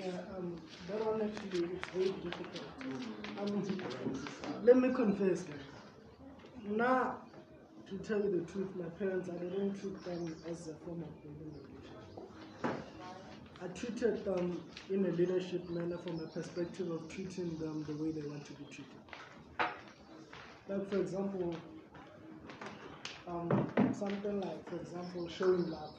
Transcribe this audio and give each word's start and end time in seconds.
Yeah, 0.00 0.12
um, 0.38 0.56
that 0.88 1.04
one 1.04 1.20
actually 1.20 1.64
is 1.76 1.80
very 1.92 2.12
difficult. 2.24 2.64
Let 4.64 4.76
me 4.78 4.94
confess. 4.94 5.44
Now, 6.70 7.16
to 7.86 7.98
tell 7.98 8.18
you 8.18 8.40
the 8.40 8.50
truth, 8.50 8.74
my 8.76 8.86
parents, 8.98 9.28
I 9.28 9.36
didn't 9.36 9.78
treat 9.78 10.02
them 10.06 10.34
as 10.50 10.68
a 10.68 10.74
form 10.86 11.04
of 11.04 11.12
relationship. 11.22 11.90
I 13.62 13.66
treated 13.78 14.24
them 14.24 14.62
in 14.88 15.04
a 15.04 15.10
leadership 15.10 15.68
manner 15.68 15.98
from 15.98 16.20
a 16.20 16.28
perspective 16.28 16.90
of 16.90 17.06
treating 17.08 17.58
them 17.58 17.84
the 17.86 17.92
way 18.02 18.10
they 18.10 18.26
want 18.26 18.46
to 18.46 18.52
be 18.54 18.64
treated. 18.64 19.02
Like, 20.66 20.88
for 20.88 20.96
example, 20.96 21.54
um, 23.28 23.68
something 23.92 24.40
like, 24.40 24.70
for 24.70 24.76
example, 24.76 25.28
showing 25.28 25.70
love. 25.70 25.92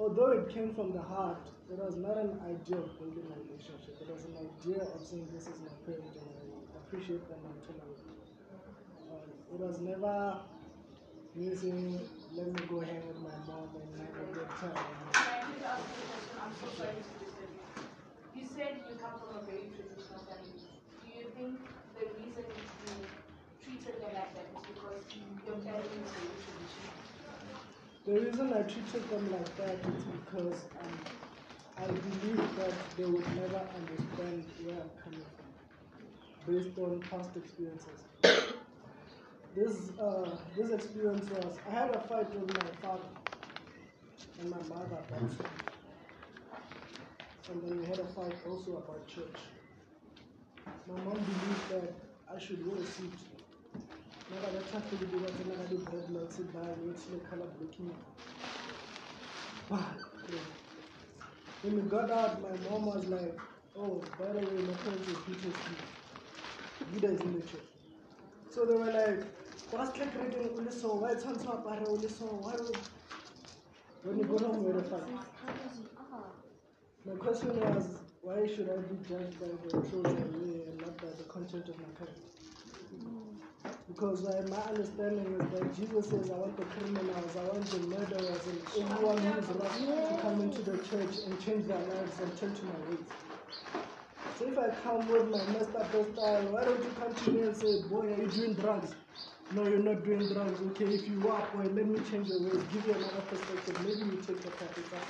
Although 0.00 0.32
it 0.32 0.48
came 0.48 0.74
from 0.74 0.92
the 0.92 1.00
heart, 1.02 1.48
it 1.70 1.78
was 1.78 1.96
not 1.96 2.16
an 2.16 2.38
idea 2.46 2.78
of 2.78 2.94
building 2.98 3.26
a 3.26 3.36
relationship. 3.42 3.98
It 4.00 4.08
was 4.10 4.24
an 4.24 4.36
idea 4.38 4.82
of 4.86 5.02
saying, 5.02 5.28
This 5.32 5.48
is 5.50 5.58
my 5.60 5.74
parent 5.84 6.14
and 6.14 6.30
I 6.38 6.78
appreciate 6.78 7.26
them 7.28 7.42
and 7.42 7.58
tolerate 7.66 8.02
them. 8.06 8.18
Um, 9.10 9.28
it 9.50 9.60
was 9.60 9.80
never 9.80 10.38
me 11.34 11.54
saying, 11.54 12.00
Let 12.38 12.52
me 12.54 12.62
go 12.70 12.80
hang 12.80 13.02
with 13.06 13.18
my 13.18 13.34
mom 13.50 13.74
and 13.74 13.90
have 13.98 14.14
a 14.14 14.26
good 14.30 14.52
time. 14.62 14.78
Can 15.18 15.26
I 15.26 15.42
just 15.50 15.64
ask 15.66 15.90
you 15.90 16.02
a 16.02 16.06
question? 16.06 16.34
I'm 16.38 16.54
so 16.54 16.66
sorry 16.70 17.02
to 17.02 17.12
disturb 17.18 17.50
you. 17.50 17.66
You 18.38 18.44
said 18.46 18.86
you 18.86 18.94
come 19.02 19.18
from 19.18 19.42
a 19.42 19.42
very 19.42 19.66
traditional 19.74 20.22
family. 20.22 20.62
Do 21.02 21.08
you 21.10 21.26
think 21.34 21.66
the 21.98 22.06
reason 22.14 22.46
you 22.78 23.10
treated 23.58 23.98
them 23.98 24.14
like 24.14 24.32
that 24.38 24.54
is 24.54 24.62
because 24.70 25.02
your 25.42 25.58
family 25.66 25.98
is 25.98 26.14
very 26.14 26.38
traditional? 26.38 26.94
The 28.06 28.20
reason 28.22 28.52
I 28.54 28.62
treated 28.62 29.10
them 29.10 29.32
like 29.32 29.56
that 29.58 29.82
is 29.82 30.04
because 30.04 30.70
um, 30.78 30.94
I 31.78 31.86
believe 31.86 32.56
that 32.56 32.72
they 32.96 33.04
would 33.04 33.26
never 33.36 33.60
understand 33.76 34.44
where 34.64 34.76
I'm 34.76 34.90
coming 35.04 35.26
from 35.36 36.54
based 36.54 36.78
on 36.78 37.00
past 37.10 37.36
experiences. 37.36 38.00
this, 39.54 39.90
uh, 40.00 40.30
this 40.56 40.70
experience 40.70 41.28
was 41.30 41.58
I 41.68 41.70
had 41.72 41.90
a 41.90 42.00
fight 42.08 42.30
with 42.34 42.54
my 42.54 42.70
father 42.80 43.10
and 44.40 44.50
my 44.50 44.62
mother 44.68 44.98
home. 45.10 45.30
And 47.50 47.62
then 47.62 47.80
we 47.80 47.86
had 47.86 47.98
a 47.98 48.06
fight 48.06 48.34
also 48.48 48.78
about 48.78 49.06
church. 49.06 49.40
My 50.88 50.94
mom 51.04 51.14
believed 51.14 51.68
that 51.70 51.92
I 52.34 52.38
should 52.38 52.66
wear 52.66 52.80
a 52.80 52.86
suit 52.86 53.12
nakadathafika 54.30 55.04
ukuthi 55.16 55.42
nakade-dreadlocks 55.48 56.36
ibhayi 56.42 56.74
ukuthi 56.82 57.06
le-color 57.12 57.48
blocking 57.58 57.90
when 61.62 61.76
we 61.76 61.82
got 61.82 62.10
out 62.10 62.42
my 62.42 62.54
mom 62.70 62.86
was 62.86 63.06
like 63.06 63.38
oh 63.76 64.02
by 64.18 64.32
the 64.32 64.44
way 64.48 64.58
my 64.70 64.74
parents 64.84 65.08
were 65.08 65.20
PTSD 65.26 65.76
is 67.04 67.20
in 67.20 67.32
the 67.34 67.46
church 67.46 67.70
so 68.50 68.64
they 68.64 68.74
were 68.74 68.92
like 68.92 69.24
what's 69.70 69.96
track 69.96 70.14
reading 70.20 70.50
ule 70.56 70.70
so 70.80 70.94
why 71.02 71.14
tshwanetse 71.14 71.44
to 71.46 71.52
apare 71.56 71.86
ule 71.88 72.08
so 72.18 72.26
why 72.44 72.54
would-" 72.64 72.84
when 74.04 74.18
you 74.18 74.24
go 74.32 74.38
home 74.38 74.64
had 74.66 74.76
a 74.76 75.16
my 77.06 77.14
question 77.24 77.60
was 77.60 77.86
why 78.22 78.38
should 78.52 78.68
I 78.68 78.78
be 78.90 78.96
judged 79.08 79.38
by 79.40 79.46
the 79.46 79.80
clothes 79.88 80.14
I 80.22 80.26
wear 80.36 80.62
and 80.70 80.80
not 80.80 81.00
by 81.00 81.10
the 81.18 81.24
content 81.34 81.68
of 81.68 81.78
my 81.78 81.90
character 81.98 82.30
mm. 82.94 83.35
Because 83.88 84.26
uh, 84.26 84.46
my 84.50 84.58
understanding 84.62 85.34
is 85.34 85.48
that 85.50 85.74
Jesus 85.74 86.10
says, 86.10 86.30
I 86.30 86.34
want 86.36 86.56
the 86.56 86.64
criminals, 86.64 87.36
I 87.36 87.44
want 87.44 87.70
the 87.70 87.78
murderers, 87.78 88.46
and 88.46 88.60
everyone 88.76 89.20
who's 89.22 89.48
rough 89.50 89.76
to 89.78 90.18
come 90.20 90.42
into 90.42 90.62
the 90.62 90.78
church 90.82 91.16
and 91.26 91.40
change 91.40 91.66
their 91.66 91.80
lives 91.80 92.20
and 92.20 92.36
turn 92.36 92.54
to 92.54 92.64
my 92.66 92.78
ways. 92.78 93.14
So 94.34 94.46
if 94.48 94.58
I 94.58 94.70
come 94.82 95.08
with 95.08 95.28
my 95.28 95.44
messed 95.44 95.74
up 95.76 95.90
style, 95.90 96.52
why 96.52 96.64
don't 96.64 96.84
you 96.84 96.92
come 96.92 97.14
to 97.14 97.30
me 97.32 97.42
and 97.42 97.56
say, 97.56 97.82
boy, 97.88 98.12
are 98.12 98.22
you 98.22 98.28
doing 98.28 98.54
drugs? 98.54 98.96
No, 99.50 99.66
you're 99.66 99.78
not 99.78 100.04
doing 100.04 100.28
drugs. 100.28 100.60
Okay, 100.62 100.86
if 100.86 101.08
you 101.08 101.28
are, 101.28 101.46
boy, 101.52 101.64
let 101.64 101.86
me 101.86 102.02
change 102.02 102.28
your 102.28 102.42
ways, 102.42 102.64
give 102.64 102.86
you 102.86 102.94
another 102.94 103.22
perspective. 103.22 103.80
Maybe 103.80 104.04
you 104.06 104.22
take 104.22 104.42
the 104.42 104.50
path, 104.50 104.74
it's 104.76 104.92
up. 104.92 105.08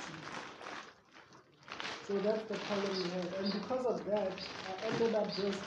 So 2.01 2.19
that's 2.19 2.45
the 2.47 2.55
problem 2.55 2.97
we 2.97 3.09
had. 3.09 3.33
And 3.33 3.53
because 3.53 3.85
of 3.85 4.05
that, 4.05 4.45
I 4.65 4.85
ended 4.87 5.15
up 5.15 5.35
just 5.35 5.65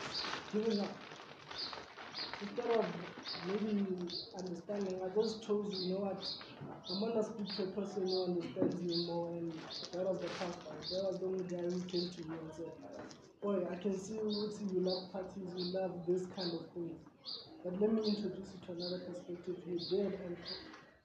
giving 0.51 0.81
up 0.81 1.10
instead 2.41 2.71
of 2.71 2.87
maybe 3.47 3.87
understanding, 4.39 5.01
I 5.05 5.09
just 5.15 5.47
chose, 5.47 5.85
you 5.85 5.95
know 5.95 6.01
what, 6.01 6.25
I'm 6.91 7.01
gonna 7.01 7.23
speak 7.23 7.49
to 7.57 7.63
a 7.65 7.67
person 7.77 8.07
who 8.07 8.25
understands 8.25 8.81
me 8.83 9.07
more, 9.07 9.29
and 9.29 9.53
that 9.93 10.05
was 10.09 10.21
the 10.21 10.29
past 10.41 10.59
part. 10.65 10.81
That 10.91 11.05
was 11.05 11.21
the 11.21 11.27
only 11.27 11.45
guy 11.45 11.63
who 11.63 11.81
came 11.87 12.09
to 12.11 12.21
me 12.25 12.35
and 12.41 12.53
said, 12.57 12.73
Boy, 13.43 13.65
I 13.71 13.77
can 13.77 13.97
see 13.99 14.15
Uti, 14.17 14.65
you 14.75 14.81
love 14.81 15.13
parties, 15.13 15.49
you 15.57 15.73
love 15.73 16.07
this 16.07 16.27
kind 16.37 16.53
of 16.53 16.67
thing. 16.75 16.97
But 17.65 17.81
let 17.81 17.93
me 17.93 18.03
introduce 18.05 18.49
you 18.53 18.61
to 18.67 18.73
another 18.73 19.01
perspective. 19.01 19.57
You 19.67 19.79
did, 19.79 20.13
and 20.25 20.37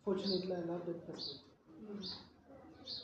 fortunately, 0.03 0.51
I 0.53 0.59
love 0.67 0.85
that 0.85 1.05
perspective. 1.07 1.41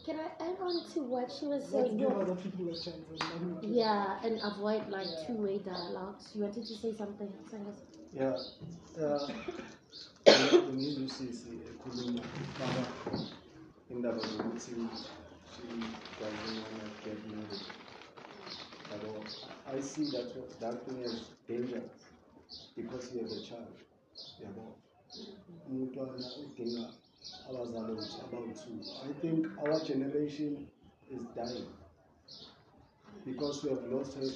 Can 0.06 0.20
I 0.20 0.30
add 0.44 0.58
on 0.62 0.90
to 0.94 1.04
what 1.04 1.32
she 1.32 1.48
was 1.48 1.64
saying? 1.66 1.98
give 1.98 2.12
other 2.12 2.36
people 2.36 2.68
a 2.70 2.74
chance. 2.74 3.06
And 3.34 3.76
Yeah, 3.76 4.20
and 4.24 4.40
avoid 4.44 4.90
like 4.90 5.08
two-way 5.28 5.60
dialogues. 5.60 6.32
You 6.34 6.44
wanted 6.44 6.66
to 6.66 6.76
say 6.76 6.94
something, 6.96 7.32
Yeah, 8.14 8.36
uh, 9.02 9.30
ngizwisisi 10.74 11.50
ekhuluma 11.70 12.22
baba 12.60 12.84
indaba 13.90 14.20
zokuthi 14.20 14.72
she 15.52 15.64
get 17.04 17.20
married. 17.30 17.66
Yabo, 18.92 19.12
I 19.66 19.80
see 19.80 20.06
that 20.12 20.32
uh, 20.36 20.44
that 20.60 20.86
thing 20.86 21.04
as 21.06 21.16
dangerous 21.48 21.92
because 22.76 23.14
you 23.14 23.22
have 23.22 23.32
a 23.32 23.42
child. 23.50 23.76
Yabo, 24.44 24.64
umntwana 25.70 26.26
udinga 26.44 26.84
abazali 27.50 27.94
abawu-two. 28.24 28.80
I 29.10 29.14
think 29.22 29.48
our 29.64 29.80
generation 29.80 30.68
is 31.10 31.22
dying 31.36 31.68
because 33.26 33.64
we 33.64 33.70
have 33.70 33.86
lost 33.86 34.16
her. 34.18 34.30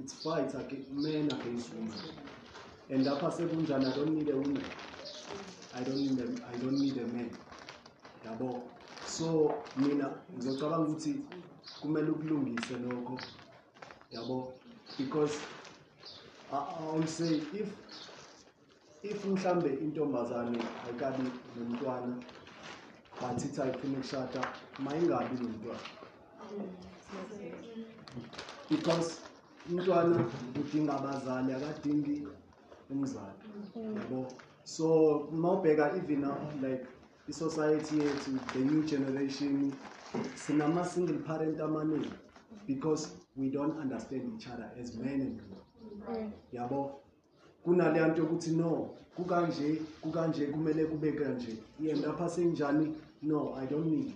It's 0.00 0.14
fights 0.24 0.54
against 0.54 0.90
men 0.90 1.26
against 1.32 1.74
women. 1.74 2.33
And 2.90 3.06
lapha 3.06 3.30
sekunjani 3.30 3.86
I 3.86 3.96
don't 3.96 4.14
need 4.14 4.28
a 4.28 4.36
woman. 4.36 4.64
I 5.74 5.82
don't 5.82 5.96
need 5.96 6.18
a, 6.18 6.24
I 6.46 6.56
don't 6.58 6.78
need 6.78 6.96
a 6.96 7.06
man. 7.06 7.30
Yabo. 8.26 8.62
So 9.06 9.54
mina 9.76 10.10
ngizocabanga 10.36 10.88
ukuthi 10.88 11.20
kumele 11.80 12.10
ukulungise 12.10 12.74
lokho. 12.76 13.18
Yabo. 14.12 14.52
Because 14.98 15.38
I, 16.52 16.56
I 16.56 16.96
will 16.96 17.06
say 17.06 17.40
if 17.52 17.68
if 19.02 19.24
mhlambe 19.24 19.68
intombazane 19.68 20.58
ayikabi 20.86 21.22
nomntwana 21.56 22.16
but 23.20 23.44
ithi 23.44 23.60
ayifuna 23.62 23.98
ukushada 23.98 24.40
mayingabi 24.78 25.34
nomntwana 25.40 25.80
because 28.70 29.20
umntwana 29.68 30.16
udinga 30.60 30.92
abazali 30.98 31.52
akadingi 31.52 32.26
umzali. 32.94 33.38
Yabo. 33.94 34.26
So 34.64 35.28
mawubheka 35.32 35.96
even 35.96 36.20
now 36.20 36.38
like 36.62 36.86
i-society 37.28 37.96
yethu 37.96 38.38
the 38.52 38.58
new 38.58 38.82
generation 38.82 39.72
sinama-single 40.34 41.18
parent 41.26 41.58
amaningi 41.58 42.10
because 42.66 43.08
we 43.36 43.50
don't 43.50 43.78
understand 43.80 44.32
each 44.36 44.48
other 44.48 44.70
as 44.80 44.94
men 44.96 45.20
and 45.20 45.40
women. 46.06 46.32
Yabo. 46.52 46.90
Kunaleya 47.64 48.08
nto 48.08 48.22
yokuthi 48.22 48.50
no 48.50 48.90
kukanje 49.16 49.82
kukanje 50.00 50.46
kumele 50.46 50.84
kube 50.84 51.12
kanje. 51.12 51.56
Yena 51.80 52.06
lapha 52.06 52.28
senjani? 52.28 52.94
No 53.22 53.54
i 53.54 53.66
don't 53.66 53.86
need 53.86 54.08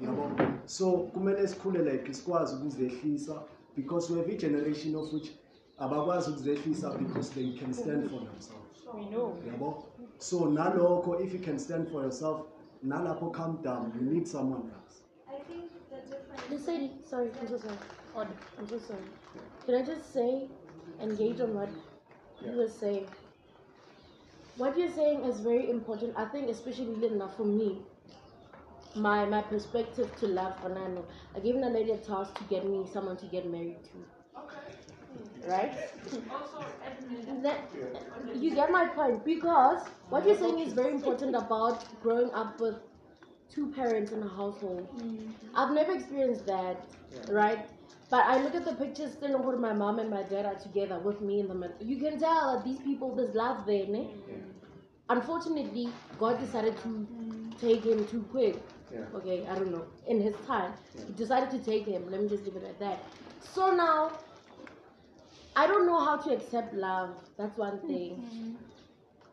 you 0.00 0.08
yabo. 0.08 0.30
So 0.66 1.10
kumele 1.14 1.48
sikhule 1.48 1.92
like 1.92 2.14
sikwazi 2.14 2.54
ukuzehlisa 2.56 3.42
because 3.76 4.10
we 4.12 4.18
have 4.18 4.28
a 4.28 4.36
generation 4.36 4.94
of 4.94 5.12
which 5.12 5.32
abakwazi 5.78 6.30
ukuzehlisa 6.30 6.90
because 6.98 7.34
they 7.34 7.52
can 7.52 7.72
stand 7.74 8.10
for 8.10 8.20
themselves 8.20 8.84
We 8.94 9.04
know. 9.10 9.36
yabo 9.46 9.84
so 10.18 10.36
nalokho 10.46 11.20
if 11.24 11.32
you 11.34 11.40
can 11.40 11.58
stand 11.58 11.88
for 11.88 12.02
yourself 12.02 12.40
nalapho 12.82 13.30
calm 13.32 13.58
down 13.62 13.92
you 13.96 14.10
need 14.12 14.26
someone 14.26 14.62
else 14.62 14.94
I 15.28 15.38
think 15.48 15.70
the 15.90 15.96
difference. 15.96 16.42
Just 16.50 16.66
say, 16.66 16.90
sorry, 17.10 17.30
I'm 17.40 17.48
so 17.48 17.58
sorry. 17.58 17.76
Odd, 18.14 18.28
I'm 18.58 18.68
so 18.68 18.78
sorry. 18.78 19.08
Can 19.66 19.74
I 19.74 19.82
just 19.82 20.12
say, 20.12 20.48
engage 21.00 21.40
on 21.40 21.54
what 21.54 21.68
you 22.44 22.52
were 22.52 22.68
saying? 22.68 23.06
What 24.56 24.78
you're 24.78 24.92
saying 24.92 25.24
is 25.24 25.40
very 25.40 25.70
important. 25.70 26.14
I 26.16 26.26
think, 26.26 26.48
especially 26.48 27.06
enough 27.06 27.36
for 27.36 27.44
me, 27.44 27.78
my 28.94 29.24
my 29.24 29.42
perspective 29.42 30.14
to 30.20 30.26
love 30.28 30.54
Onano. 30.64 31.04
I 31.34 31.40
gave 31.40 31.56
a 31.56 31.68
lady 31.68 31.90
a 31.90 31.96
task 31.96 32.34
to 32.38 32.44
get 32.44 32.64
me 32.68 32.86
someone 32.92 33.16
to 33.16 33.26
get 33.26 33.50
married 33.50 33.82
to. 33.84 34.04
Right? 35.46 35.72
That, 37.42 37.58
you 38.34 38.54
get 38.54 38.70
my 38.70 38.86
point 38.86 39.24
because 39.24 39.86
what 40.08 40.24
you're 40.26 40.38
saying 40.38 40.60
is 40.60 40.72
very 40.72 40.92
important 40.92 41.34
about 41.36 41.84
growing 42.02 42.30
up 42.32 42.58
with 42.60 42.76
two 43.50 43.70
parents 43.72 44.12
in 44.12 44.22
a 44.22 44.28
household. 44.28 44.88
Mm. 44.96 45.32
I've 45.54 45.72
never 45.72 45.92
experienced 45.92 46.46
that, 46.46 46.86
Yeah. 47.12 47.30
right? 47.30 47.66
But 48.10 48.24
I 48.26 48.42
look 48.42 48.54
at 48.54 48.64
the 48.64 48.74
pictures 48.74 49.12
still 49.12 49.38
where 49.42 49.56
my 49.56 49.72
mom 49.72 49.98
and 49.98 50.10
my 50.10 50.22
dad 50.22 50.46
are 50.46 50.54
together 50.54 50.98
with 50.98 51.20
me 51.20 51.40
in 51.40 51.48
the 51.48 51.54
middle. 51.54 51.76
You 51.80 51.98
can 51.98 52.18
tell 52.18 52.56
that 52.56 52.64
these 52.64 52.78
people, 52.78 53.14
there's 53.14 53.34
love 53.34 53.66
there, 53.66 53.86
ne? 53.86 54.08
Yeah. 54.28 54.36
Unfortunately, 55.10 55.88
God 56.18 56.40
decided 56.40 56.76
to 56.82 57.06
take 57.60 57.84
him 57.84 58.06
too 58.06 58.22
quick. 58.30 58.56
Yeah. 58.92 59.00
Okay, 59.14 59.46
I 59.46 59.54
don't 59.54 59.72
know. 59.72 59.84
In 60.06 60.20
his 60.20 60.34
time, 60.46 60.72
Yeah. 60.94 61.04
he 61.06 61.12
decided 61.12 61.50
to 61.50 61.58
take 61.58 61.86
him. 61.86 62.10
Let 62.10 62.22
me 62.22 62.28
just 62.28 62.44
leave 62.44 62.56
it 62.56 62.64
at 62.64 62.78
that. 62.78 63.00
So 63.54 63.70
now, 63.74 64.12
I 65.56 65.66
don't 65.66 65.86
know 65.86 66.00
how 66.04 66.16
to 66.16 66.32
accept 66.34 66.74
love. 66.74 67.10
That's 67.38 67.56
one 67.56 67.80
thing. 67.80 68.56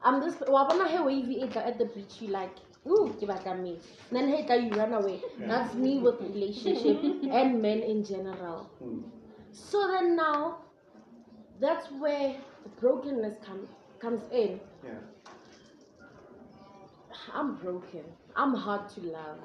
I'm 0.03 0.21
just. 0.21 0.39
Wabona 0.41 0.87
he 0.89 0.99
wavy 0.99 1.41
at 1.41 1.51
the- 1.51 1.65
at 1.65 1.77
the 1.77 1.85
beach. 1.85 2.21
You 2.21 2.29
like, 2.29 2.55
ooh, 2.87 3.15
give 3.19 3.29
back 3.29 3.45
me. 3.59 3.79
Then 4.11 4.29
hey, 4.29 4.59
you 4.65 4.71
run 4.71 4.93
away. 4.93 5.21
That's 5.39 5.73
me 5.75 5.99
with 5.99 6.21
relationship 6.21 7.01
and 7.31 7.61
men 7.61 7.79
in 7.79 8.03
general. 8.03 8.69
Mm. 8.83 9.03
So 9.51 9.87
then 9.87 10.15
now, 10.15 10.59
that's 11.59 11.91
where 11.91 12.35
the 12.63 12.69
brokenness 12.79 13.35
comes 13.45 13.69
comes 13.99 14.21
in. 14.31 14.59
Yeah. 14.83 14.91
I'm 17.33 17.55
broken. 17.55 18.03
I'm 18.35 18.53
hard 18.55 18.89
to 18.89 19.01
love. 19.01 19.37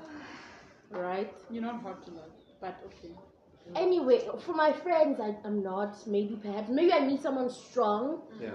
Right? 0.91 1.33
You're 1.51 1.63
not 1.63 1.83
hard 1.83 2.03
to 2.07 2.11
love, 2.13 2.31
but 2.61 2.79
okay. 2.87 3.13
Anyway, 3.75 4.21
for 4.41 4.55
my 4.55 4.73
friends, 4.73 5.21
I, 5.21 5.35
I'm 5.45 5.63
not. 5.63 6.07
Maybe 6.07 6.37
perhaps. 6.37 6.69
Maybe 6.71 6.93
I 6.93 7.01
need 7.01 7.21
someone 7.21 7.51
strong 7.51 8.23
Yeah. 8.41 8.51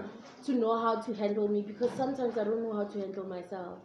to 0.46 0.52
know 0.54 0.80
how 0.80 1.00
to 1.00 1.14
handle 1.14 1.48
me 1.48 1.62
because 1.62 1.90
sometimes 1.96 2.36
I 2.38 2.44
don't 2.44 2.62
know 2.62 2.74
how 2.74 2.84
to 2.84 2.98
handle 2.98 3.24
myself. 3.26 3.78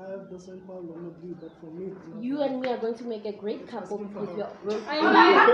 I 0.00 0.10
have 0.10 0.30
the 0.30 0.38
same 0.38 0.60
problem 0.60 1.06
with 1.06 1.16
you, 1.24 1.36
but 1.40 1.50
for 1.60 1.70
me, 1.72 1.86
it's 1.92 2.24
You 2.24 2.42
and 2.42 2.60
me 2.60 2.68
are 2.68 2.76
going 2.78 2.94
to 2.96 3.04
make 3.04 3.24
a 3.26 3.32
great 3.32 3.66
couple 3.68 3.98
because 3.98 4.28
we 4.36 4.42
are. 4.42 4.50
I 4.88 4.94
mean, 5.02 5.08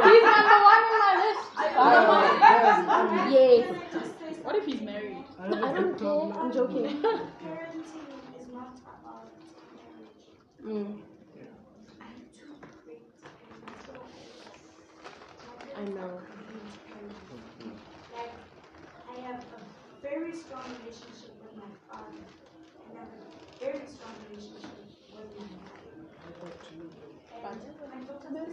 he's 0.08 0.24
number 0.36 0.58
one 0.72 0.82
on 0.92 0.98
my 1.06 1.14
list. 1.24 1.44
I'm- 1.78 3.32
Yes. 3.32 3.64
Can 3.90 4.00
I 4.00 4.42
What 4.44 4.56
if 4.56 4.66
he's 4.66 4.80
married? 4.82 5.24
I 5.40 5.42
have 5.46 5.52
a 5.52 5.56
I 5.56 5.72
big 5.72 5.80
don't 5.80 5.98
care. 5.98 6.08
problem. 6.08 6.32
I'm 6.38 6.52
joking. 6.52 6.84
Parenting 7.02 8.06
is 8.38 8.46
not 8.52 8.72
about 8.84 9.32
marriage. 9.72 10.28
Mm, 10.62 11.00
I 12.00 12.04
have 12.04 12.20
two 12.36 12.52
great 12.84 13.04
parents. 13.22 13.86
So, 13.86 13.92
parents. 15.92 17.20
Like, 18.16 18.32
I 19.10 19.20
have 19.26 19.40
a 19.44 19.60
very 20.00 20.32
strong 20.34 20.64
relationship 20.80 21.36
with 21.42 21.54
my 21.56 21.68
father. 21.88 22.24
And 22.88 22.96
I 22.96 23.00
have 23.00 23.12
a 23.12 23.28
very 23.60 23.84
strong 23.86 24.14
relationship 24.30 24.72
with 25.12 25.30
my 25.36 25.46
mother. 25.60 26.08
And 27.32 27.42
my 28.32 28.44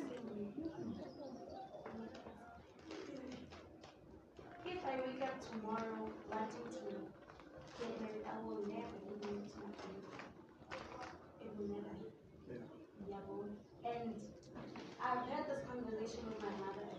same 1.15 1.35
way. 1.37 1.51
If 4.65 4.85
I 4.85 4.95
wake 4.99 5.21
up 5.23 5.35
tomorrow 5.51 6.11
wanting 6.29 6.67
to 6.67 6.83
get 7.79 8.01
married, 8.01 8.25
I 8.27 8.35
will 8.43 8.61
never 8.67 8.97
get 9.07 9.17
married 9.23 9.47
to 9.51 9.57
my 9.63 9.71
family. 9.79 10.11
It 11.41 11.51
will 11.57 11.67
never. 11.79 11.95
Yeah. 12.47 12.55
Yeah. 13.07 13.91
And 13.91 14.15
I've 15.01 15.25
had 15.31 15.47
this 15.47 15.63
conversation 15.67 16.27
with 16.27 16.39
my 16.41 16.53
mother 16.59 16.90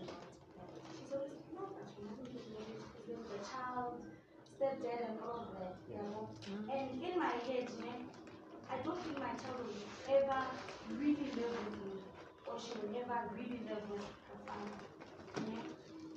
child, 3.53 4.01
stepdad, 4.41 4.99
and 5.13 5.17
all 5.21 5.45
of 5.45 5.49
that. 5.61 5.77
You 5.89 6.01
know? 6.01 6.29
And 6.73 6.97
in 7.01 7.13
my 7.19 7.33
head, 7.45 7.69
man, 7.79 8.09
I 8.69 8.77
don't 8.81 8.99
think 9.05 9.17
my 9.19 9.33
child 9.37 9.61
will 9.69 9.85
ever 10.09 10.41
really 10.97 11.29
live 11.37 11.53
with 11.53 11.77
me, 11.85 11.93
or 12.49 12.55
she 12.57 12.73
will 12.81 12.93
ever 12.97 13.29
really 13.37 13.61
live 13.69 13.85
with 13.89 14.01
her 14.01 14.39
father. 14.49 14.81
Yeah? 15.45 15.65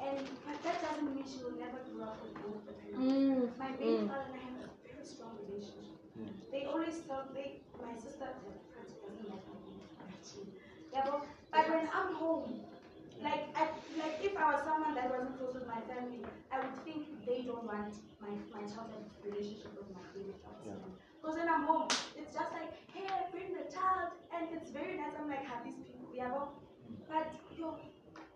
And 0.00 0.18
but 0.44 0.62
that 0.62 0.80
doesn't 0.80 1.14
mean 1.14 1.24
she 1.24 1.42
will 1.44 1.56
never 1.56 1.80
grow 1.92 2.04
up 2.04 2.20
with 2.24 2.34
both 2.40 2.64
the 2.68 2.72
parents. 2.72 3.00
Mm, 3.00 3.58
My 3.58 3.72
baby 3.76 4.04
mm. 4.04 4.08
father 4.08 4.28
and 4.32 4.36
I 4.36 4.42
have 4.44 4.56
a 4.64 4.68
very 4.84 5.04
strong 5.04 5.36
relationship. 5.40 5.96
Mm. 6.16 6.32
They 6.52 6.64
always 6.64 7.00
tell 7.08 7.24
they 7.32 7.60
my 7.80 7.96
sister 7.96 8.28
doesn't 8.28 9.28
like 9.28 9.44
my 9.48 9.56
baby 9.64 9.84
actually. 10.04 10.52
Yeah, 10.92 11.04
but, 11.04 11.24
but 11.52 11.68
when 11.68 11.88
I'm 11.92 12.14
home, 12.14 12.60
like 13.22 13.48
I, 13.56 13.68
like 13.96 14.20
if 14.22 14.36
I 14.36 14.52
was 14.52 14.62
someone 14.64 14.94
that 14.94 15.10
wasn't 15.10 15.38
close 15.38 15.54
with 15.54 15.66
my 15.66 15.80
family, 15.88 16.20
I 16.52 16.60
would 16.60 16.76
think 16.84 17.24
they 17.26 17.42
don't 17.42 17.64
want 17.64 17.94
my 18.20 18.36
my 18.50 18.64
child 18.68 18.92
to 18.92 18.96
have 18.96 19.08
a 19.24 19.28
relationship 19.28 19.72
with 19.76 19.88
my 19.94 20.04
baby. 20.12 20.34
Yeah. 20.64 20.74
Because 21.20 21.36
when 21.36 21.48
I'm 21.48 21.64
home, 21.64 21.96
it's 22.14 22.34
just 22.34 22.52
like, 22.52 22.72
hey, 22.92 23.06
I 23.08 23.30
bring 23.30 23.52
the 23.54 23.66
child, 23.72 24.12
and 24.34 24.48
it's 24.52 24.70
very 24.70 24.96
nice. 24.96 25.16
I'm 25.18 25.28
like, 25.28 25.44
have 25.44 25.64
these 25.64 25.80
people, 25.80 26.12
yeah, 26.14 26.28
but, 26.30 26.54
but 27.08 27.32
yo, 27.56 27.78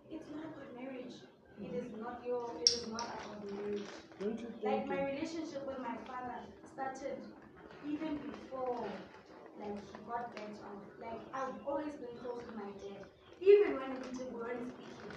it's 0.09 0.29
not 0.29 0.43
about 0.49 0.73
marriage. 0.75 1.13
It 1.61 1.73
is 1.77 1.93
not 1.99 2.21
your. 2.25 2.57
It 2.57 2.71
is 2.73 2.87
not 2.87 3.05
about 3.21 3.45
marriage. 3.53 3.87
Don't 4.19 4.39
you 4.39 4.49
Like 4.63 4.87
my 4.87 5.05
relationship 5.05 5.65
with 5.67 5.79
my 5.79 5.95
father 6.09 6.41
started 6.73 7.21
even 7.85 8.17
before 8.17 8.87
like 9.59 9.77
he 9.85 9.97
got 10.07 10.33
better. 10.35 10.73
Like 10.99 11.21
I've 11.33 11.55
always 11.65 11.93
been 11.95 12.17
close 12.21 12.43
to 12.45 12.53
my 12.55 12.71
dad. 12.81 13.05
Even 13.41 13.75
when 13.77 13.91
did- 14.01 14.17
we 14.19 14.25
weren't 14.37 14.71
speaking. 14.73 15.11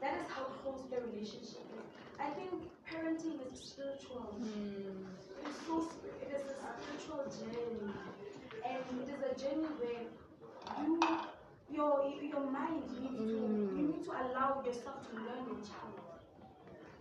That 0.00 0.14
is 0.20 0.26
how 0.28 0.44
close 0.62 0.82
the 0.90 1.00
relationship 1.06 1.64
is. 1.78 1.86
I 2.18 2.30
think 2.30 2.50
parenting 2.88 3.38
is 3.46 3.58
spiritual. 3.60 4.34
It 4.40 5.48
is 5.48 5.56
so 5.66 5.88
it 6.20 6.30
is 6.34 6.44
a 6.50 6.54
spiritual 6.82 7.24
journey. 7.30 7.94
And 8.64 8.82
it 9.02 9.08
is 9.08 9.22
a 9.22 9.34
journey 9.38 9.68
where 9.80 10.04
you 10.80 11.00
your 11.70 12.12
your 12.20 12.50
mind 12.50 12.82
needs 13.00 13.22
to 13.30 13.38
you 13.76 13.82
need 13.92 14.04
to 14.04 14.10
allow 14.10 14.62
yourself 14.66 15.06
to 15.08 15.16
learn 15.16 15.46
your 15.46 15.62
child. 15.62 16.00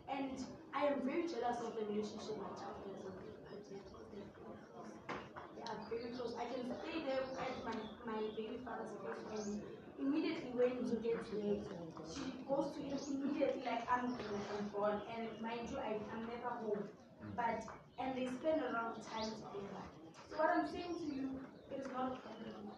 And 0.07 0.37
I 0.73 0.85
am 0.85 1.01
very 1.01 1.23
jealous 1.27 1.59
of 1.65 1.73
the 1.75 1.85
relationship 1.89 2.37
my 2.37 2.53
child 2.53 2.77
has 2.85 3.03
with 3.03 3.17
with 3.49 3.89
They 5.55 5.63
are 5.65 5.79
very 5.89 6.09
close. 6.13 6.33
I 6.37 6.45
can 6.53 6.63
stay 6.79 7.03
there 7.05 7.23
at 7.25 7.55
my, 7.65 7.75
my 8.05 8.19
baby 8.37 8.59
father's 8.63 8.93
place 9.01 9.25
and 9.33 9.61
immediately 9.99 10.51
when 10.53 10.87
you 10.87 10.95
get 11.03 11.31
there, 11.31 11.63
she 12.05 12.43
goes 12.47 12.73
to 12.75 12.81
him 12.81 12.99
immediately 13.07 13.63
like 13.65 13.85
I'm 13.91 14.15
I'm 14.49 14.69
born 14.69 15.01
and 15.15 15.41
mind 15.41 15.69
you 15.69 15.77
I, 15.77 15.99
I'm 16.11 16.27
never 16.27 16.49
home. 16.49 16.89
Mm. 17.23 17.35
But 17.35 17.63
and 17.99 18.17
they 18.17 18.27
spend 18.27 18.61
a 18.63 18.71
lot 18.71 18.97
of 18.97 19.05
time 19.05 19.31
together. 19.35 19.83
So 20.29 20.37
what 20.37 20.49
I'm 20.55 20.67
saying 20.67 20.95
to 20.99 21.05
you, 21.05 21.45
it 21.69 21.79
is 21.79 21.91
not 21.91 22.13
a 22.13 22.15
problem. 22.17 22.71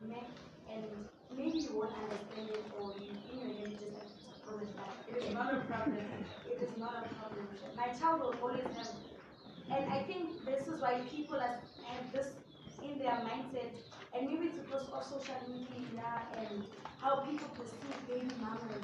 Ne- 0.00 0.34
And 0.68 1.08
maybe 1.30 1.58
you 1.60 1.76
won't 1.76 1.94
understand 1.96 2.50
it 2.50 2.64
or 2.72 2.96
you 2.98 3.20
in 3.30 3.38
your 3.40 3.54
head 3.58 3.78
just 3.78 3.96
have 3.96 4.10
to 4.12 4.18
support 4.18 4.62
it, 4.62 4.74
but 4.76 4.90
it 5.08 5.16
is 5.22 5.30
not 5.32 5.54
a 5.54 5.60
problem. 5.60 6.06
It 6.44 6.62
is 6.62 6.76
not 6.76 7.04
a 7.06 7.08
problem. 7.14 7.48
My 7.76 7.88
child 7.92 8.20
will 8.20 8.38
always 8.42 8.70
have 8.76 8.94
and 9.70 9.90
I 9.90 10.02
think 10.04 10.44
this 10.44 10.68
is 10.68 10.80
why 10.80 11.00
people 11.10 11.36
are, 11.40 11.60
have 11.82 12.12
this 12.12 12.28
in 12.82 12.98
their 12.98 13.16
mindset 13.28 13.72
and 14.14 14.26
maybe 14.28 14.46
it's 14.46 14.58
because 14.58 14.86
of 14.88 15.02
social 15.04 15.40
media 15.48 16.06
and 16.38 16.64
how 16.98 17.16
people 17.26 17.48
perceive 17.58 17.98
baby 18.08 18.30
mamas. 18.40 18.82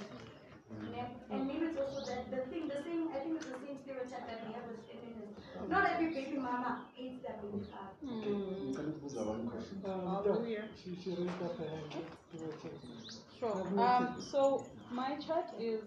Ne- 0.93 1.17
And 1.31 1.47
maybe 1.47 1.67
it's 1.67 1.79
also 1.79 2.01
that 2.07 2.31
the 2.31 2.39
thing, 2.51 2.69
the 2.69 2.83
same, 2.85 3.09
I 3.15 3.19
think 3.23 3.37
it's 3.37 3.47
the 3.47 3.59
same 3.65 3.79
stereotype 3.83 4.27
that 4.27 4.41
we 4.47 4.53
have 4.55 4.67
as 4.75 4.81
feminists. 4.89 5.39
Not 5.69 5.91
every 5.93 6.09
baby 6.15 6.37
mama 6.37 6.83
hates 6.97 7.23
their 7.23 7.37
baby 7.43 7.63
father. 7.71 7.95
Ngicela 8.03 8.89
ukubuza 8.89 9.21
one 9.33 9.45
question. 9.51 9.79
Um, 9.85 10.47
yeah, 10.47 10.65
she, 10.79 10.89
she 11.03 11.11
raised 11.11 11.43
up 11.47 11.57
her 11.59 11.69
hand. 11.69 11.93
Give 12.33 12.43
her 12.43 12.53
a 12.57 12.59
chance. 12.63 12.85
Sure. 13.39 13.63
Um, 13.79 14.07
so 14.31 14.67
my 14.91 15.17
chat 15.17 15.55
is 15.59 15.81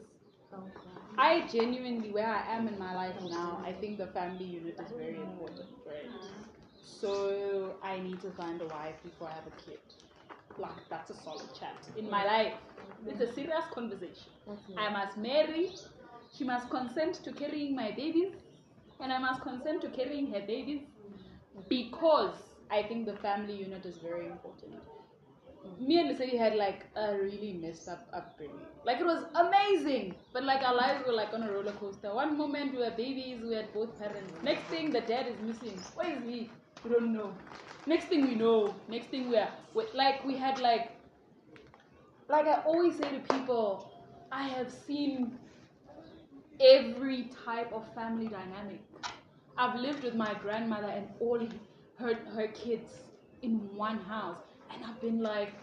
I 1.17 1.47
genuinely, 1.47 2.11
where 2.11 2.27
I 2.27 2.55
am 2.55 2.67
in 2.67 2.77
my 2.77 2.93
life 2.95 3.15
now, 3.29 3.61
I 3.63 3.71
think 3.73 3.97
the 3.97 4.07
family 4.07 4.45
unit 4.45 4.79
is 4.79 4.91
very 4.97 5.21
important, 5.21 5.69
right? 5.85 6.09
So 6.83 7.75
I 7.81 7.99
need 7.99 8.21
to 8.21 8.31
find 8.31 8.61
a 8.61 8.67
wife 8.67 8.95
before 9.03 9.27
I 9.29 9.33
have 9.33 9.47
a 9.47 9.61
kid. 9.61 9.79
Like 10.57 10.87
that's 10.89 11.09
a 11.09 11.15
solid 11.15 11.53
chat 11.59 11.87
in 11.97 12.09
my 12.09 12.23
life. 12.25 12.53
It's 13.07 13.21
a 13.21 13.33
serious 13.33 13.65
conversation. 13.73 14.31
I 14.77 14.89
must 14.91 15.17
marry. 15.17 15.71
She 16.37 16.43
must 16.43 16.69
consent 16.69 17.15
to 17.23 17.31
carrying 17.31 17.75
my 17.75 17.91
babies, 17.91 18.33
and 18.99 19.11
I 19.11 19.17
must 19.19 19.41
consent 19.41 19.81
to 19.81 19.89
carrying 19.89 20.31
her 20.33 20.41
babies 20.41 20.81
because 21.69 22.35
I 22.69 22.83
think 22.83 23.05
the 23.05 23.15
family 23.17 23.55
unit 23.55 23.85
is 23.85 23.97
very 23.97 24.25
important. 24.27 24.75
Me 25.79 25.99
and 25.99 26.09
Lesedi 26.09 26.37
had 26.37 26.55
like 26.55 26.85
a 26.95 27.15
really 27.15 27.53
messed 27.53 27.87
up 27.87 28.07
upbringing. 28.13 28.67
Like 28.85 28.99
it 28.99 29.05
was 29.05 29.23
amazing, 29.35 30.15
but 30.33 30.43
like 30.43 30.61
our 30.61 30.75
lives 30.75 31.05
were 31.07 31.13
like 31.13 31.33
on 31.33 31.43
a 31.43 31.51
roller 31.51 31.71
coaster. 31.73 32.13
One 32.13 32.37
moment 32.37 32.73
we 32.73 32.79
were 32.79 32.91
babies, 32.91 33.41
we 33.41 33.53
had 33.55 33.73
both 33.73 33.97
parents. 33.97 34.33
Next 34.43 34.63
thing, 34.65 34.91
the 34.91 35.01
dad 35.01 35.27
is 35.27 35.39
missing. 35.41 35.79
Where 35.95 36.11
is 36.17 36.23
he? 36.23 36.49
We 36.83 36.89
don't 36.91 37.13
know. 37.13 37.33
Next 37.85 38.05
thing 38.05 38.27
we 38.27 38.35
know, 38.35 38.75
next 38.87 39.07
thing 39.07 39.29
we're, 39.29 39.49
we 39.73 39.85
like 39.93 40.23
we 40.25 40.35
had 40.37 40.59
like 40.59 40.91
like 42.29 42.47
I 42.47 42.61
always 42.65 42.97
say 42.97 43.09
to 43.11 43.19
people, 43.19 43.91
I 44.31 44.47
have 44.49 44.71
seen 44.71 45.37
every 46.59 47.29
type 47.45 47.71
of 47.73 47.83
family 47.93 48.27
dynamic. 48.27 48.81
I've 49.57 49.79
lived 49.79 50.03
with 50.03 50.15
my 50.15 50.33
grandmother 50.33 50.87
and 50.87 51.07
all 51.19 51.39
her 51.99 52.15
her 52.35 52.47
kids 52.47 52.91
in 53.41 53.53
one 53.75 53.99
house. 53.99 54.39
And 54.73 54.83
I've 54.83 54.99
been 55.01 55.21
like, 55.21 55.53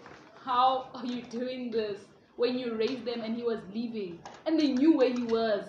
how 0.45 0.91
are 0.95 1.07
you 1.07 1.23
doing 1.23 1.71
this 1.71 2.01
when 2.37 2.59
you 2.59 2.75
raised 2.77 3.05
them 3.05 3.23
and 3.23 3.35
he 3.35 3.43
was 3.43 3.61
leaving? 3.75 4.21
And 4.47 4.59
they 4.59 4.69
knew 4.73 4.97
where 4.97 5.13
he 5.13 5.25
was. 5.25 5.65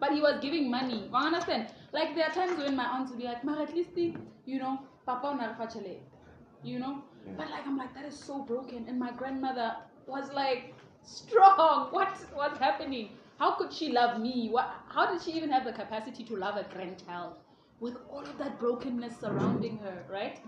But 0.00 0.12
he 0.12 0.20
was 0.20 0.38
giving 0.40 0.70
money. 0.70 1.08
You 1.08 1.14
understand? 1.16 1.68
Like 1.92 2.14
there 2.14 2.26
are 2.26 2.32
times 2.34 2.58
when 2.58 2.76
my 2.76 2.84
aunt 2.84 3.10
will 3.10 3.16
be 3.16 3.24
like, 3.24 3.44
Mar, 3.44 3.62
at 3.62 3.74
least 3.74 3.90
you 4.46 4.58
know, 4.58 4.78
Papa 5.06 5.28
unarifachele. 5.28 5.98
You 6.62 6.78
know? 6.78 7.02
But 7.36 7.50
like 7.50 7.66
I'm 7.66 7.76
like, 7.76 7.94
that 7.94 8.04
is 8.04 8.18
so 8.18 8.42
broken. 8.42 8.86
And 8.88 8.98
my 8.98 9.12
grandmother 9.12 9.76
was 10.06 10.32
like, 10.32 10.74
strong. 11.02 11.88
What 11.92 12.08
what's 12.34 12.58
happening? 12.58 13.10
How 13.38 13.52
could 13.56 13.72
she 13.72 13.92
love 13.92 14.20
me? 14.20 14.48
What 14.50 14.70
how 14.88 15.06
did 15.12 15.22
she 15.22 15.32
even 15.32 15.50
have 15.50 15.64
the 15.64 15.72
capacity 15.72 16.24
to 16.24 16.36
love 16.36 16.56
a 16.56 16.64
grandchild? 16.74 17.34
With 17.80 17.96
all 18.08 18.20
of 18.22 18.38
that 18.38 18.58
brokenness 18.58 19.18
surrounding 19.20 19.78
her, 19.78 20.04
right? 20.08 20.38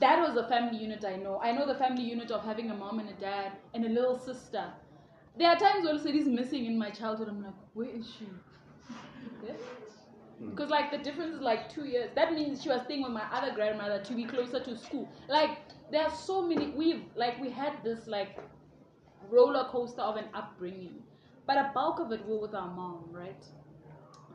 That 0.00 0.20
was 0.26 0.36
a 0.36 0.48
family 0.48 0.78
unit 0.78 1.04
I 1.04 1.16
know. 1.16 1.38
I 1.42 1.52
know 1.52 1.66
the 1.66 1.74
family 1.74 2.02
unit 2.02 2.30
of 2.30 2.44
having 2.44 2.70
a 2.70 2.74
mom 2.74 2.98
and 3.00 3.10
a 3.10 3.14
dad 3.14 3.52
and 3.74 3.84
a 3.84 3.88
little 3.88 4.18
sister. 4.18 4.72
There 5.38 5.48
are 5.48 5.56
times 5.56 5.84
when 5.86 5.98
Sadie's 5.98 6.26
missing 6.28 6.66
in 6.66 6.78
my 6.78 6.90
childhood. 6.90 7.28
I'm 7.28 7.42
like, 7.42 7.54
where 7.74 7.90
is 7.90 8.06
she? 8.18 8.26
Hmm. 10.42 10.50
Because 10.50 10.70
like 10.70 10.90
the 10.90 10.98
difference 10.98 11.34
is 11.36 11.40
like 11.40 11.68
two 11.72 11.84
years. 11.86 12.10
That 12.14 12.32
means 12.34 12.62
she 12.62 12.68
was 12.68 12.82
staying 12.82 13.02
with 13.02 13.12
my 13.12 13.24
other 13.32 13.54
grandmother 13.54 14.00
to 14.04 14.14
be 14.14 14.24
closer 14.24 14.60
to 14.60 14.76
school. 14.76 15.08
Like 15.28 15.58
there 15.90 16.02
are 16.02 16.10
so 16.10 16.42
many. 16.46 16.70
We've 16.70 17.04
like 17.16 17.40
we 17.40 17.50
had 17.50 17.74
this 17.84 18.06
like 18.06 18.38
roller 19.30 19.64
coaster 19.70 20.02
of 20.02 20.16
an 20.16 20.26
upbringing, 20.34 21.02
but 21.46 21.56
a 21.56 21.70
bulk 21.74 22.00
of 22.00 22.12
it 22.12 22.26
were 22.26 22.38
with 22.38 22.54
our 22.54 22.68
mom, 22.70 23.04
right? 23.12 23.44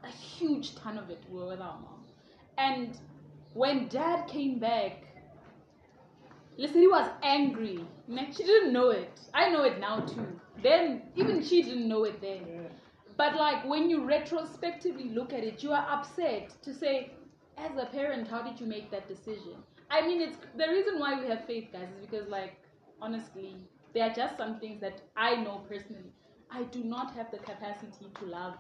A 0.04 0.10
huge 0.10 0.76
ton 0.76 0.98
of 0.98 1.10
it 1.10 1.24
were 1.30 1.48
with 1.48 1.62
our 1.62 1.80
mom. 1.80 2.06
And 2.58 2.98
when 3.54 3.88
dad 3.88 4.28
came 4.28 4.60
back, 4.60 5.04
listen, 6.58 6.82
he 6.82 6.88
was 6.88 7.10
angry. 7.24 7.88
Ne- 8.08 8.32
She 8.32 8.44
didn't 8.44 8.74
know 8.74 8.90
it. 8.90 9.20
I 9.34 9.50
know 9.50 9.64
it 9.64 9.80
now 9.80 10.02
too. 10.02 10.40
Then 10.62 11.04
even 11.16 11.44
she 11.44 11.62
didn't 11.62 11.88
know 11.88 12.04
it 12.06 12.22
then. 12.22 12.48
But 13.18 13.36
like 13.36 13.66
when 13.66 13.90
you 13.90 14.06
retrospectively 14.06 15.10
look 15.10 15.34
at 15.34 15.44
it, 15.44 15.64
you 15.64 15.72
are 15.72 15.86
upset 15.90 16.52
to 16.62 16.74
say, 16.74 17.12
as 17.58 17.72
a 17.78 17.86
parent, 17.88 18.28
how 18.28 18.42
did 18.44 18.60
you 18.60 18.68
make 18.68 18.92
that 18.92 19.08
decision? 19.08 19.56
I 19.90 20.06
mean, 20.06 20.22
it's 20.22 20.38
the 20.56 20.68
reason 20.68 21.00
why 21.00 21.20
we 21.20 21.28
have 21.28 21.46
faith, 21.46 21.70
guys, 21.74 21.90
is 21.90 22.06
because 22.10 22.28
like 22.30 22.58
honestly, 23.02 23.56
there 23.94 24.10
are 24.10 24.14
just 24.14 24.38
some 24.38 24.60
things 24.60 24.80
that 24.82 25.02
I 25.16 25.36
know 25.36 25.64
personally. 25.68 26.14
I 26.52 26.64
do 26.64 26.84
not 26.84 27.14
have 27.16 27.32
the 27.32 27.38
capacity 27.40 28.08
to 28.20 28.26
love 28.26 28.54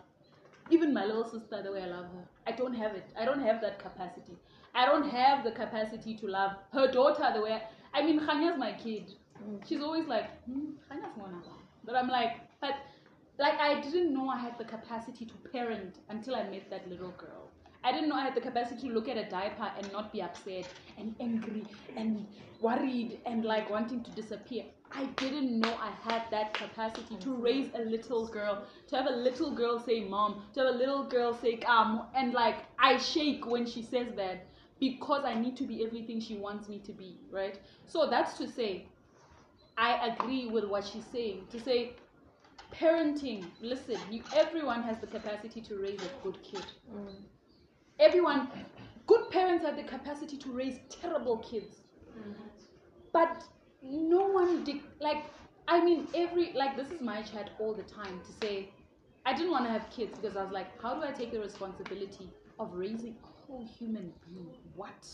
even 0.69 0.93
my 0.93 1.05
little 1.05 1.23
sister 1.23 1.61
the 1.63 1.71
way 1.71 1.81
I 1.83 1.87
love 1.87 2.05
her. 2.05 2.27
I 2.45 2.51
don't 2.51 2.73
have 2.73 2.93
it. 2.95 3.05
I 3.17 3.25
don't 3.25 3.41
have 3.41 3.61
that 3.61 3.79
capacity. 3.79 4.37
I 4.75 4.85
don't 4.85 5.09
have 5.09 5.43
the 5.43 5.51
capacity 5.51 6.15
to 6.17 6.27
love 6.27 6.51
her 6.73 6.91
daughter 6.91 7.31
the 7.33 7.41
way 7.41 7.53
I, 7.93 7.99
I 7.99 8.03
mean, 8.03 8.19
Khanya's 8.19 8.57
my 8.57 8.73
kid. 8.73 9.13
She's 9.67 9.81
always 9.81 10.07
like, 10.07 10.43
hmm, 10.45 10.71
Khanya's. 10.91 11.45
But 11.85 11.95
I'm 11.95 12.09
like, 12.09 12.41
but 12.59 12.73
like 13.39 13.59
I 13.59 13.81
didn't 13.81 14.13
know 14.13 14.29
I 14.29 14.37
had 14.37 14.57
the 14.57 14.65
capacity 14.65 15.25
to 15.25 15.33
parent 15.51 15.99
until 16.09 16.35
I 16.35 16.43
met 16.49 16.69
that 16.69 16.89
little 16.89 17.11
girl. 17.11 17.51
I 17.83 17.91
didn't 17.91 18.09
know 18.09 18.15
I 18.15 18.23
had 18.23 18.35
the 18.35 18.41
capacity 18.41 18.87
to 18.89 18.93
look 18.93 19.07
at 19.07 19.17
a 19.17 19.29
diaper 19.29 19.71
and 19.77 19.91
not 19.91 20.11
be 20.11 20.21
upset 20.21 20.73
and 20.97 21.15
angry 21.19 21.65
and 21.95 22.27
worried 22.59 23.19
and 23.25 23.45
like 23.45 23.69
wanting 23.69 24.03
to 24.03 24.11
disappear. 24.11 24.65
I 24.91 25.05
didn't 25.19 25.59
know 25.59 25.75
I 25.79 25.91
had 25.91 26.23
that 26.31 26.53
capacity 26.53 27.17
to 27.17 27.35
raise 27.35 27.69
a 27.75 27.79
little 27.81 28.27
girl, 28.27 28.65
to 28.87 28.95
have 28.97 29.05
a 29.07 29.15
little 29.15 29.51
girl 29.51 29.79
say 29.79 30.01
mom, 30.01 30.43
to 30.53 30.61
have 30.61 30.73
a 30.75 30.77
little 30.77 31.03
girl 31.03 31.33
say 31.33 31.59
um, 31.67 32.07
and 32.15 32.33
like 32.33 32.65
I 32.79 32.97
shake 32.97 33.45
when 33.45 33.65
she 33.65 33.83
says 33.83 34.07
that 34.15 34.47
because 34.79 35.23
I 35.25 35.35
need 35.35 35.55
to 35.57 35.63
be 35.65 35.85
everything 35.85 36.19
she 36.19 36.35
wants 36.37 36.67
me 36.69 36.79
to 36.79 36.91
be, 36.93 37.19
right? 37.31 37.59
So 37.85 38.09
that's 38.09 38.37
to 38.39 38.47
say, 38.47 38.89
I 39.77 40.07
agree 40.07 40.47
with 40.47 40.65
what 40.65 40.85
she's 40.85 41.05
saying. 41.05 41.47
To 41.51 41.59
say, 41.59 41.97
parenting, 42.73 43.45
listen, 43.61 43.97
you, 44.11 44.23
everyone 44.35 44.83
has 44.83 44.97
the 44.99 45.07
capacity 45.07 45.61
to 45.61 45.75
raise 45.77 46.01
a 46.01 46.23
good 46.23 46.41
kid. 46.43 46.65
Mm. 46.93 47.15
Everyone, 47.99 48.49
good 49.07 49.29
parents 49.31 49.65
have 49.65 49.75
the 49.75 49.83
capacity 49.83 50.37
to 50.37 50.51
raise 50.51 50.79
terrible 50.89 51.37
kids. 51.37 51.81
Mm. 52.17 52.33
But 53.13 53.43
no 53.81 54.27
one, 54.27 54.65
like, 54.99 55.23
I 55.67 55.83
mean, 55.83 56.07
every, 56.15 56.53
like, 56.53 56.77
this 56.77 56.91
is 56.91 57.01
my 57.01 57.21
chat 57.21 57.49
all 57.59 57.73
the 57.73 57.83
time 57.83 58.21
to 58.25 58.45
say, 58.45 58.69
I 59.25 59.33
didn't 59.33 59.51
want 59.51 59.65
to 59.65 59.71
have 59.71 59.89
kids 59.89 60.17
because 60.17 60.37
I 60.37 60.43
was 60.43 60.53
like, 60.53 60.81
how 60.81 60.95
do 60.95 61.03
I 61.03 61.11
take 61.11 61.31
the 61.31 61.39
responsibility 61.39 62.29
of 62.59 62.73
raising 62.73 63.15
a 63.23 63.27
whole 63.27 63.67
human 63.77 64.13
being? 64.25 64.55
What? 64.75 65.05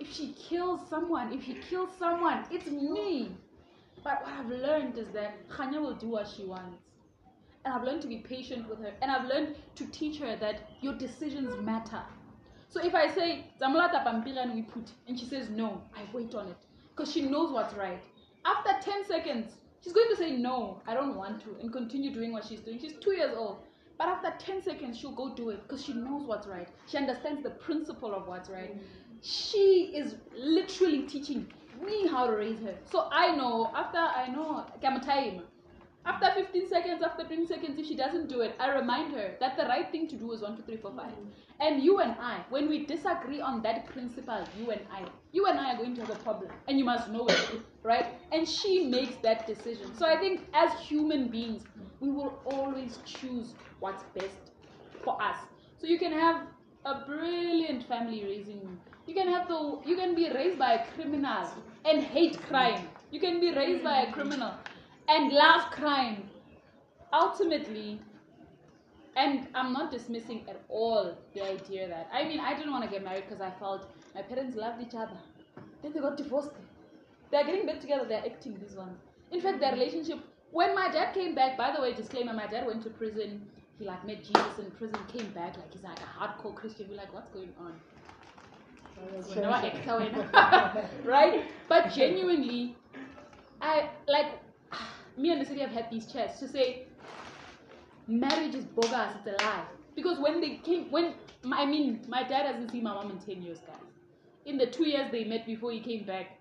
If 0.00 0.12
she 0.12 0.32
kills 0.32 0.88
someone, 0.88 1.32
if 1.32 1.44
she 1.44 1.54
kills 1.54 1.90
someone, 1.98 2.44
it's 2.50 2.66
me. 2.66 3.36
But 4.04 4.22
what 4.22 4.32
I've 4.32 4.50
learned 4.50 4.98
is 4.98 5.08
that 5.14 5.48
Khanya 5.48 5.80
will 5.80 5.94
do 5.94 6.08
what 6.08 6.28
she 6.28 6.44
wants. 6.44 6.82
And 7.64 7.74
I've 7.74 7.84
learned 7.84 8.02
to 8.02 8.08
be 8.08 8.18
patient 8.18 8.68
with 8.68 8.80
her. 8.80 8.92
And 9.02 9.10
I've 9.10 9.26
learned 9.26 9.56
to 9.76 9.86
teach 9.86 10.18
her 10.20 10.36
that 10.36 10.70
your 10.80 10.94
decisions 10.94 11.54
matter. 11.62 12.02
So 12.70 12.84
if 12.84 12.94
I 12.94 13.08
say, 13.08 13.46
Zamulata 13.60 14.04
Pampira 14.04 14.42
and 14.42 14.54
we 14.54 14.62
put, 14.62 14.90
and 15.06 15.18
she 15.18 15.26
says 15.26 15.48
no, 15.50 15.82
I 15.96 16.02
wait 16.12 16.34
on 16.34 16.48
it. 16.48 16.58
Because 16.94 17.12
she 17.12 17.22
knows 17.22 17.52
what's 17.52 17.74
right. 17.74 18.02
After 18.44 18.90
10 18.90 19.04
seconds, 19.06 19.52
she's 19.82 19.92
going 19.92 20.08
to 20.10 20.16
say 20.16 20.36
no, 20.36 20.80
I 20.86 20.94
don't 20.94 21.16
want 21.16 21.42
to, 21.42 21.56
and 21.60 21.72
continue 21.72 22.12
doing 22.12 22.32
what 22.32 22.44
she's 22.44 22.60
doing. 22.60 22.78
She's 22.78 22.94
two 23.00 23.12
years 23.12 23.34
old. 23.36 23.58
But 23.98 24.08
after 24.08 24.32
10 24.38 24.62
seconds, 24.62 24.98
she'll 24.98 25.12
go 25.12 25.34
do 25.34 25.50
it 25.50 25.62
because 25.62 25.84
she 25.84 25.92
knows 25.92 26.26
what's 26.26 26.46
right. 26.46 26.68
She 26.86 26.98
understands 26.98 27.42
the 27.42 27.50
principle 27.50 28.14
of 28.14 28.28
what's 28.28 28.48
right. 28.48 28.76
Mm. 28.76 28.82
She 29.22 29.92
is 29.94 30.14
literally 30.36 31.02
teaching 31.02 31.52
me 31.80 32.08
how 32.08 32.26
to 32.26 32.36
raise 32.36 32.60
her. 32.60 32.74
So 32.90 33.08
I 33.10 33.34
know, 33.34 33.70
after 33.74 33.98
I 33.98 34.28
know, 34.28 34.66
come 34.82 35.00
time. 35.00 35.42
After 36.06 36.32
15 36.32 36.68
seconds, 36.68 37.02
after 37.02 37.24
20 37.24 37.46
seconds, 37.46 37.78
if 37.78 37.86
she 37.86 37.94
doesn't 37.94 38.28
do 38.28 38.40
it, 38.40 38.54
I 38.58 38.72
remind 38.74 39.12
her 39.12 39.34
that 39.40 39.58
the 39.58 39.64
right 39.64 39.90
thing 39.92 40.08
to 40.08 40.16
do 40.16 40.32
is 40.32 40.40
1, 40.40 40.56
2, 40.56 40.62
3, 40.62 40.76
4, 40.78 40.92
5. 40.96 41.06
Mm. 41.06 41.12
And 41.60 41.82
you 41.82 41.98
and 41.98 42.12
I, 42.12 42.44
when 42.48 42.68
we 42.68 42.86
disagree 42.86 43.40
on 43.40 43.60
that 43.62 43.86
principle, 43.86 44.42
you 44.58 44.70
and 44.70 44.80
I, 44.90 45.04
you 45.32 45.46
and 45.46 45.58
I 45.58 45.74
are 45.74 45.76
going 45.76 45.94
to 45.96 46.00
have 46.02 46.10
a 46.10 46.22
problem. 46.22 46.50
And 46.66 46.78
you 46.78 46.84
must 46.84 47.10
know 47.10 47.26
it, 47.26 47.60
right? 47.82 48.06
And 48.32 48.48
she 48.48 48.86
makes 48.86 49.16
that 49.16 49.46
decision. 49.46 49.94
So 49.98 50.06
I 50.06 50.16
think 50.16 50.42
as 50.54 50.72
human 50.80 51.28
beings, 51.28 51.64
we 52.00 52.10
will 52.10 52.40
always 52.46 53.00
choose 53.04 53.54
what's 53.80 54.04
best 54.14 54.52
for 55.04 55.20
us. 55.20 55.36
So 55.78 55.86
you 55.86 55.98
can 55.98 56.12
have 56.12 56.46
a 56.84 57.04
brilliant 57.06 57.86
family 57.86 58.24
raising 58.24 58.78
you. 59.08 59.14
Can 59.14 59.28
have 59.28 59.48
the 59.48 59.80
you 59.84 59.96
can 59.96 60.14
be 60.14 60.30
raised 60.30 60.58
by 60.58 60.72
a 60.74 60.86
criminal 60.92 61.48
and 61.84 62.02
hate 62.02 62.40
crime. 62.42 62.88
You 63.10 63.20
can 63.20 63.40
be 63.40 63.52
raised 63.52 63.82
by 63.82 64.02
a 64.02 64.12
criminal 64.12 64.52
and 65.08 65.32
love 65.32 65.70
crime. 65.70 66.30
Ultimately, 67.12 68.00
and 69.16 69.48
I'm 69.54 69.72
not 69.72 69.90
dismissing 69.90 70.44
at 70.48 70.60
all 70.68 71.16
the 71.34 71.42
idea 71.42 71.88
that 71.88 72.08
I 72.12 72.24
mean 72.24 72.40
I 72.40 72.54
didn't 72.54 72.70
want 72.70 72.84
to 72.84 72.90
get 72.90 73.02
married 73.02 73.24
because 73.28 73.40
I 73.40 73.50
felt 73.58 73.86
my 74.14 74.22
parents 74.22 74.56
loved 74.56 74.82
each 74.82 74.94
other. 74.94 75.18
Then 75.82 75.92
they 75.92 76.00
got 76.00 76.16
divorced. 76.16 76.50
They're 77.30 77.44
getting 77.44 77.66
back 77.66 77.80
together. 77.80 78.04
They're 78.08 78.24
acting 78.24 78.58
these 78.60 78.76
ones. 78.76 78.98
In 79.32 79.40
fact, 79.40 79.60
their 79.60 79.72
relationship. 79.72 80.18
When 80.50 80.74
my 80.74 80.90
dad 80.90 81.14
came 81.14 81.34
back, 81.34 81.56
by 81.58 81.74
the 81.74 81.82
way, 81.82 81.94
disclaimer: 81.94 82.32
my 82.32 82.46
dad 82.46 82.66
went 82.66 82.82
to 82.84 82.90
prison. 82.90 83.46
He 83.78 83.84
like 83.84 84.04
met 84.04 84.24
Jesus 84.24 84.58
in 84.58 84.70
prison, 84.72 84.98
came 85.06 85.30
back 85.30 85.56
like 85.56 85.72
he's 85.72 85.82
like 85.84 85.98
a 86.00 86.18
hardcore 86.18 86.54
Christian. 86.54 86.88
We're 86.90 86.96
like, 86.96 87.14
what's 87.14 87.30
going 87.30 87.52
on? 87.60 87.74
Whenever 89.28 89.52
I 89.52 89.66
excel 89.66 89.98
in- 89.98 91.04
right? 91.04 91.44
But 91.68 91.92
genuinely, 91.92 92.76
I 93.60 93.90
like 94.06 94.26
me 95.16 95.30
and 95.32 95.40
the 95.40 95.44
city 95.44 95.60
have 95.60 95.70
had 95.70 95.90
these 95.90 96.06
chats 96.06 96.38
to 96.40 96.48
say 96.48 96.86
marriage 98.06 98.54
is 98.54 98.64
bogus, 98.64 99.14
it's 99.24 99.26
a 99.40 99.44
lie. 99.44 99.64
Because 99.94 100.18
when 100.18 100.40
they 100.40 100.56
came, 100.56 100.90
when 100.90 101.14
I 101.52 101.66
mean, 101.66 102.00
my 102.08 102.22
dad 102.22 102.46
hasn't 102.46 102.70
seen 102.70 102.84
my 102.84 102.94
mom 102.94 103.10
in 103.10 103.18
ten 103.18 103.42
years, 103.42 103.58
guys. 103.66 103.76
In 104.46 104.56
the 104.56 104.66
two 104.66 104.88
years 104.88 105.10
they 105.10 105.24
met 105.24 105.44
before 105.46 105.72
he 105.72 105.80
came 105.80 106.04
back, 106.04 106.38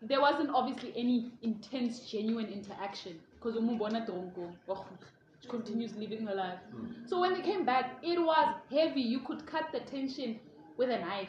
there 0.00 0.20
wasn't 0.20 0.50
obviously 0.54 0.92
any 0.96 1.32
intense, 1.42 2.10
genuine 2.10 2.46
interaction. 2.46 3.18
Because 3.34 3.54
she 3.54 3.60
mm-hmm. 3.60 5.50
continues 5.50 5.94
living 5.96 6.26
her 6.26 6.34
life. 6.34 6.58
Mm. 6.74 7.08
So 7.08 7.20
when 7.20 7.34
they 7.34 7.40
came 7.40 7.64
back, 7.64 7.98
it 8.02 8.18
was 8.20 8.54
heavy. 8.70 9.00
You 9.00 9.20
could 9.20 9.44
cut 9.46 9.72
the 9.72 9.80
tension 9.80 10.38
with 10.76 10.90
a 10.90 10.98
knife 10.98 11.28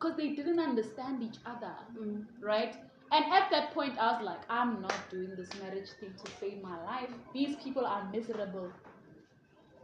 because 0.00 0.16
they 0.16 0.30
didn't 0.30 0.58
understand 0.58 1.22
each 1.22 1.36
other, 1.44 1.72
mm. 1.98 2.24
right? 2.40 2.76
And 3.12 3.24
at 3.32 3.50
that 3.50 3.74
point, 3.74 3.98
I 3.98 4.12
was 4.12 4.24
like, 4.24 4.40
I'm 4.48 4.80
not 4.80 4.94
doing 5.10 5.34
this 5.36 5.48
marriage 5.60 5.88
thing 5.98 6.14
to 6.24 6.30
save 6.40 6.62
my 6.62 6.82
life. 6.84 7.10
These 7.34 7.56
people 7.56 7.84
are 7.84 8.08
miserable. 8.12 8.70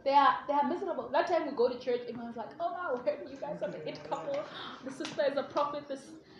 They 0.03 0.13
are 0.13 0.37
they 0.47 0.53
are 0.53 0.67
miserable. 0.67 1.09
That 1.11 1.27
time 1.27 1.45
we 1.45 1.51
go 1.51 1.67
to 1.67 1.77
church, 1.77 2.01
everyone's 2.07 2.37
like, 2.37 2.51
oh 2.59 2.71
my 2.71 2.93
word, 2.93 3.19
you 3.29 3.37
guys 3.37 3.61
are 3.61 3.69
the 3.69 3.85
it 3.87 3.99
couple. 4.09 4.39
The 4.85 4.91
sister 4.91 5.23
is 5.29 5.37
a 5.37 5.43
prophet. 5.43 5.87
This 5.89 5.99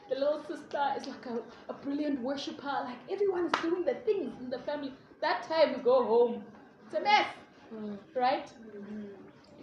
the 0.10 0.15
little 0.15 0.41
sister 0.48 0.81
is 0.98 1.05
like 1.05 1.25
a, 1.25 1.39
a 1.69 1.74
brilliant 1.74 2.22
worshiper. 2.22 2.75
Like 2.86 3.00
everyone 3.12 3.48
is 3.48 3.51
doing 3.62 3.84
the 3.84 3.96
things 4.05 4.34
in 4.39 4.50
the 4.50 4.60
family. 4.60 4.93
That 5.22 5.43
time 5.43 5.74
we 5.75 5.84
go 5.84 6.03
home. 6.05 6.43
It's 6.86 6.96
a 6.96 7.01
mess, 7.01 7.27
mm. 7.75 7.98
right? 8.15 8.46
Mm-hmm. 8.46 9.03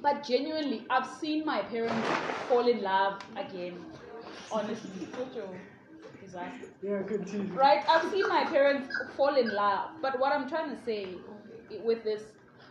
But 0.02 0.23
genuinely, 0.23 0.85
I've 0.90 1.06
seen 1.18 1.47
my 1.47 1.62
parents 1.62 2.06
fall 2.47 2.68
in 2.68 2.83
love 2.83 3.21
again. 3.37 3.78
Honestly, 4.54 5.08
disaster. 6.23 6.66
Yeah, 6.82 7.02
continue. 7.02 7.52
Right? 7.54 7.84
I've 7.88 8.11
seen 8.11 8.28
my 8.28 8.44
parents 8.44 8.88
fall 9.16 9.37
in 9.37 9.50
love, 9.50 9.90
but 10.00 10.18
what 10.20 10.32
I'm 10.32 10.49
trying 10.49 10.70
to 10.76 10.82
say 10.84 11.08
with 11.82 12.04
this, 12.04 12.23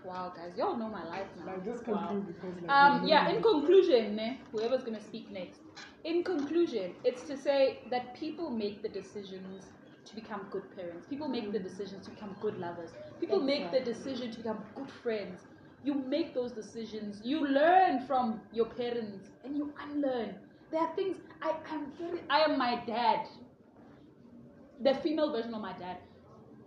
wow, 0.06 0.34
guys, 0.36 0.54
y'all 0.58 0.78
know 0.78 0.88
my 0.90 1.04
life 1.06 1.28
now. 1.38 1.46
Like, 1.46 1.66
just 1.66 1.86
Wow. 1.86 2.08
conclude 2.08 2.28
because, 2.28 2.56
like, 2.62 2.72
Um, 2.72 3.08
yeah, 3.08 3.30
in 3.30 3.42
conclusion, 3.42 4.16
ne, 4.16 4.40
whoever's 4.52 4.84
going 4.84 4.98
to 4.98 5.04
speak 5.04 5.30
next. 5.32 5.60
In 6.06 6.24
conclusion, 6.24 6.96
it's 7.04 7.24
to 7.24 7.36
say 7.38 7.80
that 7.90 8.14
people 8.16 8.50
make 8.50 8.82
the 8.82 8.90
decisions 8.90 9.66
to 10.06 10.16
become 10.16 10.48
good 10.52 10.64
parents. 10.76 11.06
People 11.08 11.28
make 11.28 11.52
the 11.52 11.60
decisions 11.60 12.06
to 12.06 12.12
become 12.12 12.36
good 12.42 12.58
lovers. 12.60 12.92
People 13.20 13.42
make 13.42 13.72
the 13.72 13.80
decision 13.82 14.32
to 14.32 14.38
become 14.38 14.64
good 14.76 14.90
friends. 15.04 15.42
You 15.84 15.94
make 15.96 16.34
those 16.34 16.52
decisions. 16.54 17.22
You 17.26 17.46
learn 17.46 18.06
from 18.08 18.42
your 18.54 18.68
parents 18.68 19.30
and 19.44 19.56
you 19.58 19.74
unlearn. 19.86 20.36
There 20.74 20.82
are 20.82 20.96
things 20.96 21.18
I 21.40 21.54
am 21.72 21.92
very 22.00 22.20
I 22.32 22.40
am 22.46 22.58
my 22.58 22.84
dad. 22.88 23.28
The 24.82 24.96
female 24.96 25.32
version 25.32 25.54
of 25.54 25.62
my 25.62 25.74
dad. 25.74 25.98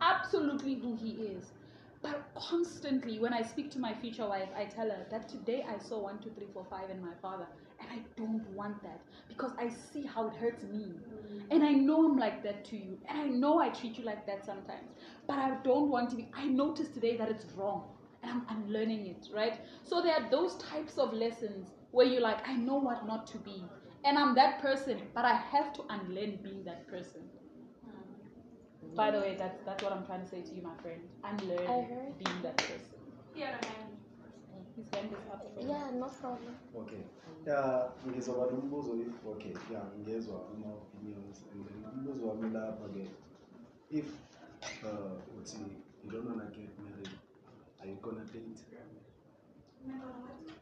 Absolutely 0.00 0.75
who 0.75 0.94
he 0.94 1.10
is. 1.10 1.46
But 2.02 2.22
constantly, 2.36 3.18
when 3.18 3.32
I 3.32 3.42
speak 3.42 3.68
to 3.72 3.80
my 3.80 3.92
future 3.94 4.28
wife, 4.28 4.48
I 4.56 4.66
tell 4.66 4.88
her 4.88 5.06
that 5.10 5.28
today 5.28 5.66
I 5.68 5.82
saw 5.82 5.98
one, 5.98 6.20
two, 6.20 6.30
three, 6.30 6.46
four, 6.54 6.64
five 6.70 6.88
in 6.88 7.04
my 7.04 7.14
father, 7.20 7.48
and 7.80 7.88
I 7.90 7.98
don't 8.16 8.48
want 8.50 8.80
that 8.84 9.00
because 9.26 9.50
I 9.58 9.70
see 9.70 10.06
how 10.06 10.28
it 10.28 10.36
hurts 10.36 10.62
me, 10.62 10.84
mm. 10.84 11.42
and 11.50 11.64
I 11.64 11.72
know 11.72 12.04
I'm 12.06 12.16
like 12.16 12.44
that 12.44 12.64
to 12.66 12.76
you, 12.76 12.98
and 13.08 13.18
I 13.18 13.25
know 13.25 13.58
I 13.58 13.70
treat 13.70 13.98
you 13.98 14.04
like 14.04 14.25
that 14.28 14.46
sometimes, 14.46 14.88
but 15.26 15.38
I 15.38 15.56
don't 15.64 15.88
want 15.88 16.10
to 16.10 16.16
be. 16.16 16.28
I 16.32 16.46
noticed 16.46 16.94
today 16.94 17.16
that 17.16 17.28
it's 17.28 17.46
wrong, 17.56 17.82
and 18.22 18.30
I'm, 18.30 18.42
I'm 18.48 18.68
learning 18.70 19.06
it, 19.08 19.28
right? 19.34 19.58
So 19.82 20.00
there 20.00 20.14
are 20.14 20.30
those 20.30 20.54
types 20.58 20.96
of 20.96 21.12
lessons 21.12 21.72
where 21.90 22.06
you're 22.06 22.20
like, 22.20 22.46
I 22.46 22.54
know 22.54 22.76
what 22.76 23.06
not 23.06 23.26
to 23.28 23.38
be, 23.38 23.64
and 24.06 24.16
I'm 24.18 24.34
that 24.36 24.62
person, 24.62 25.00
but 25.14 25.25
I 25.25 25.34
have 25.34 25.72
to 25.75 25.82
unlearn 25.90 26.38
being 26.42 26.62
that 26.64 26.86
person. 26.88 27.22
By 28.94 29.10
the 29.10 29.18
way, 29.18 29.34
that's 29.36 29.58
that's 29.66 29.82
what 29.82 29.92
I'm 29.92 30.06
trying 30.06 30.22
to 30.22 30.28
say 30.28 30.42
to 30.42 30.54
you, 30.54 30.62
my 30.62 30.76
friend. 30.80 31.00
Unlearn 31.25 32.14
being 32.18 32.42
that 32.42 32.56
person. 32.56 32.98
Here 33.34 33.48
I 33.52 33.66
am. 33.66 33.88
His 34.76 34.86
hand 34.94 35.10
is 35.12 35.32
up. 35.32 35.42
Yeah, 35.60 35.90
no 35.98 36.06
problem. 36.20 36.54
Okay. 36.76 37.02
Yeah, 37.46 37.88
ngizoba 38.06 38.50
nombuzo 38.50 38.94
if 39.00 39.26
okay, 39.26 39.54
yeah, 39.72 39.84
ngezwa 40.00 40.40
ama 40.50 40.75
opinions 40.75 41.44
and 41.52 41.66
then 41.66 41.84
umbuzo 41.92 42.26
wami 42.28 42.50
lapha 42.54 42.88
ke 42.94 43.06
if 43.90 44.06
uh 44.84 45.38
uthi 45.38 45.58
you 46.04 46.10
don't 46.10 46.26
wanna 46.28 46.50
get 46.50 46.70
married, 46.78 47.10
are 47.80 47.88
you 47.90 47.96
gonna 48.02 48.25
date? 48.25 48.62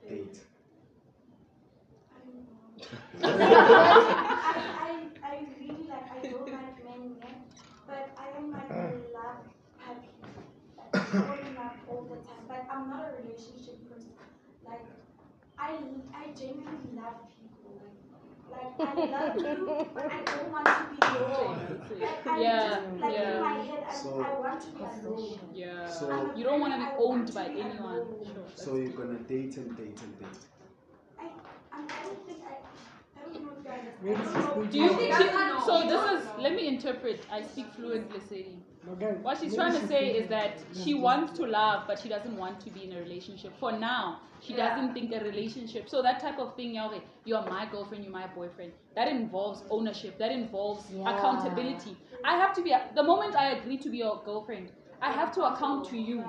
Date. 0.09 0.54
I 3.23 3.27
don't. 3.27 3.43
I, 3.43 4.65
I, 4.81 5.07
I 5.23 5.47
really 5.61 5.87
like, 5.89 6.11
I 6.11 6.29
don't 6.29 6.47
like 6.53 6.85
men 6.85 7.17
yet, 7.21 7.41
but 7.87 8.09
I 8.19 8.39
am 8.39 8.51
like 8.51 8.71
a 8.71 8.99
love 9.15 9.41
puppy. 9.79 10.09
Like, 10.77 11.07
falling 11.07 11.55
love 11.57 11.77
all 11.89 12.03
the 12.11 12.17
time, 12.17 12.45
but 12.49 12.67
I'm 12.71 12.91
not 12.91 13.07
a 13.09 13.23
relationship 13.23 13.77
person. 13.91 14.11
Like, 14.67 14.85
I, 15.59 15.79
I 16.15 16.33
genuinely 16.37 16.97
love 16.97 17.15
people. 17.31 17.81
Like, 18.51 18.79
like 18.79 18.99
I 18.99 19.05
love 19.07 19.37
you, 19.39 19.87
but 19.95 20.11
I 20.13 20.23
don't 20.25 20.51
want 20.53 20.67
to 20.67 20.73
be 20.91 21.19
yours. 21.19 22.01
Like, 22.01 22.27
I 22.27 22.41
Yeah, 22.41 22.69
just, 22.75 23.01
like 23.01 23.13
yeah. 23.15 23.35
in 23.37 23.41
my 23.43 23.65
head, 23.65 23.85
I, 23.89 23.95
So- 23.95 24.23
I 24.23 24.39
want 24.39 24.61
to 24.61 24.67
be 24.69 24.83
alone. 24.83 25.39
Yeah. 25.55 25.89
So- 25.89 26.33
you 26.37 26.45
don't 26.45 26.61
want 26.61 26.73
to 26.75 26.79
be 26.81 26.87
owned 26.99 27.33
by 27.35 27.45
anyone. 27.47 28.07
Sure. 28.25 28.45
So 28.57 28.77
you're 28.77 28.89
gonna 28.91 29.19
date 29.21 29.57
and 29.57 29.77
date 29.77 30.01
and 30.03 30.19
date. 30.19 30.39
Do 34.71 34.79
you, 34.79 34.89
thinking- 34.89 35.13
I 35.13 35.19
see, 35.19 35.25
think 35.25 35.35
I 35.35 35.63
so 35.65 35.89
this 35.89 36.23
is 36.23 36.29
let 36.39 36.55
me 36.55 36.67
interpret. 36.69 37.25
I 37.31 37.43
speak 37.43 37.67
fluent 37.75 38.11
Lesedi. 38.11 38.57
What 39.23 39.39
she's 39.41 39.55
trying 39.55 39.73
to 39.81 39.87
say 39.87 40.11
is 40.11 40.29
that 40.29 40.59
she 40.75 40.93
wants 40.93 41.33
to 41.39 41.47
love, 41.47 41.85
but 41.87 41.99
she 41.99 42.09
doesn't 42.11 42.37
want 42.37 42.61
to 42.61 42.71
be 42.71 42.85
in 42.85 42.93
a 42.93 43.01
relationship. 43.01 43.55
For 43.59 43.73
now, 43.73 44.21
she 44.41 44.53
doesn't 44.53 44.93
think 44.93 45.11
a 45.13 45.21
relationship. 45.25 45.89
So 45.89 46.03
that 46.03 46.21
type 46.21 46.39
of 46.39 46.55
thing, 46.55 46.79
okay, 46.79 47.03
you're 47.25 47.41
my 47.43 47.65
girlfriend, 47.71 48.05
you're 48.05 48.13
my 48.13 48.27
boyfriend. 48.27 48.73
That 48.95 49.09
involves 49.09 49.63
ownership. 49.71 50.19
That 50.19 50.33
involves 50.33 50.91
Yeah. 50.91 51.17
accountability. 51.17 51.97
I 52.25 52.37
have 52.37 52.53
to 52.57 52.63
be 52.63 52.75
the 52.95 53.03
moment 53.03 53.35
I 53.37 53.53
agree 53.53 53.79
to 53.79 53.89
be 53.89 53.99
your 53.99 54.21
girlfriend, 54.25 54.71
I 55.01 55.11
have 55.13 55.33
to 55.37 55.43
account 55.45 55.87
to 55.91 55.97
you. 55.97 56.23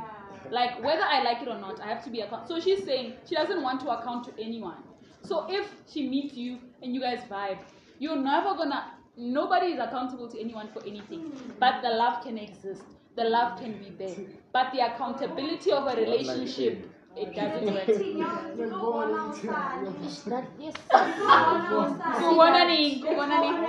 Like 0.50 0.82
whether 0.82 1.04
I 1.04 1.24
like 1.24 1.42
it 1.42 1.50
or 1.50 1.60
not, 1.60 1.82
I 1.82 1.88
have 1.88 2.04
to 2.06 2.10
be 2.10 2.22
account. 2.22 2.48
So 2.48 2.60
she's 2.60 2.84
saying 2.86 3.14
she 3.28 3.36
doesn't 3.36 3.62
want 3.62 3.82
to 3.82 3.90
account 3.90 4.24
to 4.26 4.32
anyone. 4.42 4.82
So 5.26 5.46
if 5.50 5.70
she 5.92 6.08
meets 6.08 6.36
you 6.36 6.60
and 6.82 6.94
you 6.94 7.02
guys 7.02 7.20
vibe, 7.30 7.60
you're 8.00 8.16
never 8.18 8.56
gonna. 8.56 8.92
Nobody 9.18 9.68
is 9.68 9.80
accountable 9.80 10.28
to 10.30 10.40
anyone 10.40 10.70
for 10.74 10.84
anything. 10.86 11.32
But 11.60 11.82
the 11.82 11.90
love 11.90 12.24
can 12.24 12.38
exist. 12.38 12.84
The 13.16 13.24
love 13.24 13.58
can 13.60 13.78
be 13.78 13.90
there. 13.98 14.16
But 14.52 14.74
the 14.74 14.82
accountability 14.86 15.72
of 15.72 15.88
a 15.88 15.96
relationship, 15.96 16.90
it 17.16 17.34
doesn't 17.36 17.72
work. 17.74 17.86
Dating, 17.88 18.18
you 18.18 18.28
know, 18.28 18.52
you 18.58 18.66
know, 18.68 18.90
one 18.92 19.14
outside. 19.14 19.88
Ish, 20.06 20.20
That 20.32 20.46
yes. 20.60 20.74
Kubona 22.20 22.66
nini? 22.68 23.02
Kubona 23.02 23.38
nini? 23.42 23.68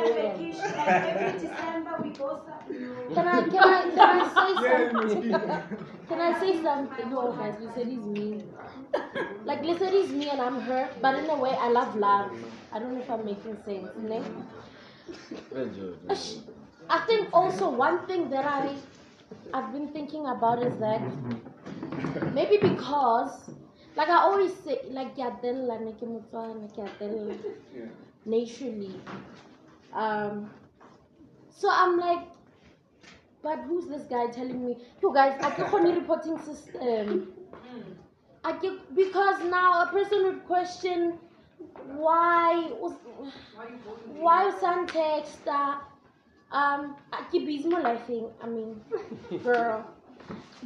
Every 1.06 1.32
December 1.38 1.96
we 2.02 2.10
go 2.10 2.40
somewhere. 2.46 3.10
Can 3.14 3.28
I 3.28 3.42
can 3.48 3.64
I 3.64 3.90
can 3.94 4.10
I 4.10 4.22
say 4.34 4.50
something? 4.66 5.32
Can 6.08 6.20
I 6.20 6.40
say 6.40 6.62
something? 6.62 7.10
No, 7.10 7.32
guys, 7.32 7.54
Lesedi's 7.60 8.04
me. 8.04 8.42
Like 9.44 9.62
Lesedi's 9.62 10.10
me 10.12 10.28
and 10.30 10.40
I'm 10.40 10.60
her, 10.60 10.88
but 11.00 11.14
in 11.18 11.30
a 11.30 11.36
way 11.36 11.56
I 11.60 11.68
love 11.68 11.94
love. 11.96 12.30
I 12.72 12.78
don't 12.78 12.92
know 12.94 13.00
if 13.00 13.10
I'm 13.10 13.24
making 13.24 13.56
sense. 13.64 13.90
Ne? 13.96 14.22
Ish, 16.10 16.38
I 16.88 16.98
think 17.06 17.28
also 17.32 17.70
one 17.70 18.06
thing 18.06 18.28
that 18.30 18.44
I 18.44 18.74
I've 19.52 19.72
been 19.72 19.88
thinking 19.88 20.26
about 20.26 20.62
is 20.62 20.76
that 20.78 21.02
maybe 22.32 22.58
because 22.58 23.50
like 23.96 24.08
I 24.08 24.18
always 24.18 24.54
say 24.64 24.80
like 24.90 25.16
yadella 25.16 25.80
ne 25.84 25.92
ke 25.92 26.06
Motswana, 26.14 26.68
ke 26.72 26.84
yadella 26.84 27.36
naturally. 28.24 28.94
Um, 29.92 30.50
so 31.48 31.68
I'm 31.72 31.98
like, 31.98 32.24
but 33.42 33.60
who's 33.60 33.86
this 33.88 34.02
guy 34.02 34.26
telling 34.26 34.66
me? 34.66 34.76
You 35.02 35.14
guys, 35.14 35.40
I 35.40 35.50
the 35.50 35.92
reporting 36.00 36.38
system. 36.38 37.32
I 38.44 38.52
keep, 38.58 38.94
because 38.94 39.42
now 39.44 39.82
a 39.82 39.86
person 39.86 40.24
would 40.24 40.44
question 40.46 41.18
why 41.96 42.70
why 44.18 44.50
some 44.60 44.86
text 44.86 45.48
uh, 45.48 45.78
um 46.52 46.96
I 47.12 47.24
keep 47.32 47.46
busy 47.46 47.68
my 47.68 47.80
life 47.80 48.06
thing. 48.06 48.28
I 48.42 48.46
mean, 48.46 48.80
girl. 49.42 49.95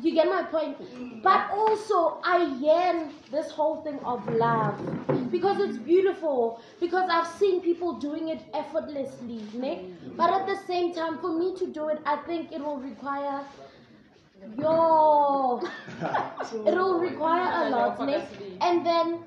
You 0.03 0.15
get 0.15 0.27
my 0.29 0.43
point? 0.45 0.79
But 1.23 1.51
also, 1.51 2.21
I 2.25 2.45
yearn 2.61 3.13
this 3.31 3.51
whole 3.51 3.83
thing 3.83 3.99
of 4.05 4.27
love 4.33 4.79
because 5.31 5.61
it's 5.61 5.79
beautiful. 5.79 6.61
Because 6.81 7.09
I've 7.11 7.27
seen 7.27 7.61
people 7.61 7.99
doing 7.99 8.29
it 8.29 8.41
effortlessly, 8.55 9.43
ne? 9.53 9.91
But 10.17 10.31
at 10.33 10.47
the 10.47 10.57
same 10.67 10.95
time, 10.95 11.19
for 11.19 11.37
me 11.39 11.55
to 11.59 11.67
do 11.67 11.89
it, 11.89 12.01
I 12.07 12.17
think 12.17 12.53
it 12.53 12.61
will 12.61 12.79
require 12.79 13.45
yo. 14.59 15.61
It 16.67 16.75
will 16.75 16.99
require 16.99 17.67
a 17.67 17.71
lot, 17.71 18.01
ne? 18.07 18.27
And 18.61 18.85
then 18.85 19.21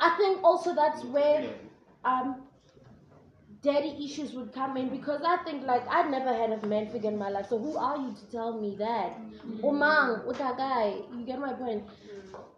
I 0.00 0.16
think 0.16 0.42
also 0.44 0.74
that's 0.74 1.04
where 1.04 1.50
um 2.04 2.45
daddy 3.66 3.96
issues 4.04 4.32
would 4.32 4.52
come 4.52 4.76
in 4.76 4.88
because 4.88 5.22
I 5.26 5.36
think 5.44 5.64
like 5.64 5.86
I'd 5.88 6.10
never 6.10 6.32
had 6.32 6.50
a 6.52 6.66
man 6.66 6.88
figure 6.90 7.10
in 7.10 7.18
my 7.18 7.30
life. 7.30 7.48
So 7.48 7.58
who 7.58 7.76
are 7.76 7.96
you 7.96 8.14
to 8.14 8.30
tell 8.30 8.60
me 8.60 8.76
that? 8.78 9.18
What 10.24 10.38
that 10.38 10.56
guy? 10.56 10.94
You 11.16 11.24
get 11.26 11.38
my 11.40 11.52
point. 11.52 11.84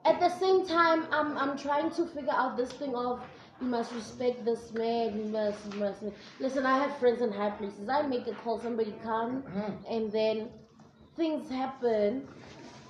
At 0.04 0.20
the 0.20 0.28
same 0.38 0.66
time, 0.66 1.06
I'm 1.12 1.36
I'm 1.38 1.56
trying 1.58 1.90
to 1.92 2.06
figure 2.06 2.32
out 2.32 2.56
this 2.56 2.72
thing 2.72 2.94
of 2.94 3.22
you 3.60 3.66
must 3.66 3.92
respect 3.92 4.44
this 4.44 4.72
man. 4.72 5.18
You 5.18 5.24
must 5.26 5.72
you 5.72 5.80
must 5.80 6.02
listen. 6.40 6.66
I 6.66 6.78
have 6.78 6.96
friends 6.98 7.22
in 7.22 7.32
high 7.32 7.50
places. 7.50 7.88
I 7.88 8.02
make 8.02 8.26
a 8.26 8.34
call, 8.34 8.60
somebody 8.60 8.94
come, 9.02 9.42
mm-hmm. 9.42 9.94
and 9.94 10.12
then 10.12 10.48
things 11.16 11.50
happen. 11.50 12.28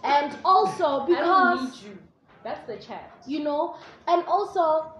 And 0.04 0.36
also 0.44 1.02
I 1.02 1.06
because 1.06 1.82
need 1.82 1.88
you. 1.90 1.98
That's 2.44 2.66
the 2.66 2.76
chat. 2.76 3.12
you 3.26 3.40
know 3.44 3.76
and 4.06 4.24
also 4.26 4.97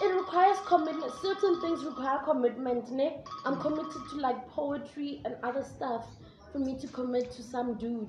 it 0.00 0.14
requires 0.14 0.58
commitment. 0.66 1.12
Certain 1.22 1.60
things 1.60 1.84
require 1.84 2.18
commitment 2.24 2.90
ne? 2.90 3.18
i'm 3.44 3.60
committed 3.60 4.02
to 4.10 4.16
like 4.16 4.48
poetry 4.48 5.20
and 5.24 5.36
other 5.42 5.62
stuff 5.62 6.06
for 6.52 6.58
me 6.58 6.78
to 6.78 6.88
commit 6.88 7.30
to 7.32 7.42
some 7.42 7.74
dude 7.74 8.08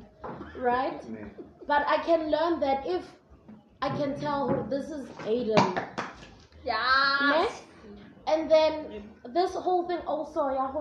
right? 0.57 1.01
Yeah. 1.11 1.25
but 1.67 1.85
i 1.87 1.97
can 2.03 2.31
learn 2.31 2.59
that 2.59 2.85
if 2.87 3.03
i 3.81 3.89
can 3.89 4.19
tell 4.19 4.47
her 4.47 4.65
this 4.69 4.89
is 4.89 5.07
aiden. 5.31 5.75
Ne? 6.65 7.47
and 8.27 8.51
then 8.51 9.03
this 9.33 9.53
whole 9.53 9.87
thing 9.87 9.99
also 10.07 10.49
yeah, 10.49 10.71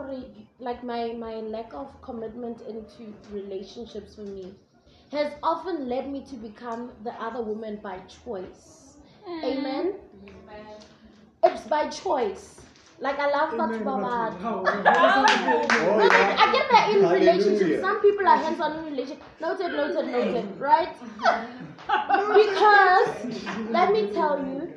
like 0.59 0.83
my 0.83 1.13
my 1.13 1.35
lack 1.57 1.75
of 1.75 1.91
commitment 2.03 2.63
into 2.63 3.13
relationships 3.31 4.15
for 4.15 4.23
me 4.23 4.55
has 5.13 5.33
often 5.43 5.89
led 5.89 6.11
me 6.11 6.25
to 6.25 6.37
become 6.37 6.91
the 7.05 7.13
other 7.23 7.41
woman 7.41 7.79
by 7.81 7.97
choice. 8.25 8.97
Mm. 9.29 9.45
Amen 9.45 9.95
it's 11.53 11.67
by 11.67 11.89
choice 11.89 12.53
Like 13.05 13.19
I 13.23 13.27
love 13.31 13.51
Amen, 13.55 13.71
Batho 13.71 13.85
ba 13.87 13.95
Batho. 14.03 14.05
batsho. 14.05 14.43
How- 14.43 15.25
how- 15.25 15.57
Oh, 15.87 15.97
No. 15.99 16.07
I, 16.19 16.37
I 16.45 16.53
get 16.53 16.67
that 16.75 16.85
in 16.93 17.03
Hallelujah. 17.03 17.19
relationships. 17.33 17.83
Some 17.83 17.99
people 18.05 18.27
are 18.35 18.37
hands-on 18.45 18.71
in 18.79 18.85
relationship. 18.87 19.23
Noted, 19.41 19.73
noted, 19.81 20.07
noted. 20.15 20.47
Right? 20.61 20.95
because 22.41 23.09
let 23.71 23.93
me 23.93 24.11
tell 24.13 24.39
you, 24.47 24.73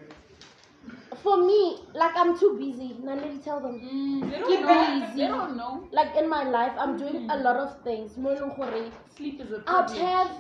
for 1.23 1.38
me, 1.45 1.62
like 1.93 2.12
I'm 2.15 2.38
too 2.39 2.51
busy. 2.60 2.89
Now 3.01 3.15
let 3.15 3.34
me 3.34 3.39
tell 3.47 3.60
them. 3.62 3.79
Mm, 3.79 4.29
they 4.32 4.38
Keep 4.51 4.67
don't 4.67 4.67
know. 4.67 4.99
busy. 4.99 5.21
They 5.21 5.27
don't 5.27 5.58
know. 5.58 5.88
Like 5.91 6.15
in 6.15 6.29
my 6.29 6.43
life, 6.43 6.73
I'm 6.77 6.97
doing 6.97 7.29
a 7.29 7.38
lot 7.38 7.55
of 7.55 7.82
things. 7.84 8.17
Mo 8.17 8.36
leng 8.36 8.55
gore 8.60 8.91
Sleep 9.15 9.41
is 9.41 9.51
a 9.51 9.63
I'd 9.67 9.91
have, 9.91 10.32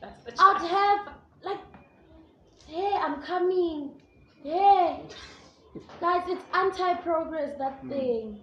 That's 0.00 0.24
the 0.24 0.32
I'd 0.48 0.62
have, 0.76 1.14
like, 1.42 1.60
hey, 2.66 2.92
I'm 3.08 3.22
coming. 3.22 3.90
Hey, 4.42 5.02
guys, 6.00 6.22
it's 6.26 6.42
anti-progress 6.54 7.58
that 7.58 7.86
thing. 7.88 8.40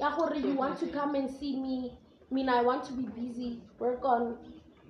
Ya 0.00 0.16
gore 0.16 0.34
you 0.34 0.54
want 0.54 0.80
to 0.80 0.88
come 0.88 1.14
and 1.14 1.30
see 1.30 1.54
me. 1.56 1.96
I 2.28 2.34
mean, 2.34 2.48
I 2.48 2.62
want 2.62 2.84
to 2.86 2.92
be 2.92 3.04
busy. 3.04 3.62
Work 3.78 4.04
on 4.04 4.38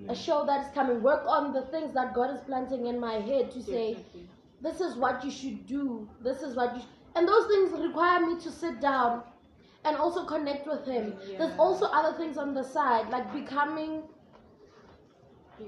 a 0.08 0.14
show 0.14 0.46
that 0.46 0.66
is 0.66 0.72
coming. 0.72 1.02
Work 1.02 1.24
on 1.26 1.52
the 1.52 1.66
things 1.66 1.92
that 1.92 2.14
God 2.14 2.34
is 2.34 2.40
planting 2.40 2.86
in 2.86 2.98
my 2.98 3.14
head 3.14 3.50
to 3.50 3.62
say, 3.62 3.98
this 4.62 4.80
is 4.80 4.96
what 4.96 5.22
you 5.22 5.30
should 5.30 5.66
do. 5.66 6.08
This 6.24 6.40
is 6.40 6.56
what 6.56 6.74
you. 6.74 6.80
Sh-. 6.80 6.86
And 7.16 7.28
those 7.28 7.46
things 7.48 7.72
require 7.78 8.26
me 8.26 8.40
to 8.40 8.50
sit 8.50 8.80
down 8.80 9.24
and 9.84 9.94
also 9.98 10.24
connect 10.24 10.66
with 10.66 10.86
Him. 10.86 11.16
There's 11.36 11.56
also 11.58 11.84
other 11.86 12.16
things 12.16 12.38
on 12.38 12.54
the 12.54 12.62
side, 12.62 13.10
like 13.10 13.30
becoming 13.30 14.04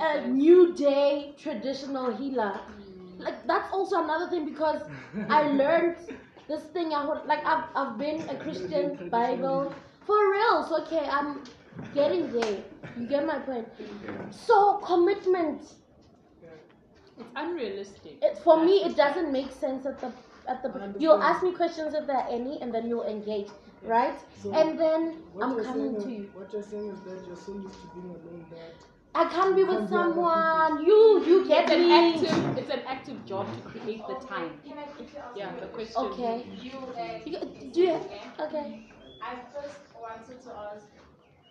a 0.00 0.26
new 0.26 0.74
day 0.74 1.34
traditional 1.36 2.16
healer. 2.16 2.58
Like 3.18 3.46
that's 3.46 3.72
also 3.72 4.02
another 4.04 4.28
thing 4.30 4.44
because 4.44 4.82
I 5.28 5.42
learned 5.48 5.96
this 6.48 6.62
thing. 6.64 6.92
I 6.94 7.04
like 7.26 7.44
I've 7.44 7.64
I've 7.74 7.98
been 7.98 8.28
a 8.28 8.36
Christian 8.36 9.08
Bible 9.10 9.74
for 10.06 10.30
real. 10.30 10.66
So 10.68 10.82
okay, 10.82 11.08
I'm 11.10 11.44
getting 11.94 12.32
there. 12.32 12.62
You 12.98 13.06
get 13.06 13.26
my 13.26 13.38
point. 13.38 13.68
So 14.30 14.78
commitment. 14.78 15.62
It's 17.18 17.28
unrealistic. 17.34 18.18
It, 18.22 18.38
for 18.38 18.64
me, 18.64 18.84
it 18.84 18.96
doesn't 18.96 19.32
make 19.32 19.50
sense 19.50 19.86
at 19.86 20.00
the 20.00 20.12
at 20.48 20.62
the. 20.62 20.68
I 20.68 20.72
understand. 20.72 21.02
You'll 21.02 21.22
ask 21.22 21.42
me 21.42 21.52
questions 21.52 21.94
if 21.94 22.06
there 22.06 22.16
are 22.16 22.28
any, 22.28 22.60
and 22.62 22.72
then 22.72 22.86
you'll 22.88 23.06
engage, 23.06 23.48
right? 23.82 24.18
So, 24.40 24.54
and 24.54 24.78
then 24.78 25.18
I'm 25.42 25.62
coming 25.64 25.64
saying 25.64 26.02
to 26.02 26.10
you. 26.10 26.30
What 26.34 26.52
you're 26.52 26.62
saying 26.62 26.88
is 26.90 27.00
that 27.02 27.26
you're 27.26 27.36
so 27.36 27.54
used 27.54 27.74
to 27.80 27.86
being 27.94 28.10
alone 28.10 28.46
that 28.50 28.74
I 29.18 29.24
can't 29.26 29.56
be 29.56 29.64
with 29.64 29.78
can't 29.78 29.90
be 29.90 29.96
other 29.96 30.14
people. 30.14 30.24
someone. 30.24 30.84
You 30.86 31.24
you 31.26 31.46
get 31.48 31.64
It's 31.64 31.72
an 31.72 31.88
me. 31.88 31.92
active. 31.92 32.58
It's 32.58 32.70
an 32.70 32.82
active 32.86 33.24
job 33.26 33.46
to 33.54 33.60
create 33.70 34.06
the 34.06 34.14
time. 34.14 34.52
Can 34.66 34.78
I 34.78 34.86
quickly 34.94 35.18
ask 35.18 35.36
Yeah, 35.36 35.52
the 35.60 35.66
question. 35.66 36.04
Okay. 36.04 36.46
You 36.62 36.78
and 36.96 37.22
You, 37.26 37.38
do 37.72 37.80
you? 37.80 38.00
Okay. 38.40 38.66
I 39.20 39.34
first 39.52 39.80
wanted 40.00 40.40
to 40.46 40.50
ask, 40.54 40.86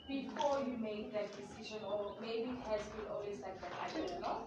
before 0.07 0.59
you 0.65 0.77
made 0.77 1.11
that 1.13 1.29
decision, 1.35 1.79
or 1.83 2.15
maybe 2.21 2.49
it 2.55 2.61
has 2.71 2.81
been 2.95 3.05
always 3.11 3.39
like 3.41 3.59
that, 3.61 3.73
I 3.83 3.87
don't 3.97 4.21
know. 4.21 4.37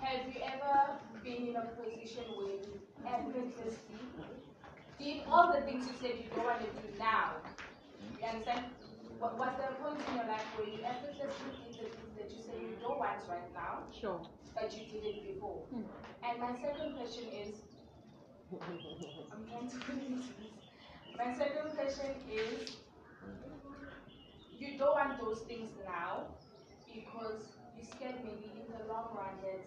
Have 0.00 0.26
you 0.28 0.40
ever 0.42 0.98
been 1.24 1.48
in 1.48 1.56
a 1.56 1.62
position 1.62 2.24
where 2.36 2.54
you 2.54 2.80
effortlessly 3.06 4.12
did 4.98 5.22
all 5.30 5.52
the 5.52 5.60
things 5.62 5.86
you 5.88 5.94
said 6.00 6.12
you 6.18 6.28
don't 6.34 6.44
want 6.44 6.60
to 6.60 6.66
do 6.66 6.88
now? 6.98 7.32
You 8.20 8.26
understand? 8.28 8.64
What 9.18 9.38
was 9.38 9.52
there 9.58 9.70
a 9.70 9.74
point 9.82 10.00
in 10.08 10.14
your 10.16 10.26
life 10.28 10.44
where 10.56 10.68
you 10.68 10.78
effortlessly 10.84 11.50
did 11.72 11.72
the 11.72 11.96
things 11.96 12.14
that 12.20 12.28
you 12.30 12.40
say 12.44 12.60
you 12.60 12.76
don't 12.80 12.98
want 12.98 13.16
right 13.28 13.48
now, 13.54 13.84
Sure. 13.92 14.20
but 14.54 14.68
you 14.76 14.84
did 14.86 15.04
it 15.04 15.34
before? 15.34 15.64
Hmm. 15.72 15.88
And 16.22 16.40
my 16.40 16.52
second 16.60 16.96
question 16.96 17.24
is, 17.32 17.62
I'm 18.52 19.48
trying 19.48 19.68
to 19.70 19.76
put 19.78 19.96
it 19.96 20.06
into 20.06 20.28
this. 20.36 20.52
My 21.16 21.32
second 21.32 21.72
question 21.74 22.12
is, 22.30 22.76
you 24.58 24.78
don't 24.78 24.94
want 24.94 25.20
those 25.20 25.40
things 25.48 25.70
now 25.84 26.26
because 26.92 27.56
you're 27.76 27.84
scared 27.86 28.16
maybe 28.24 28.52
in 28.56 28.68
the 28.72 28.84
long 28.92 29.16
run 29.16 29.36
that 29.42 29.64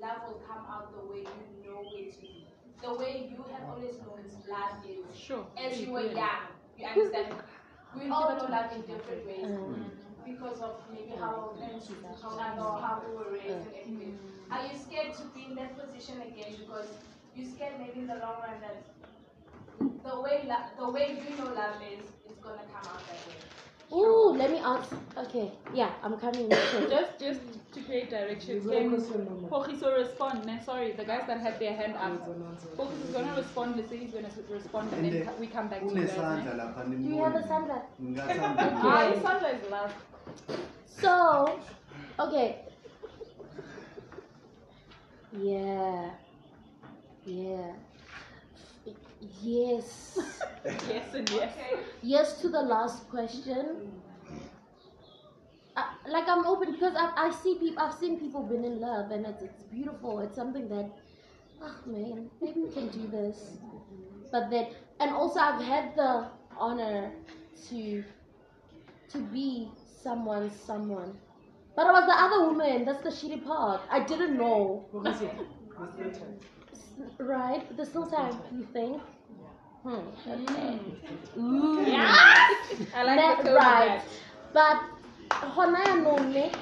love 0.00 0.28
will 0.28 0.40
come 0.46 0.64
out 0.68 0.92
the 0.92 1.04
way 1.12 1.24
you 1.24 1.70
know 1.70 1.82
it 1.96 2.14
to 2.14 2.20
be. 2.20 2.46
The 2.82 2.92
way 2.94 3.28
you 3.30 3.42
have 3.52 3.68
always 3.70 3.96
known 4.04 4.20
love 4.48 4.84
is 4.84 5.16
Sure. 5.18 5.46
as 5.56 5.80
you 5.80 5.92
were 5.92 6.02
young. 6.12 6.52
You 6.76 6.86
understand? 6.86 7.34
We 7.96 8.10
all 8.10 8.36
know 8.36 8.46
love 8.50 8.72
in 8.72 8.82
different 8.82 9.26
ways 9.26 9.44
Um, 9.44 9.90
because 10.24 10.60
of 10.60 10.74
maybe 10.92 11.12
how 11.18 11.30
our 11.34 11.48
parents 11.58 11.88
how 12.22 12.30
or 12.58 12.78
how 12.80 13.02
we 13.06 13.16
were 13.16 13.30
raised 13.32 13.66
and 13.66 13.74
everything. 13.80 14.18
Are 14.50 14.66
you 14.66 14.76
scared 14.78 15.14
to 15.14 15.24
be 15.34 15.46
in 15.46 15.54
that 15.56 15.76
position 15.78 16.20
again 16.20 16.54
because 16.58 16.88
you're 17.34 17.46
scared 17.46 17.78
maybe 17.80 18.00
in 18.00 18.06
the 18.06 18.16
long 18.16 18.42
run 18.42 18.60
that 18.60 18.82
the 20.04 20.20
way 20.20 20.48
the 20.78 20.90
way 20.90 21.06
you 21.28 21.36
know 21.36 21.52
love 21.54 21.80
is 21.82 22.04
is 22.30 22.38
gonna 22.42 22.66
come 22.72 22.86
out 22.92 23.02
that 23.08 23.26
way? 23.28 23.65
Ooh, 23.92 24.34
let 24.36 24.50
me 24.50 24.58
answer. 24.58 24.96
Okay, 25.16 25.52
yeah, 25.72 25.90
I'm 26.02 26.18
coming. 26.18 26.50
Sure. 26.50 26.88
Just, 26.90 27.18
just 27.20 27.40
to 27.72 27.80
create 27.82 28.10
direction. 28.10 28.48
There's 28.48 28.64
no 28.64 28.72
Can 28.72 28.90
question, 28.90 29.24
Mama. 29.24 29.48
Pogiso 29.48 29.96
respond? 29.96 30.44
No, 30.44 30.58
sorry, 30.64 30.92
the 30.92 31.04
guys 31.04 31.22
that 31.28 31.40
had 31.40 31.60
their 31.60 31.74
hand 31.74 31.94
there's 31.94 32.20
up. 32.20 32.36
an 32.36 32.42
answer. 32.50 32.68
Pogis 32.76 33.04
is 33.04 33.10
gonna 33.14 33.34
respond. 33.36 33.76
Let's 33.76 33.90
say 33.90 33.98
he's 33.98 34.10
gonna 34.10 34.28
respond, 34.50 34.92
and 34.92 35.06
And 35.06 35.14
then 35.14 35.28
we 35.38 35.46
come 35.46 35.68
back 35.68 35.80
to 35.80 35.94
you 35.94 35.94
guys. 35.94 36.10
Unesandla 36.10 36.44
ne? 36.44 36.52
lapha 36.60 36.84
Do 36.90 37.08
you 37.08 37.22
have 37.22 37.36
a 37.36 37.42
nimboni. 37.42 37.48
Sandra? 37.48 37.82
Ngingasandla. 38.02 38.66
Ah, 38.82 39.12
Isandla 39.12 39.54
is 39.54 39.70
last. 39.70 39.94
So, 41.00 41.60
okay. 42.18 42.48
Yeah. 45.32 46.10
Yeah. 47.24 47.72
Yes. 49.20 50.18
Yes 50.88 51.14
and 51.14 51.30
yes. 51.30 51.52
Okay. 51.52 51.78
yes 52.02 52.40
to 52.40 52.48
the 52.48 52.60
last 52.60 53.08
question. 53.08 53.92
Uh, 55.76 55.84
like 56.08 56.28
I'm 56.28 56.44
open 56.44 56.72
because 56.72 56.94
I, 56.96 57.12
I 57.16 57.30
see 57.30 57.56
people 57.60 57.82
I've 57.82 57.94
seen 57.94 58.18
people 58.18 58.42
been 58.42 58.64
in 58.64 58.80
love 58.80 59.12
and 59.12 59.24
it's 59.26 59.42
it's 59.42 59.62
beautiful. 59.62 60.18
It's 60.20 60.34
something 60.34 60.68
that 60.68 60.90
oh 61.62 61.76
man, 61.86 62.30
maybe 62.40 62.62
we 62.62 62.70
can 62.72 62.88
do 62.88 63.06
this. 63.06 63.58
But 64.32 64.50
then 64.50 64.68
and 64.98 65.14
also 65.14 65.38
I've 65.38 65.62
had 65.62 65.94
the 65.94 66.26
honor 66.58 67.12
to 67.68 68.04
to 69.10 69.18
be 69.18 69.70
someone's 70.02 70.58
someone. 70.60 71.16
But 71.76 71.86
I 71.86 71.92
was 71.92 72.06
the 72.06 72.18
other 72.18 72.46
woman, 72.48 72.84
that's 72.84 73.02
the 73.02 73.10
shitty 73.10 73.44
part. 73.44 73.82
I 73.90 74.00
didn't 74.00 74.36
know. 74.36 74.86
Professor, 76.96 77.24
there's 77.26 77.28
still 77.28 77.28
time. 77.28 77.28
Right? 77.28 77.76
There's 77.76 77.88
still 77.88 78.06
time, 78.06 78.38
you 78.52 78.66
think? 78.72 79.02
Hmm. 79.82 80.08
Okay. 80.26 80.80
Mm. 81.38 81.38
Ooh. 81.38 81.80
I 82.94 83.02
like 83.02 83.16
That- 83.18 83.44
the 83.44 83.54
right. 83.54 84.02
But 84.52 84.78
hona 85.30 85.80
yaanong 85.84 86.32
ne, 86.32 86.52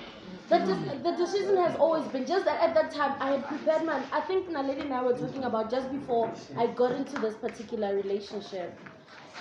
the, 0.49 0.59
de- 0.59 0.99
the 1.03 1.13
decision 1.17 1.57
has 1.57 1.75
always 1.77 2.07
been 2.09 2.27
just 2.27 2.45
that 2.45 2.61
at 2.61 2.75
that 2.75 2.91
time 2.91 3.15
I 3.21 3.31
had 3.33 3.47
prepared 3.49 3.85
my. 3.85 4.03
I 4.13 4.21
think 4.21 4.49
Naledi 4.51 4.83
and 4.83 4.93
I 4.93 5.03
were 5.03 5.15
talking 5.15 5.45
about 5.45 5.71
just 5.71 5.91
before 5.91 6.35
I 6.57 6.67
got 6.67 6.93
into 6.93 7.19
this 7.19 7.37
particular 7.37 7.95
relationship, 7.95 8.79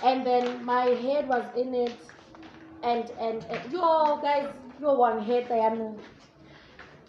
and 0.02 0.24
then 0.26 0.64
my 0.64 0.84
head 1.06 1.28
was 1.28 1.44
in 1.56 1.74
it, 1.74 1.98
and 2.82 3.10
and, 3.18 3.44
and 3.50 3.72
yo 3.72 4.18
guys, 4.22 4.48
yo 4.80 4.94
one 4.94 5.20
head 5.20 5.50
I 5.50 5.68
know. 5.70 5.98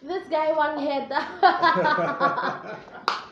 This 0.01 0.27
guy 0.29 0.51
one 0.53 0.77
head. 0.79 1.11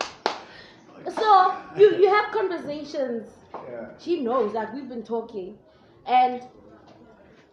so 1.12 1.54
you 1.78 1.96
you 1.98 2.10
have 2.10 2.32
conversations 2.32 3.28
Yeah. 3.54 3.88
she 4.00 4.22
knows 4.22 4.54
like 4.54 4.74
we've 4.74 4.90
been 4.90 5.04
talking 5.04 5.58
and 6.06 6.42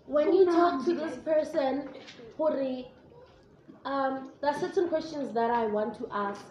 when 0.07 0.33
you 0.35 0.45
talk 0.47 0.85
to 0.85 0.95
this 0.95 1.17
person 1.19 1.89
Hori, 2.37 2.89
um, 3.85 4.33
there 4.41 4.51
are 4.53 4.59
certain 4.61 4.89
questions 4.89 5.33
that 5.35 5.51
i 5.51 5.67
want 5.67 5.95
to 5.99 6.09
ask 6.13 6.45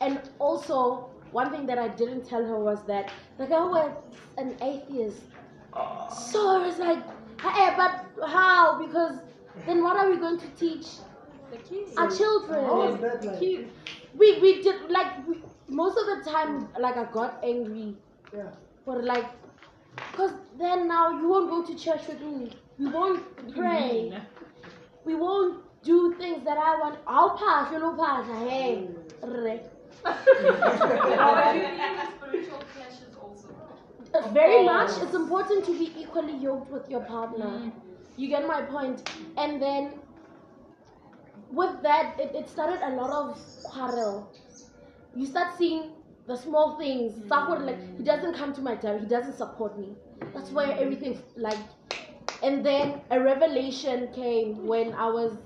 and 0.00 0.20
also 0.38 1.10
one 1.32 1.50
thing 1.50 1.66
that 1.66 1.78
i 1.78 1.88
didn't 1.88 2.24
tell 2.28 2.44
her 2.44 2.58
was 2.58 2.82
that 2.86 3.12
the 3.38 3.46
guy 3.46 3.64
was 3.64 3.92
an 4.38 4.56
atheist 4.62 5.22
so 6.32 6.48
i 6.56 6.66
was 6.66 6.78
like 6.78 7.02
hey 7.42 7.68
but 7.76 8.04
how 8.36 8.78
because 8.84 9.18
then 9.66 9.82
what 9.82 9.96
are 9.96 10.10
we 10.10 10.16
going 10.16 10.38
to 10.38 10.48
teach 10.64 10.86
The 11.50 11.58
kids. 11.58 11.92
our 11.96 12.10
children 12.10 12.64
How 12.64 12.78
was 12.80 13.24
like? 13.26 13.38
Kids. 13.40 13.70
we 14.22 14.40
we 14.40 14.62
did 14.62 14.90
like 14.96 15.12
we, 15.28 15.36
most 15.68 15.98
of 15.98 16.06
the 16.06 16.30
time 16.30 16.68
like 16.80 16.96
i 16.96 17.04
got 17.12 17.38
angry 17.44 17.96
Yeah. 18.34 18.50
for 18.84 19.02
like 19.02 19.26
because 20.10 20.32
then 20.58 20.88
now 20.88 21.10
you 21.10 21.28
won't 21.28 21.50
go 21.50 21.64
to 21.66 21.74
church 21.84 22.06
with 22.08 22.20
me 22.20 22.52
we 22.78 22.86
won't 22.86 23.54
pray 23.54 24.12
we 25.04 25.14
won't 25.14 25.62
do 25.82 26.14
things 26.18 26.44
that 26.44 26.58
i 26.58 26.78
want 26.80 26.98
i'll 27.06 27.36
pass 27.36 27.72
you'll 27.72 27.96
pass 27.96 28.26
hey 28.48 28.88
re. 29.22 29.60
Are 30.04 31.54
you 31.56 31.62
in 31.62 32.08
spiritual 32.16 32.58
clashes 32.72 33.14
also? 33.20 33.48
Very 34.32 34.64
much 34.64 34.90
it's 35.02 35.14
important 35.14 35.64
to 35.66 35.78
be 35.78 35.92
equally 36.02 36.36
yoked 36.36 36.70
with 36.70 36.88
your 36.90 37.00
partner 37.00 37.46
Mm. 37.46 37.72
you 38.16 38.28
get 38.28 38.46
my 38.46 38.62
point 38.62 39.02
and 39.36 39.62
then 39.62 39.92
with 41.50 41.82
that 41.82 42.18
it, 42.18 42.34
it 42.34 42.48
started 42.48 42.80
a 42.86 42.90
lot 42.96 43.10
of 43.10 43.38
quarrel 43.64 44.30
you 45.18 45.26
start 45.26 45.58
seeing 45.58 45.90
the 46.28 46.36
small 46.36 46.78
things. 46.78 47.14
Mm. 47.14 47.28
Sakura, 47.28 47.64
like 47.64 47.96
he 47.96 48.04
doesn't 48.04 48.34
come 48.34 48.54
to 48.54 48.60
my 48.60 48.76
diary, 48.76 49.00
he 49.00 49.06
doesn't 49.06 49.36
support 49.36 49.78
me. 49.78 49.96
That's 50.32 50.50
where 50.50 50.70
everything 50.72 51.20
like. 51.36 51.58
And 52.42 52.64
then 52.64 53.00
a 53.10 53.20
revelation 53.20 54.12
came 54.14 54.66
when 54.66 54.92
I 54.92 55.06
was 55.06 55.36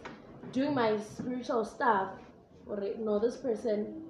doing 0.52 0.74
my 0.74 0.98
spiritual 1.00 1.64
stuff. 1.64 2.10
Or 2.66 2.78
no, 2.98 3.18
this 3.18 3.36
person 3.36 4.02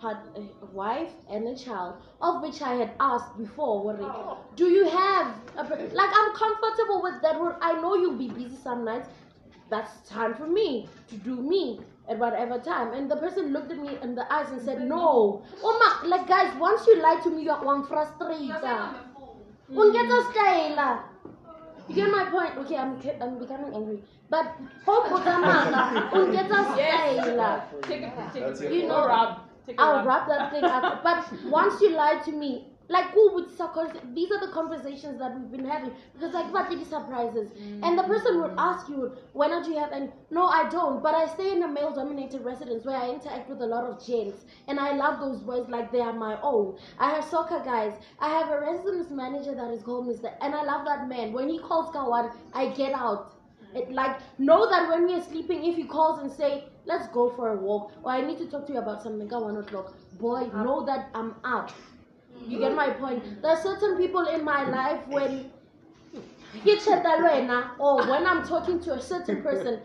had 0.00 0.16
a 0.36 0.66
wife 0.72 1.12
and 1.30 1.46
a 1.48 1.56
child, 1.56 1.96
of 2.20 2.42
which 2.42 2.62
I 2.62 2.74
had 2.74 2.92
asked 2.98 3.36
before. 3.36 3.84
Worry, 3.84 4.04
oh. 4.04 4.38
do 4.56 4.66
you 4.68 4.88
have 4.88 5.36
a, 5.56 5.62
like 5.62 6.10
I'm 6.20 6.34
comfortable 6.34 7.02
with 7.02 7.20
that? 7.22 7.38
Where 7.38 7.56
I 7.60 7.74
know 7.80 7.94
you'll 7.94 8.16
be 8.16 8.28
busy 8.28 8.56
some 8.56 8.84
nights. 8.84 9.08
That's 9.70 10.08
time 10.08 10.34
for 10.34 10.46
me 10.46 10.88
to 11.08 11.16
do 11.16 11.36
me 11.36 11.80
at 12.08 12.18
whatever 12.18 12.58
time. 12.58 12.92
And 12.92 13.10
the 13.10 13.16
person 13.16 13.52
looked 13.52 13.70
at 13.72 13.78
me 13.78 13.98
in 14.02 14.14
the 14.14 14.30
eyes 14.32 14.50
and 14.50 14.60
said, 14.60 14.78
mm-hmm. 14.78 14.88
No. 14.88 15.42
Oh 15.62 16.00
my, 16.02 16.08
like 16.08 16.26
guys, 16.28 16.54
once 16.58 16.86
you 16.86 17.00
lie 17.00 17.20
to 17.22 17.30
me, 17.30 17.42
you're 17.44 17.62
one 17.64 17.86
frustrated. 17.86 18.50
Ungeta 19.70 20.32
style. 20.32 21.04
You 21.88 21.94
get 21.94 22.10
my 22.10 22.24
point? 22.30 22.56
Okay, 22.58 22.76
I'm 22.76 22.98
I'm 23.20 23.38
becoming 23.38 23.74
angry. 23.74 24.02
But 24.30 24.46
hope 24.86 25.04
ungeta 25.06 26.74
style. 26.74 27.68
Take 27.82 28.02
a 28.02 28.30
take 28.32 28.42
That's 28.44 28.60
a 28.60 28.64
your 28.64 28.72
You 28.72 28.80
you 28.82 28.88
know- 28.88 29.00
know 29.02 29.06
rub. 29.08 29.38
Take 29.66 29.78
a 29.78 29.82
I'll 29.82 29.96
rub. 29.96 30.06
wrap 30.06 30.28
that 30.28 30.50
thing 30.52 30.64
up. 30.64 31.02
But 31.02 31.24
once 31.50 31.80
you 31.80 31.90
lie 31.90 32.20
to 32.24 32.32
me, 32.32 32.68
like 32.88 33.06
who 33.12 33.34
would 33.34 33.50
sucker? 33.56 33.90
These 34.14 34.30
are 34.30 34.40
the 34.46 34.52
conversations 34.52 35.18
that 35.18 35.38
we've 35.38 35.50
been 35.50 35.66
having 35.66 35.92
because 36.12 36.34
like 36.34 36.52
what 36.52 36.70
are 36.70 36.84
surprises? 36.84 37.50
And 37.82 37.98
the 37.98 38.02
mm. 38.02 38.08
person 38.08 38.40
would 38.42 38.54
ask 38.58 38.88
you, 38.88 39.12
"Why 39.32 39.48
don't 39.48 39.66
you 39.66 39.78
have?" 39.78 39.92
And 39.92 40.12
no, 40.30 40.46
I 40.46 40.68
don't. 40.68 41.02
But 41.02 41.14
I 41.14 41.26
stay 41.26 41.52
in 41.52 41.62
a 41.62 41.68
male-dominated 41.68 42.44
residence 42.44 42.84
where 42.84 42.96
I 42.96 43.10
interact 43.10 43.48
with 43.48 43.62
a 43.62 43.66
lot 43.66 43.84
of 43.84 44.04
gents, 44.06 44.44
and 44.68 44.78
I 44.78 44.92
love 44.94 45.20
those 45.20 45.40
boys 45.40 45.68
like 45.68 45.92
they 45.92 46.00
are 46.00 46.12
my 46.12 46.38
own. 46.42 46.76
I 46.98 47.10
have 47.14 47.24
soccer 47.24 47.62
guys. 47.64 47.94
I 48.18 48.28
have 48.28 48.50
a 48.50 48.60
residence 48.60 49.10
manager 49.10 49.54
that 49.54 49.70
is 49.70 49.82
called 49.82 50.06
Mister, 50.06 50.30
and 50.42 50.54
I 50.54 50.62
love 50.64 50.84
that 50.84 51.08
man. 51.08 51.32
When 51.32 51.48
he 51.48 51.58
calls 51.58 51.94
Kawan, 51.94 52.32
I 52.52 52.68
get 52.68 52.92
out. 52.92 53.30
It 53.74 53.90
like 53.90 54.20
know 54.38 54.68
that 54.70 54.88
when 54.88 55.06
we 55.06 55.14
are 55.14 55.22
sleeping, 55.22 55.64
if 55.64 55.74
he 55.76 55.84
calls 55.84 56.20
and 56.20 56.30
say, 56.30 56.64
"Let's 56.84 57.08
go 57.08 57.30
for 57.30 57.48
a 57.54 57.56
walk," 57.56 57.90
or 58.04 58.12
"I 58.12 58.20
need 58.20 58.38
to 58.38 58.46
talk 58.46 58.66
to 58.66 58.72
you 58.74 58.78
about 58.78 59.02
something," 59.02 59.32
at 59.32 59.42
one 59.42 59.56
o'clock, 59.56 59.94
boy, 60.20 60.46
know 60.54 60.84
that 60.84 61.08
I'm 61.14 61.34
up. 61.42 61.70
You 62.46 62.58
get 62.58 62.74
my 62.74 62.90
point. 62.90 63.42
There 63.42 63.50
are 63.50 63.62
certain 63.62 63.96
people 63.96 64.26
in 64.26 64.44
my 64.44 64.64
life 64.68 65.06
when 65.08 65.50
ke 66.64 66.76
tsheta 66.80 67.16
le 67.22 67.30
wena, 67.30 67.70
or 67.78 68.06
when 68.08 68.26
I'm 68.26 68.46
talking 68.46 68.80
to 68.80 68.94
a 68.94 69.00
certain 69.00 69.42
person, 69.42 69.80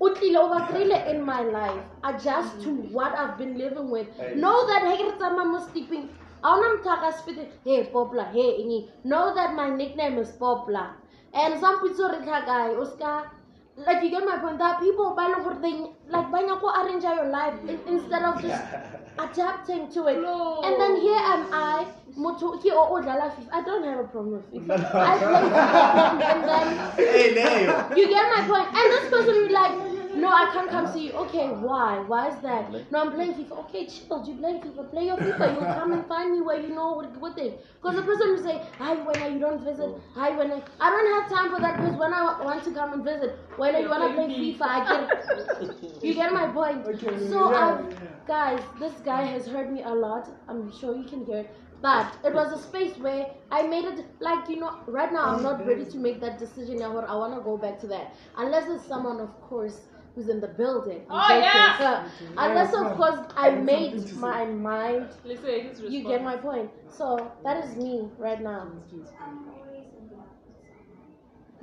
utlile 0.00 1.06
in 1.10 1.22
my 1.22 1.42
life, 1.42 1.82
adjust 2.04 2.62
to 2.62 2.70
what 2.98 3.18
I've 3.18 3.36
been 3.38 3.58
living 3.58 3.90
with. 3.90 4.06
Know 4.36 4.66
that 4.66 4.82
hey 4.96 5.02
mo 5.30 5.58
sleeping. 5.72 6.08
Awuna 6.42 6.78
mthaka 6.78 7.12
sifite, 7.12 7.48
hey 7.64 7.84
Popla, 7.92 8.30
hey 8.32 8.62
Ingi. 8.62 8.88
Know 9.04 9.34
that 9.34 9.54
my 9.54 9.70
nickname 9.70 10.18
is 10.18 10.30
Popla. 10.32 10.92
And 11.34 11.58
some 11.60 11.80
people 11.82 12.08
re 12.10 12.18
tlhakai, 12.18 12.76
o 12.78 12.84
ska 12.84 13.30
like 13.76 14.02
you 14.02 14.10
get 14.10 14.24
my 14.24 14.38
point. 14.38 14.58
That 14.58 14.76
are 14.76 14.80
people 14.80 15.14
ba 15.16 15.22
leng 15.22 15.42
gore 15.42 15.58
they 15.60 15.74
like 16.08 16.30
ba 16.30 16.38
nyaka 16.38 16.60
go 16.60 16.70
arrange 16.80 17.02
your 17.02 17.28
life 17.28 17.54
instead 17.86 18.22
of 18.22 18.40
just 18.40 18.62
adapting 19.18 19.90
to 19.92 20.06
it. 20.06 20.20
No. 20.20 20.62
And 20.62 20.80
then 20.80 21.00
here 21.00 21.18
am 21.18 21.46
I, 21.52 21.86
motho 22.16 22.58
ke 22.62 22.70
o 22.72 22.96
o 22.96 23.02
FIFA. 23.02 23.48
I 23.52 23.62
don't 23.62 23.84
have 23.84 23.98
a 23.98 24.04
problem 24.04 24.32
with 24.32 24.52
FIFA. 24.52 24.94
I 24.94 25.18
play 25.18 25.44
FIFA 25.50 26.22
and 26.32 26.44
then 26.48 26.66
Hey, 26.96 27.96
you 27.96 28.08
get 28.08 28.24
my 28.34 28.42
point. 28.46 28.68
And 28.68 28.86
this 28.92 29.10
person 29.10 29.34
will 29.34 29.48
be 29.48 29.54
like, 29.54 29.97
no, 30.14 30.28
I 30.28 30.50
can't 30.52 30.70
come 30.70 30.86
see 30.86 31.06
you. 31.06 31.12
Okay, 31.12 31.48
why? 31.48 31.98
Why 32.00 32.28
is 32.28 32.40
that? 32.42 32.70
No, 32.90 33.00
I'm 33.02 33.12
playing 33.12 33.34
FIFA. 33.34 33.52
Okay, 33.64 33.86
chill. 33.86 34.24
You 34.26 34.36
playing 34.36 34.60
FIFA? 34.62 34.90
Play 34.90 35.06
your 35.06 35.16
FIFA. 35.16 35.54
You'll 35.54 35.74
come 35.74 35.92
and 35.92 36.06
find 36.06 36.32
me 36.32 36.40
where 36.40 36.60
you 36.60 36.68
know 36.74 36.92
what, 36.92 37.16
what 37.20 37.34
thing. 37.36 37.54
Because 37.80 37.96
the 37.96 38.02
person 38.02 38.28
will 38.30 38.42
say, 38.42 38.62
hi, 38.78 38.94
when 38.94 39.32
you 39.34 39.38
don't 39.38 39.62
visit. 39.64 39.90
Hi, 40.14 40.30
when 40.36 40.50
I, 40.52 40.62
I 40.80 40.90
don't 40.90 41.20
have 41.20 41.30
time 41.30 41.54
for 41.54 41.60
that 41.60 41.76
because 41.76 41.96
when 41.96 42.12
I 42.14 42.42
want 42.42 42.64
to 42.64 42.72
come 42.72 42.92
and 42.94 43.04
visit, 43.04 43.38
when 43.56 43.76
you 43.82 43.88
want 43.88 44.02
to 44.08 44.14
play 44.14 44.28
FIFA, 44.28 44.62
I 44.62 44.78
get. 44.88 46.02
You 46.02 46.14
get 46.14 46.32
my 46.32 46.46
point. 46.48 46.86
Okay, 46.88 47.18
So, 47.28 47.50
yeah, 47.50 47.66
um, 47.68 47.90
yeah. 47.90 47.96
guys, 48.26 48.60
this 48.78 48.92
guy 49.04 49.22
has 49.22 49.46
hurt 49.46 49.70
me 49.70 49.82
a 49.82 49.94
lot. 49.94 50.28
I'm 50.48 50.70
sure 50.72 50.96
you 50.96 51.04
can 51.04 51.24
hear 51.26 51.38
it. 51.38 51.56
But 51.80 52.12
it 52.24 52.34
was 52.34 52.52
a 52.52 52.60
space 52.60 52.96
where 52.98 53.26
I 53.52 53.62
made 53.62 53.84
it 53.84 54.04
like 54.20 54.48
you 54.48 54.56
know. 54.58 54.78
Right 54.86 55.12
now, 55.12 55.26
I'm 55.26 55.42
not 55.42 55.64
ready 55.64 55.84
to 55.86 55.96
make 55.98 56.20
that 56.20 56.38
decision. 56.38 56.78
Now, 56.78 56.98
I 56.98 57.14
want 57.14 57.34
to 57.36 57.40
go 57.40 57.56
back 57.56 57.78
to 57.80 57.86
that 57.88 58.14
unless 58.36 58.68
it's 58.68 58.84
someone, 58.86 59.20
of 59.20 59.40
course, 59.40 59.82
who's 60.18 60.28
in 60.28 60.40
the 60.40 60.48
building. 60.48 61.02
I'm 61.08 61.20
Oh, 61.20 61.28
joking. 61.28 61.44
yeah. 61.80 62.08
Unless, 62.36 62.74
of 62.74 62.96
course, 62.96 63.20
I 63.36 63.48
I 63.48 63.50
made 63.54 63.90
something 63.92 64.08
to 64.08 64.14
say. 64.14 64.20
my 64.20 64.44
mind. 64.46 65.08
Listen, 65.24 65.60
his 65.60 65.80
You 65.80 66.02
get 66.02 66.22
my 66.24 66.36
point. 66.36 66.70
So 66.90 67.30
that 67.44 67.64
is 67.64 67.76
me 67.76 68.08
right 68.18 68.40
now. 68.42 68.60
I'm 68.62 69.48
always 69.54 69.86
in 70.00 70.10
love 70.16 70.34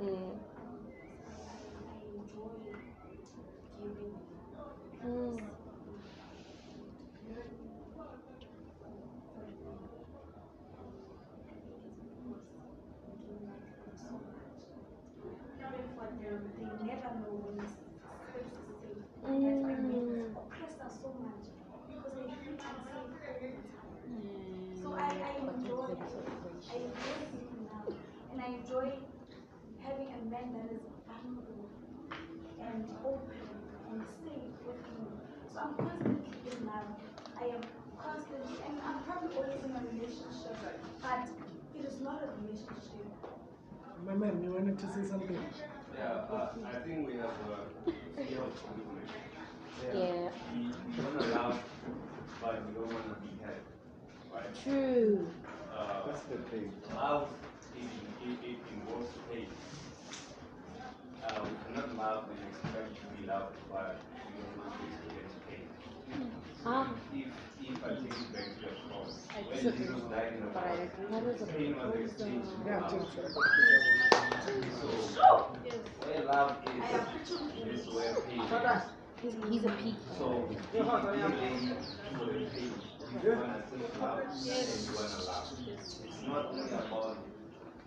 someone. 0.00 0.32
Mm. 0.32 0.38
I 1.88 1.98
enjoy 2.16 2.48
giving. 3.82 4.14
Mm. 5.04 5.42
Even 15.58 15.88
for 15.96 16.04
them, 16.06 16.52
they 16.56 16.86
never 16.86 17.10
know 17.20 17.34
when 17.44 17.58
it's 17.64 17.72
space 17.72 18.52
is 18.54 18.66
safe. 18.80 19.02
That's 19.22 19.60
why 19.64 19.74
Mm. 19.74 19.90
they 19.90 20.40
oppress 20.40 20.74
us 20.86 20.94
so 21.02 21.08
much 21.20 21.44
because 21.88 22.12
they 22.14 22.26
feel 22.30 22.52
unsafe 22.52 22.86
all 22.94 23.06
the 23.10 23.18
time. 23.26 23.56
So 24.82 24.94
I, 24.94 25.08
I 25.28 25.32
enjoy 25.42 25.88
I 26.70 26.76
enjoy 26.76 27.18
giving 27.32 27.66
love 27.70 27.94
and 28.32 28.40
I 28.40 28.48
enjoy 28.58 28.86
having 29.82 30.08
a 30.08 30.20
man 30.30 30.46
that 30.54 30.68
is 30.72 30.82
vulnerable 31.08 31.68
and 32.60 32.84
open 33.04 33.42
and 33.90 34.00
safe 34.22 34.54
with 34.66 34.82
me. 34.98 35.06
So 35.52 35.55
I'm 35.66 35.74
constantly 35.74 36.30
in 36.46 36.66
love. 36.66 36.94
I 37.40 37.44
am 37.46 37.62
constantly 37.98 38.54
and 38.68 38.78
I'm 38.86 39.02
probably 39.02 39.34
always 39.36 39.64
in 39.64 39.70
a 39.74 39.82
relationship, 39.90 40.56
but 41.02 41.28
it 41.74 41.84
is 41.84 42.00
not 42.00 42.22
a 42.22 42.28
relationship. 42.40 43.06
My 44.06 44.14
man, 44.14 44.44
you 44.44 44.52
wanted 44.52 44.78
to 44.78 44.86
say 44.86 45.02
something? 45.08 45.42
Yeah, 45.98 46.12
uh, 46.30 46.54
I 46.64 46.78
think 46.86 47.08
we 47.08 47.14
have 47.14 47.34
a 47.50 47.90
fear 48.22 48.42
of 48.42 48.54
commitment. 48.62 49.10
Yeah. 49.82 50.30
We, 50.54 50.60
we 50.62 51.04
want 51.04 51.18
to 51.18 51.26
love, 51.34 51.60
but 52.40 52.66
we 52.66 52.72
don't 52.74 52.92
want 52.92 53.04
to 53.10 53.20
be 53.26 53.32
held. 53.42 53.66
Right? 54.32 54.54
True. 54.62 55.26
Uh, 55.76 56.06
That's 56.06 56.22
the 56.22 56.36
thing. 56.50 56.72
love, 56.94 57.28
it, 57.74 57.82
it, 58.22 58.38
it 58.50 58.58
involves 58.72 59.10
pain. 59.32 59.48
Uh, 61.24 61.42
we 61.50 61.74
cannot 61.74 61.96
love 61.96 62.24
and 62.30 62.38
expect 62.48 62.94
to 62.94 63.20
be 63.20 63.26
loved, 63.26 63.56
but 63.72 64.00
we 64.30 64.42
don't 64.42 64.56
want 64.58 64.72
to 64.80 64.86
pain. 64.86 65.05
Ah, 66.68 66.90
If, 67.14 67.30
if 67.62 67.78
I 67.84 67.94
take 67.94 68.10
back 68.34 68.58
to 68.58 68.66
the 68.66 68.74
when 69.46 69.54
Jesus 69.54 70.02
died 70.10 70.32
in 70.34 70.40
the 70.42 70.50
cross, 70.50 70.66
agree. 70.74 71.06
that 71.14 71.22
is 71.22 71.42
a 71.42 71.46
pain 71.46 71.78
was 71.78 71.94
exchanged 71.94 72.50
for 72.58 72.66
love. 72.66 72.90
chill, 72.90 73.06
chill. 73.14 73.30
So, 75.14 75.54
where 76.02 76.24
love 76.26 76.58
is, 76.66 76.82
is 77.70 77.86
where 77.94 78.18
pain 78.26 78.42
is. 78.42 78.82
he's, 79.22 79.34
he's 79.48 79.62
a 79.62 79.70
peak. 79.78 79.94
So, 80.18 80.50
if 80.50 80.58
you 80.74 80.82
really 80.82 81.30
do 81.30 82.26
the 82.34 82.50
thing, 82.50 82.74
you 83.22 83.30
wanna 83.30 83.62
take 83.70 84.02
love 84.02 84.26
and 84.26 84.34
you 84.34 84.94
wanna 84.98 85.22
love. 85.22 85.46
It's 86.02 86.22
not 86.26 86.46
only 86.50 86.66
about 86.66 87.18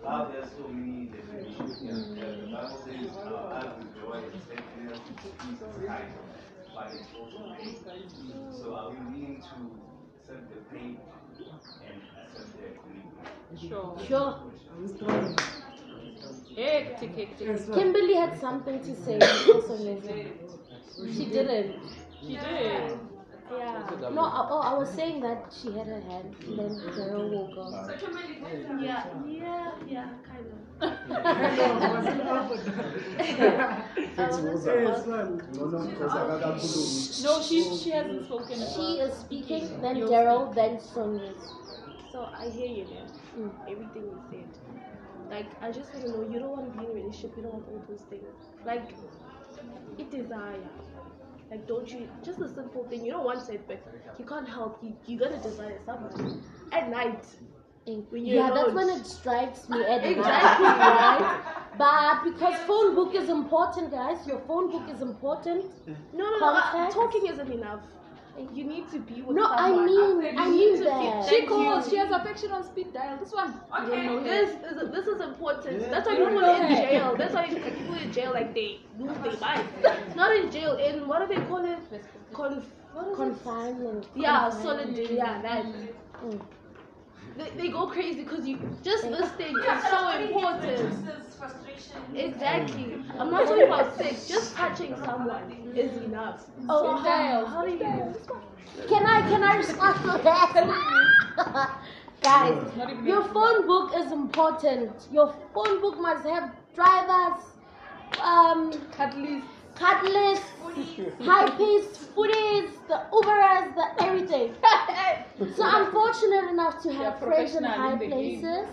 love, 0.01 0.31
there's 0.31 0.51
so 0.55 0.63
many 0.69 1.11
definitions. 1.11 1.75
The 1.83 2.47
Bible 2.47 2.79
says 2.87 3.11
love 3.27 3.75
is 3.75 3.91
joy, 3.99 4.23
it's 4.23 4.47
happiness, 4.47 4.99
peace, 5.19 5.59
it's 5.59 6.38
kind, 6.79 6.91
but 6.91 6.99
it's 6.99 7.13
also 7.19 7.39
pain. 7.57 7.75
So, 8.51 8.75
are 8.75 8.89
we 8.89 8.95
willing 8.95 9.41
to 9.41 9.47
accept 10.19 10.49
the 10.49 10.61
pain 10.75 10.97
and 11.87 12.01
accept 12.25 12.51
the 12.53 12.67
commitment? 12.79 13.59
Sure. 13.59 13.97
Sure. 14.07 14.31
I'm. 14.71 15.35
Hectic, 16.55 17.15
hectic. 17.15 17.73
Kimberly 17.73 18.15
had 18.15 18.39
something 18.39 18.79
to 18.81 18.95
say. 18.95 19.19
Also. 19.53 19.77
She 21.13 21.25
didn't. 21.25 21.75
She 22.21 22.27
did. 22.27 22.99
Yeah. 23.51 24.09
No, 24.11 24.21
I, 24.21 24.47
oh, 24.51 24.59
I 24.59 24.77
was 24.77 24.89
saying 24.89 25.21
that 25.21 25.51
she 25.51 25.71
had 25.71 25.87
her 25.87 26.01
hand, 26.01 26.35
and 26.45 26.59
then 26.59 26.69
Daryl 26.93 27.29
woke 27.31 27.57
up. 27.57 27.89
Yeah, 28.79 29.05
yeah, 29.25 29.71
yeah, 29.87 30.09
kind 30.27 30.45
of. 30.45 30.58
I 30.81 31.89
wasn't 31.89 32.21
up 32.21 32.49
with 32.49 32.65
that. 32.65 33.87
Yes, 34.17 35.05
son. 35.05 35.41
No, 35.53 35.65
no, 35.65 35.87
because 35.87 36.11
I 36.15 36.27
got 36.27 36.39
that 36.39 37.19
No, 37.23 37.41
she 37.41 37.57
she 37.77 37.89
hasn't 37.91 38.25
spoken. 38.25 38.59
She 38.75 38.99
is 38.99 39.13
speaking, 39.13 39.81
then 39.81 39.97
Daryl, 39.97 40.53
then 40.55 40.79
Sonia. 40.79 41.33
So 42.11 42.29
I 42.33 42.49
hear 42.49 42.67
you 42.67 42.85
now. 42.85 43.07
Mm. 43.37 43.51
Everything 43.67 44.03
you 44.03 44.21
said. 44.29 44.47
Like 45.29 45.51
I 45.61 45.71
just 45.71 45.93
want 45.93 46.05
to 46.05 46.11
know 46.11 46.23
you 46.29 46.39
don't 46.39 46.51
want 46.51 46.71
to 46.73 46.79
be 46.79 46.85
in 46.85 46.91
a 46.91 46.93
relationship, 46.93 47.33
you 47.37 47.43
don't 47.43 47.53
want 47.53 47.67
all 47.67 47.85
those 47.87 48.01
things. 48.09 48.33
Like 48.65 48.95
it 49.97 50.09
desire. 50.11 50.69
Like, 51.51 51.67
don't 51.67 51.87
you? 51.91 52.07
Just 52.23 52.41
a 52.41 52.47
simple 52.47 52.83
thing. 52.87 53.03
You 53.03 53.11
don't 53.11 53.25
want 53.25 53.49
it, 53.49 53.67
but 53.67 53.83
you 54.17 54.25
can't 54.25 54.47
help. 54.47 54.83
You 54.83 54.95
you 55.05 55.17
gotta 55.17 55.37
desire 55.37 55.79
someone 55.85 56.43
at 56.71 56.89
night. 56.89 57.25
When 57.85 58.25
you're 58.25 58.35
yeah, 58.43 58.51
that's 58.53 58.73
when 58.73 58.89
it 58.89 59.05
strikes 59.05 59.67
me 59.69 59.81
at 59.93 60.01
night, 60.03 60.17
Exactly. 60.17 60.65
right? 60.67 61.41
But 61.77 62.23
because 62.23 62.55
phone 62.67 62.93
book 62.93 63.15
is 63.15 63.29
important, 63.29 63.91
guys. 63.91 64.27
Your 64.27 64.39
phone 64.39 64.69
book 64.69 64.87
is 64.89 65.01
important. 65.01 65.65
No, 66.13 66.29
no, 66.29 66.39
no. 66.39 66.47
uh, 66.47 66.89
talking 66.91 67.25
isn't 67.27 67.51
enough. 67.51 67.81
You 68.53 68.63
need 68.63 68.89
to 68.91 68.99
be 68.99 69.21
with 69.21 69.35
No, 69.35 69.47
I 69.47 69.71
mean, 69.71 70.37
I 70.37 70.49
mean 70.49 70.83
that. 70.83 71.27
She 71.27 71.45
calls. 71.45 71.89
She 71.89 71.97
has 71.97 72.09
affection 72.11 72.51
on 72.51 72.63
speed 72.63 72.93
dial. 72.93 73.17
This 73.17 73.33
one. 73.33 73.53
You 73.85 74.03
don't 74.03 74.23
This 74.23 74.55
this. 74.55 74.71
is 74.83 74.91
this 74.91 75.07
is 75.07 75.19
important. 75.21 75.81
Yeah. 75.81 75.89
That's 75.89 76.07
why 76.07 76.15
people 76.15 76.39
in 76.39 76.69
jail. 76.69 77.15
That's 77.17 77.33
why 77.33 77.45
like, 77.47 77.77
people 77.77 77.95
in 77.95 78.11
jail 78.13 78.31
like 78.31 78.53
they 78.53 78.79
lose 78.97 79.17
their 79.17 79.37
mind. 79.39 79.67
Not 80.15 80.35
in 80.35 80.49
jail. 80.51 80.77
In 80.77 81.07
what 81.07 81.19
do 81.27 81.35
they 81.35 81.41
call 81.47 81.65
it? 81.65 81.79
Conf. 82.31 82.63
What 82.93 83.07
is? 83.09 83.15
Confinement. 83.17 84.07
Yeah, 84.15 84.49
Confinement. 84.49 84.95
solid. 84.95 85.09
Yeah, 85.11 85.41
that. 85.41 85.65
Mm. 86.23 86.39
They, 87.39 87.49
they 87.51 87.69
go 87.69 87.87
crazy 87.87 88.23
because 88.23 88.45
you 88.47 88.57
just 88.83 89.03
this 89.03 89.29
thing 89.31 89.57
is 89.57 89.83
so 89.89 90.09
important. 90.19 91.07
Exactly. 92.13 92.95
I'm 93.17 93.31
not 93.31 93.47
talking 93.47 93.63
about 93.63 93.97
sex. 93.97 94.27
Just 94.27 94.55
touching 94.55 94.95
someone 95.05 95.51
is 95.75 95.95
enough. 96.03 96.41
Oh, 96.67 96.83
So 96.83 96.97
how- 96.97 97.45
how 97.45 97.65
do 97.65 97.71
you? 97.71 98.15
Can 98.89 99.05
I 99.05 99.21
can 99.29 99.43
I 99.43 99.55
respond 99.57 99.95
to 100.03 100.17
that? 100.23 101.79
Guys, 102.21 102.57
your 103.05 103.23
phone 103.23 103.65
book 103.65 103.93
is 103.95 104.11
important. 104.11 105.07
Your 105.11 105.33
phone 105.53 105.79
book 105.81 105.97
must 105.99 106.25
have 106.27 106.51
drivers, 106.75 107.43
um, 108.21 108.73
At 108.97 109.17
least. 109.17 109.47
Cut 109.79 110.03
lists, 110.03 110.45
high 111.21 111.47
paced 111.57 112.15
footies, 112.15 112.71
the 112.87 112.99
Uberers, 113.13 113.75
the 113.75 114.03
everything. 114.03 114.55
So 115.55 115.63
I'm 115.63 115.91
fortunate 115.91 116.49
enough 116.49 116.83
to 116.83 116.93
have 116.93 117.19
friends 117.23 117.55
in 117.55 117.63
high 117.63 117.93
in 117.93 117.99
places. 117.99 118.67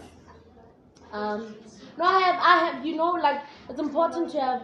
Um, 1.12 1.56
no, 1.98 2.04
I 2.04 2.20
have, 2.20 2.36
I 2.40 2.58
have, 2.66 2.86
you 2.86 2.96
know, 2.96 3.12
like 3.12 3.42
it's 3.68 3.80
important 3.80 4.30
to 4.32 4.40
have, 4.40 4.62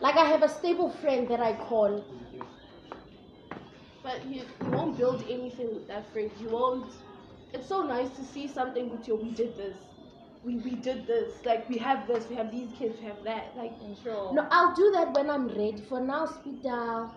like 0.00 0.16
I 0.16 0.24
have 0.26 0.42
a 0.42 0.48
stable 0.48 0.90
friend 0.90 1.28
that 1.28 1.40
I 1.40 1.54
call. 1.54 2.04
But 4.02 4.26
you, 4.26 4.42
you 4.62 4.70
won't 4.70 4.96
build 4.98 5.22
anything 5.28 5.74
with 5.74 5.86
that 5.88 6.10
friend. 6.12 6.30
You 6.40 6.48
won't. 6.50 6.92
It's 7.52 7.68
so 7.68 7.82
nice 7.82 8.10
to 8.16 8.24
see 8.24 8.48
something 8.48 8.90
with 8.90 9.06
you. 9.08 9.16
We 9.16 9.30
did 9.32 9.56
this. 9.56 9.76
We, 10.44 10.56
we 10.58 10.70
did 10.76 11.06
this. 11.06 11.44
Like 11.44 11.68
we 11.68 11.78
have 11.78 12.06
this. 12.06 12.28
We 12.28 12.36
have 12.36 12.50
these 12.50 12.68
kids. 12.78 12.96
We 13.00 13.06
have 13.06 13.24
that. 13.24 13.56
Like 13.56 13.72
Sure. 14.02 14.32
No, 14.34 14.46
I'll 14.50 14.74
do 14.74 14.90
that 14.92 15.14
when 15.14 15.30
I'm 15.30 15.48
ready. 15.48 15.82
For 15.88 16.00
now, 16.00 16.26
speed 16.26 16.62
down. 16.62 17.10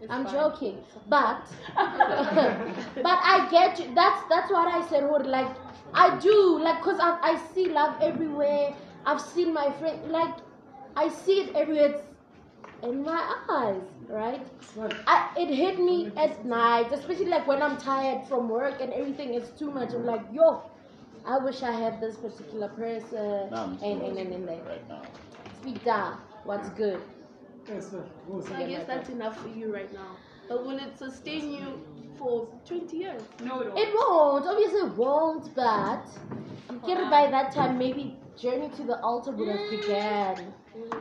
It's 0.00 0.10
I'm 0.10 0.24
fine. 0.24 0.34
joking, 0.34 0.78
but 1.08 1.46
but 1.76 3.18
I 3.34 3.48
get 3.50 3.78
you. 3.78 3.94
That's 3.94 4.22
that's 4.28 4.50
what 4.50 4.66
I 4.66 4.86
said. 4.88 5.08
What 5.08 5.26
like 5.26 5.54
I 5.94 6.18
do 6.18 6.58
like 6.60 6.82
cause 6.82 6.98
I 7.00 7.18
I 7.22 7.36
see 7.54 7.68
love 7.68 7.96
everywhere. 8.02 8.74
I've 9.06 9.20
seen 9.20 9.54
my 9.54 9.70
friend 9.78 10.10
like 10.10 10.34
I 10.96 11.08
see 11.08 11.42
it 11.42 11.54
everywhere. 11.54 11.90
It's 11.90 12.02
in 12.82 13.04
my 13.04 13.36
eyes, 13.48 13.82
right? 14.08 14.44
I, 15.06 15.30
it 15.36 15.54
hit 15.54 15.78
me 15.78 16.10
at 16.16 16.44
night, 16.44 16.92
especially 16.92 17.26
like 17.26 17.46
when 17.46 17.62
I'm 17.62 17.78
tired 17.78 18.26
from 18.28 18.48
work 18.48 18.80
and 18.80 18.92
everything 18.92 19.34
is 19.34 19.50
too 19.50 19.70
much. 19.70 19.92
I'm 19.94 20.04
like, 20.04 20.22
yo, 20.32 20.62
I 21.24 21.38
wish 21.38 21.62
I 21.62 21.70
had 21.72 22.00
this 22.00 22.16
particular 22.16 22.68
person. 22.68 23.50
Nah, 23.50 23.64
I'm 23.64 23.70
and, 23.70 23.78
still 23.78 23.92
and, 24.08 24.18
and, 24.18 24.32
and, 24.32 24.48
and. 24.48 24.66
right 24.66 24.88
now. 24.88 25.02
Speak 25.60 25.84
down. 25.84 26.18
What's 26.44 26.68
good? 26.70 27.00
Yes, 27.68 27.90
sir. 27.90 28.04
Go 28.28 28.40
so 28.40 28.54
I 28.54 28.66
guess 28.68 28.86
that's 28.86 29.08
enough 29.10 29.40
for 29.40 29.48
you 29.48 29.72
right 29.72 29.92
now. 29.92 30.16
But 30.48 30.64
will 30.66 30.78
it 30.78 30.98
sustain 30.98 31.52
you 31.52 31.86
for 32.18 32.48
20 32.66 32.96
years? 32.96 33.22
No, 33.44 33.60
it 33.60 33.68
It 33.76 33.94
won't, 33.94 34.46
obviously 34.46 34.80
it 34.80 34.96
won't, 34.96 35.54
but 35.54 36.04
I'm 36.68 36.80
kidding 36.80 37.08
by 37.08 37.30
that 37.30 37.52
time 37.52 37.78
maybe 37.78 38.18
journey 38.36 38.68
to 38.76 38.82
the 38.82 39.00
altar 39.00 39.30
would 39.30 39.48
have 39.48 39.70
began. 39.70 40.52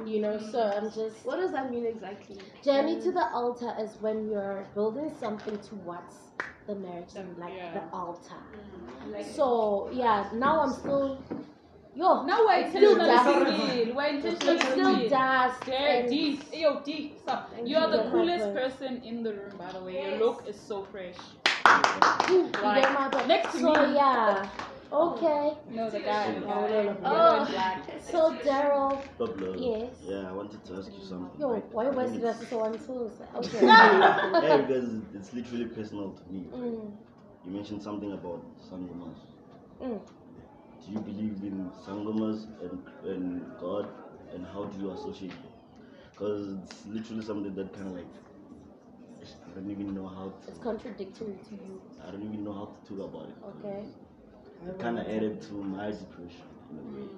You 0.06 0.22
know, 0.22 0.40
so 0.52 0.62
I'm 0.62 0.92
just 0.92 1.26
What 1.26 1.38
does 1.38 1.52
that 1.52 1.72
mean 1.72 1.86
exactly? 1.86 2.38
journey 2.64 3.02
to 3.02 3.12
the 3.12 3.28
altar 3.34 3.74
is 3.80 3.98
when 4.02 4.30
you're 4.30 4.68
building 4.76 5.12
something 5.20 5.58
towards 5.60 6.32
the 6.68 6.76
marriage 6.76 7.14
and 7.16 7.38
like 7.38 7.54
Yeah. 7.56 7.74
the 7.74 7.84
altar. 7.96 8.36
Mm-hmm. 8.36 9.32
So 9.34 9.90
yeah, 9.92 10.30
now 10.34 10.62
I'm 10.62 10.74
still 10.74 11.18
yo 11.96 12.24
Now 12.24 12.46
we're 12.46 12.60
it's 12.62 12.70
still 12.70 13.00
intentionally 13.00 13.86
dust. 13.86 13.96
We're 13.96 14.08
intentionally 14.08 14.56
It's 14.56 14.66
still 14.72 14.86
single. 14.96 15.10
dust. 15.10 15.66
There, 15.66 16.00
and- 16.02 16.10
D, 16.10 16.40
Ayo, 16.54 16.84
D, 16.86 17.14
stop. 17.22 17.52
You 17.66 17.78
are 17.78 17.90
the 17.90 18.04
coolest 18.12 18.54
person 18.54 19.02
in 19.04 19.24
the 19.24 19.34
room, 19.34 19.58
by 19.58 19.72
the 19.72 19.82
way. 19.84 20.02
Your 20.10 20.18
look 20.20 20.48
is 20.48 20.56
so 20.60 20.84
fresh. 20.92 21.16
Ooh, 22.32 22.50
Like, 22.64 22.84
get 22.84 22.94
my 22.94 23.10
point. 23.10 23.28
next 23.28 23.52
to 23.54 23.60
so 23.60 23.74
me. 23.74 23.96
yeah, 23.96 24.48
okay. 24.92 25.58
No, 25.72 25.90
the 25.90 26.00
guy. 26.00 26.36
Oh, 26.38 26.46
guy. 26.46 26.68
no, 26.70 26.84
no, 26.84 26.98
Oh, 27.06 27.46
black. 27.50 28.02
so 28.02 28.34
Daryl, 28.44 29.02
Pablo. 29.18 29.56
Yes. 29.58 29.96
Yeah, 30.06 30.30
I 30.30 30.32
wanted 30.34 30.64
to 30.66 30.74
ask 30.76 30.92
you 30.92 31.04
something. 31.06 31.40
yo, 31.40 31.54
right? 31.54 31.66
why 31.74 31.86
I 31.86 31.90
was 31.90 32.12
think 32.12 32.24
it 32.24 32.28
it's- 32.28 32.50
so 32.50 32.60
on 32.62 32.74
Tuesday? 32.74 33.26
Okay. 33.36 33.68
yeah, 33.68 34.58
because 34.62 34.90
it's 35.16 35.34
literally 35.34 35.66
personal 35.66 36.12
to 36.12 36.24
me. 36.32 36.46
Mm, 36.54 36.92
You 37.46 37.52
mentioned 37.52 37.82
something 37.82 38.12
about 38.12 38.44
sangomas. 38.70 39.18
mm. 39.82 40.00
Do 40.86 40.92
you 40.92 41.00
believe 41.00 41.44
in 41.44 41.70
sangomas 41.86 42.46
and, 42.62 42.80
and 43.06 43.42
God, 43.60 43.88
and 44.34 44.46
how 44.54 44.66
do 44.66 44.80
you 44.80 44.92
associate 44.92 45.32
them? 45.32 45.52
Because 46.12 46.54
it's 46.64 46.86
literally 46.88 47.24
something 47.24 47.54
that 47.56 47.74
kind 47.74 47.88
of 47.88 47.94
like 47.94 48.08
I 49.22 49.54
don't 49.60 49.70
even 49.70 49.94
know 49.94 50.08
how 50.08 50.30
to. 50.30 50.50
It's 50.50 50.58
contradictory 50.60 51.38
to 51.50 51.56
you. 51.56 51.82
I 52.08 52.12
don't 52.12 52.24
even 52.24 52.44
know 52.44 52.54
how 52.54 52.66
to 52.66 52.96
talk 52.96 53.08
about 53.14 53.28
it. 53.30 53.36
Okay. 53.66 53.86
It 54.68 54.80
kind 54.80 55.00
of 55.00 55.08
added 55.08 55.42
to 55.44 55.54
my 55.54 55.92
depression 55.92 56.46
in 56.72 57.10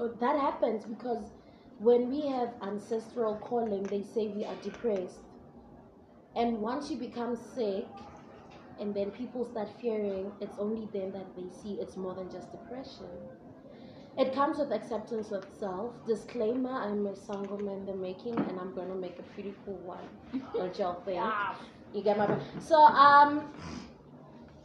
a. 0.00 0.04
Uh, 0.04 0.08
That 0.20 0.38
happens 0.38 0.84
because 0.84 1.32
when 1.78 2.10
we 2.10 2.26
have 2.28 2.50
ancestral 2.62 3.36
calling, 3.36 3.82
they 3.84 4.02
say 4.02 4.28
we 4.28 4.44
are 4.44 4.54
depressed. 4.62 5.20
And 6.36 6.60
once 6.60 6.90
you 6.90 6.96
become 6.98 7.36
sick, 7.36 7.86
and 8.80 8.94
then 8.94 9.10
people 9.12 9.44
start 9.44 9.68
fearing, 9.80 10.32
it's 10.40 10.58
only 10.58 10.88
then 10.92 11.12
that 11.12 11.34
they 11.36 11.48
see 11.62 11.74
it's 11.80 11.96
more 11.96 12.14
than 12.14 12.30
just 12.30 12.50
depression. 12.50 13.06
It 14.18 14.32
comes 14.34 14.58
with 14.58 14.72
acceptance 14.72 15.32
of 15.32 15.44
self. 15.58 15.92
Disclaimer: 16.06 16.70
I'm 16.70 17.06
a 17.06 17.16
single 17.16 17.58
man 17.58 17.78
in 17.78 17.86
the 17.86 17.94
making, 17.94 18.36
and 18.38 18.60
I'm 18.60 18.74
gonna 18.74 18.94
make 18.94 19.18
a 19.18 19.22
pretty 19.34 19.54
cool 19.64 19.78
one. 19.78 20.06
Don't 20.54 20.76
y'all 20.78 21.00
think? 21.04 21.22
You 21.92 22.02
get 22.02 22.18
my 22.18 22.26
point? 22.26 22.42
So 22.60 22.76
um, 22.76 23.52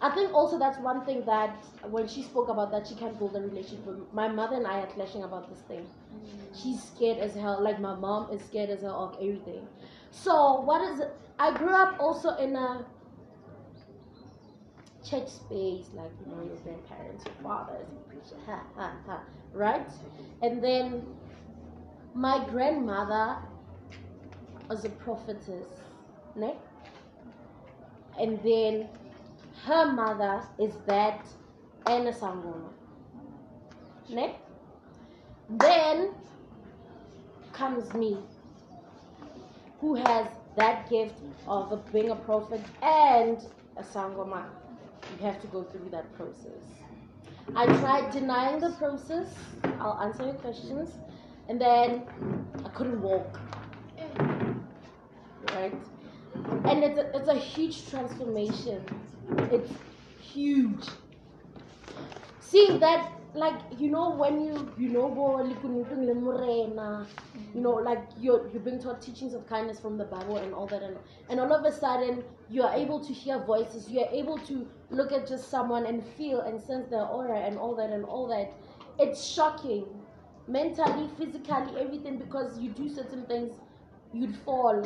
I 0.01 0.09
think 0.11 0.33
also 0.33 0.57
that's 0.57 0.79
one 0.79 1.05
thing 1.05 1.25
that 1.25 1.57
when 1.89 2.07
she 2.07 2.23
spoke 2.23 2.47
about 2.47 2.71
that 2.71 2.87
she 2.87 2.95
can't 2.95 3.17
build 3.19 3.35
a 3.35 3.41
relationship. 3.41 4.13
My 4.13 4.29
mother 4.29 4.55
and 4.55 4.65
I 4.65 4.79
are 4.79 4.87
clashing 4.87 5.23
about 5.23 5.49
this 5.49 5.59
thing. 5.67 5.85
Mm. 5.85 6.63
She's 6.63 6.81
scared 6.81 7.17
as 7.17 7.35
hell. 7.35 7.61
Like 7.61 7.81
my 7.81 7.95
mom 7.95 8.31
is 8.31 8.41
scared 8.41 8.69
as 8.69 8.81
hell 8.81 9.13
of 9.13 9.15
everything. 9.15 9.67
So 10.11 10.61
what 10.61 10.81
is 10.89 11.01
it? 11.01 11.13
I 11.37 11.57
grew 11.57 11.73
up 11.73 11.99
also 11.99 12.35
in 12.37 12.55
a 12.55 12.85
church 15.03 15.27
space, 15.27 15.89
like 15.93 16.11
you 16.25 16.31
know 16.31 16.43
your 16.43 16.57
grandparents, 16.57 17.25
your 17.25 17.35
fathers, 17.43 17.87
ha 18.45 18.63
ha 18.75 18.93
ha, 19.05 19.21
right? 19.53 19.87
And 20.41 20.63
then 20.63 21.05
my 22.13 22.45
grandmother 22.49 23.37
was 24.69 24.85
a 24.85 24.89
prophetess, 24.89 25.67
ne? 26.35 26.55
And 28.19 28.39
then 28.43 28.89
her 29.65 29.91
mother 29.91 30.43
is 30.59 30.73
that 30.87 31.25
and 31.85 32.07
a 32.07 32.11
sangoma. 32.11 32.69
Ne? 34.09 34.35
Then 35.49 36.11
comes 37.53 37.93
me, 37.93 38.17
who 39.81 39.95
has 39.95 40.27
that 40.55 40.89
gift 40.89 41.15
of 41.47 41.91
being 41.91 42.09
a 42.11 42.15
prophet 42.15 42.61
and 42.81 43.37
a 43.77 43.83
sangoma. 43.83 44.45
You 45.19 45.25
have 45.25 45.41
to 45.41 45.47
go 45.47 45.63
through 45.63 45.89
that 45.91 46.13
process. 46.15 46.63
I 47.55 47.65
tried 47.65 48.11
denying 48.11 48.59
the 48.59 48.71
process. 48.71 49.33
I'll 49.79 49.99
answer 50.01 50.25
your 50.25 50.35
questions. 50.35 50.91
And 51.47 51.59
then 51.59 52.03
I 52.63 52.69
couldn't 52.69 53.01
walk. 53.01 53.39
Right? 55.53 55.73
And 56.35 56.83
it's 56.83 56.99
a, 56.99 57.15
it's 57.15 57.27
a 57.27 57.35
huge 57.35 57.89
transformation. 57.89 58.83
It's 59.51 59.71
huge. 60.21 60.85
Seeing 62.39 62.79
that, 62.79 63.11
like, 63.33 63.59
you 63.77 63.89
know, 63.89 64.11
when 64.11 64.41
you, 64.41 64.71
you 64.77 64.89
know, 64.89 65.07
you 67.53 67.61
know, 67.61 67.71
like 67.71 68.03
you're, 68.19 68.49
you're 68.51 68.61
being 68.61 68.79
taught 68.79 69.01
teachings 69.01 69.33
of 69.33 69.47
kindness 69.47 69.79
from 69.79 69.97
the 69.97 70.05
Bible 70.05 70.37
and 70.37 70.53
all 70.53 70.67
that. 70.67 70.81
And, 70.81 70.97
and 71.29 71.39
all 71.39 71.53
of 71.53 71.63
a 71.65 71.71
sudden, 71.71 72.23
you 72.49 72.63
are 72.63 72.73
able 72.73 72.99
to 73.05 73.13
hear 73.13 73.39
voices. 73.43 73.89
You 73.89 74.01
are 74.01 74.11
able 74.11 74.37
to 74.39 74.67
look 74.89 75.11
at 75.11 75.27
just 75.27 75.49
someone 75.49 75.85
and 75.85 76.03
feel 76.17 76.41
and 76.41 76.59
sense 76.59 76.89
their 76.89 77.05
aura 77.05 77.39
and 77.39 77.57
all 77.57 77.75
that 77.75 77.91
and 77.91 78.05
all 78.05 78.27
that. 78.27 78.51
It's 78.99 79.23
shocking. 79.23 79.85
Mentally, 80.47 81.09
physically, 81.17 81.79
everything, 81.79 82.17
because 82.17 82.59
you 82.59 82.71
do 82.71 82.89
certain 82.89 83.25
things 83.25 83.53
you'd 84.11 84.35
fall 84.37 84.83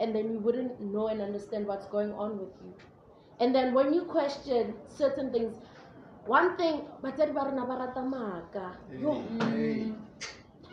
and 0.00 0.14
then 0.14 0.32
you 0.32 0.38
wouldn't 0.38 0.80
know 0.80 1.08
and 1.08 1.20
understand 1.20 1.66
what's 1.66 1.86
going 1.86 2.12
on 2.12 2.38
with 2.38 2.48
you. 2.64 2.74
And 3.38 3.54
then 3.54 3.74
when 3.74 3.92
you 3.92 4.04
question 4.04 4.74
certain 4.88 5.30
things, 5.30 5.54
one 6.26 6.56
thing, 6.56 6.82
batsadi 7.02 7.34
ba 7.34 7.44
rona 7.48 7.66
ba 7.66 7.76
rata 7.80 8.00
maaka. 8.00 8.76
Yo. 9.00 9.14
Mm, 9.38 9.94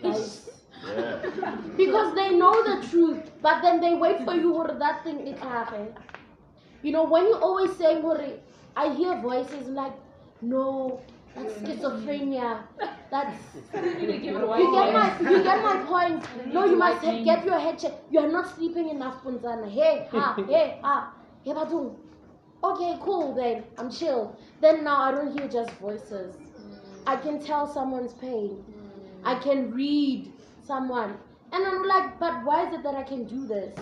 yeah. 0.04 0.18
because 1.78 2.14
they 2.16 2.36
know 2.36 2.54
the 2.64 2.88
truth, 2.88 3.32
but 3.42 3.62
then 3.62 3.82
they 3.82 3.96
wait 3.96 4.24
for 4.24 4.36
you 4.36 4.54
for 4.54 4.76
that 4.80 5.04
thing 5.04 5.26
it 5.28 5.40
happen. 5.40 5.94
You 6.84 6.92
know, 6.92 7.04
when 7.04 7.26
you 7.26 7.36
always 7.36 7.76
say, 7.76 8.02
I 8.76 8.94
hear 8.94 9.20
voices 9.22 9.68
like, 9.70 9.96
"No, 10.42 11.02
that's 11.38 11.54
schizophrenia. 11.60 12.64
That's 13.12 13.38
They 13.74 14.20
give 14.20 14.36
it 14.36 14.44
away. 14.44 14.60
you 14.60 14.72
get 14.72 14.94
my 14.94 15.20
you 15.32 15.44
get 15.44 15.64
my 15.64 15.78
point. 15.86 16.54
No, 16.54 16.66
you 16.66 16.78
must 16.78 17.04
ha- 17.06 17.24
get 17.24 17.46
your 17.46 17.60
head 17.60 17.80
checked. 17.80 18.12
You 18.12 18.20
are 18.22 18.28
not 18.32 18.56
sleeping 18.56 18.90
enough, 18.90 19.24
Punzana. 19.24 19.70
Hey, 19.70 20.08
ha, 20.12 20.36
hey, 20.50 20.80
ha, 20.84 21.14
hey, 21.44 21.52
badung. 21.54 21.96
Okay, 22.64 22.98
cool. 23.02 23.36
Then 23.36 23.64
I'm 23.78 23.90
chill. 23.92 24.36
Then 24.62 24.84
now 24.84 25.02
I 25.02 25.12
don't 25.12 25.38
hear 25.38 25.48
just 25.48 25.72
voices. 25.74 26.36
I 27.06 27.16
can 27.16 27.40
tell 27.40 27.68
someone's 27.72 28.14
pain. 28.14 28.64
I 29.24 29.36
can 29.36 29.72
read 29.72 30.34
someone, 30.66 31.18
and 31.52 31.66
I'm 31.66 31.84
like, 31.84 32.20
but 32.20 32.44
why 32.44 32.68
is 32.68 32.74
it 32.74 32.84
that 32.84 32.96
I 32.96 33.04
can 33.04 33.26
do 33.26 33.46
this? 33.48 33.78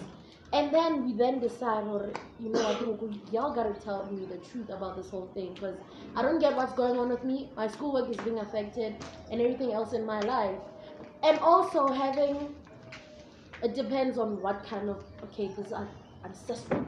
And 0.55 0.73
then 0.73 1.05
we 1.05 1.11
then 1.11 1.39
decide, 1.39 1.83
or 1.85 2.11
you 2.39 2.49
know, 2.49 2.65
I 2.65 2.75
think 2.75 3.01
y'all 3.33 3.53
gotta 3.53 3.73
tell 3.73 4.05
me 4.09 4.25
the 4.25 4.37
truth 4.37 4.69
about 4.69 4.95
this 4.95 5.09
whole 5.09 5.29
thing 5.33 5.53
because 5.53 5.75
I 6.15 6.21
don't 6.21 6.39
get 6.39 6.55
what's 6.55 6.71
going 6.73 6.97
on 6.97 7.09
with 7.09 7.25
me. 7.25 7.49
My 7.57 7.67
schoolwork 7.67 8.09
is 8.09 8.15
being 8.17 8.39
affected, 8.39 8.95
and 9.29 9.41
everything 9.41 9.73
else 9.73 9.91
in 9.91 10.05
my 10.05 10.21
life, 10.21 10.57
and 11.23 11.37
also 11.39 11.87
having. 11.89 12.55
It 13.63 13.75
depends 13.75 14.17
on 14.17 14.41
what 14.41 14.63
kind 14.65 14.89
of 14.89 15.03
okay, 15.25 15.49
these 15.57 15.73
are 15.73 15.89
ancestral. 16.23 16.85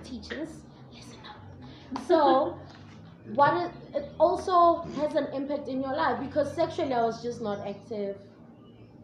Listen 0.94 1.20
up. 1.30 2.02
So, 2.08 2.58
what 3.36 3.54
it, 3.66 3.72
it 3.98 4.12
also 4.18 4.84
has 4.96 5.16
an 5.16 5.28
impact 5.34 5.68
in 5.68 5.82
your 5.82 5.96
life 5.96 6.22
because 6.22 6.56
sexually 6.56 6.94
I 6.94 7.02
was 7.04 7.22
just 7.22 7.42
not 7.42 7.68
active. 7.68 8.18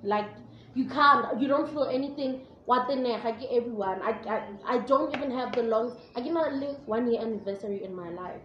Like 0.03 0.30
you 0.74 0.86
can't, 0.86 1.41
you 1.41 1.49
don't 1.49 1.70
feel 1.70 1.89
anything. 1.91 2.47
What 2.66 2.88
the 2.88 2.95
neck? 2.95 3.26
I 3.26 3.32
get 3.32 3.49
everyone. 3.51 4.01
I, 4.01 4.11
I 4.30 4.76
I 4.76 4.78
don't 4.80 5.14
even 5.16 5.32
have 5.32 5.53
the 5.53 5.64
long. 5.64 5.97
I 6.16 6.22
cannot 6.22 6.53
live 6.53 6.78
one 6.86 7.11
year 7.11 7.22
anniversary 7.22 7.84
in 7.84 7.95
my 7.95 8.09
life. 8.09 8.41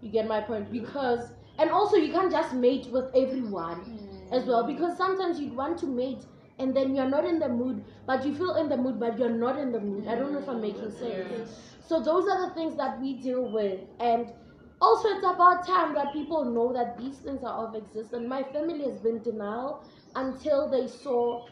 You 0.00 0.10
get 0.10 0.26
my 0.26 0.40
point 0.40 0.72
because 0.72 1.30
and 1.58 1.70
also 1.70 1.96
you 1.96 2.12
can't 2.12 2.30
just 2.30 2.54
mate 2.54 2.86
with 2.90 3.10
everyone 3.14 3.80
hmm. 3.80 4.32
as 4.32 4.44
well 4.46 4.66
because 4.66 4.96
sometimes 4.96 5.40
you'd 5.40 5.54
want 5.54 5.78
to 5.78 5.86
mate 5.86 6.24
and 6.58 6.74
then 6.74 6.94
you're 6.94 7.08
not 7.08 7.24
in 7.24 7.38
the 7.38 7.48
mood 7.48 7.84
but 8.06 8.24
you 8.24 8.34
feel 8.34 8.54
in 8.56 8.68
the 8.68 8.76
mood 8.76 8.98
but 8.98 9.18
you're 9.18 9.38
not 9.44 9.58
in 9.58 9.72
the 9.72 9.80
mood. 9.80 10.06
I 10.08 10.14
don't 10.14 10.32
know 10.32 10.40
if 10.40 10.48
I'm 10.48 10.60
making 10.60 10.90
hmm. 10.90 10.98
sense. 10.98 11.56
So 11.86 12.00
those 12.00 12.28
are 12.28 12.48
the 12.48 12.54
things 12.54 12.76
that 12.76 13.00
we 13.00 13.14
deal 13.14 13.50
with 13.50 13.80
and 14.00 14.32
also 14.80 15.08
it's 15.08 15.26
about 15.26 15.66
time 15.66 15.94
that 15.94 16.12
people 16.12 16.44
know 16.44 16.72
that 16.72 16.98
these 16.98 17.18
things 17.18 17.42
are 17.42 17.66
of 17.66 17.74
existence. 17.74 18.26
My 18.28 18.42
family 18.42 18.84
has 18.84 18.98
been 18.98 19.20
denial 19.22 19.84
until 20.14 20.68
they 20.68 20.86
saw 20.86 21.46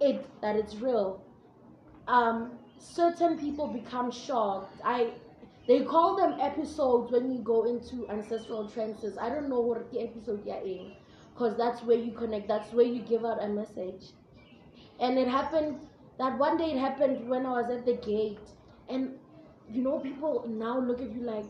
it 0.00 0.26
that 0.40 0.56
it's 0.56 0.74
real. 0.76 1.22
Um, 2.08 2.58
certain 2.78 3.38
people 3.38 3.66
become 3.66 4.10
shocked. 4.10 4.80
I 4.84 5.12
they 5.68 5.84
call 5.84 6.16
them 6.16 6.40
episodes 6.40 7.12
when 7.12 7.30
you 7.30 7.40
go 7.40 7.64
into 7.64 8.08
ancestral 8.10 8.68
trances. 8.68 9.16
I 9.18 9.28
don't 9.28 9.48
know 9.48 9.60
what 9.60 9.92
the 9.92 10.00
episode 10.00 10.44
you're 10.44 10.56
in, 10.56 10.92
because 11.32 11.56
that's 11.56 11.82
where 11.82 11.98
you 11.98 12.12
connect. 12.12 12.48
That's 12.48 12.72
where 12.72 12.86
you 12.86 13.02
give 13.02 13.24
out 13.24 13.42
a 13.42 13.48
message. 13.48 14.06
And 14.98 15.18
it 15.18 15.28
happened 15.28 15.86
that 16.18 16.38
one 16.38 16.56
day. 16.56 16.72
It 16.72 16.78
happened 16.78 17.28
when 17.28 17.46
I 17.46 17.60
was 17.60 17.70
at 17.70 17.86
the 17.86 17.94
gate, 17.94 18.40
and 18.88 19.14
you 19.70 19.82
know 19.82 19.98
people 20.00 20.44
now 20.48 20.80
look 20.80 21.00
at 21.00 21.14
you 21.14 21.22
like, 21.22 21.44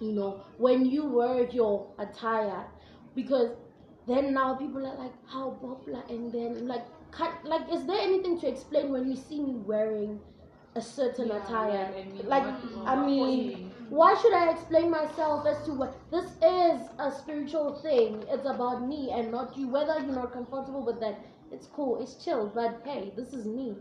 you 0.00 0.12
know, 0.12 0.42
when 0.58 0.84
you 0.84 1.04
wear 1.04 1.46
your 1.50 1.86
attire, 1.98 2.64
because 3.14 3.50
then 4.08 4.34
now 4.34 4.54
people 4.54 4.86
are 4.86 4.96
like, 4.96 5.12
how 5.26 5.50
popular, 5.60 6.02
and 6.08 6.32
then 6.32 6.66
like, 6.66 6.86
cut, 7.10 7.32
like, 7.44 7.72
is 7.72 7.86
there 7.86 8.00
anything 8.00 8.38
to 8.40 8.48
explain 8.48 8.90
when 8.92 9.08
you 9.08 9.16
see 9.16 9.40
me 9.40 9.54
wearing 9.54 10.20
a 10.74 10.80
certain 10.80 11.28
Yeah, 11.28 11.42
attire? 11.42 11.92
like, 11.92 11.96
I 11.96 12.04
mean, 12.04 12.28
like, 12.28 12.44
what- 12.44 12.88
I 12.88 13.06
mean, 13.06 13.72
why 13.88 14.14
should 14.14 14.34
I 14.34 14.50
explain 14.50 14.90
myself 14.90 15.46
as 15.46 15.64
to 15.66 15.72
what 15.72 15.94
this 16.10 16.26
is 16.42 16.88
a 16.98 17.10
spiritual 17.10 17.74
thing? 17.76 18.24
It's 18.28 18.46
about 18.46 18.86
me 18.86 19.10
and 19.10 19.30
not 19.30 19.56
you. 19.56 19.68
Whether 19.68 19.98
you're 20.00 20.14
not 20.14 20.32
comfortable 20.32 20.82
with 20.84 21.00
that, 21.00 21.20
it's 21.50 21.66
cool, 21.66 22.00
it's 22.02 22.14
chill. 22.22 22.50
But 22.54 22.82
hey, 22.84 23.12
this 23.16 23.32
is 23.32 23.46
me, 23.46 23.76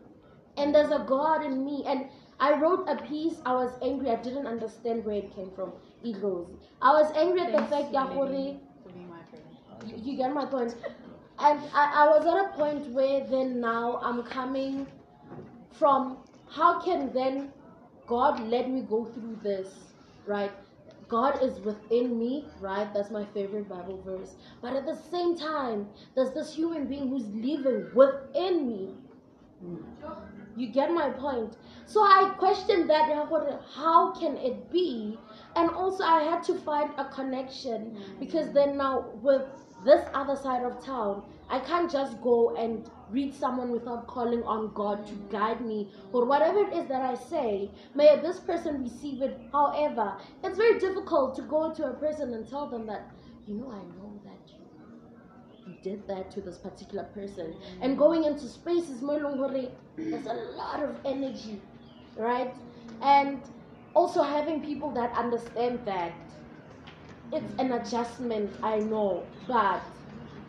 and 0.58 0.74
there's 0.74 0.92
a 0.92 1.00
God 1.00 1.44
in 1.44 1.66
me. 1.66 1.84
And 1.86 2.10
I 2.40 2.54
wrote 2.60 2.88
a 2.88 2.96
piece. 2.98 3.42
I 3.46 3.54
was 3.54 3.72
angry. 3.82 4.10
I 4.10 4.16
didn't 4.18 4.46
understand 4.48 5.06
where 5.06 5.16
it 5.16 5.34
came 5.36 5.52
from. 5.52 5.74
It 6.04 6.22
goes. 6.22 6.48
I 6.82 6.92
was 6.94 7.12
angry 7.16 7.42
at 7.42 7.52
the 7.52 7.64
fact 7.64 7.92
that 7.94 8.16
lady, 8.16 8.60
for 8.84 8.90
being 8.90 9.10
my 9.10 9.24
friend. 9.24 9.44
you, 9.86 10.12
you 10.12 10.18
get 10.18 10.34
my 10.34 10.46
point. 10.46 10.76
And 11.40 11.60
I, 11.74 12.06
I 12.06 12.08
was 12.08 12.26
at 12.26 12.46
a 12.46 12.58
point 12.58 12.92
where 12.92 13.26
then 13.26 13.60
now 13.60 14.00
I'm 14.02 14.24
coming 14.24 14.88
from 15.72 16.18
how 16.50 16.82
can 16.82 17.12
then 17.14 17.52
God 18.08 18.40
let 18.40 18.70
me 18.70 18.82
go 18.82 19.06
through 19.06 19.40
this, 19.44 19.68
right? 20.26 20.52
God 21.08 21.44
is 21.44 21.60
within 21.60 22.18
me, 22.18 22.46
right? 22.60 22.92
That's 22.94 23.12
my 23.12 23.26
favorite 23.26 23.70
Bible 23.70 24.02
verse. 24.04 24.36
But 24.62 24.76
at 24.76 24.86
the 24.86 24.96
same 24.96 25.38
time, 25.38 25.88
there's 26.16 26.32
this 26.32 26.54
human 26.54 26.88
being 26.88 27.10
who's 27.10 27.28
living 27.28 27.90
within 27.94 28.68
me. 28.68 28.96
You 30.56 30.68
get 30.68 30.92
my 30.92 31.10
point. 31.10 31.58
So 31.86 32.02
I 32.02 32.34
questioned 32.38 32.90
that. 32.90 33.10
and 33.10 33.20
I 33.20 33.26
thought, 33.26 33.62
How 33.74 34.14
can 34.14 34.38
it 34.38 34.72
be? 34.72 35.18
And 35.56 35.70
also, 35.70 36.04
I 36.04 36.24
had 36.24 36.44
to 36.44 36.56
find 36.56 36.92
a 36.98 37.06
connection 37.06 37.98
mm. 37.98 38.20
because 38.20 38.52
then 38.54 38.78
now 38.78 39.12
with 39.22 39.44
this 39.86 40.04
other 40.14 40.36
side 40.36 40.64
of 40.64 40.84
town, 40.84 41.24
I 41.50 41.60
can't 41.60 41.92
just 41.92 42.22
go 42.22 42.56
and 42.56 42.90
read 43.12 43.34
someone 43.34 43.70
without 43.70 44.08
calling 44.08 44.44
on 44.44 44.74
God 44.74 45.06
to 45.08 45.14
guide 45.32 45.62
me 45.62 45.92
or 46.12 46.26
whatever 46.26 46.60
it 46.60 46.74
is 46.74 46.88
that 46.90 47.02
I 47.02 47.14
say. 47.14 47.70
May 47.94 48.20
this 48.20 48.40
person 48.40 48.82
receive 48.84 49.22
it. 49.22 49.40
However, 49.52 50.18
it's 50.44 50.58
very 50.58 50.80
difficult 50.80 51.36
to 51.36 51.44
go 51.44 51.72
to 51.74 51.86
a 51.86 51.94
person 51.94 52.34
and 52.34 52.48
tell 52.48 52.68
them 52.68 52.88
that, 52.88 53.12
you 53.48 53.56
know, 53.56 53.70
I 53.70 53.84
know 53.98 54.20
that 54.26 54.52
you 54.52 54.66
you 55.68 55.76
did 55.84 56.08
that 56.08 56.32
to 56.32 56.42
this 56.42 56.58
particular 56.58 57.04
person. 57.06 57.56
And 57.82 57.98
going 57.98 58.24
into 58.24 58.48
spaces, 58.48 59.02
there's 59.02 60.26
a 60.28 60.34
lot 60.56 60.84
of 60.84 60.96
energy, 61.06 61.62
right? 62.16 62.54
And 63.02 63.42
also 63.96 64.22
having 64.22 64.62
people 64.62 64.92
that 64.92 65.12
understand 65.18 65.80
that 65.86 66.14
it's 67.32 67.54
an 67.60 67.72
adjustment, 67.74 68.56
I 68.64 68.80
know, 68.80 69.26
but 69.48 69.82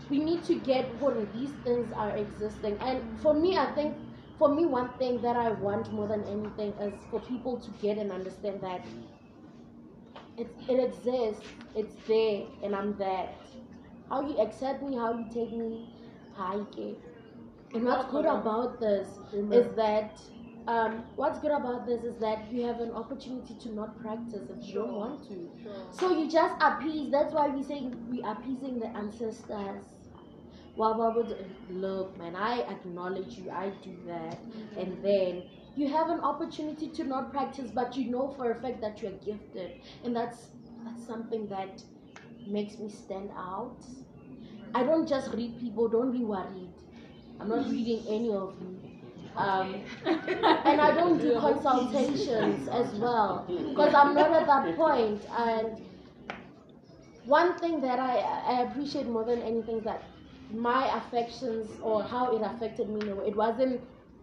we 0.09 0.21
need 0.21 0.45
to 0.45 0.55
get 0.61 0.95
what 1.01 1.17
these 1.33 1.51
things 1.65 1.93
are 1.93 2.17
existing. 2.17 2.79
And 2.81 3.03
for 3.21 3.35
me, 3.35 3.57
I 3.59 3.67
think, 3.75 3.97
for 4.39 4.55
me, 4.55 4.67
one 4.67 4.91
thing 4.99 5.21
that 5.23 5.37
I 5.37 5.51
want 5.51 5.93
more 5.93 6.07
than 6.07 6.25
anything 6.25 6.73
is 6.81 6.95
for 7.11 7.21
people 7.21 7.59
to 7.61 7.71
get 7.83 7.99
and 7.99 8.13
understand 8.13 8.61
that 8.61 8.85
it, 10.37 10.49
it 10.69 10.79
exists, 10.79 11.45
it's 11.75 11.97
there, 12.07 12.45
and 12.63 12.75
I'm 12.75 12.97
that. 12.99 13.35
How 14.09 14.21
you 14.21 14.39
accept 14.39 14.83
me, 14.83 14.97
how 14.97 15.13
you 15.19 15.25
take 15.33 15.53
me, 15.53 15.89
hi, 16.35 16.59
ke. 16.73 16.97
And 17.75 17.85
what's 17.85 18.11
good 18.11 18.27
about 18.27 18.79
this 18.81 19.09
is 19.51 19.75
that 19.77 20.21
um, 20.67 21.05
what's 21.15 21.39
good 21.39 21.53
about 21.53 21.87
this 21.87 22.03
is 22.03 22.17
that 22.19 22.51
you 22.53 22.67
have 22.67 22.81
an 22.81 22.91
opportunity 22.91 23.55
to 23.55 23.69
not 23.73 24.01
practice 24.01 24.49
if 24.51 24.67
you 24.67 24.75
don't 24.75 24.93
want 24.95 25.29
to. 25.29 25.49
So 25.91 26.17
you 26.17 26.31
just 26.31 26.55
appease. 26.61 27.11
That's 27.11 27.33
why 27.33 27.49
we 27.49 27.63
say 27.63 27.89
we 28.11 28.23
appeasing 28.23 28.81
the 28.81 28.89
ancestors. 28.89 29.85
Well, 30.77 30.99
well, 30.99 31.15
well, 31.17 31.37
look, 31.71 32.19
man, 32.19 32.37
I 32.37 32.61
acknowledge 32.61 33.39
you. 33.39 33.51
I 33.51 33.71
do 33.83 33.97
that, 34.07 34.39
and 34.77 35.03
then 35.03 35.45
you 35.75 35.89
have 35.89 36.11
an 36.11 36.21
opportunity 36.21 36.89
to 36.89 37.05
not 37.05 37.33
practice, 37.33 37.71
but 37.75 37.97
you 37.97 38.11
know 38.11 38.35
for 38.37 38.51
a 38.51 38.55
fact 38.61 38.81
that 38.83 39.01
you're 39.01 39.19
gifted, 39.25 39.81
and 40.05 40.15
that's 40.15 40.49
that's 40.85 41.07
something 41.07 41.49
that 41.49 41.83
makes 42.47 42.79
me 42.79 42.91
stand 42.91 43.31
out. 43.37 43.79
I 44.75 44.83
don't 44.83 45.09
just 45.09 45.33
read 45.33 45.59
people. 45.61 45.89
Don't 45.89 46.13
be 46.13 46.25
worried. 46.25 46.73
I'm 47.41 47.49
not 47.49 47.71
reading 47.71 48.05
any 48.09 48.31
of 48.31 48.55
you. 48.61 48.76
Um, 49.37 49.83
and 50.07 50.81
I 50.81 50.95
don't 50.95 51.19
do 51.19 51.39
consultations 51.39 52.69
as 52.69 52.95
well 52.95 53.45
because 53.49 53.95
I'm 53.95 54.15
not 54.15 54.33
at 54.33 54.47
that 54.47 54.77
point. 54.77 55.23
And 55.39 55.81
one 57.27 57.59
thing 57.59 57.81
that 57.83 57.99
I, 57.99 58.19
I 58.19 58.63
appreciate 58.63 59.07
more 59.07 59.25
than 59.25 59.43
anything 59.43 59.79
is 59.79 59.85
that 59.85 60.05
my 60.53 60.97
affections 60.97 61.69
or 61.83 62.03
how 62.03 62.35
it 62.35 62.43
affected 62.43 62.89
me, 62.89 63.01
no, 63.07 63.21
it 63.21 63.37
wasn't 63.37 63.81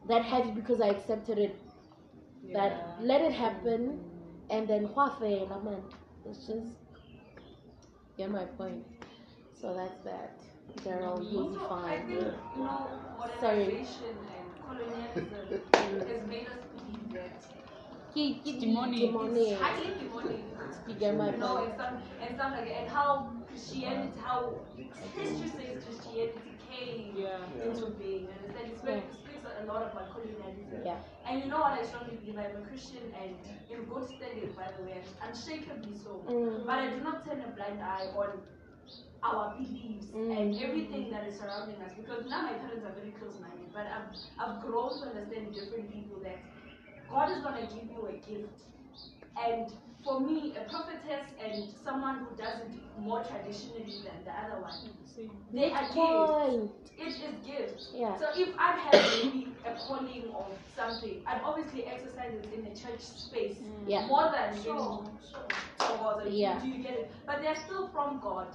that 0.08 0.24
heavy 0.24 0.52
because 0.52 0.82
I 0.82 0.88
accepted 0.88 1.38
it. 1.38 1.56
That 2.52 2.98
let 3.02 3.22
it 3.22 3.32
happen, 3.32 4.00
and 4.50 4.68
then 4.68 4.88
huafe, 4.88 5.22
man, 5.64 5.82
it's 6.26 6.46
just 6.46 6.76
get 8.18 8.30
my 8.30 8.44
point. 8.44 8.84
So 9.60 9.74
that's 9.74 10.04
that. 10.04 10.40
Daryl, 10.86 11.32
you'll 11.32 11.50
be 11.52 11.58
I 11.58 11.70
fine. 11.70 12.08
think, 12.08 12.20
you 12.58 12.64
know, 12.64 12.90
Sorry. 13.40 13.86
Modernization 14.74 15.28
and 15.52 15.72
colonialism 15.72 16.08
has 16.08 16.28
made 16.28 16.48
us 16.48 16.64
believe 16.76 17.14
that 17.14 17.44
Ki- 18.14 18.42
ki- 18.44 18.60
Demonic. 18.60 19.00
demonic. 19.00 19.48
it's 19.48 19.62
highly 19.62 19.94
demonic. 20.00 20.40
You 20.88 20.94
get 20.96 21.18
my 21.18 21.32
you 21.32 21.38
know, 21.38 21.58
and 21.64 21.74
stuff, 21.74 21.94
and 22.22 22.36
stuff 22.36 22.52
like 22.52 22.68
that, 22.68 22.78
and 22.82 22.90
how 22.90 23.34
Christianity, 23.48 24.12
how 24.24 24.54
history 25.16 25.50
says 25.50 25.84
Christianity 25.84 26.54
came 26.70 27.16
Yeah. 27.18 27.38
into 27.64 27.90
being, 27.98 28.28
understand? 28.30 28.72
It's 28.72 28.82
very, 28.82 29.00
it 29.00 29.14
speaks 29.14 29.46
a 29.62 29.66
lot 29.66 29.82
about 29.92 30.12
colonialism. 30.14 30.82
Yeah. 30.86 30.98
And 31.28 31.44
you 31.44 31.50
know 31.50 31.60
what 31.60 31.74
I 31.80 31.84
strongly 31.86 32.18
believe? 32.18 32.38
I'm 32.38 32.62
a 32.62 32.66
Christian 32.68 33.02
and 33.20 33.36
in 33.72 33.86
good 33.86 34.06
standing, 34.06 34.52
by 34.56 34.70
the 34.78 34.84
way, 34.84 35.02
and 35.02 35.06
unshakably 35.30 35.96
so. 35.98 36.22
Mm. 36.28 36.66
But 36.68 36.80
I 36.80 36.90
do 36.92 37.02
not 37.02 37.26
turn 37.26 37.42
a 37.42 37.50
blind 37.56 37.82
eye 37.82 38.08
on 38.16 38.42
our 39.24 39.56
beliefs 39.56 40.08
Mm. 40.14 40.38
and 40.38 40.62
everything 40.62 41.10
that 41.12 41.26
is 41.28 41.40
surrounding 41.40 41.82
us 41.82 41.92
because 41.98 42.26
now 42.30 42.44
my 42.44 42.54
parents 42.54 42.86
are 42.86 42.94
very 42.94 43.12
close 43.18 43.40
minded, 43.40 43.72
but 43.74 43.88
I've, 43.88 44.12
I've 44.38 44.62
grown 44.62 44.90
to 45.02 45.08
understand 45.10 45.54
different 45.56 45.92
people 45.92 46.20
that 46.24 46.38
God 47.10 47.32
is 47.32 47.42
going 47.42 47.66
to 47.66 47.74
give 47.74 47.90
you 47.90 48.06
a 48.08 48.14
gift. 48.28 48.60
And 49.40 49.72
for 50.04 50.20
me, 50.20 50.54
a 50.58 50.70
prophetess 50.70 51.26
and 51.42 51.74
someone 51.84 52.26
who 52.26 52.36
does 52.36 52.60
it 52.62 52.72
more 53.00 53.24
traditionally 53.24 53.90
than 54.06 54.24
the 54.26 54.32
other 54.32 54.62
one, 54.62 54.74
they 55.52 55.72
are 55.72 55.88
gifts. 55.90 56.72
It 56.98 57.08
is 57.08 57.46
gifts. 57.46 57.90
Yeah. 57.96 58.18
So 58.20 58.26
if 58.36 58.54
I 58.60 58.78
have 58.78 59.24
maybe 59.24 59.48
a 59.66 59.74
calling 59.88 60.26
of 60.36 60.52
something, 60.76 61.24
I'd 61.26 61.42
obviously 61.44 61.86
exercise 61.86 62.34
it 62.34 62.54
in 62.54 62.66
a 62.68 62.76
church 62.76 63.02
space 63.02 63.58
Yeah. 63.88 64.06
more 64.08 64.30
than 64.32 64.62
Sure, 64.62 64.76
in 64.78 65.18
sure. 65.32 65.98
or 66.04 66.28
Yeah. 66.28 66.60
Do 66.62 66.68
you 66.68 66.84
get 66.84 66.94
it? 66.94 67.12
But 67.26 67.42
they're 67.42 67.56
still 67.66 67.88
from 67.90 68.20
God. 68.20 68.48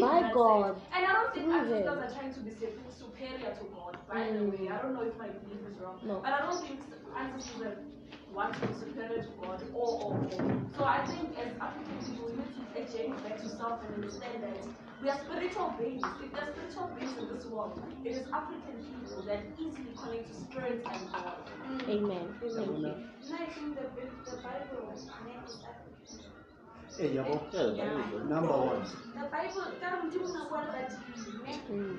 My 0.00 0.30
God. 0.32 0.80
And 0.94 1.06
I 1.06 1.12
don't 1.12 1.34
think 1.34 1.48
our 1.52 1.98
are 2.04 2.10
trying 2.12 2.34
to 2.34 2.40
be 2.40 2.50
superior 2.50 3.54
to 3.54 3.64
God, 3.74 3.96
by 4.08 4.24
the 4.30 4.38
Mm. 4.38 4.50
way. 4.50 4.68
I 4.68 4.82
don't 4.82 4.94
know 4.94 5.02
if 5.02 5.16
my 5.16 5.28
belief 5.28 5.62
is 5.70 5.78
wrong. 5.78 6.00
No. 6.04 6.20
But 6.20 6.32
I 6.32 6.40
don't 6.40 6.60
think 6.60 6.80
ancestors 7.16 7.78
want 8.34 8.54
to 8.54 8.66
be 8.66 8.74
superior 8.74 9.22
to 9.22 9.30
God 9.40 9.62
or, 9.72 9.88
or, 10.02 10.12
or. 10.12 10.30
So 10.76 10.84
I 10.84 11.04
think 11.06 11.38
as 11.38 11.52
African 11.60 11.98
people, 12.04 12.28
we 12.28 12.36
need 12.36 12.68
to 12.74 12.92
change 12.92 13.16
back 13.22 13.36
to 13.40 13.48
self 13.48 13.80
and 13.84 13.94
understand 13.94 14.42
that 14.42 14.58
we 15.02 15.08
are 15.08 15.18
spiritual 15.24 15.74
beings. 15.78 16.02
If 16.22 16.32
there 16.32 16.42
are 16.44 16.52
spiritual 16.52 16.88
beings 16.98 17.16
in 17.18 17.28
this 17.34 17.46
world, 17.46 17.80
it 18.04 18.10
is 18.10 18.28
African 18.32 18.76
people 18.84 19.22
that 19.22 19.40
easily 19.58 19.94
connect 19.96 20.28
to 20.28 20.34
spirit 20.34 20.84
and 20.84 21.12
God. 21.12 21.38
Amen. 21.88 22.34
Thank 22.40 22.56
you. 22.76 23.06
And 25.68 25.85
I 26.96 27.02
think 27.02 27.14
the, 27.14 27.22
Bible 27.22 27.34
makes 27.36 27.52
African. 27.52 27.76
Hey. 27.76 27.76
Yeah, 27.76 27.92
that 27.92 28.00
is 28.00 28.10
good. 28.10 28.30
Number 28.30 28.52
one. 28.52 28.82
The 29.14 29.28
Bible, 29.28 29.64
God 29.80 30.10
didn't 30.10 30.32
know 30.34 30.44
what 30.48 30.72
that 30.72 30.92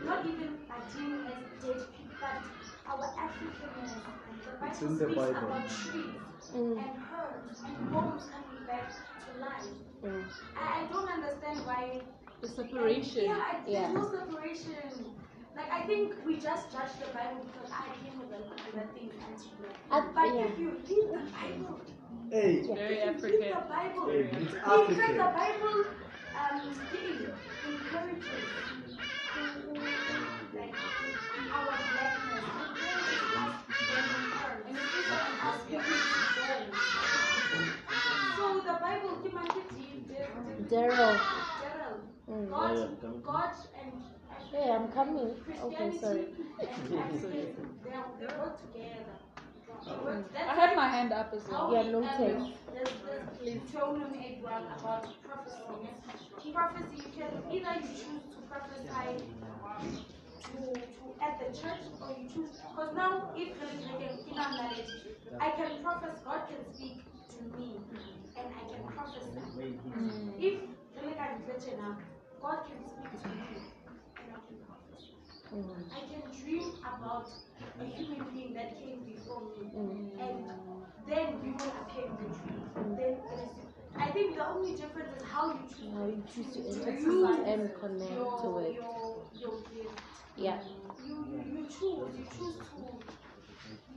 not 0.05 0.25
even 0.25 0.57
Latin 0.69 1.25
as 1.27 1.65
dead 1.65 1.85
but 2.19 2.41
our 2.89 3.05
Africanness. 3.15 3.93
The 3.93 4.51
Bible 4.59 4.67
It's 4.71 4.81
in 4.81 4.97
the 4.97 5.03
speaks 5.05 5.15
Bible. 5.15 5.37
about 5.37 5.69
trees 5.69 6.21
Mm. 6.55 6.77
and 6.77 6.91
herbs 7.11 7.61
and 7.65 7.91
bones 7.91 8.23
coming 8.31 8.65
back 8.65 8.89
to 8.89 9.39
life. 9.41 9.65
Mm. 10.03 10.23
I, 10.55 10.83
I 10.83 10.87
don't 10.87 11.09
understand 11.09 11.59
why. 11.65 12.01
The 12.41 12.47
separation. 12.47 13.25
Yeah, 13.25 13.33
I- 13.37 13.59
there's 13.65 13.73
Yeah. 13.73 13.91
no 13.91 14.09
separation. 14.09 15.13
Like 15.55 15.71
I 15.71 15.81
think 15.87 16.13
we 16.25 16.37
just 16.37 16.71
judge 16.71 16.93
the 16.99 17.07
Bible 17.13 17.43
because 17.45 17.71
I 17.71 17.85
came 18.03 18.19
with 18.19 18.29
the, 18.29 18.37
with 18.37 18.73
the 18.73 18.87
things 18.93 19.13
anti 19.19 19.49
I- 19.91 20.11
But 20.13 20.35
yeah. 20.35 20.45
if 20.45 20.57
you 20.59 20.69
read 20.69 20.85
the 20.87 21.31
Bible, 21.33 21.81
Hey, 22.29 22.67
Very 22.67 23.01
African. 23.01 23.39
read 23.39 23.53
the 23.55 23.63
Bible, 23.69 24.09
Hey, 24.09 24.19
it's 24.19 24.33
in 24.33 24.47
fact, 24.47 24.67
African. 24.67 25.17
the 25.17 25.23
Bible 25.23 25.85
um, 26.35 26.73
still 26.73 27.35
encourages 27.63 28.49
who- 29.33 29.61
who, 29.61 30.17
like 30.53 30.75
our 31.53 31.77
blackness, 31.93 32.43
encourages 32.55 33.33
us 33.35 33.55
when 33.87 34.05
we 34.23 34.31
are, 34.33 34.61
and 34.67 34.77
especially 34.77 35.03
when 35.07 35.39
us 35.39 35.61
speaking 35.61 36.01
to 36.03 36.35
So 38.35 38.59
the 38.59 38.73
Bible, 38.81 39.15
give 39.23 39.33
my 39.33 39.47
Daryl. 40.69 41.21
Daryl. 41.59 41.99
Mm. 42.29 42.49
God, 42.49 42.75
Yeah, 42.77 42.83
I'm 42.83 42.97
coming. 42.97 43.21
God 43.23 43.53
and 43.79 44.03
Hey, 44.51 44.71
I'm 44.71 44.87
coming. 44.91 45.27
Okay, 45.27 45.43
Christianity 45.43 45.99
sorry. 45.99 46.25
and 46.59 46.89
Africanism, 46.89 47.67
they, 47.83 47.93
are- 47.93 48.11
they 48.19 48.25
work 48.27 48.55
together. 48.61 49.16
They 49.67 50.39
I 50.39 50.55
had 50.55 50.75
my 50.75 50.87
hand 50.87 51.11
up 51.11 51.33
as 51.35 51.47
well. 51.49 51.69
Yeah, 51.73 51.91
no 51.91 51.99
um, 51.99 52.03
text. 52.17 52.47
There's 52.73 52.89
this 53.43 53.61
Deuteronomy 53.63 54.39
8 54.39 54.43
1 54.43 54.53
about 54.79 55.07
prophecy. 55.23 56.53
Prophecy, 56.53 56.95
you 56.95 57.11
can 57.17 57.31
either 57.51 57.73
you 57.81 57.87
choose 57.87 58.23
to 58.31 58.39
prophesy 58.49 59.23
to, 60.43 60.73
to 60.73 61.03
at 61.21 61.39
the 61.39 61.49
church 61.51 61.83
or 62.01 62.15
you 62.15 62.29
choose 62.29 62.61
because 62.71 62.95
now 62.95 63.31
if 63.35 63.59
there 63.59 63.69
is 63.75 63.83
like 63.85 64.01
a 64.07 64.11
inner 64.31 64.49
knowledge, 64.55 64.87
I 65.39 65.49
can 65.51 65.83
prophesy, 65.83 66.21
God 66.23 66.41
can 66.47 66.73
speak 66.73 67.03
to 67.35 67.57
me 67.57 67.75
and 68.37 68.47
I 68.47 68.63
can 68.71 68.83
prophesy. 68.95 69.75
If 70.39 70.55
like 71.03 71.19
I'm 71.19 71.43
glitching 71.43 71.77
now, 71.77 71.97
God 72.41 72.59
can 72.65 72.79
speak 72.87 73.21
to 73.21 73.29
me 73.29 73.59
and 74.15 74.27
I 74.31 74.39
can 74.47 74.57
prophesy. 74.63 75.11
Mm. 75.53 75.65
I 75.95 75.99
can 76.11 76.23
dream 76.41 76.71
about 76.83 77.29
a 77.79 77.85
human 77.85 78.23
being 78.33 78.53
that 78.53 78.77
came 78.77 78.99
before 79.05 79.41
me, 79.41 79.71
Mm. 79.75 80.19
and 80.19 80.45
then 81.07 81.27
you 81.43 81.51
will 81.53 81.73
appear 81.81 82.05
in 82.05 82.15
the 82.21 82.29
dream. 82.39 82.69
Then 82.75 83.13
it 83.13 83.23
is. 83.33 83.49
I 83.97 84.11
think 84.11 84.35
the 84.35 84.47
only 84.47 84.75
difference 84.75 85.15
is 85.17 85.23
how 85.27 85.51
you 85.53 85.65
choose. 85.69 85.93
How 85.93 86.05
you 86.05 86.23
choose 86.33 86.53
to 86.53 86.59
interpret 86.67 87.47
and 87.47 87.73
connect 87.79 88.11
your, 88.11 88.39
to 88.41 88.57
it. 88.59 88.73
Your, 88.73 89.23
your 89.33 89.55
gift. 89.73 90.01
Yeah. 90.35 90.59
You, 91.05 91.15
you, 91.31 91.43
you 91.53 91.65
choose. 91.67 92.09
You 92.17 92.25
choose 92.37 92.55
to. 92.57 92.99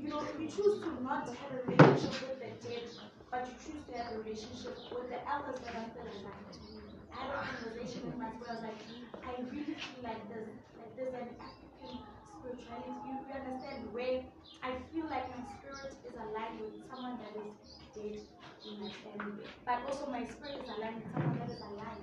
You 0.01 0.09
know, 0.09 0.23
you 0.39 0.49
choose 0.49 0.81
to 0.81 1.03
not 1.03 1.29
have 1.29 1.53
a 1.53 1.71
relationship 1.71 2.29
with 2.31 2.41
the 2.41 2.69
dead, 2.69 2.83
but 3.31 3.47
you 3.49 3.55
choose 3.65 3.85
to 3.87 3.99
have 4.03 4.13
a 4.15 4.19
relationship 4.19 4.79
with 4.91 5.11
the 5.11 5.21
elders 5.29 5.61
that 5.61 5.75
are 5.75 5.87
still 5.93 6.09
alive. 6.09 6.90
I 7.13 7.17
had 7.21 7.31
a 7.31 7.39
conversation 7.43 8.07
with 8.07 8.17
my 8.17 8.31
friend. 8.41 8.59
Like, 8.63 8.81
I 9.25 9.41
really 9.51 9.75
feel 9.75 10.03
like 10.03 10.29
there's 10.29 10.49
like 10.77 10.97
there's 10.97 11.15
an 11.15 11.29
African 11.41 12.07
spirituality. 12.25 12.93
You, 13.07 13.15
you 13.27 13.35
understand 13.35 13.93
where 13.93 14.25
I 14.63 14.71
feel 14.93 15.07
like 15.09 15.29
my 15.31 15.43
spirit 15.59 15.95
is 16.05 16.15
aligned 16.15 16.61
with 16.61 16.75
someone 16.89 17.19
that 17.19 17.35
is 17.37 17.53
dead 17.95 18.27
in 18.65 18.81
my 18.81 18.91
family, 19.03 19.45
but 19.67 19.83
also 19.87 20.07
my 20.07 20.25
spirit 20.25 20.63
is 20.63 20.69
aligned 20.69 21.03
with 21.03 21.13
someone 21.13 21.39
that 21.39 21.51
is 21.51 21.61
alive 21.61 22.01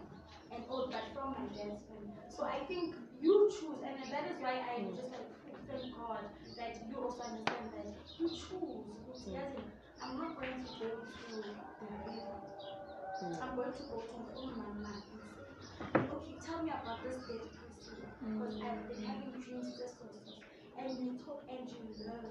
and 0.51 0.64
old, 0.70 0.91
but 0.91 1.03
from 1.14 1.32
my 1.32 1.45
dad's 1.55 1.82
family. 1.88 2.14
So 2.30 2.43
I 2.43 2.60
think 2.66 2.95
you 3.22 3.49
choose, 3.51 3.82
and 3.84 3.97
that 4.12 4.26
is 4.32 4.38
why 4.39 4.60
I 4.62 4.86
just 4.95 5.12
like 5.12 5.28
thank 5.68 5.95
God 5.95 6.24
that 6.58 6.76
you 6.88 6.95
also 6.97 7.22
understand 7.24 7.72
that 7.74 7.88
you 8.20 8.30
choose. 8.30 8.86
It 9.28 9.34
doesn't. 9.34 9.72
I'm 10.01 10.18
not 10.18 10.36
going 10.39 10.64
to 10.64 10.72
go 10.80 10.89
to 11.05 11.55
the 11.80 11.86
river. 12.05 12.77
I'm 13.18 13.55
going 13.55 13.74
to 13.74 13.84
go 13.89 13.97
to 14.05 14.47
my 14.53 14.70
mind 14.78 15.01
and 15.09 15.22
say, 15.65 16.01
okay, 16.05 16.36
tell 16.38 16.61
me 16.61 16.70
about 16.70 17.01
this 17.01 17.18
dead 17.26 17.49
person 17.49 17.97
because 18.22 18.53
I've 18.61 18.86
been 18.93 19.01
having 19.09 19.32
dreams 19.41 19.74
this 19.74 19.97
or 19.97 20.09
this. 20.13 20.38
And 20.78 20.89
you 21.01 21.18
talk 21.26 21.41
and 21.49 21.65
you 21.65 21.82
learn. 22.05 22.30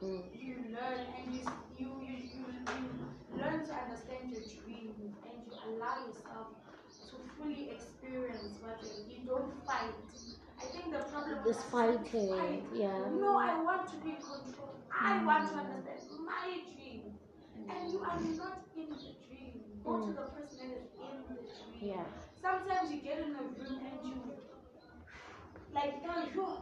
Mm. 0.00 0.22
You 0.32 0.56
learn 0.72 1.00
and 1.12 1.34
you 1.34 1.44
you, 1.76 1.88
you, 2.00 2.16
you, 2.24 2.40
you 2.40 3.36
learn 3.36 3.66
to 3.68 3.72
understand 3.76 4.32
your 4.32 4.40
dreams 4.40 4.96
and 4.96 5.36
you 5.44 5.52
allow 5.68 6.06
yourself 6.08 6.56
to 7.04 7.16
fully 7.36 7.68
experience 7.76 8.56
what 8.64 8.80
you 8.80 9.04
you 9.12 9.28
don't 9.28 9.52
fight. 9.66 9.92
I 10.56 10.64
think 10.72 10.88
the 10.92 11.04
problem 11.04 11.38
This 11.44 11.58
is 11.58 11.64
fighting, 11.64 12.28
fight. 12.32 12.62
yeah. 12.72 13.12
No, 13.12 13.36
I 13.36 13.60
want 13.60 13.88
to 13.92 13.96
be 14.00 14.16
controlled. 14.16 14.44
control. 14.56 14.72
I 14.88 15.22
want 15.24 15.52
to 15.52 15.56
understand 15.60 16.24
my 16.24 16.64
dream. 16.72 17.12
And 17.68 17.92
you 17.92 18.00
are 18.00 18.20
not 18.40 18.64
in 18.76 18.88
the 18.88 18.96
dream. 19.28 19.63
Go 19.84 19.98
to 20.00 20.06
Mm. 20.06 20.16
the 20.16 20.22
person 20.22 20.68
that 20.70 20.78
is 20.80 20.90
in 20.96 21.22
the 21.28 21.34
dream. 21.34 21.92
Yeah. 21.92 22.04
Sometimes 22.40 22.90
you 22.92 23.00
get 23.02 23.18
in 23.18 23.34
a 23.34 23.42
room 23.42 23.80
and 23.84 24.08
you 24.08 24.14
like 25.74 26.02
tell 26.02 26.24
you 26.24 26.42
wow, 26.42 26.60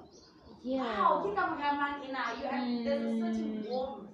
Yeah. 0.62 1.22
think 1.22 1.38
I'm 1.38 1.58
man 1.58 2.02
in 2.02 2.10
a 2.14 2.24
you 2.40 2.46
have 2.48 2.84
there's 2.84 3.04
a 3.04 3.18
certain 3.18 3.64
warmth 3.68 4.10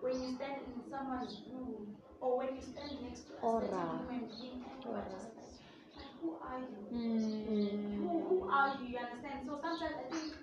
when 0.00 0.20
you 0.22 0.28
stand 0.36 0.60
in 0.66 0.82
someone's 0.90 1.42
room 1.52 1.96
or 2.20 2.38
when 2.38 2.54
you 2.56 2.62
stand 2.62 3.00
next 3.02 3.26
to 3.28 3.34
a 3.34 3.40
Aura. 3.46 3.66
certain 3.66 3.98
human 3.98 4.28
being 4.40 4.64
and 4.68 4.84
you 4.84 4.90
are 4.92 5.04
just 5.08 5.36
like, 5.36 5.56
like 5.96 6.12
who 6.20 6.36
are 6.40 6.58
you? 6.60 6.84
Mm. 6.92 7.96
Who, 7.96 8.08
who 8.28 8.48
are 8.50 8.76
you? 8.80 8.88
You 8.88 8.98
understand? 8.98 9.46
So 9.46 9.58
sometimes 9.60 9.94
I 9.96 10.10
think 10.12 10.34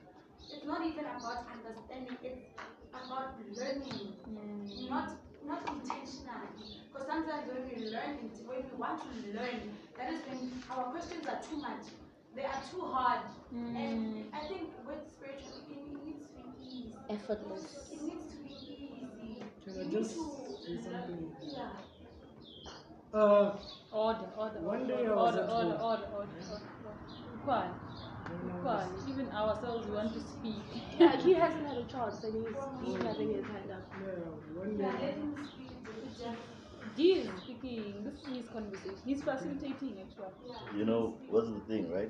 it's 0.52 0.66
not 0.66 0.82
even 0.86 1.06
about 1.06 1.46
understanding, 1.54 2.18
it's 2.24 2.42
about 2.94 3.34
learning. 3.56 4.14
Not 4.90 5.10
not 5.48 5.62
intentionally. 5.70 6.52
Because 6.92 7.08
sometimes 7.08 7.44
when 7.48 7.62
we 7.70 7.86
learn 7.90 8.18
when 8.46 8.60
we 8.70 8.78
want 8.78 9.02
to 9.02 9.10
learn, 9.38 9.60
that 9.98 10.12
is 10.14 10.20
when 10.28 10.52
our 10.72 10.86
questions 10.92 11.26
are 11.28 11.42
too 11.42 11.58
much. 11.58 11.86
They 12.36 12.44
are 12.44 12.62
too 12.72 12.82
hard. 12.82 13.22
And 13.52 14.26
I 14.34 14.40
think 14.48 14.70
with 14.86 15.02
spirituality 15.16 15.80
it 15.82 16.06
needs 16.06 16.28
to 16.28 16.44
be 16.44 16.68
easy. 16.68 16.96
Effortless. 17.10 17.66
It 17.92 18.02
needs 18.04 18.28
to 18.34 18.38
be 18.44 18.50
easy. 18.54 19.44
Can 19.64 19.74
You 19.76 19.82
I 19.82 19.84
need 19.86 19.92
just 19.92 20.14
to 20.16 20.24
say 20.66 20.78
something? 20.84 21.32
Yeah. 21.42 21.70
Uh, 23.14 23.56
Order, 23.92 24.28
order, 24.38 24.60
One 24.60 24.82
order, 24.82 24.88
day 24.98 25.08
I 25.08 25.14
was 25.16 25.34
order, 25.34 25.44
at 25.44 25.50
order, 25.50 25.78
home. 25.78 25.82
order, 25.82 25.82
order, 25.82 26.08
order, 26.14 26.32
order. 26.52 26.94
Quiet. 27.44 27.72
God, 28.64 28.88
even 29.08 29.30
ourselves, 29.32 29.88
we 29.88 29.94
want 29.96 30.14
to 30.14 30.20
speak. 30.20 30.62
Yeah, 31.00 31.16
he 31.18 31.34
hasn't 31.34 31.68
had 31.68 31.78
a 31.78 31.84
chance 31.86 32.24
and 32.24 32.46
he's, 32.48 32.56
he's 32.86 33.04
having 33.04 33.34
his 33.34 33.46
hand 33.46 33.72
up. 33.72 33.92
Yeah, 34.02 34.60
one 34.60 34.80
Yeah, 34.80 34.98
day. 34.98 35.16
speak. 35.54 35.68
He 36.96 37.12
is 37.14 37.30
speaking. 37.44 38.04
This 38.04 38.16
is 38.22 38.38
his 38.38 38.50
conversation. 38.50 38.98
He's 39.06 39.22
facilitating, 39.22 39.98
actually. 40.02 40.78
You 40.78 40.86
know, 40.86 41.14
what's 41.30 41.50
the 41.50 41.60
thing, 41.68 41.92
right? 41.92 42.10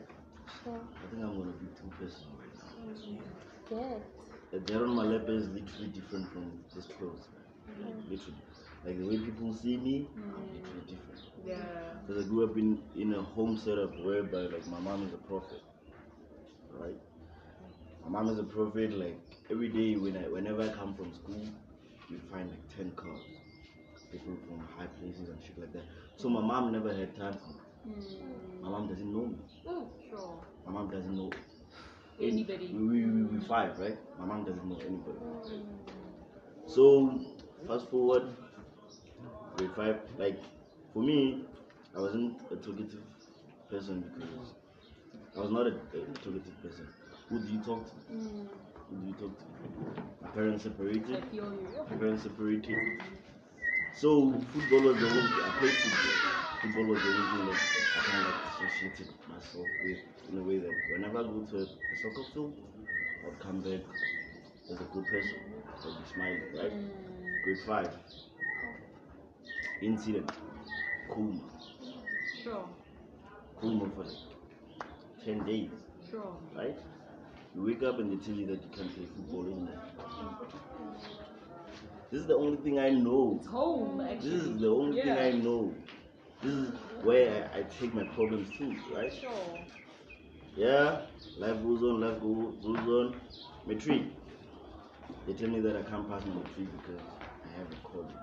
Sure. 0.63 0.79
I 0.79 1.11
think 1.11 1.23
I'm 1.23 1.37
gonna 1.37 1.51
be 1.59 1.67
too 1.75 1.91
personal 1.99 2.39
right 2.39 2.55
now. 2.55 3.19
Good. 3.69 4.01
The 4.51 4.59
Darren 4.59 4.95
Malepa 4.95 5.29
is 5.29 5.49
literally 5.49 5.87
different 5.87 6.31
from 6.31 6.63
this 6.73 6.85
close. 6.97 7.27
Mm-hmm. 7.69 8.11
Literally. 8.11 8.43
Like 8.85 8.97
the 8.97 9.05
way 9.05 9.17
people 9.17 9.53
see 9.53 9.75
me, 9.75 10.07
I'm 10.15 10.23
mm-hmm. 10.23 10.55
literally 10.55 10.81
different. 10.87 11.21
Yeah. 11.45 11.57
Because 12.05 12.25
I 12.25 12.29
grew 12.29 12.45
up 12.49 12.55
in, 12.57 12.79
in 12.95 13.13
a 13.13 13.21
home 13.21 13.57
setup 13.57 13.91
whereby 13.99 14.47
like 14.55 14.65
my 14.67 14.79
mom 14.79 15.05
is 15.05 15.13
a 15.13 15.17
prophet. 15.17 15.61
Right? 16.79 16.95
My 18.03 18.09
mom 18.09 18.29
is 18.29 18.39
a 18.39 18.43
prophet, 18.43 18.97
like 18.97 19.19
every 19.51 19.69
day 19.69 19.95
when 19.95 20.17
I 20.17 20.27
whenever 20.29 20.61
I 20.63 20.69
come 20.69 20.93
from 20.95 21.13
school, 21.13 21.41
you 22.09 22.19
find 22.31 22.49
like 22.49 22.75
ten 22.75 22.91
cars. 22.91 23.21
People 24.11 24.37
from 24.47 24.59
high 24.77 24.85
places 24.99 25.27
and 25.29 25.37
shit 25.43 25.59
like 25.59 25.73
that. 25.73 25.83
So 26.15 26.29
my 26.29 26.41
mom 26.41 26.71
never 26.71 26.93
had 26.93 27.15
time 27.17 27.33
for 27.33 27.49
me. 27.49 27.93
Hmm. 27.93 28.63
My 28.63 28.69
mom 28.69 28.87
doesn't 28.87 29.13
know 29.13 29.25
me. 29.25 29.37
Oh, 29.67 29.89
Sure. 30.09 30.39
My 30.65 30.71
mom 30.71 30.89
doesn't 30.89 31.15
know 31.15 31.29
Anybody. 32.19 32.73
We, 32.73 33.05
we, 33.05 33.23
we, 33.23 33.45
five, 33.45 33.77
right? 33.77 33.97
My 34.17 34.25
mom 34.25 34.43
doesn't 34.43 34.65
know 34.65 34.77
anybody. 34.79 35.19
Hmm. 35.19 35.59
So, 36.65 37.19
fast 37.67 37.89
forward, 37.91 38.23
grade 39.55 39.69
five, 39.75 39.97
like, 40.17 40.39
for 40.93 41.03
me, 41.03 41.45
I 41.95 41.99
wasn't 41.99 42.41
a 42.51 42.55
talkative 42.55 43.03
person 43.69 44.03
because 44.15 44.53
I 45.37 45.41
was 45.41 45.51
not 45.51 45.67
a 45.67 45.73
introverted 45.93 46.63
person. 46.63 46.87
Who 47.29 47.39
do 47.39 47.53
you 47.53 47.59
talk 47.59 47.85
to? 47.85 47.91
Mm. 48.11 48.47
Who 48.89 48.95
do 48.95 49.05
you 49.05 49.13
talk 49.13 49.37
to? 49.37 49.45
My 50.23 50.29
parents 50.29 50.63
separated. 50.63 51.23
My 51.91 51.95
parents 51.95 52.23
separated. 52.23 52.75
So 53.93 54.33
football 54.51 54.81
was 54.81 54.97
the 54.97 55.05
only 55.05 55.43
I 55.43 55.49
played 55.59 55.71
football. 55.77 56.61
Football 56.61 56.85
was 56.85 57.01
the 57.03 57.09
only 57.09 57.37
thing 57.37 57.45
that 57.45 57.59
I 57.97 58.01
kind 58.09 58.25
of 58.25 58.33
associated 58.49 59.13
myself 59.29 59.67
with 59.85 59.99
in 60.31 60.39
a 60.39 60.41
way 60.41 60.57
that 60.57 60.73
whenever 60.91 61.19
I 61.19 61.23
go 61.23 61.45
to 61.51 61.57
a, 61.57 61.65
soccer 62.01 62.23
field, 62.33 62.53
i 63.23 63.29
would 63.29 63.39
come 63.39 63.61
back 63.61 63.81
as 64.71 64.81
a 64.81 64.83
good 64.85 65.05
person. 65.05 65.35
i 65.67 65.85
would 65.85 65.97
be 65.97 66.13
smiling, 66.15 66.41
right? 66.57 66.73
Mm. 66.73 67.43
Grade 67.43 67.59
five. 67.67 67.91
Incident. 69.83 70.31
Cool. 71.11 71.35
Sure. 72.43 72.65
Cool 73.61 73.91
for 73.95 74.01
it. 74.03 74.26
10 75.27 75.45
days. 75.45 75.69
Sure. 76.09 76.37
Right? 76.55 76.77
You 77.53 77.63
wake 77.63 77.83
up 77.83 77.99
and 77.99 78.09
they 78.09 78.25
tell 78.25 78.33
you 78.33 78.45
that 78.47 78.63
you 78.63 78.69
can't 78.73 78.95
play 78.95 79.05
football 79.13 79.45
anymore. 79.45 79.81
This 82.09 82.21
is 82.21 82.27
the 82.27 82.35
only 82.35 82.57
thing 82.57 82.79
I 82.79 82.91
know. 82.91 83.37
It's 83.39 83.47
home, 83.49 83.99
actually. 83.99 84.29
This 84.29 84.41
is 84.43 84.61
the 84.61 84.69
only 84.69 84.97
yeah. 84.97 85.15
thing 85.15 85.17
I 85.17 85.31
know. 85.37 85.73
This 86.41 86.53
is 86.53 86.69
where 87.03 87.51
I, 87.53 87.59
I 87.59 87.63
take 87.63 87.93
my 87.93 88.05
problems 88.15 88.57
to, 88.57 88.75
right? 88.95 89.11
Sure. 89.11 89.59
Yeah, 90.55 91.01
life 91.37 91.61
goes 91.61 91.83
on, 91.83 91.99
life 91.99 92.21
go, 92.21 92.53
goes 92.63 92.87
on. 92.87 93.15
Matric. 93.65 94.03
They 95.25 95.33
tell 95.33 95.49
me 95.49 95.59
that 95.59 95.75
I 95.75 95.81
can't 95.81 96.09
pass 96.09 96.23
my 96.25 96.35
matric 96.35 96.67
because 96.77 97.01
I 97.43 97.49
have 97.57 97.67
a 97.69 97.75
cold, 97.83 98.13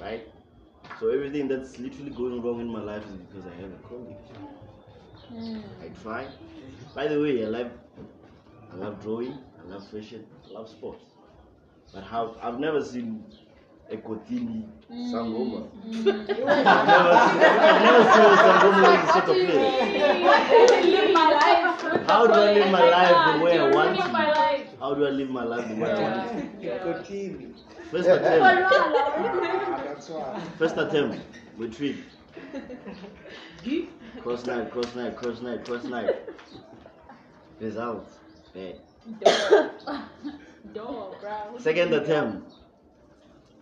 Right? 0.00 0.26
So 1.00 1.08
everything 1.08 1.48
that's 1.48 1.78
literally 1.78 2.10
going 2.10 2.42
wrong 2.42 2.60
in 2.60 2.68
my 2.68 2.82
life 2.82 3.02
is 3.06 3.14
because 3.22 3.46
I 3.46 3.54
have 3.62 3.72
a 3.72 3.78
calling. 3.88 4.14
I 5.82 5.88
try. 6.02 6.26
By 6.94 7.08
the 7.08 7.18
way, 7.18 7.42
I 7.42 7.48
love 7.48 7.70
I 8.70 8.76
love 8.76 9.02
drawing, 9.02 9.38
I 9.58 9.72
love 9.72 9.88
fashion, 9.88 10.26
I 10.50 10.52
love 10.52 10.68
sports. 10.68 11.06
But 11.94 12.04
how 12.04 12.36
I've 12.42 12.60
never 12.60 12.84
seen 12.84 13.24
a 13.90 13.96
Kotini 13.96 14.68
Sangoma. 14.92 15.70
I've 15.88 16.86
never 16.86 17.14
seen 17.16 17.42
I've 17.48 17.82
never 17.88 18.04
seen 18.12 18.22
a 18.22 18.36
Sangoma 18.44 18.80
who's 18.84 19.08
a 19.08 19.12
soccer 19.14 19.32
player. 19.32 19.64
live 20.84 21.12
my 21.14 21.30
life. 21.30 22.08
How 22.10 22.26
do 22.26 22.32
I 22.34 22.52
live 22.52 22.70
my 22.70 22.90
life 22.90 23.38
the 23.38 23.42
way 23.42 23.58
I 23.58 23.70
want 23.70 23.96
living 23.96 24.12
to? 24.12 24.49
My 24.80 24.86
life. 24.86 24.94
How 24.94 24.94
do 24.94 25.06
I 25.06 25.10
live 25.10 25.30
my 25.30 25.44
life 25.44 25.68
the 25.68 25.74
way 25.74 25.90
I 25.92 26.00
want 26.00 26.60
to? 26.60 26.66
Yeah. 26.66 26.78
Continue. 26.78 27.54
First 27.90 28.08
attempt, 28.08 28.70
that's 29.84 30.08
why. 30.08 30.40
first 30.58 30.76
attempt, 30.76 31.18
retreat. 31.56 31.96
Cross 34.22 34.46
night, 34.46 34.70
cross 34.70 34.94
night, 34.94 35.16
cross 35.16 35.40
night, 35.40 35.64
cross 35.64 35.84
night. 35.84 36.16
Results, 37.60 38.18
bad. 38.54 38.80
Door, 40.72 41.16
bro. 41.20 41.58
Second 41.58 41.94
attempt, 41.94 42.52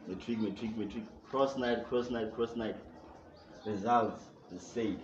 retreat, 0.06 0.38
retreat, 0.40 0.72
retreat. 0.76 1.06
Cross 1.30 1.56
night, 1.56 1.88
cross 1.88 2.10
night, 2.10 2.34
cross 2.34 2.54
night. 2.56 2.76
Results, 3.66 4.22
the 4.52 4.58
same. 4.58 5.00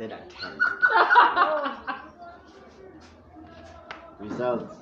Autumn 0.00 0.08
Third 0.08 0.12
attempt. 0.12 0.62
Results, 4.20 4.76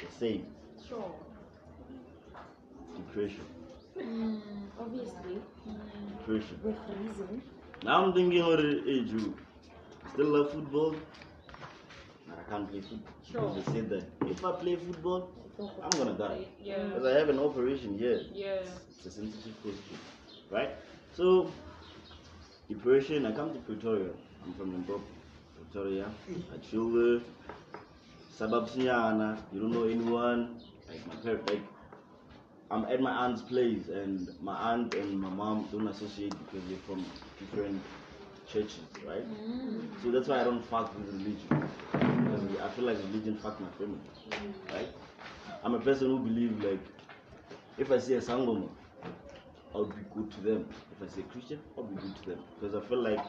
the 0.00 0.06
same. 0.18 0.46
Sure. 0.88 1.14
Depression, 2.96 3.44
Obviously, 4.80 5.38
depression. 6.18 6.60
with 6.62 6.76
reason. 7.00 7.42
Now 7.84 8.04
I'm 8.04 8.12
thinking, 8.12 8.44
what 8.44 8.58
hey, 8.60 9.00
Drew, 9.04 9.34
still 10.12 10.26
love 10.26 10.52
football? 10.52 10.94
But 12.28 12.38
I 12.38 12.50
can't 12.50 12.70
play 12.70 12.80
football. 12.80 13.14
Sure. 13.30 13.54
They 13.54 13.72
said 13.72 13.88
that 13.90 14.04
if 14.26 14.44
I 14.44 14.52
play 14.52 14.76
football, 14.76 15.30
I'm 15.82 15.90
gonna 15.90 16.16
die. 16.18 16.46
Yeah. 16.62 16.84
Because 16.84 17.06
I 17.06 17.18
have 17.18 17.28
an 17.28 17.38
operation 17.38 17.98
here. 17.98 18.20
Yeah. 18.32 18.60
It's 18.96 19.06
a 19.06 19.10
sensitive 19.10 19.62
position. 19.62 19.98
Right? 20.50 20.70
So, 21.14 21.50
depression, 22.68 23.26
I 23.26 23.32
come 23.32 23.52
to 23.52 23.58
Pretoria. 23.60 24.10
I'm 24.44 24.54
from 24.54 24.72
Limpopo, 24.72 25.02
Pretoria. 25.56 26.06
I 26.28 26.56
there. 26.72 27.20
Sabab 28.38 28.70
Sinyana, 28.70 29.38
you 29.52 29.60
don't 29.60 29.72
know 29.72 29.84
anyone. 29.84 30.60
Like 30.88 31.06
my 31.06 31.16
parents, 31.16 31.50
like 31.50 31.62
I'm 32.70 32.84
at 32.84 33.00
my 33.00 33.10
aunt's 33.10 33.42
place, 33.42 33.88
and 33.88 34.28
my 34.40 34.54
aunt 34.72 34.94
and 34.94 35.18
my 35.20 35.28
mom 35.28 35.68
don't 35.72 35.88
associate 35.88 36.34
because 36.46 36.68
they're 36.68 36.78
from 36.86 37.04
different 37.40 37.82
churches, 38.46 38.80
right? 39.06 39.26
Mm. 39.28 40.02
So 40.02 40.10
that's 40.10 40.28
why 40.28 40.40
I 40.40 40.44
don't 40.44 40.64
fuck 40.64 40.96
with 40.96 41.08
religion. 41.08 41.68
Because 41.92 42.60
I 42.62 42.68
feel 42.70 42.84
like 42.84 42.98
religion 43.10 43.36
fucked 43.38 43.60
my 43.60 43.70
family, 43.78 43.98
mm. 44.30 44.74
right? 44.74 44.88
I'm 45.64 45.74
a 45.74 45.80
person 45.80 46.08
who 46.08 46.20
believes 46.20 46.62
like 46.64 46.80
if 47.76 47.90
I 47.90 47.98
see 47.98 48.14
a 48.14 48.20
sangoma, 48.20 48.68
I'll 49.74 49.84
be 49.84 50.02
good 50.14 50.30
to 50.32 50.40
them. 50.40 50.68
If 50.92 51.08
I 51.08 51.14
see 51.14 51.20
a 51.20 51.24
Christian, 51.24 51.60
I'll 51.76 51.84
be 51.84 52.00
good 52.00 52.16
to 52.22 52.30
them 52.30 52.38
because 52.60 52.74
I 52.74 52.88
feel 52.88 53.02
like 53.02 53.20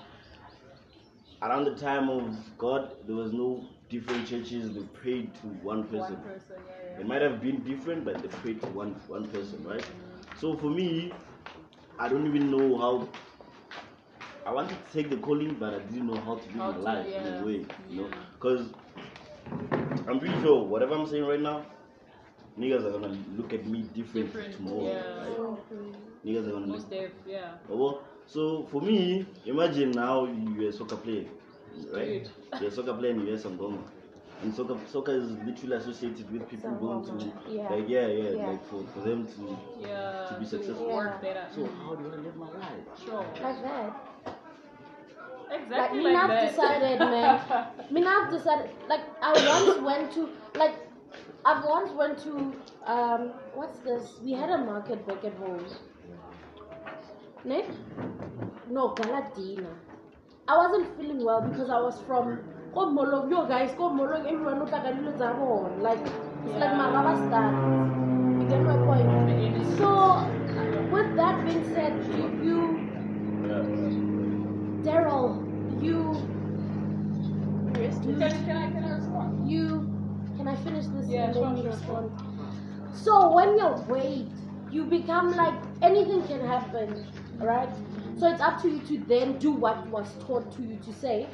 around 1.41 1.65
the 1.65 1.75
time 1.75 2.09
of 2.09 2.35
God, 2.57 2.95
there 3.07 3.15
was 3.15 3.31
no 3.33 3.65
different 3.89 4.27
churches. 4.27 4.73
They 4.73 4.81
prayed 5.01 5.33
to 5.35 5.47
one 5.71 5.83
person. 5.83 6.15
One 6.15 6.23
person, 6.23 6.55
yeah, 6.93 6.99
It 6.99 7.07
might 7.07 7.21
have 7.21 7.41
been 7.41 7.61
different, 7.63 8.05
but 8.05 8.21
they 8.21 8.27
prayed 8.27 8.61
to 8.61 8.67
one 8.69 8.95
one 9.07 9.27
person, 9.29 9.63
right? 9.63 9.85
So 10.39 10.55
for 10.57 10.69
me, 10.69 11.11
I 11.97 12.07
don't 12.09 12.27
even 12.27 12.51
know 12.51 12.77
how. 12.77 13.07
I 14.45 14.51
wanted 14.51 14.77
to 14.83 14.93
take 14.93 15.09
the 15.09 15.17
calling, 15.17 15.55
but 15.55 15.73
I 15.73 15.79
didn't 15.79 16.07
know 16.07 16.19
how 16.19 16.35
to 16.35 16.45
live 16.47 16.55
How 16.55 16.71
my 16.71 16.77
to, 16.77 16.81
life 16.81 17.07
in 17.07 17.33
a 17.41 17.45
way, 17.45 17.65
you 17.89 18.01
know, 18.01 18.09
because 18.33 18.67
I'm 20.07 20.19
pretty 20.19 20.39
sure 20.41 20.63
whatever 20.63 20.95
I'm 20.95 21.05
saying 21.07 21.25
right 21.25 21.39
now, 21.39 21.65
niggas 22.57 22.85
are 22.85 22.91
gonna 22.91 23.17
look 23.37 23.53
at 23.53 23.65
me 23.65 23.83
different, 23.93 24.27
Different, 24.27 24.55
tomorrow, 24.55 24.85
yeah. 24.85 25.19
right? 25.21 25.37
Oh, 25.39 25.57
niggas 26.25 26.47
are 26.47 26.51
gonna 26.51 26.65
look 26.65 26.67
Most 26.67 26.89
def, 26.89 27.11
yeah. 27.27 27.51
Oh, 27.69 27.77
well, 27.77 28.03
so 28.29 28.67
for 28.71 28.81
me, 28.81 29.25
imagine 29.45 29.91
now 29.91 30.25
you're 30.25 30.69
a 30.69 30.73
soccer 30.73 30.97
player, 30.97 31.25
right? 31.91 32.23
Dude. 32.23 32.61
You're 32.61 32.69
a 32.69 32.73
soccer 32.73 32.93
player 32.93 33.11
and 33.11 33.27
you're 33.27 33.37
Sangoma. 33.37 33.79
And 34.41 34.53
soccer, 34.53 34.77
soccer 34.87 35.11
is 35.13 35.31
literally 35.31 35.75
associated 35.77 36.31
with 36.31 36.47
people 36.49 36.71
going 36.71 37.03
to, 37.19 37.33
yeah. 37.49 37.67
like, 37.69 37.89
yeah, 37.89 38.07
yeah, 38.07 38.29
Yeah. 38.29 38.47
like 38.47 38.65
for, 38.69 38.83
for 38.93 39.01
them 39.01 39.27
to. 39.27 39.57
Yeah. 39.81 40.27
To 40.29 40.37
be 40.39 40.45
successful. 40.45 40.89
Work 40.93 41.21
better. 41.21 41.45
So, 41.53 41.67
how 41.83 41.95
do 41.95 42.05
I 42.05 42.15
live 42.17 42.35
my 42.37 42.49
life? 42.51 42.85
Sure. 43.03 43.25
Like 43.41 43.63
that. 43.63 43.93
Like, 45.51 45.61
Exactly 45.63 45.99
me 45.99 46.05
like, 46.05 46.15
I've 46.23 46.29
that. 46.29 46.49
decided, 46.51 46.99
man. 46.99 47.67
me 47.91 48.05
I've 48.05 48.31
decided. 48.31 48.69
Like, 48.87 49.01
I 49.21 49.31
once 49.33 49.81
went 49.81 50.13
to, 50.13 50.29
like, 50.57 50.75
I 51.43 51.61
once 51.65 51.91
went 51.91 52.19
to, 52.19 52.53
um, 52.85 53.31
what's 53.55 53.79
this? 53.79 54.19
We 54.23 54.33
had 54.33 54.49
a 54.51 54.59
market 54.59 55.05
back 55.07 55.25
at 55.25 55.33
home. 55.33 55.65
Ne? 57.45 57.63
No, 58.69 58.89
Galadina. 58.95 59.69
I 60.47 60.57
wasn't 60.57 60.97
feeling 60.97 61.23
well 61.23 61.41
because 61.41 61.69
I 61.69 61.79
was 61.79 62.01
from 62.01 62.39
Ko 62.73 62.87
Molong, 62.91 63.29
yo 63.31 63.45
guys, 63.47 63.71
Molong, 63.77 64.25
everyone 64.25 64.59
knows 64.59 64.69
Tagalilo 64.69 65.17
Zabon. 65.17 65.81
Like, 65.81 65.99
it's 66.45 66.57
like 66.57 66.75
my 66.75 66.89
rubber 66.91 67.15
star. 67.27 67.51
You 68.41 68.47
get 68.49 68.61
my 68.63 68.77
point? 68.85 69.09
So, 69.77 70.25
with 70.91 71.15
that 71.15 71.45
being 71.45 71.63
said, 71.73 71.93
you, 72.17 72.27
you 72.43 72.89
Daryl, 74.83 75.41
you, 75.81 76.13
Can, 77.73 78.19
can 78.19 78.57
I 78.57 78.71
can 78.71 78.83
I 78.83 78.95
respond? 78.95 79.49
you, 79.49 79.89
can 80.37 80.47
I 80.47 80.55
finish 80.57 80.85
this 80.87 81.07
Yeah, 81.07 81.25
and 81.25 81.35
then 81.35 81.57
you 81.57 81.63
respond? 81.63 82.11
So 82.93 83.31
when 83.33 83.57
you're 83.57 83.77
weighed, 83.87 84.31
you 84.71 84.85
become 84.85 85.35
like 85.35 85.53
anything 85.81 86.23
can 86.27 86.45
happen, 86.45 87.05
right? 87.39 87.69
So 88.17 88.27
it's 88.31 88.41
up 88.41 88.61
to 88.61 88.69
you 88.69 88.79
to 88.87 88.97
then 89.05 89.37
do 89.39 89.51
what 89.51 89.87
was 89.87 90.07
taught 90.25 90.51
to 90.57 90.61
you 90.63 90.77
to 90.77 90.93
say. 90.93 91.27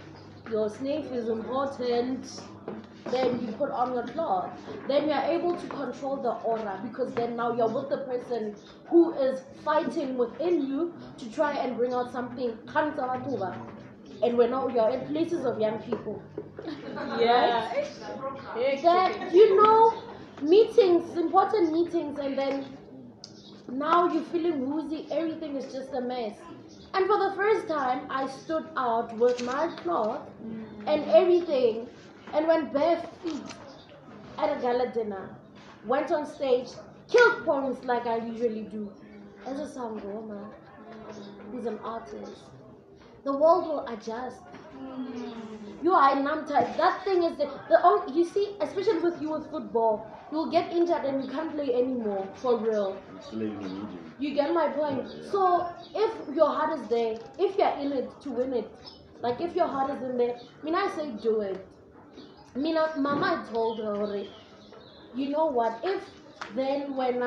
Your 0.52 0.70
sniff 0.70 1.12
is 1.12 1.30
important. 1.30 2.28
Then 3.12 3.40
you 3.46 3.52
put 3.54 3.70
on 3.72 3.94
your 3.94 4.08
cloth. 4.08 4.52
Then 4.88 5.08
you're 5.08 5.18
able 5.22 5.56
to 5.56 5.68
control 5.68 6.18
the 6.18 6.32
aura 6.32 6.80
because 6.84 7.14
then 7.14 7.36
now 7.36 7.56
you're 7.56 7.70
with 7.70 7.90
the 7.90 7.98
person 8.00 8.56
who 8.88 9.14
is 9.16 9.42
fighting 9.64 10.18
within 10.18 10.62
you 10.66 10.94
to 11.18 11.32
try 11.32 11.54
and 11.54 11.76
bring 11.78 11.94
out 11.94 12.12
something. 12.12 12.58
And 14.24 14.38
we're 14.38 14.50
now 14.50 14.68
you're 14.68 14.90
in 14.90 15.06
places 15.08 15.46
of 15.46 15.60
young 15.60 15.80
people 15.80 16.22
Yeah. 17.20 17.72
that 18.84 19.34
you 19.34 19.62
know 19.62 20.04
meetings 20.42 21.16
important 21.18 21.72
meetings 21.72 22.18
and 22.20 22.38
then 22.38 22.66
now 23.68 24.12
you're 24.12 24.24
feeling 24.24 24.70
woozy 24.70 25.08
everything 25.12 25.56
is 25.56 25.72
just 25.74 25.94
a 25.94 26.02
mess. 26.02 26.38
And 26.94 27.08
for 27.08 27.18
the 27.18 27.36
first 27.36 27.68
time 27.68 28.08
i 28.10 28.28
stood 28.28 28.66
out 28.78 29.16
with 29.18 29.42
my 29.44 29.68
cloth 29.78 30.28
and 30.88 31.04
everything. 31.10 31.88
And 32.34 32.48
went 32.48 32.74
bare 32.74 33.02
feet 33.24 33.54
at 34.38 34.58
a 34.58 34.62
gala 34.62 34.88
dinner. 34.92 35.30
Went 35.86 36.12
on 36.12 36.26
stage 36.26 36.70
killed 37.10 37.46
points 37.46 37.84
like 37.86 38.06
i 38.06 38.18
usually 38.18 38.64
do. 38.64 38.92
As 39.46 39.60
a 39.60 39.68
sangoma 39.80 40.52
who's 41.52 41.66
an 41.66 41.80
artist 41.84 42.42
the 43.24 43.32
world 43.32 43.68
will 43.68 43.86
adjust 43.88 44.42
you 45.82 45.94
are 45.94 46.12
a. 46.18 46.78
That 46.78 47.04
thing 47.04 47.24
is 47.24 47.38
the, 47.38 47.50
the 47.70 47.76
on- 47.82 48.14
you 48.16 48.26
see, 48.26 48.56
especially 48.62 49.00
with 49.00 49.22
you 49.22 49.32
with 49.32 49.50
football, 49.52 50.08
you'll 50.32 50.50
get 50.52 50.72
injured 50.72 51.06
and 51.06 51.24
you 51.24 51.30
can't 51.30 51.52
play 51.54 51.74
anymore 51.74 52.28
for 52.42 52.58
real. 52.58 52.98
You 54.20 54.34
get 54.34 54.54
my 54.54 54.70
point. 54.70 55.06
So 55.22 55.68
if 55.94 56.36
your 56.36 56.48
heart 56.50 56.80
is 56.80 56.88
there, 56.88 57.20
if 57.38 57.58
you're 57.58 57.78
in 57.80 57.92
it 57.94 58.20
to 58.22 58.32
win 58.32 58.54
it, 58.54 58.70
like 59.22 59.42
if 59.42 59.56
your 59.56 59.68
heart 59.68 59.92
is 59.92 60.02
in 60.04 60.18
there, 60.18 60.36
I 60.62 60.66
mean 60.66 60.76
I 60.76 60.88
say 60.96 61.12
do 61.12 61.42
it. 61.42 61.66
I 62.56 62.60
mean 62.60 62.78
Mama 62.98 63.46
told 63.52 63.80
her. 63.80 64.26
You 65.16 65.30
know 65.30 65.46
what? 65.48 65.80
If 65.84 66.04
then 66.56 66.96
when 66.96 67.24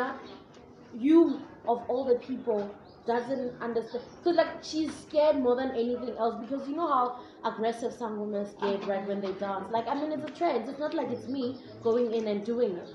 you 0.99 1.41
of 1.67 1.83
all 1.89 2.05
the 2.05 2.17
people 2.17 2.75
doesn't 3.09 3.61
understand, 3.61 4.05
because 4.23 4.37
like 4.37 4.63
she's 4.63 4.95
scared 5.03 5.37
more 5.37 5.57
than 5.57 5.73
anything 5.73 6.17
else 6.19 6.37
because 6.41 6.69
you 6.69 6.77
know 6.77 6.89
how 6.89 7.17
aggressive 7.51 7.93
some 7.93 8.21
women 8.21 8.47
scared 8.47 8.85
right 8.87 9.07
when 9.07 9.21
they 9.23 9.35
dance. 9.35 9.67
Like 9.71 9.87
I 9.89 9.95
mean 9.95 10.13
it's 10.13 10.25
a 10.25 10.33
trend. 10.33 10.69
It's 10.69 10.79
not 10.79 10.95
like 10.95 11.11
it's 11.11 11.29
me 11.29 11.61
going 11.83 12.13
in 12.13 12.29
and 12.29 12.45
doing 12.45 12.77
it. 12.79 12.91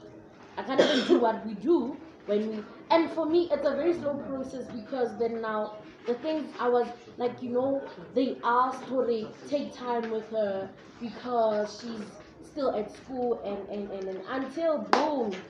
I 0.57 0.63
can't 0.63 0.81
even 0.81 1.05
do 1.05 1.19
what 1.19 1.45
we 1.45 1.55
do 1.55 2.01
when 2.25 2.47
we 2.47 2.67
and 2.91 3.11
for 3.11 3.25
me 3.29 3.49
it's 3.51 3.65
a 3.65 3.75
very 3.75 3.93
slow 3.93 4.17
process 4.19 4.67
because 4.69 5.17
then 5.19 5.41
now 5.41 5.73
the 6.05 6.15
things 6.15 6.53
I 6.59 6.69
was 6.69 6.87
like 7.17 7.41
you 7.41 7.51
know 7.51 7.89
they 8.13 8.39
asked 8.43 8.89
or 8.89 9.05
they 9.05 9.35
take 9.47 9.73
time 9.73 10.09
with 10.09 10.29
her 10.31 10.75
because 10.99 11.79
she's 11.79 12.21
still 12.41 12.75
at 12.75 12.91
school 12.91 13.41
and 13.43 13.67
and, 13.69 13.91
and, 13.91 14.09
and 14.09 14.23
until 14.27 14.87
boom 14.89 15.43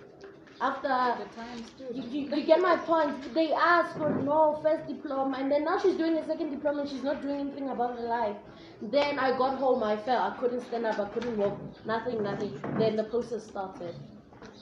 after 0.70 1.24
The 1.24 1.30
times 1.36 1.72
too. 1.78 1.88
you, 1.94 2.04
you, 2.14 2.36
you 2.36 2.46
get 2.46 2.62
my 2.62 2.76
point. 2.78 3.34
They 3.34 3.52
asked 3.54 3.98
for 3.98 4.10
no 4.30 4.60
first 4.64 4.88
diploma, 4.88 5.38
and 5.40 5.52
then 5.52 5.66
now 5.66 5.78
she's 5.80 5.96
doing 5.96 6.18
a 6.18 6.26
second 6.26 6.52
diploma. 6.52 6.82
and 6.82 6.90
She's 6.90 7.04
not 7.04 7.22
doing 7.22 7.40
anything 7.42 7.70
about 7.70 7.98
her 8.00 8.08
life. 8.08 8.38
Then 8.82 9.20
I 9.20 9.38
got 9.38 9.58
home. 9.58 9.84
I 9.84 9.98
fell. 9.98 10.22
I 10.32 10.36
couldn't 10.40 10.62
stand 10.62 10.86
up. 10.86 11.00
I 11.00 11.10
couldn't 11.14 11.38
walk. 11.38 11.60
Nothing. 11.86 12.24
Nothing. 12.24 12.60
Then 12.78 12.96
the 12.96 13.04
process 13.16 13.46
started. 13.46 13.96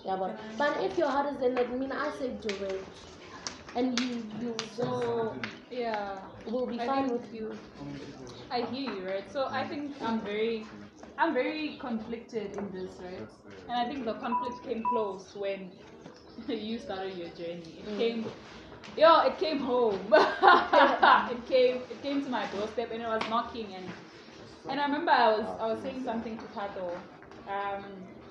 Yeah, 0.06 0.16
but 0.18 0.36
but 0.58 0.84
if 0.84 0.98
your 0.98 1.10
heart 1.10 1.34
is 1.36 1.42
in 1.44 1.58
it, 1.58 1.68
I 1.70 1.76
mean, 1.76 1.92
I 1.92 2.10
say 2.20 2.30
do 2.48 2.56
it, 2.66 2.86
and 3.76 4.00
you 4.00 4.16
you 4.40 4.56
so 4.76 5.36
Yeah. 5.70 6.20
we'll 6.46 6.66
be 6.68 6.80
I 6.80 6.86
fine 6.86 7.12
with 7.12 7.34
you. 7.34 7.58
I 8.50 8.62
hear 8.62 8.94
you, 8.94 9.08
right? 9.08 9.32
So 9.32 9.48
I 9.52 9.68
think 9.68 10.02
I'm 10.02 10.22
very, 10.22 10.66
I'm 11.18 11.34
very 11.34 11.78
conflicted 11.80 12.58
in 12.58 12.72
this, 12.72 13.00
right? 13.02 13.28
And 13.70 13.78
I 13.78 13.88
think 13.88 14.06
the 14.06 14.14
conflict 14.16 14.64
came 14.66 14.84
close 14.84 15.36
when 15.36 15.72
you 16.48 16.80
started 16.80 17.18
your 17.18 17.30
journey. 17.30 17.86
It 17.86 17.98
came, 17.98 18.26
yo, 18.98 19.22
it 19.22 19.38
came 19.38 19.60
home. 19.60 20.12
it 20.14 21.46
came, 21.46 21.84
it 21.90 22.02
came 22.02 22.24
to 22.24 22.30
my 22.30 22.46
doorstep, 22.52 22.92
and 22.92 23.02
it 23.02 23.08
was 23.08 23.22
knocking. 23.30 23.76
And 23.76 23.86
and 24.70 24.80
I 24.80 24.86
remember 24.86 25.12
I 25.12 25.28
was, 25.38 25.48
I 25.60 25.66
was 25.68 25.82
saying 25.82 26.04
something 26.04 26.38
to 26.38 26.46
Pato, 26.48 27.02
um, 27.48 27.86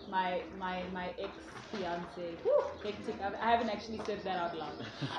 my 0.09 0.43
my 0.59 0.85
my 0.93 1.15
ex 1.19 1.33
fiance. 1.73 2.39
Hectic. 2.83 3.21
I 3.23 3.33
I 3.47 3.51
haven't 3.51 3.71
actually 3.71 4.01
said 4.07 4.23
that 4.25 4.37
out 4.37 4.57
loud. 4.57 4.87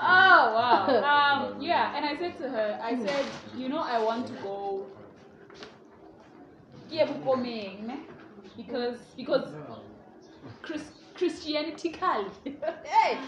oh 0.00 0.54
wow. 0.56 0.86
Um, 1.02 1.60
yeah, 1.60 1.96
and 1.96 2.04
I 2.06 2.16
said 2.18 2.38
to 2.38 2.48
her, 2.48 2.78
I 2.82 2.96
said, 3.04 3.26
you 3.56 3.68
know, 3.68 3.80
I 3.80 3.98
want 3.98 4.26
to 4.28 4.34
go. 4.34 4.86
Yeah, 6.90 7.06
bukomeng, 7.06 7.86
ne? 7.86 7.98
because 8.56 8.98
because 9.16 9.52
Chris, 10.62 10.82
Christianity 11.14 11.90
kali. 11.90 12.30
hey, 12.84 13.18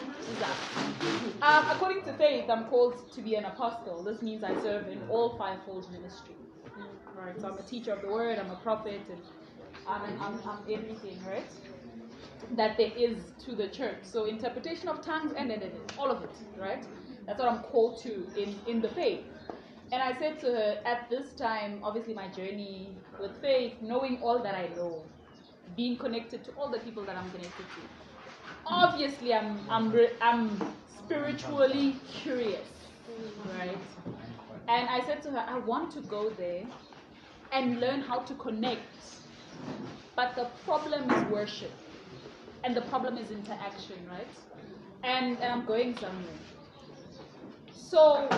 um, 1.42 1.64
according 1.70 2.02
to 2.04 2.12
faith, 2.14 2.48
I'm 2.50 2.64
called 2.66 3.12
to 3.12 3.20
be 3.20 3.34
an 3.34 3.44
apostle. 3.44 4.02
This 4.02 4.22
means 4.22 4.44
I 4.44 4.54
serve 4.62 4.88
in 4.88 5.00
all 5.08 5.36
fivefold 5.38 5.90
ministry. 5.92 6.34
Right, 7.16 7.40
so 7.40 7.48
I'm 7.48 7.58
a 7.58 7.62
teacher 7.62 7.92
of 7.92 8.02
the 8.02 8.08
word, 8.08 8.38
I'm 8.38 8.50
a 8.50 8.56
prophet, 8.56 9.00
and 9.08 9.22
I'm, 9.88 10.40
everything, 10.70 11.18
right? 11.26 11.50
That 12.56 12.76
there 12.76 12.92
is 12.96 13.32
to 13.44 13.54
the 13.56 13.68
church. 13.68 13.98
So 14.02 14.26
interpretation 14.26 14.88
of 14.88 15.02
tongues 15.04 15.32
and, 15.36 15.50
and, 15.50 15.62
and 15.62 15.74
all 15.98 16.10
of 16.10 16.22
it, 16.22 16.36
right? 16.58 16.84
That's 17.26 17.38
what 17.38 17.48
I'm 17.48 17.60
called 17.64 18.00
to 18.02 18.26
in, 18.36 18.60
in 18.66 18.80
the 18.80 18.88
faith. 18.88 19.24
And 19.92 20.02
I 20.02 20.18
said 20.18 20.40
to 20.40 20.46
her, 20.46 20.82
at 20.84 21.08
this 21.10 21.32
time, 21.34 21.80
obviously 21.82 22.14
my 22.14 22.28
journey 22.28 22.96
with 23.20 23.40
faith, 23.40 23.74
knowing 23.80 24.20
all 24.22 24.42
that 24.42 24.54
I 24.54 24.68
know, 24.74 25.04
being 25.76 25.96
connected 25.98 26.44
to 26.44 26.52
all 26.52 26.70
the 26.70 26.78
people 26.80 27.04
that 27.04 27.16
I'm 27.16 27.30
connected 27.30 27.66
to, 27.74 27.80
obviously 28.66 29.32
I'm 29.34 29.60
I'm 29.70 29.94
I'm 30.20 30.60
spiritually 30.86 32.00
curious, 32.08 32.68
right? 33.58 33.78
And 34.68 34.88
I 34.88 35.00
said 35.06 35.22
to 35.22 35.30
her, 35.32 35.44
I 35.48 35.58
want 35.58 35.92
to 35.92 36.00
go 36.02 36.30
there 36.30 36.64
and 37.52 37.80
learn 37.80 38.00
how 38.00 38.20
to 38.20 38.34
connect. 38.34 39.04
But 40.14 40.34
the 40.34 40.46
problem 40.64 41.10
is 41.10 41.30
worship. 41.30 41.72
And 42.64 42.76
the 42.76 42.82
problem 42.82 43.16
is 43.18 43.30
interaction, 43.30 43.96
right? 44.08 44.26
And, 45.04 45.38
I'm 45.42 45.64
going 45.66 45.96
somewhere. 45.96 46.34
So 47.72 48.28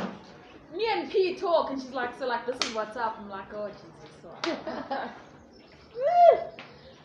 me 0.76 0.86
and 0.92 1.10
P 1.10 1.36
talk 1.36 1.70
and 1.70 1.80
she's 1.80 1.92
like, 1.92 2.18
so 2.18 2.26
like 2.26 2.46
this 2.46 2.56
is 2.68 2.74
what's 2.74 2.96
up. 2.96 3.16
I'm 3.18 3.30
like, 3.30 3.52
oh 3.54 3.70
Jesus. 3.70 4.58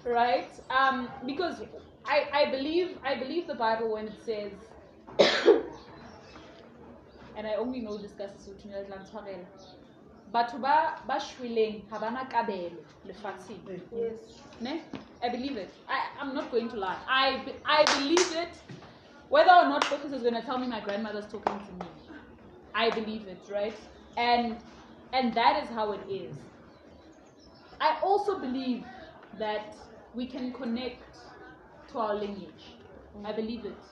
Right? 0.05 0.49
Um, 0.69 1.07
because 1.25 1.61
I, 2.05 2.25
I 2.33 2.51
believe 2.51 2.97
I 3.05 3.15
believe 3.17 3.47
the 3.47 3.55
Bible 3.55 3.93
when 3.93 4.09
it 4.09 4.19
says 4.25 4.51
and 7.37 7.47
I 7.47 7.55
only 7.55 7.79
know 7.79 7.97
this 7.97 8.11
tla 8.11 8.27
ntshwarela. 8.27 9.45
Batho 10.33 10.59
ba 10.61 10.99
ba 11.07 11.15
shweleng 11.19 11.89
ha 11.89 11.99
bana 11.99 12.25
kabelo 12.25 12.83
lefatsheng. 13.05 13.81
Ne? 14.61 14.81
I 15.21 15.29
believe 15.29 15.57
it. 15.57 15.73
I, 15.87 15.99
I'm 16.19 16.33
not 16.33 16.51
going 16.51 16.69
to 16.69 16.75
lie. 16.77 16.97
I, 17.07 17.53
I 17.65 17.85
believe 17.99 18.35
it. 18.35 18.57
Whether 19.29 19.51
or 19.51 19.65
not 19.69 19.83
Focus 19.85 20.11
is 20.11 20.21
going 20.21 20.33
to 20.35 20.41
tell 20.41 20.57
me 20.57 20.67
my 20.67 20.79
grandmother's 20.81 21.27
talking 21.27 21.59
to 21.65 21.71
me, 21.73 21.91
I 22.73 22.89
believe 22.89 23.27
it, 23.27 23.47
right? 23.51 23.75
And 24.17 24.57
and 25.13 25.33
that 25.35 25.63
is 25.63 25.69
how 25.69 25.91
it 25.93 26.01
is. 26.09 26.35
I 27.79 27.99
also 28.01 28.39
believe 28.39 28.83
that 29.39 29.75
we 30.13 30.27
can 30.27 30.51
connect 30.53 31.17
to 31.89 31.99
our 31.99 32.15
lineage. 32.15 32.77
I 33.23 33.31
believe 33.33 33.65
it. 33.65 33.83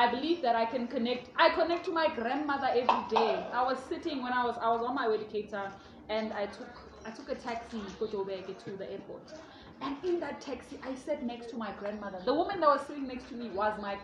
I 0.00 0.10
believe 0.10 0.40
that 0.40 0.56
I 0.56 0.64
can 0.64 0.86
connect. 0.88 1.28
I 1.36 1.50
connect 1.50 1.84
to 1.84 1.92
my 1.92 2.08
grandmother 2.14 2.68
every 2.68 3.04
day. 3.10 3.44
I 3.52 3.62
was 3.62 3.78
sitting 3.86 4.22
when 4.22 4.32
I 4.32 4.46
was 4.46 4.56
I 4.66 4.68
was 4.74 4.82
on 4.88 4.94
my 4.94 5.06
way 5.06 5.18
to 5.18 5.24
Cape 5.24 5.50
Town, 5.50 5.72
and 6.08 6.32
I 6.32 6.46
took 6.46 6.72
I 7.04 7.10
took 7.10 7.28
a 7.30 7.34
taxi 7.34 7.82
to 7.98 8.70
the 8.78 8.90
airport. 8.90 9.34
And 9.82 9.96
in 10.02 10.18
that 10.20 10.40
taxi, 10.40 10.78
I 10.82 10.94
sat 10.94 11.22
next 11.22 11.50
to 11.50 11.56
my 11.56 11.72
grandmother. 11.80 12.18
The 12.24 12.32
woman 12.32 12.60
that 12.60 12.68
was 12.68 12.80
sitting 12.86 13.06
next 13.06 13.28
to 13.28 13.34
me 13.34 13.50
was 13.50 13.78
my, 13.80 13.98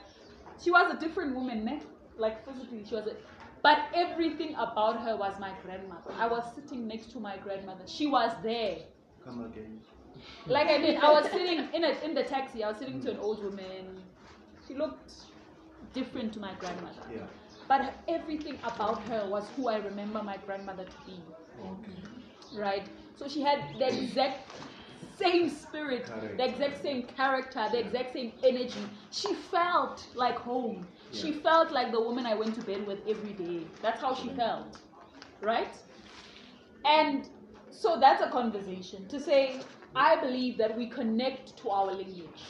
she 0.63 0.71
was 0.71 0.93
a 0.95 0.99
different 0.99 1.35
woman, 1.35 1.65
ne? 1.65 1.81
like 2.19 2.45
physically, 2.47 2.85
she 2.89 2.95
was 2.95 3.07
a, 3.07 3.15
but 3.63 3.79
everything 3.95 4.55
about 4.55 5.01
her 5.03 5.17
was 5.17 5.35
my 5.39 5.53
grandmother. 5.63 6.13
I 6.19 6.27
was 6.27 6.45
sitting 6.55 6.87
next 6.87 7.11
to 7.13 7.21
my 7.21 7.37
grandmother. 7.39 7.85
She 7.87 8.07
was 8.07 8.33
there. 8.43 8.79
Come 9.25 9.45
again. 9.45 9.81
Like 10.47 10.69
I 10.69 10.79
mean, 10.79 10.97
I 10.97 11.11
was 11.13 11.31
sitting 11.31 11.69
in 11.75 11.85
a, 11.85 11.93
in 12.05 12.15
the 12.15 12.23
taxi. 12.23 12.65
I 12.65 12.69
was 12.69 12.79
sitting 12.79 13.01
to 13.03 13.11
an 13.13 13.19
old 13.19 13.43
woman. 13.45 14.03
She 14.67 14.75
looked 14.75 15.13
different 15.97 16.33
to 16.35 16.41
my 16.41 16.53
grandmother. 16.61 17.07
Yeah. 17.13 17.27
But 17.69 17.95
everything 18.07 18.59
about 18.63 19.03
her 19.09 19.27
was 19.29 19.49
who 19.57 19.69
I 19.69 19.79
remember 19.79 20.23
my 20.23 20.37
grandmother 20.47 20.85
to 20.85 20.97
be. 21.07 21.19
Right? 22.55 22.89
So 23.17 23.29
she 23.29 23.43
had 23.43 23.61
the 23.79 23.89
exact 23.89 24.51
same 25.19 25.49
spirit, 25.49 26.05
Correct. 26.07 26.37
the 26.37 26.45
exact 26.49 26.83
same 26.83 27.03
character, 27.05 27.67
the 27.73 27.81
exact 27.81 28.13
same 28.13 28.33
energy. 28.45 28.85
She 29.11 29.35
felt 29.35 30.07
like 30.15 30.37
home. 30.37 30.87
She 31.13 31.33
felt 31.33 31.73
like 31.73 31.91
the 31.93 32.01
woman 32.01 32.27
I 32.27 32.35
went 32.35 32.55
to 32.57 32.63
bed 32.63 32.87
with 32.87 33.01
every 33.09 33.33
day. 33.33 33.67
That's 33.83 34.01
how 34.01 34.15
she 34.15 34.29
felt. 34.31 34.79
Right? 35.41 35.75
And 36.85 37.29
so 37.71 37.99
that's 38.01 38.23
a 38.23 38.31
conversation 38.31 39.09
to 39.09 39.19
say, 39.21 39.61
I 39.95 40.17
believe 40.21 40.59
that 40.59 40.77
we 40.77 40.89
connect 40.89 41.57
to 41.59 41.71
our 41.71 41.93
lineage. 41.93 42.43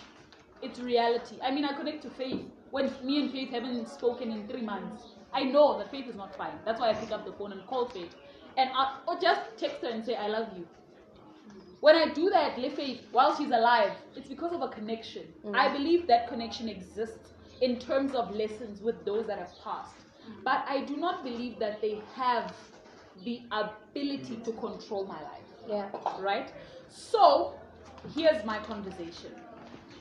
It's 0.62 0.80
reality. 0.80 1.36
I 1.42 1.50
mean, 1.52 1.64
I 1.64 1.72
connect 1.74 2.02
to 2.02 2.10
faith. 2.10 2.46
When 2.70 2.92
me 3.04 3.20
and 3.22 3.30
Faith 3.32 3.50
haven't 3.50 3.88
spoken 3.88 4.30
in 4.30 4.48
three 4.48 4.62
months, 4.62 5.02
I 5.32 5.44
know 5.44 5.78
that 5.78 5.90
Faith 5.90 6.08
is 6.08 6.16
not 6.16 6.36
fine. 6.36 6.58
That's 6.64 6.80
why 6.80 6.90
I 6.90 6.94
pick 6.94 7.12
up 7.12 7.24
the 7.24 7.32
phone 7.32 7.52
and 7.52 7.66
call 7.66 7.88
Faith. 7.88 8.14
And 8.56 8.70
I, 8.74 8.98
or 9.06 9.18
just 9.20 9.40
text 9.58 9.82
her 9.82 9.88
and 9.88 10.04
say, 10.04 10.16
I 10.16 10.28
love 10.28 10.48
you. 10.56 10.66
When 11.80 11.94
I 11.94 12.12
do 12.12 12.30
that, 12.30 12.58
Le 12.58 12.70
Faith, 12.70 13.02
while 13.12 13.36
she's 13.36 13.50
alive, 13.50 13.92
it's 14.16 14.28
because 14.28 14.52
of 14.52 14.62
a 14.62 14.68
connection. 14.68 15.24
Mm. 15.44 15.54
I 15.54 15.72
believe 15.72 16.06
that 16.08 16.28
connection 16.28 16.68
exists 16.68 17.32
in 17.60 17.78
terms 17.78 18.14
of 18.14 18.34
lessons 18.34 18.80
with 18.80 19.04
those 19.04 19.26
that 19.26 19.38
have 19.38 19.52
passed. 19.62 19.96
But 20.44 20.64
I 20.68 20.84
do 20.84 20.96
not 20.96 21.22
believe 21.22 21.58
that 21.58 21.80
they 21.80 22.00
have 22.14 22.54
the 23.24 23.42
ability 23.52 24.36
to 24.44 24.52
control 24.52 25.06
my 25.06 25.20
life 25.22 25.46
Yeah. 25.66 25.88
right? 26.20 26.52
So 26.88 27.54
here's 28.14 28.44
my 28.44 28.58
conversation. 28.58 29.32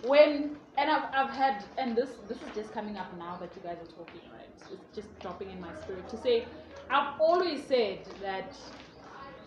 When 0.01 0.57
and 0.77 0.91
I've, 0.91 1.09
I've 1.13 1.31
had 1.31 1.65
and 1.77 1.95
this 1.95 2.09
this 2.27 2.41
is 2.41 2.53
just 2.53 2.73
coming 2.73 2.97
up 2.97 3.17
now 3.17 3.37
that 3.41 3.55
you 3.55 3.61
guys 3.61 3.77
are 3.81 3.91
talking, 3.95 4.21
right? 4.31 4.61
It's 4.71 4.93
just 4.93 5.19
dropping 5.19 5.51
in 5.51 5.59
my 5.59 5.73
spirit 5.73 6.09
to 6.09 6.17
say 6.17 6.47
I've 6.89 7.19
always 7.19 7.65
said 7.65 8.07
that 8.21 8.57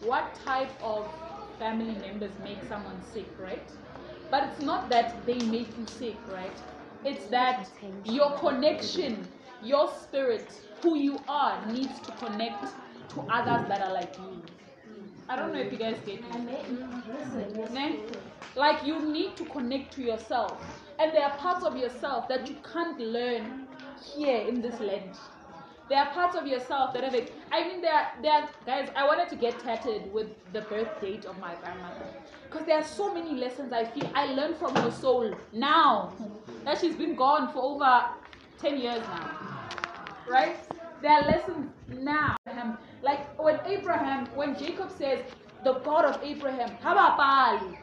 what 0.00 0.34
type 0.34 0.72
of 0.82 1.12
family 1.58 1.94
members 1.96 2.38
make 2.38 2.64
someone 2.64 3.02
sick, 3.02 3.34
right? 3.38 3.70
But 4.30 4.44
it's 4.44 4.60
not 4.60 4.90
that 4.90 5.26
they 5.26 5.42
make 5.42 5.76
you 5.78 5.86
sick, 5.86 6.26
right? 6.28 6.60
It's 7.04 7.26
that 7.26 7.68
your 8.04 8.38
connection, 8.38 9.28
your 9.60 9.92
spirit, 9.92 10.52
who 10.82 10.96
you 10.98 11.24
are, 11.28 11.64
needs 11.66 12.00
to 12.00 12.12
connect 12.12 12.64
to 13.10 13.20
others 13.30 13.66
that 13.68 13.80
are 13.80 13.92
like 13.92 14.18
you. 14.18 14.42
I 15.28 15.36
don't 15.36 15.52
know 15.52 15.60
if 15.60 15.72
you 15.72 15.78
guys 15.78 15.96
get 16.04 16.22
me. 16.22 16.30
Mm-hmm. 16.30 17.74
Ne? 17.74 17.96
Like 18.56 18.84
you 18.84 19.00
need 19.12 19.36
to 19.36 19.44
connect 19.46 19.92
to 19.94 20.02
yourself. 20.02 20.62
And 20.98 21.12
there 21.12 21.24
are 21.24 21.36
parts 21.38 21.64
of 21.64 21.76
yourself 21.76 22.28
that 22.28 22.48
you 22.48 22.56
can't 22.72 22.98
learn 22.98 23.68
here 24.14 24.46
in 24.48 24.60
this 24.60 24.80
land. 24.80 25.16
There 25.88 25.98
are 25.98 26.10
parts 26.10 26.36
of 26.36 26.46
yourself 26.46 26.92
that 26.94 27.02
have. 27.04 27.14
I 27.50 27.66
mean, 27.66 27.80
there 27.80 27.94
are, 27.94 28.08
there 28.20 28.32
are, 28.32 28.48
guys, 28.66 28.90
I 28.94 29.06
wanted 29.06 29.28
to 29.30 29.36
get 29.36 29.58
tatted 29.60 30.12
with 30.12 30.28
the 30.52 30.62
birth 30.62 31.00
date 31.00 31.24
of 31.24 31.38
my 31.38 31.54
grandmother. 31.54 32.06
Because 32.50 32.66
there 32.66 32.76
are 32.78 32.84
so 32.84 33.14
many 33.14 33.34
lessons 33.34 33.72
I 33.72 33.84
feel 33.84 34.10
I 34.14 34.26
learned 34.26 34.56
from 34.56 34.74
her 34.76 34.90
soul 34.90 35.34
now 35.52 36.12
that 36.64 36.80
she's 36.80 36.96
been 36.96 37.14
gone 37.14 37.52
for 37.52 37.62
over 37.62 38.04
10 38.58 38.78
years 38.78 39.00
now. 39.00 39.30
Right? 40.28 40.56
There 41.00 41.12
are 41.12 41.22
lessons 41.22 41.70
now. 41.88 42.36
Like 43.02 43.38
when 43.38 43.60
Abraham, 43.66 44.26
when 44.34 44.58
Jacob 44.58 44.90
says, 44.90 45.20
the 45.64 45.74
God 45.74 46.04
of 46.04 46.22
Abraham, 46.22 46.70
Habapali, 46.82 47.76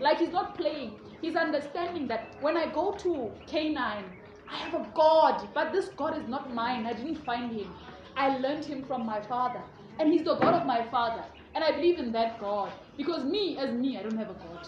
like 0.00 0.18
he's 0.18 0.32
not 0.32 0.56
playing. 0.56 0.98
He's 1.20 1.36
understanding 1.36 2.08
that 2.08 2.36
when 2.40 2.56
I 2.56 2.72
go 2.72 2.92
to 2.92 3.30
Canaan, 3.46 4.04
I 4.48 4.56
have 4.56 4.74
a 4.74 4.86
God, 4.94 5.48
but 5.54 5.72
this 5.72 5.90
God 5.96 6.16
is 6.16 6.26
not 6.28 6.52
mine. 6.52 6.86
I 6.86 6.92
didn't 6.92 7.24
find 7.24 7.52
him. 7.52 7.72
I 8.16 8.38
learned 8.38 8.64
him 8.64 8.84
from 8.84 9.06
my 9.06 9.20
father. 9.20 9.62
And 9.98 10.12
he's 10.12 10.24
the 10.24 10.36
God 10.36 10.54
of 10.54 10.66
my 10.66 10.86
father. 10.88 11.24
And 11.54 11.62
I 11.62 11.72
believe 11.72 11.98
in 11.98 12.12
that 12.12 12.40
God. 12.40 12.72
Because 12.96 13.24
me, 13.24 13.58
as 13.58 13.72
me, 13.74 13.98
I 13.98 14.02
don't 14.02 14.16
have 14.18 14.30
a 14.30 14.34
God. 14.34 14.66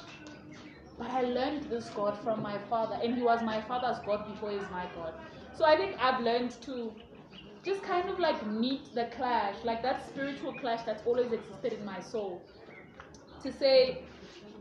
But 0.99 1.11
I 1.11 1.23
learned 1.23 1.65
this 1.65 1.89
God 1.91 2.19
from 2.23 2.43
my 2.43 2.59
father. 2.71 2.99
And 3.03 3.15
he 3.15 3.23
was 3.23 3.43
my 3.43 3.61
father's 3.63 3.99
God 4.05 4.27
before 4.33 4.51
he's 4.51 4.71
my 4.71 4.87
God. 4.95 5.15
So 5.55 5.65
I 5.65 5.77
think 5.77 5.97
I've 5.99 6.21
learned 6.21 6.53
to 6.63 6.93
just 7.65 7.83
kind 7.83 8.09
of 8.09 8.19
like 8.19 8.47
meet 8.47 8.95
the 8.95 9.09
clash, 9.17 9.57
like 9.65 9.83
that 9.83 10.07
spiritual 10.09 10.53
clash 10.53 10.83
that's 10.85 11.03
always 11.07 11.33
existed 11.33 11.73
in 11.73 11.85
my 11.85 12.01
soul. 12.01 12.43
To 13.43 13.53
say, 13.53 14.05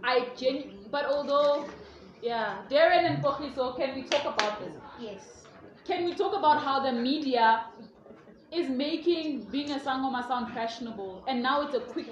I 0.03 0.29
genu- 0.35 0.71
but 0.89 1.05
although, 1.05 1.69
yeah, 2.21 2.63
Darren 2.69 3.05
and 3.05 3.23
Pochiso, 3.23 3.75
can 3.77 3.95
we 3.95 4.03
talk 4.03 4.25
about 4.25 4.59
this? 4.59 4.75
Yes. 4.99 5.45
Can 5.85 6.05
we 6.05 6.13
talk 6.15 6.33
about 6.35 6.63
how 6.63 6.79
the 6.79 6.91
media 6.91 7.65
is 8.51 8.69
making 8.69 9.45
being 9.51 9.71
a 9.71 9.79
sangoma 9.79 10.27
sound 10.27 10.53
fashionable 10.53 11.23
and 11.27 11.41
now 11.41 11.61
it's 11.61 11.75
a 11.75 11.81
quick 11.81 12.11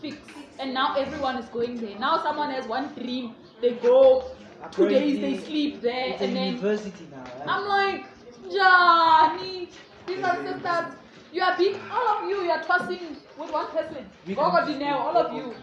fix 0.00 0.28
and 0.58 0.72
now 0.74 0.94
everyone 0.96 1.36
is 1.38 1.46
going 1.50 1.80
there. 1.80 1.98
Now 1.98 2.22
someone 2.22 2.50
has 2.50 2.66
one 2.66 2.94
dream, 2.94 3.34
they 3.60 3.74
go, 3.74 4.36
two 4.70 4.88
days 4.88 5.20
they 5.20 5.36
sleep 5.36 5.82
there 5.82 6.10
It's 6.12 6.20
a 6.22 6.24
and 6.26 6.36
then 6.36 6.46
university 6.54 7.08
now. 7.10 7.24
Right? 7.24 7.48
I'm 7.48 7.68
like, 7.68 8.06
Johnny, 8.50 9.70
these 10.06 10.22
are 10.22 10.36
sisters. 10.44 10.94
You 11.32 11.42
are 11.42 11.56
being, 11.56 11.80
all 11.90 12.18
of 12.18 12.28
you, 12.28 12.42
you 12.42 12.50
are 12.50 12.62
tossing 12.62 13.16
with 13.38 13.50
one 13.50 13.66
person. 13.68 14.06
Gogo 14.26 14.64
Dineo, 14.66 14.94
all 14.94 15.16
of 15.16 15.32
you. 15.34 15.54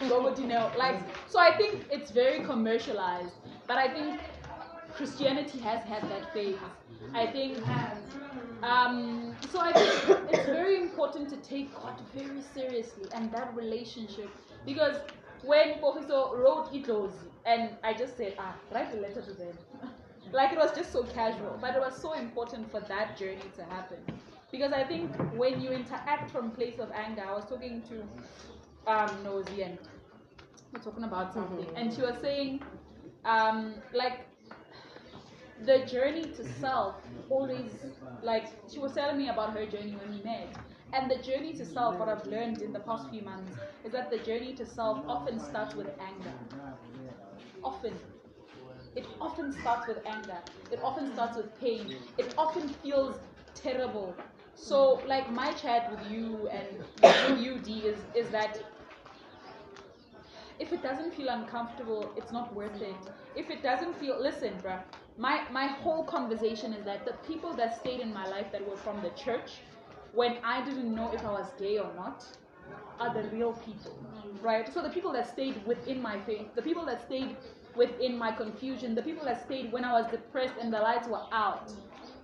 Gogo 0.08 0.34
Dineo. 0.34 0.76
Like, 0.76 1.00
so 1.28 1.38
I 1.38 1.56
think 1.56 1.86
it's 1.90 2.10
very 2.10 2.44
commercialized. 2.44 3.34
But 3.66 3.78
I 3.78 3.88
think 3.88 4.20
Christianity 4.94 5.58
has 5.60 5.82
had 5.84 6.02
that 6.10 6.32
phase. 6.32 6.56
I 7.14 7.26
think, 7.26 7.58
um, 8.62 9.34
so 9.50 9.60
I 9.60 9.72
think 9.72 10.28
it's 10.30 10.46
very 10.46 10.80
important 10.80 11.28
to 11.30 11.36
take 11.38 11.74
God 11.74 11.94
very 12.14 12.42
seriously 12.54 13.04
and 13.12 13.32
that 13.32 13.54
relationship. 13.54 14.28
Because 14.66 14.96
when 15.44 15.78
Professor 15.78 16.36
wrote 16.36 16.72
Itlos, 16.72 17.12
and 17.46 17.70
I 17.82 17.94
just 17.94 18.16
said, 18.16 18.34
ah, 18.38 18.54
write 18.72 18.92
a 18.94 18.98
letter 19.00 19.22
to 19.22 19.32
them. 19.32 19.56
like 20.32 20.52
it 20.52 20.58
was 20.58 20.72
just 20.76 20.92
so 20.92 21.04
casual, 21.04 21.58
but 21.60 21.74
it 21.74 21.80
was 21.80 21.96
so 21.96 22.12
important 22.12 22.70
for 22.70 22.80
that 22.80 23.16
journey 23.16 23.50
to 23.56 23.64
happen. 23.64 23.98
Because 24.50 24.72
I 24.72 24.84
think 24.84 25.14
when 25.36 25.60
you 25.60 25.70
interact 25.70 26.30
from 26.30 26.50
place 26.50 26.78
of 26.78 26.90
anger, 26.92 27.22
I 27.26 27.32
was 27.32 27.44
talking 27.44 27.82
to 27.88 28.90
um, 28.90 29.22
Nosy 29.22 29.62
and 29.62 29.78
we're 30.72 30.80
talking 30.82 31.04
about 31.04 31.32
something, 31.32 31.66
and 31.76 31.92
she 31.92 32.00
was 32.02 32.14
saying, 32.20 32.62
um, 33.24 33.74
like 33.92 34.20
the 35.64 35.78
journey 35.86 36.24
to 36.36 36.44
self 36.44 36.94
always 37.28 37.72
like 38.22 38.46
she 38.72 38.78
was 38.78 38.92
telling 38.92 39.16
me 39.18 39.28
about 39.28 39.52
her 39.52 39.66
journey 39.66 39.96
when 39.96 40.10
we 40.10 40.22
met. 40.22 40.56
And 40.92 41.10
the 41.10 41.16
journey 41.22 41.52
to 41.54 41.64
self 41.64 41.98
what 41.98 42.08
i've 42.08 42.26
learned 42.26 42.62
in 42.62 42.72
the 42.72 42.80
past 42.80 43.08
few 43.10 43.22
months 43.22 43.52
is 43.84 43.92
that 43.92 44.10
the 44.10 44.18
journey 44.18 44.54
to 44.54 44.66
self 44.66 45.04
often 45.08 45.38
starts 45.38 45.74
with 45.74 45.88
anger. 46.00 46.32
Often. 47.62 47.98
It 48.96 49.06
often 49.20 49.52
starts 49.52 49.86
with 49.86 49.98
anger. 50.06 50.38
It 50.70 50.80
often 50.82 51.12
starts 51.12 51.36
with 51.36 51.58
pain. 51.60 51.96
It 52.18 52.34
often 52.36 52.68
feels 52.68 53.16
terrible 53.54 54.14
so 54.60 55.02
like 55.06 55.30
my 55.32 55.52
chat 55.52 55.90
with 55.90 56.10
you 56.10 56.48
and 56.48 56.66
with 57.02 57.40
you 57.40 57.58
d 57.58 57.80
is 57.86 57.98
is 58.14 58.30
that 58.30 58.60
if 60.60 60.72
it 60.74 60.82
doesn't 60.82 61.14
feel 61.14 61.30
uncomfortable, 61.30 62.12
it's 62.16 62.32
not 62.32 62.54
worth 62.54 62.80
it. 62.82 62.94
If 63.34 63.48
it 63.48 63.62
doesn't 63.62 63.96
feel, 63.96 64.20
listen, 64.20 64.52
bruh, 64.62 64.82
my, 65.16 65.44
my 65.50 65.66
whole 65.66 66.04
conversation 66.04 66.74
is 66.74 66.84
that 66.84 67.06
the 67.06 67.14
people 67.26 67.54
that 67.54 67.80
stayed 67.80 68.00
in 68.00 68.12
my 68.12 68.28
life 68.28 68.52
that 68.52 68.68
were 68.68 68.76
from 68.76 69.00
the 69.02 69.08
church, 69.10 69.52
when 70.12 70.36
I 70.44 70.62
didn't 70.62 70.94
know 70.94 71.12
if 71.14 71.24
I 71.24 71.30
was 71.30 71.46
gay 71.58 71.78
or 71.78 71.90
not, 71.96 72.24
are 72.98 73.12
the 73.14 73.26
real 73.30 73.54
people, 73.54 73.98
right? 74.42 74.72
So 74.72 74.82
the 74.82 74.90
people 74.90 75.12
that 75.14 75.32
stayed 75.32 75.64
within 75.66 76.02
my 76.02 76.20
faith, 76.20 76.54
the 76.54 76.62
people 76.62 76.84
that 76.86 77.06
stayed 77.06 77.36
within 77.74 78.18
my 78.18 78.30
confusion, 78.30 78.94
the 78.94 79.02
people 79.02 79.24
that 79.24 79.46
stayed 79.46 79.72
when 79.72 79.84
I 79.84 79.92
was 79.92 80.10
depressed 80.10 80.54
and 80.60 80.70
the 80.70 80.80
lights 80.80 81.08
were 81.08 81.24
out, 81.32 81.72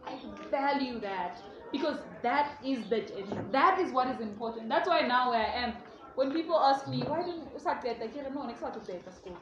I 0.07 0.19
value 0.51 1.01
that 1.01 1.41
because 1.73 1.99
that 2.23 2.59
is 2.65 2.89
the 2.89 3.01
journey. 3.01 3.39
that 3.53 3.79
is 3.81 3.93
what 3.93 4.09
is 4.09 4.21
important. 4.21 4.69
That's 4.69 4.89
why 4.89 5.03
now 5.03 5.31
where 5.31 5.41
I 5.41 5.53
am, 5.65 5.75
when 6.15 6.33
people 6.33 6.59
ask 6.59 6.89
me 6.89 7.03
why 7.07 7.23
didn't 7.23 7.53
you 7.53 7.59
start 7.59 7.85
like, 7.85 8.15
no, 8.35 8.47
next 8.47 8.61
to 8.61 9.13
school. 9.13 9.39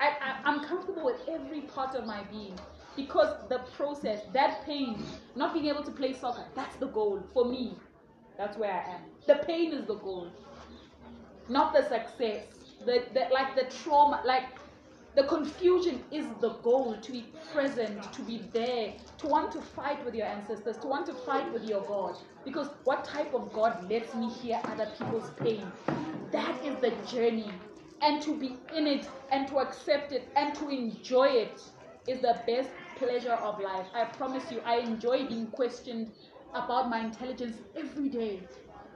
I, 0.00 0.08
I 0.20 0.36
I'm 0.44 0.64
comfortable 0.64 1.04
with 1.04 1.20
every 1.28 1.62
part 1.62 1.94
of 1.94 2.06
my 2.06 2.22
being 2.24 2.58
because 2.96 3.34
the 3.48 3.58
process, 3.76 4.20
that 4.32 4.64
pain, 4.64 5.04
not 5.34 5.54
being 5.54 5.66
able 5.66 5.84
to 5.84 5.90
play 5.90 6.12
soccer, 6.12 6.44
that's 6.54 6.76
the 6.76 6.86
goal 6.88 7.22
for 7.32 7.44
me. 7.44 7.78
That's 8.36 8.56
where 8.56 8.72
I 8.72 8.94
am. 8.94 9.02
The 9.26 9.36
pain 9.44 9.72
is 9.72 9.86
the 9.86 9.96
goal, 9.96 10.32
not 11.48 11.72
the 11.72 11.82
success. 11.82 12.46
The, 12.84 13.04
the 13.12 13.26
like 13.32 13.56
the 13.56 13.64
trauma, 13.82 14.22
like 14.24 14.44
the 15.18 15.24
confusion 15.24 16.04
is 16.12 16.24
the 16.40 16.50
goal 16.62 16.96
to 17.02 17.10
be 17.10 17.26
present, 17.52 18.00
to 18.12 18.22
be 18.22 18.40
there, 18.52 18.94
to 19.18 19.26
want 19.26 19.50
to 19.50 19.60
fight 19.60 20.04
with 20.04 20.14
your 20.14 20.26
ancestors, 20.26 20.76
to 20.76 20.86
want 20.86 21.06
to 21.06 21.12
fight 21.12 21.52
with 21.52 21.64
your 21.64 21.80
God. 21.80 22.16
Because 22.44 22.68
what 22.84 23.04
type 23.04 23.34
of 23.34 23.52
God 23.52 23.90
lets 23.90 24.14
me 24.14 24.30
hear 24.30 24.60
other 24.62 24.86
people's 24.96 25.28
pain? 25.40 25.72
That 26.30 26.64
is 26.64 26.76
the 26.76 26.92
journey. 27.12 27.50
And 28.00 28.22
to 28.22 28.38
be 28.38 28.58
in 28.76 28.86
it 28.86 29.08
and 29.32 29.48
to 29.48 29.58
accept 29.58 30.12
it 30.12 30.28
and 30.36 30.54
to 30.54 30.68
enjoy 30.68 31.26
it 31.30 31.60
is 32.06 32.20
the 32.20 32.40
best 32.46 32.70
pleasure 32.94 33.32
of 33.32 33.58
life. 33.58 33.88
I 33.92 34.04
promise 34.04 34.44
you, 34.52 34.60
I 34.64 34.76
enjoy 34.76 35.26
being 35.26 35.48
questioned 35.48 36.12
about 36.54 36.88
my 36.88 37.00
intelligence 37.00 37.56
every 37.76 38.08
day 38.08 38.40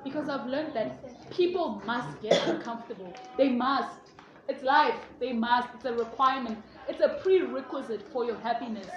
because 0.04 0.28
I've 0.28 0.46
learned 0.46 0.74
that 0.74 1.32
people 1.32 1.82
must 1.84 2.22
get 2.22 2.46
uncomfortable. 2.46 3.12
They 3.36 3.48
must. 3.48 4.11
It's 4.53 4.62
life. 4.62 4.94
They 5.18 5.32
must. 5.32 5.68
It's 5.76 5.84
a 5.86 5.94
requirement. 5.94 6.59
It's 6.88 7.00
a 7.00 7.09
prerequisite 7.22 8.03
for 8.12 8.24
your 8.24 8.36
happiness. 8.36 8.88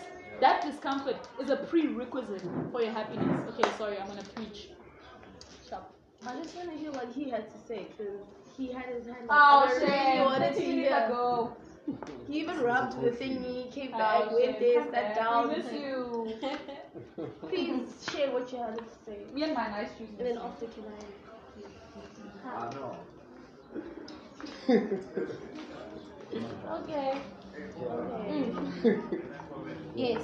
That 0.41 0.61
discomfort 0.61 1.15
is 1.41 1.49
a 1.49 1.55
prerequisite 1.55 2.43
for 2.73 2.81
your 2.81 2.91
happiness. 2.91 3.49
Okay, 3.51 3.69
sorry, 3.77 3.97
I'm 3.97 4.07
gonna 4.07 4.23
preach. 4.35 4.67
Sharp. 5.69 5.85
I 6.27 6.35
just 6.41 6.55
want 6.57 6.71
to 6.71 6.77
hear 6.77 6.91
what 6.91 7.07
he 7.15 7.29
had 7.29 7.49
to 7.53 7.57
say 7.67 7.85
because 7.89 8.19
he 8.57 8.71
had 8.71 8.85
his 8.95 9.05
hand. 9.05 9.27
Oh, 9.29 9.33
up, 9.33 9.69
and 9.69 9.71
I 9.71 9.85
really 9.85 9.95
shame. 9.95 10.25
wanted 10.25 10.53
to 10.55 10.59
Let 10.59 10.75
hear. 10.75 11.05
go. 11.09 11.55
He 12.27 12.39
even 12.39 12.59
rubbed 12.61 13.01
the 13.01 13.11
thingy, 13.11 13.71
came 13.71 13.91
Oh, 13.93 13.97
back, 13.97 14.31
went 14.31 14.57
shame. 14.59 14.59
there, 14.59 14.91
sat 14.91 15.15
down. 15.15 15.49
We 15.49 15.55
miss 15.57 15.71
you. 15.71 16.33
Please 17.47 18.09
share 18.11 18.31
what 18.31 18.51
you 18.51 18.57
had 18.57 18.77
to 18.77 18.83
say. 19.05 19.19
Me 19.33 19.43
and 19.43 19.53
my 19.53 19.69
nice 19.69 19.91
shoes. 19.97 20.09
And 20.17 20.27
then 20.27 20.37
after 20.37 20.65
can 20.65 20.83
I? 20.99 22.57
I 22.59 22.73
know. 22.73 22.95
Okay. 26.77 27.13
Mm. 28.29 29.11
Yes. 29.95 30.21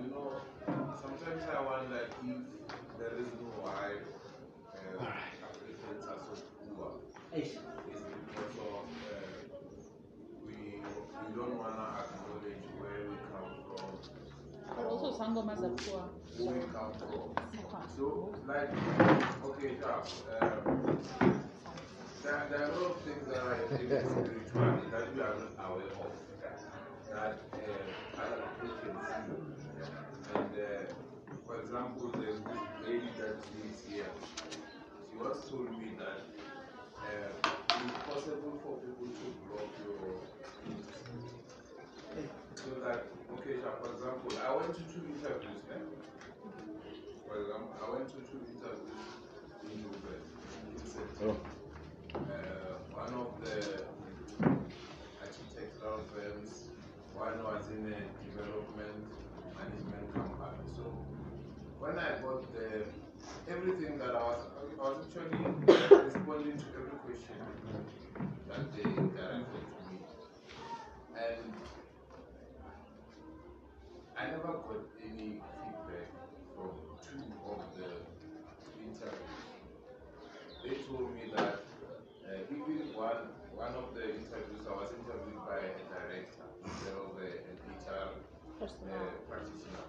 You 0.00 0.10
know, 0.10 0.32
sometimes 1.00 1.42
I 1.48 1.60
wonder 1.64 2.00
if 2.04 2.36
there 2.98 3.14
is 3.18 3.32
no 3.40 3.48
why 3.62 3.96
uh, 4.98 5.04
Africans 5.46 6.04
are 6.06 6.20
so 6.20 6.34
poor 6.76 6.90
is 7.36 7.52
because 7.54 8.56
of 8.58 8.84
uh, 8.84 9.66
we 10.46 10.54
we 11.20 11.26
don't 11.34 11.56
want 11.58 11.76
to 11.76 11.86
acknowledge 12.02 12.66
where 12.80 13.02
we 13.10 13.16
come 13.32 13.52
from, 13.64 13.90
But 14.76 14.86
also 14.86 15.12
sangomas 15.18 15.62
are 15.64 15.76
poor. 15.84 16.15
Come 16.36 16.92
from. 16.98 17.32
So, 17.96 18.34
like, 18.46 18.68
okay, 19.44 19.76
um, 19.80 21.00
there, 22.22 22.46
there 22.50 22.60
are 22.60 22.70
a 22.70 22.76
lot 22.76 22.90
of 22.90 23.00
things 23.00 23.26
that 23.28 23.38
are 23.38 23.54
in 23.54 23.78
spirituality 23.78 24.86
that 24.90 25.14
we 25.14 25.20
are 25.22 25.34
not 25.34 25.70
aware 25.70 25.86
of 25.96 26.12
that 27.10 27.38
other 28.18 28.42
people 28.60 28.76
can 28.84 29.24
see. 29.26 29.72
And 30.34 30.52
uh, 30.52 30.92
for 31.46 31.60
example, 31.60 32.12
there's 32.20 32.40
this 32.40 32.64
lady 32.86 33.10
that 33.16 33.36
lives 33.56 33.82
here. 33.88 34.12
She 35.10 35.16
once 35.16 35.48
told 35.48 35.70
me 35.78 35.96
that 35.96 36.20
uh, 37.00 37.32
it's 37.44 37.98
possible 38.04 38.60
for 38.62 38.76
people 38.84 39.06
to 39.08 39.26
block 39.48 39.70
your 39.84 40.20
so 42.56 42.80
that 42.84 43.06
okay, 43.38 43.56
for 43.80 43.92
example, 43.92 44.32
I 44.44 44.56
went 44.56 44.74
to 44.74 44.80
two 44.92 45.06
interviews. 45.06 45.62
Eh? 45.72 46.15
For 47.36 47.42
example, 47.42 47.76
I 47.84 47.90
went 47.92 48.08
to 48.08 48.16
two 48.32 48.40
interviews 48.48 49.12
in. 49.68 49.84
Oh. 51.20 51.36
Uh, 52.16 52.80
one 52.96 53.12
of 53.12 53.36
the 53.44 53.84
architectural 55.20 56.00
firms, 56.16 56.72
one 57.12 57.36
was 57.44 57.68
in 57.76 57.92
a 57.92 58.00
development 58.24 59.04
management 59.52 60.08
company. 60.16 60.64
So 60.80 60.84
when 61.76 61.98
I 61.98 62.16
got 62.24 62.40
there, 62.56 62.88
everything 63.52 63.98
that 63.98 64.16
I 64.16 64.22
was, 64.32 64.40
I 64.56 64.88
was 64.88 65.04
actually 65.04 65.36
responding 66.08 66.56
to 66.56 66.68
every 66.72 66.96
question 67.04 67.36
that 68.48 68.64
they 68.72 68.88
directed 68.96 69.60
to 69.76 69.80
me. 69.92 70.00
And 71.12 71.52
I 74.16 74.24
never 74.24 74.56
got 74.56 74.88
any 75.04 75.36
feedback 75.36 75.75
of 77.46 77.62
the 77.78 77.88
interviews. 78.82 79.46
They 80.62 80.82
told 80.82 81.14
me 81.14 81.30
that 81.32 81.62
uh, 82.26 82.42
even 82.50 82.92
one 82.92 83.30
one 83.54 83.72
of 83.74 83.94
the 83.94 84.04
interviews 84.18 84.66
I 84.68 84.74
was 84.74 84.90
interviewed 84.92 85.40
by 85.46 85.62
a 85.62 85.82
director 85.88 86.44
instead 86.64 86.92
of 86.92 87.16
a, 87.16 87.28
an 87.48 87.56
HR 87.70 88.20
uh, 88.60 89.10
practitioner. 89.28 89.86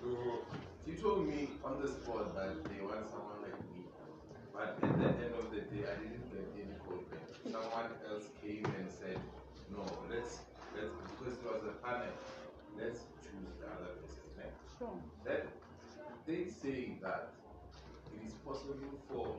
So 0.00 0.44
he 0.84 0.92
told 0.96 1.28
me 1.28 1.60
on 1.64 1.80
the 1.80 1.88
spot 1.88 2.34
that 2.34 2.64
they 2.64 2.80
want 2.82 3.06
someone 3.08 3.40
like 3.46 3.56
me. 3.72 3.86
But 4.52 4.76
at 4.82 4.98
the 4.98 5.08
end 5.24 5.34
of 5.38 5.48
the 5.54 5.60
day, 5.70 5.86
I 5.86 5.94
didn't 6.02 6.28
get 6.28 6.50
any 6.56 6.76
callback. 6.84 7.24
Someone 7.44 7.92
else 8.10 8.28
came 8.42 8.64
and 8.64 8.90
said, 8.90 9.20
no, 9.70 9.84
let's 10.10 10.40
let's 10.74 10.92
because 11.16 11.38
it 11.38 11.44
was 11.46 11.62
a 11.64 11.74
panel, 11.84 12.12
let's 12.76 13.06
choose 13.22 13.54
the 13.60 13.66
other 13.70 13.94
person. 14.02 14.20
Sure. 14.80 14.96
That 15.24 15.59
they 16.30 16.46
say 16.46 16.94
that 17.02 17.34
it 18.14 18.22
is 18.22 18.34
possible 18.46 18.94
for 19.10 19.34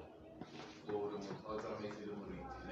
for 0.92 1.08
the 1.08 1.24
automated 1.48 2.12
region 2.28 2.68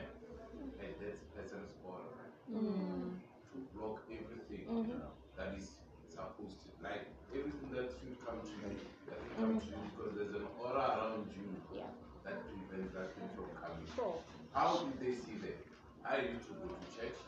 at 0.84 0.92
that 1.00 1.16
person's 1.32 1.72
order 1.88 2.20
to 2.52 3.58
block 3.72 4.04
everything 4.12 4.68
mm-hmm. 4.68 4.92
Mm-hmm. 4.92 5.40
that 5.40 5.56
is 5.56 5.80
supposed 6.12 6.60
to 6.68 6.70
like 6.84 7.08
everything 7.32 7.72
that 7.72 7.96
should 7.96 8.20
come 8.20 8.44
to 8.44 8.52
you 8.60 8.76
that 9.08 9.16
will 9.24 9.36
come 9.40 9.56
mm-hmm. 9.56 9.72
to 9.72 9.72
you 9.72 9.88
because 9.96 10.12
there's 10.20 10.36
an 10.36 10.48
aura 10.60 10.84
around 11.00 11.32
you 11.32 11.48
Yeah. 11.72 11.88
that 12.28 12.44
prevents 12.44 12.92
that 13.00 13.16
thing 13.16 13.30
from 13.40 13.48
coming. 13.56 13.88
Sure. 13.96 14.20
How 14.52 14.84
did 14.84 15.00
they 15.00 15.16
see 15.16 15.40
that? 15.48 15.64
I 16.04 16.28
used 16.28 16.44
to 16.52 16.60
go 16.60 16.68
to 16.76 16.88
church. 16.92 17.20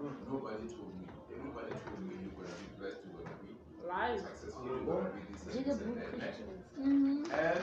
Mm. 0.00 0.16
Nobody 0.32 0.64
told 0.72 0.94
me. 0.96 1.04
Everybody 1.34 1.74
told 1.84 2.02
me 2.08 2.16
Mm-hmm. 6.78 7.24
And 7.32 7.60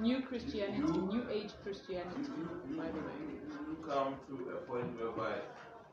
New 0.00 0.22
Christianity, 0.22 0.78
You- 0.78 1.08
New 1.12 1.24
Age 1.30 1.52
Christianity. 1.62 2.30
you, 2.36 2.48
you, 2.70 2.76
By 2.76 2.86
the 2.88 2.98
way. 2.98 3.16
you, 3.20 3.30
you 3.68 3.76
come 3.86 4.14
to 4.28 4.34
a 4.56 4.60
point 4.66 4.88
whereby 4.98 5.34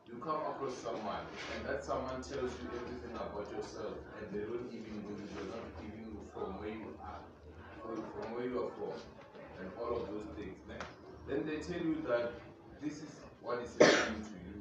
you 0.06 0.14
come 0.22 0.40
across 0.50 0.74
someone 0.78 1.24
and 1.54 1.68
that 1.68 1.84
someone 1.84 2.22
tells 2.22 2.52
you 2.60 2.68
everything 2.80 3.14
about 3.14 3.46
yourself 3.54 3.94
and 4.18 4.26
they 4.32 4.40
don't 4.46 4.68
even 4.72 4.94
know 5.04 5.12
you, 5.18 5.28
they're 5.34 5.50
not 5.52 5.66
even 5.84 6.16
from 6.32 6.58
where 6.60 6.70
you 6.72 6.90
are, 7.04 7.22
from, 7.82 8.32
where 8.34 8.46
you 8.46 8.58
are 8.64 8.72
from, 8.78 8.96
and 9.60 9.68
all 9.78 9.96
of 10.00 10.08
those 10.08 10.28
things. 10.36 10.56
né? 10.68 10.78
Then 11.28 11.44
they 11.46 11.58
tell 11.60 11.82
you 11.82 12.00
that 12.08 12.32
this 12.80 13.02
is 13.02 13.12
what 13.42 13.58
is 13.62 13.74
happening 13.78 14.22
to 14.24 14.34
you. 14.46 14.56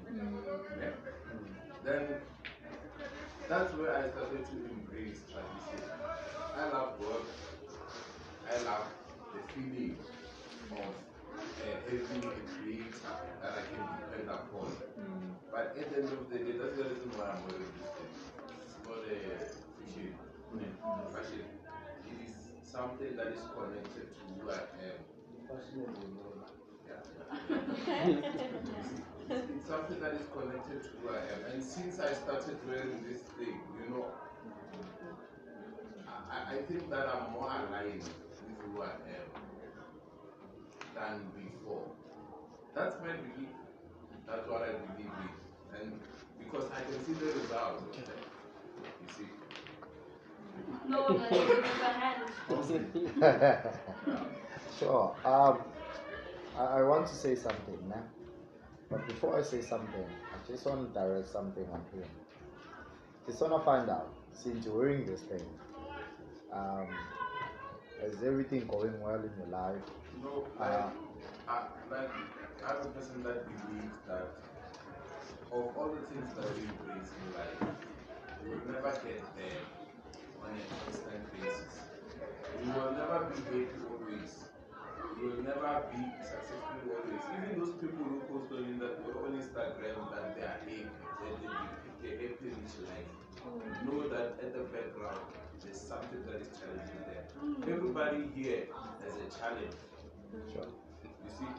né? 0.81 0.93
Then 1.83 2.21
that's 3.47 3.73
where 3.75 3.95
I 3.95 4.09
started 4.11 4.43
to 4.43 4.55
embrace 4.67 5.23
tradition. 5.31 5.87
I 6.55 6.67
love 6.67 6.99
work. 6.99 7.31
I 8.43 8.57
love 8.63 8.87
the 9.33 9.39
feeling 9.53 9.95
of 10.71 10.79
uh, 10.79 11.77
having 11.87 12.27
a 12.27 12.41
creator 12.43 13.15
that 13.41 13.51
I 13.51 13.63
can 13.71 13.87
depend 13.95 14.29
upon. 14.29 14.75
Mm. 14.99 15.31
But 15.51 15.75
at 15.79 15.89
the 15.91 15.97
end 15.97 16.11
of 16.11 16.29
the 16.29 16.37
day, 16.39 16.51
that's 16.59 16.75
the 16.75 16.83
reason 16.83 17.11
why 17.15 17.31
I'm 17.31 17.43
wearing 17.47 17.71
this 17.79 17.87
thing. 17.95 18.11
It's 18.67 18.75
not 18.83 19.07
a 19.07 19.15
fashion. 19.15 20.19
Mm. 20.51 21.13
Fashion. 21.13 21.47
It 22.03 22.17
is 22.27 22.35
something 22.67 23.15
that 23.15 23.27
is 23.27 23.47
connected 23.55 24.11
to 24.11 24.21
who 24.35 24.51
I 24.51 24.59
am. 24.91 24.99
Yeah. 26.87 27.03
it's 29.29 29.67
something 29.67 29.99
that 29.99 30.13
is 30.13 30.25
connected 30.31 30.83
to 30.83 30.89
who 31.01 31.09
I 31.09 31.17
am. 31.19 31.51
And 31.53 31.63
since 31.63 31.99
I 31.99 32.13
started 32.13 32.57
wearing 32.67 33.03
this 33.07 33.21
thing, 33.37 33.59
you 33.77 33.89
know, 33.93 34.05
I, 36.07 36.55
I 36.55 36.61
think 36.61 36.89
that 36.89 37.07
I'm 37.07 37.31
more 37.33 37.49
aligned 37.49 38.03
with 38.03 38.73
who 38.73 38.81
I 38.81 38.85
am 38.85 38.91
than 40.95 41.21
before. 41.43 41.83
That's 42.73 42.95
my 43.01 43.11
belief. 43.13 43.49
That's 44.27 44.47
what 44.47 44.61
I 44.61 44.71
believe 44.71 45.11
in. 45.11 45.81
And 45.81 45.99
because 46.39 46.65
I 46.71 46.81
can 46.89 47.03
see 47.05 47.13
the 47.13 47.25
result 47.25 47.81
of 47.81 47.95
that. 47.95 48.23
You 49.01 49.13
see? 49.13 49.27
No, 50.87 51.07
no, 51.07 51.25
it's 51.29 51.81
a 51.81 51.91
hand. 51.91 52.23
sure. 54.79 55.15
Um, 55.25 55.57
I, 56.57 56.63
I 56.63 56.83
want 56.83 57.07
to 57.07 57.15
say 57.15 57.35
something, 57.35 57.77
nah? 57.89 57.95
But 58.89 59.05
before 59.07 59.37
I 59.39 59.43
say 59.43 59.61
something, 59.61 60.05
I 60.31 60.51
just 60.51 60.65
want 60.65 60.87
to 60.87 60.99
direct 60.99 61.27
something 61.27 61.65
on 61.71 61.81
him. 61.93 62.07
Just 63.25 63.41
want 63.41 63.53
to 63.53 63.65
find 63.65 63.89
out, 63.89 64.13
since 64.33 64.65
you're 64.65 64.77
wearing 64.77 65.05
this 65.05 65.21
thing, 65.21 65.45
um, 66.53 66.87
is 68.03 68.23
everything 68.23 68.65
going 68.67 68.99
well 69.01 69.15
in 69.15 69.31
your 69.37 69.47
life? 69.49 69.81
No, 70.23 70.47
like, 70.59 70.69
I, 71.47 71.63
like, 71.91 72.09
I'm 72.65 72.77
a 72.77 72.85
person 72.95 73.23
that 73.23 73.45
believes 73.45 73.93
that 74.07 74.27
of 75.51 75.77
all 75.77 75.89
the 75.93 76.01
things 76.13 76.33
that 76.35 76.45
we 76.55 76.63
embrace 76.63 77.11
in 77.11 77.33
life, 77.33 77.75
we 78.43 78.49
will 78.49 78.65
never 78.71 78.91
get 79.03 79.23
there 79.35 79.63
on 80.43 80.51
a 80.55 80.63
constant 80.85 81.33
basis. 81.33 81.79
We 82.63 82.71
will 82.71 82.91
never 82.91 83.25
be 83.25 83.41
happy 83.43 83.67
always. 83.89 84.33
you 85.19 85.27
will 85.27 85.43
never 85.77 85.93
be 85.93 86.03
successful 86.25 86.81
always. 86.89 87.21
Even 87.37 87.59
those 87.59 87.75
people 87.77 88.05
who 88.05 88.17
post 88.25 88.51
on, 88.51 88.65
in 88.65 88.79
the, 88.79 88.97
on 89.21 89.37
Instagram 89.37 90.09
that 90.09 90.35
they 90.35 90.41
are 90.41 90.57
happy, 90.57 90.85
that 91.21 91.33
they 91.41 91.53
depict 91.53 92.01
a 92.01 92.11
happy 92.17 92.49
rich 92.49 92.75
life, 92.89 93.09
know 93.85 94.09
that 94.09 94.41
at 94.41 94.53
the 94.53 94.63
background 94.73 95.21
there's 95.63 95.79
something 95.79 96.23
that 96.25 96.41
is 96.41 96.49
challenging 96.57 97.01
there. 97.05 97.25
Everybody 97.75 98.29
here 98.35 98.67
has 99.03 99.13
a 99.21 99.27
challenge. 99.37 99.77
Sure. 100.53 100.69
You 101.03 101.31
see, 101.37 101.49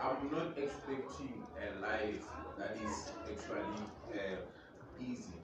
I'm 0.00 0.30
not 0.32 0.58
expecting 0.58 1.46
a 1.54 1.68
life 1.80 2.26
that 2.58 2.76
is 2.82 3.12
actually 3.30 3.82
uh, 4.14 4.42
easy. 5.00 5.38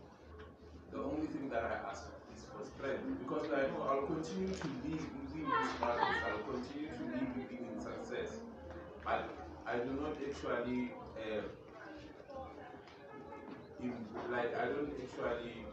The 0.91 0.99
only 0.99 1.27
thing 1.27 1.49
that 1.51 1.63
I 1.63 1.91
ask 1.91 2.11
is 2.35 2.43
for 2.51 2.67
strength 2.67 3.07
because 3.23 3.47
I 3.53 3.71
know 3.71 3.87
I'll 3.87 4.07
continue 4.07 4.51
to 4.51 4.69
live 4.83 5.07
within 5.23 5.47
this 5.47 5.73
market, 5.81 6.19
I'll 6.27 6.45
continue 6.51 6.91
to 6.91 7.03
live 7.15 7.31
within 7.37 7.61
in 7.70 7.70
success. 8.11 8.41
But 9.05 9.31
I 9.67 9.79
do 9.79 9.93
not 10.01 10.17
actually, 10.27 10.93
uh, 11.17 11.43
in, 13.83 13.95
like, 14.31 14.55
I 14.57 14.67
don't 14.67 14.93
actually 15.01 15.67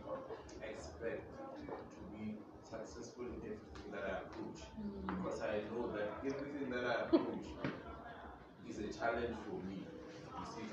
expect 0.62 1.24
to 1.66 2.18
be 2.18 2.36
successful 2.64 3.26
in 3.26 3.42
everything 3.44 3.92
that 3.92 4.04
I 4.04 4.18
approach 4.24 4.60
because 5.08 5.42
I 5.42 5.62
know 5.72 5.92
that 5.94 6.12
everything 6.26 6.70
that 6.70 6.86
I 6.86 6.94
approach 7.04 7.48
is 8.70 8.78
a 8.80 9.00
challenge 9.00 9.36
for 9.50 9.58
me. 9.68 9.84
You 10.40 10.46
see, 10.46 10.70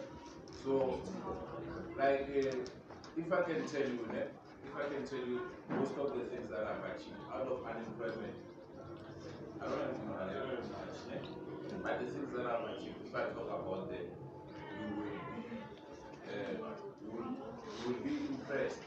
so 0.62 1.00
like 1.96 2.28
uh, 2.30 2.56
if 3.16 3.32
I 3.32 3.42
can 3.42 3.66
tell 3.66 3.80
you, 3.80 4.06
that. 4.12 4.32
if 4.66 4.74
I 4.76 4.92
can 4.92 5.06
tell 5.06 5.18
you 5.26 5.40
most 5.70 5.94
of 5.96 6.18
the 6.18 6.24
things 6.24 6.50
that 6.50 6.66
I've 6.66 6.84
achieved 6.96 7.22
out 7.32 7.46
of 7.46 7.64
unemployment, 7.64 8.34
I 9.60 9.64
don't 9.66 9.78
have 9.80 10.04
much, 10.04 10.30
I 10.30 10.38
don't 10.38 10.50
have 10.50 10.70
much, 10.70 11.43
but 11.84 12.00
the 12.00 12.06
things 12.06 12.32
that 12.32 12.48
achieved, 12.64 12.96
if 13.04 13.14
I 13.14 13.28
talk 13.36 13.44
about 13.44 13.90
them, 13.92 14.08
you 14.72 14.96
will 14.96 15.20
be, 15.36 15.52
uh, 16.32 16.56
will, 17.04 17.36
will 17.84 18.00
be 18.00 18.16
impressed. 18.24 18.80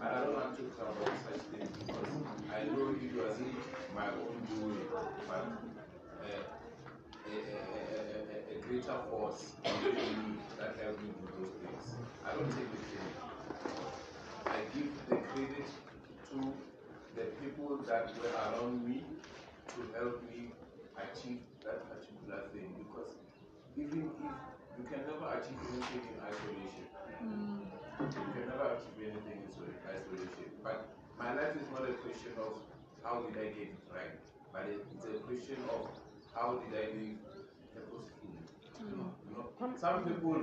And 0.00 0.08
I 0.08 0.24
don't 0.24 0.32
want 0.32 0.56
to 0.56 0.64
talk 0.80 0.96
about 0.96 1.12
such 1.28 1.44
things 1.52 1.68
because 1.76 2.08
I 2.48 2.64
know 2.64 2.96
it 2.96 3.12
wasn't 3.12 3.52
my 3.94 4.08
own 4.08 4.40
doing, 4.48 4.80
but 5.28 5.44
uh, 6.24 6.48
a, 7.28 7.36
a, 7.36 7.60
a, 7.92 8.56
a, 8.56 8.64
greater 8.64 8.96
force 9.10 9.52
that 10.56 10.72
helped 10.80 11.02
me 11.04 11.10
do 11.20 11.28
those 11.36 11.52
things. 11.60 11.84
I 12.24 12.32
don't 12.32 12.48
take 12.48 12.72
the 12.72 12.80
credit. 12.88 13.12
I 14.46 14.58
give 14.72 14.88
the 15.10 15.16
credit 15.36 15.68
to 16.32 16.52
the 17.14 17.24
people 17.44 17.76
that 17.86 18.08
were 18.16 18.32
around 18.32 18.88
me 18.88 19.04
to 19.68 19.98
help 19.98 20.22
me 20.32 20.48
achieve 20.96 21.40
that 21.64 21.84
particular 22.28 22.48
thing 22.52 22.68
because 22.76 23.10
even 23.76 24.04
if 24.04 24.28
you 24.78 24.84
can 24.84 25.00
never 25.08 25.26
achieve 25.32 25.58
anything 25.64 26.04
in 26.12 26.18
isolation. 26.20 26.86
Hmm. 27.18 27.64
You 27.98 28.30
can 28.36 28.44
never 28.46 28.76
achieve 28.76 29.10
anything 29.10 29.38
in 29.42 29.50
isolation. 29.88 30.48
But 30.62 30.88
my 31.18 31.34
life 31.34 31.56
is 31.56 31.68
not 31.72 31.88
a 31.88 31.94
question 32.04 32.32
of 32.38 32.52
how 33.02 33.22
did 33.22 33.34
I 33.40 33.48
get 33.56 33.74
it 33.74 33.82
right, 33.90 34.14
but 34.52 34.68
it's 34.68 35.04
a 35.04 35.18
question 35.24 35.56
of 35.72 35.88
how 36.34 36.60
did 36.62 36.72
I 36.76 36.84
live 36.94 37.18
purposefully. 37.74 38.38
You 38.78 38.96
know, 38.96 39.10
you 39.24 39.32
know, 39.34 39.44
hmm. 39.58 39.74
some 39.80 40.04
people, 40.04 40.36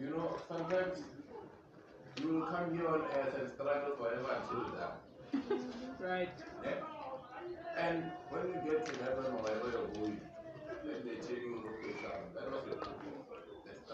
you 0.00 0.08
know, 0.08 0.38
sometimes 0.48 1.02
you 2.22 2.28
will 2.28 2.46
come 2.46 2.76
here 2.76 2.88
on 2.88 3.02
earth 3.18 3.34
and 3.40 3.50
struggle 3.52 3.96
forever 3.96 4.30
until 4.40 4.64
you 4.64 4.72
die. 4.78 4.96
Right. 6.00 6.30
Yeah? 6.64 6.80
And 7.78 8.10
when 8.30 8.48
you 8.48 8.72
get 8.72 8.86
to 8.86 9.04
heaven 9.04 9.26
or 9.26 9.44
wherever 9.44 9.68
you're 9.70 9.88
going, 10.00 10.20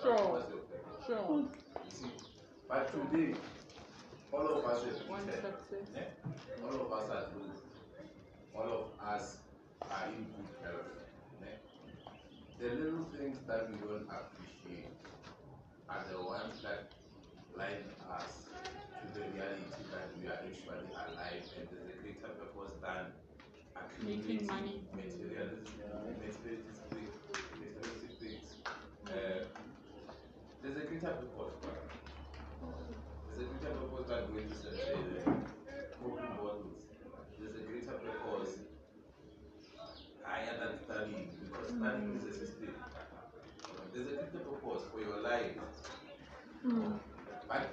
Sure. 0.03 0.43
Sure. 1.07 1.45
But 2.69 2.91
today, 2.93 3.35
all 4.33 4.47
of 4.59 4.65
us 4.65 4.85
eh? 5.97 6.03
All 6.65 6.75
of 6.81 6.93
us 6.93 7.11
are 7.11 7.27
good. 7.33 7.51
All 8.55 8.73
of 8.73 9.07
us 9.09 9.39
are 9.83 10.07
in 10.09 10.25
good 10.25 10.51
health. 10.63 10.87
eh? 11.43 11.57
The 12.61 12.69
little 12.75 13.05
things 13.17 13.39
that 13.47 13.71
we 13.71 13.77
don't 13.79 14.09
appreciate 14.11 14.91
are 15.89 16.05
the 16.11 16.23
ones 16.23 16.63
that 16.63 16.93
blind 17.55 17.85
us 18.11 18.47
to 19.01 19.19
the 19.19 19.27
reality 19.35 19.63
that 19.93 20.11
we 20.21 20.27
are 20.29 20.33
actually 20.43 20.87
alive 20.91 21.45
and 21.59 21.69
there's 21.71 21.89
a 21.91 22.03
greater 22.03 22.33
purpose 22.35 22.75
than 22.83 23.13
accumulating 23.81 24.47
money. 24.47 24.81
materialistic, 24.95 25.77
materialistic, 26.23 26.59
materialistic 27.61 28.13
things. 28.21 28.49
Uh, 29.07 29.45
there's 30.63 30.77
a 30.77 30.87
greater 30.87 31.15
purpose. 31.37 31.55
There's 33.29 33.41
a 33.41 33.53
greater 33.53 33.75
purpose 33.77 34.07
than 34.09 34.23
going 34.33 34.49
to 34.49 34.57
a 34.57 35.37
open 36.05 36.29
bottles. 36.37 36.81
There's 37.39 37.55
a 37.55 37.65
greater 37.69 37.99
purpose 37.99 38.59
higher 40.23 40.59
than 40.59 40.79
studying 40.85 41.29
because 41.41 41.69
studying 41.69 42.17
is 42.17 42.25
a 42.25 42.39
system. 42.39 42.75
There's 43.95 44.07
a 44.07 44.11
greater 44.11 44.45
purpose 44.45 44.83
for 44.93 45.01
your 45.01 45.21
life. 45.21 45.53
But 47.49 47.69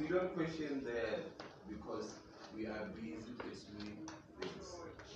we 0.00 0.06
don't 0.08 0.34
question 0.34 0.84
that 0.84 1.20
because 1.68 2.14
we 2.54 2.66
are 2.66 2.86
busy 2.94 3.32
pursuing 3.38 4.05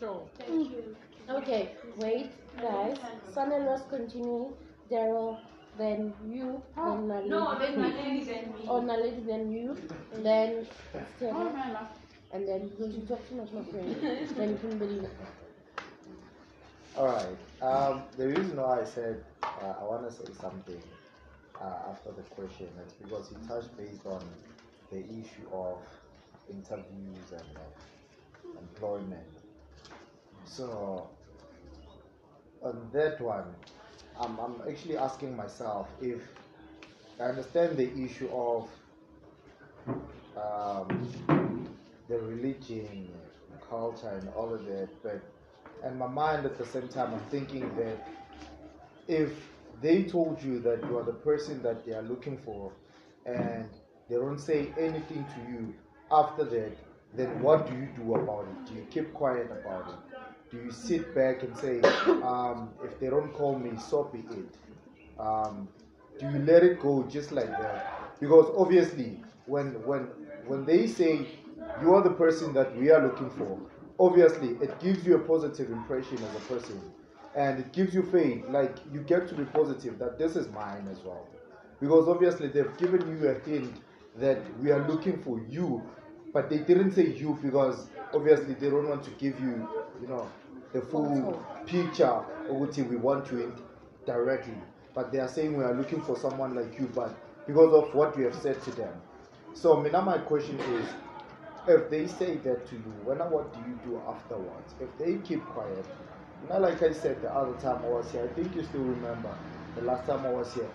things. 0.01 0.11
Sure. 0.11 0.23
Thank 0.39 0.71
you. 0.71 0.97
Okay, 1.29 1.71
wait, 1.99 2.31
guys. 2.61 2.97
Son-in-law's 3.33 3.83
continuing. 3.89 4.53
Daryl, 4.91 5.39
then 5.79 6.13
you, 6.27 6.61
then 6.75 7.07
Naledi. 7.07 7.29
No, 7.29 7.57
then 7.59 7.75
Naledi, 7.77 8.27
then 8.27 8.53
me. 8.53 8.65
Oh, 8.67 8.81
Naledi, 8.81 9.25
then 9.27 9.53
you, 9.53 9.77
And 10.13 10.27
then 10.27 10.67
Stella, 11.17 11.89
and 12.33 12.49
then 12.49 12.69
because 12.69 12.97
you 12.97 13.03
talk 13.03 13.29
too 13.29 13.37
much, 13.37 13.53
my 13.53 13.63
friend. 13.63 13.97
then 14.37 14.59
Kimberly. 14.59 15.07
All 16.97 17.07
right. 17.07 17.63
Um, 17.63 18.03
the 18.17 18.27
reason 18.29 18.57
why 18.57 18.81
I 18.81 18.85
said 18.85 19.23
uh, 19.45 19.75
I 19.81 19.85
want 19.85 20.11
to 20.11 20.13
say 20.13 20.33
something 20.41 20.83
uh, 21.61 21.91
after 21.91 22.11
the 22.11 22.23
question 22.23 22.67
is 22.85 22.93
because 22.95 23.29
he 23.29 23.37
touched 23.47 23.77
based 23.77 24.05
on 24.07 24.25
the 24.91 24.99
issue 24.99 25.47
of 25.53 25.79
interviews 26.51 27.31
and 27.31 27.57
uh, 27.57 28.59
employment. 28.59 29.40
So 30.51 31.09
on 32.61 32.91
that 32.93 33.21
one, 33.21 33.55
I'm, 34.19 34.37
I'm 34.41 34.57
actually 34.69 34.97
asking 34.97 35.37
myself 35.37 35.87
if 36.03 36.21
I 37.21 37.25
understand 37.25 37.77
the 37.77 37.89
issue 38.05 38.29
of 38.33 38.69
um, 40.37 41.69
the 42.09 42.19
religion, 42.19 43.09
culture, 43.69 44.09
and 44.09 44.29
all 44.31 44.53
of 44.53 44.65
that, 44.67 44.89
but 45.05 45.23
and 45.85 45.97
my 45.97 46.09
mind 46.09 46.45
at 46.45 46.59
the 46.59 46.67
same 46.67 46.89
time, 46.89 47.15
I'm 47.15 47.31
thinking 47.31 47.71
that 47.77 48.09
if 49.07 49.33
they 49.81 50.03
told 50.03 50.43
you 50.43 50.59
that 50.61 50.83
you 50.83 50.99
are 50.99 51.05
the 51.05 51.13
person 51.13 51.63
that 51.63 51.87
they 51.87 51.93
are 51.93 52.03
looking 52.03 52.37
for, 52.39 52.73
and 53.25 53.69
they 54.09 54.17
don't 54.17 54.41
say 54.41 54.73
anything 54.77 55.25
to 55.25 55.53
you 55.53 55.75
after 56.11 56.45
that, 56.45 56.77
then 57.15 57.41
what 57.41 57.71
do 57.71 57.77
you 57.77 57.89
do 57.97 58.17
about 58.17 58.47
it? 58.49 58.67
Do 58.69 58.75
you 58.75 58.87
keep 58.91 59.15
quiet 59.15 59.47
about 59.47 59.89
it? 59.89 60.10
Do 60.51 60.57
you 60.59 60.71
sit 60.73 61.15
back 61.15 61.43
and 61.43 61.57
say, 61.57 61.81
um, 62.23 62.71
if 62.83 62.99
they 62.99 63.09
don't 63.09 63.33
call 63.33 63.59
me, 63.59 63.79
so 63.79 64.05
be 64.05 64.19
it? 64.35 64.57
Um, 65.19 65.69
do 66.19 66.27
you 66.27 66.39
let 66.41 66.65
it 66.65 66.81
go 66.81 67.05
just 67.05 67.31
like 67.33 67.49
that? 67.51 68.19
Because 68.21 68.53
obviously, 68.57 69.21
when 69.47 69.69
when 69.87 70.09
when 70.47 70.65
they 70.65 70.87
say 70.87 71.27
you 71.81 71.95
are 71.95 72.03
the 72.03 72.11
person 72.11 72.53
that 72.55 72.77
we 72.77 72.91
are 72.91 73.01
looking 73.07 73.31
for, 73.31 73.59
obviously 73.99 74.51
it 74.61 74.79
gives 74.81 75.07
you 75.07 75.15
a 75.17 75.21
positive 75.21 75.71
impression 75.71 76.19
as 76.19 76.35
a 76.35 76.41
person, 76.41 76.81
and 77.37 77.61
it 77.61 77.73
gives 77.73 77.95
you 77.95 78.03
faith. 78.03 78.45
Like 78.49 78.77
you 78.93 79.01
get 79.03 79.29
to 79.29 79.35
be 79.35 79.45
positive 79.45 79.99
that 80.01 80.19
this 80.19 80.35
is 80.37 80.49
mine 80.49 80.89
as 80.91 80.99
well, 81.05 81.29
because 81.81 82.09
obviously 82.09 82.49
they've 82.49 82.77
given 82.77 83.07
you 83.09 83.29
a 83.29 83.39
hint 83.49 83.73
that 84.17 84.39
we 84.59 84.73
are 84.73 84.87
looking 84.89 85.23
for 85.23 85.41
you, 85.49 85.83
but 86.33 86.51
they 86.51 86.59
didn't 86.59 86.93
say 86.93 87.07
you 87.07 87.39
because 87.41 87.89
obviously 88.13 88.55
they 88.55 88.69
don't 88.69 88.89
want 88.89 89.05
to 89.05 89.11
give 89.13 89.39
you, 89.41 89.69
you 90.01 90.09
know, 90.09 90.29
the 90.73 90.81
full 90.81 91.45
picture 91.67 92.07
of 92.07 92.27
what 92.49 92.77
we 92.77 92.97
want 92.97 93.27
to 93.27 93.45
in 93.45 93.53
directly. 94.07 94.55
But 94.95 95.13
they 95.13 95.19
are 95.19 95.29
saying 95.29 95.57
we 95.57 95.65
are 95.65 95.75
looking 95.75 96.03
for 96.03 96.17
someone 96.17 96.55
like 96.55 96.79
you, 96.79 96.91
but 96.95 97.15
because 97.47 97.73
of 97.75 97.95
what 97.95 98.17
you 98.19 98.25
have 98.25 98.35
said 98.35 98.63
to 98.63 98.71
them. 98.73 98.95
So, 99.55 99.77
Mina, 99.81 100.03
my 100.03 100.19
question 100.19 100.59
is 100.61 100.87
if 101.67 101.91
they 101.91 102.07
say 102.07 102.37
that 102.39 102.67
to 102.69 102.77
you, 102.77 102.93
when 103.05 103.19
what 103.19 103.53
do 103.53 103.61
you 103.61 103.77
do 103.85 104.03
afterwards? 104.09 104.75
If 104.81 104.97
they 104.99 105.19
keep 105.19 105.45
quiet, 105.47 105.87
not 106.49 106.63
like 106.63 106.83
I 106.83 106.93
said 106.93 107.23
the 107.23 107.33
other 107.35 107.55
time 107.61 107.85
I 107.85 107.89
was 107.89 108.11
here, 108.13 108.25
I 108.25 108.35
think 108.35 108.55
you 108.57 108.65
still 108.65 108.83
remember 108.85 109.37
the 109.75 109.83
last 109.83 110.07
time 110.07 110.27
I 110.27 110.31
was 110.31 110.53
here. 110.55 110.71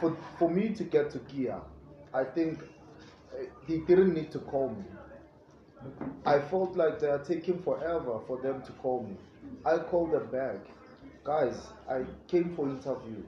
For, 0.00 0.16
for 0.38 0.50
me 0.50 0.70
to 0.74 0.84
get 0.84 1.10
to 1.12 1.18
Kia, 1.20 1.60
I 2.14 2.24
think 2.24 2.62
uh, 3.32 3.44
he 3.66 3.78
didn't 3.80 4.14
need 4.14 4.30
to 4.32 4.40
call 4.40 4.70
me. 4.70 4.95
I 6.24 6.40
felt 6.40 6.76
like 6.76 6.98
they 7.00 7.08
are 7.08 7.18
taking 7.22 7.62
forever 7.62 8.20
for 8.26 8.40
them 8.42 8.62
to 8.62 8.72
call 8.72 9.02
me. 9.02 9.16
I 9.64 9.78
called 9.78 10.12
them 10.12 10.26
back. 10.30 10.56
guys, 11.24 11.68
I 11.88 12.04
came 12.28 12.54
for 12.54 12.68
interview, 12.68 13.22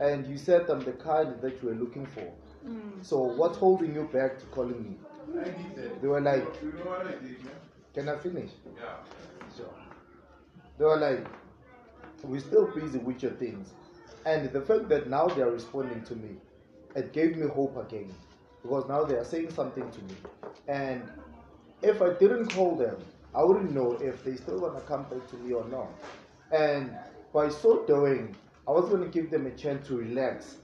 and 0.00 0.26
you 0.26 0.38
said 0.38 0.68
I'm 0.70 0.80
the 0.80 0.92
kind 0.92 1.40
that 1.40 1.62
you 1.62 1.68
were 1.68 1.74
looking 1.74 2.06
for. 2.06 2.32
Mm. 2.66 3.04
So 3.04 3.18
what's 3.18 3.58
holding 3.58 3.94
you 3.94 4.08
back 4.12 4.38
to 4.38 4.46
calling 4.46 4.82
me? 4.82 4.96
I 5.40 5.44
did 5.44 5.76
that. 5.76 6.02
They 6.02 6.08
were 6.08 6.20
like, 6.20 6.46
You 6.62 6.72
know 6.72 6.90
what 6.90 7.06
I 7.06 7.12
did, 7.12 7.44
man? 7.44 7.54
can 7.94 8.08
I 8.08 8.16
finish? 8.18 8.50
Yeah. 8.76 8.96
Sure. 9.56 9.74
They 10.78 10.84
were 10.84 10.96
like, 10.96 11.26
we're 12.22 12.40
still 12.40 12.66
busy 12.68 12.98
with 12.98 13.22
your 13.22 13.32
things. 13.32 13.68
And 14.24 14.52
the 14.52 14.60
fact 14.60 14.88
that 14.88 15.08
now 15.10 15.26
they 15.26 15.42
are 15.42 15.50
responding 15.50 16.02
to 16.04 16.14
me, 16.14 16.36
it 16.94 17.12
gave 17.12 17.36
me 17.36 17.48
hope 17.48 17.76
again. 17.76 18.14
Because 18.62 18.88
now 18.88 19.04
they 19.04 19.14
are 19.16 19.24
saying 19.24 19.50
something 19.50 19.90
to 19.90 19.98
me. 20.02 20.14
And 20.68 21.02
if 21.82 22.00
I 22.02 22.10
didn't 22.14 22.52
call 22.52 22.76
them, 22.76 22.96
I 23.34 23.42
wouldn't 23.42 23.72
know 23.72 23.92
if 23.92 24.24
they 24.24 24.36
still 24.36 24.60
want 24.60 24.76
to 24.76 24.82
come 24.82 25.04
back 25.04 25.28
to 25.30 25.36
me 25.36 25.52
or 25.52 25.66
not. 25.68 25.88
And 26.52 26.90
by 27.32 27.48
so 27.48 27.84
doing, 27.86 28.36
I 28.68 28.72
was 28.72 28.88
going 28.88 29.02
to 29.02 29.08
give 29.08 29.30
them 29.30 29.46
a 29.46 29.50
chance 29.50 29.86
to 29.88 29.96
relax. 29.96 30.56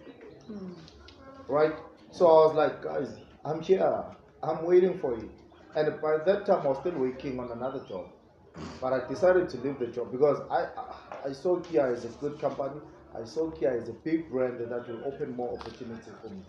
Hmm. 0.47 0.73
Right? 1.49 1.75
So 2.11 2.27
I 2.27 2.47
was 2.47 2.55
like, 2.55 2.83
guys, 2.83 3.19
I'm 3.45 3.63
here. 3.63 4.05
I'm 4.43 4.65
waiting 4.65 4.99
for 4.99 5.17
you. 5.17 5.31
And 5.75 6.01
by 6.01 6.19
that 6.19 6.47
time, 6.47 6.61
I 6.67 6.69
was 6.69 6.79
still 6.79 6.99
working 6.99 7.41
on 7.41 7.51
another 7.53 7.85
job. 7.89 8.07
But 8.81 8.93
I 8.93 9.09
decided 9.09 9.49
to 9.51 9.57
leave 9.59 9.79
the 9.79 9.87
job 9.87 10.11
because 10.11 10.41
I, 10.51 10.67
I, 10.81 11.29
I 11.29 11.33
saw 11.33 11.61
Kia 11.61 11.87
as 11.87 12.05
a 12.05 12.09
good 12.09 12.41
company. 12.41 12.81
I 13.19 13.25
saw 13.25 13.51
Kia 13.51 13.71
as 13.71 13.89
a 13.89 13.93
big 13.93 14.31
brand 14.31 14.59
that 14.59 14.89
will 14.89 15.05
open 15.05 15.35
more 15.37 15.59
opportunity 15.59 16.11
for 16.23 16.29
me. 16.29 16.43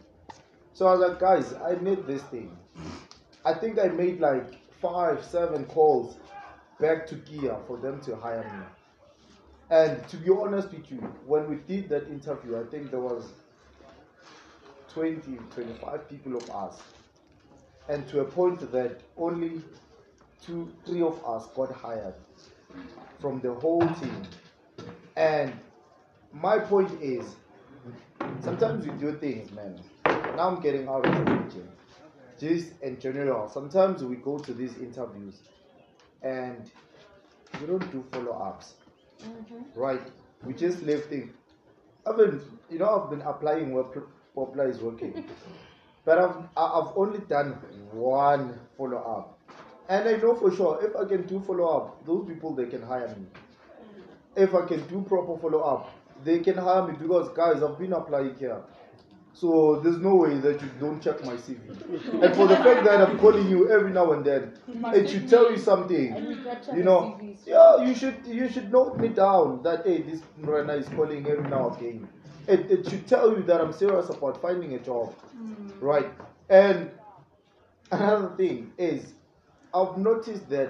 So 0.73 0.87
I 0.87 0.95
was 0.95 1.09
like, 1.09 1.19
guys, 1.19 1.53
I 1.53 1.81
need 1.81 2.05
this 2.07 2.21
thing. 2.23 2.55
I 3.45 3.53
think 3.53 3.79
I 3.79 3.87
made 3.87 4.19
like 4.19 4.58
five, 4.81 5.23
seven 5.23 5.65
calls 5.65 6.17
back 6.79 7.05
to 7.07 7.15
Kia 7.15 7.57
for 7.67 7.77
them 7.77 7.99
to 8.01 8.15
hire 8.15 8.43
me. 8.43 8.65
And 9.69 10.07
to 10.07 10.17
be 10.17 10.31
honest 10.31 10.71
with 10.71 10.89
you, 10.89 10.97
when 11.25 11.49
we 11.49 11.57
did 11.67 11.89
that 11.89 12.07
interview, 12.07 12.59
I 12.59 12.63
think 12.71 12.89
there 12.89 12.99
was 12.99 13.31
20, 14.93 15.37
25 15.51 16.09
people 16.09 16.35
of 16.35 16.49
us. 16.49 16.81
And 17.87 18.07
to 18.09 18.21
a 18.21 18.25
point 18.25 18.71
that 18.71 19.01
only 19.17 19.61
two, 20.41 20.71
three 20.85 21.01
of 21.01 21.23
us 21.25 21.47
got 21.55 21.71
hired 21.71 22.15
from 23.19 23.41
the 23.41 23.53
whole 23.53 23.87
team. 23.95 24.23
And 25.15 25.53
my 26.31 26.59
point 26.59 26.91
is, 27.01 27.35
sometimes 28.41 28.85
we 28.85 28.93
do 28.93 29.13
things, 29.17 29.51
man. 29.51 29.79
Now 30.05 30.49
I'm 30.49 30.61
getting 30.61 30.87
out 30.87 31.05
of 31.05 31.25
the 31.25 31.31
region. 31.31 31.67
Just 32.39 32.71
in 32.81 32.99
general, 32.99 33.49
sometimes 33.49 34.03
we 34.03 34.15
go 34.15 34.37
to 34.39 34.53
these 34.53 34.77
interviews 34.77 35.41
and 36.21 36.71
we 37.59 37.67
don't 37.67 37.91
do 37.91 38.03
follow 38.11 38.31
ups. 38.31 38.75
Mm-hmm. 39.21 39.79
Right? 39.79 40.01
We 40.45 40.53
just 40.53 40.81
leave 40.81 41.05
things. 41.05 41.33
I've 42.07 42.15
been, 42.15 42.41
you 42.69 42.79
know, 42.79 43.03
I've 43.03 43.09
been 43.09 43.21
applying 43.21 43.73
where 43.73 43.83
Poplar 44.33 44.69
is 44.69 44.79
working. 44.79 45.25
but 46.05 46.17
I've, 46.17 46.37
I've 46.55 46.93
only 46.95 47.19
done 47.19 47.57
one 47.91 48.57
follow 48.77 48.97
up. 48.97 49.39
And 49.89 50.07
I 50.07 50.13
know 50.13 50.35
for 50.35 50.55
sure 50.55 50.79
if 50.81 50.95
I 50.95 51.03
can 51.05 51.27
do 51.27 51.41
follow 51.41 51.67
up, 51.77 52.05
those 52.05 52.25
people 52.25 52.55
they 52.55 52.67
can 52.67 52.81
hire 52.81 53.07
me. 53.09 53.25
Mm-hmm. 53.25 54.43
If 54.43 54.55
I 54.55 54.65
can 54.65 54.87
do 54.87 55.01
proper 55.01 55.37
follow 55.37 55.59
up, 55.59 55.91
they 56.23 56.39
can 56.39 56.55
hire 56.57 56.87
me 56.87 56.93
because 56.99 57.29
guys, 57.35 57.61
I've 57.61 57.77
been 57.77 57.93
applying 57.93 58.35
here. 58.35 58.61
So 59.33 59.79
there's 59.81 59.97
no 59.97 60.15
way 60.15 60.37
that 60.39 60.61
you 60.61 60.69
don't 60.79 61.01
check 61.01 61.23
my 61.23 61.33
CV. 61.35 61.59
and 62.23 62.35
for 62.35 62.47
the 62.47 62.57
fact 62.57 62.83
that 62.83 63.01
I'm 63.01 63.17
calling 63.19 63.49
you 63.49 63.69
every 63.71 63.91
now 63.91 64.11
and 64.11 64.25
then, 64.25 64.53
it 64.93 65.09
should 65.09 65.29
tell 65.29 65.49
you 65.51 65.57
something. 65.57 66.13
And 66.13 66.27
we 66.27 66.35
got 66.35 66.65
check 66.65 66.75
You 66.75 66.83
know, 66.83 67.19
yeah, 67.45 67.83
you 67.83 67.95
should 67.95 68.17
you 68.25 68.49
should 68.49 68.71
note 68.71 68.97
me 68.97 69.09
down 69.09 69.63
that 69.63 69.85
hey, 69.85 70.01
this 70.01 70.21
Mrena 70.41 70.79
is 70.79 70.87
calling 70.89 71.25
every 71.25 71.49
now 71.49 71.69
and 71.69 71.77
again. 71.77 72.07
It, 72.47 72.71
it 72.71 72.89
should 72.89 73.07
tell 73.07 73.29
you 73.31 73.43
that 73.43 73.61
I'm 73.61 73.71
serious 73.71 74.09
about 74.09 74.41
finding 74.41 74.73
a 74.73 74.79
job, 74.79 75.13
right? 75.79 76.11
And 76.49 76.89
another 77.91 78.35
thing 78.35 78.73
is, 78.77 79.13
I've 79.73 79.97
noticed 79.97 80.49
that 80.49 80.69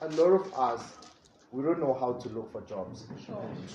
a 0.00 0.08
lot 0.10 0.32
of 0.40 0.54
us 0.54 0.82
we 1.56 1.62
don't 1.62 1.80
know 1.80 1.94
how 1.94 2.12
to 2.12 2.28
look 2.28 2.52
for 2.52 2.60
jobs. 2.62 3.06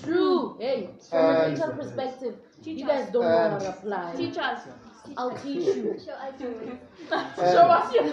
True. 0.04 0.56
Hey, 0.60 0.90
from 1.10 1.18
an 1.36 1.50
And- 1.52 1.58
HR 1.60 1.72
perspective, 1.72 2.36
Teach 2.62 2.78
you 2.78 2.86
guys 2.86 3.10
don't 3.12 3.24
know 3.24 3.48
how 3.50 3.58
to 3.58 3.66
um, 3.68 3.74
apply. 3.74 4.14
Teach 4.16 4.38
us. 4.38 4.60
I'll 5.16 5.36
teach 5.36 5.66
you. 5.76 5.98
Show 6.04 6.12
us 6.12 6.40
your 6.40 6.52
way. 6.52 6.78
Um, 7.10 7.26
Show 7.36 7.66
us 7.78 7.92
your 7.92 8.04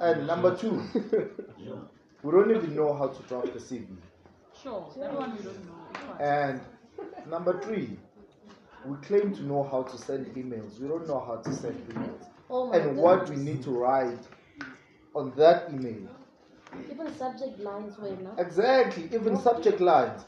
And 0.00 0.26
number 0.26 0.54
two, 0.54 0.82
we 2.22 2.30
don't 2.32 2.50
even 2.50 2.76
know 2.76 2.92
how 2.92 3.08
to 3.08 3.22
draft 3.22 3.48
a 3.48 3.60
CV. 3.60 3.86
Sure, 4.62 4.86
that 4.98 5.14
one 5.14 5.34
we 5.36 5.42
don't 5.42 5.64
know. 5.66 6.14
And 6.20 6.60
number 7.30 7.58
three, 7.62 7.96
we 8.84 8.96
claim 8.98 9.34
to 9.36 9.42
know 9.42 9.62
how 9.62 9.84
to 9.84 9.96
send 9.96 10.26
emails. 10.36 10.78
We 10.78 10.86
don't 10.88 11.08
know 11.08 11.20
how 11.26 11.36
to 11.36 11.52
send 11.54 11.76
emails. 11.88 12.26
Oh 12.50 12.66
my 12.68 12.76
And 12.76 12.96
what 12.98 13.22
we 13.30 13.36
goodness. 13.36 13.54
need 13.54 13.62
to 13.64 13.70
write 13.70 14.20
on 15.14 15.32
that 15.36 15.70
email. 15.72 16.10
Even 16.90 17.14
subject 17.16 17.58
lines 17.60 17.98
were 17.98 18.08
enough. 18.08 18.38
Exactly, 18.38 19.08
even 19.12 19.38
subject 19.40 19.80
lines. 19.80 20.22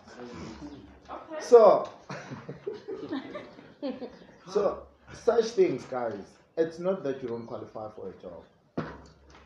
So, 1.40 1.88
so 4.48 4.82
such 5.12 5.44
things, 5.46 5.84
guys. 5.84 6.18
It's 6.56 6.78
not 6.78 7.02
that 7.04 7.22
you 7.22 7.28
don't 7.28 7.46
qualify 7.46 7.88
for 7.94 8.08
a 8.08 8.22
job. 8.22 8.88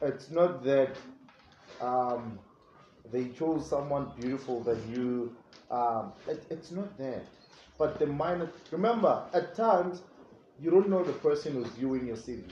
It's 0.02 0.30
not 0.30 0.62
that 0.64 0.96
um, 1.80 2.38
they 3.10 3.28
chose 3.28 3.68
someone 3.68 4.12
beautiful 4.20 4.60
that 4.64 4.78
you. 4.88 5.34
Um, 5.70 6.12
it, 6.28 6.44
it's 6.50 6.70
not 6.70 6.96
that. 6.98 7.24
But 7.78 7.98
the 7.98 8.06
minor. 8.06 8.50
Remember, 8.70 9.24
at 9.32 9.54
times 9.54 10.02
you 10.60 10.70
don't 10.70 10.88
know 10.88 11.02
the 11.02 11.12
person 11.12 11.54
who's 11.54 11.68
viewing 11.70 12.06
your 12.06 12.16
CV. 12.16 12.44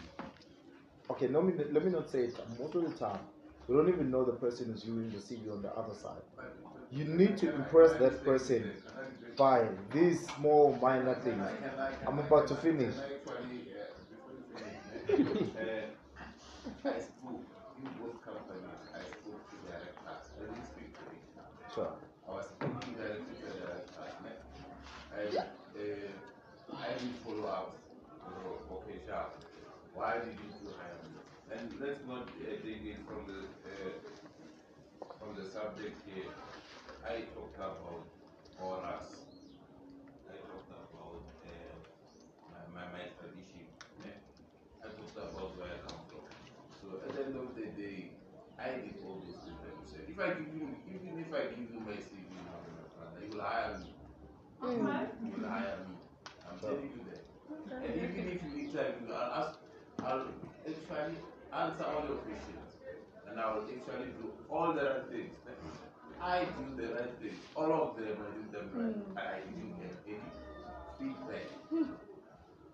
Okay, 1.11 1.29
let 1.29 1.45
me 1.45 1.53
let 1.73 1.85
me 1.85 1.91
not 1.91 2.11
say 2.11 2.25
it. 2.25 2.37
Most 2.59 2.75
of 2.75 2.83
the 2.83 2.99
time, 2.99 3.21
you 3.69 3.77
don't 3.77 3.89
even 3.89 4.11
know 4.11 4.25
the 4.25 4.33
person 4.33 4.73
who's 4.73 4.83
viewing 4.85 5.11
the 5.11 5.19
CV 5.19 5.53
on 5.53 5.63
the 5.63 5.71
other 5.73 5.95
side. 5.95 6.23
You 6.91 7.05
need 7.05 7.37
to 7.39 7.55
impress 7.55 7.93
that 7.99 8.25
person 8.25 8.73
by 9.37 9.69
these 9.93 10.27
small 10.37 10.77
minor 10.81 11.15
things. 11.17 11.47
I'm 12.07 12.19
about 12.19 12.49
to 12.49 12.55
finish. 12.57 12.95
Uh, 15.09 15.89
I 16.85 17.01
spoke 17.01 17.45
in 17.79 17.89
both 18.01 18.21
companies. 18.25 18.81
I 18.95 19.01
spoke 19.01 19.43
to 19.51 19.57
directors. 19.65 20.25
I 20.37 20.41
didn't 20.41 20.67
speak 20.67 20.93
to 20.95 21.05
HR. 21.05 21.75
Sure. 21.75 21.93
I 22.29 22.31
was 22.33 22.47
speaking 22.47 22.95
directly 22.95 23.35
to 23.41 23.47
the 23.47 23.59
directors. 23.59 23.89
And 25.17 25.37
uh, 25.37 26.77
I 26.77 26.93
did 26.99 27.15
follow 27.25 27.49
up. 27.49 27.77
Okay, 28.73 28.99
sharp. 29.07 29.35
Why 29.95 30.19
did 30.19 30.37
you 30.39 30.51
two 30.61 30.71
hire 30.77 30.95
me? 31.03 31.19
And 31.51 31.81
let's 31.81 32.01
not 32.07 32.29
uh, 32.29 32.45
dig 32.63 32.87
in 32.87 33.05
from 33.07 33.27
the 33.27 33.49
from 33.49 33.57
the 33.57 33.58
subject 35.59 35.99
here. 36.07 36.31
I 37.03 37.27
talked 37.35 37.59
about 37.59 38.07
Horace. 38.59 39.11
I 40.31 40.39
talked 40.47 40.71
about 40.71 41.19
uh, 41.43 41.75
my, 42.47 42.63
my, 42.75 42.87
my 42.95 43.05
tradition. 43.19 43.67
yeah. 44.07 44.23
I 44.85 44.95
talked 44.95 45.19
about 45.19 45.59
where 45.59 45.67
I 45.75 45.79
come 45.83 46.07
from. 46.07 46.27
So 46.79 47.03
at 47.03 47.11
the 47.11 47.27
end 47.27 47.35
of 47.35 47.57
the 47.59 47.67
day, 47.75 48.15
I 48.55 48.87
did 48.87 49.03
all 49.03 49.19
those 49.27 49.43
things 49.43 49.59
that 49.67 49.75
you 49.75 49.87
said. 49.91 50.07
If 50.07 50.19
I 50.23 50.39
give 50.39 50.55
you, 50.55 50.69
even 50.95 51.19
if 51.27 51.35
I 51.35 51.51
give 51.51 51.71
you 51.75 51.83
my 51.83 51.99
CV 52.07 52.31
now, 52.47 52.63
my 52.63 53.19
you 53.27 53.35
will 53.35 53.43
hire 53.43 53.83
me. 53.83 53.91
You 54.63 55.43
will 55.43 55.49
hire 55.51 55.79
me. 55.91 55.97
I'm 56.47 56.61
telling 56.61 56.87
you 56.95 57.03
that. 57.11 57.27
And 57.83 57.95
even 57.99 58.29
if 58.31 58.43
you 58.47 58.51
need 58.55 58.75
time, 58.75 59.11
I'll 59.11 59.43
ask, 59.43 59.59
I'll 60.07 60.27
actually 60.63 61.19
answer 61.51 61.85
all 61.85 62.07
your 62.07 62.23
questions. 62.23 62.68
And 63.31 63.41
I 63.41 63.55
will 63.55 63.63
actually 63.63 64.11
do 64.21 64.33
all 64.49 64.73
the 64.73 64.83
right 64.85 65.07
things. 65.11 65.35
I 66.21 66.45
do 66.45 66.65
the 66.83 66.95
right 66.95 67.15
things. 67.21 67.39
All 67.55 67.73
of 67.73 67.97
them, 67.97 68.17
I 68.19 68.29
do 68.35 68.43
them 68.53 68.71
right. 68.75 68.95
And 68.95 69.19
I 69.19 69.41
didn't 69.47 69.77
get 69.81 69.95
any 70.07 70.31
feedback. 70.99 71.47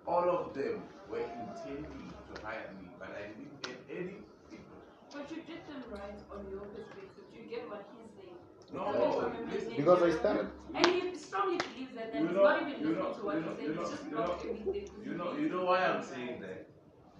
All 0.07 0.29
of 0.31 0.55
them 0.55 0.83
were 1.11 1.19
intending 1.19 2.13
to 2.35 2.43
hire 2.43 2.71
me, 2.81 2.89
but 2.99 3.09
I 3.17 3.29
didn't 3.29 3.63
get 3.63 3.79
any 3.91 4.17
feedback. 4.49 4.89
But 5.13 5.31
you 5.31 5.37
did 5.43 5.61
them 5.69 5.83
right 5.91 6.19
on 6.33 6.47
your 6.51 6.61
perspective. 6.73 7.25
Do 7.33 7.43
you 7.43 7.49
get 7.49 7.69
what 7.69 7.85
he's 7.97 8.11
saying. 8.17 8.39
No, 8.73 8.85
Coming 8.85 9.13
from 9.13 9.25
a 9.25 9.53
listen. 9.53 9.69
message 9.69 9.77
Because 9.77 10.03
I 10.03 10.07
you- 10.07 10.19
started. 10.19 10.49
And 10.75 10.87
he 10.87 11.17
strongly 11.17 11.59
believes 11.59 11.95
that, 11.95 12.13
that 12.13 12.23
he's 12.23 12.31
know- 12.31 12.43
not 12.43 12.63
even 12.63 12.73
listening 12.73 12.99
know- 12.99 13.13
to 13.15 13.23
what 13.25 13.35
you 13.37 13.43
he's 13.43 13.57
saying. 13.57 13.71
you 13.73 13.79
He's 13.81 13.91
just 13.91 14.05
you 14.05 14.11
blocked 14.11 14.45
know- 14.45 14.51
everything. 14.51 14.89
You 15.05 15.15
know, 15.15 15.33
you 15.37 15.49
know 15.49 15.65
why 15.65 15.79
I'm 15.87 16.03
saying 16.03 16.41
that? 16.41 16.67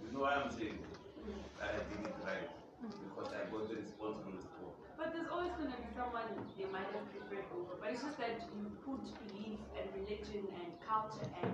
You 0.03 0.11
know 0.11 0.19
why 0.25 0.33
I'm 0.35 0.51
saying 0.51 0.77
that? 0.81 0.93
That 1.59 1.69
I 1.69 1.77
did 1.95 2.05
it 2.05 2.15
right. 2.25 2.49
Because 2.89 3.31
I 3.33 3.49
got 3.51 3.69
the 3.69 3.75
responsible 3.75 4.31
response. 4.35 4.75
But 4.97 5.13
there's 5.13 5.27
always 5.31 5.51
going 5.59 5.71
to 5.71 5.77
be 5.77 5.89
someone 5.95 6.27
they 6.57 6.65
might 6.71 6.87
have 6.93 7.05
preferred 7.11 7.45
over. 7.55 7.75
But 7.81 7.91
it's 7.91 8.03
just 8.03 8.17
that 8.17 8.41
you 8.55 8.71
put 8.85 9.01
belief 9.27 9.59
and 9.75 9.85
religion 9.93 10.47
and 10.59 10.69
culture 10.83 11.25
and 11.41 11.51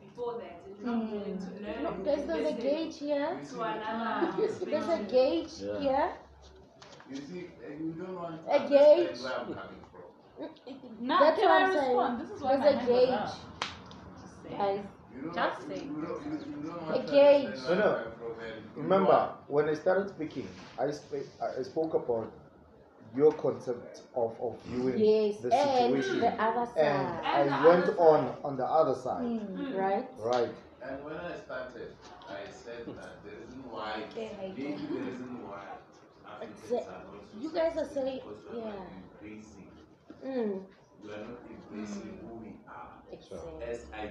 before 0.00 0.40
that, 0.40 0.62
and 0.66 0.72
you're 0.78 0.86
not 0.86 1.10
willing 1.12 1.38
to 1.38 1.50
hmm. 1.52 1.64
learn. 1.64 1.82
No, 1.84 1.90
there's, 2.04 2.24
there's 2.26 2.48
a 2.48 2.56
gauge 2.60 2.96
here. 2.98 3.38
To 3.50 3.62
another. 3.62 4.32
There's 4.64 4.88
a 4.88 5.02
gauge 5.04 5.52
Yeah. 5.60 5.80
here. 5.80 6.08
You 7.10 7.16
see, 7.16 7.46
you 7.80 7.94
don't 7.96 8.14
want 8.16 8.44
to 8.46 8.52
A 8.52 8.58
gauge. 8.68 9.20
where 9.20 9.32
I'm 9.40 9.46
coming 9.46 9.82
from. 9.90 10.48
Now, 11.00 11.20
That's 11.20 11.38
can 11.40 11.48
what 11.48 11.62
I 11.62 11.64
I'm 11.64 11.72
saying. 11.72 11.86
respond? 11.88 12.20
This 12.20 12.30
is 12.30 12.42
why 12.42 12.56
There's 12.56 12.60
my 12.60 12.68
a 12.68 12.76
hand 12.78 12.88
was 12.88 12.98
gauge. 12.98 13.10
up. 13.14 14.58
Guys, 14.58 14.80
You 15.14 15.22
don't 15.22 15.34
Just 15.34 15.68
say. 15.68 15.74
you 15.84 16.04
don't- 16.06 16.24
you- 16.26 16.46
you 16.48 16.68
don't 16.68 16.94
A 16.94 17.10
gauge. 17.10 17.46
understand 17.46 17.78
No, 17.78 17.84
no. 17.84 18.12
Where 18.38 18.54
I'm 18.54 18.62
from 18.62 18.64
and 18.64 18.76
you 18.76 18.82
Remember, 18.82 19.30
when 19.48 19.68
I 19.68 19.74
started 19.74 20.08
speaking, 20.08 20.48
I, 20.78 20.90
sp- 20.94 21.26
I 21.58 21.62
spoke 21.62 21.94
about 21.94 22.32
your 23.16 23.32
concept 23.32 24.02
of, 24.14 24.36
of 24.40 24.58
viewing 24.66 24.98
yes, 24.98 25.36
the 25.42 25.52
and 25.52 25.70
situation. 25.70 26.20
the 26.20 26.42
other 26.42 26.66
And 26.76 27.08
side, 27.08 27.24
And 27.34 27.50
the 27.50 27.56
I 27.56 27.66
went 27.66 27.84
other 27.84 27.98
on 27.98 28.36
on 28.44 28.56
the 28.56 28.64
other 28.66 28.94
side. 28.94 29.22
Mm, 29.24 29.78
right? 29.78 30.06
Right. 30.18 30.50
And 30.82 31.04
when 31.04 31.16
I 31.16 31.34
started, 31.36 31.90
I 32.28 32.50
said 32.50 32.86
that 32.96 33.24
the 33.24 33.30
reason 33.40 33.62
why, 33.70 34.04
maybe 34.14 34.62
the 34.62 35.00
reason 35.00 35.42
why 35.48 35.62
Africans 36.26 36.72
are 36.72 37.02
not 37.04 37.24
so 37.32 37.38
you 37.40 37.50
guys 37.52 37.76
are 37.76 37.84
successful 37.84 38.04
saying- 38.04 38.20
because 38.28 38.44
we 38.52 38.60
are 38.60 38.64
not 38.64 38.74
yeah. 38.74 38.98
embracing, 39.02 39.70
Mm, 40.24 40.62
we 41.02 41.10
are 41.12 41.24
not 41.30 41.40
embracing 41.48 42.18
who 42.22 42.34
we 42.42 42.50
are, 42.68 42.94
exactly. 43.10 43.64
as 43.64 43.86
I 43.92 44.10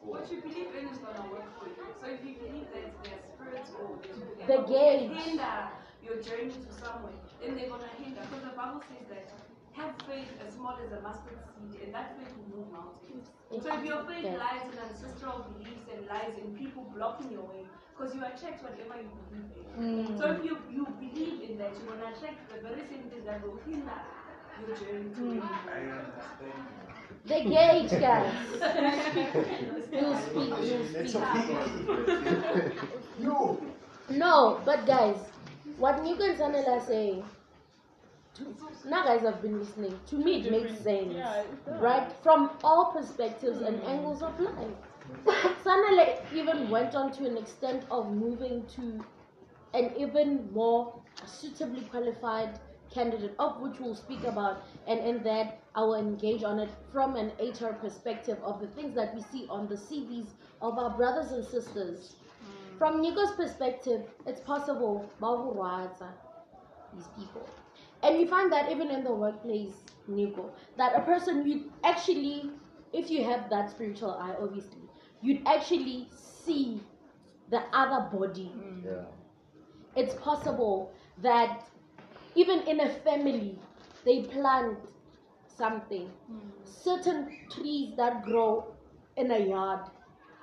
did. 0.00 0.08
What 0.08 0.30
you 0.30 0.40
believe 0.40 0.70
in 0.78 0.88
is 0.88 0.98
gonna 0.98 1.26
work 1.30 1.48
for 1.58 1.66
you. 1.68 1.76
So 2.00 2.06
if 2.06 2.20
you 2.24 2.34
believe 2.38 2.66
that 2.72 2.86
there's 3.02 3.24
spirits 3.34 3.70
or 3.78 3.98
there's 4.02 4.18
The 4.18 4.58
whatever 4.62 4.68
gauge. 4.68 5.10
hinder 5.24 5.58
your 6.02 6.16
journey 6.22 6.54
to 6.54 6.70
somewhere, 6.78 7.18
then 7.42 7.56
they're 7.56 7.68
gonna 7.68 7.92
hinder. 7.98 8.20
Because 8.22 8.44
the 8.44 8.56
Bible 8.56 8.80
says 8.88 9.06
that 9.10 9.26
have 9.74 9.94
faith 10.06 10.30
as 10.44 10.54
small 10.54 10.74
as 10.78 10.90
a 10.90 11.00
mustard 11.02 11.38
seed, 11.54 11.82
and 11.84 11.94
that 11.94 12.18
faith 12.18 12.32
will 12.38 12.50
move 12.58 12.68
mountains. 12.72 13.30
So 13.62 13.68
if 13.74 13.84
your 13.84 14.02
faith 14.04 14.24
Yes. 14.24 14.38
lies 14.38 14.64
in 14.72 14.78
ancestral 14.78 15.46
beliefs 15.54 15.86
and 15.92 16.06
lies 16.06 16.34
in 16.38 16.56
people 16.58 16.82
blocking 16.94 17.30
your 17.30 17.46
way, 17.46 17.62
because 17.94 18.14
you 18.14 18.22
attract 18.24 18.62
whatever 18.62 18.98
you 19.02 19.10
believe 19.30 19.50
in. 19.54 20.18
So 20.18 20.32
if 20.34 20.44
you, 20.44 20.58
you 20.70 20.86
believe 20.98 21.42
in 21.50 21.58
that, 21.58 21.72
you're 21.78 21.94
gonna 21.94 22.10
attract 22.14 22.48
the 22.50 22.58
very 22.62 22.82
same 22.90 23.06
things 23.10 23.24
that 23.26 23.42
will 23.44 23.58
hinder 23.66 24.00
your 24.66 24.74
journey 24.76 25.10
to 25.14 25.20
where 25.30 25.42
I 25.46 25.82
you 25.82 25.90
understand. 25.90 26.87
The 27.28 27.40
gauge, 27.44 27.90
guys. 28.00 28.32
you 29.92 30.16
speak, 30.16 30.54
you 30.62 30.78
It's 30.94 31.12
speak. 31.12 31.14
okay. 31.16 32.72
you. 33.20 33.60
No, 34.10 34.60
but 34.64 34.86
guys, 34.86 35.16
what 35.76 36.02
Nico 36.02 36.24
and 36.24 36.38
Sanel 36.38 36.66
are 36.68 36.80
saying, 36.80 37.24
now 38.86 39.04
guys 39.04 39.22
have 39.22 39.42
been 39.42 39.58
listening. 39.58 39.98
To 40.08 40.16
me, 40.16 40.40
it 40.40 40.50
makes 40.50 40.78
sense, 40.80 41.12
Yeah, 41.14 41.42
it 41.42 41.46
right? 41.80 42.10
From 42.22 42.50
all 42.64 42.92
perspectives 42.92 43.60
and 43.60 43.82
angles 43.84 44.22
of 44.22 44.38
life. 44.40 44.76
Sanele 45.64 46.20
even 46.34 46.70
went 46.70 46.94
on 46.94 47.12
to 47.12 47.26
an 47.26 47.36
extent 47.36 47.84
of 47.90 48.10
moving 48.12 48.64
to 48.76 49.04
an 49.74 49.92
even 49.98 50.50
more 50.52 50.94
suitably 51.26 51.82
qualified 51.82 52.58
candidate, 52.90 53.34
of 53.38 53.60
which 53.60 53.78
we'll 53.80 53.94
speak 53.94 54.24
about, 54.24 54.62
and 54.86 55.00
in 55.00 55.22
that 55.24 55.58
I 55.78 55.82
will 55.82 55.94
engage 55.94 56.42
on 56.42 56.58
it 56.58 56.70
from 56.92 57.14
an 57.14 57.30
HR 57.38 57.72
perspective 57.72 58.36
of 58.42 58.60
the 58.60 58.66
things 58.66 58.96
that 58.96 59.14
we 59.14 59.22
see 59.22 59.46
on 59.48 59.68
the 59.68 59.76
CVs 59.76 60.30
of 60.60 60.76
our 60.76 60.90
brothers 60.90 61.30
and 61.30 61.44
sisters. 61.44 62.16
Hmm. 62.40 62.78
From 62.78 63.00
Nico's 63.00 63.30
perspective, 63.36 64.02
it's 64.26 64.40
possible, 64.40 65.08
Bawurwaza, 65.22 66.08
these 66.92 67.06
people. 67.16 67.48
And 68.02 68.18
you 68.18 68.26
find 68.26 68.50
that 68.50 68.72
even 68.72 68.90
in 68.90 69.04
the 69.04 69.12
workplace, 69.12 69.74
Nico, 70.08 70.50
that 70.76 70.96
a 70.96 71.02
person 71.02 71.46
you 71.46 71.70
actually, 71.84 72.50
if 72.92 73.08
you 73.08 73.22
have 73.22 73.48
that 73.48 73.70
spiritual 73.70 74.10
eye, 74.10 74.34
obviously, 74.42 74.82
you'd 75.22 75.46
actually 75.46 76.08
see 76.42 76.80
the 77.50 77.62
other 77.72 78.10
body. 78.18 78.46
Hmm. 78.46 78.84
Yeah. 78.84 79.04
It's 79.94 80.16
possible 80.16 80.92
that 81.22 81.62
even 82.34 82.62
in 82.62 82.80
a 82.80 82.88
family, 82.88 83.60
they 84.04 84.22
plant 84.22 84.76
something. 85.58 86.08
Hmm. 86.30 86.38
Certain 86.64 87.36
trees 87.50 87.94
that 87.96 88.24
grow 88.24 88.74
in 89.16 89.30
a 89.32 89.38
yard 89.38 89.80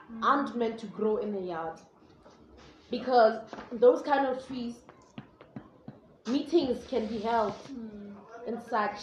hmm. 0.08 0.24
aren't 0.24 0.56
meant 0.56 0.78
to 0.80 0.88
grow 0.88 1.18
in 1.18 1.34
a 1.36 1.42
yard. 1.42 1.80
Because 2.92 3.42
those 3.72 4.02
kind 4.02 4.28
of 4.28 4.46
trees 4.48 4.76
meetings 6.28 6.86
can 6.88 7.08
be 7.08 7.20
held 7.20 7.54
hmm. 7.54 8.12
in 8.48 8.62
such 8.70 9.00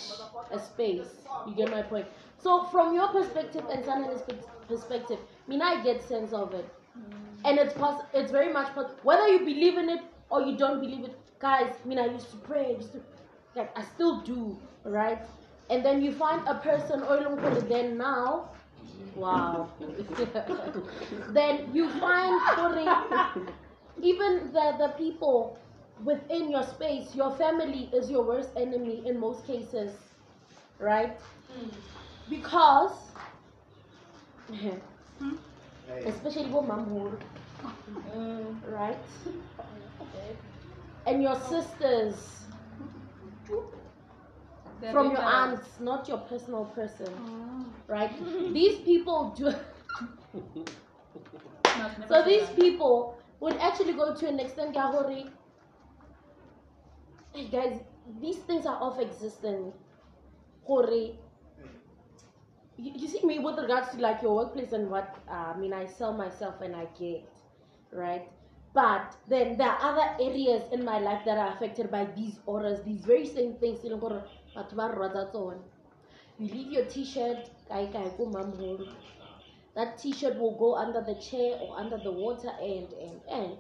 a 0.51 0.59
space. 0.59 1.09
You 1.47 1.55
get 1.55 1.70
my 1.70 1.82
point? 1.82 2.06
So 2.39 2.64
from 2.66 2.94
your 2.94 3.09
perspective 3.09 3.64
and 3.70 3.84
Sanani's 3.84 4.22
perspective 4.68 5.18
I 5.47 5.51
mean 5.51 5.62
I 5.62 5.82
get 5.82 6.02
sense 6.02 6.32
of 6.32 6.55
it. 6.55 6.68
And 7.44 7.59
it's 7.59 7.74
pos- 7.74 8.05
it's 8.14 8.30
very 8.30 8.52
much 8.52 8.72
pos- 8.74 8.93
whether 9.02 9.26
you 9.28 9.40
believe 9.40 9.76
in 9.78 9.89
it 9.89 10.02
or 10.30 10.43
you 10.43 10.56
don't 10.56 10.80
believe 10.80 11.05
it 11.05 11.18
guys 11.40 11.72
I 11.84 11.89
mean 11.89 11.98
I 11.98 12.06
used 12.06 12.30
to 12.30 12.36
pray 12.48 12.66
I 12.66 12.76
used 12.80 12.93
to 12.93 13.01
like 13.56 13.76
I 13.76 13.82
still 13.94 14.20
do 14.22 14.59
right 14.84 15.22
and 15.73 15.82
then 15.82 16.03
you 16.03 16.12
find 16.12 16.47
a 16.47 16.57
person 16.57 17.03
oh, 17.09 17.24
or 17.32 17.61
then 17.62 17.97
now. 17.97 18.51
Wow. 19.16 19.70
Then 21.31 21.70
you 21.73 21.89
find 21.99 22.40
even 24.03 24.53
the, 24.53 24.74
the 24.78 24.89
people 24.99 25.59
within 26.05 26.51
your 26.51 26.62
space, 26.62 27.15
your 27.15 27.31
family 27.36 27.89
is 27.94 28.11
your 28.11 28.23
worst 28.23 28.51
enemy 28.57 29.03
in 29.07 29.19
most 29.19 29.47
cases, 29.47 29.93
right? 30.78 31.19
Because, 32.28 32.93
hmm? 34.49 35.36
especially 36.05 36.51
with 36.51 36.65
Mamur, 36.65 37.19
hmm. 38.12 38.73
right? 38.73 38.99
And 41.07 41.23
your 41.23 41.39
sisters 41.40 42.41
They're 44.82 44.92
from 44.92 45.12
your 45.12 45.22
aunts, 45.22 45.80
not 45.80 46.09
your 46.09 46.18
personal 46.18 46.66
person, 46.66 47.09
right? 47.88 48.12
These 48.52 48.80
people 48.80 49.34
do. 49.36 49.52
No, 51.74 51.86
it's 51.86 51.98
never 51.98 52.14
So 52.14 52.22
these 52.24 52.48
people 52.50 53.16
would 53.40 53.56
actually 53.56 53.94
go 53.94 54.14
to 54.14 54.28
an 54.28 54.40
extent 54.40 54.74
ya 54.74 54.90
hore, 54.92 55.24
hey 57.34 57.48
guys, 57.48 57.80
these 58.20 58.38
things 58.38 58.66
are 58.66 58.78
off 58.82 58.98
existent. 59.00 59.74
Hore, 60.64 60.90
you, 60.90 61.16
you 62.76 63.09
see 63.09 63.24
me 63.24 63.38
with 63.38 63.59
regards 63.59 63.90
to 63.90 63.98
like 63.98 64.22
your 64.22 64.34
workplace 64.36 64.72
and 64.72 64.90
what 64.90 65.14
uh, 65.28 65.52
I 65.54 65.59
mean, 65.59 65.72
I 65.72 65.86
sell 65.86 66.12
myself 66.12 66.60
and 66.62 66.74
I 66.76 66.86
get, 66.98 67.28
right? 67.92 68.28
But 68.74 69.16
then 69.28 69.59
there 69.59 69.68
are 69.70 69.92
other 69.92 70.16
areas 70.22 70.62
in 70.72 70.84
my 70.84 70.98
life 70.98 71.22
that 71.26 71.38
are 71.38 71.52
affected 71.54 71.90
by 71.90 72.06
these 72.16 72.40
auras, 72.46 72.80
these 72.82 73.04
very 73.04 73.26
same 73.26 73.54
things. 73.54 73.80
You 73.84 73.90
know, 73.90 74.22
batho 74.55 74.77
ba 74.77 74.89
rata 74.89 75.29
tsone. 75.31 75.62
You 76.39 76.49
leave 76.49 76.73
your 76.73 76.85
t-shirt, 76.87 77.51
kai 77.69 77.87
kai 77.87 78.09
ko 78.16 78.27
mamholo 78.27 78.89
that 79.74 79.99
t-shirt 79.99 80.39
will 80.39 80.57
go 80.59 80.74
under 80.77 81.01
the 81.01 81.15
chair 81.15 81.59
or 81.61 81.79
under 81.79 81.99
the 81.99 82.12
water 82.12 82.51
and 82.61 82.93
and 82.93 83.20
and. 83.31 83.57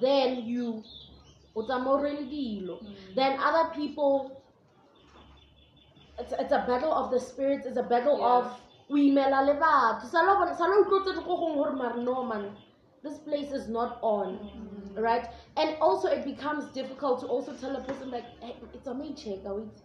Then 0.00 0.44
you 0.44 0.82
utamorele 1.56 2.28
dilo. 2.30 2.78
Then 3.14 3.38
other 3.40 3.70
people 3.74 4.42
it's, 6.18 6.32
it's 6.32 6.52
a 6.52 6.64
battle 6.66 6.92
of 6.92 7.10
the 7.10 7.20
spirits 7.20 7.66
it's 7.66 7.78
a 7.78 7.82
battle 7.82 8.18
Yeah. 8.18 8.26
of 8.26 8.60
o 8.90 8.94
imela 8.94 9.46
le 9.46 9.54
batho. 9.54 10.06
Sa 10.06 10.22
lo 10.22 10.36
bona- 10.38 10.56
sa 10.56 10.66
lo 10.66 10.84
utlwetse 10.84 11.24
gongwe 11.24 11.54
gore 11.54 11.72
mare 11.72 11.96
no 12.02 12.22
man 12.22 12.56
this 13.02 13.18
place 13.18 13.52
is 13.52 13.68
not 13.68 13.98
on 14.02 14.38
mm-hmm. 14.38 15.00
right? 15.00 15.28
And 15.56 15.76
also 15.80 16.08
it 16.08 16.24
becomes 16.24 16.66
difficult 16.72 17.20
to 17.20 17.26
also 17.26 17.54
tell 17.54 17.76
a 17.76 17.80
person 17.82 18.10
like 18.10 18.24
hey, 18.40 18.56
it's 18.74 18.86
a 18.86 19.12
checker 19.14 19.54
wait 19.54 19.80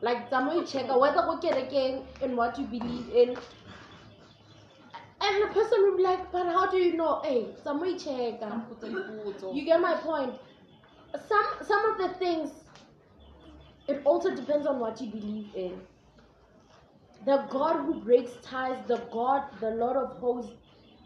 like 0.00 0.30
tsamaya 0.30 0.70
check 0.70 0.88
whether 0.96 1.22
go 1.22 1.38
again 1.38 2.02
and 2.22 2.36
what 2.36 2.58
you 2.58 2.66
believe 2.66 3.08
in 3.10 3.36
and 5.22 5.42
the 5.42 5.52
person 5.52 5.82
will 5.82 5.96
be 5.96 6.02
like, 6.02 6.32
but 6.32 6.46
how 6.46 6.70
do 6.70 6.78
you 6.78 6.96
know? 6.96 7.20
Hey, 7.22 7.48
somebody 7.62 7.98
check. 7.98 8.40
You 9.52 9.64
get 9.64 9.80
my 9.80 9.94
point. 9.94 10.34
Some 11.28 11.44
some 11.62 11.90
of 11.90 11.98
the 11.98 12.14
things 12.18 12.50
it 13.88 14.02
also 14.04 14.34
depends 14.34 14.66
on 14.66 14.78
what 14.78 15.00
you 15.00 15.10
believe 15.10 15.48
in. 15.54 15.80
The 17.26 17.44
God 17.50 17.84
who 17.84 18.00
breaks 18.00 18.30
ties, 18.42 18.78
the 18.86 18.98
God, 19.12 19.42
the 19.60 19.70
Lord 19.70 19.96
of 19.96 20.16
hosts, 20.18 20.52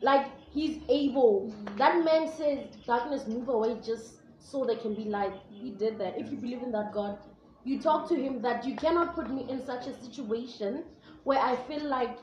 like 0.03 0.27
he's 0.53 0.83
able. 0.89 1.53
That 1.77 2.05
man 2.05 2.29
says 2.29 2.69
darkness 2.87 3.27
move 3.27 3.49
away 3.49 3.77
just 3.85 4.15
so 4.39 4.65
there 4.65 4.77
can 4.77 4.95
be 4.95 5.05
light. 5.05 5.33
He 5.51 5.71
did 5.71 5.99
that. 5.99 6.19
If 6.19 6.31
you 6.31 6.37
believe 6.37 6.63
in 6.63 6.73
that 6.73 6.93
God, 6.93 7.19
you 7.65 7.81
talk 7.81 8.09
to 8.09 8.15
him 8.15 8.41
that 8.43 8.67
you 8.67 8.77
cannot 8.77 9.15
put 9.15 9.31
me 9.31 9.47
in 9.49 9.65
such 9.65 9.87
a 9.87 9.95
situation 10.03 10.85
where 11.25 11.41
I 11.41 11.57
feel 11.57 11.85
like 11.85 12.19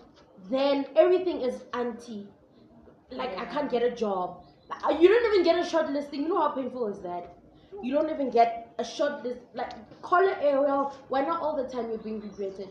then 0.49 0.85
everything 0.95 1.41
is 1.41 1.63
anti. 1.73 2.27
Like 3.11 3.37
I 3.37 3.45
can't 3.45 3.69
get 3.69 3.83
a 3.83 3.91
job. 3.91 4.45
You 4.99 5.09
don't 5.09 5.33
even 5.33 5.43
get 5.43 5.59
a 5.59 5.67
short 5.69 5.89
listing. 5.91 6.21
You 6.21 6.29
know 6.29 6.41
how 6.41 6.49
painful 6.49 6.87
is 6.87 6.99
that? 6.99 7.35
You 7.81 7.93
don't 7.93 8.09
even 8.09 8.29
get 8.29 8.73
a 8.77 8.83
short 8.83 9.23
list. 9.23 9.39
Like 9.53 9.73
call 10.01 10.25
it 10.27 10.37
eh, 10.41 10.51
area. 10.51 10.89
Why 11.09 11.21
not 11.21 11.41
all 11.41 11.55
the 11.55 11.67
time 11.67 11.89
you're 11.89 11.97
being 11.97 12.21
regretted? 12.21 12.69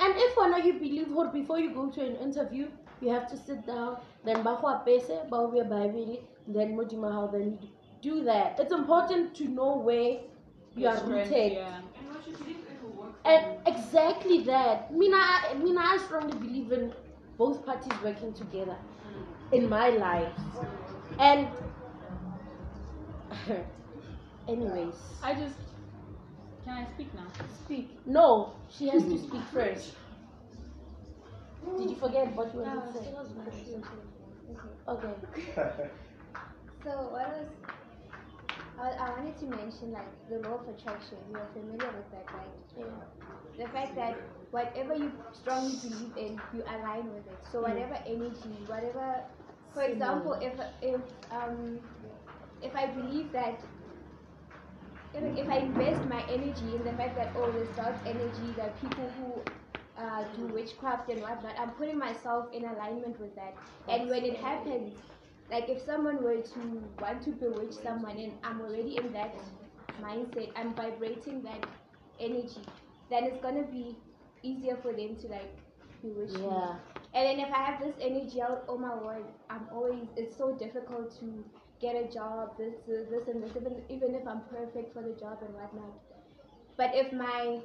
And 0.00 0.14
if 0.16 0.36
one 0.36 0.64
you 0.66 0.74
believe 0.74 1.08
her 1.08 1.28
before 1.32 1.58
you 1.58 1.72
go 1.72 1.90
to 1.90 2.00
an 2.04 2.16
interview, 2.16 2.68
you 3.00 3.10
have 3.10 3.28
to 3.30 3.36
sit 3.36 3.66
down, 3.66 3.98
then 4.24 4.42
bahwa 4.42 4.84
pese, 4.84 5.28
bahwa 5.30 5.68
Bible, 5.68 6.18
then 6.48 6.76
modima 6.76 7.12
how 7.12 7.26
then 7.26 7.58
you 7.60 7.68
do 8.02 8.24
that. 8.24 8.58
It's 8.58 8.72
important 8.72 9.34
to 9.36 9.48
know 9.48 9.76
where 9.76 10.18
you 10.74 10.88
are 10.88 11.02
rooted. 11.04 11.52
yeah. 11.52 11.80
And 13.26 13.46
what 13.56 13.76
you 13.76 13.76
believe 13.76 13.76
in 13.76 13.76
will 13.76 13.76
work 13.76 13.76
And 13.76 13.76
exactly 13.76 14.40
that. 14.44 14.94
Mina, 14.94 15.16
I- 15.16 15.54
Mina, 15.54 15.80
I 15.80 15.98
strongly 15.98 16.38
believe 16.38 16.72
in 16.72 16.92
both 17.38 17.66
parties 17.66 17.92
working 18.04 18.32
together 18.32 18.76
in 19.52 19.68
my 19.68 19.90
life. 19.90 20.32
And, 21.18 21.48
anyways, 24.48 24.94
I 25.22 25.34
just. 25.34 25.56
Can 26.64 26.74
I 26.74 26.86
speak 26.94 27.14
now? 27.14 27.26
speak. 27.64 27.90
No, 28.06 28.52
she 28.70 28.88
has 28.88 29.02
to 29.02 29.18
speak 29.18 29.42
first. 29.52 29.94
Did 31.78 31.90
you 31.90 31.96
forget 31.96 32.32
what 32.34 32.54
you 32.54 32.60
wanted 32.60 32.92
to 32.92 32.98
say? 32.98 33.14
Okay. 34.88 35.14
So 36.84 36.92
what 36.92 37.12
was 37.12 37.46
I, 38.78 38.90
I 38.90 39.10
wanted 39.10 39.36
to 39.38 39.46
mention 39.46 39.92
like 39.92 40.08
the 40.28 40.38
law 40.48 40.56
of 40.56 40.68
attraction. 40.68 41.18
You 41.30 41.38
are 41.38 41.48
familiar 41.52 41.90
with 41.92 42.10
that, 42.12 42.26
right? 42.32 42.52
The 43.58 43.66
fact 43.68 43.96
that 43.96 44.20
whatever 44.50 44.94
you 44.94 45.12
strongly 45.32 45.76
believe 45.76 46.16
in, 46.16 46.40
you 46.52 46.62
align 46.68 47.12
with 47.12 47.26
it. 47.26 47.38
So 47.50 47.62
whatever 47.62 47.98
energy, 48.06 48.64
whatever, 48.66 49.22
for 49.72 49.82
example, 49.82 50.34
if 50.40 50.54
if 50.82 51.00
um 51.30 51.80
if 52.62 52.74
I 52.74 52.86
believe 52.86 53.32
that 53.32 53.60
if, 55.14 55.24
if 55.38 55.48
I 55.48 55.58
invest 55.58 56.04
my 56.06 56.22
energy 56.28 56.76
in 56.76 56.84
the 56.84 56.92
fact 56.92 57.16
that 57.16 57.32
oh 57.34 57.50
there's 57.50 57.74
dark 57.74 57.96
energy, 58.06 58.52
there 58.56 58.66
are 58.66 58.78
people 58.80 59.10
who 59.16 59.42
uh, 59.96 60.24
do 60.36 60.46
witchcraft 60.46 61.08
and 61.08 61.22
whatnot, 61.22 61.54
I'm 61.58 61.70
putting 61.70 61.98
myself 61.98 62.46
in 62.52 62.64
alignment 62.64 63.18
with 63.18 63.34
that. 63.36 63.56
And 63.88 64.08
when 64.10 64.24
it 64.24 64.36
happens, 64.36 64.94
like 65.50 65.68
if 65.68 65.82
someone 65.82 66.22
were 66.22 66.40
to 66.40 66.82
want 67.00 67.22
to 67.22 67.30
bewitch 67.30 67.74
someone 67.74 68.16
and 68.18 68.32
I'm 68.42 68.60
already 68.60 68.96
in 68.96 69.12
that 69.12 69.34
mindset, 70.02 70.50
I'm 70.56 70.74
vibrating 70.74 71.42
that 71.42 71.66
energy, 72.20 72.62
then 73.10 73.24
it's 73.24 73.40
gonna 73.42 73.64
be 73.64 73.96
easier 74.42 74.76
for 74.82 74.92
them 74.92 75.16
to 75.16 75.26
like 75.28 75.56
bewitch 76.02 76.32
me. 76.34 76.46
Yeah. 76.46 76.74
And 77.14 77.26
then 77.26 77.40
if 77.46 77.52
I 77.54 77.62
have 77.62 77.80
this 77.80 77.94
energy 78.00 78.42
out, 78.42 78.64
oh 78.68 78.76
my 78.76 78.94
word, 78.94 79.24
I'm 79.48 79.66
always 79.72 80.08
it's 80.16 80.36
so 80.36 80.54
difficult 80.54 81.18
to 81.20 81.44
get 81.80 81.94
a 81.94 82.12
job, 82.12 82.56
this 82.58 82.74
this, 82.86 83.06
this 83.10 83.28
and 83.28 83.42
this, 83.42 83.50
even 83.56 83.82
even 83.88 84.14
if 84.14 84.26
I'm 84.26 84.40
perfect 84.50 84.92
for 84.92 85.02
the 85.02 85.14
job 85.14 85.38
and 85.42 85.54
whatnot. 85.54 85.94
But 86.76 86.90
if 86.94 87.12
my 87.12 87.60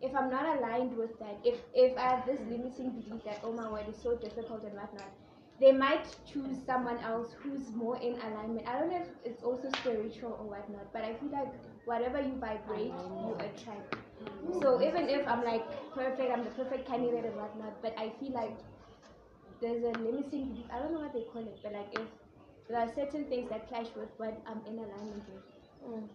if 0.00 0.14
I'm 0.14 0.30
not 0.30 0.58
aligned 0.58 0.96
with 0.96 1.18
that, 1.18 1.38
if 1.44 1.58
if 1.74 1.96
I 1.98 2.16
have 2.16 2.26
this 2.26 2.38
limiting 2.48 2.90
belief 2.90 3.24
that 3.24 3.40
oh 3.42 3.52
my 3.52 3.70
word 3.70 3.84
it's 3.88 4.02
so 4.02 4.16
difficult 4.16 4.62
and 4.64 4.74
whatnot, 4.74 5.12
they 5.60 5.72
might 5.72 6.04
choose 6.26 6.56
someone 6.66 6.98
else 6.98 7.34
who's 7.40 7.70
more 7.72 7.96
in 7.96 8.14
alignment. 8.20 8.66
I 8.66 8.78
don't 8.78 8.90
know 8.90 9.02
if 9.02 9.08
it's 9.24 9.42
also 9.42 9.68
spiritual 9.80 10.36
or 10.40 10.48
whatnot, 10.48 10.92
but 10.92 11.04
I 11.04 11.14
feel 11.14 11.30
like 11.30 11.52
whatever 11.84 12.20
you 12.20 12.34
vibrate, 12.40 12.92
you 12.92 13.36
attract. 13.38 13.96
So 14.60 14.82
even 14.82 15.08
if 15.08 15.26
I'm 15.28 15.44
like 15.44 15.64
perfect, 15.94 16.30
I'm 16.32 16.44
the 16.44 16.50
perfect 16.50 16.86
candidate 16.88 17.24
and 17.24 17.36
whatnot, 17.36 17.80
but 17.82 17.94
I 17.98 18.12
feel 18.18 18.32
like 18.32 18.56
there's 19.60 19.82
a 19.84 19.98
limiting 20.00 20.48
belief. 20.48 20.66
I 20.72 20.78
don't 20.80 20.92
know 20.92 21.00
what 21.00 21.12
they 21.12 21.22
call 21.32 21.42
it, 21.42 21.58
but 21.62 21.72
like 21.72 21.92
if 21.92 22.06
there 22.68 22.78
are 22.78 22.88
certain 22.94 23.24
things 23.26 23.48
that 23.50 23.68
clash 23.68 23.86
with 23.96 24.08
what 24.16 24.40
I'm 24.46 24.60
in 24.66 24.78
alignment 24.78 25.22
with. 25.28 25.88
Mm. 25.88 26.08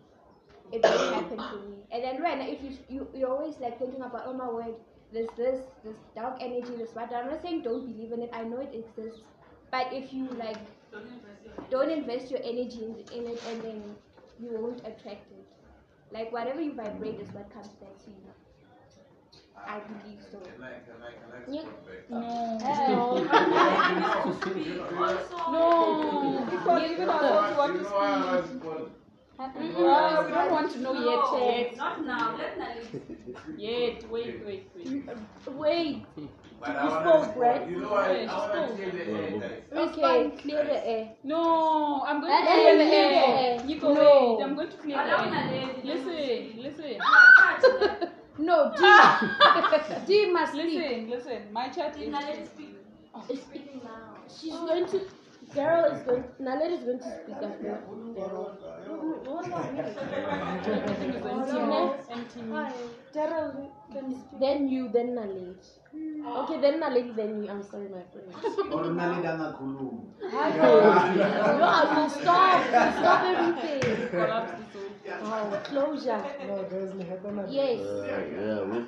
It 0.71 0.83
will 0.83 1.13
happen 1.13 1.37
to 1.37 1.55
me. 1.67 1.77
And 1.91 2.03
then 2.03 2.21
when 2.21 2.41
if 2.41 2.61
you 2.63 2.77
you 2.87 3.07
you're 3.13 3.29
always 3.29 3.57
like 3.59 3.79
thinking 3.79 4.01
about 4.01 4.23
oh 4.25 4.33
my 4.33 4.49
word, 4.49 4.75
there's 5.11 5.29
this 5.37 5.61
this 5.83 5.95
dark 6.15 6.37
energy, 6.41 6.75
this 6.77 6.93
what 6.93 7.13
I'm 7.13 7.27
not 7.27 7.41
saying 7.41 7.63
don't 7.63 7.85
believe 7.85 8.11
in 8.11 8.21
it. 8.23 8.29
I 8.33 8.43
know 8.43 8.59
it 8.61 8.73
exists. 8.73 9.21
But 9.71 9.93
if 9.93 10.13
you 10.13 10.27
like 10.37 10.57
don't 11.69 11.89
invest 11.91 12.31
your 12.31 12.39
energy 12.43 12.83
in, 12.83 12.95
in 13.11 13.27
it 13.31 13.43
and 13.47 13.61
then 13.63 13.83
you 14.39 14.49
won't 14.51 14.79
attract 14.79 15.31
it. 15.31 15.45
Like 16.11 16.31
whatever 16.31 16.61
you 16.61 16.73
vibrate 16.73 17.19
is 17.19 17.29
what 17.33 17.51
comes 17.53 17.67
back 17.81 17.97
to 18.05 18.09
you. 18.09 18.33
I 19.67 19.79
believe 19.79 20.19
so. 20.31 20.41
I, 20.41 20.65
I, 20.65 20.69
I 20.69 21.51
Yeah. 21.51 21.61
back? 24.89 25.21
No. 25.51 26.45
Because 26.49 26.91
even 26.91 27.09
I 27.09 27.29
also 27.29 27.57
want 27.57 27.75
to 27.75 27.81
know 27.83 27.89
why 27.91 28.11
am 28.11 28.23
I 28.23 28.41
speak. 28.41 28.98
Spotted? 29.39 29.75
Uh, 29.75 30.23
we 30.25 30.31
don't 30.31 30.51
want 30.51 30.71
to 30.71 30.79
know 30.79 30.93
yet. 30.93 31.77
Not 31.77 32.05
now. 32.05 32.37
Let 32.37 32.59
Nali 32.59 33.01
Yet. 33.57 34.01
Yet. 34.01 34.11
Wait, 34.11 34.45
wait, 34.45 34.69
wait. 34.75 35.07
Wait. 35.47 36.05
But 36.59 36.83
You 36.83 36.89
spoke, 36.89 37.35
right? 37.37 37.69
You 37.69 37.79
know 37.79 37.91
why? 37.91 38.11
Yeah, 38.11 38.31
I 38.31 38.49
want 38.49 38.77
to 38.77 38.83
clear 38.83 38.91
the 38.91 39.07
air. 39.07 39.61
Okay, 39.77 40.31
clear 40.41 40.63
the 40.65 40.87
air. 40.87 41.11
No, 41.23 42.03
I'm 42.05 42.19
going 42.21 42.33
to 42.33 42.51
clear 42.51 42.77
the 42.77 42.83
air. 42.83 43.59
air. 43.59 43.63
Nico, 43.65 43.93
No. 43.93 44.35
wait. 44.35 44.43
I'm 44.43 44.55
going 44.55 44.69
to 44.69 44.77
clear 44.77 44.97
the 44.97 45.09
air. 45.09 45.69
Listen, 45.83 46.61
listen. 46.61 46.97
No, 48.37 48.71
D. 48.77 48.83
D 50.07 50.31
must 50.31 50.53
speak. 50.53 50.73
Listen, 50.73 51.09
listen. 51.09 51.53
My 51.53 51.69
chat 51.69 51.97
is. 51.97 52.09
Nali. 52.09 52.47
Is 53.29 53.41
speaking 53.41 53.81
now. 53.83 54.15
She's 54.27 54.53
going 54.53 54.85
to. 54.87 55.01
Daryl 55.55 55.95
is 55.95 56.03
going. 56.03 56.23
Nalet 56.41 56.71
is 56.77 56.83
going 56.83 56.99
to 56.99 57.05
speak 57.05 57.35
after 57.35 57.79
Daryl. 58.15 58.55
Then 64.39 64.67
you, 64.69 64.89
then 64.89 65.15
Nalet. 65.15 65.63
Okay, 65.93 66.61
then 66.61 66.79
Nalet, 66.79 67.15
then 67.15 67.43
you. 67.43 67.49
I'm 67.49 67.63
sorry, 67.63 67.89
my 67.89 68.03
friend. 68.11 68.33
Orunalidanga 68.71 69.59
No, 69.59 70.05
I 71.65 71.95
will 71.95 72.09
stop. 72.09 72.63
Stop 72.67 73.23
everything. 73.25 74.09
Collapse 74.09 74.59
Oh, 75.21 75.61
closure. 75.63 76.23
No, 76.47 76.63
guys, 76.63 76.93
we 76.93 77.03
have 77.03 77.25
an 77.25 77.45
Yes. 77.49 77.79
Uh, 77.79 78.05
yeah, 78.35 78.61
with 78.61 78.87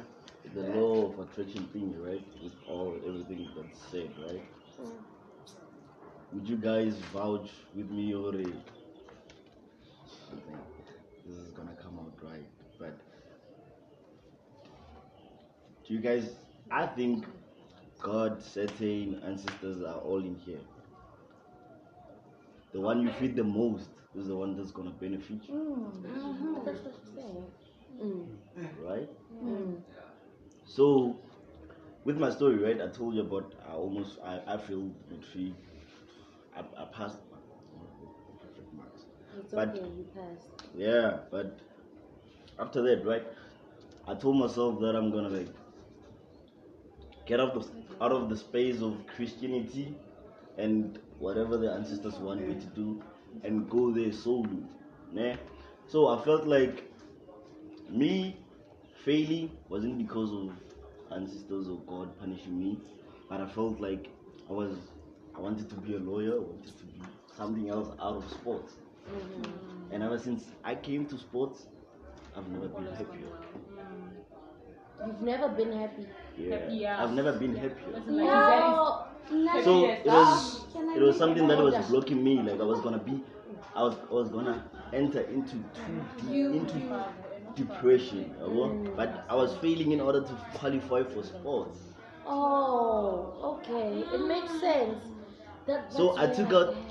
the 0.53 0.61
law 0.79 1.07
of 1.07 1.19
attraction 1.19 1.65
thing, 1.73 1.95
right? 2.01 2.25
With 2.43 2.53
all 2.69 2.95
everything 3.07 3.47
that's 3.55 3.79
said, 3.91 4.11
right? 4.27 4.43
Would 6.33 6.47
you 6.47 6.57
guys 6.57 6.93
vouch 7.13 7.49
with 7.75 7.89
me 7.89 8.13
or 8.13 8.31
I 10.31 10.39
think 10.39 10.87
this 11.25 11.35
is 11.35 11.51
gonna 11.51 11.75
come 11.81 11.99
out 11.99 12.13
right, 12.23 12.45
but 12.79 12.97
do 15.87 15.93
you 15.93 15.99
guys? 15.99 16.31
I 16.69 16.87
think 16.87 17.25
God, 18.01 18.41
Satan, 18.41 19.21
ancestors 19.25 19.81
are 19.83 19.97
all 19.99 20.19
in 20.19 20.35
here. 20.45 20.59
The 22.73 22.79
one 22.79 23.01
you 23.01 23.11
feed 23.11 23.35
the 23.35 23.43
most 23.43 23.89
is 24.15 24.27
the 24.27 24.35
one 24.35 24.55
that's 24.55 24.71
gonna 24.71 24.91
benefit 24.91 25.39
you, 25.47 25.53
Mm-hmm. 25.53 26.65
That's 26.65 26.79
what 26.79 26.95
I'm 26.95 27.15
saying. 27.15 27.45
Mm. 28.01 28.27
right? 28.83 29.09
Mm. 29.43 29.81
So, 30.65 31.17
with 32.05 32.17
my 32.17 32.29
story, 32.31 32.57
right, 32.57 32.81
I 32.81 32.87
told 32.87 33.15
you 33.15 33.21
about 33.21 33.53
I 33.69 33.73
almost 33.73 34.17
I, 34.23 34.39
I 34.47 34.57
failed 34.57 34.93
the 35.09 35.17
tree. 35.31 35.53
I, 36.55 36.61
I 36.77 36.85
passed 36.85 37.17
my 37.30 37.30
perfect 37.30 37.30
marks. 37.30 37.30
It's 39.39 39.53
But- 39.53 39.69
okay, 39.69 39.79
you 39.79 40.05
passed. 40.13 40.49
Yeah, 40.75 41.19
but 41.29 41.59
after 42.59 42.81
that, 42.83 43.05
right, 43.05 43.25
I 44.07 44.15
told 44.15 44.37
myself 44.37 44.79
that 44.81 44.95
I'm 44.95 45.11
gonna 45.11 45.29
like 45.29 45.49
get 47.25 47.39
out 47.39 47.55
of 47.55 47.69
out 48.01 48.11
of 48.11 48.29
the 48.29 48.35
space 48.35 48.81
of 48.81 49.05
Christianity 49.07 49.95
and 50.57 50.99
whatever 51.19 51.57
the 51.57 51.71
ancestors 51.71 52.17
want 52.19 52.45
me 52.47 52.55
to 52.55 52.65
do 52.67 53.01
and 53.43 53.69
go 53.69 53.91
there 53.91 54.11
solo. 54.11 54.49
Né? 55.13 55.37
So 55.87 56.07
I 56.07 56.23
felt 56.23 56.45
like 56.47 56.91
me 57.89 58.37
failing 59.03 59.51
wasn't 59.69 59.97
because 59.97 60.31
of 60.31 60.51
ancestors 61.11 61.67
or 61.67 61.77
God 61.87 62.17
punishing 62.19 62.57
me, 62.59 62.79
but 63.29 63.41
I 63.41 63.47
felt 63.47 63.79
like 63.79 64.09
I 64.49 64.53
was 64.53 64.77
I 65.35 65.39
wanted 65.39 65.69
to 65.69 65.75
be 65.75 65.95
a 65.95 65.99
lawyer, 65.99 66.35
I 66.35 66.39
wanted 66.39 66.77
to 66.77 66.85
be 66.85 67.01
something 67.37 67.69
else 67.69 67.87
out 68.01 68.17
of 68.17 68.29
sports. 68.29 68.73
Mm-hmm. 69.09 69.93
And 69.93 70.03
ever 70.03 70.17
since 70.19 70.45
I 70.63 70.75
came 70.75 71.05
to 71.07 71.17
sports, 71.17 71.67
I've 72.35 72.47
never 72.47 72.67
been 72.67 72.85
happier. 72.87 73.27
Mm. 73.77 75.07
You've 75.07 75.21
never 75.21 75.49
been 75.49 75.71
happy. 75.73 76.07
Yeah. 76.37 76.57
Happier. 76.59 76.95
I've 76.99 77.13
never 77.13 77.33
been 77.33 77.55
happier. 77.55 78.01
No. 78.07 79.05
So 79.63 79.85
it 79.85 80.05
was 80.05 80.65
it 80.95 81.01
was 81.01 81.17
something 81.17 81.47
that 81.47 81.57
was 81.57 81.75
blocking 81.89 82.23
me. 82.23 82.41
Like 82.41 82.59
I 82.59 82.63
was 82.63 82.81
gonna 82.81 82.99
be, 82.99 83.23
I 83.75 83.83
was 83.83 83.95
I 84.09 84.13
was 84.13 84.29
gonna 84.29 84.63
enter 84.93 85.21
into 85.21 85.55
too 85.73 86.01
deep 86.29 86.53
into 86.55 87.05
depression. 87.55 88.33
yabo? 88.39 88.69
Mm. 88.71 88.95
But 88.95 89.25
I 89.29 89.35
was 89.35 89.55
failing 89.57 89.91
in 89.91 90.01
order 90.01 90.21
to 90.21 90.33
qualify 90.55 91.03
for 91.03 91.23
sports. 91.23 91.79
Oh, 92.25 93.59
okay. 93.59 94.03
It 94.13 94.25
makes 94.27 94.59
sense. 94.59 95.03
That, 95.67 95.91
So 95.93 96.17
I 96.17 96.27
took 96.27 96.53
out- 96.53 96.75
am. 96.75 96.90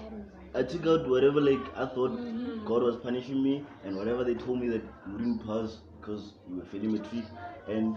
I 0.55 0.63
took 0.63 0.87
out 0.87 1.09
whatever 1.09 1.41
like 1.41 1.67
I 1.77 1.87
thought 1.87 2.21
God 2.65 2.83
was 2.83 2.97
punishing 2.97 3.43
me, 3.43 3.65
and 3.85 3.97
whatever 3.97 4.25
they 4.25 4.35
told 4.35 4.61
me 4.61 4.69
that 4.69 4.83
you 5.07 5.17
didn't 5.19 5.41
pass 5.47 5.79
because 6.01 6.35
you 6.47 6.57
were 6.57 6.65
failing 6.65 6.93
matric, 6.93 7.27
and 7.67 7.97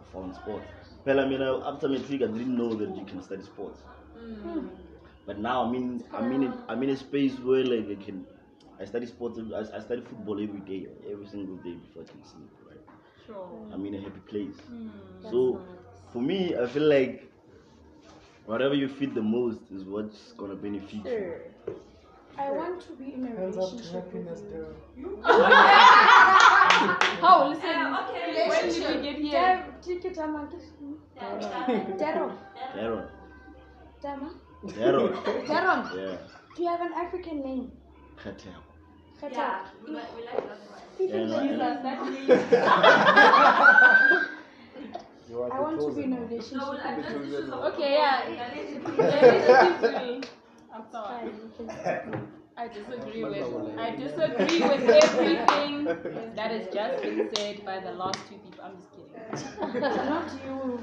I 0.00 0.04
found 0.12 0.34
sports. 0.36 0.72
Well, 1.04 1.20
I 1.20 1.26
mean, 1.28 1.42
I- 1.42 1.68
after 1.72 1.88
matric, 1.88 2.22
I 2.22 2.26
didn't 2.26 2.56
know 2.56 2.74
that 2.74 2.96
you 2.96 3.04
can 3.04 3.22
study 3.22 3.42
sports. 3.42 3.82
But 5.26 5.38
now 5.38 5.64
I 5.64 5.70
mean, 5.70 6.04
I'm 6.12 6.32
in 6.32 6.44
a, 6.44 6.52
I'm 6.68 6.82
in 6.82 6.90
a 6.90 6.96
space 6.96 7.38
where 7.40 7.64
like 7.64 7.88
I 7.98 8.02
can 8.02 8.26
I 8.80 8.84
study 8.84 9.06
sports. 9.06 9.38
I, 9.54 9.76
I 9.76 9.80
study 9.80 10.02
football 10.02 10.42
every 10.42 10.60
day, 10.60 10.86
every 11.10 11.26
single 11.26 11.56
day 11.56 11.74
before 11.74 12.02
I 12.02 12.06
can 12.06 12.24
sleep. 12.24 12.50
Right. 12.68 12.84
Sure. 13.26 13.66
I'm 13.72 13.84
in 13.86 13.94
a 13.94 14.00
happy 14.00 14.20
place. 14.20 14.58
Hmm. 14.68 14.88
So 15.30 15.62
for 16.12 16.20
me, 16.22 16.56
I 16.56 16.66
feel 16.66 16.88
like 16.88 17.30
whatever 18.46 18.74
you 18.74 18.88
feed 18.88 19.14
the 19.14 19.22
most 19.22 19.60
is 19.74 19.84
what's 19.84 20.32
gonna 20.32 20.54
benefit 20.54 20.92
you. 20.94 21.04
I 22.36 22.50
want 22.50 22.80
to 22.82 22.92
be 22.96 23.14
in 23.14 23.24
a 23.24 23.28
Hands 23.28 23.56
relationship 23.56 24.12
with 24.12 24.26
happiness 24.26 24.42
you. 24.96 25.18
How? 27.20 27.48
Listen. 27.54 27.70
Uh, 27.70 28.06
okay, 28.10 28.48
when 28.48 28.68
did 28.68 28.96
we 28.96 29.02
get 29.02 29.16
here? 29.20 29.32
Dar- 29.32 29.66
Ticket 29.80 30.14
Tama. 30.14 30.48
Yeah. 31.16 31.38
Daron. 31.96 32.32
Daron. 32.76 33.06
Tama. 34.02 34.30
Daron. 34.66 35.12
Daron. 35.46 35.80
Yeah. 35.96 36.16
Do 36.56 36.62
you 36.62 36.68
have 36.68 36.80
an 36.80 36.92
African 36.94 37.40
name? 37.42 37.70
Khatem. 38.16 38.62
Khata. 39.20 39.36
Yeah, 39.36 39.60
we 39.86 39.92
like, 39.92 40.16
we 40.16 40.22
like 40.24 40.36
that 40.36 40.44
one. 40.44 40.58
People 40.98 41.18
Yeah, 41.20 41.26
no, 41.26 41.36
like 41.36 41.58
that. 41.58 41.82
That 41.84 41.98
means 42.10 42.28
You 45.28 45.42
are 45.42 45.52
I 45.52 45.60
want 45.60 45.80
to 45.80 45.92
be 45.92 46.02
in 46.04 46.12
a 46.12 46.20
relationship 46.20 46.58
No, 46.58 46.70
with 46.70 46.80
like, 46.80 46.96
you. 46.96 47.02
let's 47.02 47.12
choose 47.14 47.48
a 47.48 47.54
Okay, 47.54 47.92
yeah. 47.92 48.28
Yeah, 48.28 48.50
let's 48.54 48.72
choose 48.72 48.98
Yeah, 48.98 49.90
let's 49.92 50.28
I'm 50.72 50.84
sorry. 50.90 51.30
Fine, 51.30 51.40
you 51.58 51.66
can- 51.66 52.28
I 52.56 52.68
disagree 52.68 53.24
with 53.24 53.78
I 53.78 53.90
disagree 53.96 54.60
with 54.62 54.88
everything 54.88 55.84
that 56.36 56.50
has 56.52 56.68
just 56.72 57.02
been 57.02 57.28
said 57.34 57.64
by 57.64 57.80
the 57.80 57.90
last 57.92 58.18
two 58.28 58.36
people. 58.36 58.62
I'm 58.62 58.76
just 58.76 58.90
kidding. 58.92 59.80
Not 59.82 60.30
you. 60.46 60.80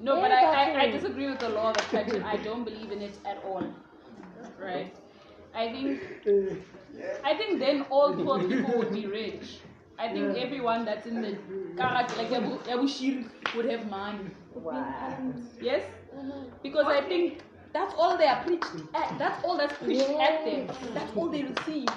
No, 0.00 0.20
but 0.20 0.32
I, 0.32 0.44
I, 0.44 0.80
I 0.82 0.90
disagree 0.90 1.28
with 1.30 1.38
the 1.38 1.50
law 1.50 1.70
of 1.70 1.76
attraction. 1.76 2.22
I 2.24 2.36
don't 2.38 2.64
believe 2.64 2.90
in 2.90 3.00
it 3.00 3.16
at 3.24 3.38
all. 3.44 3.62
Right? 4.60 4.92
I 5.54 5.70
think 5.70 6.00
I 7.24 7.36
think 7.36 7.60
then 7.60 7.82
all 7.90 8.12
poor 8.14 8.40
people 8.40 8.78
would 8.78 8.92
be 8.92 9.06
rich. 9.06 9.58
I 9.98 10.08
think 10.12 10.36
everyone 10.36 10.84
that's 10.84 11.06
in 11.06 11.20
the 11.22 11.36
karat 11.76 12.16
like 12.16 12.28
Yabu 12.28 12.58
Yabu 12.64 12.88
Shir 12.88 13.24
would 13.56 13.70
have 13.70 13.88
money. 13.88 14.30
Wow. 14.54 14.84
Yes? 15.60 15.82
Uh-huh. 16.16 16.44
Because 16.62 16.86
I 16.86 17.00
think 17.02 17.38
that's 17.72 17.94
all 17.96 18.16
they 18.16 18.26
are 18.26 18.42
preached 18.44 18.82
at. 18.94 19.18
That's 19.18 19.44
all 19.44 19.56
that's 19.56 19.76
preached 19.78 20.10
at 20.10 20.44
them. 20.44 20.66
That's 20.94 21.16
all 21.16 21.28
they 21.28 21.42
receive. 21.44 21.88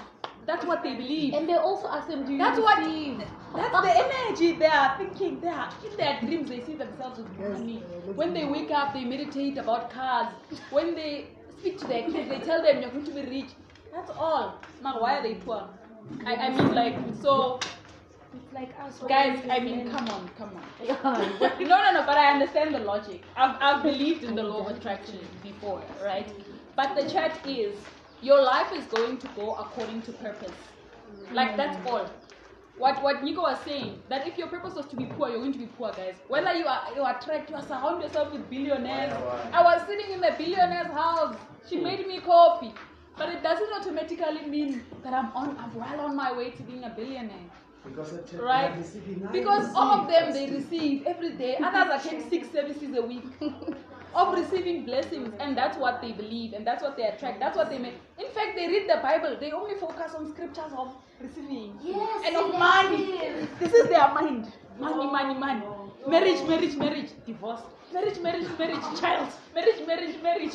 That's 0.46 0.66
what 0.66 0.82
they 0.82 0.96
believe. 0.96 1.34
And 1.34 1.48
they 1.50 1.56
also 1.56 1.88
ask 1.90 2.08
them, 2.08 2.26
do 2.26 2.32
you 2.32 2.38
That's 2.38 2.58
what 2.60 2.80
receive? 2.80 3.22
that's 3.56 3.82
the 3.82 3.92
energy 4.06 4.54
they 4.54 4.66
are 4.66 4.98
thinking. 4.98 5.40
They 5.42 5.50
are 5.50 5.70
in 5.90 5.98
their 5.98 6.20
dreams 6.22 6.50
they 6.50 6.62
see 6.62 6.76
themselves 6.76 7.20
with 7.20 7.38
money. 7.38 7.80
When 8.16 8.34
they 8.34 8.46
wake 8.46 8.72
up 8.72 8.94
they 8.94 9.04
meditate 9.04 9.58
about 9.58 9.90
cars. 9.92 10.34
When 10.70 10.96
they 10.96 11.28
speak 11.60 11.80
to 11.80 11.88
their 11.88 12.04
kids, 12.10 12.30
they 12.30 12.40
tell 12.40 12.62
them 12.64 12.82
you're 12.82 12.92
going 12.92 13.06
to 13.06 13.12
be 13.12 13.22
rich. 13.24 13.50
That's 13.94 14.12
all. 14.12 14.62
Now 14.82 15.02
why 15.02 15.18
are 15.18 15.24
they 15.24 15.36
poor? 15.36 15.68
I, 16.26 16.36
I 16.36 16.50
mean 16.50 16.74
like 16.74 16.96
so 17.22 17.60
It's 18.34 18.54
like 18.54 18.70
us. 18.80 19.00
guys, 19.08 19.40
I 19.50 19.60
mean 19.60 19.90
come 19.90 20.08
on, 20.10 20.30
come 20.38 20.52
on. 20.56 20.66
no 21.60 21.66
no 21.68 21.92
no, 21.94 22.04
but 22.06 22.18
I 22.18 22.32
understand 22.34 22.76
the 22.76 22.80
logic. 22.80 23.22
I've 23.36 23.56
I've 23.62 23.84
believed 23.84 24.24
in 24.24 24.36
the 24.36 24.44
law 24.44 24.68
of 24.68 24.78
attraction 24.78 25.20
before, 25.44 25.82
right? 26.04 26.32
But 26.76 26.96
the 26.96 27.10
chat 27.10 27.40
is 27.48 27.76
your 28.22 28.42
life 28.42 28.72
is 28.74 28.86
going 28.86 29.18
to 29.20 29.28
go 29.36 29.54
according 29.56 30.02
to 30.04 30.12
purpose. 30.14 30.52
Like 31.32 31.56
that's 31.56 31.78
all. 31.90 32.10
What 32.78 33.02
what 33.02 33.24
Nico 33.24 33.42
was 33.42 33.58
saying, 33.66 34.02
that 34.10 34.28
if 34.28 34.38
your 34.38 34.48
purpose 34.48 34.76
was 34.76 34.86
to 34.88 34.96
be 34.96 35.06
poor, 35.06 35.30
you're 35.30 35.40
going 35.40 35.54
to 35.54 35.60
be 35.60 35.66
poor, 35.66 35.92
guys. 35.92 36.16
Whether 36.28 36.54
you 36.54 36.66
are 36.66 36.84
you 36.96 37.06
attract, 37.06 37.50
you 37.50 37.56
are 37.56 37.66
surround 37.66 38.04
yourself 38.04 38.32
with 38.32 38.48
billionaires. 38.50 39.14
I 39.52 39.64
was 39.64 39.82
sitting 39.88 40.12
in 40.12 40.22
the 40.22 40.36
billionaire's 40.38 40.92
house. 40.92 41.36
She 41.70 41.78
hmm. 41.78 41.84
made 41.84 42.08
me 42.08 42.20
coffee. 42.20 42.74
But 43.18 43.30
it 43.30 43.42
doesn't 43.42 43.74
automatically 43.74 44.48
mean 44.48 44.84
that 45.04 45.14
I'm 45.14 45.32
on 45.34 45.58
I'm 45.58 45.74
well 45.74 46.02
on 46.02 46.16
my 46.16 46.32
way 46.32 46.52
to 46.52 46.64
being 46.64 46.84
a 46.84 46.90
billionaire. 46.90 47.50
Because 47.86 48.14
Right? 48.34 48.68
they 48.68 48.74
are 48.74 48.78
receiving, 48.78 49.28
I 49.28 49.32
Because 49.32 49.74
all 49.76 50.02
of 50.02 50.08
them 50.08 50.34
they 50.34 50.50
receive 50.50 51.06
every 51.08 51.32
day. 51.34 51.58
Others 51.58 52.06
attend 52.06 52.30
six 52.30 52.50
services 52.52 52.96
a 52.98 53.02
week 53.02 53.24
of 54.16 54.34
receiving 54.34 54.84
blessings, 54.86 55.34
and 55.40 55.56
that's 55.58 55.78
what 55.78 56.02
they 56.02 56.12
believe, 56.12 56.54
and 56.54 56.66
that's 56.68 56.84
what 56.84 56.98
they 56.98 57.04
attract. 57.04 57.40
That's 57.40 57.56
what 57.56 57.70
they 57.70 57.78
make. 57.78 57.94
In 58.20 58.28
fact, 58.32 58.56
they 58.56 58.68
read 58.68 58.90
the 58.90 59.00
Bible. 59.02 59.38
They 59.40 59.52
only 59.52 59.76
focus 59.76 60.14
on 60.16 60.30
scriptures 60.34 60.74
of 60.78 60.94
receiving 61.22 61.78
Yes, 61.82 62.24
and 62.26 62.36
of 62.36 62.52
money. 62.60 63.10
yes. 63.20 63.48
This 63.60 63.74
is 63.74 63.88
their 63.90 64.14
mind. 64.14 64.52
Money, 64.80 65.06
money, 65.10 65.34
money. 65.34 65.66
Marriage, 66.08 66.44
marriage, 66.48 66.76
marriage. 66.76 67.10
Divorce. 67.26 67.62
Marriage, 67.94 68.20
marriage, 68.20 68.48
marriage. 68.60 69.00
Child. 69.00 69.30
Marriage, 69.56 69.86
marriage, 69.88 70.22
marriage. 70.22 70.54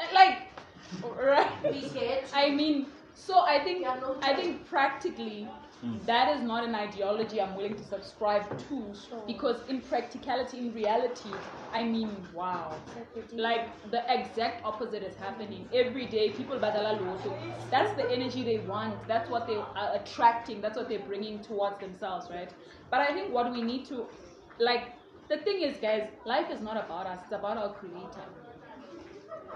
Uh, 0.00 0.04
like, 0.14 0.38
right? 1.20 2.24
I 2.34 2.50
mean, 2.50 2.86
so 3.14 3.40
I 3.40 3.58
think 3.64 3.86
I 4.22 4.34
think 4.34 4.66
practically 4.68 5.48
that 6.06 6.34
is 6.34 6.42
not 6.42 6.64
an 6.64 6.74
ideology 6.74 7.40
I'm 7.40 7.54
willing 7.54 7.76
to 7.76 7.84
subscribe 7.84 8.58
to 8.68 8.94
because 9.26 9.60
in 9.68 9.80
practicality, 9.82 10.58
in 10.58 10.72
reality, 10.72 11.30
I 11.72 11.84
mean, 11.84 12.26
wow, 12.32 12.74
like 13.32 13.68
the 13.90 14.02
exact 14.08 14.64
opposite 14.64 15.02
is 15.02 15.14
happening 15.16 15.68
every 15.74 16.06
day. 16.06 16.30
People 16.30 16.58
badala 16.58 16.98
loto. 17.00 17.36
That's 17.70 17.94
the 17.94 18.10
energy 18.10 18.42
they 18.42 18.58
want. 18.58 19.06
That's 19.06 19.28
what 19.28 19.46
they 19.46 19.56
are 19.56 19.94
attracting. 19.94 20.60
That's 20.60 20.76
what 20.76 20.88
they're 20.88 21.06
bringing 21.06 21.40
towards 21.40 21.78
themselves, 21.78 22.28
right? 22.30 22.50
But 22.90 23.00
I 23.00 23.12
think 23.12 23.32
what 23.32 23.52
we 23.52 23.62
need 23.62 23.84
to, 23.86 24.06
like, 24.58 24.94
the 25.28 25.38
thing 25.38 25.62
is, 25.62 25.76
guys, 25.76 26.08
life 26.24 26.50
is 26.50 26.60
not 26.60 26.76
about 26.76 27.06
us. 27.06 27.20
It's 27.24 27.32
about 27.32 27.58
our 27.58 27.74
creator 27.74 28.24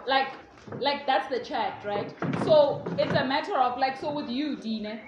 like 0.07 0.33
like 0.79 1.07
that's 1.07 1.29
the 1.29 1.41
chat 1.41 1.83
right 1.85 2.15
so 2.45 2.83
it's 2.99 3.13
a 3.15 3.25
matter 3.25 3.57
of 3.57 3.79
like 3.79 3.97
so 3.99 4.13
with 4.13 4.29
you 4.29 4.57
Dina 4.57 5.01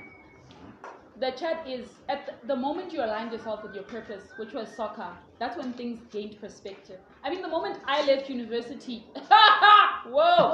the 1.22 1.30
chat 1.30 1.64
is 1.68 1.86
at 2.08 2.44
the, 2.48 2.56
moment 2.56 2.92
you 2.92 3.00
aligned 3.00 3.30
yourself 3.30 3.62
with 3.62 3.74
your 3.76 3.84
purpose 3.84 4.24
which 4.38 4.52
was 4.52 4.68
soccer 4.76 5.10
that's 5.38 5.56
when 5.56 5.72
things 5.72 6.00
gained 6.10 6.40
perspective. 6.40 6.98
I 7.22 7.30
mean 7.30 7.42
the 7.42 7.48
moment 7.48 7.78
i 7.86 8.04
left 8.04 8.28
university 8.28 9.04
whoa. 10.14 10.50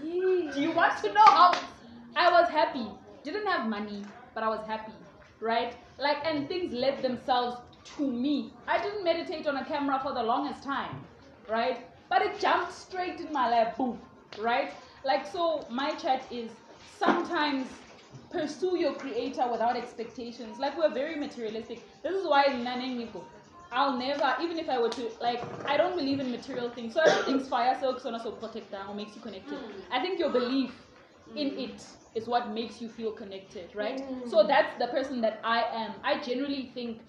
Do 0.54 0.60
you 0.60 0.70
want 0.70 0.96
to 1.02 1.12
know 1.12 1.28
how 1.38 1.52
i 2.14 2.30
was 2.30 2.48
happy? 2.48 2.86
Didn't 3.24 3.46
have 3.46 3.68
money 3.68 4.04
but 4.34 4.44
i 4.44 4.48
was 4.48 4.64
happy 4.66 4.92
right? 5.40 5.74
Like 5.98 6.24
and 6.24 6.46
things 6.46 6.72
led 6.72 7.02
themselves 7.02 7.56
to 7.96 8.06
me. 8.06 8.52
I 8.68 8.80
didn't 8.80 9.02
meditate 9.02 9.46
on 9.46 9.56
a 9.56 9.64
camera 9.64 9.98
for 10.04 10.14
the 10.14 10.22
longest 10.22 10.62
time 10.62 11.04
right? 11.48 11.78
But 12.08 12.22
it 12.22 12.38
jumped 12.38 12.72
straight 12.72 13.20
in 13.20 13.32
my 13.32 13.50
lap 13.50 13.76
boom 13.76 14.00
right? 14.38 14.72
Like 15.04 15.26
so 15.26 15.66
my 15.68 15.90
chat 15.94 16.22
is 16.30 16.50
sometimes 16.98 17.66
pursue 18.30 18.76
your 18.76 18.94
creator 18.94 19.46
without 19.50 19.76
expectations 19.76 20.58
like 20.58 20.76
we're 20.78 20.92
very 20.92 21.16
materialistic 21.16 21.82
this 22.02 22.14
is 22.14 22.26
why 22.26 22.44
I'll 23.72 23.96
never, 23.96 24.36
even 24.42 24.58
if 24.58 24.68
I 24.68 24.80
were 24.80 24.88
to, 24.88 25.10
like, 25.20 25.40
I 25.64 25.76
don't 25.76 25.96
believe 25.96 26.18
in 26.18 26.30
material 26.30 26.70
things. 26.70 26.94
So 26.94 27.02
I 27.02 27.06
don't 27.06 27.24
think 27.24 27.46
fire 27.46 27.76
silk 27.78 28.00
so 28.00 28.16
so 28.18 28.32
protect 28.32 28.74
or 28.74 28.94
makes 28.94 29.14
you 29.14 29.22
connected. 29.22 29.58
Hmm. 29.58 29.92
I 29.92 30.00
think 30.00 30.18
your 30.18 30.30
belief 30.30 30.72
in 31.36 31.50
hmm. 31.50 31.58
it 31.58 31.84
is 32.16 32.26
what 32.26 32.50
makes 32.50 32.80
you 32.80 32.88
feel 32.88 33.12
connected, 33.12 33.70
right? 33.74 34.00
Hmm. 34.00 34.28
So 34.28 34.44
that's 34.44 34.76
the 34.78 34.88
person 34.88 35.20
that 35.20 35.40
I 35.44 35.62
am. 35.62 35.92
I 36.02 36.20
generally 36.20 36.72
think 36.74 37.00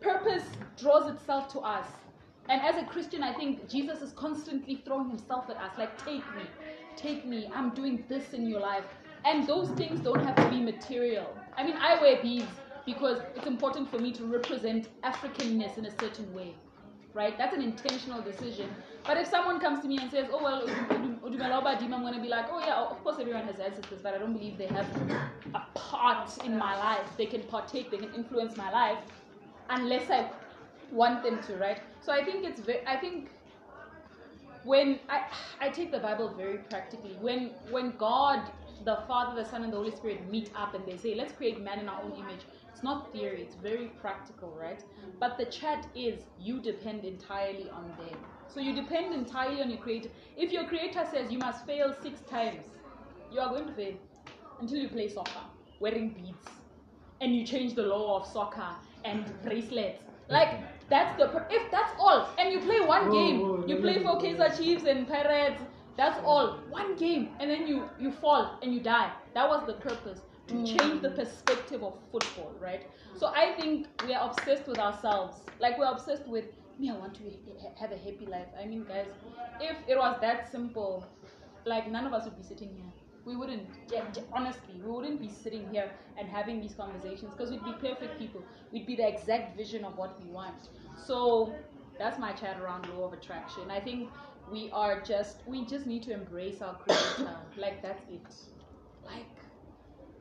purpose 0.00 0.44
draws 0.78 1.10
itself 1.10 1.52
to 1.52 1.60
us. 1.60 1.86
And 2.48 2.60
as 2.62 2.76
a 2.76 2.86
Christian, 2.86 3.22
I 3.22 3.34
think 3.34 3.68
Jesus 3.68 4.00
is 4.00 4.12
constantly 4.12 4.82
throwing 4.84 5.10
himself 5.10 5.48
at 5.50 5.56
us, 5.56 5.72
like, 5.78 5.96
take 6.04 6.24
me, 6.34 6.42
take 6.96 7.24
me, 7.24 7.48
I'm 7.54 7.70
doing 7.70 8.04
this 8.08 8.32
in 8.32 8.48
your 8.48 8.60
life. 8.60 8.84
And 9.24 9.46
those 9.46 9.68
things 9.70 10.00
don't 10.00 10.24
have 10.24 10.36
to 10.36 10.48
be 10.50 10.60
material. 10.60 11.36
I 11.56 11.64
mean, 11.64 11.76
I 11.76 12.00
wear 12.00 12.20
beads 12.22 12.46
because 12.84 13.20
it's 13.36 13.46
important 13.46 13.90
for 13.90 13.98
me 13.98 14.12
to 14.12 14.24
represent 14.24 14.88
Africanness 15.02 15.78
in 15.78 15.86
a 15.86 15.90
certain 16.00 16.32
way, 16.34 16.54
right? 17.14 17.36
That's 17.38 17.54
an 17.54 17.62
intentional 17.62 18.20
decision. 18.20 18.68
But 19.04 19.16
if 19.18 19.28
someone 19.28 19.60
comes 19.60 19.80
to 19.82 19.88
me 19.88 19.98
and 19.98 20.10
says, 20.10 20.26
oh, 20.32 20.42
well, 20.42 20.64
I'm 20.68 22.02
going 22.02 22.14
to 22.14 22.20
be 22.20 22.28
like, 22.28 22.46
oh, 22.50 22.58
yeah, 22.60 22.82
of 22.82 23.02
course 23.04 23.16
everyone 23.20 23.44
has 23.44 23.60
ancestors, 23.60 24.00
but 24.02 24.14
I 24.14 24.18
don't 24.18 24.32
believe 24.32 24.58
they 24.58 24.66
have 24.66 24.86
a 25.54 25.62
part 25.74 26.30
in 26.44 26.56
my 26.58 26.76
life. 26.76 27.06
They 27.16 27.26
can 27.26 27.42
partake, 27.42 27.90
they 27.90 27.98
can 27.98 28.12
influence 28.14 28.56
my 28.56 28.70
life 28.70 28.98
unless 29.70 30.10
I 30.10 30.30
want 30.90 31.22
them 31.22 31.42
to, 31.44 31.56
right? 31.56 31.80
So 32.00 32.12
I 32.12 32.24
think 32.24 32.44
it's 32.44 32.60
very, 32.60 32.86
I 32.86 32.96
think 32.96 33.30
when 34.64 35.00
I, 35.08 35.22
I 35.60 35.68
take 35.70 35.90
the 35.90 35.98
Bible 35.98 36.32
very 36.36 36.58
practically, 36.58 37.16
when 37.20 37.50
when 37.70 37.94
God, 37.96 38.50
the 38.84 38.98
Father, 39.06 39.42
the 39.42 39.48
Son, 39.48 39.64
and 39.64 39.72
the 39.72 39.76
Holy 39.76 39.94
Spirit 39.94 40.28
meet 40.30 40.50
up 40.54 40.74
and 40.74 40.84
they 40.86 40.96
say, 40.96 41.14
let's 41.14 41.32
create 41.32 41.60
man 41.60 41.78
in 41.78 41.88
our 41.88 42.02
own 42.02 42.12
image, 42.12 42.46
it's 42.72 42.82
not 42.82 43.12
theory, 43.12 43.42
it's 43.42 43.54
very 43.54 43.88
practical, 44.00 44.50
right? 44.50 44.82
But 45.20 45.38
the 45.38 45.46
chat 45.46 45.86
is 45.94 46.20
you 46.38 46.60
depend 46.60 47.04
entirely 47.04 47.70
on 47.70 47.94
them. 47.96 48.18
So 48.48 48.60
you 48.60 48.74
depend 48.74 49.14
entirely 49.14 49.62
on 49.62 49.70
your 49.70 49.78
creator. 49.78 50.10
If 50.36 50.52
your 50.52 50.64
creator 50.66 51.06
says 51.10 51.30
you 51.30 51.38
must 51.38 51.64
fail 51.64 51.94
six 52.02 52.20
times, 52.22 52.64
you 53.30 53.40
are 53.40 53.48
going 53.48 53.66
to 53.66 53.72
fail 53.72 53.94
until 54.60 54.78
you 54.78 54.88
play 54.88 55.08
soccer, 55.08 55.44
wearing 55.80 56.10
beads, 56.10 56.48
and 57.20 57.34
you 57.34 57.46
change 57.46 57.74
the 57.74 57.82
law 57.82 58.20
of 58.20 58.26
soccer 58.26 58.74
and 59.04 59.24
bracelets. 59.42 60.02
Like 60.28 60.60
that's 60.88 61.16
the 61.18 61.46
if 61.50 61.70
that's 61.70 61.92
all, 61.98 62.28
and 62.38 62.52
you 62.52 62.60
play 62.60 62.80
one 62.80 63.10
game, 63.10 63.64
you 63.66 63.76
play 63.76 64.02
for 64.02 64.18
Kaizer 64.18 64.56
Chiefs 64.56 64.84
and 64.84 65.06
Pirates. 65.08 65.62
That's 65.96 66.18
all, 66.24 66.58
one 66.70 66.96
game, 66.96 67.30
and 67.38 67.50
then 67.50 67.66
you 67.66 67.88
you 67.98 68.12
fall 68.12 68.58
and 68.62 68.72
you 68.72 68.80
die. 68.80 69.12
That 69.34 69.48
was 69.48 69.66
the 69.66 69.74
purpose. 69.74 70.20
to 70.48 70.54
mm. 70.54 70.66
change 70.66 71.02
the 71.02 71.10
perspective 71.10 71.82
of 71.82 71.94
football, 72.10 72.52
right? 72.60 72.88
So 73.16 73.26
I 73.26 73.54
think 73.58 73.86
we 74.04 74.14
are 74.14 74.28
obsessed 74.28 74.66
with 74.66 74.78
ourselves. 74.78 75.36
Like 75.60 75.78
we're 75.78 75.90
obsessed 75.90 76.26
with 76.26 76.46
me. 76.78 76.90
I 76.90 76.96
want 76.96 77.14
to 77.14 77.22
have 77.78 77.92
a 77.92 77.96
happy 77.96 78.26
life. 78.26 78.48
I 78.60 78.66
mean, 78.66 78.84
guys, 78.84 79.06
if 79.60 79.76
it 79.86 79.96
was 79.96 80.18
that 80.20 80.50
simple, 80.50 81.06
like 81.64 81.90
none 81.90 82.06
of 82.06 82.12
us 82.12 82.24
would 82.24 82.36
be 82.36 82.42
sitting 82.42 82.70
here. 82.74 82.92
We 83.24 83.36
wouldn't. 83.36 83.68
Yeah, 83.92 84.04
honestly, 84.32 84.80
we 84.84 84.90
wouldn't 84.90 85.20
be 85.20 85.28
sitting 85.28 85.68
here 85.70 85.90
and 86.18 86.28
having 86.28 86.60
these 86.60 86.74
conversations 86.74 87.32
because 87.34 87.50
we'd 87.50 87.64
be 87.64 87.74
perfect 87.74 88.18
people. 88.18 88.42
We'd 88.72 88.86
be 88.86 88.96
the 88.96 89.06
exact 89.06 89.56
vision 89.56 89.84
of 89.84 89.96
what 89.96 90.20
we 90.22 90.28
want. 90.30 90.70
So 91.06 91.54
that's 91.98 92.18
my 92.18 92.32
chat 92.32 92.60
around 92.60 92.88
law 92.88 93.06
of 93.06 93.12
attraction. 93.12 93.70
I 93.70 93.78
think 93.78 94.08
we 94.52 94.70
are 94.72 95.00
just 95.00 95.38
we 95.46 95.64
just 95.64 95.86
need 95.86 96.02
to 96.02 96.12
embrace 96.12 96.60
our 96.60 96.74
creator. 96.74 97.36
like 97.56 97.82
that's 97.82 98.04
it. 98.10 98.34
Like 99.04 99.26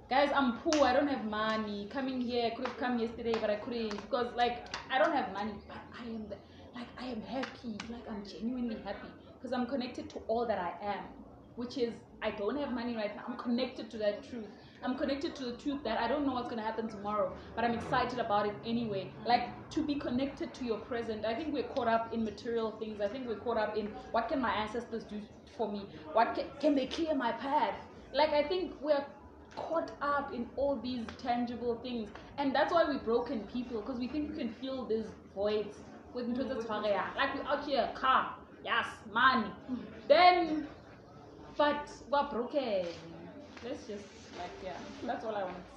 guys, 0.09 0.31
I'm 0.33 0.57
poor, 0.59 0.85
I 0.85 0.93
don't 0.93 1.07
have 1.07 1.25
money. 1.25 1.87
Coming 1.91 2.21
here, 2.21 2.45
I 2.47 2.49
could 2.55 2.67
have 2.67 2.77
come 2.77 2.97
yesterday, 2.97 3.33
but 3.39 3.49
I 3.49 3.55
couldn't 3.55 3.89
because 4.01 4.33
like 4.35 4.73
I 4.89 4.97
don't 4.97 5.13
have 5.13 5.33
money, 5.33 5.53
but 5.67 5.77
I 5.99 6.05
am 6.05 6.27
the, 6.29 6.37
like 6.73 6.87
I 6.97 7.07
am 7.07 7.21
happy. 7.21 7.77
Like 7.89 8.09
I'm 8.09 8.23
genuinely 8.25 8.77
happy 8.85 9.09
because 9.37 9.51
I'm 9.51 9.67
connected 9.67 10.09
to 10.11 10.19
all 10.27 10.47
that 10.47 10.59
I 10.59 10.73
am, 10.85 11.03
which 11.55 11.77
is 11.77 11.93
I 12.21 12.31
don't 12.31 12.57
have 12.57 12.71
money 12.71 12.95
right 12.95 13.15
now. 13.15 13.23
I'm 13.27 13.37
connected 13.37 13.91
to 13.91 13.97
that 13.97 14.23
truth. 14.29 14.47
I'm 14.83 14.97
connected 14.97 15.35
to 15.35 15.45
the 15.45 15.53
truth 15.53 15.83
that 15.83 15.99
I 15.99 16.07
don't 16.07 16.25
know 16.25 16.33
what's 16.33 16.49
gonna 16.49 16.63
happen 16.63 16.87
tomorrow, 16.87 17.31
but 17.55 17.63
I'm 17.63 17.73
excited 17.73 18.19
about 18.19 18.47
it 18.47 18.55
anyway. 18.65 19.11
Like 19.25 19.47
to 19.71 19.85
be 19.85 19.95
connected 19.95 20.53
to 20.55 20.65
your 20.65 20.79
present. 20.79 21.25
I 21.25 21.35
think 21.35 21.53
we're 21.53 21.63
caught 21.75 21.87
up 21.87 22.13
in 22.13 22.23
material 22.23 22.71
things. 22.79 22.99
I 23.01 23.07
think 23.07 23.27
we're 23.27 23.35
caught 23.35 23.57
up 23.57 23.77
in 23.77 23.87
what 24.11 24.29
can 24.29 24.41
my 24.41 24.51
ancestors 24.51 25.03
do 25.03 25.21
for 25.57 25.71
me? 25.71 25.85
What 26.13 26.35
can, 26.35 26.45
can 26.59 26.75
they 26.75 26.87
clear 26.87 27.13
my 27.13 27.31
path? 27.31 27.75
Like 28.13 28.29
I 28.31 28.43
think 28.43 28.73
we're 28.81 29.05
caught 29.55 29.91
up 30.01 30.33
in 30.33 30.49
all 30.55 30.77
these 30.77 31.05
tangible 31.21 31.75
things, 31.83 32.09
and 32.37 32.55
that's 32.55 32.73
why 32.73 32.83
we're 32.83 32.99
broken 32.99 33.41
people 33.53 33.81
because 33.81 33.99
we 33.99 34.07
think 34.07 34.31
we 34.31 34.37
can 34.37 34.53
fill 34.61 34.85
these 34.85 35.05
voids 35.35 35.77
with 36.13 36.27
mm-hmm. 36.27 36.59
tshwarehang. 36.59 37.15
Like 37.15 37.35
we're 37.35 37.43
out 37.43 37.65
here, 37.65 37.89
car, 37.95 38.35
yes, 38.63 38.85
money. 39.13 39.51
Then, 40.07 40.67
but 41.57 41.87
we're 42.09 42.29
broken. 42.29 42.87
Let's 43.63 43.87
just 43.87 44.03
like 44.37 44.51
yeah, 44.63 44.77
that's 45.03 45.25
all 45.25 45.35
I 45.35 45.43
want 45.43 45.55
to 45.57 45.61
say. 45.61 45.71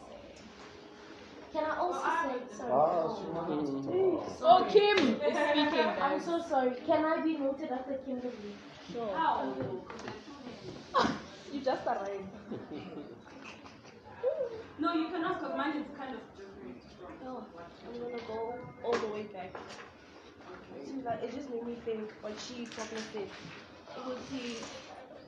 Can 1.52 1.64
I 1.64 1.76
also 1.76 2.00
say 2.00 2.56
sorry? 2.56 3.14
She 3.16 3.26
wanted 3.30 3.66
to 3.66 3.72
talk. 3.86 4.38
Oh, 4.42 4.66
Kim 4.70 4.98
is 4.98 5.16
speaking. 5.20 5.88
I'm 6.02 6.20
so 6.20 6.42
sorry. 6.48 6.72
Can 6.86 7.04
I 7.04 7.22
be 7.22 7.38
noted 7.38 7.70
after 7.70 7.94
Kimberly? 8.04 8.56
Sure. 8.92 9.14
You 11.52 11.60
just 11.60 11.86
arrived. 11.86 12.28
No, 14.76 14.92
you 14.92 15.08
cannot 15.08 15.38
because 15.40 15.56
mine 15.56 15.76
is 15.76 15.86
kind 15.96 16.14
of 16.16 16.20
different. 16.36 16.82
Oh, 17.24 17.44
I'm 17.86 18.00
gonna 18.00 18.22
go 18.26 18.54
all 18.82 18.92
the 18.92 19.06
way 19.06 19.22
back. 19.22 19.54
See, 20.84 21.00
like, 21.04 21.22
it 21.22 21.32
just 21.32 21.48
made 21.50 21.64
me 21.64 21.76
think 21.84 22.10
what 22.22 22.34
she 22.40 22.66
talking 22.66 22.98
said. 23.12 23.30
ukuthi 23.98 24.56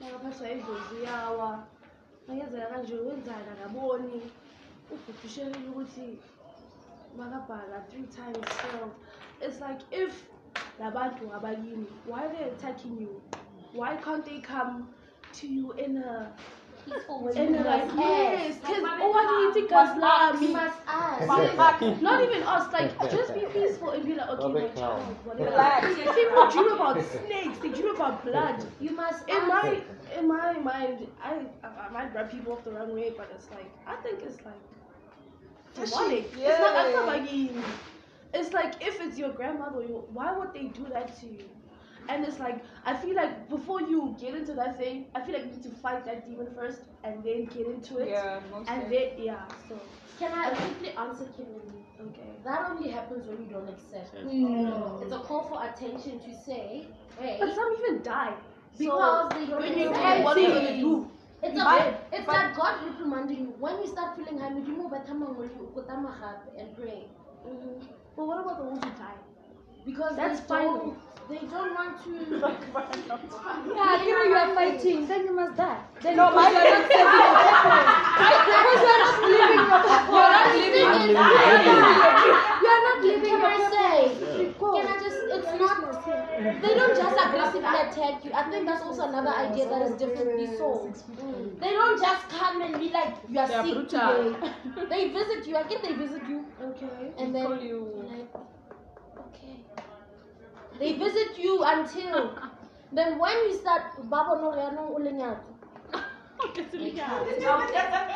nakaphathwa 0.01 0.51
ingozi 0.51 1.05
yawa 1.05 1.65
mayenzeka 2.28 2.66
kanje 2.66 2.94
wenzani 2.94 3.48
akaboni 3.55 4.16
ubhuti 4.93 5.27
ushelile 5.27 5.69
ukuthi 5.69 6.19
makabhala 7.19 7.81
three 7.90 8.07
times 8.19 8.48
failed 8.61 8.93
it's 9.40 9.61
like 9.61 9.82
if 9.90 10.12
labantu 10.81 11.35
abakini 11.35 11.86
why 12.09 12.24
are 12.24 12.32
they 12.36 12.44
attacking 12.44 13.01
you? 13.01 13.23
Why 13.73 13.97
can't 13.97 14.24
they 14.24 14.40
come 14.40 14.89
to 15.40 15.47
you 15.47 15.73
in 15.73 15.98
a 15.98 16.32
in 17.35 17.55
a 17.55 17.65
like 17.65 17.91
yes 17.97 18.57
because 18.59 18.83
oh 19.01 19.11
what 19.11 19.29
do 19.29 19.35
you 19.35 19.53
think 19.53 19.73
us 19.73 19.97
lami 19.97 20.57
not 22.01 22.23
even 22.23 22.43
us 22.43 22.73
like 22.73 22.99
just 23.11 23.35
be 23.35 23.41
peaceful 23.53 23.91
and 23.91 24.05
be 24.05 24.15
like 24.15 24.29
okay 24.29 24.53
my 24.53 24.63
Public 24.63 24.75
child 24.77 25.03
whatever. 25.25 25.51
Relax. 25.51 25.87
people 26.15 26.51
dream 26.51 26.69
about 26.73 27.03
snakes? 27.03 27.59
They 27.59 27.71
dream 27.71 27.95
about 27.95 28.25
blood. 28.25 28.65
You 28.81 28.93
must 28.95 29.29
in 29.29 29.37
ask. 29.37 29.49
my 29.49 29.83
in 30.17 30.29
my 30.29 30.53
mind, 30.59 31.07
I, 31.23 31.47
I 31.63 31.69
I 31.87 31.89
might 31.91 32.15
rub 32.15 32.31
people 32.31 32.53
off 32.53 32.65
the 32.65 32.73
wrong 32.73 32.93
way, 32.95 33.11
but 33.17 33.31
it's 33.35 33.51
like 33.51 33.71
I 33.87 33.97
think 33.97 34.23
it's 34.23 34.45
like 34.45 34.63
demonic. 35.75 36.27
It's 36.37 36.59
not 36.61 36.73
that's 36.75 36.95
not 36.95 37.07
like 37.07 37.31
It's 38.35 38.53
like 38.53 38.75
if 38.81 39.01
it's 39.01 39.19
your 39.19 39.31
grandmother, 39.31 39.81
why 40.19 40.37
would 40.37 40.53
they 40.55 40.69
do 40.69 40.87
that 40.93 41.19
to 41.21 41.27
you? 41.27 41.49
And 42.09 42.24
it's 42.24 42.39
like 42.39 42.62
I 42.85 42.95
feel 42.97 43.15
like 43.16 43.49
before 43.49 43.81
you 43.83 44.16
get 44.20 44.35
into 44.35 44.55
that 44.55 44.78
thing, 44.78 45.07
I 45.15 45.20
feel 45.23 45.35
like 45.35 45.45
you 45.47 45.53
need 45.53 45.62
to 45.65 45.70
fight 45.70 46.05
that 46.05 46.28
demon 46.28 46.49
first 46.55 46.81
and 47.05 47.23
then 47.24 47.47
get 47.47 47.66
into 47.66 47.99
it. 47.99 48.09
Yeah, 48.11 48.41
most 48.51 48.70
And 48.70 48.91
then 48.93 49.11
yeah, 49.19 49.47
so 49.69 49.78
Can 50.19 50.33
I 50.33 50.51
quickly 50.51 50.91
answer 50.91 51.27
Kimberly? 51.37 51.85
okay. 52.01 52.31
That 52.45 52.70
only 52.70 52.91
happens 52.91 53.27
when 53.27 53.39
you 53.39 53.47
don't 53.53 53.69
accept. 53.69 54.15
Mm. 54.15 55.03
It's 55.03 55.12
a 55.12 55.19
call 55.19 55.43
for 55.49 55.65
attention 55.65 56.20
to 56.20 56.35
say, 56.45 56.87
hey, 57.19 57.37
But 57.41 57.55
some 57.55 57.77
even 57.81 58.03
die 58.03 58.35
because 58.78 59.33
they 59.33 59.47
don't 59.47 59.61
when 59.61 59.78
you 59.78 59.89
accept. 59.91 60.05
die, 60.05 60.23
what 60.23 60.37
are 60.37 60.41
you 60.41 60.49
gonna 60.49 60.77
do? 60.77 61.11
It's 61.43 61.55
You 61.55 61.61
a, 61.61 61.99
it's 62.12 62.24
But- 62.24 62.35
like 62.35 62.57
God 62.57 62.85
reprimanding 62.87 63.39
you. 63.39 63.55
When 63.59 63.77
you 63.83 63.87
start 63.87 64.16
feeling 64.16 64.39
high, 64.39 64.51
you 64.51 64.77
move 64.77 64.93
at 64.93 65.07
and 65.09 66.77
pray. 66.77 67.09
Mhm. 67.47 67.87
But 68.16 68.27
what 68.27 68.41
about 68.41 68.59
the 68.59 68.65
ones 68.65 68.85
who 68.85 68.91
die? 68.91 69.19
Because 69.85 70.16
That's 70.16 70.41
final. 70.41 70.97
Don't, 71.28 71.40
they 71.40 71.47
don't 71.47 71.74
want 71.74 72.05
to. 72.05 72.11
Yeah, 73.77 74.03
you 74.05 74.12
know 74.15 74.24
you 74.24 74.35
are 74.35 74.55
fighting, 74.55 75.07
then 75.07 75.24
you 75.27 75.32
must 75.35 75.57
die. 75.57 75.78
Then 76.03 76.16
No, 76.16 76.28
you 76.31 76.36
my- 76.36 76.47
are 76.47 76.53
not 76.53 76.62
serving 76.90 77.20
your 77.20 77.35
purpose. 77.47 77.97
Because 78.16 78.81
you 78.82 78.90
are 78.94 79.03
not 79.05 79.16
living 79.27 79.65
your 79.66 79.81
purpose. 79.86 80.09
You're 80.16 80.32
not 80.36 80.48
living 80.57 80.90
it. 81.03 81.16
You 82.62 82.70
are 82.74 82.82
not 82.86 82.98
living 83.05 83.31
your 83.31 83.47
I 83.47 83.57
purpose. 83.57 83.74
say? 83.77 83.97
Can 84.59 84.86
I 84.86 84.97
just? 85.03 85.19
It's 85.36 85.53
not. 85.61 85.77
They 86.62 86.74
don't 86.74 86.97
just 86.97 87.16
aggressively 87.27 87.78
attack 87.85 88.24
you. 88.24 88.31
I 88.32 88.43
think 88.51 88.66
that's 88.66 88.82
also 88.82 89.03
another 89.09 89.31
idea 89.31 89.69
that 89.69 89.82
is 89.82 89.97
differently 89.97 90.47
sold. 90.57 90.94
They 91.61 91.70
don't 91.70 92.01
just 92.01 92.28
come 92.28 92.62
and 92.62 92.78
be 92.78 92.90
like, 92.90 93.15
"You 93.28 93.40
are 93.40 93.47
sick 93.48 93.89
today." 93.89 94.36
they 94.90 95.09
visit 95.11 95.47
you. 95.47 95.57
I 95.57 95.62
get 95.65 95.82
they 95.82 95.93
visit 95.94 96.23
you, 96.28 96.44
Okay. 96.62 97.12
and 97.19 97.35
then 97.35 97.47
Call 97.47 97.59
you. 97.61 98.05
like, 98.09 98.35
okay. 99.27 99.57
They 100.78 100.93
visit 100.94 101.39
you 101.39 101.62
until 101.65 102.39
then 102.93 103.19
when 103.19 103.32
you 103.48 103.55
start 103.55 103.82
baba 104.11 104.40
no 104.40 104.51
no 104.70 104.94
ulenyatso. 104.98 105.53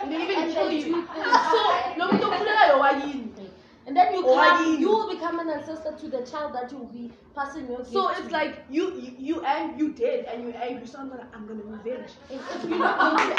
And 0.03 0.13
they 0.13 0.23
even 0.23 0.39
And 0.45 0.53
kill 0.53 0.71
you. 0.73 1.07
So, 1.53 1.61
no, 1.97 2.11
we 2.11 2.19
don't 2.19 2.37
play 2.37 2.67
your. 2.69 2.81
And 3.87 3.97
then 3.97 4.15
you 4.15 4.23
come, 4.23 4.65
you- 4.65 4.79
you 4.79 4.89
will 4.89 5.09
become 5.09 5.41
an 5.41 5.51
ancestor 5.51 5.97
to 5.97 6.09
the 6.09 6.23
child 6.23 6.55
that 6.55 6.71
you 6.71 6.79
will 6.79 6.93
be 6.93 7.11
passing 7.35 7.67
your 7.67 7.85
So 7.85 8.13
to. 8.13 8.21
it's 8.23 8.31
like 8.31 8.65
you, 8.71 8.95
you, 9.01 9.13
you 9.19 9.45
and 9.45 9.79
you 9.81 9.93
dead 9.93 10.27
and 10.27 10.45
you 10.45 10.51
angry. 10.53 10.87
So 10.87 10.99
I'm 11.01 11.09
gonna, 11.09 11.27
I'm 11.35 11.47
gonna 11.47 11.65
revenge. 11.65 12.13
If 12.31 12.41
if 12.55 12.71
you're 12.71 12.79
not 12.79 13.01
going 13.01 13.17
to. 13.17 13.35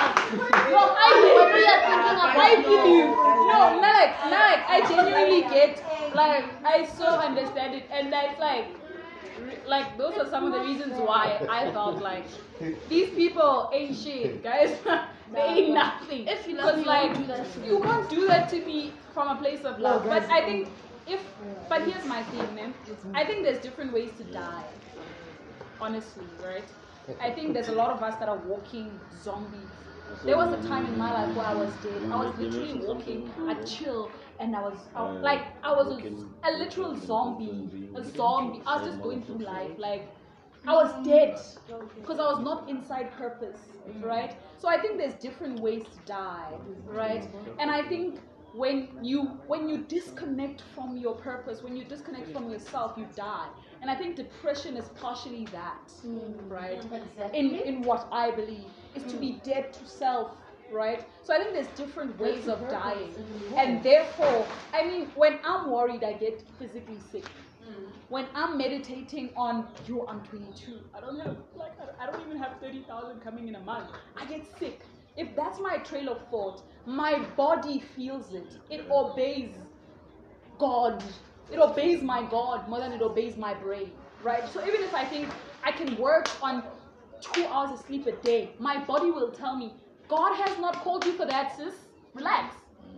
No, 0.76 0.82
I 0.98 1.10
what 1.38 1.54
we 1.54 1.62
thinking 1.88 2.18
about. 2.18 2.36
I 2.36 2.56
believe. 2.62 3.06
No, 3.52 3.60
not 3.80 3.96
like, 3.96 4.14
like 4.26 4.62
I 4.68 4.82
genuinely 4.90 5.42
get, 5.44 5.82
like, 6.16 6.46
I 6.66 6.86
so 6.86 7.06
understand 7.06 7.76
it, 7.76 7.88
and 7.92 8.12
that's 8.12 8.40
like, 8.40 8.66
like 9.66 9.98
those 9.98 10.18
are 10.18 10.30
some 10.30 10.46
of 10.46 10.54
the 10.54 10.60
reasons 10.62 10.98
why 11.00 11.42
I 11.50 11.72
felt 11.72 12.02
like 12.10 12.28
these 12.90 13.10
people 13.16 13.70
ain't 13.74 13.96
shit, 13.96 14.44
guys. 14.44 14.78
they 15.34 15.40
ain't 15.42 15.74
nothing. 15.74 16.28
If 16.28 16.48
you 16.48 16.56
love 16.58 16.76
Because 16.76 16.80
me, 16.82 16.86
like 16.86 17.12
won't 17.14 17.18
do 17.18 17.28
that 17.28 17.52
to 17.54 17.60
me. 17.60 17.68
you 17.68 17.82
can't 17.82 18.10
do 18.10 18.28
that 18.28 18.50
to 18.50 18.66
me 18.66 19.02
from 19.14 19.28
a 19.30 19.40
place 19.40 19.64
of 19.64 19.80
love. 19.80 20.04
But 20.04 20.24
I 20.30 20.42
think 20.46 20.70
if, 21.06 21.22
but 21.70 21.82
here's 21.84 22.06
my 22.06 22.24
thing, 22.24 22.54
man. 22.56 22.74
I 23.14 23.26
think 23.26 23.44
there's 23.44 23.60
different 23.60 23.94
ways 23.94 24.18
to 24.18 24.24
die. 24.24 24.66
Honestly, 25.80 26.38
right? 26.42 26.72
I 27.20 27.32
think 27.32 27.54
there's 27.54 27.70
a 27.70 27.72
lot 27.82 27.92
of 27.92 28.04
us 28.04 28.16
that 28.18 28.30
are 28.30 28.38
walking 28.38 29.02
zombies. 29.12 29.72
There 30.24 30.38
was 30.38 30.52
a 30.54 30.58
time 30.68 30.86
in 30.86 30.98
my 30.98 31.12
life 31.12 31.36
where 31.36 31.46
I 31.46 31.54
was 31.54 31.76
dead. 31.78 32.06
I 32.12 32.16
was 32.18 32.38
literally 32.38 32.74
walking, 32.76 33.34
I 33.48 33.56
chill, 33.64 34.16
and 34.42 34.56
I 34.56 34.62
was 34.62 34.78
I, 34.96 35.04
was- 35.04 35.22
like 35.22 35.44
I 35.64 35.72
was 35.74 35.88
a, 35.90 36.50
a 36.50 36.52
literal 36.58 36.96
zombie, 37.00 37.70
a 37.96 38.04
zombie. 38.04 38.62
I 38.66 38.78
was 38.78 38.88
just 38.88 39.02
going 39.02 39.24
through 39.24 39.40
life, 39.40 39.72
like 39.78 40.10
I 40.68 40.74
was 40.74 40.94
dead 41.06 41.40
because 42.02 42.20
I 42.20 42.26
was 42.26 42.40
not 42.42 42.70
inside 42.70 43.12
purpose, 43.12 43.60
right? 44.02 44.36
So 44.58 44.68
I 44.68 44.78
think 44.80 44.98
there's 44.98 45.16
different 45.16 45.60
ways 45.60 45.84
to 45.94 46.00
die, 46.06 46.54
right? 46.86 47.28
And 47.60 47.72
I 47.72 47.84
think 47.84 48.20
when 48.54 48.90
you 49.02 49.24
when 49.48 49.70
you 49.70 49.80
disconnect 49.80 50.62
from 50.76 50.98
your 50.98 51.16
purpose, 51.16 51.62
when 51.64 51.76
you 51.76 51.86
disconnect 51.86 52.32
from 52.32 52.50
yourself, 52.50 52.94
you 52.98 53.08
die. 53.16 53.50
And 53.82 53.90
I 53.90 53.96
think 53.96 54.16
depression 54.16 54.78
is 54.78 54.90
partially 54.90 55.46
that, 55.52 55.88
mm. 56.06 56.34
right? 56.50 56.82
Mm, 56.92 57.34
in 57.34 57.56
in 57.56 57.84
what 57.84 58.08
I 58.12 58.32
believe 58.32 58.72
is 58.96 59.04
to 59.06 59.18
be 59.18 59.34
mm. 59.34 59.44
dead 59.44 59.74
to 59.74 59.86
self, 59.86 60.32
right? 60.72 61.06
So 61.24 61.34
I 61.34 61.40
think 61.40 61.54
there's 61.54 61.68
different 61.78 62.18
ways 62.20 62.48
of 62.48 62.60
dying, 62.70 63.14
and 63.58 63.84
therefore, 63.84 64.46
I 64.74 64.86
mean, 64.86 65.08
when 65.16 65.40
I'm 65.44 65.70
worried, 65.70 66.04
I 66.04 66.14
get 66.14 66.44
physically 66.60 67.00
sick. 67.12 67.26
When 68.10 68.26
I'm 68.36 68.58
meditating 68.58 69.32
on, 69.38 69.68
yo, 69.88 70.06
I'm 70.08 70.22
22. 70.26 70.80
I 70.94 71.00
don't 71.00 71.18
have 71.20 71.38
like 71.56 71.72
I 71.82 71.86
don't- 71.86 72.00
I 72.02 72.06
don't 72.08 72.22
even 72.26 72.38
have 72.38 72.60
30,000 72.60 73.22
coming 73.22 73.48
in 73.48 73.56
a 73.56 73.62
month. 73.62 73.90
I 74.18 74.26
get 74.26 74.46
sick 74.60 74.82
if 75.18 75.36
that's 75.36 75.60
my 75.60 75.78
trail 75.78 76.10
of 76.10 76.28
thought, 76.30 76.64
my 76.86 77.20
body 77.36 77.80
feels 77.80 78.34
it. 78.34 78.58
It 78.70 78.86
obeys 78.90 79.56
God. 80.58 81.04
It 81.52 81.60
obeys 81.60 82.02
my 82.02 82.24
God 82.30 82.70
more 82.70 82.80
than 82.80 82.94
it 82.94 83.02
obeys 83.02 83.36
my 83.38 83.54
brain, 83.54 83.92
right? 84.24 84.48
So 84.50 84.66
even 84.66 84.82
if 84.82 84.94
I 84.94 85.04
think 85.06 85.28
I 85.64 85.72
can 85.72 85.98
work 85.98 86.30
on 86.42 86.64
two 87.34 87.46
hours 87.46 87.72
of 87.72 87.86
sleep 87.86 88.08
a 88.08 88.14
day, 88.14 88.52
my 88.58 88.84
body 88.86 89.12
will 89.12 89.32
tell 89.32 89.58
me, 89.58 89.74
God 90.12 90.36
has 90.36 90.60
not 90.60 90.82
called 90.82 91.06
you 91.06 91.14
for 91.14 91.26
that, 91.26 91.56
sis. 91.56 91.74
Relax, 92.14 92.56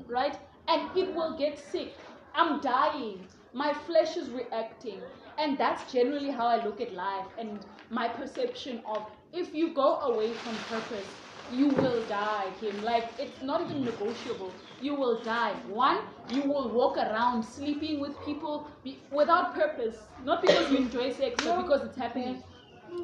right? 0.07 0.35
And 0.67 0.89
it 0.97 1.13
will 1.13 1.37
get 1.37 1.59
sick. 1.59 1.93
I'm 2.33 2.59
dying. 2.59 3.27
My 3.53 3.71
flesh 3.71 4.17
is 4.17 4.31
reacting. 4.31 5.03
And 5.37 5.55
that's 5.59 5.91
generally 5.93 6.31
how 6.31 6.47
I 6.47 6.63
look 6.65 6.81
at 6.81 6.91
life 6.93 7.27
and 7.37 7.63
my 7.91 8.07
perception 8.07 8.81
of 8.87 9.11
if 9.31 9.53
you 9.53 9.75
go 9.75 9.99
away 9.99 10.33
from 10.33 10.63
purpose, 10.63 11.21
you 11.47 11.67
will 11.69 12.07
die, 12.07 12.47
Kim. 12.59 12.81
Like, 12.81 13.13
it's 13.19 13.43
not 13.43 13.61
even 13.61 13.85
negotiable. 13.85 14.59
You 14.79 14.95
will 14.95 15.21
die. 15.21 15.53
One, 15.67 15.99
you 16.27 16.41
will 16.41 16.71
walk 16.73 16.97
around 16.97 17.43
sleeping 17.43 17.99
with 17.99 18.19
people 18.25 18.71
be, 18.83 19.05
without 19.11 19.53
purpose. 19.53 20.07
Not 20.23 20.41
because 20.41 20.71
you 20.71 20.77
enjoy 20.77 21.11
sex, 21.11 21.41
but 21.43 21.61
because 21.61 21.83
it's 21.83 21.97
happening. 21.97 22.43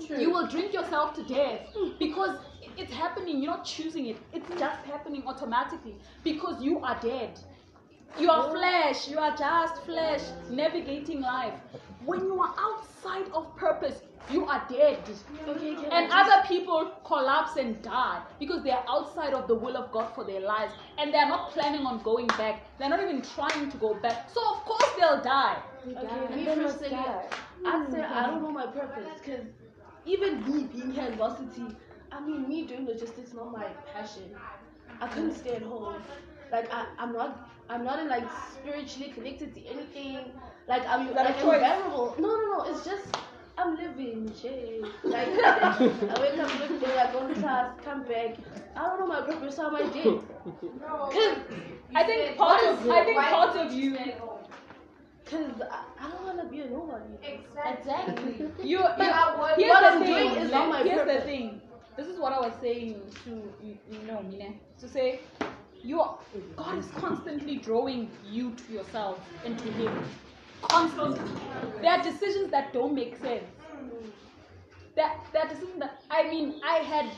You 0.10 0.32
will 0.32 0.48
drink 0.48 0.74
yourself 0.74 1.14
to 1.16 1.24
death 1.24 1.68
because 2.00 2.38
it's 2.78 2.94
happening. 2.94 3.42
You're 3.42 3.52
not 3.52 3.66
choosing 3.66 4.08
it. 4.08 4.18
It's 4.34 4.48
just 4.60 4.80
happening 4.86 5.24
automatically 5.26 5.96
because 6.24 6.62
you 6.62 6.80
are 6.80 7.00
dead. 7.02 7.40
You 8.20 8.30
are 8.30 8.50
flesh. 8.52 9.08
You 9.08 9.20
are 9.20 9.36
just 9.36 9.84
flesh 9.84 10.22
navigating 10.50 11.22
life. 11.22 11.54
When 12.06 12.22
you 12.22 12.42
are 12.42 12.56
outside 12.58 13.32
of 13.34 13.56
purpose, 13.56 14.02
you 14.32 14.46
are 14.46 14.64
dead. 14.70 15.00
Okay, 15.48 15.76
And 15.92 16.12
other 16.12 16.48
people 16.48 16.92
collapse 17.06 17.58
and 17.58 17.82
die 17.82 18.22
because 18.40 18.64
they 18.64 18.72
are 18.72 18.84
outside 18.88 19.34
of 19.34 19.48
the 19.48 19.56
will 19.56 19.76
of 19.78 19.92
God 19.92 20.14
for 20.14 20.24
their 20.24 20.42
lives 20.42 20.74
and 20.98 21.14
they're 21.14 21.28
not 21.28 21.52
planning 21.52 21.86
on 21.86 22.02
going 22.04 22.28
back. 22.28 22.64
They're 22.78 22.90
not 22.90 23.02
even 23.02 23.22
trying 23.22 23.72
to 23.72 23.78
go 23.78 23.96
back. 23.96 24.30
So, 24.30 24.42
of 24.54 24.66
course, 24.66 24.90
they'll 25.00 25.22
die. 25.22 25.58
And 25.86 25.98
Okay, 25.98 26.36
me 26.36 26.44
they 26.46 26.90
die. 26.90 27.26
I'd 27.66 27.92
say 27.92 28.02
I 28.02 28.28
don't 28.28 28.42
know 28.42 28.52
my 28.52 28.68
purpose 28.68 29.08
because 29.20 29.46
even 30.06 30.44
me 30.46 30.64
being 30.64 30.92
here 30.92 31.06
in 31.06 31.18
varsity, 31.18 31.64
I 32.12 32.20
mean, 32.22 32.48
me 32.50 32.66
doing 32.66 32.86
logistics 32.86 33.30
is 33.30 33.34
not 33.34 33.52
my 33.52 33.66
passion. 33.94 34.36
I 35.02 35.08
couldn't 35.08 35.36
stay 35.36 35.56
at 35.56 35.62
home. 35.62 35.96
Like 36.52 36.74
I, 36.74 36.86
I'm 36.98 37.14
not, 37.14 37.50
I'm 37.70 37.84
not 37.84 38.06
like 38.08 38.24
spiritually 38.54 39.12
connected 39.12 39.54
to 39.56 39.66
anything. 39.66 40.32
Like 40.68 40.88
I'm 40.88 41.08
Is 41.08 41.16
that 41.16 41.42
a 41.42 41.46
like 41.46 41.62
unbearable. 41.62 42.16
No, 42.20 42.28
no, 42.28 42.58
no. 42.58 42.72
It's 42.74 42.84
just 42.86 43.06
I'm 43.58 43.76
living. 43.76 44.32
Shit. 44.42 44.84
Like 45.04 45.28
I 45.44 46.18
wake 46.20 46.40
up 46.40 46.62
every 46.62 46.80
day, 46.80 46.98
I 46.98 47.12
go 47.12 47.28
to 47.28 47.34
class, 47.36 47.72
come 47.84 48.04
back. 48.04 48.38
I 48.76 48.80
don't 48.82 49.00
know 49.00 49.08
my 49.08 49.22
purpose. 49.22 49.58
How 49.58 49.68
am 49.68 49.76
I 49.76 49.82
dead? 49.90 50.20
Cause 50.90 51.38
I 51.96 52.04
think 52.04 52.38
part 52.38 52.64
of 52.64 52.84
is 52.84 52.90
I 52.90 53.04
think 53.04 53.20
part 53.20 53.56
of 53.58 53.74
you 53.74 53.92
you 53.92 54.14
Cause 55.26 55.62
I, 55.72 55.84
I 56.00 56.10
don't 56.10 56.26
wanna 56.26 56.50
be 56.50 56.62
a 56.62 56.70
nobody. 56.70 57.04
Exactly. 57.22 58.34
you, 58.64 58.80
But 58.80 59.00
you 59.00 59.12
I- 59.12 59.54
here's 59.58 59.70
what 59.70 59.82
the 59.82 59.88
I'm 59.88 60.04
thing, 60.04 60.30
doing 60.34 60.44
is 60.44 60.52
not 60.52 60.70
my 60.70 60.82
here's 60.84 61.06
the 61.08 61.22
thing. 61.22 61.62
This 61.98 62.08
is 62.08 62.20
what 62.20 62.34
I 62.34 62.40
was 62.40 62.54
saying 62.62 63.02
to 63.26 63.30
you, 63.64 63.78
you 63.92 64.00
know 64.08 64.22
Mine. 64.22 64.60
To 64.80 64.88
say 64.88 65.22
you 65.84 66.02
are, 66.02 66.20
God 66.56 66.78
is 66.78 66.86
constantly 66.92 67.58
drawing 67.58 68.10
you 68.30 68.52
to 68.52 68.74
yourself 68.74 69.20
and 69.46 69.58
to 69.58 69.72
Him. 69.72 70.04
Constantly. 70.62 71.42
There 71.82 71.92
are 71.92 72.04
decisions 72.04 72.52
that 72.52 72.74
don't 72.74 72.94
make 72.94 73.18
sense. 73.18 73.46
That 74.96 75.26
there 75.34 75.44
are 75.44 75.50
decisions 75.50 75.80
that 75.80 76.02
I 76.10 76.24
mean 76.24 76.62
I 76.64 76.78
had 76.78 77.10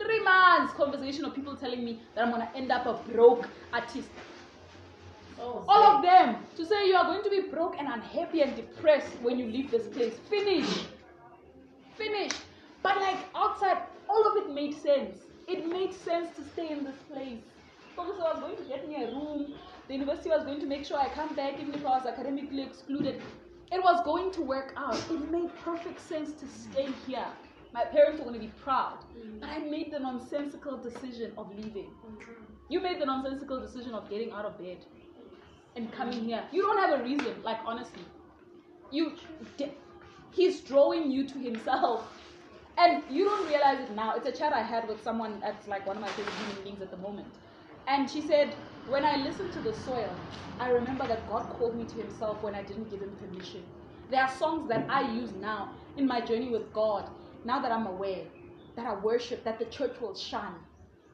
three 0.00 0.22
months 0.22 0.74
conversation 0.74 1.24
of 1.24 1.34
people 1.34 1.56
telling 1.56 1.84
me 1.84 2.02
that 2.14 2.24
I'm 2.24 2.30
gonna 2.30 2.50
end 2.54 2.70
up 2.70 2.86
a 2.86 2.94
broke 3.10 3.48
artist. 3.72 4.08
Oh, 5.38 5.64
All 5.68 5.96
of 5.96 6.02
them 6.02 6.36
to 6.56 6.64
say 6.64 6.86
you 6.88 6.96
are 6.96 7.04
going 7.04 7.22
to 7.22 7.30
be 7.30 7.42
broke 7.50 7.76
and 7.78 7.88
unhappy 7.88 8.40
and 8.42 8.56
depressed 8.56 9.12
when 9.20 9.38
you 9.38 9.46
leave 9.46 9.70
this 9.70 9.86
place. 9.88 10.14
Finish. 10.30 10.86
Finish. 11.96 12.32
But 12.82 12.96
like 13.00 13.18
outside, 13.34 13.78
all 14.08 14.30
of 14.30 14.36
it 14.44 14.52
made 14.54 14.74
sense. 14.74 15.18
It 15.48 15.66
made 15.66 15.92
sense 15.94 16.34
to 16.36 16.42
stay 16.42 16.70
in 16.70 16.84
this 16.84 16.96
place. 17.10 17.42
Because 17.96 18.20
I 18.20 18.32
was 18.32 18.40
going 18.40 18.56
to 18.56 18.64
get 18.64 18.88
me 18.88 18.96
a 19.02 19.06
room. 19.06 19.54
The 19.88 19.94
university 19.94 20.28
was 20.28 20.44
going 20.44 20.60
to 20.60 20.66
make 20.66 20.84
sure 20.84 20.98
I 20.98 21.08
come 21.08 21.34
back 21.34 21.58
even 21.60 21.74
if 21.74 21.84
I 21.84 21.90
was 21.90 22.06
academically 22.06 22.62
excluded. 22.62 23.22
It 23.72 23.82
was 23.82 24.04
going 24.04 24.32
to 24.32 24.42
work 24.42 24.74
out. 24.76 24.96
It 25.10 25.30
made 25.30 25.50
perfect 25.64 26.00
sense 26.00 26.32
to 26.34 26.46
stay 26.46 26.88
here. 27.06 27.26
My 27.72 27.84
parents 27.84 28.18
were 28.18 28.24
going 28.24 28.40
to 28.40 28.46
be 28.46 28.52
proud. 28.62 28.98
But 29.40 29.48
I 29.48 29.58
made 29.58 29.92
the 29.92 29.98
nonsensical 29.98 30.76
decision 30.78 31.32
of 31.36 31.54
leaving. 31.54 31.90
You 32.68 32.80
made 32.80 33.00
the 33.00 33.06
nonsensical 33.06 33.60
decision 33.60 33.94
of 33.94 34.08
getting 34.10 34.30
out 34.32 34.44
of 34.44 34.58
bed 34.58 34.78
and 35.74 35.92
coming 35.92 36.24
here. 36.24 36.44
You 36.52 36.62
don't 36.62 36.78
have 36.78 37.00
a 37.00 37.02
reason, 37.02 37.34
like 37.42 37.58
honestly. 37.64 38.02
You, 38.90 39.12
de- 39.56 39.74
he's 40.30 40.60
drawing 40.60 41.10
you 41.10 41.26
to 41.28 41.38
himself, 41.38 42.12
and 42.78 43.02
you 43.10 43.24
don't 43.24 43.46
realize 43.46 43.80
it 43.80 43.94
now. 43.94 44.14
It's 44.16 44.26
a 44.26 44.32
chat 44.32 44.52
I 44.52 44.62
had 44.62 44.88
with 44.88 45.02
someone 45.02 45.40
that's 45.40 45.66
like 45.66 45.86
one 45.86 45.96
of 45.96 46.02
my 46.02 46.12
favorite 46.12 46.36
human 46.36 46.62
beings 46.62 46.82
at 46.82 46.90
the 46.90 46.96
moment, 46.96 47.38
and 47.86 48.10
she 48.10 48.20
said, 48.26 48.56
when 48.84 49.04
I 49.04 49.16
listen 49.16 49.50
to 49.52 49.60
the 49.60 49.74
soil, 49.74 50.20
I 50.60 50.68
remember 50.70 51.06
that 51.08 51.26
God 51.26 51.48
called 51.50 51.76
me 51.76 51.86
to 51.86 51.98
Himself 51.98 52.42
when 52.42 52.54
I 52.54 52.62
didn't 52.62 52.90
give 52.90 53.00
Him 53.02 53.16
permission. 53.16 53.64
There 54.08 54.22
are 54.22 54.30
songs 54.30 54.68
that 54.68 54.86
I 54.88 55.12
use 55.12 55.32
now 55.32 55.72
in 55.96 56.06
my 56.06 56.20
journey 56.20 56.50
with 56.50 56.72
God. 56.72 57.10
Now 57.44 57.60
that 57.60 57.72
I'm 57.72 57.86
aware 57.86 58.26
that 58.76 58.86
I 58.86 58.94
worship, 58.94 59.44
that 59.44 59.58
the 59.58 59.66
church 59.66 60.00
will 60.00 60.14
shine. 60.14 60.60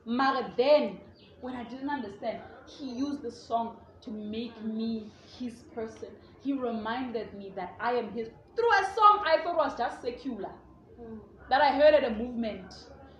But 0.04 0.56
then, 0.56 1.00
when 1.40 1.54
I 1.56 1.64
didn't 1.64 1.90
understand, 1.90 2.42
he 2.66 2.92
used 2.92 3.22
the 3.22 3.30
song 3.30 3.78
to 4.02 4.10
make 4.10 4.62
me 4.62 5.12
his 5.38 5.62
person. 5.74 6.10
He 6.40 6.52
reminded 6.52 7.34
me 7.34 7.52
that 7.56 7.74
I 7.80 7.92
am 7.94 8.10
his. 8.12 8.28
Through 8.56 8.72
a 8.80 8.84
song 8.94 9.24
I 9.26 9.42
thought 9.42 9.56
was 9.56 9.76
just 9.78 10.02
secular, 10.02 10.52
hmm. 10.98 11.18
That 11.52 11.60
I 11.60 11.70
heard 11.70 11.92
at 11.92 12.02
a 12.02 12.14
movement. 12.14 12.72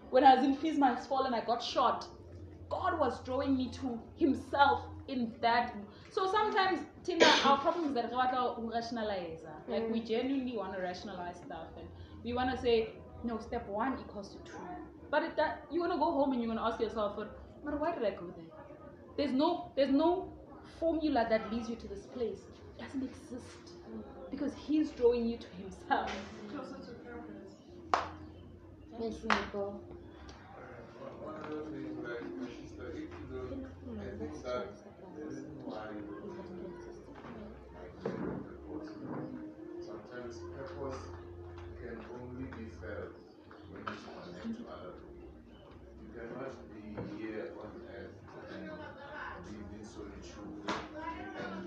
When 0.09 0.25
I 0.25 0.35
was 0.35 0.43
in 0.43 0.57
Fees 0.57 0.79
Must 0.79 1.07
Fall 1.07 1.25
and 1.27 1.35
I 1.35 1.45
got 1.45 1.63
shot, 1.63 2.07
God 2.71 2.99
was 2.99 3.23
drawing 3.25 3.59
me 3.59 3.69
to 3.81 4.01
himself 4.17 4.87
in 5.07 5.35
that. 5.43 5.77
So 6.11 6.33
sometimes, 6.33 6.81
Tina, 7.05 7.27
our 7.45 7.59
problem 7.65 7.89
is 7.89 7.95
that 7.95 8.09
we 8.09 8.17
want 8.17 8.33
to 8.33 8.71
rationalize. 8.75 9.41
Uh, 9.45 9.71
like, 9.71 9.91
we 9.93 10.01
mm. 10.01 10.09
genuinely 10.09 10.57
want 10.57 10.73
to 10.73 10.81
rationalize 10.81 11.37
stuff. 11.45 11.67
And 11.77 11.87
we 12.25 12.33
want 12.33 12.51
to 12.51 12.57
say, 12.57 12.95
no, 13.23 13.39
step 13.39 13.69
one 13.69 13.99
equals 14.01 14.31
to 14.31 14.39
two. 14.51 14.57
But 15.11 15.25
it, 15.25 15.37
that, 15.37 15.67
you 15.71 15.81
want 15.81 15.93
to 15.93 15.99
go 15.99 16.11
home 16.13 16.33
and 16.33 16.41
you're 16.41 16.49
going 16.55 16.59
to 16.59 16.65
ask 16.65 16.81
yourself, 16.81 17.17
but 17.17 17.39
why 17.79 17.95
did 17.95 18.03
I 18.03 18.13
go 18.13 18.33
there? 18.35 18.47
There's 19.19 19.33
no, 19.33 19.73
there's 19.77 19.93
no 19.93 20.33
formula 20.81 21.27
that 21.29 21.53
leads 21.53 21.69
you 21.69 21.77
to 21.77 21.87
this 21.87 22.07
place. 22.07 22.41
It 22.79 22.83
doesn't 22.83 23.03
exist. 23.03 23.75
Because 24.31 24.55
he's 24.55 24.89
drawing 24.93 25.27
you 25.27 25.37
to 25.37 25.47
himself. 25.61 26.11
Yes, 26.51 26.65
Nico. 26.81 26.92
Purpose, 29.03 29.27
sometimes 39.83 40.39
purpose 40.55 41.03
can 41.83 41.99
only 42.15 42.47
be 42.55 42.71
felt 42.79 43.19
when 43.73 43.83
you 43.83 43.99
connect 44.07 44.55
to 44.55 44.65
other 44.71 44.95
people. 45.03 45.35
You 45.99 46.07
cannot 46.15 46.55
be 46.71 46.95
here 47.19 47.51
on 47.59 47.75
earth 47.91 48.15
and 48.55 48.71
live 48.71 49.71
in 49.75 49.83
solitude 49.83 50.63
and 51.43 51.67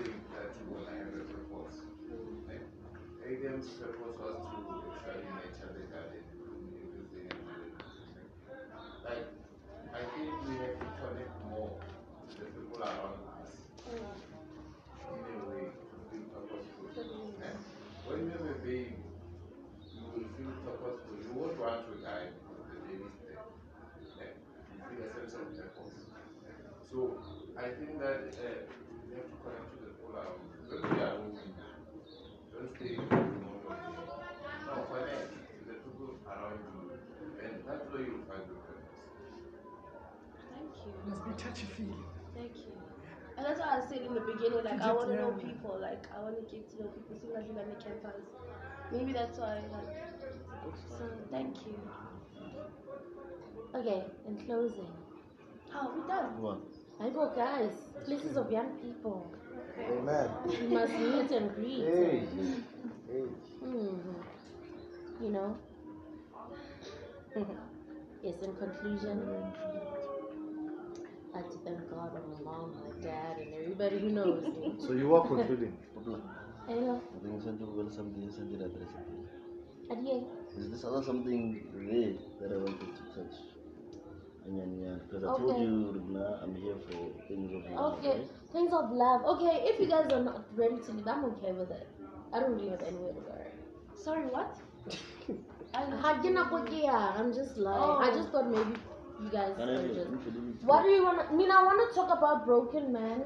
think 0.00 0.16
that 0.32 0.48
you 0.56 0.64
will 0.72 0.86
have 0.88 1.12
a 1.12 1.28
purpose. 1.28 1.76
Like, 2.48 2.64
Adam's 3.26 3.68
purpose 3.76 4.16
was 4.16 4.38
to 4.40 4.88
actually 4.96 5.26
nurture 5.34 5.72
the 5.74 5.82
garden, 5.90 6.22
prune 6.38 6.78
everything 6.78 7.26
and 7.26 7.40
do 7.42 7.50
everything. 7.50 8.30
Like, 9.02 9.26
I 9.90 10.00
think 10.14 10.30
we 10.46 10.54
have 10.62 10.78
to 10.78 10.88
connect 11.00 11.34
more 11.50 11.72
to 12.30 12.34
the 12.38 12.46
people 12.54 12.78
around 12.78 13.18
us 13.42 13.50
in 13.90 15.34
a 15.34 15.44
way 15.50 15.64
to 15.74 15.96
feel 16.06 16.26
purposeful. 16.30 16.86
And 17.42 17.58
when 18.06 18.18
you 18.26 18.30
have 18.30 18.46
a 18.46 18.58
baby, 18.62 18.94
you 19.90 20.04
will 20.06 20.28
feel 20.38 20.54
purposeful. 20.62 21.18
You 21.18 21.32
won't 21.34 21.58
want 21.58 21.82
to 21.90 21.94
die 22.04 22.30
because 22.30 22.62
the 22.70 22.78
baby 22.86 23.10
is 23.10 23.18
there. 23.26 23.42
Like, 24.20 24.36
you 24.70 24.78
feel 24.86 25.02
a 25.02 25.26
sense 25.26 25.34
of 25.34 25.74
purpose. 25.74 26.06
So, 26.86 27.18
I 27.58 27.74
think 27.74 27.98
that 27.98 28.30
uh, 28.36 28.70
we 29.02 29.16
have 29.18 29.26
to 29.26 29.36
connect 29.42 29.66
to 29.66 29.76
the 29.82 29.90
people 29.96 30.14
around 30.14 30.38
us. 30.46 30.62
Don't 30.70 30.84
be 30.86 31.00
alone. 31.02 31.34
Don't 32.52 32.70
stay 32.76 32.96
monotonous. 33.00 34.12
No, 34.66 34.74
connect 34.92 35.32
to 35.32 35.60
the 35.66 35.76
people 35.80 36.20
around 36.28 36.60
you. 36.68 37.00
And 37.40 37.54
that's 37.64 37.84
where 37.92 38.02
you'll 38.04 38.24
find 38.28 38.44
your 38.48 38.60
purpose. 38.64 39.00
Thank 40.52 40.72
you. 40.84 40.92
Must 41.06 41.24
be 41.24 41.25
touchy 41.36 41.66
feely. 41.76 42.04
Thank 42.34 42.56
you. 42.56 42.72
And 43.36 43.44
that's 43.46 43.60
why 43.60 43.80
I 43.82 43.86
said 43.88 44.02
in 44.02 44.14
the 44.14 44.20
beginning, 44.20 44.64
like 44.64 44.80
I 44.80 44.92
want 44.92 45.10
to 45.10 45.16
know 45.16 45.32
people, 45.32 45.78
like 45.80 46.04
I 46.16 46.20
want 46.22 46.36
to 46.36 46.42
get 46.54 46.70
to 46.70 46.82
know 46.82 46.88
people, 46.88 47.16
see 47.20 47.32
like 47.34 47.48
on 47.50 47.54
the 47.68 47.82
campus. 47.82 48.24
Maybe 48.92 49.12
that's 49.12 49.38
why, 49.38 49.60
like. 49.72 49.96
So 50.88 51.04
thank 51.30 51.54
you. 51.66 51.78
Okay, 53.74 54.04
in 54.26 54.36
closing. 54.46 54.88
How 55.70 55.90
Oh, 55.92 56.00
we 56.00 56.08
done. 56.08 56.40
What? 56.40 56.60
I 57.00 57.10
go, 57.10 57.30
guys. 57.36 57.72
Places 58.06 58.36
of 58.36 58.50
young 58.50 58.70
people. 58.78 59.30
Amen. 59.78 60.30
We 60.48 60.66
must 60.68 60.92
meet 60.92 61.30
and 61.30 61.54
greet. 61.54 61.84
Hey. 61.84 62.24
Hey. 63.10 63.26
hmm 63.60 63.98
You 65.22 65.30
know? 65.30 65.56
yes, 68.22 68.40
in 68.42 68.54
conclusion, 68.56 69.20
I 71.36 71.40
have 71.40 71.50
to 71.50 71.58
thank 71.58 71.90
God 71.90 72.12
and 72.16 72.32
my 72.32 72.50
mom, 72.50 72.72
my 72.80 73.02
dad, 73.06 73.36
and 73.36 73.52
everybody 73.52 73.98
who 73.98 74.08
knows 74.08 74.42
me. 74.42 74.72
So 74.78 74.92
you 74.92 75.14
are 75.14 75.26
concluding. 75.26 75.76
Hello, 76.66 77.00
I 77.14 77.18
think 77.22 77.42
something 77.42 77.76
well 77.76 77.90
something 77.90 78.30
something 78.30 78.58
that 78.58 78.72
is 78.72 78.94
Adieu. 79.90 80.24
Is 80.56 80.70
this 80.70 80.84
other 80.84 81.02
something 81.02 81.60
there 81.74 82.14
that 82.40 82.54
I 82.54 82.58
wanted 82.58 82.88
to 82.96 83.02
touch? 83.12 83.36
And 84.46 84.58
then, 84.58 85.00
because 85.04 85.24
I 85.24 85.26
told 85.36 85.50
Okay. 85.50 85.60
you, 85.60 85.92
Rubna, 85.98 86.42
I'm 86.42 86.54
here 86.54 86.76
for 86.88 87.12
things 87.28 87.52
of 87.52 87.70
love. 87.70 87.98
Okay, 87.98 88.16
right? 88.16 88.30
things 88.52 88.72
of 88.72 88.90
love. 88.90 89.24
Okay, 89.34 89.54
if 89.68 89.78
you 89.78 89.88
guys 89.88 90.10
are 90.12 90.24
not 90.24 90.44
ready 90.54 90.78
to 90.86 90.92
leave, 90.92 91.06
I'm 91.06 91.24
okay 91.32 91.52
with 91.52 91.70
it. 91.70 91.86
I 92.32 92.40
don't 92.40 92.54
really 92.54 92.70
have 92.70 92.82
anywhere 92.82 93.12
to 93.12 93.20
go. 93.20 93.36
Sorry, 93.94 94.24
what? 94.24 94.56
Hagina 95.74 96.48
Kokia, 96.48 97.20
I'm 97.20 97.34
just 97.34 97.58
lying. 97.58 98.08
I 98.08 98.10
oh. 98.10 98.16
just 98.16 98.30
thought 98.30 98.50
maybe 98.50 98.80
you 99.20 99.30
guys 99.30 99.54
are 99.58 99.82
just. 99.94 100.10
we 100.10 100.18
should 100.22 100.34
do 100.34 100.40
it. 100.50 100.64
What 100.64 100.82
do 100.82 100.88
you 100.90 101.02
want 101.04 101.18
to? 101.20 101.26
I 101.32 101.36
mean, 101.36 101.50
I 101.50 101.62
want 101.62 101.80
to 101.88 101.94
talk 101.94 102.10
about 102.16 102.44
broken 102.44 102.92
men. 102.92 103.24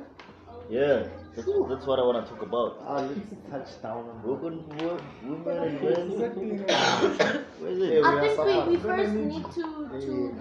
Yeah, 0.69 1.05
that's, 1.35 1.49
that's 1.69 1.87
what 1.87 1.99
I 1.99 2.03
want 2.03 2.25
to 2.25 2.31
talk 2.33 2.43
about. 2.43 2.79
Ah, 2.87 3.01
let's 3.01 3.31
touch 3.51 3.83
down 3.83 4.09
on 4.09 4.21
Broken 4.23 4.65
wo- 4.79 5.01
women 5.23 5.62
and 5.62 5.83
men. 5.83 6.09
Where 7.59 7.71
is 7.73 7.81
it? 7.81 7.99
I 8.03 8.17
think 8.21 8.45
we, 8.45 8.62
we 8.62 8.77
first 8.79 9.21
need 9.21 9.51
to 9.53 9.91
to 10.05 10.39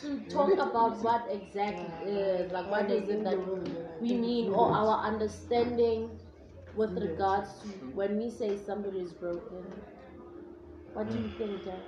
to 0.00 0.20
talk 0.28 0.58
about 0.58 1.02
what 1.02 1.26
exactly 1.30 1.92
is 2.04 2.50
like 2.52 2.70
what 2.70 2.90
is 2.90 3.08
it 3.08 3.22
that 3.24 3.38
we 4.00 4.14
mean 4.14 4.48
or 4.52 4.70
our 4.72 4.98
understanding 5.04 6.10
with 6.74 6.96
regards 6.98 7.60
to 7.62 7.68
when 7.94 8.16
we 8.16 8.30
say 8.30 8.56
somebody 8.56 9.00
is 9.00 9.12
broken. 9.12 9.82
What 10.92 11.10
do 11.10 11.18
you 11.18 11.28
think, 11.28 11.64
Jack? 11.64 11.84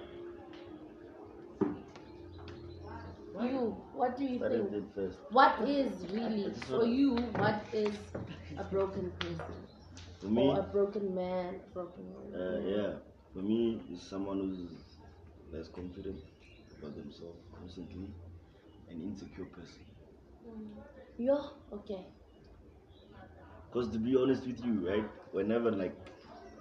You, 3.42 3.76
what 3.94 4.16
do 4.16 4.24
you 4.24 4.38
But 4.38 4.52
think? 4.52 5.14
What 5.30 5.68
is 5.68 6.06
really 6.12 6.52
for 6.66 6.84
you? 6.84 7.14
What 7.36 7.62
is 7.72 7.94
a 8.58 8.64
broken 8.64 9.10
person 9.20 9.54
For 10.20 10.26
me, 10.26 10.48
or 10.48 10.58
a 10.60 10.62
broken 10.62 11.14
man? 11.14 11.60
Broken 11.72 12.04
woman? 12.12 12.40
uh, 12.40 12.60
yeah, 12.68 12.92
for 13.32 13.40
me, 13.40 13.80
is 13.92 14.02
someone 14.02 14.38
who's 14.38 14.70
less 15.52 15.68
confident 15.68 16.20
about 16.78 16.96
themselves 16.96 17.38
constantly, 17.58 18.08
an 18.90 19.00
insecure 19.02 19.46
person. 19.46 19.84
Yeah. 21.18 21.42
Okay. 21.72 22.06
Because 23.70 23.90
to 23.92 23.98
be 23.98 24.16
honest 24.16 24.46
with 24.46 24.64
you, 24.64 24.88
right, 24.88 25.04
whenever 25.32 25.70
like, 25.70 25.96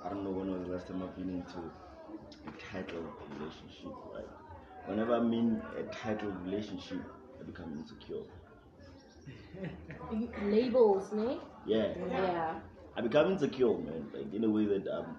I 0.04 0.10
don't 0.10 0.24
know 0.24 0.32
when 0.32 0.52
was 0.52 0.68
the 0.68 0.74
last 0.74 0.88
time 0.88 1.02
I've 1.04 1.16
been 1.16 1.30
into 1.30 1.60
a 2.48 2.52
title 2.72 3.04
relationship, 3.38 3.94
right? 4.14 4.39
Whenever 4.90 5.16
I'm 5.16 5.32
in 5.34 5.62
a 5.78 5.84
title 5.94 6.32
relationship, 6.46 6.98
I 7.40 7.44
become 7.44 7.78
insecure. 7.78 8.24
Labels, 10.50 11.12
ne? 11.14 11.38
Yeah. 11.68 11.94
Yeah. 12.10 12.56
I 12.98 13.02
become 13.02 13.32
insecure, 13.32 13.78
man. 13.78 14.08
Like 14.12 14.34
in 14.34 14.44
a 14.44 14.50
way 14.50 14.66
that 14.66 14.88
um, 14.92 15.16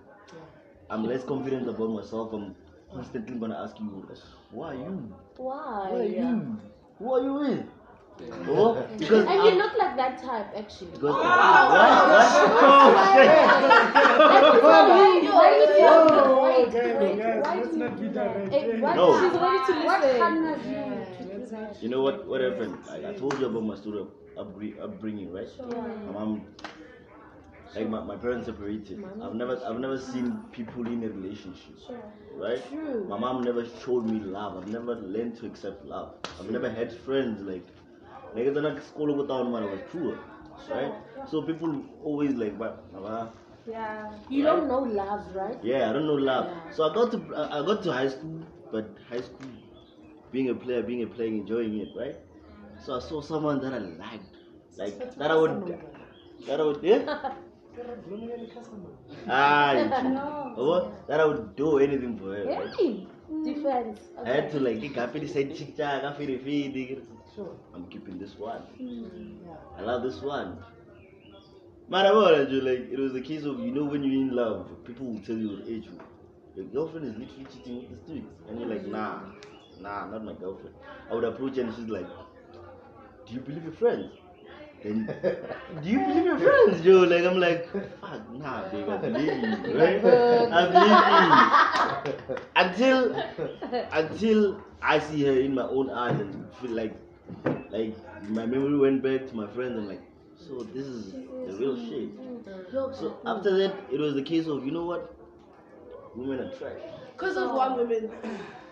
I'm 0.91 1.05
less 1.05 1.23
confident 1.23 1.69
about 1.69 1.91
myself. 1.91 2.33
I'm 2.33 2.57
constantly 2.93 3.37
gonna 3.37 3.63
ask 3.63 3.79
you, 3.79 3.87
who 4.53 4.63
are 4.63 4.75
you? 4.75 5.15
Why? 5.37 5.87
Who 5.89 5.97
are 5.97 6.03
you? 6.05 6.59
Who 6.99 7.15
are 7.15 7.23
you 7.23 7.35
with? 7.35 7.67
Oh, 8.49 8.87
because 8.99 9.27
and 9.27 9.45
you 9.45 9.51
look 9.63 9.77
like 9.79 9.97
that 9.97 10.19
type, 10.23 10.47
actually. 10.57 10.91
Because 10.93 11.15
Why 11.15 11.89
Oh, 15.83 16.15
guys, 16.15 17.45
guys, 17.45 17.65
let's 17.65 17.77
not 17.77 18.01
be 18.01 18.09
direct. 18.09 18.51
No. 18.97 19.21
She's 19.21 19.33
ready 19.39 19.59
to 19.67 19.73
What 19.87 20.01
listen. 20.03 20.71
you 20.71 21.83
You 21.83 21.89
know 21.89 22.03
what? 22.03 22.27
What 22.27 22.41
happened? 22.41 22.79
I, 22.91 23.11
I 23.11 23.13
told 23.15 23.39
you 23.39 23.47
about 23.47 23.65
my 23.65 23.77
story 23.77 24.01
of 24.01 24.09
upbring- 24.37 24.81
upbringing, 24.81 25.33
right? 25.33 25.49
Sure. 25.57 25.67
My 25.67 26.13
mom, 26.13 26.47
like 27.75 27.89
my, 27.89 28.03
my 28.03 28.17
parents 28.17 28.47
separated. 28.47 29.05
I've 29.23 29.35
never 29.35 29.61
I've 29.67 29.79
never 29.79 29.99
seen 29.99 30.43
people 30.53 30.87
in 30.87 31.05
a 31.05 31.09
relationship, 31.09 31.77
right? 32.37 32.63
True. 32.69 33.07
My 33.09 33.19
mom 33.19 33.43
never 33.45 33.65
showed 33.85 34.07
me 34.07 34.21
love. 34.21 34.57
I've 34.57 34.69
never 34.69 34.95
learned 34.97 35.39
to 35.39 35.47
accept 35.47 35.85
love. 35.85 36.15
I've 36.39 36.51
never 36.51 36.69
had 36.71 36.93
friends 36.93 37.41
like 37.43 37.67
like 38.35 38.47
it's 38.47 38.57
not 38.57 38.83
school 38.83 39.15
without 39.17 39.51
man. 39.51 39.63
I 39.65 39.67
was 39.67 39.81
poor, 39.93 40.19
right? 40.71 40.93
So 41.31 41.43
people 41.43 41.83
always 42.03 42.35
like, 42.35 42.59
but 42.59 42.93
Mama, 42.93 43.33
Yeah. 43.67 44.13
You 44.29 44.43
don't 44.45 44.69
know 44.69 44.81
love, 44.81 45.25
right? 45.35 45.59
yeah, 45.63 45.89
I 45.91 45.93
don't 45.93 46.07
know 46.07 46.19
love. 46.31 46.47
Yeah. 46.47 46.71
So 46.71 46.89
I 46.91 46.95
got 46.95 47.11
to 47.13 47.21
I 47.35 47.59
I 47.61 47.67
got 47.71 47.83
to 47.89 47.93
high 47.93 48.09
school, 48.09 48.41
but 48.73 48.87
high 49.09 49.21
school, 49.29 49.53
being 50.33 50.51
a 50.51 50.55
player, 50.55 50.83
being 50.83 51.03
a 51.03 51.07
player, 51.07 51.29
enjoying 51.29 51.79
it, 51.87 51.97
right? 52.03 52.17
So 52.87 52.97
I 52.97 53.01
saw 53.01 53.21
someone 53.21 53.61
that 53.61 53.75
I 53.75 53.79
liked, 53.79 54.37
like 54.77 54.99
that 55.19 55.31
I 55.31 55.37
would, 55.37 55.57
that 56.47 56.61
I 56.61 56.65
would, 56.65 56.83
yeah. 56.93 57.35
Ah, 59.29 60.53
what? 60.57 61.07
That 61.09 61.21
I 61.21 61.25
would 61.25 61.57
do 61.57 61.79
anything 61.79 62.17
for 62.19 62.35
her. 62.35 62.45
Right? 62.45 62.75
Hey, 62.79 63.07
defense. 63.45 64.01
I 64.25 64.29
had 64.29 64.51
to 64.53 64.61
like, 64.61 64.81
gapi 64.99 65.29
said 65.29 65.55
chick 65.57 65.77
chick, 65.77 65.77
gapi 65.77 67.01
I'm 67.75 67.87
keeping 67.87 68.19
this 68.19 68.39
one. 68.39 68.63
Hmm, 68.79 69.47
I 69.79 69.83
love 69.83 70.03
this 70.03 70.21
one. 70.23 70.59
Man, 71.89 72.07
I 72.07 72.11
like 72.11 72.91
it 72.93 72.99
was 72.99 73.15
a 73.17 73.21
case 73.21 73.45
of 73.45 73.59
you 73.61 73.73
know 73.73 73.85
when 73.85 74.03
you're 74.05 74.23
in 74.23 74.35
love, 74.35 74.69
people 74.85 75.07
will 75.07 75.21
tell 75.21 75.37
you, 75.37 75.57
"Hey, 75.67 75.75
you, 75.75 75.99
your 76.55 76.65
girlfriend 76.67 77.07
is 77.07 77.17
literally 77.17 77.47
cheating 77.53 77.77
with 77.77 77.91
this 77.91 77.99
dude," 78.07 78.27
and 78.49 78.61
you're 78.61 78.69
like, 78.69 78.87
"Nah, 78.87 79.21
nah, 79.81 80.07
not 80.07 80.25
my 80.25 80.35
girlfriend." 80.35 80.75
I 81.11 81.15
would 81.15 81.25
approach 81.25 81.57
her 81.57 81.63
and 81.63 81.75
she's 81.75 81.89
like, 81.89 82.07
"Do 83.27 83.35
you 83.35 83.41
believe 83.41 83.65
your 83.65 83.73
friends?" 83.73 84.13
Then, 84.83 85.07
do 85.83 85.89
you 85.91 86.01
believe 86.01 86.25
your 86.25 86.39
friends, 86.39 86.83
Joe? 86.83 87.01
Like 87.05 87.25
I'm 87.25 87.39
like, 87.41 87.67
fuck, 88.01 88.31
nah, 88.33 88.69
babe, 88.71 88.89
I 88.89 88.97
believe 88.97 89.37
you, 89.37 89.79
right? 89.79 90.05
I 90.53 90.67
believe 90.67 91.07
you 91.07 91.53
until 92.57 93.23
until 93.93 94.61
I 94.83 94.99
see 94.99 95.25
her 95.25 95.33
in 95.41 95.55
my 95.55 95.63
own 95.65 95.91
eyes 95.91 96.19
and 96.21 96.53
feel 96.55 96.71
like 96.73 96.95
like 97.71 97.97
my 98.29 98.47
memory 98.47 98.79
went 98.79 99.03
back 99.03 99.29
to 99.29 99.35
my 99.37 99.47
friends 99.49 99.77
and 99.79 99.89
like, 99.89 100.03
so 100.37 100.63
this 100.75 100.87
is 100.87 101.13
the 101.13 101.53
real 101.59 101.77
shit. 101.77 102.09
So 102.73 103.17
after 103.27 103.57
that, 103.59 103.75
it 103.93 103.99
was 104.01 104.15
the 104.15 104.23
case 104.23 104.47
of 104.47 104.65
you 104.65 104.73
know 104.73 104.85
what, 104.85 105.15
women 106.15 106.41
are 106.41 106.51
trash. 106.51 106.81
Because 107.17 107.37
of 107.37 107.53
one 107.53 107.77
woman. 107.77 108.11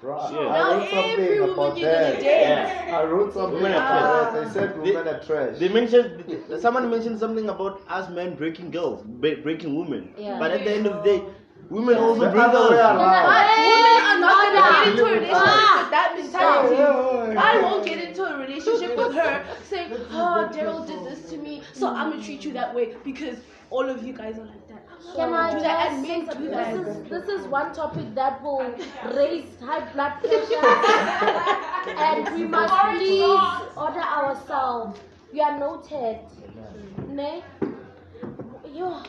Bro, 0.01 0.16
Yeah. 0.30 0.39
I 0.39 0.59
Now 0.59 0.78
wrote 0.78 0.90
something 0.90 1.10
every 1.20 1.40
woman 1.40 1.52
about 1.55 1.78
you're 1.78 1.90
gonna 1.90 2.12
that. 2.12 2.20
date. 2.20 2.93
I 2.93 3.05
wrote 3.05 3.35
something 3.35 3.55
Women 3.55 3.72
about 3.72 4.32
that. 4.32 4.44
They 4.44 4.51
said 4.60 4.78
women 4.80 5.09
are 5.09 5.20
trash. 5.24 5.59
They 5.59 5.68
mentioned 5.68 6.60
someone 6.60 6.89
mentioned 6.89 7.18
something 7.18 7.48
about 7.48 7.80
us 7.89 8.09
men 8.09 8.36
breaking 8.36 8.70
girls, 8.70 9.02
bre- 9.05 9.43
breaking 9.43 9.74
women. 9.76 10.14
Yeah. 10.16 10.39
But 10.39 10.52
at 10.52 10.64
the 10.64 10.70
end 10.72 10.86
of 10.86 11.02
the 11.02 11.02
day, 11.02 11.24
women 11.68 11.97
also 11.97 12.30
break 12.30 12.44
other 12.44 12.76
girls. 12.76 12.98
Women 12.98 14.02
are 14.06 14.20
not 14.20 14.36
gonna 14.55 14.62
get 14.70 14.89
into 14.93 15.02
a 15.05 15.10
relationship 15.18 15.74
with 15.82 15.90
that 15.90 16.14
mentality. 16.16 17.36
I 17.36 17.60
won't 17.60 17.85
get 17.85 17.98
into 17.98 18.07
a 18.07 18.07
relationship 18.49 18.97
with 18.97 19.12
her 19.15 19.45
saying, 19.62 19.93
"Oh, 20.12 20.49
Daryl 20.53 20.87
did 20.87 21.05
this 21.05 21.29
to 21.31 21.37
me, 21.39 21.62
so 21.73 21.89
I'm 21.89 22.11
gonna 22.11 22.23
treat 22.23 22.45
you 22.45 22.53
that 22.53 22.75
way 22.75 22.95
because 23.05 23.39
all 23.70 23.89
of 23.89 24.03
you 24.03 24.12
guys 24.12 24.39
are 24.39 24.47
like 24.47 24.66
that." 24.69 24.85
Can 25.15 25.33
I 25.33 25.51
do 25.51 25.61
that? 25.61 25.79
just 25.81 25.97
And 25.97 26.07
say 26.07 26.19
men 26.19 26.27
do 26.39 26.49
that. 26.51 26.73
This 26.75 26.87
is 26.87 27.03
this 27.11 27.29
is 27.29 27.47
one 27.47 27.73
topic 27.73 28.15
that 28.15 28.43
will 28.43 28.79
raise 29.15 29.59
high 29.61 29.85
blood 29.93 30.12
pressure, 30.23 30.77
and 31.99 32.35
we 32.35 32.45
must 32.45 32.75
please 32.91 33.62
order 33.77 34.01
ourselves. 34.01 35.01
You 35.33 35.43
are 35.43 35.59
noted, 35.59 36.19
ne? 37.09 37.43
Yo, 38.65 39.03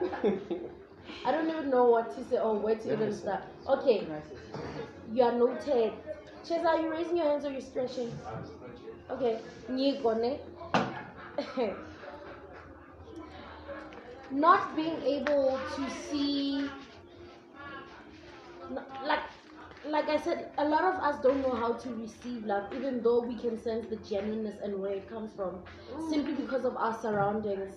I 1.24 1.30
don't 1.32 1.48
even 1.50 1.70
know 1.70 1.84
what 1.86 2.14
to 2.16 2.24
say 2.24 2.38
or 2.38 2.58
where 2.58 2.76
to 2.76 2.92
even 2.92 3.12
start. 3.12 3.42
Okay, 3.68 4.06
you 5.12 5.22
are 5.22 5.32
noted. 5.32 5.92
Chesa, 6.44 6.66
are 6.66 6.80
you 6.80 6.90
raising 6.90 7.16
your 7.16 7.26
hands 7.26 7.44
or 7.44 7.52
you 7.52 7.60
stretching? 7.60 8.12
Okay, 9.10 9.40
Nyiko, 9.70 10.14
ne? 10.20 10.40
not 14.30 14.74
being 14.74 15.00
able 15.02 15.58
to 15.76 15.90
see 15.90 16.68
like 19.04 19.20
like 19.84 20.08
I 20.08 20.16
said, 20.16 20.52
a 20.58 20.64
lot 20.64 20.84
of 20.84 20.94
us 21.02 21.20
don't 21.22 21.40
know 21.42 21.56
how 21.56 21.72
to 21.72 21.94
receive 21.94 22.44
love, 22.44 22.72
even 22.72 23.02
though 23.02 23.20
we 23.20 23.36
can 23.36 23.58
sense 23.60 23.86
the 23.88 23.96
genuineness 23.96 24.54
and 24.62 24.80
where 24.80 24.92
it 24.92 25.08
comes 25.08 25.32
from, 25.34 25.64
simply 26.08 26.34
because 26.34 26.64
of 26.64 26.76
our 26.76 26.96
surroundings 27.02 27.74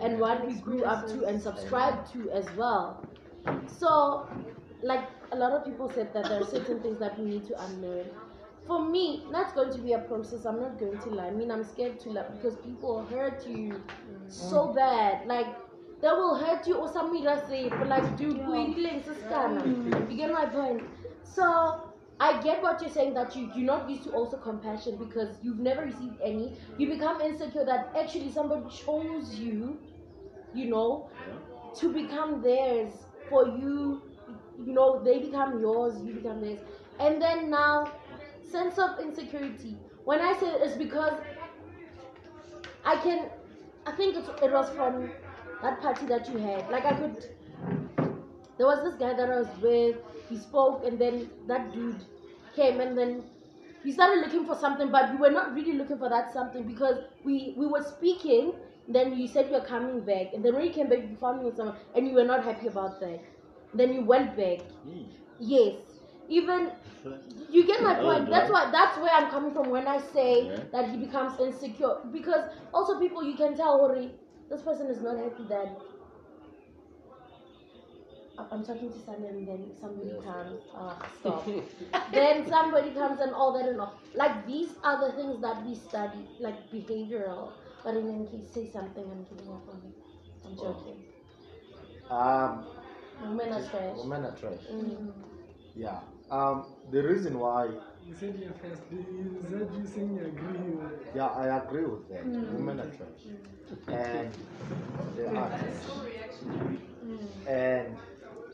and 0.00 0.20
what 0.20 0.46
we 0.46 0.54
grew 0.54 0.84
up 0.84 1.08
to 1.08 1.24
and 1.24 1.42
subscribed 1.42 2.12
to 2.12 2.30
as 2.30 2.46
well. 2.56 3.04
So, 3.66 4.28
like 4.82 5.08
a 5.32 5.36
lot 5.36 5.52
of 5.52 5.64
people 5.64 5.90
said 5.94 6.12
that 6.14 6.24
there 6.24 6.40
are 6.40 6.46
certain 6.46 6.80
things 6.80 6.98
that 6.98 7.18
we 7.18 7.24
need 7.24 7.46
to 7.46 7.60
unlearn. 7.64 8.06
for 8.66 8.88
me, 8.88 9.24
that's 9.32 9.52
going 9.52 9.72
to 9.72 9.78
be 9.78 9.92
a 9.94 9.98
process. 9.98 10.44
I'm 10.44 10.60
not 10.60 10.78
going 10.78 10.98
to 10.98 11.10
lie. 11.10 11.26
I 11.26 11.30
mean, 11.30 11.50
I'm 11.50 11.64
scared 11.64 11.98
to 12.00 12.10
lie 12.10 12.26
because 12.36 12.56
people 12.56 13.04
hurt 13.06 13.46
you 13.46 13.80
so 14.28 14.68
mm. 14.68 14.76
bad. 14.76 15.26
Like, 15.26 15.46
they 16.00 16.08
will 16.08 16.36
hurt 16.36 16.66
you 16.66 16.76
or 16.76 16.92
something 16.92 17.22
just 17.22 17.48
say, 17.48 17.68
but 17.68 17.88
like, 17.88 18.16
dude, 18.16 18.38
who 18.38 18.54
are 18.54 18.68
you 18.68 18.82
like, 18.82 19.04
sister? 19.04 19.62
You 20.08 20.16
get 20.16 20.30
my 20.32 20.46
point? 20.46 20.82
So, 21.24 21.90
I 22.20 22.40
get 22.42 22.62
what 22.62 22.80
you're 22.82 22.90
saying 22.90 23.14
that 23.14 23.34
you, 23.34 23.50
you're 23.54 23.64
not 23.64 23.88
used 23.88 24.04
to 24.04 24.10
also 24.10 24.36
compassion 24.36 24.96
because 24.96 25.36
you've 25.42 25.58
never 25.58 25.86
received 25.86 26.20
any. 26.22 26.56
You 26.78 26.88
become 26.90 27.20
insecure 27.20 27.64
that 27.64 27.92
actually 27.98 28.30
somebody 28.30 28.64
chose 28.68 29.34
you, 29.36 29.78
you 30.54 30.66
know, 30.66 31.08
to 31.76 31.92
become 31.92 32.42
theirs 32.42 32.92
for 33.30 33.46
you. 33.48 34.02
You 34.64 34.72
know, 34.74 35.02
they 35.02 35.18
become 35.18 35.60
yours, 35.60 36.02
you 36.02 36.14
become 36.14 36.40
theirs. 36.40 36.60
And 36.98 37.20
then 37.20 37.50
now, 37.50 37.92
sense 38.42 38.78
of 38.78 38.98
insecurity. 39.00 39.76
When 40.04 40.20
I 40.20 40.32
say 40.38 40.48
it's 40.60 40.76
because 40.76 41.14
I 42.84 42.96
can, 42.96 43.30
I 43.86 43.92
think 43.92 44.16
it, 44.16 44.28
it 44.42 44.52
was 44.52 44.68
from 44.70 45.12
that 45.62 45.80
party 45.80 46.06
that 46.06 46.28
you 46.28 46.38
had. 46.38 46.68
Like 46.70 46.84
I 46.84 46.92
could, 46.94 47.24
there 48.58 48.66
was 48.66 48.82
this 48.82 48.94
guy 48.96 49.14
that 49.14 49.30
I 49.30 49.38
was 49.40 49.48
with. 49.60 49.96
He 50.28 50.36
spoke, 50.38 50.84
and 50.84 50.98
then 50.98 51.30
that 51.48 51.72
dude 51.72 52.04
came, 52.54 52.80
and 52.80 52.96
then 52.96 53.24
he 53.82 53.92
started 53.92 54.20
looking 54.20 54.46
for 54.46 54.54
something, 54.54 54.90
but 54.90 55.10
we 55.10 55.16
were 55.16 55.30
not 55.30 55.54
really 55.54 55.72
looking 55.72 55.98
for 55.98 56.08
that 56.08 56.32
something 56.32 56.66
because 56.66 56.98
we 57.24 57.54
we 57.56 57.66
were 57.66 57.82
speaking. 57.82 58.52
Then 58.88 59.16
you 59.16 59.26
said 59.28 59.46
you 59.46 59.52
were 59.52 59.64
coming 59.72 60.00
back, 60.04 60.32
and 60.34 60.44
then 60.44 60.54
when 60.54 60.64
you 60.64 60.72
came 60.72 60.88
back, 60.88 61.00
you 61.08 61.16
found 61.16 61.38
me 61.40 61.44
with 61.46 61.56
someone, 61.56 61.76
and 61.94 62.06
you 62.08 62.14
were 62.14 62.24
not 62.24 62.44
happy 62.44 62.66
about 62.68 63.00
that. 63.00 63.20
Then 63.74 63.92
you 63.92 64.02
went 64.02 64.36
back. 64.36 64.60
Yes. 65.38 65.76
Even 66.28 66.70
you 67.50 67.66
get 67.66 67.82
my 67.82 67.98
Oh, 67.98 68.02
point. 68.02 68.30
That's 68.30 68.50
why 68.50 68.70
that's 68.70 68.98
where 68.98 69.12
I'm 69.12 69.30
coming 69.30 69.52
from 69.52 69.70
when 69.70 69.86
I 69.88 69.98
say 69.98 70.46
Yeah. 70.46 70.56
that 70.72 70.90
he 70.90 70.96
becomes 70.96 71.38
insecure. 71.40 71.96
Because 72.12 72.44
also 72.72 72.98
people 72.98 73.22
you 73.24 73.34
can 73.36 73.56
tell 73.56 73.78
Hori, 73.78 74.10
this 74.48 74.62
person 74.62 74.88
is 74.88 75.00
not 75.02 75.16
happy 75.18 75.44
that 75.48 75.80
I'm 78.50 78.64
talking 78.64 78.90
to 78.90 78.98
Sunny 78.98 79.26
and 79.28 79.46
then 79.46 79.70
somebody 79.80 80.16
comes, 80.24 80.60
uh, 80.74 80.94
stop. 81.20 81.46
then 82.12 82.46
somebody 82.48 82.90
comes 82.92 83.20
and 83.20 83.34
all 83.34 83.52
that 83.58 83.68
and 83.68 83.80
all. 83.80 84.00
Like 84.14 84.46
these 84.46 84.70
are 84.82 84.98
the 85.06 85.12
things 85.16 85.40
that 85.42 85.64
we 85.66 85.74
study, 85.74 86.26
like 86.38 86.70
behavioral. 86.70 87.52
But 87.84 87.96
in 87.96 88.08
any 88.08 88.26
case, 88.26 88.50
say 88.52 88.66
something 88.70 89.04
I'm 89.10 89.24
giving 89.24 89.52
up 89.52 89.68
on 89.68 89.82
it. 89.84 89.94
I'm 90.46 90.56
joking. 90.56 91.04
Um, 92.10 92.64
Women 93.22 93.52
are 93.52 93.62
trash. 93.68 93.96
women 93.96 94.24
are 94.24 94.36
trash. 94.36 94.64
Mm. 94.72 95.12
Yeah. 95.76 96.00
Um, 96.30 96.64
the 96.90 97.02
reason 97.02 97.38
why, 97.38 97.66
You 97.66 98.14
said 98.18 98.34
you 98.40 98.52
first. 98.60 98.82
You 98.90 99.44
said 99.48 99.68
you 99.76 99.86
saying 99.86 100.14
you 100.16 100.24
agree 100.26 100.58
with 100.58 101.14
yeah, 101.14 101.26
I 101.26 101.58
agree 101.58 101.84
with 101.84 102.08
that. 102.08 102.24
Mm. 102.24 102.52
Women 102.54 102.80
are 102.80 102.90
trash, 102.96 103.22
and 103.88 104.30
they 105.16 105.26
are 105.26 105.48
trash. 105.48 105.84
And 107.46 107.96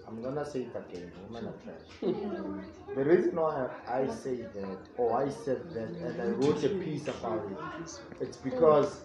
I'm 0.08 0.22
gonna 0.22 0.44
say 0.44 0.60
it 0.62 0.74
again. 0.76 1.10
Women 1.28 1.48
are 1.50 1.58
trash. 1.62 2.14
The 2.96 3.04
reason 3.04 3.36
why 3.36 3.68
I 3.86 4.06
say 4.08 4.36
that, 4.54 4.78
or 4.96 5.20
I 5.22 5.28
said 5.28 5.60
that, 5.74 5.90
and 6.00 6.22
I 6.22 6.26
wrote 6.28 6.64
a 6.64 6.70
piece 6.70 7.06
about 7.08 7.44
it, 7.50 7.90
it's 8.20 8.38
because 8.38 9.02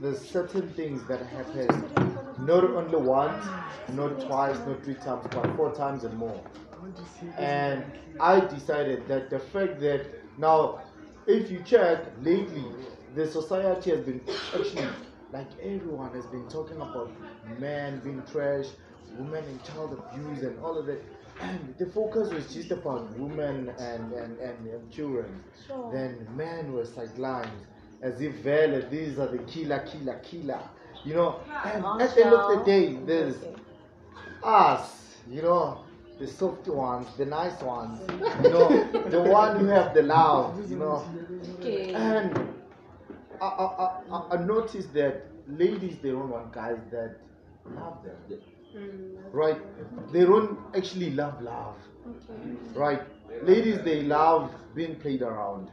there's 0.00 0.20
certain 0.20 0.68
things 0.70 1.06
that 1.08 1.24
happen 1.26 1.68
not 2.40 2.64
only 2.64 2.96
once, 2.96 3.44
not 3.92 4.20
twice, 4.20 4.58
not 4.66 4.82
three 4.84 4.94
times, 4.94 5.26
but 5.30 5.56
four 5.56 5.74
times 5.74 6.04
and 6.04 6.16
more. 6.16 6.40
And 7.38 7.84
I 8.20 8.40
decided 8.40 9.06
that 9.08 9.30
the 9.30 9.38
fact 9.38 9.80
that 9.80 10.06
now, 10.38 10.80
if 11.26 11.50
you 11.50 11.62
check 11.64 12.04
lately, 12.22 12.64
the 13.14 13.26
society 13.26 13.90
has 13.90 14.00
been 14.00 14.20
actually 14.54 14.88
like 15.32 15.46
everyone 15.62 16.12
has 16.14 16.26
been 16.26 16.46
talking 16.48 16.76
about 16.76 17.10
men 17.58 18.00
being 18.00 18.22
trash, 18.30 18.66
women 19.16 19.44
and 19.44 19.64
child 19.64 19.98
abuse, 20.12 20.42
and 20.42 20.58
all 20.60 20.78
of 20.78 20.86
that. 20.86 21.02
And 21.40 21.74
the 21.78 21.86
focus 21.86 22.32
was 22.32 22.52
just 22.52 22.70
about 22.70 23.10
women 23.18 23.70
and, 23.78 24.12
and, 24.12 24.38
and, 24.38 24.66
and 24.66 24.90
children. 24.92 25.42
Sure. 25.66 25.90
Then 25.92 26.26
men 26.36 26.72
were 26.72 26.84
sidelined 26.84 27.48
as 28.02 28.20
if 28.20 28.34
Vele, 28.42 28.82
these 28.90 29.18
are 29.18 29.28
the 29.28 29.38
killer, 29.44 29.78
killer, 29.80 30.20
killer. 30.22 30.60
You 31.04 31.14
know, 31.14 31.40
ah, 31.50 31.70
and 31.72 32.02
at 32.02 32.14
the 32.14 32.24
end 32.26 32.34
of 32.34 32.58
the 32.58 32.64
day, 32.64 32.98
there's 33.06 33.36
us, 34.42 35.16
you 35.28 35.42
know, 35.42 35.84
the 36.18 36.26
soft 36.26 36.68
ones, 36.68 37.08
the 37.16 37.24
nice 37.26 37.60
ones, 37.62 37.98
mm. 38.00 38.44
you 38.44 38.50
know, 38.50 39.08
the 39.10 39.22
one 39.22 39.58
who 39.58 39.66
have 39.66 39.94
the 39.94 40.02
love, 40.02 40.70
you 40.70 40.76
know. 40.76 41.04
Okay. 41.58 41.94
And 41.94 42.48
I, 43.40 43.46
I, 43.46 44.00
I, 44.10 44.36
I- 44.36 44.44
noticed 44.44 44.92
that 44.94 45.26
ladies, 45.48 45.98
they 46.02 46.10
don't 46.10 46.28
want 46.28 46.52
guys 46.52 46.78
that 46.90 47.16
love 47.74 47.98
them. 48.04 48.40
Mm. 48.76 49.16
Right? 49.32 49.60
They 50.12 50.20
don't 50.20 50.58
actually 50.74 51.10
love 51.10 51.40
love. 51.42 51.76
Right? 52.74 53.02
Ladies, 53.42 53.80
they 53.82 54.02
love 54.02 54.50
being 54.74 54.96
played 54.96 55.22
around. 55.22 55.70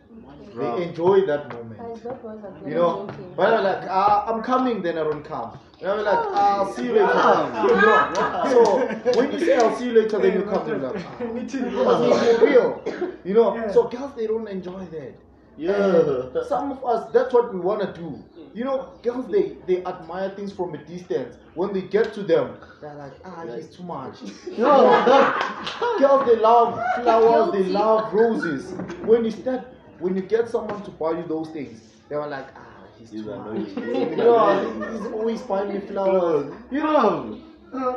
They 0.56 0.84
enjoy 0.84 1.26
that 1.28 1.54
moment. 1.54 1.80
That 1.80 2.68
You 2.68 2.74
know, 2.76 3.06
joking. 3.08 3.34
but 3.36 3.54
I'm 3.54 3.64
like, 3.64 3.84
uh, 3.90 4.24
I'm 4.28 4.42
coming, 4.42 4.82
then 4.82 4.98
I 4.98 5.04
don't 5.04 5.24
come. 5.24 5.58
And 5.80 5.90
I'm 5.92 6.04
like, 6.04 6.18
uh, 6.18 6.32
I'll 6.34 6.74
see 6.74 6.86
you 6.86 6.94
later. 6.94 7.06
You 7.70 7.76
know? 7.82 8.14
So 8.50 9.18
when 9.20 9.32
you 9.32 9.40
say 9.40 9.56
I'll 9.58 9.76
see 9.78 9.86
you 9.86 9.92
later, 9.94 10.20
then 10.20 10.34
you 10.34 10.44
come, 10.44 10.68
then 10.68 10.82
you're 10.82 10.92
like, 10.92 11.18
for 12.40 12.46
real. 12.46 12.84
You 13.24 13.34
know, 13.36 13.70
so 13.72 13.88
girls 13.88 14.16
they 14.16 14.28
don't 14.28 14.48
enjoy 14.48 14.86
that. 14.86 15.14
Yeah. 15.58 15.74
And 16.34 16.48
some 16.48 16.72
of 16.72 16.84
us, 16.86 17.12
that's 17.12 17.34
what 17.34 17.54
we 17.54 17.60
want 17.60 17.82
to 17.82 17.94
do. 18.02 18.24
You 18.54 18.64
know, 18.64 18.94
girls 19.04 19.28
they 19.30 19.58
they 19.68 19.86
admire 19.86 20.30
things 20.32 20.52
from 20.52 20.74
a 20.74 20.78
distance. 20.80 21.38
When 21.54 21.72
they 21.74 21.82
get 21.84 22.14
to 22.16 22.24
them, 22.24 22.58
they're 22.82 22.96
like, 22.96 23.14
ah, 23.24 23.46
he's 23.56 23.68
too 23.68 23.84
much. 23.84 24.16
No, 24.58 24.90
girls 26.00 26.26
they 26.26 26.36
love 26.36 26.82
flowers, 27.04 27.52
they 27.54 27.64
love 27.64 28.14
roses. 28.14 28.72
When 29.04 29.26
you 29.26 29.32
start, 29.32 29.68
when 30.00 30.16
you 30.16 30.22
get 30.22 30.50
someone 30.50 30.84
to 30.84 30.92
buy 30.92 31.12
you 31.12 31.26
those 31.28 31.50
things, 31.50 31.82
they 32.10 32.16
are 32.16 32.28
like, 32.28 32.48
ah, 32.56 32.84
he's 32.98 33.12
too 33.12 33.24
much. 33.26 33.68
you 33.78 34.16
know, 34.16 34.92
he's 34.92 35.12
always 35.12 35.42
buying 35.42 35.74
me 35.74 35.80
flowers. 35.80 36.54
You 36.72 36.80
know. 36.80 37.42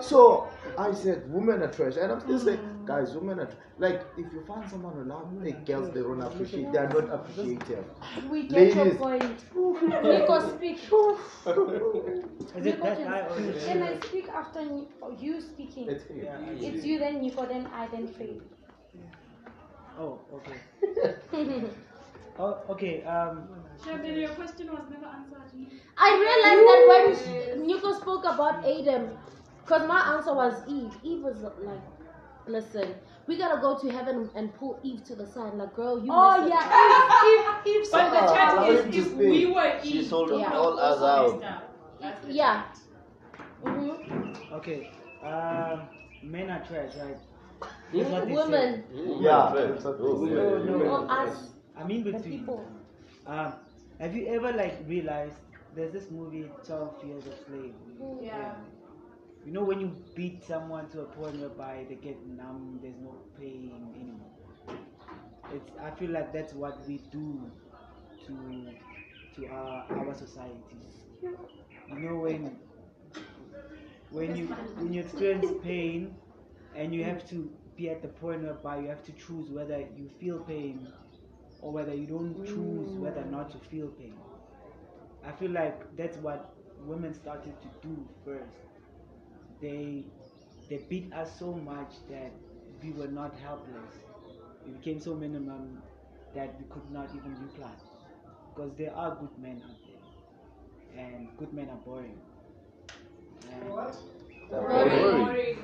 So 0.01 0.49
I 0.77 0.93
said, 0.93 1.33
women 1.33 1.63
are 1.63 1.73
trash, 1.73 1.95
and 1.97 2.13
I'm 2.13 2.21
still 2.21 2.39
saying, 2.39 2.61
guys, 2.87 3.15
women 3.15 3.41
are 3.41 3.47
tr- 3.47 3.57
like 3.79 4.03
if 4.17 4.33
you 4.33 4.43
find 4.47 4.69
someone 4.69 4.95
who 4.95 5.05
love, 5.05 5.33
like 5.43 5.65
girls, 5.67 5.93
they 5.95 6.01
don't 6.01 6.21
appreciate, 6.21 6.73
they 6.73 6.79
are 6.79 6.89
not 6.89 7.11
appreciative. 7.13 7.85
We 8.31 8.49
get 8.49 8.75
your 8.75 8.85
Ladies, 8.85 8.99
point. 8.99 9.45
Nico, 10.05 10.57
speak. 10.57 10.79
Is 12.57 12.67
it 12.67 12.83
that 12.83 13.07
high 13.07 13.21
or 13.21 13.53
Can 13.67 13.83
I 13.83 13.99
speak 14.01 14.29
after 14.29 14.65
Ni- 14.65 14.89
or 15.01 15.13
you 15.13 15.41
speaking? 15.41 15.89
It's 15.89 16.05
you. 16.11 16.23
Yeah, 16.25 16.39
it's 16.51 16.65
It's 16.65 16.85
you. 16.85 16.95
you, 16.95 16.99
then 16.99 17.21
Nico, 17.21 17.47
then 17.47 17.67
I, 17.73 17.87
then 17.89 18.07
Faith. 18.09 18.43
Oh, 19.99 20.19
okay. 20.35 21.15
oh, 22.39 22.59
okay. 22.71 23.03
Um, 23.05 23.49
Shabir, 23.85 24.19
your 24.19 24.31
question 24.31 24.69
was 24.69 24.83
never 24.91 25.07
answered. 25.07 25.43
I 25.99 26.09
realized 26.25 26.65
that 26.69 27.57
when 27.57 27.67
Nico 27.67 27.93
spoke 27.93 28.25
about 28.25 28.65
Adam, 28.65 29.11
because 29.65 29.87
my 29.89 30.17
answer 30.17 30.35
was 30.35 30.55
Eve. 30.69 30.93
Eve 31.05 31.23
was 31.23 31.43
like, 31.43 31.81
listen, 32.47 32.95
we 33.27 33.37
gotta 33.39 33.61
go 33.61 33.79
to 33.79 33.91
heaven 33.91 34.31
and 34.35 34.53
pull 34.55 34.79
Eve 34.83 35.05
to 35.05 35.15
the 35.15 35.27
side. 35.27 35.55
Like, 35.55 35.75
girl, 35.75 35.99
you. 36.05 36.11
Oh, 36.11 36.41
messed 36.41 36.49
yeah, 36.49 36.57
up. 36.65 37.65
Eve, 37.67 37.77
Eve, 37.77 37.83
Eve. 37.83 37.89
But 37.93 38.11
the 38.11 38.33
chat 38.35 38.53
allow 38.55 38.71
is 38.71 38.87
if 38.95 39.05
speak. 39.07 39.17
we 39.19 39.47
were 39.47 39.81
She 39.83 39.99
Eve, 39.99 40.07
sold 40.07 40.31
we 40.31 40.45
all 40.45 40.79
us 40.79 41.03
out. 41.03 41.41
messed 41.41 41.45
up. 41.45 41.65
That's 42.01 42.21
the 42.21 42.33
Yeah. 42.33 42.63
chat. 42.65 42.79
Mm-hmm. 43.65 44.55
okay. 44.55 44.91
Um, 45.23 45.89
men 46.23 46.51
are 46.51 46.65
trash, 46.65 46.97
right? 46.97 47.17
That's 47.93 48.11
what 48.11 48.27
they. 48.27 48.33
Women. 48.35 48.85
Yeah, 49.21 49.53
Women. 49.53 49.73
that's 49.73 49.85
what 49.85 49.99
they 49.99 50.05
Oh. 50.05 50.59
No, 50.65 50.79
no. 50.79 50.85
Or 50.85 51.11
us. 51.11 51.51
I 51.77 51.85
mean 51.85 52.05
The 52.05 52.13
between. 52.13 52.41
people. 52.41 52.67
Um, 53.27 53.55
have 54.01 54.15
you 54.15 54.27
ever 54.35 54.53
like 54.53 54.83
realized 54.87 55.37
there's 55.75 55.93
this 55.93 56.11
movie 56.11 56.51
12 56.67 57.05
Years 57.05 57.27
a 57.27 57.35
Slave? 57.45 57.75
Yeah. 58.21 58.55
You 59.45 59.53
know 59.53 59.63
when 59.65 59.81
you 59.81 59.97
beat 60.15 60.43
someone 60.45 60.89
to 60.91 61.01
a 61.03 61.05
point 61.05 61.37
whereby 61.39 61.85
they 61.89 61.97
get 61.97 62.25
numb, 62.27 62.79
there's 62.83 62.99
no 62.99 63.15
pain 63.39 63.71
anymore. 63.95 64.31
It's 65.53 65.71
I 65.79 65.91
feel 65.91 66.11
like 66.11 66.33
that's 66.33 66.53
what 66.55 66.87
we 66.87 66.99
do 67.11 67.51
to 68.27 68.75
to 69.37 69.47
our 69.49 69.87
our 69.91 70.15
society. 70.15 70.81
You 71.89 71.99
know 72.01 72.17
when 72.17 72.59
when 74.11 74.37
you 74.37 74.47
when 74.77 74.93
you 74.93 75.01
experience 75.01 75.51
pain 75.63 76.15
and 76.75 76.95
you 76.95 77.05
have 77.05 77.29
to 77.31 77.51
be 77.77 77.89
at 77.91 78.03
the 78.03 78.09
point 78.09 78.43
whereby 78.43 78.79
you 78.81 78.89
have 78.89 79.03
to 79.05 79.13
choose 79.13 79.51
whether 79.51 79.81
you 79.81 80.09
feel 80.21 80.39
pain 80.39 80.87
or 81.61 81.73
whether 81.73 81.95
you 81.95 82.07
don't 82.07 82.45
choose 82.45 82.97
whether 82.99 83.23
or 83.23 83.27
not 83.27 83.51
to 83.51 83.59
feel 83.59 83.89
pain. 83.89 84.17
I 85.25 85.33
feel 85.33 85.51
like 85.53 85.97
that's 85.97 86.17
what 86.19 86.55
women 86.79 87.15
started 87.15 87.55
to 87.63 87.69
do 87.81 88.09
first. 88.25 88.72
They 89.63 90.05
they 90.69 90.79
beat 90.91 91.13
us 91.15 91.39
so 91.39 91.55
much 91.55 91.95
that 92.11 92.33
we 92.83 92.93
were 92.93 93.09
not 93.09 93.35
helpless. 93.37 93.95
We 94.67 94.73
became 94.73 95.01
so 95.01 95.15
minimum 95.17 95.83
that 96.35 96.59
we 96.59 96.67
could 96.71 96.91
not 96.91 97.15
even 97.15 97.39
reply. 97.41 97.75
Because 98.55 98.75
there 98.77 98.95
are 98.95 99.17
good 99.17 99.39
men 99.39 99.63
out 99.65 99.79
there, 99.87 101.05
and 101.05 101.29
good 101.39 101.53
men 101.55 101.71
are 101.71 101.79
boring. 101.79 102.21
And 103.53 103.71
What? 103.71 103.97
Boring. 104.51 105.59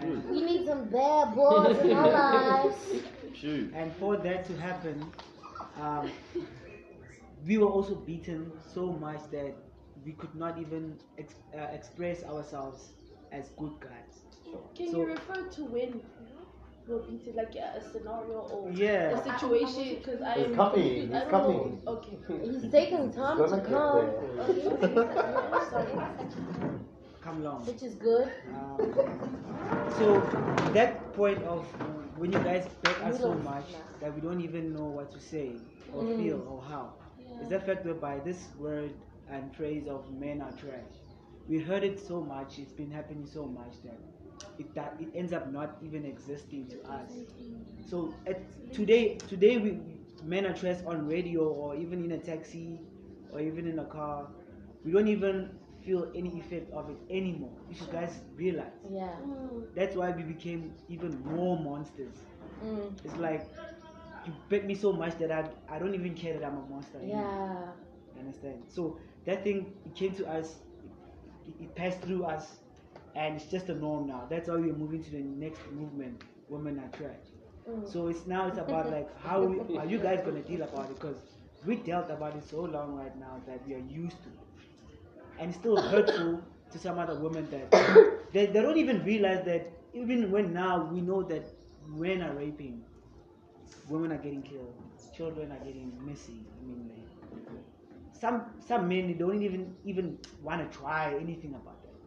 And- 0.00 0.24
We 0.30 0.42
need 0.42 0.66
some 0.66 0.88
bad 0.90 1.34
boys 1.34 1.78
in 1.80 1.92
our 1.92 2.10
lives. 2.10 2.76
True. 3.40 3.70
And 3.74 3.94
for 3.96 4.16
that 4.18 4.44
to 4.46 4.56
happen, 4.56 5.12
um, 5.76 6.10
we 7.46 7.58
were 7.58 7.68
also 7.68 7.94
beaten 7.94 8.52
so 8.74 8.92
much 8.92 9.20
that 9.32 9.54
we 10.04 10.12
could 10.12 10.34
not 10.34 10.58
even 10.58 10.98
ex- 11.18 11.42
uh, 11.54 11.68
express 11.72 12.22
ourselves 12.24 12.92
as 13.32 13.48
good 13.56 13.72
guys. 13.80 14.22
Can 14.74 14.90
So- 14.90 14.98
you 14.98 15.04
refer 15.06 15.48
to 15.48 15.64
when 15.64 16.00
you 16.88 16.94
were 16.94 17.00
beaten, 17.00 17.36
like 17.36 17.54
a, 17.54 17.76
a 17.78 17.80
scenario 17.92 18.38
or 18.52 18.70
Yeah. 18.72 19.18
a 19.18 19.22
situation? 19.22 19.96
Because 19.96 20.20
I 20.22 20.34
am 20.34 20.54
coming, 20.54 20.82
he's 21.12 21.22
coming. 21.30 21.82
know. 21.84 21.92
Okay. 21.92 22.18
He's 22.44 22.70
taking 22.72 23.12
time 23.12 23.38
He's 23.38 23.50
to 23.52 23.60
come, 23.60 24.06
there. 24.94 26.80
Come 27.20 27.42
along. 27.42 27.66
which 27.66 27.82
is 27.82 27.94
good. 27.96 28.32
Um, 28.54 28.78
so 29.98 30.20
that 30.72 31.12
point 31.12 31.42
of 31.44 31.66
when 32.16 32.32
you 32.32 32.38
guys 32.38 32.66
beg 32.82 32.94
us 33.02 33.18
so 33.20 33.28
Noodles. 33.34 33.44
much 33.44 33.66
that 34.00 34.14
we 34.14 34.20
don't 34.22 34.40
even 34.40 34.72
know 34.74 34.86
what 34.86 35.12
to 35.12 35.20
say 35.20 35.52
or 35.92 36.02
Mm. 36.02 36.16
feel 36.16 36.40
or 36.48 36.62
how 36.62 36.94
is 37.42 37.48
that 37.50 37.66
fact 37.66 37.84
whereby 37.84 38.18
this 38.24 38.48
word 38.58 38.90
and 39.30 39.54
phrase 39.54 39.86
of 39.86 40.10
men 40.12 40.40
are 40.40 40.52
trash. 40.52 40.96
We 41.48 41.58
heard 41.58 41.84
it 41.84 41.98
so 41.98 42.20
much, 42.22 42.58
it's 42.58 42.72
been 42.72 42.90
happening 42.90 43.26
so 43.26 43.46
much 43.46 43.82
that 43.84 43.98
it 44.58 44.74
that 44.74 44.96
it 45.00 45.08
ends 45.14 45.32
up 45.32 45.50
not 45.52 45.76
even 45.82 46.04
existing 46.04 46.68
to 46.68 46.80
us. 46.90 47.22
So 47.80 48.14
at, 48.26 48.40
today 48.72 49.16
today 49.28 49.58
we 49.58 49.80
men 50.22 50.46
are 50.46 50.52
trash 50.54 50.78
on 50.86 51.06
radio 51.06 51.42
or 51.48 51.74
even 51.76 52.04
in 52.04 52.12
a 52.12 52.18
taxi 52.18 52.80
or 53.30 53.40
even 53.40 53.66
in 53.66 53.78
a 53.78 53.84
car. 53.84 54.28
We 54.84 54.92
don't 54.92 55.08
even 55.08 55.50
feel 55.80 56.10
any 56.14 56.38
effect 56.38 56.70
of 56.72 56.90
it 56.90 56.98
anymore. 57.10 57.56
If 57.70 57.80
You 57.80 57.86
guys 57.88 58.20
realize. 58.36 58.72
Yeah. 58.90 59.16
That's 59.74 59.96
why 59.96 60.10
we 60.10 60.22
became 60.22 60.74
even 60.88 61.18
more 61.24 61.58
monsters. 61.58 62.16
Mm. 62.62 62.92
It's 63.04 63.16
like 63.16 63.48
you 64.24 64.32
bet 64.48 64.64
me 64.66 64.74
so 64.74 64.92
much 64.92 65.16
that 65.18 65.30
I, 65.30 65.48
I 65.68 65.78
don't 65.78 65.94
even 65.94 66.14
care 66.14 66.38
that 66.38 66.44
I'm 66.44 66.56
a 66.56 66.66
monster. 66.68 66.98
anymore. 66.98 67.22
Yeah. 67.22 67.72
You 68.14 68.20
understand? 68.20 68.64
So 68.68 68.98
that 69.24 69.44
thing 69.44 69.72
it 69.84 69.94
came 69.94 70.14
to 70.16 70.26
us, 70.28 70.56
it 71.60 71.74
passed 71.74 72.00
through 72.00 72.24
us, 72.24 72.56
and 73.14 73.36
it's 73.36 73.46
just 73.50 73.68
a 73.68 73.74
norm 73.74 74.06
now. 74.06 74.26
That's 74.28 74.48
why 74.48 74.56
we're 74.56 74.74
moving 74.74 75.02
to 75.04 75.10
the 75.10 75.22
next 75.22 75.60
movement. 75.72 76.22
Women 76.48 76.78
are 76.80 76.96
trash. 76.96 77.26
Mm. 77.68 77.90
So 77.90 78.08
it's 78.08 78.26
now 78.26 78.48
it's 78.48 78.58
about 78.58 78.90
like 78.90 79.08
how 79.22 79.42
we, 79.42 79.76
are 79.78 79.86
you 79.86 79.98
guys 79.98 80.20
gonna 80.24 80.42
deal 80.42 80.62
about 80.62 80.90
it? 80.90 81.00
Because 81.00 81.16
we 81.66 81.76
dealt 81.76 82.10
about 82.10 82.36
it 82.36 82.48
so 82.48 82.62
long 82.62 82.96
right 82.96 83.16
now 83.18 83.40
that 83.46 83.66
we 83.66 83.74
are 83.74 83.84
used 83.88 84.16
to 84.22 84.28
it, 84.28 84.46
and 85.38 85.50
it's 85.50 85.58
still 85.58 85.80
hurtful 85.80 86.40
to 86.72 86.78
some 86.78 86.98
other 86.98 87.18
women 87.18 87.48
that 87.50 87.70
they, 88.32 88.46
they 88.46 88.62
don't 88.62 88.78
even 88.78 89.02
realize 89.04 89.44
that 89.44 89.70
even 89.92 90.30
when 90.30 90.52
now 90.52 90.84
we 90.84 91.00
know 91.00 91.22
that 91.22 91.44
men 91.86 92.22
are 92.22 92.32
raping, 92.34 92.82
women 93.88 94.12
are 94.12 94.18
getting 94.18 94.42
killed, 94.42 94.74
children 95.16 95.50
are 95.52 95.64
getting 95.64 95.92
missing. 96.04 96.44
I 96.58 96.66
mean, 96.66 96.88
like, 96.88 96.99
some 98.20 98.54
some 98.60 98.88
men 98.88 99.06
they 99.08 99.14
don't 99.14 99.42
even 99.42 99.76
even 99.84 100.18
want 100.42 100.60
to 100.70 100.78
try 100.78 101.14
anything 101.16 101.54
about 101.54 101.82
that. 101.82 101.98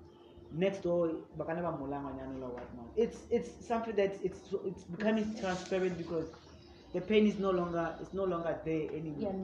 Next 0.51 0.83
door, 0.83 1.07
bakana 1.37 1.61
ba 1.63 1.71
molang 1.77 2.03
wanyana 2.07 2.41
or 2.41 2.51
whatnot. 2.57 2.91
It's 2.95 3.25
it's 3.31 3.51
something 3.65 3.95
that 3.95 4.19
it's 4.23 4.53
it's 4.65 4.83
becoming 4.83 5.35
transparent 5.35 5.97
because 5.97 6.29
the 6.93 7.01
pain 7.01 7.25
is 7.27 7.39
no 7.39 7.51
longer 7.51 7.97
it's 8.01 8.13
no 8.13 8.25
longer 8.25 8.59
there 8.65 8.89
anymore. 8.93 9.35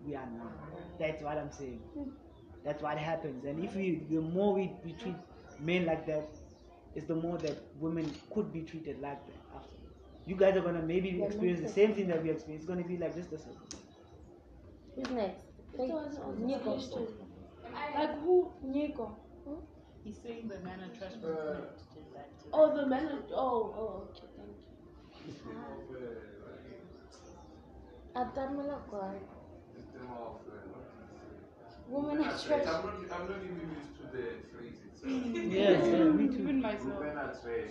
We 0.00 0.14
are 0.14 0.26
numb. 0.26 0.54
That's 0.98 1.22
what 1.22 1.38
I'm 1.38 1.52
saying. 1.52 1.82
Hmm. 1.94 2.10
That's 2.64 2.82
what 2.82 2.98
happens. 2.98 3.44
And 3.44 3.60
if 3.60 3.74
we 3.74 4.06
the 4.08 4.20
more 4.20 4.54
we, 4.54 4.72
we 4.84 4.92
treat 4.94 5.16
men 5.58 5.84
like 5.86 6.06
that, 6.06 6.36
it's 6.94 7.06
the 7.06 7.14
more 7.16 7.38
that 7.38 7.58
women 7.74 8.20
could 8.30 8.52
be 8.52 8.62
treated 8.62 9.00
like 9.00 9.26
that 9.26 9.44
after. 9.54 9.76
You 10.24 10.36
guys 10.36 10.56
are 10.56 10.62
gonna 10.62 10.82
maybe 10.82 11.22
experience 11.22 11.60
the 11.60 11.68
same 11.68 11.94
thing 11.94 12.08
that 12.08 12.22
we 12.22 12.30
experienced. 12.30 12.64
It's 12.64 12.68
gonna 12.68 12.86
be 12.86 12.96
like 12.96 13.14
just 13.14 13.30
the 13.30 13.38
same. 13.38 13.56
Who's 14.94 15.10
next? 15.10 15.47
It 15.78 15.92
was 15.92 16.18
on 16.18 16.40
the 16.40 16.46
Nico. 16.46 16.76
Like 17.94 18.20
who? 18.22 18.52
Nico. 18.62 19.16
He's 20.04 20.16
saying 20.22 20.48
the 20.48 20.58
man 20.60 20.80
are 20.80 20.96
trash. 20.98 21.12
Uh, 21.24 21.60
Oh, 22.52 22.74
the 22.74 22.86
man. 22.86 23.08
Oh, 23.34 23.74
oh, 23.76 24.08
okay, 24.10 24.26
thank 24.36 24.48
you. 25.44 26.08
Atamela 28.14 28.76
kwa. 28.88 29.14
System 29.74 30.08
of, 30.10 30.40
uh, 30.48 30.50
what 30.72 30.82
do 31.20 31.36
you 31.36 31.46
say? 31.52 31.76
Women 31.88 32.18
are 32.24 32.30
trash. 32.30 32.44
trash. 32.46 32.66
I'm 32.66 32.82
not, 32.86 32.94
I'm 33.20 33.28
not 33.28 33.40
even 33.44 33.68
used 33.78 33.94
to 34.00 34.04
the 34.16 34.24
phrase 34.50 34.78
itself. 34.86 35.12
Yes, 35.58 35.86
yeah, 35.86 36.04
me 36.04 36.26
too. 36.28 36.42
Even 36.42 36.60
myself. 36.62 36.98
Women 36.98 37.16
are 37.18 37.34
trash. 37.36 37.70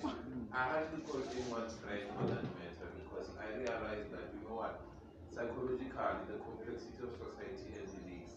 I 0.53 0.63
hardly 0.71 1.01
call 1.03 1.21
anyone 1.31 1.67
trash 1.67 2.03
for 2.15 2.23
that 2.31 2.43
matter 2.55 2.87
because 3.01 3.27
I 3.41 3.47
realized 3.57 4.09
that, 4.13 4.27
you 4.33 4.41
know 4.47 4.55
what, 4.55 4.79
psychologically, 5.37 5.93
the 6.25 6.41
complexity 6.41 6.97
of 7.05 7.13
society 7.13 7.77
as 7.77 7.93
it 7.93 8.09
is, 8.09 8.33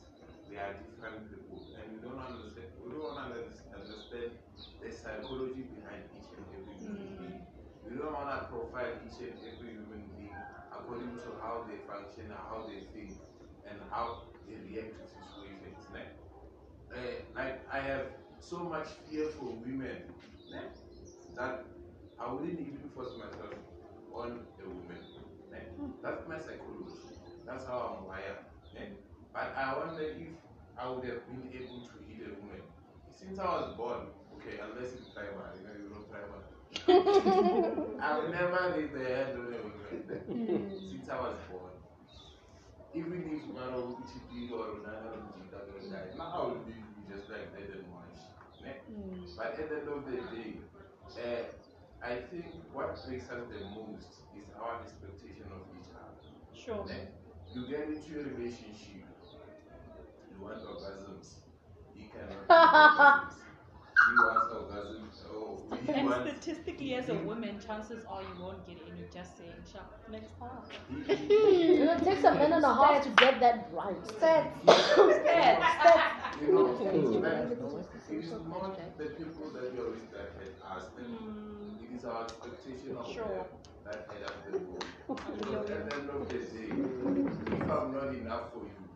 we 0.53 0.61
are 0.61 0.77
different 0.77 1.33
people 1.33 1.57
and 1.81 1.97
we 1.97 1.99
don't 2.05 2.21
understand, 2.21 2.69
we 2.77 2.93
don't 2.93 3.17
understand 3.17 4.37
the 4.85 4.89
psychology 4.93 5.65
behind 5.65 6.05
each 6.13 6.29
and 6.37 6.45
every 6.53 6.77
human 6.77 7.17
being. 7.17 7.41
We 7.89 7.97
don't 7.97 8.13
want 8.13 8.29
to 8.29 8.53
profile 8.53 9.01
each 9.01 9.17
and 9.25 9.33
every 9.49 9.81
human 9.81 10.13
being 10.13 10.37
according 10.69 11.17
to 11.25 11.41
how 11.41 11.65
they 11.65 11.81
function 11.89 12.29
and 12.29 12.45
how 12.53 12.69
they 12.69 12.85
think 12.93 13.17
and 13.65 13.81
how 13.89 14.29
they 14.45 14.61
react 14.61 15.01
to 15.01 15.05
situations. 15.09 15.81
Like, 15.97 16.13
uh, 16.93 17.25
like 17.33 17.65
I 17.73 17.81
have 17.81 18.13
so 18.45 18.61
much 18.61 18.93
fear 19.09 19.33
for 19.41 19.57
women 19.57 20.05
that 20.53 21.65
I 22.21 22.29
wouldn't 22.29 22.61
even 22.61 22.93
force 22.93 23.17
myself 23.17 23.57
on 24.13 24.45
a 24.61 24.69
woman. 24.69 25.20
Eh. 25.61 25.67
That's 26.03 26.27
my 26.29 26.39
psychology. 26.39 27.05
That's 27.47 27.67
how 27.67 27.99
I'm 28.01 28.07
wired. 28.09 28.41
eh. 28.77 28.89
But 29.33 29.55
I 29.57 29.77
wonder 29.79 30.03
if 30.03 30.33
I 30.79 30.89
would 30.91 31.05
have 31.05 31.27
been 31.29 31.49
able 31.53 31.81
to 31.81 31.95
hit 32.09 32.27
a 32.27 32.41
woman 32.41 32.63
since 33.11 33.39
I 33.39 33.45
was 33.45 33.77
born. 33.77 34.07
Okay, 34.35 34.59
unless 34.63 34.93
it's 34.95 35.09
primal, 35.15 35.45
you 35.57 35.63
know, 35.67 35.75
you 35.77 35.89
know 35.91 36.03
primal. 36.09 36.43
I 38.01 38.19
will 38.19 38.29
never 38.31 38.71
lay 38.77 38.87
the 38.87 39.05
hand 39.15 39.33
on 39.39 39.53
a 39.53 39.63
woman 39.63 40.73
since 40.89 41.09
I 41.09 41.21
was 41.21 41.37
born. 41.51 41.73
Even 42.95 43.23
if 43.31 43.55
Maro 43.55 43.97
Uchipi 44.03 44.51
or 44.51 44.83
Nana 44.83 45.15
Ujita 45.15 45.61
don't 45.69 45.91
die, 45.91 46.11
now 46.17 46.31
I 46.33 46.43
will 46.47 46.65
be 46.67 46.75
just 47.09 47.31
like 47.31 47.53
that 47.53 47.71
and 47.71 47.87
watch. 47.93 48.19
eh. 48.67 48.75
But 49.37 49.59
at 49.61 49.69
the 49.69 49.77
end 49.81 49.89
of 49.89 50.05
the 50.07 50.17
day, 50.37 50.61
uh, 51.17 51.43
I 52.03 52.17
think 52.31 52.47
what 52.73 52.97
breaks 53.07 53.29
us 53.31 53.45
the 53.49 53.61
most 53.61 54.09
is 54.35 54.47
our 54.59 54.81
expectation 54.83 55.47
of 55.53 55.63
each 55.77 55.91
other. 55.95 56.31
Sure. 56.53 56.87
Eh, 56.89 57.05
You 57.53 57.67
get 57.67 57.89
into 57.89 58.21
a 58.21 58.23
relationship, 58.23 59.05
you 60.31 60.41
want 60.41 60.63
orgasms, 60.65 61.35
he 61.95 62.07
cannot. 62.13 63.25
And 65.89 66.11
statistically, 66.23 66.95
as 66.95 67.09
a 67.09 67.15
woman, 67.15 67.61
chances 67.65 68.05
are 68.09 68.23
you 68.23 68.35
won't 68.41 68.67
get 68.67 68.79
any. 68.91 69.05
Just 69.13 69.37
saying, 69.39 69.63
sharp. 69.71 69.93
Next 70.11 70.39
time. 70.39 70.63
It 71.09 72.05
takes 72.05 72.25
a 72.25 72.33
minute 72.33 72.53
and 72.53 72.65
a 72.65 72.75
half 72.75 73.03
to 73.05 73.11
get 73.11 73.41
that 73.41 73.69
right. 73.73 73.97
You 76.41 76.53
know, 76.53 76.63
like, 76.63 76.81
it 78.09 78.25
is 78.25 78.31
not 78.31 78.97
the 78.97 79.05
people 79.07 79.51
that 79.51 79.73
you 79.75 79.83
are 79.85 79.91
with 79.91 80.11
that 80.13 80.33
had 80.39 80.77
asked 80.77 80.97
them. 80.97 81.79
It 81.83 81.95
is 81.95 82.05
our 82.05 82.25
expectation 82.25 82.97
of 82.97 83.07
Sure. 83.07 83.29
them 83.29 83.45
that 83.85 84.07
head 84.11 84.23
up 84.25 84.45
the 84.47 84.59
road. 84.59 84.85
Because 85.39 85.71
at 85.71 85.91
the 85.91 85.97
end 85.97 86.11
of 86.11 86.29
the 86.29 86.39
day, 86.39 86.71
if 86.73 87.71
I'm 87.71 87.93
not 87.93 88.15
enough 88.15 88.53
for 88.53 88.65
you, 88.65 88.89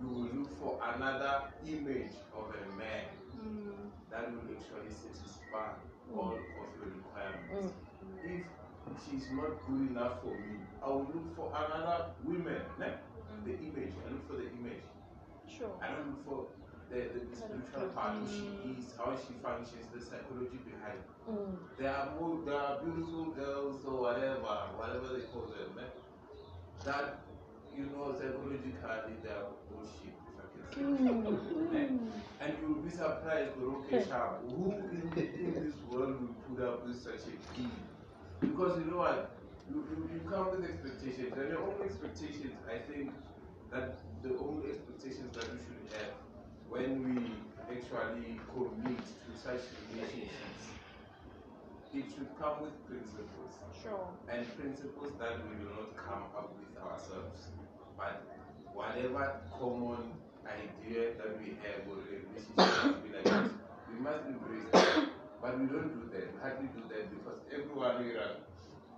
you 0.00 0.08
will 0.08 0.28
look 0.40 0.50
for 0.58 0.78
another 0.94 1.42
image 1.66 2.12
of 2.34 2.50
a 2.50 2.76
man 2.76 3.04
Mm. 3.42 3.90
that 4.10 4.30
will 4.30 4.46
actually 4.54 4.92
satisfy 4.94 5.74
all 6.14 6.32
of 6.38 6.42
your 6.54 6.68
requirements. 6.94 7.72
Mm. 8.24 8.44
If 8.86 8.96
she's 9.04 9.26
not 9.32 9.58
good 9.66 9.90
enough 9.90 10.22
for 10.22 10.34
me, 10.34 10.62
I 10.82 10.86
will 10.88 11.10
look 11.14 11.36
for 11.36 11.48
another 11.54 12.10
woman. 12.24 12.62
ne? 12.78 12.86
Mm. 12.86 13.44
The 13.44 13.52
image. 13.58 13.94
I 14.06 14.10
look 14.12 14.26
for 14.28 14.36
the 14.36 14.48
image. 14.50 14.84
Sure. 15.48 15.74
I 15.82 15.88
don't 15.90 16.06
look 16.10 16.24
for 16.26 16.46
the, 16.90 16.98
the, 17.14 17.20
the 17.30 17.36
spiritual 17.36 17.88
part, 17.96 18.14
who 18.18 18.26
she 18.28 18.46
is, 18.78 18.94
how 18.98 19.16
she 19.16 19.32
functions, 19.42 19.86
the 19.94 20.00
psychology 20.00 20.60
behind. 20.62 21.00
Mm. 21.28 21.56
There 21.78 21.90
are 21.90 22.14
more, 22.20 22.38
there 22.44 22.60
are 22.60 22.78
beautiful 22.84 23.26
girls 23.32 23.84
or 23.86 23.96
whatever, 24.02 24.54
whatever 24.76 25.08
they 25.16 25.24
call 25.32 25.46
them, 25.50 25.78
eh, 25.80 25.90
that 26.84 27.20
you 27.76 27.86
know 27.86 28.12
psychologically 28.12 29.16
they 29.22 29.30
are 29.30 29.50
bullshit. 29.70 30.14
If 30.72 30.78
I 30.78 30.96
can 30.96 31.70
say. 31.70 31.78
Eh? 31.78 32.44
And 32.44 32.56
you 32.60 32.74
will 32.74 32.82
be 32.82 32.90
surprised, 32.90 33.52
okay, 33.62 34.04
sharp. 34.08 34.42
Who 34.48 34.72
in, 34.72 35.12
in 35.16 35.54
this 35.54 35.74
world 35.90 36.20
will 36.20 36.56
put 36.56 36.66
up 36.66 36.86
with 36.86 37.00
such 37.00 37.22
a 37.30 37.54
thing? 37.54 37.70
Because 38.40 38.78
you 38.78 38.90
know 38.90 38.98
what? 38.98 39.30
you, 39.70 39.84
you, 39.90 40.10
you 40.14 40.20
come 40.28 40.50
with 40.50 40.64
expectations, 40.64 41.32
and 41.36 41.48
your 41.48 41.62
own 41.62 41.80
expectations, 41.84 42.54
I 42.68 42.78
think 42.90 43.12
that 43.70 43.98
the 44.22 44.36
only 44.38 44.70
expectations 44.70 45.30
that 45.36 45.46
we 45.52 45.58
should 45.64 45.86
have 45.96 46.14
when 46.68 47.04
we 47.04 47.16
actually 47.70 48.40
commit 48.52 49.00
to 49.00 49.30
such 49.36 49.62
relationships, 49.92 50.64
it 51.94 52.04
should 52.12 52.28
come 52.40 52.62
with 52.62 52.76
principles. 52.88 53.52
Sure. 53.82 54.08
And 54.28 54.46
principles 54.56 55.12
that 55.18 55.36
we 55.44 55.64
will 55.64 55.74
not 55.74 55.96
come 55.96 56.24
up 56.36 56.52
with 56.56 56.72
ourselves. 56.80 57.48
But 57.96 58.24
whatever 58.72 59.40
common 59.58 60.16
idea 60.46 61.14
that 61.18 61.38
we 61.38 61.58
have 61.62 61.86
or 61.86 62.02
a 62.02 62.16
relationship 62.22 63.02
be 63.02 63.08
like 63.14 63.24
this, 63.24 63.52
we 63.90 63.96
must 64.00 64.22
embrace 64.26 64.68
that. 64.72 65.08
But 65.40 65.58
we 65.58 65.66
don't 65.66 65.90
do 65.90 66.02
that. 66.14 66.26
We 66.32 66.38
hardly 66.40 66.68
do 66.74 66.82
that 66.90 67.10
because 67.10 67.38
everyone 67.50 68.04
we 68.04 68.14
run, 68.14 68.42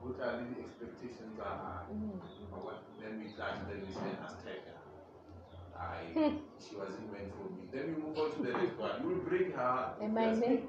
what 0.01 0.21
are 0.21 0.37
the 0.37 0.61
expectations 0.61 1.41
are, 1.41 1.89
mm-hmm. 1.89 2.21
what, 2.53 2.85
then 3.01 3.21
we 3.21 3.33
clash, 3.33 3.59
then 3.69 3.81
we 3.81 3.93
say, 3.93 4.13
ah, 4.21 4.29
hashtag, 4.29 4.75
I, 5.75 5.97
hmm. 6.15 6.37
she 6.61 6.77
wasn't 6.77 7.13
meant 7.13 7.33
for 7.35 7.51
me. 7.51 7.67
Then 7.73 7.95
we 7.95 8.03
move 8.03 8.19
on 8.19 8.31
to 8.37 8.43
the 8.43 8.53
next 8.53 8.79
one. 8.79 9.03
You 9.03 9.09
will 9.09 9.25
break 9.27 9.55
her. 9.55 9.95
Am 10.01 10.19
I 10.19 10.35
meant? 10.35 10.65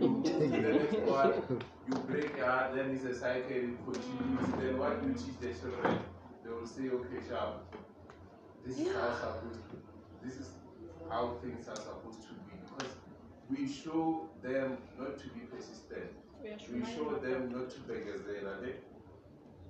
You 0.00 0.08
move 0.08 0.24
to 0.24 0.32
the 0.32 0.48
next 0.48 0.98
one. 1.06 1.60
You 1.88 1.94
break 2.06 2.36
her 2.36 2.72
then 2.74 2.90
it's 2.90 3.04
a 3.04 3.14
cycle, 3.14 3.50
it 3.50 3.78
continues. 3.84 4.48
Then 4.58 4.78
what 4.78 5.02
you 5.02 5.14
teach 5.14 5.38
the 5.40 5.54
children, 5.54 5.98
they 6.44 6.50
will 6.50 6.66
say, 6.66 6.88
okay, 6.88 7.20
sharp. 7.28 7.74
This 8.66 8.78
is 8.78 8.94
how 8.94 9.14
supposed 9.14 9.62
to, 9.70 9.76
this 10.22 10.36
is 10.36 10.48
how 11.08 11.36
things 11.42 11.68
are 11.68 11.76
supposed 11.76 12.22
to 12.22 12.34
be. 12.46 12.54
Because 12.64 12.92
we 13.48 13.68
show 13.68 14.28
them 14.42 14.78
not 14.98 15.18
to 15.18 15.28
be 15.28 15.40
persistent. 15.40 16.10
Yes, 16.44 16.60
We 16.72 16.80
show 16.84 17.10
them 17.16 17.52
not 17.52 17.70
to 17.70 17.80
beg 17.80 18.08
us 18.08 18.20
there, 18.26 18.76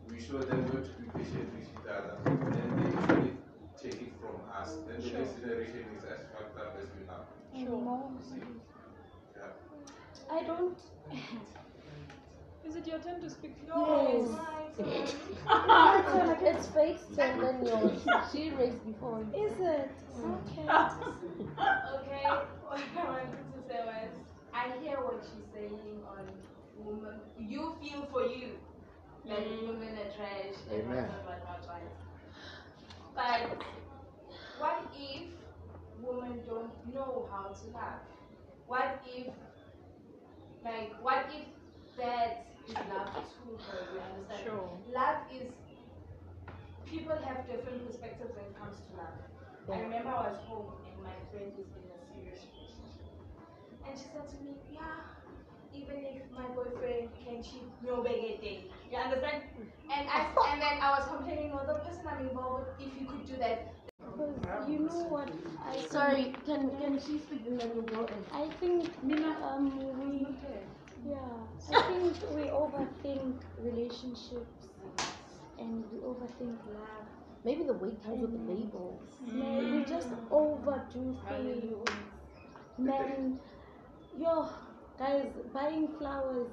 We 0.08 0.20
show 0.20 0.38
them 0.38 0.64
not 0.66 0.84
to 0.84 0.92
be 1.00 1.06
patient 1.18 1.50
with 1.54 1.66
each 1.66 1.88
other. 1.88 2.16
And 2.26 2.78
they 2.78 3.00
usually 3.00 3.32
take 3.80 4.02
it 4.02 4.12
from 4.20 4.36
us. 4.54 4.76
Then 4.86 5.00
the 5.00 5.08
Sure. 5.08 5.18
next 5.20 5.40
generation 5.40 5.84
is 5.96 6.04
as 6.04 6.26
fucked 6.32 6.58
up 6.58 6.76
as 6.78 6.86
we 6.96 7.08
are. 7.08 7.26
Sure. 7.58 8.12
Yeah. 9.36 9.52
I 10.30 10.42
don't. 10.44 10.78
Is 12.70 12.76
it 12.76 12.86
your 12.86 13.00
turn 13.00 13.20
to 13.20 13.28
speak? 13.28 13.56
Yes. 13.66 14.28
Yes. 14.78 15.14
it's 16.40 16.66
Faith's 16.68 17.02
turn, 17.16 17.40
then 17.40 17.66
yours. 17.66 18.00
She 18.32 18.50
raised 18.50 18.86
before. 18.86 19.26
Is 19.34 19.58
it? 19.58 19.90
Okay. 20.14 20.62
okay, 20.62 22.26
what 22.62 22.78
I 22.96 23.04
wanted 23.04 23.42
to 23.54 23.60
say 23.66 23.80
was, 23.84 24.12
I 24.54 24.68
hear 24.80 24.98
what 24.98 25.18
she's 25.24 25.52
saying 25.52 25.98
on 26.06 26.30
women. 26.78 27.18
You 27.40 27.74
feel 27.82 28.06
for 28.12 28.22
you 28.22 28.50
that 29.26 29.40
mm. 29.40 29.66
women 29.66 29.98
are 29.98 30.12
trash 30.14 30.54
and 30.70 30.82
Amen. 30.82 31.10
But 33.16 33.64
what 34.58 34.86
if 34.96 35.22
women 36.00 36.38
don't 36.46 36.94
know 36.94 37.28
how 37.32 37.48
to 37.48 37.66
love? 37.74 38.06
What 38.68 39.02
if, 39.12 39.26
like, 40.64 40.92
what 41.02 41.26
if 41.34 41.46
that 41.98 42.49
is 42.68 42.74
love 42.74 43.12
to 43.14 43.48
her? 43.66 43.78
You 43.92 44.00
understand? 44.00 44.42
Sure. 44.44 44.68
Love 44.92 45.18
is 45.32 45.48
people 46.86 47.16
have 47.24 47.46
different 47.46 47.86
perspectives 47.86 48.34
when 48.36 48.46
it 48.50 48.56
comes 48.58 48.76
to 48.88 48.90
love. 48.96 49.16
I 49.70 49.80
remember 49.80 50.10
I 50.10 50.28
was 50.30 50.38
home 50.48 50.72
and 50.90 51.02
my 51.02 51.14
friend 51.30 51.52
is 51.54 51.70
in 51.78 51.86
a 51.94 52.00
serious 52.10 52.42
relationship. 52.50 53.14
And 53.86 53.92
she 53.96 54.06
said 54.12 54.26
to 54.28 54.36
me, 54.42 54.58
Yeah, 54.70 55.06
even 55.72 55.96
if 56.04 56.22
my 56.32 56.46
boyfriend 56.54 57.10
can 57.24 57.42
cheat, 57.42 57.70
no 57.82 58.02
big 58.02 58.40
day. 58.40 58.64
You 58.90 58.98
understand? 58.98 59.42
And 59.90 60.08
I 60.08 60.26
and 60.50 60.60
then 60.60 60.76
I 60.82 60.90
was 60.98 61.06
complaining, 61.08 61.50
no, 61.50 61.62
the 61.66 61.78
person 61.80 62.02
I'm 62.10 62.26
involved 62.28 62.66
with, 62.78 62.86
if 62.88 63.00
you 63.00 63.06
could 63.06 63.26
do 63.26 63.36
that. 63.38 63.74
Because 64.04 64.34
you 64.68 64.80
know 64.80 65.06
what? 65.08 65.28
I 65.64 65.78
Sorry, 65.88 66.34
can 66.46 66.70
can 66.80 66.98
she 66.98 67.18
speak 67.18 67.46
and 67.46 67.60
then 67.60 67.70
you 67.76 67.82
go 67.82 68.04
in? 68.06 68.22
I 68.32 68.48
think 68.60 68.88
um 69.42 69.70
we 70.00 70.26
yeah 71.06 71.76
I 71.76 71.82
think 71.88 72.16
we 72.34 72.42
overthink 72.48 73.34
relationships 73.58 74.66
and 75.58 75.84
we 75.92 75.98
overthink 75.98 76.56
love. 76.72 77.06
Maybe 77.44 77.64
the 77.64 77.74
weight 77.74 78.02
comes 78.02 78.20
with 78.20 78.32
the 78.32 78.52
labels. 78.52 79.02
Man, 79.26 79.74
we 79.74 79.84
just 79.84 80.08
overdo 80.30 81.16
things. 81.28 81.88
Man, 82.78 83.38
yo, 84.18 84.48
guys, 84.98 85.26
buying 85.52 85.88
flowers, 85.98 86.48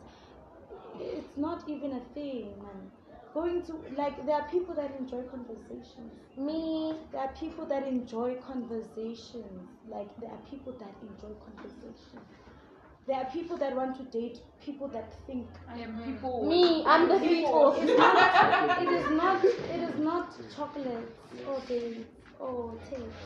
it's 1.00 1.38
not 1.38 1.68
even 1.70 1.94
a 1.94 2.02
thing, 2.14 2.54
man. 2.62 2.92
Going 3.34 3.62
to 3.64 3.74
like 3.96 4.26
there 4.26 4.36
are 4.36 4.48
people 4.50 4.74
that 4.76 4.96
enjoy 5.00 5.24
conversations. 5.24 6.12
Me, 6.38 6.96
there 7.12 7.22
are 7.22 7.34
people 7.40 7.66
that 7.68 7.88
enjoy 7.88 8.36
conversations. 8.36 9.70
Like 9.90 10.10
there 10.20 10.32
are 10.32 10.42
people 10.50 10.74
that 10.74 10.94
enjoy 11.02 11.36
conversations. 11.46 12.26
There 13.08 13.16
are 13.16 13.26
people 13.32 13.56
that 13.58 13.74
want 13.74 13.96
to 13.98 14.04
date 14.20 14.42
people 14.62 14.90
that 14.90 15.14
think. 15.26 15.48
I 15.70 15.78
am 15.78 15.98
people. 16.04 16.46
Me, 16.46 16.84
I'm 16.86 17.08
the 17.08 17.18
people. 17.20 17.72
People. 17.72 17.82
It's 17.82 17.98
not. 17.98 18.82
It 18.82 18.90
is 18.90 19.10
not. 19.12 19.46
It 19.46 19.82
is 19.90 20.00
not 20.00 20.36
chocolates 20.54 21.14
or 21.48 21.56
oh, 21.56 21.64
dates 21.70 22.10
or 22.38 22.50
oh, 22.50 22.80
taste. 22.90 23.24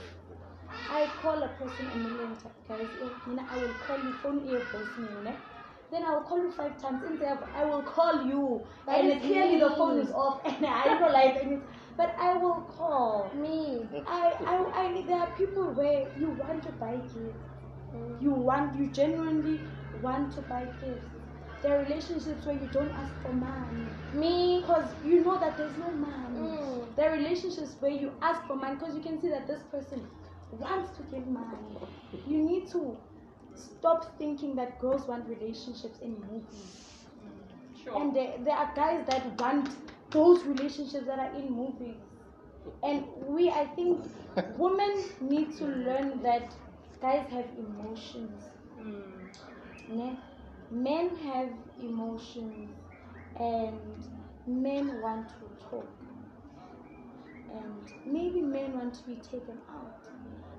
I 0.88 1.10
call 1.20 1.42
a 1.42 1.48
person 1.60 1.88
a 1.92 1.96
million 1.96 2.36
times, 2.36 2.62
guys. 2.68 2.90
Oh, 3.02 3.12
you 3.28 3.36
know, 3.36 3.46
I 3.50 3.58
will 3.58 3.74
call 3.74 3.98
you 3.98 4.14
phone 4.22 4.48
ear 4.48 4.62
voicemail, 4.72 5.24
ne? 5.24 5.34
Then 5.90 6.04
I 6.04 6.14
will 6.14 6.22
call 6.30 6.44
you 6.44 6.52
five 6.52 6.80
times. 6.80 7.04
Instead 7.10 7.38
of 7.38 7.50
I 7.56 7.66
will 7.66 7.82
call 7.82 8.24
you, 8.24 8.62
That 8.86 9.00
and 9.00 9.14
is 9.14 9.22
clearly 9.24 9.60
the 9.60 9.72
phone 9.72 9.98
is 10.00 10.12
off, 10.12 10.42
and 10.46 10.64
I 10.64 10.84
don't 11.00 11.12
like 11.12 11.38
it. 11.38 11.60
But 11.98 12.16
I 12.20 12.38
will 12.38 12.62
call. 12.78 13.32
Me. 13.34 13.82
I, 14.06 14.34
I, 14.46 14.56
I, 14.84 15.04
there 15.08 15.18
are 15.18 15.32
people 15.36 15.74
where 15.74 16.06
you 16.20 16.30
want 16.30 16.62
to 16.64 16.72
buy 16.74 16.98
gifts. 16.98 17.51
You 18.20 18.32
want, 18.32 18.80
you 18.80 18.88
genuinely 18.92 19.60
want 20.02 20.34
to 20.36 20.42
buy 20.42 20.66
gifts. 20.80 21.08
There 21.62 21.78
are 21.78 21.84
relationships 21.84 22.46
where 22.46 22.56
you 22.56 22.68
don't 22.72 22.92
ask 22.92 23.14
for 23.22 23.34
money. 23.34 23.88
Me, 24.14 24.62
because 24.62 24.96
you 25.04 25.24
know 25.24 25.40
that 25.40 25.58
there's 25.58 25.78
no 25.78 25.92
money. 25.92 26.40
Mm. 26.40 26.96
There 26.96 27.12
are 27.12 27.18
relationships 27.18 27.76
where 27.80 27.92
you 27.92 28.12
ask 28.22 28.46
for 28.48 28.56
money 28.56 28.76
because 28.76 28.96
you 28.96 29.02
can 29.02 29.22
see 29.22 29.30
that 29.30 29.48
this 29.48 29.62
person 29.72 30.08
wants 30.52 30.98
to 30.98 31.04
give 31.04 31.28
money. 31.28 31.78
You 32.28 32.38
need 32.38 32.68
to 32.72 32.98
stop 33.56 34.18
thinking 34.18 34.56
that 34.56 34.80
girls 34.80 35.08
want 35.08 35.28
relationships 35.28 36.00
in 36.02 36.16
movies. 36.32 37.06
And 37.96 38.16
there, 38.16 38.34
there 38.44 38.56
are 38.56 38.72
guys 38.76 39.06
that 39.08 39.40
want 39.40 39.70
those 40.12 40.44
relationships 40.44 41.06
that 41.06 41.20
are 41.20 41.34
in 41.36 41.52
movies. 41.52 41.98
And 42.84 43.06
we, 43.28 43.50
I 43.50 43.66
think, 43.66 44.02
women 44.58 45.04
need 45.20 45.56
to 45.58 45.66
learn 45.66 46.22
that 46.24 46.54
guys 47.02 47.26
have 47.32 47.46
emotions. 47.58 48.44
Hmm. 48.80 49.98
Ne? 49.98 50.18
Men 50.70 51.10
have 51.18 51.50
emotions, 51.82 52.70
and 53.40 53.80
men 54.48 55.02
want 55.02 55.28
to 55.30 55.66
talk. 55.70 55.88
And 57.54 57.94
maybe 58.06 58.42
men 58.42 58.74
want 58.74 58.94
to 58.94 59.04
be 59.04 59.16
taken 59.16 59.58
out, 59.70 60.08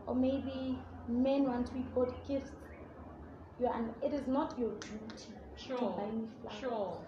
or 0.06 0.14
maybe 0.14 0.78
men 1.08 1.44
want 1.44 1.66
to 1.68 1.72
be 1.72 1.80
bought 1.94 2.26
gifts. 2.28 2.50
You 3.58 3.68
and 3.68 3.94
it 4.02 4.12
is 4.12 4.26
not 4.26 4.58
your 4.58 4.70
duty 4.72 5.32
to 5.56 5.62
Sure. 5.68 5.90
buy 5.96 6.10
me 6.10 6.26
flowers. 6.40 6.58
Sure. 6.60 6.98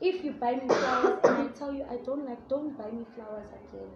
If 0.00 0.24
you 0.24 0.32
buy 0.32 0.54
me 0.54 0.66
flowers 0.66 1.20
and 1.24 1.36
I 1.50 1.52
tell 1.52 1.72
you 1.72 1.84
I 1.90 1.96
don't 1.98 2.24
like, 2.24 2.48
don't 2.48 2.76
buy 2.76 2.90
me 2.90 3.04
flowers 3.14 3.48
again. 3.48 3.90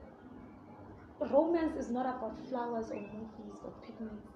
Romance 1.32 1.76
is 1.76 1.90
not 1.90 2.06
about 2.06 2.36
flowers 2.48 2.90
or 2.90 2.96
movies 2.96 3.58
or 3.64 3.72
picnics. 3.86 4.33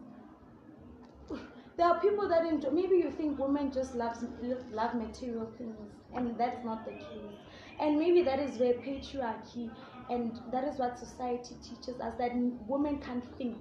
There 1.76 1.86
are 1.86 2.00
people 2.00 2.28
that 2.28 2.44
enjoy. 2.44 2.70
Maybe 2.70 2.96
you 2.96 3.10
think 3.10 3.38
women 3.38 3.70
just 3.70 3.94
loves 3.94 4.24
love 4.72 4.94
material 4.94 5.52
things, 5.56 5.76
and 6.12 6.36
that's 6.36 6.64
not 6.64 6.84
the 6.84 6.92
case. 6.92 7.38
And 7.80 7.96
maybe 7.98 8.22
that 8.22 8.40
is 8.40 8.58
where 8.58 8.74
patriarchy, 8.74 9.70
and 10.10 10.40
that 10.50 10.64
is 10.64 10.78
what 10.78 10.98
society 10.98 11.54
teaches 11.62 12.00
us 12.00 12.14
that 12.18 12.32
women 12.66 12.98
can't 12.98 13.24
think. 13.36 13.56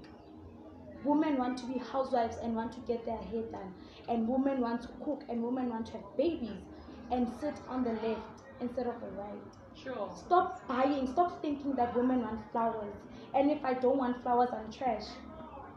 Women 1.03 1.38
want 1.38 1.60
to 1.60 1.65
be 1.68 1.77
housewives 1.77 2.38
and 2.41 2.56
want 2.56 2.72
to 2.73 2.80
get 2.88 3.06
their 3.06 3.18
hair 3.18 3.44
done, 3.52 3.72
and 4.10 4.27
women 4.27 4.61
want 4.61 4.81
to 4.81 4.88
cook, 5.06 5.23
and 5.30 5.44
women 5.44 5.69
want 5.69 5.85
to 5.88 5.91
have 5.94 6.18
babies, 6.18 6.64
and 7.11 7.27
sit 7.39 7.53
on 7.69 7.84
the 7.84 7.94
left 8.07 8.41
instead 8.61 8.88
of 8.88 8.99
the 8.99 9.07
right. 9.11 9.53
Sure. 9.76 10.10
Stop 10.26 10.68
buying. 10.68 11.06
Stop 11.06 11.39
thinking 11.41 11.76
that 11.76 11.95
women 11.95 12.22
want 12.22 12.41
flowers. 12.52 12.95
And 13.35 13.52
if 13.52 13.64
I 13.64 13.76
don't 13.76 13.98
want 13.98 14.23
flowers, 14.23 14.49
I'm 14.52 14.72
trash. 14.72 15.06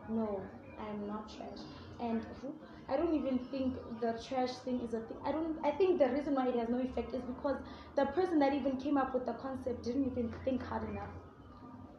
No, 0.08 0.40
I'm 0.80 1.06
not 1.06 1.28
trash. 1.28 1.58
And 2.00 2.26
I 2.88 2.96
don't 2.96 3.14
even 3.14 3.38
think 3.38 3.76
the 4.00 4.12
trash 4.26 4.52
thing 4.64 4.80
is 4.80 4.94
a 4.94 5.00
thing. 5.00 5.18
I 5.24 5.32
don't. 5.32 5.58
I 5.64 5.70
think 5.70 5.98
the 5.98 6.08
reason 6.08 6.34
why 6.34 6.48
it 6.48 6.56
has 6.56 6.68
no 6.68 6.78
effect 6.80 7.14
is 7.14 7.22
because 7.22 7.56
the 7.96 8.06
person 8.06 8.38
that 8.40 8.54
even 8.54 8.76
came 8.78 8.96
up 8.96 9.14
with 9.14 9.26
the 9.26 9.34
concept 9.34 9.84
didn't 9.84 10.06
even 10.06 10.32
think 10.44 10.62
hard 10.62 10.88
enough. 10.88 11.10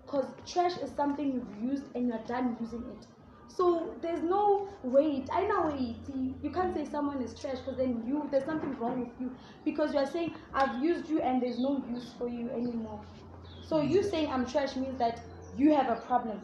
Because 0.05 0.25
trash 0.45 0.77
is 0.77 0.91
something 0.91 1.31
you've 1.33 1.63
used 1.71 1.85
and 1.95 2.07
you're 2.07 2.23
done 2.27 2.57
using 2.59 2.83
it. 2.91 3.07
So 3.47 3.95
there's 4.01 4.21
no 4.23 4.69
weight. 4.83 5.29
I 5.31 5.45
know 5.45 5.67
weight. 5.67 6.07
You 6.41 6.51
can't 6.51 6.73
say 6.73 6.85
someone 6.85 7.21
is 7.21 7.33
trash 7.39 7.59
because 7.59 7.77
then 7.77 8.03
you 8.05 8.27
there's 8.31 8.45
something 8.45 8.77
wrong 8.77 8.99
with 8.99 9.19
you 9.19 9.35
because 9.65 9.93
you 9.93 9.99
are 9.99 10.05
saying 10.05 10.35
I've 10.53 10.83
used 10.83 11.09
you 11.09 11.21
and 11.21 11.41
there's 11.41 11.59
no 11.59 11.83
use 11.87 12.13
for 12.17 12.27
you 12.27 12.49
anymore. 12.51 13.01
So 13.61 13.81
you 13.81 14.03
saying 14.03 14.31
I'm 14.31 14.45
trash 14.45 14.75
means 14.75 14.97
that 14.99 15.21
you 15.55 15.73
have 15.73 15.89
a 15.89 15.95
problem 16.01 16.41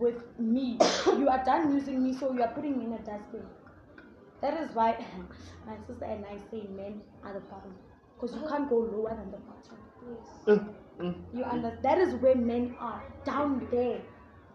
with 0.00 0.38
me. 0.38 0.78
you 1.06 1.28
are 1.28 1.44
done 1.44 1.72
using 1.74 2.02
me, 2.02 2.14
so 2.14 2.32
you 2.32 2.42
are 2.42 2.48
putting 2.48 2.78
me 2.78 2.86
in 2.86 2.92
a 2.94 2.98
dustbin. 2.98 3.44
That 4.40 4.54
is 4.62 4.74
why 4.74 5.04
my 5.66 5.76
sister 5.86 6.04
and 6.04 6.24
I 6.24 6.38
say 6.50 6.66
men 6.74 7.00
are 7.22 7.34
the 7.34 7.40
problem 7.40 7.74
because 8.14 8.36
you 8.36 8.48
can't 8.48 8.68
go 8.68 8.76
lower 8.76 9.14
than 9.14 9.30
the 9.30 9.38
bottom. 9.38 9.78
Mm, 10.46 10.74
mm. 11.00 11.14
You 11.34 11.44
understand? 11.44 11.82
That 11.82 11.98
is 11.98 12.14
where 12.14 12.34
men 12.34 12.74
are 12.80 13.02
down 13.24 13.66
there. 13.70 14.00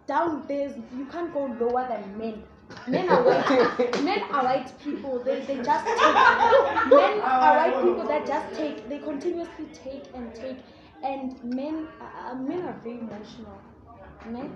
Down 0.07 0.45
there, 0.47 0.75
you 0.95 1.05
can't 1.05 1.33
go 1.33 1.45
lower 1.59 1.87
than 1.87 2.17
men. 2.17 2.43
Men 2.87 3.09
are 3.09 3.23
white. 3.23 4.01
men 4.03 4.21
are 4.31 4.43
white 4.43 4.79
people. 4.83 5.23
They, 5.23 5.39
they 5.41 5.57
just 5.57 5.85
take. 5.85 6.89
Men 6.89 7.19
are 7.21 7.55
white 7.57 7.81
people 7.81 8.07
that 8.07 8.25
just 8.27 8.55
take. 8.55 8.87
They 8.89 8.99
continuously 8.99 9.65
take 9.73 10.03
and 10.13 10.33
take. 10.33 10.57
And 11.03 11.43
men, 11.43 11.87
uh, 12.01 12.31
uh 12.31 12.35
men 12.35 12.61
are 12.63 12.79
very 12.83 12.99
emotional. 12.99 13.59
Men, 14.29 14.51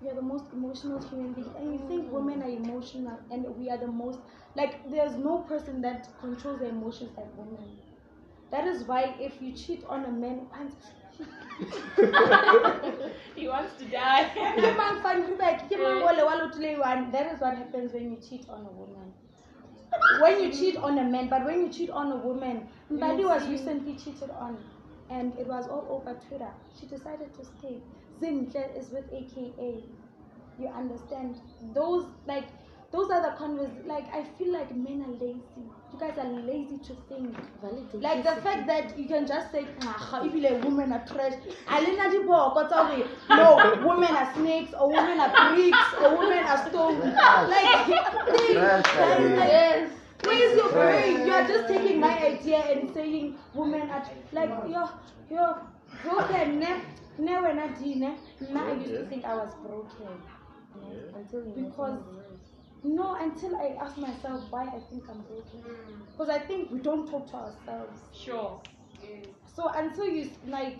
we 0.00 0.08
are 0.08 0.14
the 0.14 0.22
most 0.22 0.44
emotional 0.52 1.00
human 1.08 1.32
beings. 1.34 1.52
And 1.56 1.72
you 1.72 1.80
think 1.88 2.12
women 2.12 2.42
are 2.42 2.48
emotional, 2.48 3.18
and 3.30 3.44
we 3.56 3.70
are 3.70 3.78
the 3.78 3.86
most. 3.86 4.18
Like, 4.54 4.88
there's 4.90 5.14
no 5.16 5.38
person 5.38 5.80
that 5.82 6.08
controls 6.20 6.60
their 6.60 6.70
emotions 6.70 7.10
like 7.16 7.36
women. 7.36 7.78
That 8.50 8.66
is 8.66 8.84
why 8.84 9.14
if 9.20 9.40
you 9.40 9.54
cheat 9.54 9.84
on 9.88 10.04
a 10.04 10.10
man 10.10 10.46
once, 10.50 10.74
he 13.36 13.48
wants 13.48 13.74
to 13.78 13.84
die. 13.84 14.24
Ke 14.34 14.70
mang 14.80 15.00
fan 15.04 15.22
back, 15.42 15.68
ke 15.68 15.78
mang 15.82 16.02
ole 16.10 16.24
wa 16.28 16.34
lotule 16.40 16.78
one. 16.78 17.10
That 17.12 17.32
is 17.34 17.40
what 17.40 17.56
happens 17.56 17.92
when 17.92 18.10
you 18.12 18.18
cheat 18.28 18.48
on 18.48 18.66
a 18.66 18.72
woman. 18.80 19.12
When 20.20 20.42
you 20.42 20.52
cheat 20.52 20.76
on 20.76 20.98
a 20.98 21.04
man, 21.04 21.28
but 21.28 21.44
when 21.44 21.60
you 21.66 21.68
cheat 21.68 21.90
on 21.90 22.12
a 22.12 22.16
woman, 22.16 22.68
Mbali 22.90 23.24
was 23.28 23.46
recently 23.48 23.96
cheated 23.96 24.30
on, 24.30 24.58
and 25.10 25.36
it 25.38 25.46
was 25.46 25.66
all 25.68 25.86
over 25.90 26.18
Twitter. 26.28 26.50
She 26.78 26.86
decided 26.86 27.34
to 27.34 27.44
stay. 27.44 27.82
Zinhle 28.20 28.76
is 28.78 28.90
with 28.90 29.04
AKA. 29.12 29.82
You 30.58 30.68
understand? 30.68 31.36
Those 31.74 32.04
like 32.26 32.44
those 32.92 33.10
are 33.10 33.22
the 33.22 33.36
convers 33.36 33.70
like 33.86 34.04
I 34.12 34.24
feel 34.36 34.52
like 34.52 34.74
men 34.76 35.02
are 35.06 35.12
lazy. 35.12 35.64
You 35.92 35.98
guys 35.98 36.18
are 36.18 36.28
lazy 36.28 36.78
to 36.78 36.94
think. 37.08 37.36
Like 37.94 38.22
the 38.24 38.40
fact 38.42 38.66
that 38.66 38.98
you 38.98 39.06
can 39.06 39.26
just 39.26 39.50
say, 39.52 39.66
"Ah, 39.82 40.22
if 40.24 40.34
you're 40.34 40.52
a 40.52 40.58
woman 40.60 40.92
are 40.92 41.04
trash. 41.06 41.34
Alina 41.68 42.04
diboko 42.10 42.68
tsa 42.68 42.84
hore, 42.84 43.06
No, 43.30 43.48
women 43.86 44.14
are 44.16 44.34
snakes, 44.34 44.74
or 44.74 44.88
women 44.90 45.20
are 45.20 45.32
bricks, 45.48 45.94
or 46.02 46.16
women 46.18 46.44
are 46.44 46.58
stones. 46.68 47.04
Like, 47.04 47.86
think, 47.86 48.54
Trash, 48.54 48.82
guys, 48.82 49.18
baby. 49.18 49.36
like, 49.36 49.48
Yes. 49.48 49.90
where's 50.24 50.56
your 50.56 50.70
brain? 50.72 51.26
You 51.26 51.32
are 51.32 51.46
just 51.46 51.68
taking 51.68 52.00
my 52.00 52.18
idea 52.18 52.58
and 52.58 52.92
saying 52.92 53.36
women 53.54 53.88
are 53.90 54.04
like 54.32 54.50
you're 54.68 54.90
you're 55.30 55.56
broken. 56.02 56.58
Ne, 56.60 56.82
ne 57.20 57.40
when 57.40 57.58
I 57.58 57.68
did 57.68 57.96
ne, 57.98 58.16
now 58.50 58.68
I 58.68 58.72
used 58.72 58.92
to 58.92 59.06
think 59.06 59.24
I 59.24 59.34
was 59.34 59.54
broken. 59.62 60.22
Because 61.54 61.98
no, 62.82 63.14
until 63.14 63.56
I 63.56 63.76
ask 63.80 63.98
myself 63.98 64.44
why 64.50 64.64
I 64.64 64.80
think 64.90 65.04
I'm 65.08 65.22
broken. 65.22 65.60
Mm. 65.60 66.06
Because 66.12 66.28
I 66.28 66.38
think 66.38 66.70
we 66.70 66.78
don't 66.78 67.08
talk 67.10 67.30
to 67.30 67.36
ourselves. 67.36 68.00
Sure. 68.12 68.60
So 69.54 69.68
until 69.68 70.06
you 70.06 70.30
like 70.46 70.78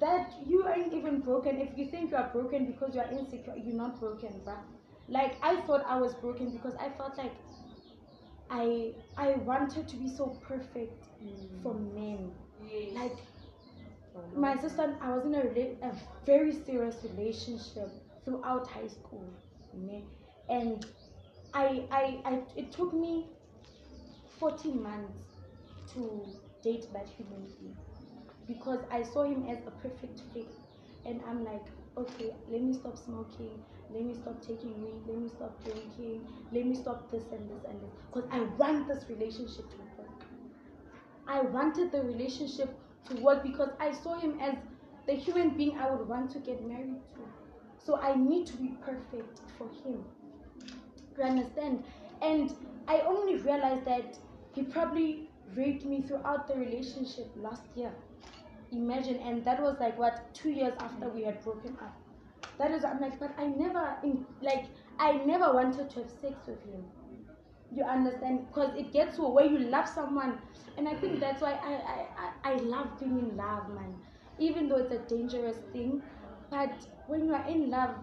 that, 0.00 0.34
you 0.46 0.68
ain't 0.68 0.92
even 0.92 1.20
broken. 1.20 1.58
If 1.60 1.76
you 1.78 1.90
think 1.90 2.10
you 2.10 2.16
are 2.16 2.28
broken 2.32 2.66
because 2.66 2.94
you 2.94 3.00
are 3.00 3.10
insecure, 3.10 3.54
you're 3.56 3.76
not 3.76 3.98
broken, 4.00 4.40
bruh. 4.44 4.58
Like 5.08 5.36
I 5.42 5.60
thought 5.62 5.84
I 5.86 5.98
was 5.98 6.14
broken 6.14 6.50
because 6.50 6.74
I 6.76 6.90
felt 6.90 7.16
like 7.16 7.32
I 8.50 8.92
I 9.16 9.32
wanted 9.32 9.88
to 9.88 9.96
be 9.96 10.08
so 10.08 10.38
perfect 10.46 11.04
mm. 11.22 11.62
for 11.62 11.74
men. 11.74 12.32
Like 12.94 13.16
my 14.34 14.56
sister, 14.58 14.94
I 15.00 15.10
was 15.16 15.24
in 15.24 15.34
a, 15.34 15.86
a 15.86 15.92
very 16.26 16.52
serious 16.52 16.96
relationship 17.04 17.90
throughout 18.24 18.66
high 18.66 18.88
school, 18.88 19.24
and 20.48 20.86
I, 21.54 21.84
I, 21.90 22.18
I, 22.24 22.40
it 22.56 22.72
took 22.72 22.92
me 22.92 23.26
14 24.38 24.82
months 24.82 25.24
to 25.94 26.26
date 26.62 26.86
that 26.92 27.06
human 27.16 27.46
being 27.60 27.76
because 28.46 28.80
I 28.90 29.02
saw 29.02 29.24
him 29.24 29.46
as 29.48 29.58
a 29.66 29.70
perfect 29.70 30.20
fit, 30.32 30.48
and 31.06 31.20
I'm 31.28 31.44
like, 31.44 31.64
okay, 31.96 32.32
let 32.48 32.62
me 32.62 32.72
stop 32.72 32.96
smoking, 32.96 33.50
let 33.90 34.04
me 34.04 34.14
stop 34.14 34.40
taking 34.40 34.82
weed, 34.82 35.02
let 35.06 35.18
me 35.18 35.28
stop 35.28 35.62
drinking, 35.64 36.26
let 36.52 36.66
me 36.66 36.74
stop 36.74 37.10
this 37.10 37.24
and 37.32 37.48
this 37.50 37.64
and 37.68 37.80
this, 37.80 37.90
because 38.12 38.28
I 38.30 38.40
want 38.58 38.88
this 38.88 39.04
relationship 39.08 39.70
to 39.70 39.76
work. 39.98 40.08
I 41.26 41.40
wanted 41.40 41.92
the 41.92 42.02
relationship 42.02 42.74
to 43.08 43.16
work 43.16 43.42
because 43.42 43.70
I 43.80 43.92
saw 43.92 44.18
him 44.18 44.38
as 44.40 44.56
the 45.06 45.14
human 45.14 45.50
being 45.50 45.78
I 45.78 45.90
would 45.90 46.08
want 46.08 46.30
to 46.32 46.38
get 46.38 46.66
married 46.66 47.00
to. 47.14 47.20
So 47.84 47.98
I 48.00 48.14
need 48.14 48.46
to 48.46 48.56
be 48.56 48.76
perfect 48.84 49.40
for 49.58 49.68
him. 49.84 50.04
You 51.18 51.24
understand? 51.24 51.84
And 52.20 52.54
I 52.86 53.00
only 53.00 53.36
realized 53.36 53.84
that 53.86 54.18
he 54.54 54.62
probably 54.62 55.28
raped 55.54 55.84
me 55.84 56.02
throughout 56.02 56.48
the 56.48 56.54
relationship 56.54 57.30
last 57.36 57.62
year. 57.74 57.92
Imagine, 58.70 59.16
and 59.16 59.44
that 59.44 59.60
was 59.60 59.76
like 59.80 59.98
what 59.98 60.32
two 60.34 60.50
years 60.50 60.72
after 60.78 61.08
we 61.08 61.22
had 61.24 61.42
broken 61.44 61.76
up. 61.82 61.94
That 62.58 62.70
is, 62.70 62.84
I'm 62.84 63.00
like, 63.00 63.18
but 63.18 63.32
I 63.38 63.46
never, 63.46 63.96
in, 64.04 64.24
like, 64.40 64.66
I 64.98 65.12
never 65.24 65.52
wanted 65.52 65.90
to 65.90 66.00
have 66.00 66.10
sex 66.10 66.46
with 66.46 66.62
him. 66.64 66.84
You 67.74 67.84
understand? 67.84 68.46
Because 68.48 68.76
it 68.76 68.92
gets 68.92 69.16
to 69.16 69.22
a 69.22 69.30
way 69.30 69.46
you 69.48 69.58
love 69.58 69.88
someone, 69.88 70.38
and 70.76 70.88
I 70.88 70.94
think 70.94 71.20
that's 71.20 71.40
why 71.40 71.52
I, 71.52 71.72
I, 71.72 72.06
I, 72.24 72.52
I 72.52 72.54
love 72.56 72.98
being 73.00 73.18
in 73.18 73.36
love, 73.36 73.68
man. 73.70 73.94
Even 74.38 74.68
though 74.68 74.76
it's 74.76 74.92
a 74.92 74.98
dangerous 75.14 75.56
thing, 75.72 76.02
but 76.50 76.72
when 77.06 77.24
you 77.24 77.34
are 77.34 77.46
in 77.48 77.70
love, 77.70 77.94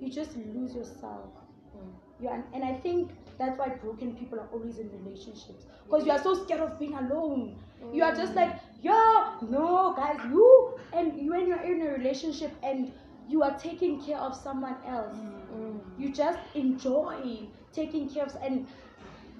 you 0.00 0.10
just 0.10 0.36
lose 0.36 0.74
yourself. 0.74 1.30
Mm. 1.76 1.90
You 2.20 2.28
are, 2.28 2.44
and 2.54 2.64
I 2.64 2.74
think 2.74 3.10
that's 3.38 3.58
why 3.58 3.68
broken 3.68 4.14
people 4.16 4.38
are 4.40 4.48
always 4.52 4.78
in 4.78 4.90
relationships 4.90 5.66
because 5.84 6.06
you 6.06 6.12
are 6.12 6.22
so 6.22 6.34
scared 6.44 6.60
of 6.60 6.78
being 6.78 6.94
alone. 6.94 7.56
You 7.92 8.02
are 8.04 8.14
just 8.14 8.34
like, 8.34 8.56
yo, 8.82 8.92
no, 9.48 9.94
guys, 9.96 10.18
you, 10.30 10.78
and 10.92 11.20
you 11.20 11.30
when 11.30 11.46
you're 11.46 11.62
in 11.62 11.82
a 11.82 11.90
relationship 11.90 12.52
and 12.62 12.92
you 13.28 13.42
are 13.42 13.58
taking 13.58 14.00
care 14.02 14.18
of 14.18 14.34
someone 14.34 14.76
else, 14.86 15.16
mm. 15.16 15.80
you 15.98 16.12
just 16.12 16.38
enjoy 16.54 17.48
taking 17.72 18.08
care 18.08 18.24
of, 18.24 18.36
and 18.42 18.66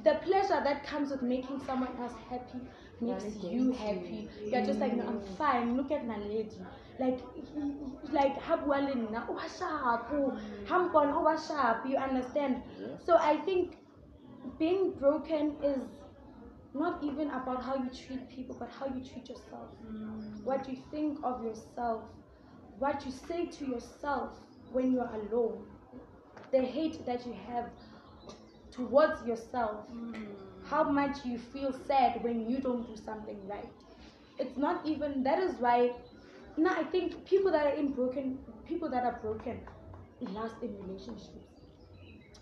the 0.06 0.14
pleasure 0.22 0.60
that 0.62 0.86
comes 0.86 1.10
with 1.10 1.20
making 1.20 1.60
someone 1.66 1.90
else 1.98 2.12
happy 2.30 2.60
makes 3.00 3.24
you 3.42 3.72
happy. 3.72 4.28
You're 4.40 4.64
just 4.64 4.78
like, 4.78 4.96
no, 4.96 5.04
I'm 5.04 5.20
fine. 5.36 5.76
Look 5.76 5.90
at 5.90 6.06
my 6.06 6.16
lady. 6.18 6.60
Like, 7.00 7.18
like, 8.12 8.40
ha 8.40 8.56
bua 8.56 8.76
le 8.86 8.94
nna, 8.94 9.28
o 9.28 9.32
wa 9.32 9.48
sharp. 9.58 10.08
Ha 10.68 10.78
mpona, 10.78 11.16
o 11.16 11.22
wa 11.22 11.36
sharp. 11.36 11.86
You 11.88 11.96
understand? 11.96 12.62
So 13.04 13.16
I 13.16 13.36
think 13.38 13.78
being 14.60 14.92
broken 14.92 15.56
is 15.64 15.82
not 16.72 17.02
even 17.02 17.28
about 17.30 17.64
how 17.64 17.74
you 17.74 17.90
treat 17.90 18.30
people, 18.30 18.54
but 18.60 18.70
how 18.70 18.86
you 18.86 19.02
treat 19.04 19.28
yourself. 19.28 19.70
Mm. 19.84 20.44
What 20.44 20.68
you 20.68 20.78
think 20.92 21.18
of 21.24 21.42
yourself. 21.42 22.04
What 22.78 23.04
you 23.04 23.10
say 23.10 23.46
to 23.46 23.66
yourself 23.66 24.38
when 24.70 24.92
you're 24.92 25.10
alone. 25.20 25.64
The 26.52 26.62
hate 26.62 27.04
that 27.06 27.26
you 27.26 27.34
have 27.48 27.70
towards 28.76 29.26
yourself. 29.26 29.86
Hmm. 29.88 30.14
How 30.64 30.84
much 30.84 31.24
you 31.24 31.38
feel 31.38 31.72
sad 31.72 32.22
when 32.22 32.50
you 32.50 32.58
don't 32.58 32.86
do 32.86 32.96
something 33.00 33.46
right. 33.48 33.68
It's 34.38 34.56
not 34.56 34.86
even 34.86 35.22
that 35.22 35.38
is 35.38 35.54
why 35.58 35.92
now 36.56 36.74
I 36.74 36.84
think 36.84 37.24
people 37.26 37.52
that 37.52 37.66
are 37.66 37.76
in 37.76 37.92
broken 37.92 38.38
people 38.66 38.90
that 38.90 39.04
are 39.04 39.18
broken 39.22 39.60
last 40.20 40.62
in 40.62 40.76
relationships. 40.82 41.62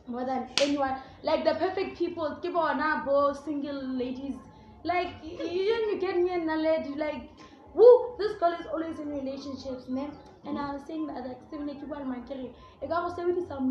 More 0.07 0.25
than 0.25 0.49
anyone 0.61 0.97
like 1.23 1.45
the 1.45 1.55
perfect 1.55 1.99
people, 1.99 2.39
give 2.43 2.57
on 2.57 3.05
bo 3.05 3.33
single 3.33 3.83
ladies. 3.97 4.37
Like 4.85 5.15
you, 5.23 5.45
you 5.45 6.01
get 6.01 6.17
me 6.19 6.31
and 6.31 6.49
a 6.51 6.57
lady 6.57 6.95
like 6.95 7.31
woo, 7.75 8.17
this 8.19 8.39
girl 8.39 8.53
is 8.53 8.67
always 8.67 8.99
in 8.99 9.09
relationships, 9.09 9.89
man. 9.89 10.13
And 10.47 10.59
I 10.59 10.75
was 10.75 10.83
saying 10.87 11.07
that 11.07 11.27
like 11.27 11.39
seven 11.51 11.69
eighty 11.71 11.87
one 11.87 12.09
my 12.09 12.21
Kelly. 12.29 12.51
I 12.83 12.87
got 12.87 13.15
seventy 13.17 13.47
some 13.47 13.69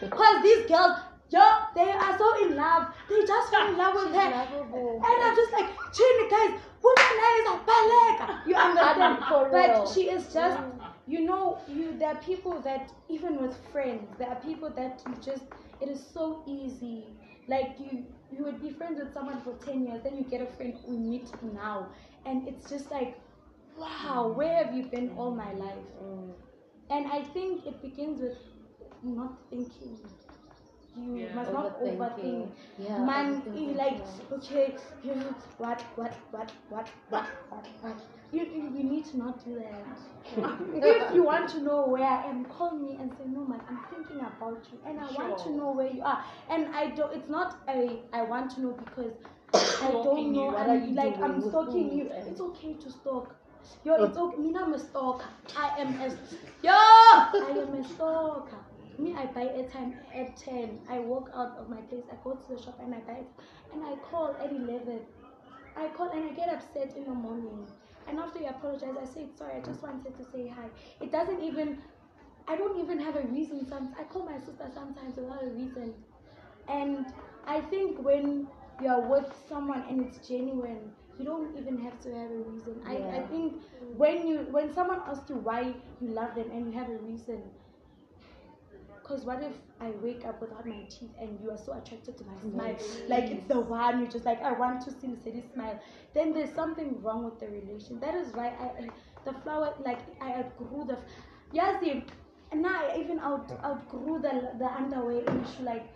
Because 0.00 0.42
these 0.42 0.66
girls 0.66 0.98
Yo, 1.30 1.40
they 1.74 1.90
are 1.90 2.16
so 2.16 2.46
in 2.46 2.56
love. 2.56 2.86
They 3.08 3.24
just 3.26 3.50
fell 3.50 3.68
in 3.68 3.76
love 3.76 3.94
with 3.94 4.14
her. 4.14 4.20
And 4.20 5.22
I'm 5.22 5.36
just 5.36 5.52
like, 5.52 5.68
Chini 5.92 6.30
guys, 6.30 6.60
woman 6.82 7.18
is 7.36 7.48
a 7.48 7.58
baleka. 7.68 8.46
You 8.46 8.54
understand? 8.68 9.18
For 9.28 9.50
but 9.50 9.68
real. 9.68 9.92
she 9.92 10.08
is 10.08 10.32
just, 10.32 10.58
you 11.06 11.20
know, 11.24 11.58
you 11.68 11.98
there 11.98 12.08
are 12.08 12.22
people 12.22 12.60
that 12.62 12.92
even 13.10 13.42
with 13.42 13.54
friends, 13.72 14.08
there 14.18 14.28
are 14.28 14.36
people 14.36 14.70
that 14.70 15.02
you 15.06 15.14
just 15.22 15.44
it 15.80 15.88
is 15.90 16.02
so 16.14 16.42
easy. 16.46 17.04
Like 17.46 17.76
you 17.78 18.06
you 18.32 18.44
would 18.44 18.62
be 18.62 18.70
friends 18.70 18.98
with 18.98 19.12
someone 19.12 19.42
for 19.42 19.52
ten 19.64 19.86
years, 19.86 20.02
then 20.02 20.16
you 20.16 20.24
get 20.24 20.40
a 20.40 20.46
friend 20.46 20.74
we 20.86 20.96
meet 20.96 21.30
now. 21.52 21.88
And 22.24 22.48
it's 22.48 22.70
just 22.70 22.90
like, 22.90 23.18
wow, 23.76 24.28
mm. 24.28 24.34
where 24.34 24.64
have 24.64 24.74
you 24.74 24.84
been 24.84 25.10
all 25.16 25.30
my 25.30 25.52
life? 25.52 25.86
Mm. 26.02 26.32
And 26.90 27.06
I 27.06 27.22
think 27.22 27.66
it 27.66 27.82
begins 27.82 28.22
with 28.22 28.38
not 29.02 29.38
thinking. 29.50 29.98
You 30.98 31.14
Yeah. 31.14 31.34
must 31.34 31.52
not 31.52 31.80
overthink. 31.80 32.48
Yeah, 32.78 32.98
Man, 33.04 33.42
he 33.54 33.74
like 33.74 34.00
okay, 34.32 34.74
you 35.04 35.14
know 35.14 35.34
what, 35.58 35.80
what, 35.96 36.12
what, 36.30 36.50
what, 36.70 36.86
what, 37.10 37.26
what, 37.50 37.66
what. 37.82 37.96
You, 38.32 38.42
you, 38.44 38.62
you 38.76 38.84
need 38.84 39.04
to 39.06 39.16
not 39.18 39.44
do 39.44 39.54
that. 39.58 39.98
if 40.74 41.14
you 41.14 41.22
want 41.24 41.48
to 41.50 41.60
know 41.62 41.86
where 41.86 42.04
I 42.04 42.26
am, 42.28 42.44
call 42.46 42.72
me 42.76 42.96
and 43.00 43.10
say, 43.12 43.24
no 43.26 43.44
man, 43.46 43.60
I'm 43.68 43.80
thinking 43.90 44.20
about 44.20 44.62
you, 44.70 44.78
and 44.86 45.00
I 45.00 45.10
want 45.12 45.38
to 45.44 45.50
know 45.50 45.72
where 45.72 45.90
you 45.90 46.02
are. 46.02 46.22
And 46.50 46.66
I 46.74 46.90
don't. 46.90 47.14
It's 47.14 47.28
not 47.30 47.56
a 47.68 48.00
I 48.12 48.22
want 48.22 48.50
to 48.52 48.60
know 48.60 48.72
because 48.84 49.12
I 49.82 49.90
don't 49.92 50.32
know. 50.34 50.46
What 50.46 50.68
I'm 50.68 50.88
you 50.88 50.94
like 50.94 51.18
I'm 51.20 51.40
stalking 51.40 51.92
you. 51.96 52.10
and- 52.10 52.28
It's 52.28 52.40
okay 52.40 52.74
to 52.74 52.90
stalk. 52.90 53.34
Yo, 53.84 53.94
it's 54.04 54.16
okay. 54.16 54.36
Me, 54.36 54.54
I'm 54.58 54.74
a 54.74 54.78
stalker. 54.78 55.26
I 55.56 55.80
am 55.80 56.00
a 56.00 56.08
yo. 56.62 56.72
I 56.72 57.64
am 57.64 57.74
a 57.74 57.88
stalker. 57.88 58.56
Me, 58.98 59.14
I 59.14 59.26
buy 59.26 59.44
airtime 59.46 59.94
at 60.14 60.36
ten. 60.36 60.80
I 60.90 60.98
walk 60.98 61.30
out 61.34 61.56
of 61.58 61.68
my 61.70 61.80
place. 61.82 62.04
I 62.10 62.16
go 62.24 62.34
to 62.34 62.54
the 62.54 62.60
shop 62.60 62.78
and 62.82 62.94
I 62.94 62.98
buy 63.00 63.18
it, 63.20 63.28
and 63.72 63.84
I 63.84 63.94
call 64.10 64.36
at 64.42 64.50
eleven. 64.50 65.00
I 65.76 65.88
call 65.88 66.10
and 66.10 66.30
I 66.30 66.32
get 66.34 66.48
upset 66.52 66.96
in 66.96 67.04
the 67.04 67.14
morning. 67.14 67.66
And 68.08 68.18
after 68.18 68.40
you 68.40 68.48
apologize, 68.48 68.96
I 69.00 69.04
say 69.04 69.26
sorry. 69.36 69.54
I 69.56 69.60
just 69.60 69.82
wanted 69.82 70.16
to 70.16 70.24
say 70.32 70.48
hi. 70.48 70.66
It 71.00 71.12
doesn't 71.12 71.42
even. 71.42 71.78
I 72.48 72.56
don't 72.56 72.80
even 72.80 72.98
have 72.98 73.16
a 73.16 73.22
reason. 73.22 73.66
Sometimes 73.68 73.94
I 74.00 74.04
call 74.04 74.24
my 74.24 74.38
sister 74.38 74.68
sometimes 74.74 75.16
without 75.16 75.44
a 75.44 75.48
reason. 75.48 75.94
And 76.68 77.06
I 77.46 77.60
think 77.60 78.02
when 78.02 78.48
you 78.82 78.88
are 78.88 79.00
with 79.00 79.32
someone 79.48 79.84
and 79.88 80.00
it's 80.06 80.26
genuine, 80.26 80.90
you 81.18 81.24
don't 81.24 81.56
even 81.56 81.78
have 81.78 82.00
to 82.00 82.14
have 82.14 82.30
a 82.30 82.38
reason. 82.50 82.80
I, 82.86 82.96
I 83.18 83.20
think 83.26 83.54
when 83.96 84.26
you 84.26 84.46
when 84.50 84.72
someone 84.72 85.00
asks 85.06 85.30
you 85.30 85.36
why 85.36 85.74
you 86.00 86.08
love 86.08 86.34
them 86.34 86.50
and 86.50 86.72
you 86.72 86.78
have 86.78 86.88
a 86.90 86.98
reason. 86.98 87.42
Because 89.08 89.24
what 89.24 89.42
if 89.42 89.52
I 89.80 89.90
wake 90.02 90.26
up 90.26 90.38
without 90.38 90.66
my 90.66 90.82
teeth 90.90 91.10
and 91.18 91.38
you 91.42 91.50
are 91.50 91.56
so 91.56 91.72
attracted 91.72 92.18
to 92.18 92.24
my 92.24 92.38
smile? 92.42 92.76
Like 93.08 93.30
it's 93.30 93.48
the 93.48 93.58
one 93.58 94.00
you're 94.00 94.10
just 94.10 94.26
like 94.26 94.42
I 94.42 94.52
want 94.52 94.82
to 94.84 94.90
see 94.90 95.06
the 95.06 95.16
City 95.22 95.42
smile. 95.54 95.80
Then 96.12 96.34
there's 96.34 96.52
something 96.54 97.00
wrong 97.02 97.24
with 97.24 97.40
the 97.40 97.46
relation. 97.46 98.00
That 98.00 98.14
is 98.14 98.34
why 98.34 98.48
I, 98.48 98.64
I 98.84 98.88
the 99.24 99.32
flower 99.40 99.72
like 99.84 100.00
I 100.20 100.34
outgrew 100.34 100.84
the 100.86 100.98
yes 101.52 101.80
the 101.82 102.02
and 102.52 102.62
now 102.62 102.74
I 102.74 102.98
even 103.00 103.18
out 103.18 103.50
outgrew 103.64 104.18
the 104.20 104.52
the 104.58 104.66
underwear 104.66 105.22
issue 105.22 105.62
like 105.62 105.86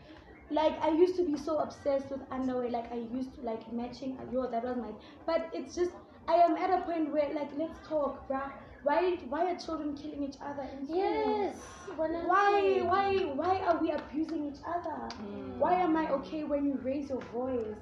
like 0.51 0.81
I 0.83 0.91
used 0.91 1.17
to 1.17 1.25
be 1.25 1.37
so 1.37 1.59
obsessed 1.59 2.11
with 2.11 2.21
underwear 2.31 2.71
like 2.71 2.91
I 2.93 3.01
used 3.15 3.35
to 3.37 3.43
like 3.43 3.71
matching 3.73 4.19
yo 4.33 4.51
that 4.51 4.65
was 4.65 4.77
my 4.77 4.91
but 5.27 5.49
it's 5.53 5.75
just 5.75 5.93
I 6.29 6.35
am 6.35 6.57
at 6.57 6.71
a 6.71 6.83
point 6.83 7.13
where 7.13 7.33
like 7.35 7.51
let's 7.57 7.79
talk 7.89 8.29
bruh 8.29 8.51
why 8.83 9.17
why 9.29 9.51
are 9.53 9.57
children 9.59 9.95
killing 9.97 10.23
each 10.25 10.37
other 10.43 10.63
in 10.63 10.87
schools? 10.87 10.99
Yes. 10.99 11.57
why 11.97 12.81
why 12.85 13.17
why 13.35 13.59
are 13.67 13.79
we 13.81 13.91
abusing 13.91 14.47
each 14.53 14.61
other 14.67 14.97
hmm. 15.17 15.59
why 15.59 15.75
am 15.75 15.97
I 15.97 16.11
okay 16.13 16.45
when 16.45 16.65
you 16.67 16.79
raise 16.83 17.09
your 17.11 17.21
voice 17.33 17.77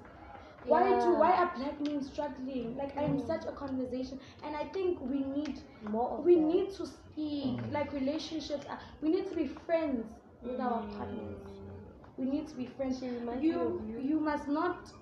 why 0.67 0.85
do 1.01 1.15
why 1.15 1.33
are 1.33 1.53
black 1.57 1.81
men 1.81 2.03
struggling 2.03 2.77
like 2.77 2.97
I'm 2.97 3.19
Mm. 3.19 3.27
such 3.27 3.47
a 3.47 3.53
conversation 3.53 4.21
and 4.45 4.57
I 4.57 4.65
think 4.65 5.01
we 5.01 5.21
need 5.25 5.61
More 5.83 6.19
of 6.19 6.25
we 6.25 6.35
that. 6.37 6.41
need 6.43 6.73
to 6.75 6.87
speak 6.87 7.61
hmm. 7.61 7.73
like 7.73 7.93
relationships 7.93 8.67
are, 8.69 8.79
we 9.01 9.09
need 9.11 9.29
to 9.31 9.35
be 9.37 9.47
friends 9.47 10.07
with 10.43 10.61
our 10.61 10.83
hmm. 10.83 10.97
partners 10.99 11.41
we 12.17 12.27
need 12.27 12.47
to 12.49 12.55
be 12.55 12.67
friends 12.67 13.01
reminds 13.03 13.49
me 13.49 13.49
you 13.49 13.83
you. 13.87 13.99
you 14.01 14.21
must 14.21 14.49
not 14.49 14.93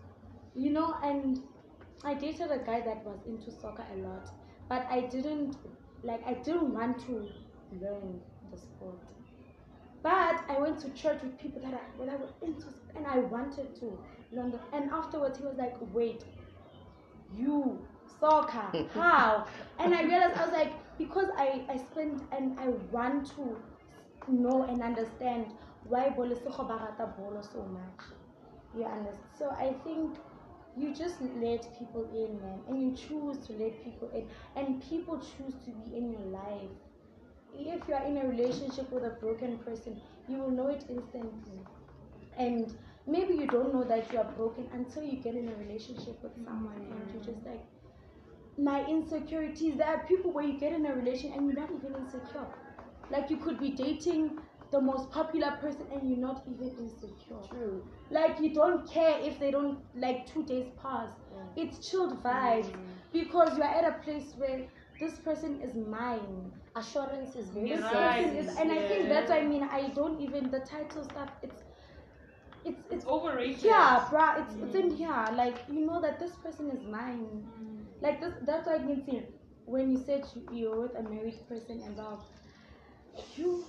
you 0.55 0.71
know 0.71 0.95
and 1.03 1.43
i 2.05 2.15
dated 2.15 2.51
a 2.51 2.59
guy 2.59 2.81
that 2.81 3.05
was 3.05 3.19
into 3.27 3.51
soccer 3.51 3.85
a 3.95 3.97
lot 3.99 4.31
but 4.69 4.87
i 4.91 5.01
didn't 5.01 5.57
like 6.03 6.21
i 6.27 6.35
didn't 6.35 6.73
want 6.73 6.99
to 7.07 7.29
learn 7.81 8.21
the 8.51 8.59
sport. 8.59 8.99
But 10.03 10.45
i 10.49 10.59
went 10.59 10.79
to 10.81 10.91
church 10.91 11.23
with 11.23 11.39
people 11.39 11.61
that, 11.63 11.75
I, 11.75 12.07
that 12.07 12.21
were 12.21 12.29
into 12.47 12.67
and 12.97 13.07
i 13.07 13.19
wanted 13.19 13.75
to 13.77 13.99
learn 14.33 14.51
the, 14.53 14.61
and 14.73 14.91
afterwards 14.91 15.39
he 15.39 15.45
was 15.45 15.57
like 15.57 15.77
wait 15.93 16.25
you 17.37 17.79
soccer 18.21 18.87
how? 18.95 19.47
And 19.79 19.95
i 19.95 20.03
realized 20.03 20.37
i 20.37 20.45
was 20.45 20.53
like 20.53 20.73
because 20.99 21.29
i 21.37 21.65
i 21.69 21.77
spent 21.77 22.23
and 22.33 22.59
i 22.59 22.69
want 22.91 23.27
to 23.37 23.57
know 24.29 24.63
and 24.65 24.83
understand 24.83 25.47
why 25.85 26.11
Bolesego 26.11 26.69
ba 26.69 27.15
bolo 27.17 27.41
so 27.41 27.63
much. 27.65 28.05
You 28.77 28.85
understand 28.85 29.25
so 29.39 29.51
i 29.51 29.73
think 29.85 30.17
you 30.81 30.95
just 30.95 31.21
let 31.21 31.63
people 31.79 32.05
in 32.15 32.41
man 32.41 32.61
and 32.69 32.81
you 32.83 32.97
choose 32.97 33.39
to 33.47 33.53
let 33.55 33.83
people 33.85 34.11
in 34.15 34.27
and 34.57 34.83
people 34.83 35.19
choose 35.19 35.55
to 35.65 35.71
be 35.71 35.97
in 35.97 36.13
your 36.13 36.27
life. 36.33 36.71
If 37.55 37.89
you 37.89 37.95
are 37.95 38.05
in 38.05 38.17
a 38.19 38.27
relationship 38.29 38.91
with 38.93 39.05
a 39.05 39.11
broken 39.11 39.59
person 39.59 40.01
you 40.29 40.39
will 40.39 40.51
know 40.51 40.69
it 40.69 40.85
instantly. 40.89 41.61
And 42.37 42.77
maybe 43.07 43.35
you 43.35 43.47
don't 43.47 43.75
know 43.75 43.85
that 43.85 44.13
you 44.13 44.19
are 44.19 44.31
broken 44.37 44.69
until 44.73 45.03
you 45.03 45.17
get 45.17 45.35
in 45.35 45.49
a 45.49 45.57
relationship 45.57 46.23
with 46.23 46.33
someone 46.45 46.77
and 46.77 47.11
you're 47.13 47.23
just 47.23 47.45
like 47.47 47.65
my 48.59 48.85
insecurities. 48.87 49.77
There 49.77 49.87
are 49.89 50.05
people 50.07 50.33
where 50.33 50.45
you 50.45 50.59
get 50.59 50.73
in 50.73 50.87
a 50.87 50.95
relation 50.95 51.33
and 51.33 51.47
you're 51.47 51.55
not 51.61 51.71
even 51.71 51.95
insecure. 51.97 52.47
Like 53.11 53.31
you 53.31 53.39
could 53.39 53.59
be 53.59 53.71
dating 53.71 54.39
the 54.71 54.81
most 54.81 55.11
popular 55.11 55.53
person 55.61 55.87
and 55.93 56.09
you're 56.09 56.19
not 56.19 56.43
even 56.47 56.71
insecure. 56.79 57.37
True. 57.49 57.83
like 58.11 58.39
you 58.41 58.53
don't 58.53 58.89
care 58.91 59.19
if 59.21 59.39
they 59.39 59.51
don't 59.51 59.79
like 59.95 60.27
two 60.33 60.45
days 60.45 60.67
pass. 60.83 61.09
Mm. 61.35 61.47
It's 61.57 61.91
chilled 61.91 62.23
vibes. 62.23 62.71
Mm. 62.71 62.79
Because 63.13 63.57
you're 63.57 63.67
at 63.67 63.85
a 63.85 64.03
place 64.03 64.35
where 64.37 64.67
this 65.01 65.15
person 65.19 65.61
is 65.63 65.75
mine. 65.75 66.53
Assurance 66.77 67.35
is 67.35 67.49
very 67.49 67.71
this 67.71 67.81
Right. 67.81 68.25
person 68.25 68.37
is 68.37 68.57
and 68.57 68.73
i 68.73 68.89
think 68.89 69.09
that's 69.09 69.31
what 69.31 69.39
i 69.43 69.47
mean. 69.47 69.63
I 69.63 69.89
don't 69.89 70.21
even 70.21 70.51
the 70.51 70.61
title 70.61 71.05
stuff 71.05 71.31
it's 71.43 71.63
it's 72.65 72.83
it's 72.91 73.07
Overrated. 73.07 73.63
yeah 73.63 74.07
bruh. 74.11 74.41
It's 74.43 74.55
it's 74.63 74.75
in 74.75 74.91
mm. 74.91 74.97
here. 74.97 75.25
Like 75.35 75.65
you 75.73 75.87
know 75.87 76.01
that 76.01 76.19
this 76.21 76.33
person 76.37 76.71
is 76.71 76.83
mine. 76.83 77.47
Like 78.01 78.21
this 78.21 78.35
that's 78.45 78.67
what 78.67 78.81
i 78.81 78.85
can 78.85 79.05
see 79.05 79.23
when 79.65 79.91
you 79.91 79.99
said 79.99 80.25
you, 80.35 80.43
you're 80.53 80.81
with 80.81 80.95
a 80.97 81.03
married 81.03 81.47
person 81.49 81.83
and 81.85 81.99
all 82.01 82.25
you 83.37 83.65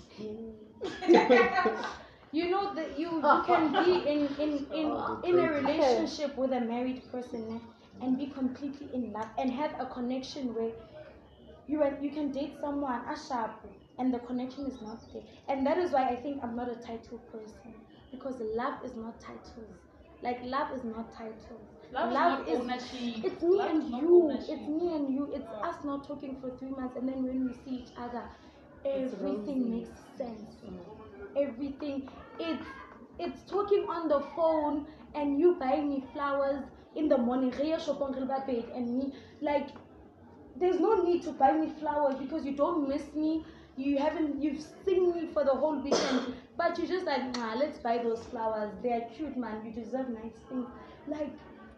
you 2.32 2.50
know 2.50 2.74
that 2.76 2.98
you 3.00 3.10
you 3.32 3.42
can 3.46 3.76
be 3.76 4.08
in 4.08 4.28
in 4.46 4.68
in, 4.72 4.88
Oh, 4.98 5.20
in 5.24 5.40
a 5.40 5.52
relationship 5.52 6.38
with 6.38 6.52
a 6.52 6.60
married 6.62 7.02
person 7.12 7.62
and 8.02 8.18
be 8.18 8.28
completely 8.28 8.90
in 8.94 9.12
love 9.12 9.28
and 9.38 9.52
have 9.52 9.74
a 9.80 9.86
connection 9.86 10.54
where 10.54 10.72
you 11.68 11.84
and 11.84 12.04
you 12.04 12.12
can 12.12 12.32
date 12.32 12.56
someone 12.62 13.02
a 13.08 13.16
sharp 13.18 13.66
and 13.98 14.14
the 14.14 14.20
connection 14.20 14.66
is 14.66 14.82
not 14.82 15.00
there. 15.14 15.24
And 15.48 15.66
that 15.66 15.78
is 15.78 15.92
why 15.92 16.10
i 16.10 16.16
think 16.16 16.40
i'm 16.44 16.56
not 16.56 16.70
a 16.70 16.76
title 16.76 17.20
person 17.32 17.74
because 18.12 18.36
love 18.40 18.84
is 18.84 18.96
not 18.96 19.20
titles. 19.20 19.78
Like 20.22 20.40
love 20.44 20.72
is 20.76 20.84
not 20.84 21.12
titles. 21.14 21.68
Love 21.92 22.10
is 22.12 22.14
not 22.16 22.48
ownership. 22.48 23.24
it's 23.24 23.42
me 23.42 23.58
Love 23.58 23.70
and 23.72 23.90
you. 23.90 24.24
ownership. 24.24 24.50
it's 24.50 24.68
me 24.68 24.96
and 24.96 25.14
you. 25.14 25.32
It's 25.34 25.52
us 25.64 25.84
not 25.84 26.08
talking 26.08 26.36
for 26.42 26.50
three 26.58 26.70
months 26.72 26.96
and 26.98 27.08
then 27.08 27.24
when 27.24 27.46
we 27.46 27.54
see 27.54 27.84
each 27.84 27.92
other 27.98 28.24
It's 28.48 28.49
everything 28.86 29.72
makes 29.72 30.00
sense. 30.18 30.56
Everything. 31.36 32.10
It's 32.40 32.66
it's 33.20 33.42
talking 33.50 33.86
on 33.90 34.08
the 34.08 34.20
phone 34.36 34.86
and 35.16 35.40
you 35.40 35.56
buying 35.60 35.90
me 35.90 36.04
flowers 36.14 36.64
in 36.96 37.10
the 37.10 37.18
morning. 37.18 37.52
Re 37.60 37.70
ya 37.72 37.78
shopong 37.78 38.14
re 38.16 38.22
le 38.22 38.76
and 38.76 38.98
me. 38.98 39.14
Like 39.42 39.70
there's 40.56 40.80
no 40.80 41.04
need 41.04 41.24
to 41.24 41.32
buy 41.32 41.54
me 41.54 41.70
flowers 41.80 42.16
because 42.20 42.46
you 42.46 42.56
don't 42.56 42.88
miss 42.88 43.14
me. 43.14 43.46
You 43.78 43.98
haven't 43.98 44.42
you've 44.42 44.62
seen 44.86 45.14
me 45.14 45.28
for 45.34 45.44
the 45.44 45.52
whole 45.52 45.80
weekend. 45.82 46.34
But 46.58 46.78
you 46.78 46.88
just 46.88 47.06
like 47.06 47.36
nah 47.38 47.56
let's 47.56 47.80
buy 47.80 47.98
those 48.00 48.24
flowers. 48.26 48.74
They're 48.84 49.08
cute 49.16 49.38
man. 49.38 49.66
You 49.66 49.72
deserve 49.72 50.10
nice 50.10 50.38
things. 50.50 50.68
Like 51.08 51.32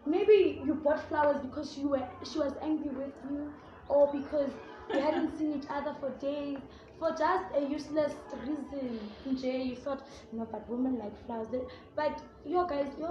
maybe 0.06 0.60
you 0.64 0.74
bought 0.74 1.08
flowers 1.08 1.38
because 1.42 1.76
you 1.78 1.88
were 1.88 2.06
she 2.24 2.38
was 2.38 2.54
angry 2.62 2.90
with 2.90 3.14
you 3.30 3.52
or 3.88 4.10
because 4.12 4.50
you 4.92 5.00
hadn't 5.00 5.36
seen 5.38 5.52
each 5.58 5.68
other 5.70 5.94
for 6.00 6.10
days 6.18 6.58
for 7.02 7.10
just 7.18 7.44
a 7.58 7.60
useless 7.76 8.12
reason 8.46 9.00
Nje, 9.28 9.52
you 9.70 9.76
thought 9.84 10.02
no 10.32 10.46
but 10.52 10.68
women 10.68 10.98
like 10.98 11.14
flowers 11.26 11.48
They- 11.54 11.66
but 11.96 12.22
yo 12.46 12.64
guys 12.72 12.90
yo 13.00 13.10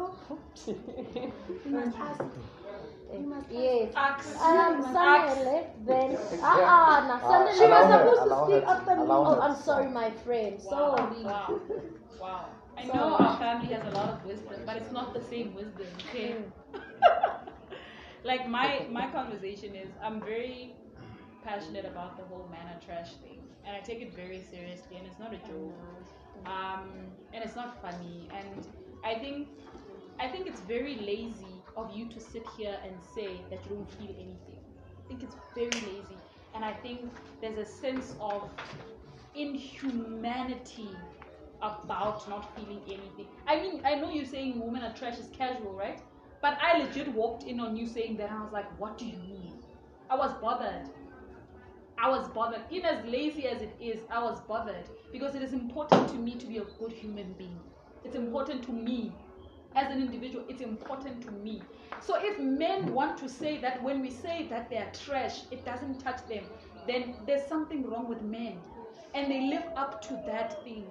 you 1.66 1.72
must 1.80 1.98
ask 1.98 2.24
you 3.14 3.28
must 3.28 3.52
Yes. 3.52 3.92
Ask. 3.96 4.42
Um, 4.42 4.82
Ask. 4.82 4.94
Samuel, 4.94 5.74
then. 5.86 6.18
Ah, 6.42 6.60
ah, 6.76 6.98
no, 7.10 7.16
Sunday. 7.30 7.54
She 7.58 7.66
was 7.68 7.86
supposed 7.92 8.22
to 8.22 8.26
allow 8.26 8.46
speak 8.48 8.64
after 8.74 8.96
me. 8.96 9.04
Oh. 9.10 9.40
I'm 9.42 9.56
sorry, 9.56 9.88
my 9.90 10.10
friend. 10.24 10.56
Wow. 10.64 10.96
Sorry. 10.96 11.24
Wow. 11.24 11.60
Wow. 12.22 12.46
I 12.78 12.86
Sorry. 12.86 12.98
know 12.98 13.16
our 13.16 13.38
family 13.38 13.74
has 13.74 13.84
a 13.86 13.98
lot 13.98 14.10
of 14.14 14.26
wisdom, 14.26 14.62
but 14.66 14.78
it's 14.78 14.92
not 14.94 15.14
the 15.14 15.22
same 15.22 15.54
wisdom, 15.54 15.88
okay? 16.08 16.38
like 18.24 18.48
my 18.48 18.86
my 18.90 19.08
conversation 19.12 19.76
is 19.76 19.90
I'm 20.02 20.22
very 20.22 20.74
passionate 21.44 21.86
about 21.86 22.16
the 22.18 22.24
whole 22.24 22.48
man 22.50 22.66
and 22.72 22.82
trash 22.82 23.12
thing. 23.24 23.41
And 23.66 23.76
I 23.76 23.80
take 23.80 24.02
it 24.02 24.16
very 24.16 24.42
seriously 24.42 24.98
and 24.98 25.06
it's 25.08 25.20
not 25.20 25.34
a 25.34 25.38
joke. 25.38 25.78
Um 26.46 26.90
and 27.34 27.44
it's 27.44 27.56
not 27.56 27.82
funny. 27.82 28.30
And 28.34 28.68
I 29.04 29.16
think 29.20 29.50
I 30.20 30.28
think 30.28 30.48
it's 30.48 30.62
very 30.62 30.96
lazy 30.98 31.64
of 31.76 31.92
you 31.96 32.08
to 32.10 32.20
sit 32.20 32.46
here 32.58 32.78
and 32.86 32.94
say 33.04 33.46
that 33.50 33.64
you 33.66 33.76
don't 33.76 33.92
feel 33.92 34.12
anything. 34.16 34.62
I 35.00 35.08
think 35.08 35.24
it's 35.24 35.36
very 35.56 35.82
lazy. 35.82 36.22
And 36.54 36.66
I 36.66 36.74
think 36.74 37.12
there's 37.42 37.58
a 37.58 37.66
sense 37.66 38.16
of 38.20 38.50
inhumanity 39.34 40.90
about 41.62 42.28
not 42.28 42.56
feeling 42.56 42.82
anything. 42.86 43.28
I 43.48 43.62
mean, 43.62 43.82
I 43.86 43.96
know 43.96 44.10
you're 44.10 44.26
saying 44.26 44.60
women 44.60 44.84
are 44.84 44.94
trash 44.94 45.18
is 45.20 45.30
casual, 45.30 45.74
right? 45.74 46.02
But 46.42 46.58
I 46.62 46.80
legit 46.80 47.08
walked 47.14 47.44
in 47.44 47.60
on 47.60 47.76
you 47.76 47.86
saying 47.88 48.18
that, 48.18 48.32
I 48.32 48.42
was 48.42 48.52
like, 48.52 48.68
what 48.80 48.98
do 48.98 49.06
you 49.06 49.18
mean? 49.18 49.54
I 50.10 50.16
was 50.16 50.34
bothered. 50.42 50.90
I 52.02 52.10
was 52.10 52.28
bothered. 52.30 52.64
Even 52.72 52.86
as 52.88 53.06
lazy 53.06 53.48
as 53.48 53.62
it 53.62 53.76
is, 53.80 54.00
I 54.10 54.24
was 54.24 54.42
bothered 54.48 54.90
because 55.12 55.36
it 55.36 55.44
is 55.44 55.54
important 55.54 56.10
to 56.10 56.16
me 56.18 56.36
to 56.40 56.48
be 56.48 56.58
a 56.58 56.66
good 56.80 56.92
human 56.92 57.34
being. 57.34 57.62
It's 58.04 58.16
important 58.16 58.64
to 58.64 58.72
me 58.72 59.14
as 59.76 59.92
an 59.92 60.02
individual. 60.02 60.46
It's 60.50 60.62
important 60.62 61.22
to 61.24 61.32
me. 61.32 61.62
So 62.02 62.16
if 62.18 62.40
men 62.40 62.92
want 62.94 63.18
to 63.20 63.30
say 63.30 63.62
that 63.62 63.84
when 63.84 64.02
we 64.02 64.10
say 64.10 64.48
that 64.50 64.70
they 64.72 64.78
are 64.78 64.92
trash, 64.92 65.42
it 65.52 65.64
doesn't 65.64 66.00
touch 66.00 66.28
them, 66.28 66.46
then 66.88 67.18
there's 67.28 67.48
something 67.48 67.88
wrong 67.88 68.10
with 68.10 68.24
men, 68.24 68.64
and 69.14 69.32
they 69.32 69.42
live 69.42 69.66
up 69.76 70.02
to 70.08 70.20
that 70.26 70.64
thing. 70.64 70.88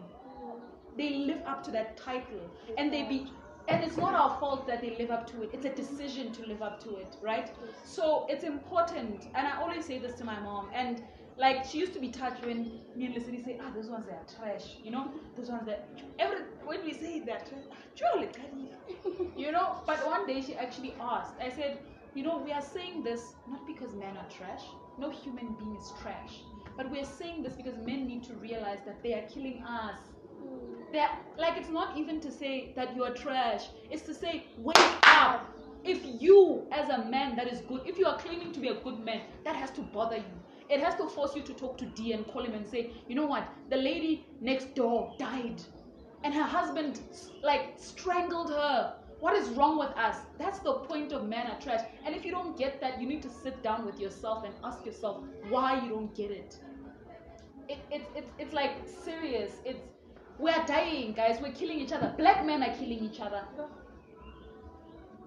They 0.96 1.10
live 1.10 1.42
up 1.46 1.64
to 1.64 1.72
that 1.72 1.96
title, 1.96 2.48
and 2.78 2.92
they 2.92 3.02
be. 3.02 3.39
And 3.68 3.84
it's 3.84 3.96
not 3.96 4.14
our 4.14 4.38
fault 4.40 4.66
that 4.66 4.80
they 4.80 4.96
live 4.98 5.10
up 5.10 5.26
to 5.32 5.42
it. 5.42 5.50
It's 5.52 5.64
a 5.64 5.74
decision 5.74 6.32
to 6.32 6.46
live 6.46 6.62
up 6.62 6.82
to 6.84 6.96
it, 6.96 7.16
right? 7.22 7.50
So 7.84 8.26
it's 8.28 8.44
important, 8.44 9.26
and 9.34 9.46
I 9.46 9.60
always 9.60 9.86
say 9.86 9.98
this 9.98 10.14
to 10.14 10.24
my 10.24 10.40
mom, 10.40 10.70
and 10.74 11.02
like 11.36 11.64
she 11.64 11.78
used 11.78 11.94
to 11.94 12.00
be 12.00 12.10
touched 12.10 12.44
when 12.44 12.80
me 12.94 13.06
and 13.06 13.14
Leslie 13.14 13.42
say, 13.42 13.58
ah, 13.62 13.70
those 13.74 13.88
ones 13.88 14.06
they 14.06 14.12
are 14.12 14.26
trash, 14.36 14.76
you 14.82 14.90
know, 14.90 15.12
those 15.36 15.48
ones 15.48 15.66
that 15.66 15.88
every 16.18 16.38
when 16.64 16.84
we 16.84 16.92
say 16.92 17.20
that, 17.20 17.50
surely, 17.94 18.28
you 19.36 19.52
know. 19.52 19.82
But 19.86 20.04
one 20.06 20.26
day 20.26 20.42
she 20.42 20.54
actually 20.56 20.94
asked, 21.00 21.34
I 21.40 21.50
said, 21.50 21.78
you 22.14 22.22
know, 22.24 22.38
we 22.38 22.52
are 22.52 22.62
saying 22.62 23.02
this 23.04 23.36
not 23.46 23.66
because 23.66 23.94
men 23.94 24.16
are 24.16 24.28
trash. 24.28 24.64
No 24.98 25.10
human 25.10 25.54
being 25.54 25.76
is 25.76 25.92
trash, 26.02 26.42
but 26.76 26.90
we 26.90 27.00
are 27.00 27.04
saying 27.06 27.42
this 27.42 27.54
because 27.54 27.76
men 27.78 28.06
need 28.06 28.24
to 28.24 28.34
realize 28.34 28.80
that 28.84 29.02
they 29.02 29.14
are 29.14 29.22
killing 29.22 29.62
us. 29.62 29.98
Like 31.38 31.56
it's 31.56 31.70
not 31.70 31.96
even 31.96 32.20
to 32.20 32.30
say 32.30 32.72
that 32.76 32.94
you 32.94 33.04
are 33.04 33.14
trash. 33.14 33.68
It's 33.90 34.02
to 34.02 34.14
say 34.14 34.46
wake 34.58 34.76
up. 35.06 35.56
If 35.82 36.00
you, 36.20 36.66
as 36.72 36.90
a 36.90 37.04
man 37.06 37.36
that 37.36 37.48
is 37.48 37.62
good, 37.62 37.80
if 37.86 37.98
you 37.98 38.06
are 38.06 38.18
claiming 38.18 38.52
to 38.52 38.60
be 38.60 38.68
a 38.68 38.74
good 38.74 38.98
man, 38.98 39.22
that 39.44 39.56
has 39.56 39.70
to 39.72 39.80
bother 39.80 40.16
you 40.18 40.40
it 40.70 40.78
has 40.80 40.94
to 40.94 41.08
force 41.08 41.34
you 41.34 41.42
to 41.42 41.52
talk 41.52 41.76
to 41.78 41.86
D 41.86 42.12
and 42.12 42.24
call 42.28 42.44
him 42.44 42.54
and 42.54 42.66
say, 42.66 42.92
you 43.08 43.16
know 43.16 43.26
what, 43.26 43.48
the 43.70 43.76
lady 43.76 44.24
next 44.40 44.74
door 44.76 45.16
died, 45.18 45.60
and 46.22 46.32
her 46.32 46.44
husband 46.44 47.00
like 47.42 47.72
strangled 47.76 48.50
her. 48.50 48.94
What 49.18 49.34
is 49.34 49.48
wrong 49.50 49.78
with 49.78 49.90
us? 49.98 50.16
That's 50.38 50.60
the 50.60 50.74
point 50.74 51.12
of 51.12 51.26
man 51.28 51.48
are 51.48 51.60
trash. 51.60 51.80
And 52.06 52.14
if 52.14 52.24
you 52.24 52.30
don't 52.30 52.56
get 52.56 52.80
that, 52.80 53.00
you 53.00 53.06
need 53.06 53.20
to 53.22 53.28
sit 53.30 53.62
down 53.62 53.84
with 53.84 53.98
yourself 54.00 54.44
and 54.44 54.54
ask 54.64 54.86
yourself 54.86 55.24
why 55.48 55.82
you 55.82 55.90
don't 55.90 56.14
get 56.14 56.30
it. 56.30 56.54
It, 57.68 57.78
it, 57.90 58.10
it 58.14 58.34
it's 58.38 58.52
like 58.54 58.72
serious. 58.86 59.60
It's 59.64 59.80
we 60.40 60.50
are 60.50 60.66
dying, 60.66 61.12
guys. 61.12 61.38
We're 61.40 61.52
killing 61.52 61.80
each 61.80 61.92
other. 61.92 62.14
Black 62.16 62.44
men 62.46 62.62
are 62.62 62.74
killing 62.74 63.00
each 63.00 63.20
other. 63.20 63.42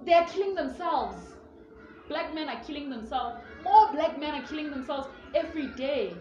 They 0.05 0.13
are 0.13 0.27
killing 0.27 0.55
themselves. 0.55 1.17
Black 2.07 2.33
men 2.33 2.49
are 2.49 2.61
killing 2.63 2.89
themselves. 2.89 3.37
More 3.63 3.91
black 3.93 4.19
men 4.19 4.33
are 4.33 4.47
killing 4.47 4.69
themselves 4.69 5.07
every 5.33 5.67
day. 5.67 6.13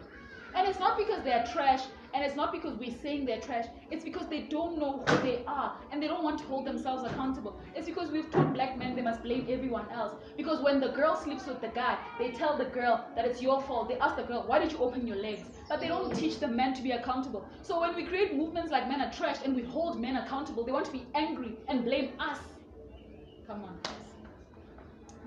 And 0.55 0.69
it's 0.69 0.79
not 0.79 0.99
because 0.99 1.25
they're 1.25 1.45
trash, 1.53 1.81
and 2.15 2.25
it's 2.25 2.37
not 2.37 2.53
because 2.53 2.77
we're 2.77 2.95
saying 3.03 3.25
they're 3.27 3.41
trash. 3.41 3.67
It's 3.91 4.05
because 4.05 4.29
they 4.29 4.43
don't 4.43 4.79
know 4.79 5.03
who 5.07 5.23
they 5.23 5.43
are, 5.47 5.77
and 5.91 6.03
they 6.03 6.07
don't 6.07 6.23
want 6.23 6.39
to 6.41 6.45
hold 6.45 6.67
themselves 6.67 7.05
accountable. 7.05 7.59
It's 7.75 7.87
because 7.87 8.11
we've 8.11 8.31
taught 8.31 8.53
black 8.53 8.79
men 8.79 8.95
they 8.95 9.03
must 9.03 9.23
blame 9.23 9.47
everyone 9.49 9.89
else. 9.91 10.15
Because 10.37 10.63
when 10.63 10.81
the 10.81 10.89
girl 10.89 11.17
sleeps 11.17 11.47
with 11.47 11.61
the 11.61 11.69
guy, 11.69 11.99
they 12.19 12.31
tell 12.31 12.57
the 12.57 12.67
girl 12.67 13.05
that 13.17 13.25
it's 13.25 13.41
your 13.41 13.63
fault. 13.63 13.89
They 13.89 13.99
ask 13.99 14.17
the 14.17 14.23
girl, 14.23 14.45
why 14.47 14.59
did 14.59 14.73
you 14.73 14.79
open 14.79 15.07
your 15.07 15.17
legs? 15.17 15.47
But 15.69 15.81
they 15.81 15.89
don't 15.89 16.15
teach 16.15 16.39
the 16.39 16.49
men 16.49 16.75
to 16.75 16.83
be 16.83 16.93
accountable. 16.93 17.47
So 17.63 17.81
when 17.81 17.95
we 17.97 18.05
create 18.05 18.35
movements 18.35 18.71
like 18.71 18.89
men 18.89 19.01
are 19.01 19.13
trash 19.13 19.39
and 19.45 19.55
we 19.57 19.63
hold 19.63 20.01
men 20.01 20.17
accountable, 20.17 20.65
they 20.65 20.73
want 20.73 20.87
to 20.87 20.93
be 20.93 21.07
angry 21.15 21.57
and 21.69 21.85
blame 21.85 22.13
us. 22.19 22.39
Come 23.47 23.65
on, 23.65 23.79
guys. 23.83 23.93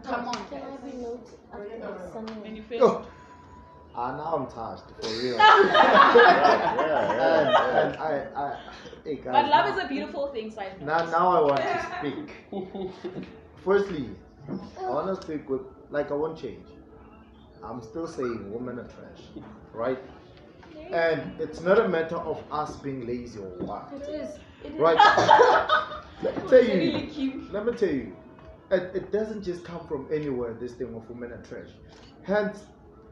Come 0.03 0.25
oh, 0.25 0.29
on, 0.29 0.47
Can 0.49 0.61
I 0.61 0.77
be 0.85 0.97
note 0.97 1.27
after 1.51 2.31
When 2.41 2.55
you 2.55 2.63
oh. 2.63 2.99
finish. 2.99 3.07
Oh. 3.97 4.01
Ah, 4.01 4.15
now 4.17 4.35
I'm 4.35 4.47
touched 4.47 4.83
for 5.01 5.09
real. 5.21 5.37
yeah, 5.37 6.71
and, 6.75 7.49
yeah. 7.49 7.87
and 7.87 7.97
I, 7.97 8.27
I, 8.35 8.59
hey 9.03 9.15
guys, 9.15 9.25
But 9.25 9.49
love 9.49 9.65
now- 9.65 9.77
is 9.77 9.83
a 9.83 9.87
beautiful 9.87 10.27
thing, 10.27 10.51
Simon. 10.51 10.85
Now, 10.85 11.05
now 11.09 11.29
I 11.29 11.41
want 11.41 11.61
to 11.61 11.85
speak. 11.99 13.15
Firstly, 13.63 14.09
I 14.49 14.89
want 14.89 15.07
to 15.15 15.21
speak 15.25 15.49
with, 15.49 15.61
like, 15.89 16.11
I 16.11 16.13
won't 16.13 16.37
change. 16.37 16.65
I'm 17.63 17.81
still 17.81 18.07
saying 18.07 18.51
women 18.53 18.79
are 18.79 18.83
trash, 18.87 19.43
right? 19.73 19.97
And 20.91 21.39
it's 21.39 21.61
not 21.61 21.79
a 21.79 21.87
matter 21.87 22.17
of 22.17 22.43
us 22.51 22.75
being 22.77 23.07
lazy 23.07 23.39
or 23.39 23.49
what, 23.65 23.91
It 23.95 24.01
is. 24.09 24.29
It 24.63 24.73
is. 24.73 24.79
right? 24.79 24.97
let 26.21 26.35
me 26.35 26.41
tell 26.49 26.53
It's 26.59 26.67
really 26.67 27.01
you. 27.05 27.07
cute. 27.07 27.53
Let 27.53 27.65
me 27.65 27.73
tell 27.73 27.89
you. 27.89 28.15
It, 28.71 28.91
it 28.95 29.11
doesn't 29.11 29.43
just 29.43 29.63
come 29.63 29.87
from 29.87 30.07
anywhere. 30.11 30.53
This 30.53 30.73
thing 30.73 30.93
of 30.95 31.09
women 31.09 31.31
are 31.31 31.41
trash. 31.43 31.69
Hence, 32.23 32.65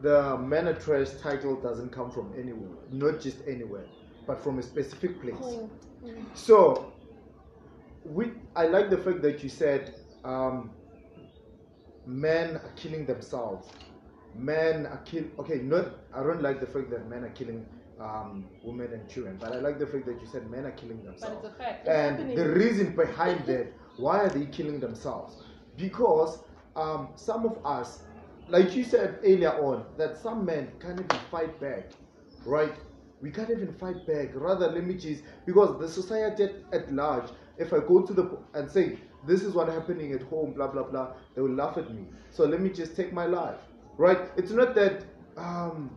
the 0.03 0.77
trash 0.79 1.09
title 1.21 1.55
doesn't 1.55 1.91
come 1.91 2.11
from 2.11 2.33
anywhere. 2.37 2.77
Not 2.91 3.21
just 3.21 3.37
anywhere, 3.47 3.85
but 4.27 4.43
from 4.43 4.59
a 4.59 4.63
specific 4.63 5.21
place. 5.21 5.35
Mm. 5.35 6.25
So, 6.33 6.93
we, 8.05 8.31
I 8.55 8.67
like 8.67 8.89
the 8.89 8.97
fact 8.97 9.21
that 9.21 9.41
you 9.43 9.49
said 9.49 9.95
um, 10.23 10.71
men 12.05 12.57
are 12.57 12.73
killing 12.75 13.05
themselves. 13.05 13.69
Men 14.35 14.87
are 14.87 15.01
kill. 15.05 15.23
Okay, 15.39 15.59
not. 15.59 15.85
I 16.13 16.21
don't 16.23 16.41
like 16.41 16.59
the 16.59 16.67
fact 16.67 16.89
that 16.89 17.07
men 17.07 17.23
are 17.23 17.29
killing 17.29 17.65
um, 17.99 18.45
women 18.63 18.91
and 18.91 19.07
children, 19.07 19.37
but 19.39 19.53
I 19.53 19.59
like 19.59 19.79
the 19.79 19.87
fact 19.87 20.05
that 20.07 20.19
you 20.19 20.27
said 20.27 20.49
men 20.49 20.65
are 20.65 20.71
killing 20.71 21.03
themselves. 21.03 21.37
But 21.41 21.51
it's 21.51 21.55
a 21.55 21.57
fact. 21.57 21.87
And 21.87 22.37
the 22.37 22.49
reason 22.49 22.95
behind 22.95 23.45
that, 23.45 23.71
why 23.97 24.19
are 24.19 24.29
they 24.29 24.47
killing 24.47 24.79
themselves? 24.79 25.43
Because 25.77 26.39
um, 26.75 27.09
some 27.15 27.45
of 27.45 27.63
us, 27.65 28.01
like 28.47 28.75
you 28.75 28.83
said 28.83 29.19
earlier 29.23 29.51
on, 29.63 29.85
that 29.97 30.17
some 30.17 30.45
men 30.45 30.71
can't 30.79 30.99
even 30.99 31.19
fight 31.31 31.59
back, 31.59 31.91
right? 32.45 32.73
We 33.21 33.31
can't 33.31 33.49
even 33.49 33.73
fight 33.73 34.05
back. 34.05 34.29
Rather, 34.33 34.67
let 34.69 34.83
me 34.83 34.95
just 34.95 35.23
because 35.45 35.79
the 35.79 35.87
society 35.87 36.43
at, 36.43 36.55
at 36.73 36.93
large, 36.93 37.29
if 37.57 37.73
I 37.73 37.79
go 37.79 38.01
to 38.01 38.13
the 38.13 38.37
and 38.53 38.69
say 38.69 38.99
this 39.25 39.43
is 39.43 39.53
what 39.53 39.69
happening 39.69 40.11
at 40.13 40.21
home, 40.23 40.53
blah 40.53 40.67
blah 40.67 40.83
blah, 40.83 41.13
they 41.35 41.41
will 41.41 41.53
laugh 41.55 41.77
at 41.77 41.93
me. 41.93 42.05
So 42.31 42.45
let 42.45 42.59
me 42.61 42.69
just 42.69 42.95
take 42.95 43.13
my 43.13 43.25
life, 43.25 43.59
right? 43.97 44.29
It's 44.37 44.51
not 44.51 44.75
that. 44.75 45.05
Um, 45.37 45.89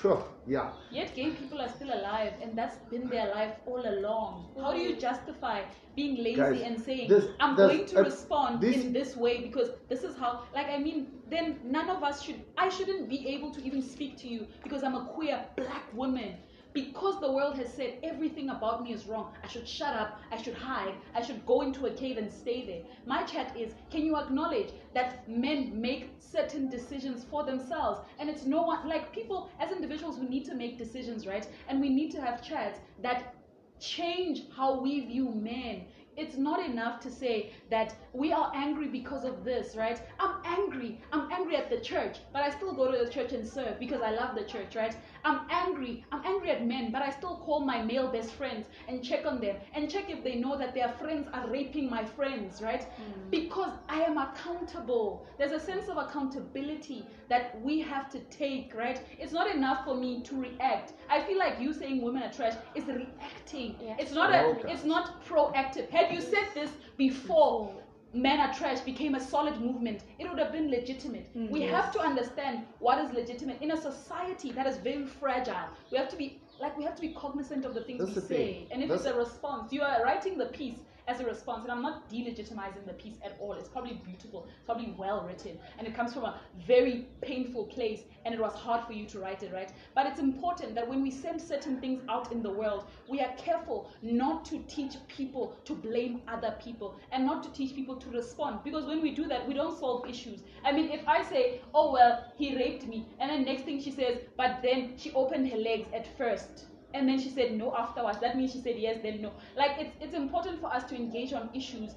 sure, 0.00 0.24
yeah. 0.46 0.72
Yet 0.90 1.14
gay 1.14 1.30
people 1.30 1.60
are 1.60 1.68
still 1.68 1.92
alive, 1.92 2.32
and 2.42 2.56
that's 2.56 2.76
been 2.90 3.08
their 3.08 3.28
life 3.34 3.54
all 3.66 3.84
along. 3.86 4.50
How 4.56 4.72
do 4.72 4.78
you 4.78 4.96
justify 4.96 5.62
being 5.94 6.16
lazy 6.22 6.36
Guys, 6.40 6.60
and 6.62 6.80
saying, 6.80 7.08
this- 7.08 7.26
I'm 7.40 7.56
this- 7.56 7.66
going 7.68 7.86
to 7.86 8.00
uh, 8.00 8.04
respond 8.04 8.60
this- 8.60 8.76
in 8.76 8.92
this 8.92 9.16
way 9.16 9.42
because 9.42 9.70
this 9.88 10.02
is 10.04 10.16
how, 10.16 10.42
like, 10.54 10.68
I 10.68 10.78
mean, 10.78 11.08
then 11.28 11.58
none 11.64 11.88
of 11.90 12.02
us 12.02 12.22
should, 12.22 12.40
I 12.56 12.68
shouldn't 12.68 13.08
be 13.08 13.28
able 13.28 13.50
to 13.52 13.60
even 13.62 13.82
speak 13.82 14.16
to 14.18 14.28
you 14.28 14.46
because 14.62 14.82
I'm 14.82 14.94
a 14.94 15.04
queer 15.06 15.44
black 15.56 15.92
woman. 15.92 16.36
Because 16.72 17.20
the 17.20 17.30
world 17.30 17.56
has 17.56 17.70
said 17.70 17.98
everything 18.02 18.48
about 18.48 18.82
me 18.82 18.92
is 18.94 19.06
wrong, 19.06 19.34
I 19.44 19.46
should 19.46 19.68
shut 19.68 19.94
up, 19.94 20.20
I 20.30 20.40
should 20.40 20.54
hide, 20.54 20.94
I 21.14 21.20
should 21.20 21.44
go 21.44 21.60
into 21.60 21.84
a 21.86 21.90
cave 21.90 22.16
and 22.16 22.32
stay 22.32 22.64
there. 22.64 22.82
My 23.04 23.24
chat 23.24 23.54
is 23.56 23.74
can 23.90 24.06
you 24.06 24.16
acknowledge 24.16 24.70
that 24.94 25.28
men 25.28 25.78
make 25.78 26.10
certain 26.18 26.70
decisions 26.70 27.24
for 27.24 27.44
themselves? 27.44 28.00
And 28.18 28.30
it's 28.30 28.46
no 28.46 28.62
one, 28.62 28.88
like 28.88 29.12
people, 29.12 29.50
as 29.60 29.70
individuals, 29.70 30.18
we 30.18 30.28
need 30.28 30.46
to 30.46 30.54
make 30.54 30.78
decisions, 30.78 31.26
right? 31.26 31.46
And 31.68 31.80
we 31.80 31.90
need 31.90 32.10
to 32.12 32.20
have 32.22 32.42
chats 32.42 32.80
that 33.02 33.34
change 33.78 34.44
how 34.56 34.80
we 34.80 35.00
view 35.00 35.30
men. 35.30 35.84
It's 36.16 36.36
not 36.36 36.64
enough 36.64 37.00
to 37.00 37.10
say 37.10 37.52
that 37.70 37.94
we 38.14 38.32
are 38.32 38.52
angry 38.54 38.88
because 38.88 39.24
of 39.24 39.42
this, 39.44 39.74
right? 39.74 40.00
I'm 40.20 40.34
angry. 40.44 41.00
I'm 41.12 41.30
angry 41.32 41.56
at 41.56 41.70
the 41.70 41.80
church, 41.80 42.18
but 42.32 42.42
I 42.42 42.50
still 42.50 42.72
go 42.72 42.90
to 42.90 43.04
the 43.04 43.10
church 43.10 43.32
and 43.32 43.46
serve 43.46 43.78
because 43.78 44.02
I 44.02 44.10
love 44.10 44.34
the 44.34 44.44
church, 44.44 44.76
right? 44.76 44.94
I'm 45.24 45.40
angry. 45.50 46.04
I'm 46.12 46.22
angry 46.24 46.50
at 46.50 46.66
men, 46.66 46.92
but 46.92 47.00
I 47.00 47.10
still 47.10 47.36
call 47.36 47.60
my 47.60 47.80
male 47.82 48.08
best 48.08 48.32
friends 48.32 48.66
and 48.86 49.02
check 49.02 49.24
on 49.24 49.40
them 49.40 49.56
and 49.74 49.90
check 49.90 50.10
if 50.10 50.22
they 50.22 50.34
know 50.34 50.58
that 50.58 50.74
their 50.74 50.90
friends 50.90 51.26
are 51.32 51.48
raping 51.48 51.88
my 51.88 52.04
friends, 52.04 52.60
right? 52.60 52.82
Mm. 52.82 53.30
Because 53.30 53.72
I 53.88 54.02
am 54.02 54.18
accountable. 54.18 55.26
There's 55.38 55.52
a 55.52 55.60
sense 55.60 55.88
of 55.88 55.96
accountability 55.96 57.06
that 57.30 57.60
we 57.62 57.80
have 57.80 58.10
to 58.10 58.18
take, 58.24 58.74
right? 58.74 59.00
It's 59.18 59.32
not 59.32 59.54
enough 59.54 59.84
for 59.86 59.94
me 59.94 60.22
to 60.24 60.36
react. 60.38 60.92
I 61.08 61.22
feel 61.22 61.38
like 61.38 61.58
you 61.60 61.72
saying 61.72 62.02
women 62.02 62.22
are 62.22 62.32
trash 62.32 62.54
is 62.74 62.84
reacting. 62.84 63.76
It's 63.98 64.12
not 64.12 64.30
a 64.34 64.42
Okay. 64.42 64.72
it's 64.72 64.84
not 64.84 65.24
proactive. 65.24 65.88
Had 65.88 66.12
you 66.12 66.20
said 66.20 66.48
this 66.54 66.70
before 66.98 67.72
men 68.12 68.40
are 68.40 68.52
trash 68.52 68.80
became 68.80 69.14
a 69.14 69.20
solid 69.20 69.60
movement, 69.60 70.02
it 70.18 70.28
would 70.28 70.38
have 70.38 70.52
been 70.52 70.70
legitimate. 70.70 71.26
Mm, 71.36 71.50
we 71.50 71.60
yes. 71.60 71.70
have 71.70 71.92
to 71.92 72.00
understand 72.00 72.64
what 72.78 72.98
is 72.98 73.12
legitimate 73.12 73.60
in 73.62 73.70
a 73.70 73.76
society 73.80 74.52
that 74.52 74.66
is 74.66 74.76
very 74.78 75.06
fragile. 75.06 75.68
We 75.90 75.98
have 75.98 76.08
to 76.10 76.16
be 76.16 76.40
like 76.60 76.76
we 76.76 76.84
have 76.84 76.94
to 76.94 77.00
be 77.02 77.08
cognizant 77.14 77.64
of 77.64 77.74
the 77.74 77.82
things 77.82 77.98
That's 78.00 78.10
we 78.10 78.20
the 78.20 78.26
say. 78.26 78.36
thing. 78.54 78.66
And 78.70 78.82
if 78.82 78.88
That's- 78.88 79.06
it's 79.06 79.14
a 79.14 79.18
response, 79.18 79.72
you 79.72 79.82
are 79.82 80.02
writing 80.04 80.38
the 80.38 80.46
piece 80.46 80.78
as 81.08 81.20
a 81.20 81.24
response. 81.24 81.64
And 81.64 81.72
I'm 81.72 81.82
not 81.82 82.10
delegitimizing 82.10 82.86
the 82.86 82.94
piece 82.94 83.16
at 83.24 83.36
all. 83.40 83.52
It's 83.52 83.68
probably 83.68 84.00
beautiful, 84.04 84.46
it's 84.48 84.64
probably 84.64 84.94
well 84.98 85.24
written, 85.26 85.58
and 85.78 85.86
it 85.86 85.94
comes 85.94 86.14
from 86.14 86.24
a 86.24 86.40
very 86.66 87.08
painful 87.20 87.66
place, 87.66 88.00
and 88.24 88.34
it 88.34 88.40
was 88.40 88.52
hard 88.54 88.86
for 88.86 88.92
you 88.92 89.06
to 89.06 89.18
write 89.18 89.42
it, 89.42 89.52
right? 89.52 89.72
But 89.94 90.06
it's 90.06 90.20
important 90.20 90.74
that 90.74 90.88
when 90.88 91.02
we 91.02 91.10
send 91.10 91.40
certain 91.40 91.80
things 91.80 92.02
out 92.08 92.32
in 92.32 92.42
the 92.42 92.50
world, 92.50 92.86
we 93.08 93.20
are 93.20 93.32
careful 93.36 93.90
not 94.02 94.44
to 94.46 94.58
teach 94.68 94.94
people 95.08 95.56
to 95.64 95.74
blame 95.74 96.22
other 96.28 96.56
people 96.62 96.96
and 97.10 97.24
not 97.24 97.42
to 97.44 97.52
teach 97.52 97.74
people 97.74 97.96
to 97.96 98.10
respond. 98.10 98.60
Because 98.64 98.86
when 98.86 99.02
we 99.02 99.14
do 99.14 99.26
that, 99.28 99.46
we 99.46 99.54
don't 99.54 99.78
solve 99.78 100.08
issues. 100.08 100.40
I 100.64 100.72
mean, 100.72 100.90
if 100.90 101.06
I 101.06 101.22
say, 101.22 101.60
oh, 101.74 101.92
well, 101.92 102.24
he 102.36 102.56
raped 102.56 102.86
me, 102.86 103.06
and 103.18 103.30
then 103.30 103.44
next 103.44 103.64
thing 103.64 103.80
she 103.80 103.90
says, 103.90 104.18
but 104.36 104.60
then 104.62 104.94
she 104.96 105.12
opened 105.12 105.48
her 105.50 105.58
legs 105.58 105.88
at 105.92 106.06
first 106.16 106.66
and 106.94 107.08
then 107.08 107.18
she 107.18 107.30
said 107.30 107.52
no 107.52 107.74
afterwards 107.76 108.18
that 108.20 108.36
means 108.36 108.52
she 108.52 108.60
said 108.60 108.76
yes 108.78 108.98
then 109.02 109.20
no 109.22 109.32
like 109.56 109.72
it's, 109.78 109.92
it's 110.00 110.14
important 110.14 110.60
for 110.60 110.72
us 110.72 110.84
to 110.84 110.94
engage 110.94 111.32
on 111.32 111.48
issues 111.54 111.94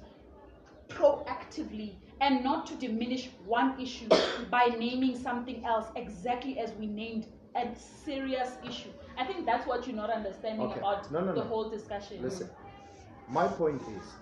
proactively 0.88 1.96
and 2.20 2.42
not 2.44 2.66
to 2.66 2.74
diminish 2.76 3.30
one 3.44 3.78
issue 3.80 4.08
by 4.50 4.66
naming 4.78 5.16
something 5.16 5.64
else 5.64 5.86
exactly 5.96 6.58
as 6.58 6.72
we 6.74 6.86
named 6.86 7.26
a 7.56 7.68
serious 7.76 8.50
issue 8.68 8.90
i 9.16 9.24
think 9.24 9.44
that's 9.46 9.66
what 9.66 9.86
you're 9.86 9.96
not 9.96 10.10
understanding 10.10 10.66
Okay. 10.66 10.78
about 10.78 11.10
No, 11.10 11.20
no, 11.20 11.34
the 11.34 11.40
no. 11.40 11.46
whole 11.46 11.68
discussion 11.70 12.22
Listen, 12.22 12.50
my 13.28 13.46
point 13.48 13.82
is, 13.82 14.14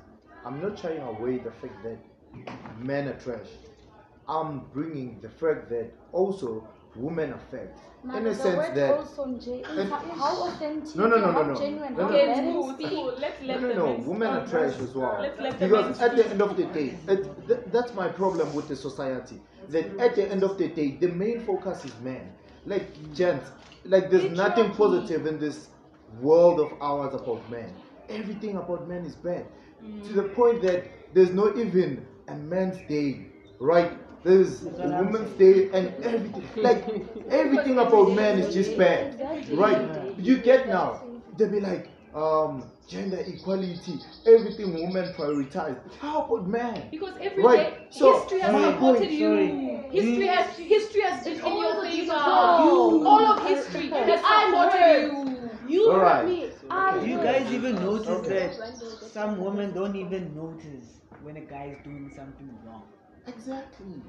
I'm 0.45 0.61
not 0.61 0.79
shying 0.79 1.01
away 1.03 1.39
the 1.39 1.51
fact 1.51 1.83
that 1.83 1.99
men 2.81 3.09
are 3.09 3.19
trash. 3.19 3.49
I'm 4.27 4.61
bringing 4.73 5.21
the 5.21 5.29
fact 5.29 5.69
that 5.71 5.91
also 6.13 6.74
women 6.97 7.33
are 7.33 7.41
facts. 7.51 7.81
Now, 8.05 8.19
In 8.19 8.27
a 8.27 8.35
sense 8.35 8.69
that 8.75 8.99
also, 8.99 9.25
And- 9.25 9.91
how, 9.91 9.97
how 9.97 10.49
authentic 10.49 10.95
No, 10.95 11.07
no, 11.07 11.17
no, 11.17 11.27
no, 11.27 11.33
how 11.33 11.43
no. 11.43 11.55
genuine, 11.55 11.95
No, 11.97 12.03
how 12.05 12.11
no. 12.11 12.15
Okay, 12.17 12.27
balanced- 12.27 12.81
cool, 12.81 12.89
cool. 12.91 13.15
Let's 13.19 13.43
let 13.43 13.61
no, 13.63 13.73
no, 13.73 13.93
women 14.05 14.29
are 14.29 14.47
speak. 14.47 14.51
trash 14.51 14.79
as 14.81 14.95
well. 14.95 15.19
Let's 15.23 15.41
let 15.41 15.59
the 15.59 15.69
men 15.69 15.71
Because 15.71 16.01
at 16.03 16.17
the 16.17 16.27
end 16.29 16.43
of 16.43 16.57
the 16.57 16.65
day, 16.67 16.99
it, 17.09 17.49
th- 17.49 17.61
that's 17.73 17.95
my 17.95 18.09
problem 18.09 18.55
with 18.55 18.69
the 18.69 18.77
society. 18.77 19.41
That 19.71 19.99
at 19.99 20.15
the 20.17 20.31
end 20.31 20.43
of 20.43 20.59
the 20.59 20.69
day, 20.69 20.99
the 21.01 21.09
main 21.09 21.41
focus 21.41 21.85
is 21.87 21.99
men. 22.03 22.31
Like, 22.67 22.87
gents, 23.15 23.51
like 23.85 24.11
there's 24.11 24.31
nothing 24.37 24.71
positive 24.73 25.27
in 25.27 25.39
this 25.39 25.69
world 26.21 26.61
of 26.61 26.75
ours 26.83 27.15
about 27.15 27.49
men. 27.51 27.73
Everything 28.11 28.57
about 28.59 28.87
men 28.87 29.07
is 29.07 29.15
bad. 29.15 29.47
To 30.07 30.13
the 30.13 30.25
point 30.25 30.61
that 30.63 30.85
there's 31.15 31.31
not 31.33 31.57
even 31.57 32.07
a 32.29 32.35
man's 32.37 32.77
day, 32.87 33.27
right? 33.61 33.93
There's 34.25 34.63
a 34.65 34.89
woman's 35.03 35.31
day 35.39 35.69
and 35.73 35.93
everything. 36.03 36.45
Like, 36.57 36.85
everything 37.31 37.79
about 37.79 38.13
men 38.13 38.39
is 38.39 38.55
just 38.55 38.77
bad, 38.79 39.21
right? 39.53 40.19
You 40.19 40.39
get 40.39 40.67
now, 40.69 41.03
they'll 41.37 41.51
be 41.51 41.61
like, 41.61 41.91
um, 42.15 42.65
gender 42.89 43.19
equality, 43.27 44.01
everything 44.27 44.73
women 44.75 45.13
prioritize. 45.13 45.77
How 46.01 46.23
about 46.25 46.47
men? 46.49 46.89
Because 46.91 47.15
every 47.21 47.43
day 47.43 47.49
Right. 47.49 47.75
So, 47.91 48.21
history 48.21 48.41
has 48.41 48.53
my 48.53 48.73
supported 48.73 48.99
point- 49.01 49.11
you. 49.11 49.29
sorry. 49.29 49.75
History 49.91 50.27
has 50.27 50.57
history 50.57 51.01
has 51.03 51.25
been 51.25 51.39
in 51.41 51.57
your 51.57 51.83
favor. 51.85 52.13
No. 52.13 53.07
All 53.07 53.27
of 53.27 53.47
history 53.47 53.89
has 53.91 54.21
supported 54.21 55.03
you. 55.03 55.51
You 55.69 55.91
All 55.91 55.99
hurt 55.99 56.03
right. 56.03 56.27
me. 56.27 56.51
I'm 56.71 57.09
You 57.09 57.17
guys 57.19 57.53
even 57.53 57.75
notice 57.77 58.27
that 58.29 58.55
some 59.13 59.39
women 59.45 59.73
don't 59.73 59.97
even 59.97 60.35
notice 60.35 61.01
when 61.23 61.37
a 61.37 61.41
guy 61.41 61.67
is 61.77 61.79
doing 61.85 62.11
something 62.15 62.49
wrong. 62.67 62.83
Exactly. 63.27 64.03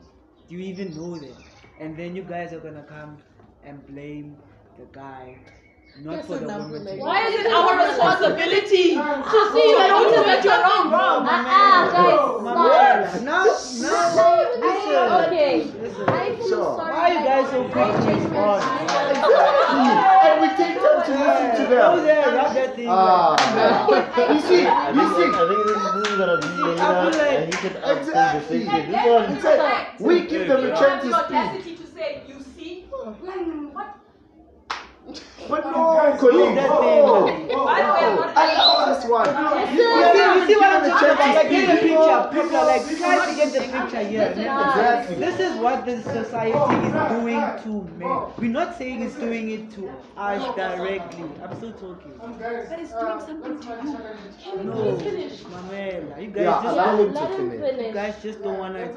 Do 0.47 0.55
you 0.55 0.59
even 0.59 0.95
know 0.95 1.17
that? 1.17 1.43
And 1.77 1.97
then 1.97 2.15
you 2.15 2.23
guys 2.23 2.53
are 2.53 2.59
gonna 2.59 2.83
come 2.83 3.17
and 3.63 3.85
blame 3.87 4.37
the 4.77 4.85
guy, 4.91 5.39
not 6.03 6.11
Yes, 6.17 6.25
for 6.27 6.35
the 6.37 6.45
woman. 6.45 6.83
now, 6.83 6.91
to- 6.91 6.99
Why 6.99 7.27
is 7.27 7.33
it 7.39 7.47
our 7.53 7.73
responsibility 7.87 8.95
to 8.95 9.39
see 9.53 9.67
you 9.69 9.77
that 9.79 9.87
know 9.87 10.01
you 10.03 10.23
that 10.23 10.35
did 10.35 10.43
you're 10.43 10.59
wrong? 10.59 10.91
wrong? 10.91 11.23
Ah, 11.23 11.87
guys, 11.87 12.19
Mamela, 12.43 13.07
stop. 13.07 13.23
now, 13.23 13.43
now, 13.45 14.35
listen. 14.59 15.25
Okay. 15.25 15.55
Listen. 15.79 16.09
I 16.09 16.35
feel 16.35 16.47
Sure. 16.49 16.75
sorry. 16.75 16.93
Why 16.95 17.07
you 17.15 17.21
guys 17.23 17.47
so 17.49 17.61
like, 17.61 17.71
quick 17.71 17.91
to 17.95 18.01
very 18.01 18.19
respond? 18.19 18.63
Exactly. 18.81 19.23
And 20.25 20.35
we 20.41 20.47
take 20.59 20.75
time 20.83 20.99
to 21.05 21.11
listen 21.15 21.47
to 21.55 21.63
Oh, 21.65 21.95
them. 21.95 22.05
yeah, 22.05 22.35
rub 22.35 22.53
that 22.53 22.75
thing. 22.75 22.87
Ah, 22.89 23.35
you 24.33 24.39
see, 24.41 24.67
I 24.67 24.91
you 24.91 24.99
think, 24.99 25.15
see, 25.15 25.31
I 25.31 25.47
think 25.47 25.63
this, 25.63 25.79
this 25.95 26.11
is 26.11 26.17
gonna 26.19 26.37
be 26.43 26.47
I 26.47 26.75
a 26.75 27.11
feel 27.11 27.19
like- 27.23 27.55
heated 27.55 27.75
up 27.83 27.97
Exactly. 27.97 28.65
conversation. 28.65 28.91
This 28.91 29.05
one, 29.05 29.35
Exactly. 29.35 30.05
we 30.05 30.21
give 30.27 30.47
them 30.49 30.59
You 30.59 30.65
a 30.65 30.69
don't 30.69 30.79
chance 30.79 31.03
have 31.03 31.03
the 31.03 31.09
to 31.09 31.23
speak. 31.23 31.37
audacity 31.37 31.75
to 31.77 31.87
say, 31.87 32.21
you 32.27 32.35
see, 32.55 32.85
what? 32.91 33.94
But 35.47 35.63
no, 35.65 36.15
colleague. 36.19 36.55
that 36.55 36.69
Oh, 36.71 37.27
thing. 37.27 37.47
oh, 37.53 37.65
By 37.65 37.81
the 37.81 37.93
way, 37.93 37.99
I'm 38.01 38.17
oh, 38.17 38.25
not- 38.25 38.33
allow 38.33 38.85
us 38.89 39.05
one. 39.05 39.29
You 39.29 39.77
see, 39.77 40.39
you 40.39 40.47
see 40.47 40.55
what 40.55 40.73
I'm 40.73 40.81
Give 40.89 40.97
them 40.97 40.97
a 40.97 40.99
trying 40.99 41.15
to 41.15 41.15
chance 41.15 41.35
like, 41.35 41.49
get 41.49 41.67
the 41.69 41.75
picture. 41.85 42.29
People 42.33 42.55
are 42.57 42.65
like, 42.65 42.97
try 42.97 43.29
to 43.29 43.35
get 43.35 43.53
the 43.53 43.59
picture 43.59 44.03
here. 44.09 44.27
Exactly. 44.35 45.15
This 45.17 45.39
is 45.39 45.55
what 45.61 45.85
the 45.85 46.01
society 46.01 46.57
is 46.57 46.93
doing 47.13 47.41
to 47.63 47.93
men. 47.99 48.21
We're 48.39 48.49
not 48.51 48.77
saying 48.77 49.03
it's 49.03 49.15
doing 49.15 49.51
it 49.51 49.71
to 49.75 49.89
us 50.17 50.55
directly. 50.55 51.29
I'm 51.43 51.55
still 51.57 51.73
talking. 51.73 52.13
But 52.17 52.79
it's 52.79 52.91
doing 52.91 53.19
something 53.21 53.59
to 53.59 53.67
you. 53.85 53.97
Can 54.41 54.57
you 54.57 54.63
No, 54.63 54.95
please 54.95 55.01
finish? 55.03 55.39
Mamela, 55.43 56.21
you 56.21 56.27
guys 56.31 56.43
Yeah, 56.43 56.61
just 56.63 56.73
allow 56.73 56.97
him 56.97 57.13
Let 57.13 57.27
to 57.29 57.35
him 57.37 57.51
finish. 57.51 57.87
you 57.87 57.93
guys 57.93 58.15
just 58.23 58.41
don't 58.43 58.57
wanna 58.57 58.87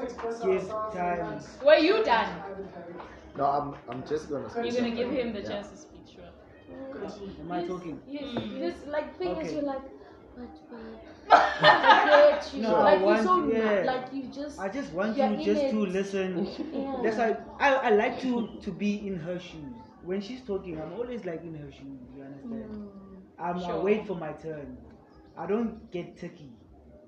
give 0.43 0.67
time. 0.93 1.39
were 1.63 1.75
you 1.75 2.03
done? 2.03 2.29
No, 3.37 3.45
I'm, 3.45 3.75
I'm 3.87 4.03
just 4.07 4.29
gonna 4.29 4.49
speak. 4.49 4.65
You're 4.65 4.81
gonna 4.81 4.95
give 4.95 5.11
him 5.11 5.33
the 5.33 5.41
chance 5.43 5.67
to 5.69 5.77
speak, 5.77 5.98
sure. 7.07 7.29
Am 7.41 7.51
I 7.51 7.65
talking? 7.65 7.99
Yes, 8.07 8.23
this 8.59 8.85
like 8.87 9.17
thing 9.17 9.35
is 9.37 9.51
you're 9.53 9.61
like, 9.63 9.81
but 10.35 10.69
babe, 10.69 10.99
I 11.31 12.31
get 12.31 12.53
you. 12.53 12.61
No, 12.61 12.75
I 12.75 12.83
like 12.83 12.99
you're 12.99 13.07
want- 13.07 13.23
so 13.23 13.51
yeah. 13.51 13.81
like 13.85 14.13
you 14.13 14.23
just. 14.33 14.59
I 14.59 14.69
just 14.69 14.91
want 14.93 15.17
you're 15.17 15.27
you 15.31 15.33
in 15.39 15.43
just 15.45 15.69
to 15.69 15.85
listen. 15.85 16.47
Yeah. 16.73 16.99
That's 17.03 17.17
why 17.17 17.37
I, 17.59 17.73
I 17.75 17.89
like 17.91 18.19
to 18.21 18.57
to 18.61 18.71
be 18.71 19.07
in 19.07 19.15
her 19.17 19.39
shoes. 19.39 19.75
When 20.03 20.21
she's 20.21 20.41
talking, 20.41 20.79
I'm 20.81 20.93
always 20.93 21.25
like 21.25 21.43
in 21.43 21.55
her 21.55 21.71
shoes. 21.71 21.99
You 22.15 22.23
understand? 22.23 22.71
Mm. 22.71 22.87
I'm, 23.37 23.57
I 23.63 23.77
wait 23.77 24.05
for 24.07 24.15
my 24.15 24.31
turn. 24.33 24.77
I 25.37 25.45
don't 25.45 25.89
get 25.91 26.17
turkey 26.19 26.51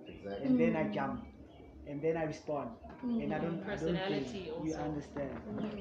Exactly. 0.07 0.45
and 0.47 0.59
then 0.59 0.75
I 0.75 0.83
jump 0.93 1.25
and 1.87 2.01
then 2.01 2.15
I 2.17 2.23
respond 2.23 2.69
and 3.03 3.33
I 3.33 3.39
don't 3.39 3.63
I 3.63 3.75
don't 3.75 3.95
Personality 3.95 4.25
think 4.25 4.45
you 4.45 4.73
also. 4.73 4.83
understand. 4.83 5.31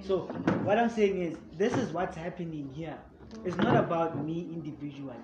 So 0.03 0.21
what 0.65 0.79
I'm 0.79 0.89
saying 0.91 1.21
is 1.23 1.39
this 1.57 1.75
is 1.75 1.93
what's 1.93 2.17
happening 2.17 2.71
here. 2.75 2.99
It's 3.45 3.57
not 3.57 3.77
about 3.77 4.17
me 4.25 4.49
individually. 4.53 5.17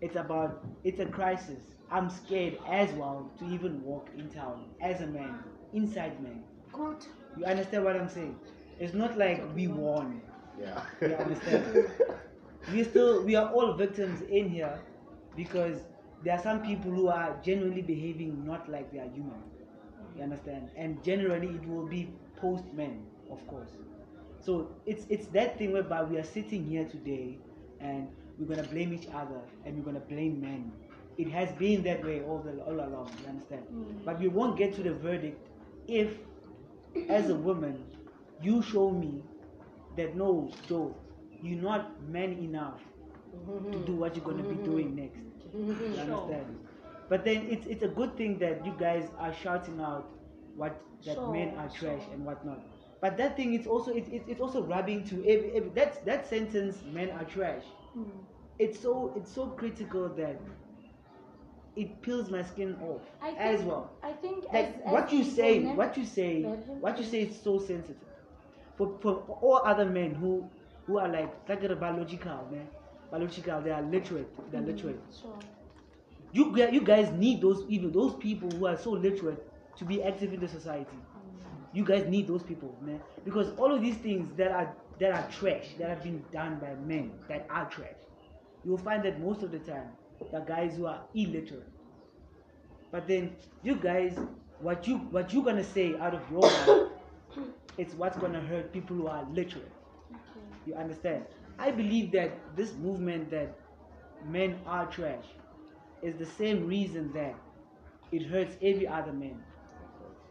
It's 0.00 0.16
about 0.16 0.64
it's 0.84 0.98
a 1.00 1.06
crisis. 1.06 1.60
I'm 1.90 2.08
scared 2.10 2.58
as 2.66 2.92
well 2.92 3.30
to 3.38 3.44
even 3.46 3.82
walk 3.82 4.10
in 4.16 4.28
town 4.28 4.66
as 4.80 5.00
a 5.00 5.06
man, 5.06 5.42
inside 5.72 6.20
man. 6.22 6.44
Good. 6.72 7.06
You 7.36 7.44
understand 7.44 7.84
what 7.84 7.96
I'm 7.96 8.08
saying? 8.08 8.36
It's 8.78 8.94
not 8.94 9.16
like 9.18 9.42
we 9.54 9.66
won. 9.68 10.22
Yeah. 10.58 10.82
You 11.00 11.14
understand? 11.14 11.64
we 12.72 12.84
still 12.84 13.22
we 13.24 13.34
are 13.36 13.50
all 13.52 13.72
victims 13.74 14.22
in 14.22 14.48
here 14.48 14.78
because 15.36 15.84
there 16.22 16.34
are 16.34 16.42
some 16.42 16.62
people 16.62 16.90
who 16.92 17.08
are 17.08 17.36
generally 17.42 17.82
behaving 17.82 18.44
not 18.44 18.68
like 18.68 18.90
they 18.92 18.98
are 18.98 19.08
human. 19.08 19.42
You 20.16 20.22
understand? 20.22 20.70
And 20.76 21.02
generally 21.02 21.48
it 21.56 21.66
will 21.66 21.86
be 21.86 22.10
post 22.36 22.72
men, 22.72 23.06
of 23.30 23.46
course. 23.46 23.70
So 24.40 24.70
it's 24.86 25.04
it's 25.08 25.26
that 25.28 25.58
thing 25.58 25.72
whereby 25.72 26.02
we 26.02 26.18
are 26.18 26.24
sitting 26.24 26.64
here 26.64 26.84
today 26.84 27.38
and 27.80 28.08
we're 28.38 28.46
gonna 28.46 28.68
blame 28.68 28.92
each 28.92 29.08
other 29.14 29.40
and 29.64 29.76
we're 29.76 29.84
gonna 29.84 30.04
blame 30.06 30.40
men. 30.40 30.72
It 31.16 31.28
has 31.30 31.50
been 31.52 31.82
that 31.82 32.04
way 32.04 32.22
all 32.22 32.38
the 32.38 32.62
all 32.62 32.74
along, 32.74 33.10
you 33.22 33.28
understand? 33.28 33.64
Mm. 33.72 34.04
But 34.04 34.20
we 34.20 34.28
won't 34.28 34.56
get 34.56 34.74
to 34.74 34.82
the 34.82 34.94
verdict 34.94 35.48
if 35.88 36.10
as 37.08 37.30
a 37.30 37.34
woman 37.34 37.84
you 38.42 38.62
show 38.62 38.90
me 38.90 39.24
that 39.96 40.16
no, 40.16 40.50
Joe, 40.68 40.94
you're 41.42 41.60
not 41.60 42.00
man 42.08 42.32
enough 42.32 42.80
to 43.72 43.78
do 43.86 43.94
what 43.94 44.16
you're 44.16 44.24
gonna 44.24 44.42
be 44.42 44.54
mm-hmm. 44.54 44.64
doing 44.64 44.96
next. 44.96 45.20
Mm-hmm. 45.56 45.94
You 45.94 46.00
understand? 46.00 46.58
But 47.08 47.24
then 47.24 47.46
it's 47.50 47.66
it's 47.66 47.82
a 47.82 47.88
good 47.88 48.16
thing 48.16 48.38
that 48.38 48.64
you 48.64 48.74
guys 48.78 49.08
are 49.18 49.34
shouting 49.34 49.80
out 49.80 50.08
what 50.56 50.80
that 51.04 51.14
Sure, 51.14 51.32
men 51.32 51.54
are 51.56 51.68
trash 51.68 52.02
sure. 52.02 52.12
and 52.12 52.24
whatnot. 52.24 52.60
But 53.00 53.16
that 53.18 53.36
thing 53.36 53.54
it's 53.54 53.66
also 53.66 53.92
it, 53.92 54.08
it, 54.08 54.24
it's 54.26 54.40
also 54.40 54.62
rubbing 54.62 55.04
to 55.04 55.16
every, 55.26 55.52
every 55.52 55.70
that 55.70 56.04
that 56.04 56.26
sentence 56.28 56.82
men 56.92 57.10
are 57.10 57.24
trash. 57.24 57.64
Mm. 57.96 58.10
It's 58.58 58.78
so 58.80 59.12
it's 59.16 59.32
so 59.32 59.46
critical 59.48 60.08
that 60.16 60.40
it 61.76 62.02
peels 62.02 62.30
my 62.30 62.42
skin 62.42 62.76
off 62.82 63.02
I 63.22 63.30
as 63.32 63.58
think- 63.60 63.70
well. 63.70 63.90
I 64.02 64.12
think 64.12 64.44
like 64.52 64.54
as- 64.68 64.74
as 64.84 64.92
what 64.92 65.12
you 65.12 65.24
say, 65.24 65.60
what 65.64 65.96
you 65.96 66.04
say, 66.04 66.42
Let 66.44 66.64
him 66.64 66.80
what 66.80 66.98
you 66.98 67.04
say 67.04 67.22
is 67.22 67.40
so 67.40 67.58
sensitive. 67.58 68.02
For 68.76 68.98
for 69.00 69.14
all 69.42 69.60
other 69.64 69.84
men 69.86 70.14
who 70.14 70.48
who 70.86 70.98
are 70.98 71.08
like 71.08 71.32
like 71.48 71.60
they're 71.60 71.76
biological, 71.76 72.48
man, 72.50 72.66
biological, 73.10 73.60
they 73.60 73.70
are 73.70 73.82
literate, 73.82 74.28
they're 74.50 74.60
mm-hmm. 74.60 74.70
literate. 74.70 75.00
Sure. 75.20 75.38
You 76.32 76.56
you 76.72 76.80
guys 76.80 77.10
need 77.12 77.40
those 77.40 77.64
even 77.68 77.92
those 77.92 78.14
people 78.16 78.50
who 78.50 78.66
are 78.66 78.76
so 78.76 78.90
literate 78.90 79.42
to 79.76 79.84
be 79.84 80.02
active 80.02 80.32
in 80.32 80.40
the 80.40 80.48
society. 80.48 80.98
You 81.72 81.84
guys 81.84 82.06
need 82.08 82.26
those 82.26 82.42
people, 82.42 82.74
man, 82.80 83.00
because 83.24 83.54
all 83.58 83.72
of 83.74 83.82
these 83.82 83.96
things 83.96 84.34
that 84.36 84.50
are 84.50 84.74
that 84.98 85.12
are 85.12 85.30
trash 85.30 85.74
that 85.78 85.88
have 85.88 86.02
been 86.02 86.24
done 86.32 86.58
by 86.58 86.74
men 86.74 87.12
that 87.28 87.46
are 87.50 87.68
trash. 87.68 87.94
you 88.64 88.70
will 88.72 88.78
find 88.78 89.04
that 89.04 89.20
most 89.20 89.42
of 89.42 89.50
the 89.52 89.58
time 89.60 89.88
the 90.32 90.40
guys 90.40 90.76
who 90.76 90.86
are 90.86 91.00
illiterate. 91.14 91.68
But 92.90 93.06
then 93.06 93.36
you 93.62 93.76
guys, 93.76 94.18
what 94.60 94.86
you 94.88 94.98
what 95.10 95.32
you're 95.32 95.44
gonna 95.44 95.64
say 95.64 95.96
out 95.98 96.14
of 96.14 96.22
your 96.30 96.40
mouth, 96.66 96.90
it's 97.76 97.94
what's 97.94 98.16
gonna 98.16 98.40
hurt 98.40 98.72
people 98.72 98.96
who 98.96 99.06
are 99.06 99.26
literate. 99.30 99.70
You 100.66 100.74
understand? 100.74 101.24
I 101.58 101.70
believe 101.70 102.12
that 102.12 102.32
this 102.56 102.74
movement 102.74 103.30
that 103.30 103.54
men 104.26 104.58
are 104.66 104.86
trash 104.86 105.24
is 106.02 106.16
the 106.16 106.26
same 106.26 106.66
reason 106.66 107.12
that 107.12 107.34
it 108.12 108.26
hurts 108.26 108.56
every 108.62 108.86
other 108.86 109.12
man. 109.12 109.42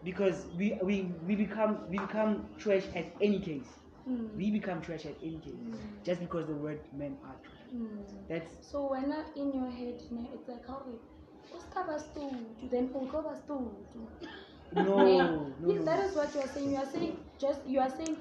Because 0.07 0.45
we, 0.57 0.79
we, 0.81 1.11
we 1.27 1.35
become 1.35 1.79
we 1.89 1.97
become 1.97 2.45
trash 2.57 2.83
at 2.95 3.07
any 3.21 3.39
case. 3.41 3.67
Mm. 4.09 4.33
We 4.37 4.51
become 4.51 4.81
trash 4.81 5.05
at 5.05 5.15
any 5.21 5.39
case. 5.39 5.59
Mm. 5.59 6.05
Just 6.05 6.21
because 6.21 6.47
the 6.47 6.53
word 6.53 6.79
men 6.97 7.17
are 7.25 7.35
trash. 7.43 7.67
Mm. 7.75 8.29
That's 8.29 8.49
So 8.71 8.89
when 8.91 9.11
uh, 9.11 9.25
in 9.35 9.51
your 9.51 9.69
head, 9.69 9.99
ne, 10.11 10.29
it's 10.33 10.47
like 10.47 10.65
how 10.65 10.81
we 10.87 10.93
Oscar 11.53 11.83
then 12.71 12.89
Uncle 12.95 13.35
No, 14.75 14.97
no, 14.97 15.53
Yes, 15.67 15.79
no. 15.79 15.83
that 15.83 15.99
is 16.05 16.15
what 16.15 16.33
you 16.33 16.39
are 16.39 16.47
saying. 16.47 16.71
You 16.71 16.77
are 16.77 16.85
saying 16.85 17.17
just 17.37 17.67
you 17.67 17.79
are 17.81 17.89
saying 17.89 18.17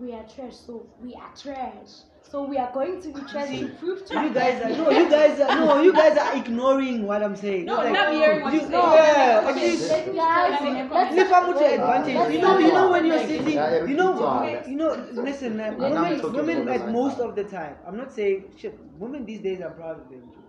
we 0.00 0.12
are 0.12 0.24
trash, 0.28 0.54
so 0.54 0.86
we 1.02 1.14
are 1.14 1.32
trash. 1.36 2.06
So 2.30 2.42
we 2.44 2.58
are 2.58 2.72
going 2.72 3.00
to 3.02 3.08
be 3.12 3.20
trash 3.20 3.56
to 3.60 3.68
prove 3.80 4.04
to 4.06 4.14
you 4.20 4.30
guys 4.34 4.60
are 4.60 4.68
no, 4.70 4.90
you 4.90 5.08
guys 5.16 5.38
are 5.40 5.54
no, 5.60 5.80
you 5.80 5.92
guys 5.92 6.18
are 6.18 6.36
ignoring 6.36 7.06
what 7.06 7.22
I'm 7.22 7.36
saying. 7.36 7.66
No, 7.66 7.80
It's 7.82 7.92
not 7.92 8.12
hearing 8.12 8.42
what 8.42 8.52
you, 8.52 8.60
you're 8.62 8.68
no, 8.70 8.82
saying. 8.82 9.16
yeah, 9.16 9.40
Okay, 9.40 9.48
at 9.50 9.56
least- 9.56 9.88
let 9.90 10.06
me 10.08 10.14
guys, 10.16 10.60
let's- 10.90 11.16
Leave 11.16 11.28
them 11.30 11.44
to 11.44 11.60
wait, 11.60 11.74
advantage. 11.74 12.14
let's 12.16 12.32
You 12.34 12.40
know, 12.40 12.58
you 12.58 12.72
know 12.72 12.90
when 12.90 13.06
you're 13.06 13.18
talk. 13.18 13.28
sitting, 13.28 13.48
Yeah, 13.54 13.84
you 13.84 13.96
know, 13.96 14.18
talk. 14.18 14.66
you 14.68 14.74
know. 14.76 15.06
Listen, 15.12 15.56
man, 15.56 15.74
I'm 15.74 15.78
not 15.94 16.02
women, 16.02 16.20
talking 16.20 16.34
women 16.34 16.62
about 16.62 16.74
at 16.74 16.80
that. 16.86 16.92
most 16.92 17.20
of 17.20 17.36
the 17.36 17.44
time. 17.44 17.76
I'm 17.86 17.96
not 17.96 18.12
saying 18.12 18.44
shit. 18.56 18.76
Women 18.98 19.24
these 19.24 19.40
days 19.40 19.60
are 19.60 19.70
proud 19.70 20.00
of 20.00 20.10
them 20.10 20.22
too. 20.34 20.42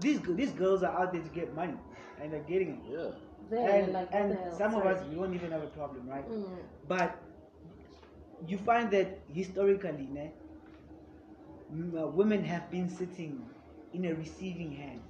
These 0.00 0.20
these 0.36 0.50
girls 0.52 0.82
are 0.82 0.94
out 1.00 1.12
there 1.14 1.22
to 1.22 1.28
get 1.30 1.54
money, 1.54 1.78
and 2.20 2.30
they're 2.32 2.40
getting 2.52 2.70
it. 2.76 2.92
Yeah. 2.92 3.10
There, 3.50 3.68
and 3.70 3.92
like, 3.94 4.12
what 4.12 4.20
and 4.20 4.30
the 4.32 4.36
hell? 4.36 4.52
some 4.58 4.74
of 4.74 4.82
Sorry. 4.82 4.94
us 4.96 5.04
we 5.08 5.16
don't 5.16 5.34
even 5.34 5.50
have 5.50 5.62
a 5.62 5.72
problem, 5.78 6.06
right? 6.08 6.28
Mm. 6.28 6.58
But 6.86 7.16
you 8.46 8.58
find 8.58 8.90
that 8.92 9.18
historically, 9.32 10.08
ne, 10.10 10.20
m- 10.20 10.30
uh, 10.30 10.39
Uh, 11.70 12.06
women 12.08 12.42
have 12.44 12.68
been 12.70 12.88
sitting 12.88 13.40
in 13.94 14.06
a 14.06 14.14
receiving 14.14 14.72
hand, 14.72 15.00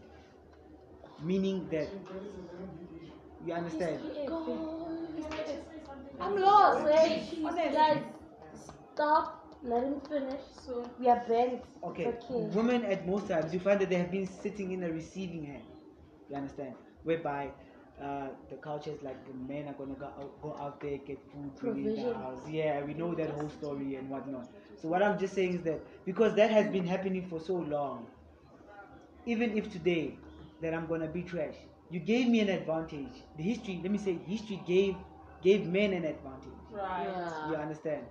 meaning 1.22 1.66
that 1.70 1.88
you 3.46 3.54
understand. 3.54 4.00
I'm 6.20 6.38
lost. 6.38 6.86
Hey, 6.86 7.26
guys, 7.72 8.02
stop. 8.92 9.40
Let 9.62 9.84
him 9.84 10.00
finish. 10.08 10.40
So 10.66 10.84
we 10.98 11.08
are 11.08 11.22
bent. 11.26 11.62
Okay, 11.84 12.06
okay. 12.06 12.24
women 12.28 12.84
at 12.84 13.06
most 13.06 13.28
times 13.28 13.52
you 13.54 13.60
find 13.60 13.80
that 13.80 13.88
they 13.88 13.96
have 13.96 14.10
been 14.10 14.26
sitting 14.26 14.72
in 14.72 14.82
a 14.84 14.92
receiving 14.92 15.44
hand. 15.44 15.64
You 16.28 16.36
understand? 16.36 16.74
Whereby 17.04 17.50
uh, 18.02 18.28
the 18.48 18.56
culture 18.56 18.90
is 18.90 19.02
like 19.02 19.26
the 19.26 19.34
men 19.52 19.68
are 19.68 19.74
gonna 19.74 19.94
go 19.94 20.06
out, 20.06 20.42
go 20.42 20.56
out 20.58 20.80
there 20.80 20.98
get 20.98 21.18
food, 21.32 21.54
bring 21.60 21.86
it 21.86 21.96
the 21.96 22.14
house. 22.14 22.40
Yeah, 22.48 22.82
we 22.84 22.94
know 22.94 23.14
that 23.14 23.30
whole 23.30 23.50
story 23.50 23.96
and 23.96 24.08
whatnot. 24.08 24.48
So 24.80 24.88
what 24.88 25.02
I'm 25.02 25.18
just 25.18 25.34
saying 25.34 25.54
is 25.54 25.62
that 25.62 25.80
because 26.06 26.34
that 26.36 26.50
has 26.50 26.70
been 26.70 26.86
happening 26.86 27.26
for 27.28 27.40
so 27.40 27.54
long, 27.56 28.06
even 29.26 29.56
if 29.56 29.70
today 29.70 30.16
that 30.62 30.74
I'm 30.74 30.86
gonna 30.86 31.08
be 31.08 31.22
trash, 31.22 31.54
you 31.90 32.00
gave 32.00 32.28
me 32.28 32.40
an 32.40 32.48
advantage. 32.48 33.24
The 33.36 33.42
history, 33.42 33.80
let 33.82 33.92
me 33.92 33.98
say, 33.98 34.18
history 34.26 34.62
gave 34.66 34.96
gave 35.42 35.66
men 35.66 35.92
an 35.92 36.04
advantage. 36.04 36.60
Right. 36.70 37.06
Yeah. 37.06 37.50
You 37.50 37.56
understand? 37.56 38.06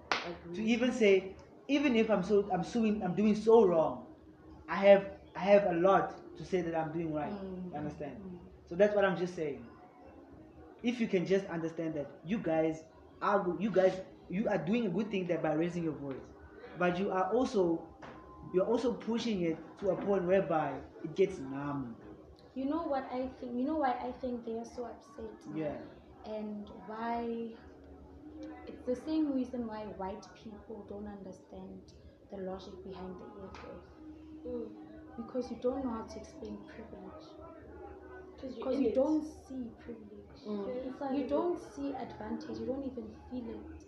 To 0.54 0.62
even 0.64 0.92
say, 0.92 1.36
even 1.68 1.96
if 1.96 2.10
I'm 2.10 2.24
so 2.24 2.48
I'm 2.52 2.64
suing 2.64 3.02
I'm 3.04 3.16
doing 3.16 3.36
so 3.36 3.66
wrong, 3.66 4.06
I 4.68 4.76
have 4.76 5.06
I 5.36 5.40
have 5.40 5.66
a 5.66 5.74
lot 5.74 6.38
to 6.38 6.46
say 6.46 6.62
that 6.62 6.76
I'm 6.76 6.92
doing 6.92 7.14
right. 7.14 7.32
Mm. 7.32 7.72
You 7.72 7.78
understand? 7.78 8.18
So 8.70 8.76
that's 8.76 8.96
what 8.96 9.04
I'm 9.04 9.18
just 9.18 9.36
saying. 9.36 9.66
If 10.84 11.00
you 11.00 11.08
can 11.08 11.26
just 11.26 11.46
understand 11.48 11.96
that 11.96 12.10
you 12.26 12.38
guys 12.38 12.84
are 13.22 13.40
go- 13.44 13.58
you 13.60 13.70
guys 13.72 14.00
you 14.30 14.48
are 14.48 14.58
doing 14.58 14.86
a 14.86 14.90
good 14.90 15.10
thing 15.12 15.28
that 15.28 15.42
by 15.44 15.54
raising 15.54 15.84
your 15.84 15.94
voice, 15.94 16.22
but 16.78 16.98
you 16.98 17.12
are 17.12 17.32
also 17.34 17.82
you're 18.54 18.66
also 18.66 18.94
pushing 18.94 19.42
it 19.42 19.58
to 19.80 19.90
a 19.92 19.96
point 19.96 20.24
whereby 20.24 20.74
it 21.04 21.16
gets 21.16 21.40
numb. 21.40 21.96
You 22.56 22.66
know 22.66 22.84
what 22.84 23.08
I 23.12 23.30
think? 23.40 23.56
You 23.56 23.64
know 23.64 23.78
why 23.78 23.92
I 23.92 24.12
think 24.22 24.46
they 24.46 24.54
are 24.58 24.66
so 24.66 24.86
upset? 24.86 25.32
Yeah. 25.56 25.76
And 26.26 26.70
why? 26.88 27.50
It's 28.68 28.82
the 28.86 28.96
same 28.96 29.34
reason 29.34 29.68
why 29.68 29.84
white 29.98 30.26
people 30.36 30.86
don't 30.90 31.08
understand 31.08 31.82
the 32.32 32.38
logic 32.38 32.74
behind 32.84 33.16
the 33.20 33.26
EFF. 33.44 33.82
Mm. 34.48 34.68
Because 35.18 35.52
you 35.52 35.58
don't 35.62 35.84
know 35.84 35.92
how 35.92 36.04
to 36.04 36.20
explain 36.20 36.58
privilege. 36.68 37.26
Because 38.42 38.80
you 38.80 38.88
it. 38.88 38.96
don't 38.96 39.24
see 39.24 39.70
privilege. 39.80 40.19
Mm. 40.48 41.16
You 41.16 41.28
don't 41.28 41.58
see 41.60 41.94
advantage. 41.96 42.60
You 42.60 42.66
don't 42.66 42.86
even 42.86 43.10
feel 43.30 43.50
it. 43.50 43.84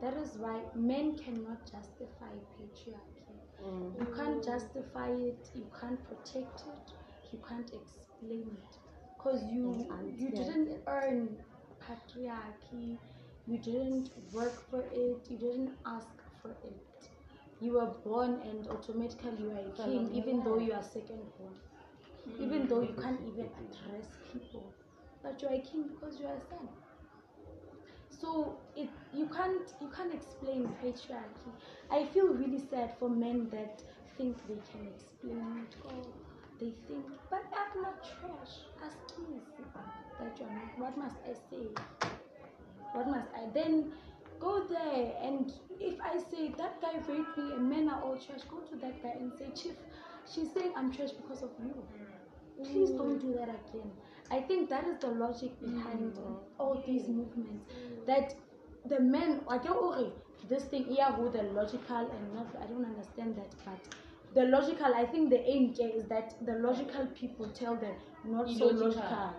That 0.00 0.14
is 0.16 0.36
why 0.36 0.62
men 0.74 1.16
cannot 1.16 1.64
justify 1.70 2.34
patriarchy. 2.58 3.40
Mm. 3.62 3.98
You 4.00 4.06
can't 4.06 4.42
justify 4.44 5.10
it. 5.10 5.48
You 5.54 5.70
can't 5.78 6.02
protect 6.04 6.64
it. 6.66 6.92
You 7.32 7.40
can't 7.48 7.70
explain 7.72 8.48
it. 8.58 8.78
Because 9.16 9.44
you 9.44 9.86
Mm, 9.90 10.18
you 10.18 10.30
didn't 10.30 10.82
earn 10.86 11.38
patriarchy. 11.80 12.98
You 13.46 13.58
didn't 13.58 14.10
work 14.32 14.60
for 14.70 14.82
it. 14.92 15.28
You 15.30 15.38
didn't 15.38 15.78
ask 15.84 16.22
for 16.42 16.50
it. 16.62 17.08
You 17.60 17.74
were 17.74 17.94
born 18.04 18.40
and 18.42 18.66
automatically 18.68 19.36
you 19.42 19.50
are 19.50 19.58
a 19.58 19.70
king, 19.72 20.12
even 20.14 20.42
though 20.42 20.58
you 20.58 20.72
are 20.72 20.82
second 20.82 21.32
born. 21.38 21.56
Even 22.38 22.66
though 22.68 22.80
you 22.82 22.94
can't 22.94 23.20
even 23.22 23.50
address 23.58 24.18
people, 24.22 24.74
but 25.24 25.40
you 25.40 25.48
are 25.48 25.54
a 25.54 25.60
king 25.60 25.84
because 25.88 26.20
you 26.20 26.26
are 26.26 26.36
a 26.36 26.44
son. 26.50 26.68
So 28.10 28.56
it 28.76 28.90
you 29.12 29.26
can't 29.26 29.72
you 29.80 29.88
can't 29.88 30.14
explain 30.14 30.68
patriarchy. 30.82 31.50
I 31.90 32.04
feel 32.12 32.28
really 32.28 32.62
sad 32.70 32.94
for 32.98 33.08
men 33.08 33.48
that 33.50 33.82
think 34.16 34.36
they 34.46 34.58
can 34.70 34.86
explain 34.94 35.64
it 35.64 35.74
or 35.84 36.06
they 36.60 36.72
think, 36.86 37.06
but 37.30 37.44
I'm 37.52 37.82
not 37.82 38.04
trash. 38.04 38.54
Ask 38.84 39.18
me 39.18 39.38
that 40.20 40.38
you're 40.38 40.48
not. 40.50 40.78
What 40.78 40.96
must 40.96 41.16
I 41.28 41.34
say? 41.50 41.66
What 42.92 43.08
must 43.08 43.28
I 43.34 43.48
then 43.52 43.92
go 44.40 44.64
there 44.68 45.14
and 45.22 45.52
if 45.80 46.00
I 46.00 46.18
say 46.18 46.54
that 46.58 46.80
guy 46.80 46.94
raped 47.08 47.36
me 47.38 47.52
and 47.52 47.68
men 47.68 47.88
are 47.88 48.00
all 48.02 48.16
trash, 48.16 48.42
go 48.50 48.58
to 48.58 48.76
that 48.76 49.02
guy 49.02 49.14
and 49.18 49.32
say, 49.38 49.46
Chief, 49.54 49.76
she's 50.32 50.52
saying 50.52 50.72
I'm 50.76 50.92
trash 50.92 51.10
because 51.10 51.42
of 51.42 51.50
you. 51.62 51.74
Please 52.62 52.90
don't 52.90 53.18
mm. 53.18 53.20
do 53.20 53.32
that 53.34 53.48
again. 53.48 53.90
I 54.30 54.40
think 54.40 54.70
that 54.70 54.86
is 54.86 54.98
the 55.00 55.08
logic 55.08 55.60
behind 55.60 56.14
mm-hmm. 56.14 56.34
all 56.58 56.82
these 56.86 57.08
movements. 57.08 57.64
That 58.06 58.34
the 58.88 59.00
men, 59.00 59.40
I 59.48 59.58
don't 59.58 59.82
worry, 59.82 60.12
this 60.48 60.64
thing 60.64 60.84
here 60.84 61.14
with 61.18 61.32
the 61.34 61.42
logical 61.42 62.10
and 62.10 62.34
not, 62.34 62.46
I 62.60 62.66
don't 62.66 62.84
understand 62.84 63.36
that, 63.36 63.54
but 63.64 63.94
the 64.34 64.44
logical, 64.48 64.92
I 64.94 65.06
think 65.06 65.30
the 65.30 65.40
aim 65.48 65.72
here 65.74 65.90
is 65.94 66.04
that 66.06 66.34
the 66.44 66.54
logical 66.54 67.06
people 67.14 67.48
tell 67.48 67.76
them 67.76 67.94
not 68.24 68.48
so 68.50 68.66
logical. 68.66 69.30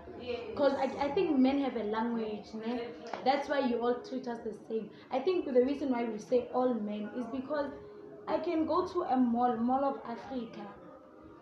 Because 0.49 0.73
I, 0.73 1.07
I 1.07 1.11
think 1.11 1.37
men 1.37 1.59
have 1.61 1.75
a 1.75 1.83
language, 1.83 2.45
ne? 2.53 2.87
that's 3.25 3.49
why 3.49 3.59
you 3.59 3.79
all 3.79 3.95
treat 3.95 4.27
us 4.27 4.39
the 4.43 4.53
same. 4.69 4.89
I 5.11 5.19
think 5.19 5.45
the 5.45 5.63
reason 5.65 5.89
why 5.89 6.05
we 6.05 6.17
say 6.17 6.47
all 6.53 6.73
men 6.73 7.09
is 7.17 7.25
because 7.31 7.71
I 8.27 8.37
can 8.39 8.65
go 8.65 8.87
to 8.87 9.01
a 9.01 9.17
mall, 9.17 9.55
Mall 9.57 9.83
of 9.83 9.99
Africa, 10.09 10.65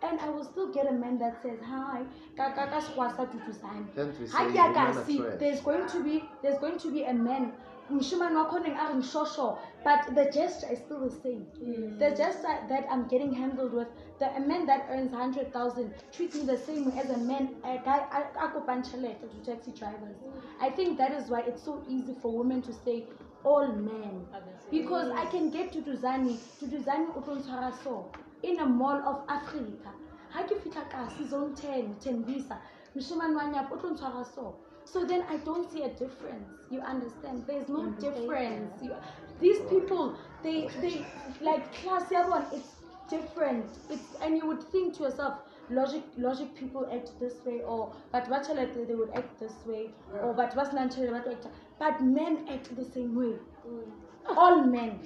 and 0.04 0.20
I 0.20 0.28
will 0.30 0.44
still 0.44 0.72
get 0.72 0.86
a 0.86 0.92
man 0.92 1.18
that 1.18 1.42
says, 1.42 1.58
Hi, 1.66 2.02
kaka 2.36 2.80
squasa 2.80 3.26
tutusani. 3.32 3.86
Hence 3.96 4.18
we 4.18 4.26
say 4.26 4.36
Ha 4.36 4.44
ke 4.50 4.56
women 4.56 4.70
a 4.70 4.74
ka 4.74 4.86
are 4.86 5.04
see, 5.04 5.20
there's 5.38 5.60
going 5.60 5.86
to 5.88 6.02
be 6.04 6.24
there's 6.42 6.58
going 6.58 6.78
to 6.78 6.92
be 6.92 7.04
a 7.04 7.14
man 7.14 7.52
mshimane 7.90 8.34
wakho 8.34 8.62
neng 8.62 8.76
a 8.82 8.88
reng 8.88 9.02
but 9.84 10.14
the 10.14 10.24
gesture 10.30 10.72
is 10.72 10.78
still 10.78 11.00
the 11.00 11.10
same. 11.10 11.46
Mm. 11.62 11.98
The 11.98 12.10
gesture 12.10 12.56
that 12.68 12.86
i'm 12.90 13.06
getting 13.08 13.34
handled 13.34 13.74
with 13.74 13.88
the 14.18 14.30
a 14.36 14.40
man 14.40 14.64
that 14.66 14.86
earns 14.90 15.12
100000 15.12 15.92
treats 16.12 16.34
me 16.34 16.44
the 16.46 16.56
same 16.56 16.86
way 16.90 16.98
as 16.98 17.10
a 17.10 17.18
man 17.18 17.50
a 17.64 17.76
guy 17.84 17.98
a 18.20 18.22
to 19.34 19.44
taxi 19.44 19.72
drivers. 19.72 20.16
I 20.60 20.70
think 20.70 20.96
that 20.98 21.12
is 21.12 21.28
why 21.28 21.40
it's 21.40 21.62
so 21.62 21.82
easy 21.88 22.14
for 22.22 22.32
women 22.38 22.62
to 22.62 22.72
say 22.72 23.04
all 23.44 23.68
men. 23.68 24.26
Because 24.70 25.10
i 25.10 25.26
can 25.26 25.50
get 25.50 25.72
to 25.72 25.82
duzani 25.82 26.38
to 26.60 26.66
duzani 26.66 27.06
o 27.16 27.20
tlo 27.20 27.36
ntshwara 27.36 27.72
so 27.84 28.06
in 28.50 28.60
a 28.60 28.66
mall 28.66 29.00
of 29.12 29.24
africa 29.38 29.90
ha 30.36 30.42
ke 30.42 30.60
fitlha 30.64 30.84
kasi 30.94 31.24
zone 31.24 31.54
10 31.54 31.98
tembisa 32.06 32.60
moshimane 32.94 33.36
wa 33.36 33.44
nyapa 33.56 33.74
o 33.74 33.78
tlo 33.78 33.90
ntshwara 33.90 34.24
so 34.24 34.54
so 34.84 35.04
then 35.04 35.24
I 35.30 35.38
don't 35.38 35.70
see 35.70 35.82
a 35.82 35.88
difference. 35.88 36.50
You 36.70 36.80
understand? 36.80 37.44
There's 37.46 37.68
no 37.68 37.80
mm, 37.80 38.00
difference. 38.00 38.82
You, 38.82 38.92
these 39.40 39.58
people, 39.70 40.16
they 40.42 40.68
they 40.80 41.04
like 41.40 41.72
class 41.74 42.12
everyone. 42.12 42.44
It's 42.52 42.74
different. 43.08 43.66
It's 43.90 44.14
and 44.22 44.36
you 44.36 44.46
would 44.46 44.62
think 44.70 44.94
to 44.98 45.04
yourself, 45.04 45.34
logic 45.70 46.02
logic 46.16 46.54
people 46.54 46.88
act 46.92 47.12
this 47.18 47.34
way, 47.44 47.62
or 47.62 47.92
but 48.12 48.28
what 48.28 48.46
shall 48.46 48.58
I 48.58 48.66
do? 48.66 48.84
They 48.86 48.94
would 48.94 49.10
act 49.14 49.40
this 49.40 49.54
way, 49.66 49.90
or 50.22 50.34
but 50.34 50.54
But 51.78 52.02
men 52.02 52.46
act 52.48 52.76
the 52.76 52.84
same 52.84 53.14
way. 53.16 53.34
Mm. 53.66 54.03
All 54.28 54.62
men. 54.64 55.00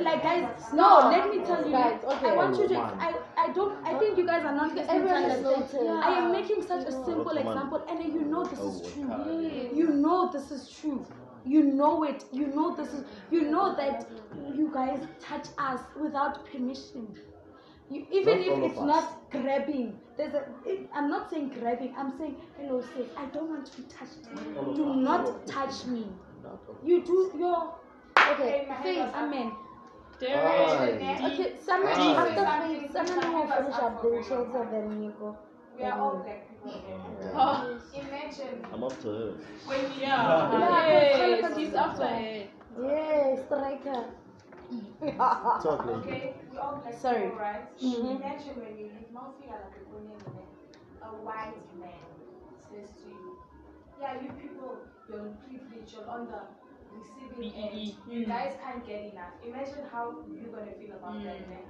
Like 0.00 0.22
guys, 0.22 0.72
no, 0.72 1.08
let 1.10 1.30
me 1.30 1.44
tell 1.44 1.64
you. 1.64 1.72
Guys, 1.72 2.00
okay. 2.04 2.28
I 2.28 2.36
want 2.36 2.58
you 2.58 2.68
to. 2.68 2.78
I, 2.78 3.14
I 3.36 3.52
don't. 3.52 3.84
I 3.86 3.98
think 3.98 4.18
you 4.18 4.26
guys 4.26 4.44
are 4.44 4.54
not 4.54 4.74
listening 4.74 4.86
to 4.86 5.14
Everyone 5.14 5.24
is 5.24 5.74
I 5.74 6.12
am 6.18 6.32
making 6.32 6.62
such 6.62 6.86
a 6.86 6.92
simple 6.92 7.36
example, 7.36 7.84
and 7.88 8.02
you 8.12 8.22
know 8.22 8.44
this 8.44 8.58
Oh, 8.62 8.68
is 8.68 8.92
true. 8.92 9.70
You 9.74 9.88
know 9.88 10.30
this 10.32 10.50
is 10.50 10.68
true. 10.68 11.06
You 11.44 11.62
know 11.62 12.04
it. 12.04 12.24
You 12.32 12.46
know 12.48 12.74
this 12.74 12.92
is. 12.92 13.04
You 13.30 13.42
know 13.50 13.74
that 13.76 14.06
you 14.54 14.70
guys 14.72 15.00
touch 15.20 15.48
us 15.58 15.80
without 16.00 16.46
permission. 16.50 17.08
You, 17.90 18.06
even 18.10 18.38
Not 18.38 18.46
if 18.58 18.70
it's 18.70 18.78
us. 18.78 18.86
not 18.86 19.30
grabbing, 19.30 19.98
there's 20.16 20.34
a. 20.34 20.44
It, 20.64 20.88
I'm 20.94 21.10
not 21.10 21.30
saying 21.30 21.50
grabbing. 21.60 21.94
I'm 21.96 22.16
saying 22.18 22.36
hello, 22.56 22.80
sis. 22.80 23.08
I 23.16 23.26
don't 23.26 23.48
want 23.50 23.66
to 23.66 23.76
be 23.76 23.88
touched. 23.88 24.22
Do 24.76 24.96
not 24.96 25.46
touch 25.46 25.84
me. 25.86 26.06
Not 26.42 26.60
all 26.68 26.76
of 26.82 26.88
You 26.88 27.04
do 27.04 27.32
your 27.38 27.74
Okay. 28.18 28.66
faith. 28.82 29.08
Amen. 29.14 29.52
Aye. 30.22 31.30
Okay, 31.32 31.52
someone 31.60 31.92
Aye. 31.92 32.14
after 32.16 32.34
Something- 32.44 32.80
faith, 32.80 32.92
Someone 32.92 33.06
something 33.08 33.32
will 33.32 33.46
was 33.46 33.50
finish 33.58 33.74
up 33.76 33.82
up 33.82 34.00
for 34.00 34.10
the 34.10 34.16
real. 34.16 34.24
children, 34.24 34.70
then 34.70 35.02
you 35.02 35.10
go. 35.18 35.36
We 35.76 35.82
are 35.84 36.00
all 36.00 36.16
black 36.18 36.48
people. 36.48 36.80
Oh, 37.34 37.78
Imagine 37.94 38.64
I'm 38.72 38.84
up 38.84 39.00
to 39.02 39.08
her. 39.08 39.32
when 39.66 39.80
you 39.80 39.86
yeah. 40.00 40.52
Yeah, 40.52 40.86
Yes, 40.86 41.36
because 41.42 41.56
he's 41.58 41.74
after 41.74 42.06
her. 42.06 42.46
Yay, 42.80 43.42
striker. 43.44 44.04
Talk. 45.62 45.86
Okay, 45.86 46.34
we 46.50 46.58
all 46.58 46.76
black 46.76 46.94
Sorry. 46.94 47.22
people, 47.24 47.38
right? 47.38 47.78
Mhm. 47.78 48.16
Imagine 48.16 48.54
when 48.62 48.78
you 48.78 48.86
leave 48.86 49.10
Mount 49.12 49.36
Figure 49.38 49.58
like 49.60 49.76
a 49.76 49.84
Ghanaian 49.90 50.24
man, 50.34 50.48
a 51.02 51.06
white 51.26 51.58
man 51.78 52.06
says 52.70 52.90
to 53.02 53.08
you, 53.08 53.36
Yeah, 54.00 54.14
you 54.22 54.30
people, 54.40 54.78
you're 55.08 55.20
on 55.20 55.36
privilege, 55.46 55.92
you're 55.92 56.08
on 56.08 56.26
the 56.26 56.40
receiving 56.98 57.52
end. 57.54 57.94
You 58.08 58.20
Mm. 58.24 58.28
guys 58.28 58.56
can't 58.62 58.86
get 58.86 59.12
enough. 59.12 59.32
Imagine 59.44 59.84
how 59.92 60.04
you're 60.28 60.52
gonna 60.52 60.72
feel 60.72 60.92
about 60.96 61.22
that, 61.24 61.40
Mm. 61.42 61.48
man. 61.50 61.64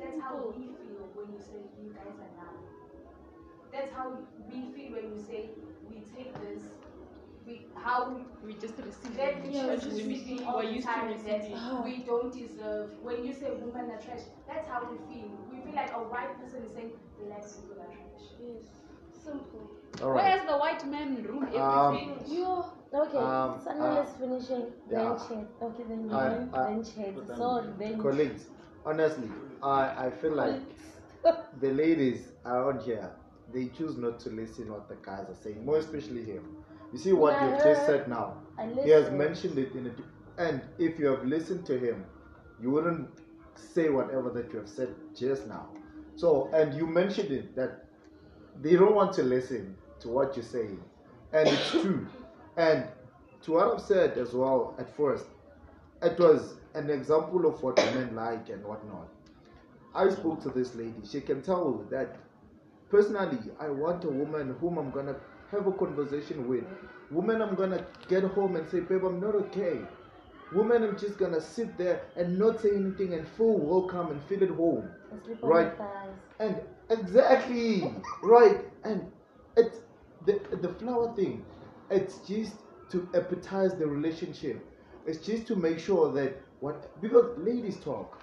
That's 0.00 0.20
how 0.20 0.36
we 0.48 0.64
feel 0.80 1.02
when 1.14 1.32
you 1.34 1.40
say 1.40 1.60
you 1.82 1.92
guys 1.92 2.16
are 2.24 2.34
now. 2.36 2.52
That's 3.72 3.92
how 3.92 4.18
we 4.50 4.60
feel 4.74 4.92
when 4.96 5.12
you 5.14 5.20
say 5.20 5.50
we 5.88 6.00
take 6.16 6.32
this. 6.40 6.62
We 7.46 7.66
how 7.74 8.10
we 8.10 8.24
We 8.46 8.54
just 8.54 8.76
receive 8.78 9.16
that 9.16 9.38
it. 9.38 9.50
Yeah, 9.52 9.74
just 9.74 9.86
receiving 9.86 10.08
receive- 10.08 10.46
all 10.46 10.56
we're 10.58 10.66
the 10.66 10.72
used 10.74 10.86
to 10.86 10.92
time 10.92 11.08
that 11.10 11.40
receiving. 11.42 11.82
we 11.84 11.94
don't 12.04 12.32
deserve. 12.32 12.90
When 13.02 13.24
you 13.24 13.32
say 13.32 13.50
women 13.52 13.90
are 13.90 14.00
trash, 14.00 14.24
that's 14.46 14.68
how 14.68 14.80
we 14.90 14.98
feel. 15.08 15.30
We 15.50 15.60
feel 15.64 15.74
like 15.74 15.92
a 15.92 16.02
white 16.14 16.38
person 16.40 16.62
is 16.64 16.72
saying 16.72 16.92
the 17.18 17.24
black 17.26 17.42
people 17.42 17.80
are 17.80 17.86
trash. 17.86 18.26
Yes. 18.40 18.68
Simple. 19.12 19.68
All 20.02 20.12
Where 20.14 20.24
has 20.24 20.46
the 20.46 20.56
white 20.56 20.86
man 20.86 21.22
rule 21.22 21.42
Um, 21.56 21.94
everything? 21.96 22.32
You. 22.38 22.64
Okay, 22.92 23.18
Um, 23.18 23.60
someone 23.62 23.96
uh, 23.98 24.02
is 24.02 24.08
finishing. 24.18 24.66
yeah. 24.90 24.98
Then 24.98 25.18
chat. 25.28 25.46
Okay, 25.62 25.82
then 25.88 26.04
you. 26.08 26.14
I- 26.16 26.48
I- 26.52 26.64
then 26.72 26.84
chat. 26.84 27.14
So 27.36 27.64
then. 27.78 28.00
Colleagues, 28.02 28.46
honestly, 28.84 29.30
I, 29.62 30.06
I 30.06 30.10
feel 30.10 30.32
like 30.32 30.60
the 31.60 31.70
ladies 31.72 32.28
around 32.44 32.82
here, 32.82 33.10
they 33.52 33.66
choose 33.68 33.96
not 33.96 34.18
to 34.20 34.30
listen 34.30 34.72
what 34.72 34.88
the 34.88 34.96
guys 34.96 35.26
are 35.28 35.36
saying, 35.42 35.64
more 35.64 35.78
especially 35.78 36.24
him. 36.24 36.56
You 36.92 36.98
see 36.98 37.12
what 37.12 37.32
Yeah, 37.34 37.50
you've 37.50 37.62
just 37.62 37.86
said 37.86 38.08
now. 38.08 38.38
I 38.58 38.66
He 38.66 38.90
has 38.90 39.10
mentioned 39.12 39.58
it 39.58 39.72
in 39.74 39.86
a, 39.86 40.42
and 40.42 40.60
if 40.78 40.98
you 40.98 41.06
have 41.06 41.24
listened 41.24 41.64
to 41.66 41.78
him, 41.78 42.04
you 42.60 42.70
wouldn't 42.70 43.08
say 43.54 43.88
whatever 43.90 44.30
that 44.30 44.52
you 44.52 44.58
have 44.58 44.68
said 44.68 44.94
just 45.14 45.46
now. 45.46 45.68
So, 46.16 46.50
and 46.52 46.74
you 46.74 46.86
mentioned 46.86 47.30
it 47.30 47.54
that 47.56 47.84
they 48.60 48.74
don't 48.74 48.94
want 48.94 49.12
to 49.14 49.22
listen 49.22 49.76
to 50.00 50.08
what 50.08 50.36
you're 50.36 50.44
saying, 50.44 50.80
and 51.32 51.48
it's 51.48 51.70
true. 51.80 52.06
And 52.56 52.86
to 53.42 53.52
what 53.52 53.72
I've 53.74 53.80
said 53.80 54.18
as 54.18 54.34
well 54.34 54.74
at 54.78 54.94
first, 54.96 55.26
it 56.02 56.18
was 56.18 56.54
an 56.74 56.90
example 56.90 57.46
of 57.46 57.62
what 57.62 57.76
men 57.76 58.14
like 58.14 58.48
and 58.48 58.64
whatnot. 58.64 59.08
I 59.94 60.08
spoke 60.10 60.40
to 60.42 60.50
this 60.50 60.74
lady. 60.74 60.94
She 61.04 61.20
can 61.20 61.42
tell 61.42 61.84
that 61.90 62.16
personally, 62.90 63.38
I 63.58 63.68
want 63.70 64.04
a 64.04 64.08
woman 64.10 64.56
whom 64.60 64.78
I'm 64.78 64.90
gonna 64.90 65.16
have 65.50 65.66
a 65.66 65.72
conversation 65.72 66.48
with. 66.48 66.64
Woman, 67.10 67.42
I'm 67.42 67.54
gonna 67.54 67.84
get 68.08 68.24
home 68.24 68.56
and 68.56 68.68
say, 68.68 68.80
babe, 68.80 69.04
I'm 69.04 69.20
not 69.20 69.34
okay. 69.34 69.78
Woman, 70.52 70.82
I'm 70.82 70.98
just 70.98 71.18
gonna 71.18 71.40
sit 71.40 71.76
there 71.76 72.02
and 72.16 72.38
not 72.38 72.60
say 72.60 72.70
anything 72.74 73.14
and 73.14 73.26
feel 73.26 73.58
welcome 73.58 74.10
and 74.10 74.22
feel 74.24 74.42
at 74.44 74.50
home. 74.50 74.88
And 75.10 75.20
Right. 75.42 75.72
And 76.38 76.60
exactly 76.90 77.92
right. 78.22 78.58
And 78.84 79.10
it's 79.56 79.78
the 80.26 80.40
the 80.60 80.68
flower 80.74 81.14
thing. 81.14 81.44
It's 81.90 82.18
just 82.26 82.54
to 82.90 83.00
appetize 83.12 83.78
the 83.78 83.86
relationship. 83.86 84.64
It's 85.06 85.24
just 85.24 85.46
to 85.48 85.56
make 85.56 85.78
sure 85.78 86.12
that 86.12 86.40
what 86.60 87.00
because 87.00 87.36
ladies 87.38 87.78
talk. 87.80 88.20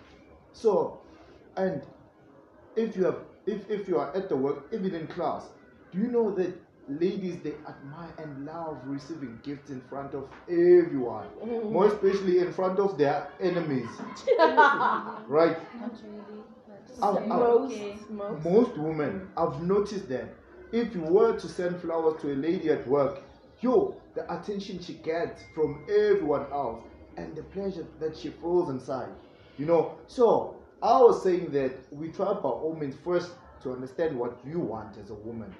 So, 0.53 0.99
and 1.55 1.81
if 2.75 2.95
you 2.95 3.05
have 3.05 3.19
if 3.45 3.69
if 3.69 3.87
you 3.87 3.97
are 3.99 4.15
at 4.15 4.29
the 4.29 4.35
work, 4.35 4.67
even 4.71 4.93
in 4.95 5.07
class, 5.07 5.43
do 5.91 5.99
you 5.99 6.07
know 6.07 6.31
that 6.35 6.53
ladies 6.89 7.41
they 7.41 7.53
admire 7.67 8.13
and 8.17 8.45
love 8.45 8.77
receiving 8.85 9.39
gifts 9.43 9.69
in 9.69 9.81
front 9.89 10.13
of 10.13 10.29
everyone, 10.49 11.27
mm. 11.43 11.69
more 11.71 11.87
especially 11.87 12.39
in 12.39 12.51
front 12.53 12.79
of 12.79 12.97
their 12.97 13.27
enemies, 13.41 13.89
right? 15.27 15.57
Not 15.79 15.91
really. 16.03 16.43
I've- 17.01 17.17
I've- 17.17 17.27
Most, 17.27 18.09
most. 18.09 18.43
most 18.43 18.77
women, 18.77 19.29
I've 19.37 19.61
noticed 19.61 20.07
that 20.09 20.33
if 20.71 20.93
you 20.93 21.01
were 21.01 21.37
to 21.37 21.47
send 21.47 21.79
flowers 21.81 22.21
to 22.21 22.33
a 22.33 22.35
lady 22.35 22.69
at 22.69 22.87
work, 22.87 23.23
yo, 23.61 23.95
the 24.15 24.31
attention 24.33 24.79
she 24.79 24.93
gets 24.95 25.43
from 25.53 25.83
everyone 25.89 26.45
else 26.51 26.83
and 27.17 27.35
the 27.35 27.43
pleasure 27.43 27.85
that 27.99 28.15
she 28.15 28.29
feels 28.29 28.69
inside, 28.69 29.09
you 29.57 29.65
know. 29.65 29.97
So 30.07 30.55
I 30.81 30.99
was 31.01 31.23
saying 31.23 31.51
that 31.51 31.73
we 31.91 32.09
try 32.09 32.33
by 32.33 32.49
all 32.49 32.75
means 32.79 32.95
first 33.03 33.31
to 33.63 33.71
understand 33.71 34.17
what 34.17 34.39
you 34.45 34.59
want 34.59 34.97
as 34.97 35.09
a 35.09 35.15
woman, 35.15 35.53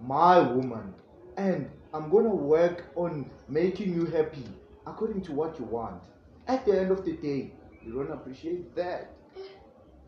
my 0.00 0.38
woman, 0.40 0.94
and 1.36 1.70
I'm 1.92 2.10
gonna 2.10 2.34
work 2.34 2.84
on 2.94 3.30
making 3.48 3.92
you 3.92 4.06
happy 4.06 4.44
according 4.86 5.22
to 5.22 5.32
what 5.32 5.58
you 5.58 5.64
want. 5.64 6.02
At 6.46 6.64
the 6.64 6.78
end 6.78 6.90
of 6.90 7.04
the 7.04 7.12
day, 7.12 7.52
you 7.84 7.92
don't 7.92 8.12
appreciate 8.12 8.74
that 8.76 9.10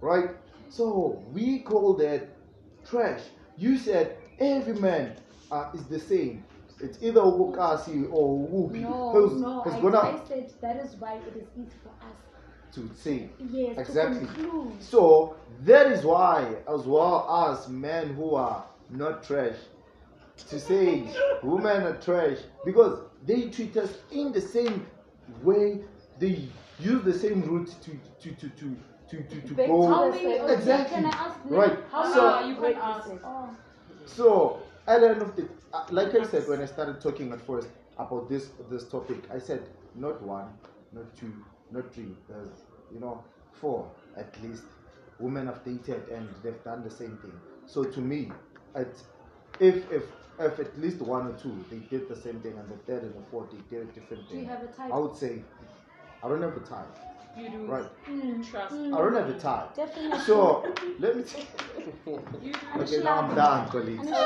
right? 0.01 0.31
So 0.69 1.23
we 1.33 1.61
call 1.61 1.95
that 1.95 2.29
trash. 2.89 3.21
You 3.57 3.79
said 3.79 4.17
every 4.39 4.75
man 4.75 5.17
uh, 5.51 5.71
is 5.75 5.85
the 5.87 5.99
same. 5.99 6.45
It's 6.81 6.99
either 7.03 7.21
Ukukasi 7.21 8.09
or 8.13 8.49
Ubi. 8.53 8.81
No, 8.81 9.13
who's, 9.13 9.41
no, 9.41 9.63
who's 9.63 9.75
I, 9.75 9.81
gonna 9.81 9.99
I 9.99 10.19
said 10.29 10.53
that 10.61 10.77
is 10.85 10.97
why 10.97 11.15
it 11.15 11.37
is 11.37 11.49
easy 11.57 11.77
for 11.83 11.91
us. 12.05 12.17
to 12.75 12.91
say 12.95 13.31
Yes, 13.39 13.79
exactly. 13.79 14.27
to. 14.43 14.73
So 14.81 15.37
that 15.63 15.87
is 15.93 16.05
why, 16.05 16.57
as 16.69 16.83
well 16.87 17.49
as 17.49 17.69
men 17.69 18.15
who 18.15 18.35
are 18.35 18.65
not 18.91 19.23
trash, 19.23 19.57
to 20.49 20.59
say 20.59 21.05
women 21.43 21.83
are 21.85 21.97
trash 22.01 22.39
because 22.65 22.99
they 23.25 23.49
treat 23.51 23.77
us 23.77 23.99
in 24.11 24.33
the 24.33 24.41
same 24.41 24.87
way. 25.43 25.81
They 26.19 26.49
use 26.79 27.03
the 27.05 27.13
same 27.15 27.43
route 27.43 27.73
to 27.83 27.91
to 28.23 28.35
to 28.35 28.49
to 28.49 28.77
to 29.09 29.23
to, 29.23 29.41
to 29.49 29.55
go. 29.55 29.87
how 29.87 30.11
many- 30.11 30.35
exactly. 30.53 30.97
can 30.97 31.07
I 31.07 31.11
ask 31.11 31.39
right. 31.45 31.79
How 31.91 32.13
so, 32.13 32.41
many 32.41 32.49
you 32.49 32.57
can 32.61 32.75
ask? 32.75 33.11
So 34.07 34.63
at 34.87 35.01
the 35.01 35.11
end 35.11 35.23
of 35.23 35.37
the, 35.37 35.49
uh, 35.73 35.85
like 35.91 36.15
I 36.15 36.25
said 36.25 36.49
when 36.49 36.61
I 36.61 36.67
started 36.67 37.01
talking 37.01 37.33
at 37.33 37.41
first 37.41 37.69
about 37.99 38.29
this 38.29 38.51
this 38.71 38.85
topic, 38.89 39.19
I 39.33 39.39
said 39.39 39.63
not 39.95 40.23
one, 40.23 40.49
not 40.93 41.17
two, 41.17 41.33
not 41.71 41.93
three. 41.95 42.15
There's 42.29 42.51
you 42.93 43.01
know 43.01 43.23
four 43.53 43.91
at 44.17 44.35
least. 44.43 44.65
Women 45.21 45.47
have 45.47 45.65
dated 45.65 46.09
and 46.09 46.29
they've 46.43 46.63
done 46.65 46.83
the 46.83 46.91
same 46.91 47.17
thing. 47.19 47.33
So 47.67 47.85
to 47.85 48.01
me, 48.01 48.33
at 48.75 48.89
if 49.61 49.91
if 49.93 50.03
if 50.41 50.59
at 50.59 50.81
least 50.81 50.99
one 50.99 51.29
or 51.29 51.33
two 51.35 51.65
they 51.71 51.79
did 51.79 52.09
the 52.09 52.17
same 52.17 52.41
thing 52.41 52.55
and 52.59 52.69
the 52.69 52.77
third 52.79 53.05
and 53.05 53.15
the 53.15 53.23
fourth 53.31 53.51
they 53.53 53.59
did 53.71 53.89
a 53.89 53.93
different 53.93 54.29
Do 54.29 54.37
you 54.37 54.47
have 54.47 54.63
a 54.63 54.67
type? 54.67 54.93
I 54.93 54.99
would 54.99 55.17
say 55.17 55.43
I 56.23 56.29
don't 56.29 56.43
have 56.43 56.57
a 56.57 56.61
type. 56.61 56.99
You 57.37 57.49
do. 57.49 57.67
Right. 57.67 57.91
Mm. 58.09 58.51
Trust. 58.51 58.75
Mm. 58.75 58.95
I 58.95 58.99
don't 58.99 59.15
have 59.15 59.29
a 59.29 59.39
type. 59.39 59.75
Definitely. 59.75 60.19
So 60.21 60.75
let 60.99 61.17
me. 61.17 61.23
T- 61.23 61.47
You 62.43 62.53
okay, 62.81 62.99
now 63.03 63.21
I'm 63.21 63.35
done, 63.35 63.69
colleagues. 63.69 64.09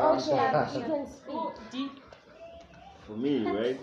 Okay, 0.00 0.78
you 0.78 0.84
can 0.84 1.06
speak. 1.06 1.34
Oh, 1.36 1.54
deep. 1.70 2.00
For 3.06 3.16
me, 3.16 3.44
right? 3.44 3.80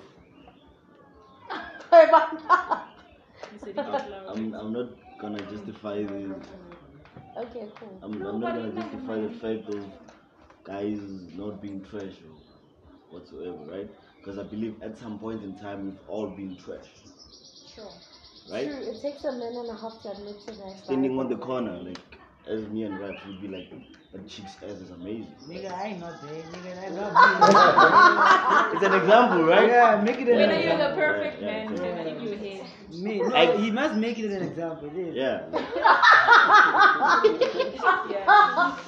You 3.54 3.60
said 3.60 3.70
it 3.70 3.80
out 3.80 4.10
loud. 4.12 4.38
I'm, 4.38 4.54
I'm 4.54 4.74
not 4.74 4.90
gonna 5.18 5.40
justify 5.40 6.04
the 6.04 6.36
Okay, 7.38 7.66
cool. 7.80 8.00
I'm, 8.02 8.22
I'm 8.26 8.40
not 8.40 8.54
gonna 8.56 8.72
justify 8.72 9.20
the 9.22 9.30
fact 9.30 9.70
of 9.70 9.86
guys 10.64 11.00
not 11.36 11.62
being 11.62 11.84
trash 11.84 12.18
or 12.28 12.36
whatsoever, 13.12 13.58
right? 13.72 13.90
Because 14.22 14.38
I 14.38 14.44
believe 14.44 14.76
at 14.82 14.98
some 14.98 15.18
point 15.20 15.44
in 15.44 15.56
time 15.56 15.86
we've 15.86 16.10
all 16.10 16.28
been 16.28 16.56
trash, 16.58 16.90
Sure. 17.74 17.92
Right? 18.52 18.68
True, 18.68 18.82
it 18.82 19.02
takes 19.02 19.24
a 19.26 19.32
minute 19.32 19.56
and 19.58 19.70
a 19.70 19.76
half 19.76 20.02
to 20.04 20.12
admit 20.12 20.40
to 20.42 20.52
that. 20.54 20.78
Standing 20.84 21.18
on 21.20 21.30
the 21.30 21.38
corner, 21.38 21.78
like 21.82 22.00
as 22.48 22.62
me 22.70 22.84
and 22.84 23.00
Raps 23.00 23.26
would 23.26 23.42
be 23.42 23.48
like, 23.48 23.70
that 24.14 24.28
chick's 24.28 24.56
ass 24.64 24.80
is 24.80 24.90
amazing. 24.92 25.36
Nigga, 25.48 25.72
I 25.72 25.88
ain't 25.88 26.00
not 26.00 26.22
there. 26.22 26.44
Nigga, 26.44 26.84
I 26.84 26.88
love 28.70 28.74
It's 28.76 28.84
an 28.86 28.94
example, 28.94 29.44
right? 29.44 29.68
Yeah, 29.68 30.02
make 30.02 30.20
it 30.22 30.30
an 30.30 30.38
Whether 30.38 30.60
you're 30.62 30.78
the 30.78 30.96
perfect 30.96 31.42
Yeah, 31.42 31.48
man, 31.48 31.76
yeah. 31.76 31.84
you 31.84 31.92
have 31.92 32.08
in 32.08 32.22
your 32.22 32.38
head. 32.38 32.66
Me, 32.94 33.20
no, 33.20 33.36
I- 33.36 33.58
he 33.58 33.72
must 33.72 33.96
make 33.96 34.18
it 34.20 34.32
an 34.32 34.42
example. 34.44 34.90
Yes. 34.96 35.14
Yeah. 38.10 38.78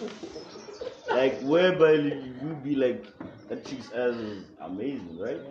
Like, 1.12 1.42
whereby 1.42 1.94
you 1.94 2.36
would 2.42 2.64
be 2.64 2.76
like 2.76 3.06
that 3.48 3.66
chick's 3.66 3.92
ass 3.92 4.16
is 4.16 4.46
amazing, 4.62 5.18
right? 5.18 5.42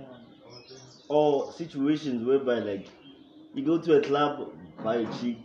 Or 1.08 1.52
situations 1.52 2.24
whereby 2.24 2.60
like 2.60 2.86
you 3.58 3.64
go 3.64 3.76
to 3.76 3.98
a 3.98 4.00
club, 4.00 4.52
buy 4.84 4.96
a 4.96 5.18
chick, 5.18 5.36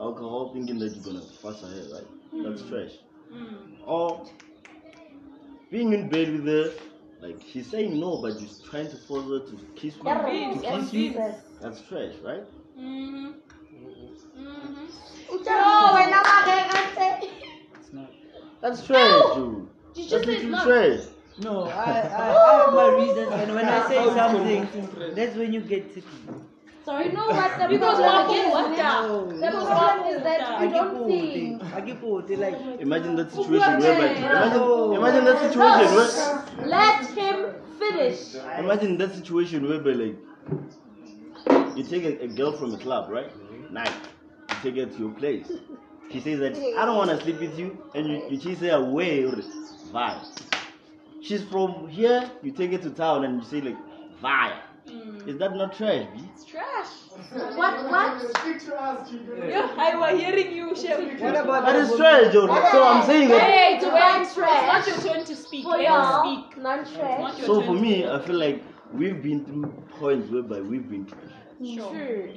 alcohol, 0.00 0.52
thinking 0.54 0.78
that 0.78 0.94
you're 0.94 1.04
gonna 1.04 1.24
fuss 1.42 1.60
her 1.60 1.68
hair, 1.68 1.84
right? 1.92 2.44
That's 2.44 2.62
hmm. 2.62 2.70
trash. 2.70 2.92
Hmm. 3.30 3.74
Or 3.84 4.26
being 5.70 5.92
in 5.92 6.08
bed 6.08 6.32
with 6.32 6.46
her, 6.46 6.72
like 7.20 7.40
she's 7.52 7.70
saying 7.70 8.00
no, 8.00 8.22
but 8.22 8.40
you're 8.40 8.50
trying 8.70 8.88
to 8.88 8.96
force 8.96 9.24
her 9.24 9.40
to 9.50 9.66
kiss 9.76 9.96
you. 9.96 10.02
Yeah, 10.04 10.22
to 10.22 10.32
yes, 10.32 10.84
kiss 10.84 10.92
you. 10.94 11.10
yes. 11.10 11.40
That's 11.60 11.80
trash, 11.82 12.14
right? 12.24 12.44
Mm-hmm. 12.78 13.32
No, 15.44 15.90
when 15.94 16.14
I'm 16.14 16.32
That's 18.62 18.86
trash, 18.86 19.34
dude. 19.34 19.68
Did 19.94 20.04
you 20.04 20.10
That's 20.10 20.24
say 20.24 20.30
literally 20.30 20.50
not? 20.50 20.66
trash. 20.66 21.00
No, 21.38 21.64
I, 21.64 21.70
I, 21.70 22.50
I 22.50 22.64
have 22.64 22.74
my 22.74 22.88
reasons, 22.88 23.28
and 23.32 23.54
when 23.54 23.64
I 23.66 23.88
say 23.88 24.04
something, 24.14 25.14
that's 25.14 25.36
when 25.36 25.52
you 25.52 25.60
get 25.60 25.94
ticky. 25.94 26.06
Sorry, 26.84 27.06
you 27.06 27.12
know 27.12 27.28
what 27.28 27.58
the 27.58 27.68
Because 27.68 27.98
problem 27.98 28.26
what 28.26 28.36
is? 28.36 28.46
is 28.46 28.52
what 28.52 28.70
No, 28.76 29.26
The 29.26 29.50
no. 29.50 29.66
problem 29.66 30.06
is 30.16 30.22
that 30.22 30.40
I 30.40 30.64
you 30.64 30.70
get 30.70 30.82
don't 30.82 30.94
bored. 30.98 31.32
think. 31.32 31.62
I 31.74 31.80
get. 31.80 32.26
They 32.28 32.36
like 32.36 32.80
Imagine 32.80 33.16
that 33.16 33.30
situation 33.30 33.78
whereby 33.78 34.06
imagine, 34.14 34.58
No. 34.58 34.94
imagine 34.96 35.24
that 35.24 35.38
situation 35.40 35.94
where 35.94 36.68
Let 36.68 37.04
him 37.06 37.54
finish. 37.78 38.34
imagine 38.58 38.98
that 38.98 39.14
situation 39.14 39.68
whereby 39.68 39.92
like 39.92 40.16
you 41.76 41.84
take 41.84 42.04
a, 42.04 42.24
a 42.24 42.28
girl 42.28 42.52
from 42.52 42.74
a 42.74 42.78
club, 42.78 43.10
right? 43.10 43.30
Mm-hmm. 43.30 43.74
Night. 43.74 43.92
You 44.50 44.56
take 44.62 44.76
her 44.76 44.86
to 44.86 44.98
your 44.98 45.10
place. 45.12 45.46
She 46.10 46.20
says 46.20 46.40
that 46.40 46.56
I 46.78 46.84
don't 46.84 46.96
wanna 46.96 47.20
sleep 47.22 47.40
with 47.40 47.58
you 47.58 47.78
and 47.94 48.06
you, 48.08 48.22
you 48.30 48.38
chase 48.38 48.58
her 48.60 48.70
away 48.76 49.24
or 49.24 49.36
bye. 49.92 50.20
She's 51.20 51.44
from 51.44 51.88
here, 51.88 52.28
you 52.42 52.50
take 52.50 52.72
her 52.72 52.78
to 52.78 52.90
town 52.90 53.24
and 53.24 53.40
you 53.42 53.48
say 53.48 53.60
like 53.60 53.78
bye. 54.20 54.58
Hmm. 54.88 55.28
Is 55.28 55.38
that 55.38 55.54
not 55.54 55.74
trash, 55.76 56.06
B? 56.12 56.20
It's 56.34 56.44
trash. 56.44 56.88
What? 57.56 57.88
What? 57.90 58.22
Yeah, 59.48 59.68
I 59.78 59.94
was 59.96 60.20
hearing 60.20 60.52
you, 60.52 60.74
Chef. 60.74 60.98
What 61.20 61.36
about 61.36 61.66
That 61.66 61.72
the 61.74 61.78
is 61.80 61.90
woman- 61.90 62.04
trash, 62.04 62.32
Joe. 62.32 62.46
So 62.72 62.82
I'm 62.84 63.06
saying 63.06 63.28
that 63.28 63.48
Wait, 63.48 63.80
Define 63.80 64.12
wait. 64.14 64.22
It's 64.22 64.34
trash. 64.34 64.66
not 64.66 64.86
your 64.86 65.14
turn 65.14 65.24
to 65.24 65.36
speak. 65.36 65.62
For 65.64 65.70
Let 65.70 65.82
y'all, 65.82 66.24
speak. 66.24 66.56
non-trash. 66.58 67.40
So 67.42 67.62
for 67.62 67.74
me 67.74 68.06
I 68.08 68.18
feel 68.20 68.36
like 68.36 68.62
we've 68.92 69.22
been 69.22 69.44
through 69.44 69.72
points 70.00 70.30
whereby 70.30 70.60
we've 70.60 70.88
been 70.88 71.06
trash. 71.06 71.20
Sure. 71.64 72.28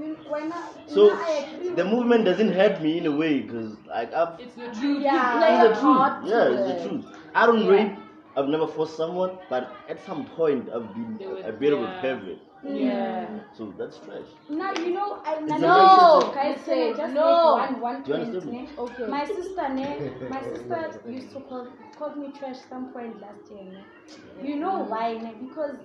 You, 0.00 0.16
why 0.28 0.40
not? 0.40 0.72
So 0.88 1.08
no, 1.08 1.14
I 1.14 1.30
agree 1.54 1.74
the 1.74 1.84
movement 1.84 2.24
doesn't 2.24 2.52
hurt 2.52 2.80
me 2.82 2.98
in 2.98 3.06
a 3.06 3.12
way 3.12 3.40
because 3.40 3.76
like 3.86 4.12
I've 4.12 4.40
It's 4.40 4.54
the 4.54 4.68
truth. 4.80 5.02
Yeah, 5.02 5.36
it's 5.36 5.38
play 5.38 5.68
the 5.68 5.74
truth. 5.80 6.30
Yeah, 6.32 6.48
it's 6.54 6.82
the 6.82 6.88
truth. 6.88 7.04
I 7.34 7.46
don't 7.46 7.64
Yeah. 7.64 7.70
rape. 7.70 7.92
I've 8.36 8.48
never 8.48 8.66
forced 8.66 8.96
someone, 8.96 9.38
but 9.48 9.76
at 9.88 10.00
some 10.04 10.24
point 10.24 10.68
I've 10.74 10.92
been 10.94 11.16
They 11.18 11.26
would- 11.26 11.44
a 11.44 11.52
bit 11.52 11.72
of 11.72 11.80
a 11.80 11.82
yeah. 11.82 12.00
pervert. 12.00 12.38
Yeah. 12.64 13.26
So 13.56 13.72
that's 13.78 13.98
trash. 13.98 14.26
Now 14.48 14.72
you 14.72 14.94
know 14.94 15.20
I 15.24 15.34
It's 15.34 15.60
No, 15.60 15.68
guys 15.68 16.36
I 16.36 16.42
can 16.42 16.52
I 16.52 16.56
said 16.66 16.96
just 16.96 17.14
no. 17.14 17.56
make 17.56 17.80
one 17.80 17.80
one 17.80 18.02
Do 18.02 18.10
you 18.10 18.16
point, 18.16 18.26
understand 18.28 18.52
me? 18.52 18.68
Eh? 18.76 18.80
Okay. 18.80 19.06
My 19.06 19.24
sister, 19.24 19.68
ne, 19.68 19.88
my 20.30 20.42
sister 20.50 21.02
used 21.08 21.32
to 21.32 21.40
call 21.40 21.66
called 21.98 22.16
me 22.16 22.32
trash 22.32 22.58
some 22.68 22.92
point 22.92 23.20
last 23.20 23.50
year, 23.50 23.64
ne. 23.64 23.84
You 24.48 24.56
know 24.56 24.76
why, 24.84 25.14
ne? 25.18 25.34
Because 25.40 25.76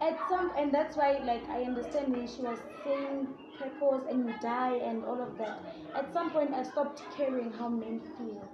at 0.00 0.18
some 0.28 0.52
and 0.56 0.72
that's 0.72 0.96
why 0.96 1.20
like 1.24 1.48
I 1.50 1.62
understand 1.62 2.12
when 2.16 2.26
she 2.26 2.42
was 2.42 2.58
saying 2.84 3.28
purpose 3.58 4.06
and 4.10 4.24
you 4.24 4.32
die 4.40 4.76
and 4.88 5.04
all 5.04 5.20
of 5.22 5.36
that. 5.38 5.60
At 5.94 6.12
some 6.12 6.30
point 6.30 6.54
I 6.54 6.62
stopped 6.62 7.02
caring 7.16 7.52
how 7.52 7.68
men 7.68 8.00
feel. 8.16 8.48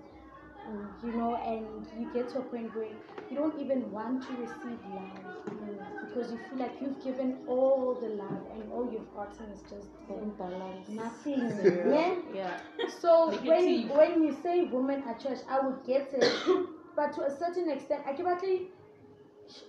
You 1.03 1.13
know, 1.13 1.37
and 1.37 1.87
you 1.99 2.11
get 2.13 2.29
to 2.31 2.39
a 2.39 2.43
point 2.43 2.75
where 2.75 2.89
you 3.31 3.37
don't 3.37 3.59
even 3.61 3.91
want 3.93 4.23
to 4.27 4.33
receive 4.35 4.79
love 4.95 5.27
mm, 5.51 5.79
because 6.01 6.33
you 6.33 6.39
feel 6.49 6.59
like 6.59 6.81
you've 6.81 7.01
given 7.05 7.39
all 7.47 7.95
the 8.01 8.09
love 8.09 8.43
and 8.53 8.73
all 8.73 8.91
you've 8.93 9.13
gotten 9.15 9.47
is 9.53 9.63
just 9.71 9.89
Imbalance. 10.09 10.89
nothing. 10.89 11.49
yeah? 11.65 12.15
Yeah. 12.35 12.57
So 13.01 13.31
Negative. 13.31 13.47
when 13.49 13.89
when 13.97 14.23
you 14.25 14.33
say 14.33 14.65
women 14.65 15.03
at 15.07 15.21
church, 15.21 15.39
I 15.49 15.61
would 15.61 15.85
get 15.85 16.13
it, 16.13 16.25
but 16.97 17.13
to 17.15 17.23
a 17.27 17.31
certain 17.31 17.71
extent, 17.71 18.03
I 18.07 18.11
actually 18.11 18.63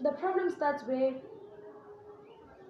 the 0.01 0.11
problem 0.11 0.49
starts 0.49 0.83
where 0.83 1.13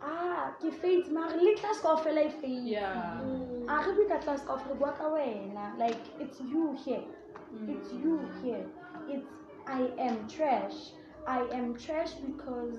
ah 0.01 0.51
ke 0.61 0.71
faith 0.81 1.09
mara 1.09 1.37
le 1.45 1.53
class 1.59 1.79
kaofela 1.81 2.23
e 2.25 2.29
faith 2.29 2.65
Yeah. 2.73 3.21
a 3.67 3.77
re 3.85 3.93
bue 3.99 4.05
ka 4.11 4.17
class 4.25 4.43
kaofela 4.49 4.75
bua 4.81 4.91
ka 4.99 5.07
wena 5.15 5.65
like 5.77 6.01
it's 6.25 6.39
you 6.41 6.73
here 6.85 7.03
it's 7.67 7.93
you 7.93 8.29
here. 8.43 8.65
It's 9.09 9.27
I 9.67 9.89
am 9.99 10.27
trash. 10.27 10.91
I 11.27 11.41
am 11.51 11.75
trash 11.75 12.11
because 12.25 12.77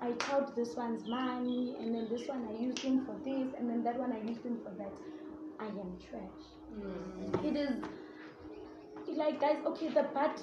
I 0.00 0.12
tout 0.12 0.54
this 0.54 0.76
one's 0.76 1.06
money 1.06 1.76
and 1.80 1.94
then 1.94 2.08
this 2.10 2.28
one 2.28 2.46
I 2.48 2.62
used 2.62 2.78
him 2.78 3.04
for 3.06 3.16
this 3.24 3.54
and 3.58 3.68
then 3.68 3.82
that 3.84 3.98
one 3.98 4.12
I 4.12 4.20
used 4.20 4.42
him 4.42 4.58
for 4.62 4.70
that. 4.78 4.92
I 5.58 5.66
am 5.66 5.96
trash. 5.98 6.44
It 7.44 7.56
is 7.56 7.74
like 9.16 9.40
guys 9.40 9.56
okay 9.66 9.88
the 9.88 10.02
part 10.02 10.42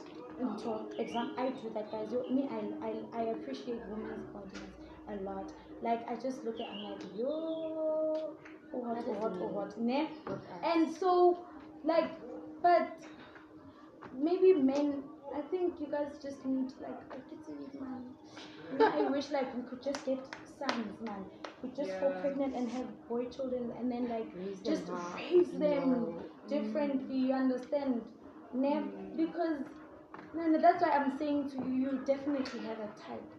talk 0.64 0.94
exam 0.98 1.32
i 1.38 1.50
do 1.50 1.70
that 1.74 1.92
guys. 1.92 2.08
You- 2.12 2.26
me 2.34 2.48
I, 2.50 2.88
I 2.88 3.22
i 3.22 3.24
appreciate 3.32 3.80
women's 3.90 4.26
bodies 4.28 4.72
a 5.10 5.16
lot. 5.24 5.52
Like 5.82 6.10
i 6.10 6.16
just 6.16 6.44
look 6.46 6.56
at 6.60 6.68
i'm 6.74 6.84
like 6.84 7.02
yo 7.18 8.34
what 8.72 9.04
oh 9.08 9.12
what 9.20 9.34
oh 9.42 9.48
what 9.48 9.78
ne? 9.80 10.08
and 10.64 10.94
so 10.94 11.38
like 11.84 12.10
but 12.62 13.04
maybe 14.14 14.54
men 14.54 15.04
i 15.36 15.42
think 15.50 15.80
you 15.80 15.88
guys 15.88 16.12
just 16.22 16.46
need 16.46 16.72
like 16.82 17.02
to 17.46 17.52
eat 17.52 17.82
man 17.82 18.04
i 18.98 19.02
wish 19.10 19.30
like 19.32 19.54
we 19.56 19.62
could 19.64 19.82
just 19.84 20.06
get 20.06 20.20
sons 20.60 21.02
man. 21.02 21.26
We 21.64 21.70
just 21.76 21.92
fall 22.00 22.12
pregnant 22.22 22.56
and 22.56 22.70
have 22.72 22.88
boy 23.08 23.26
children 23.26 23.72
and 23.80 23.92
then 23.92 24.10
like 24.10 24.26
Raise 24.36 24.60
just 24.62 24.90
up. 24.90 25.16
raise 25.16 25.52
them 25.52 26.16
differently 26.48 27.18
you 27.18 27.34
understand? 27.34 28.02
Ne? 28.54 28.70
Mm. 28.70 29.18
because 29.18 29.60
no, 30.34 30.48
no, 30.48 30.60
that's 30.60 30.84
why 30.84 30.92
i'm 30.92 31.18
saying 31.18 31.50
to 31.52 31.58
you 31.68 31.74
you 31.84 32.00
definitely 32.06 32.60
have 32.62 32.80
a 32.80 32.90
type. 33.08 33.30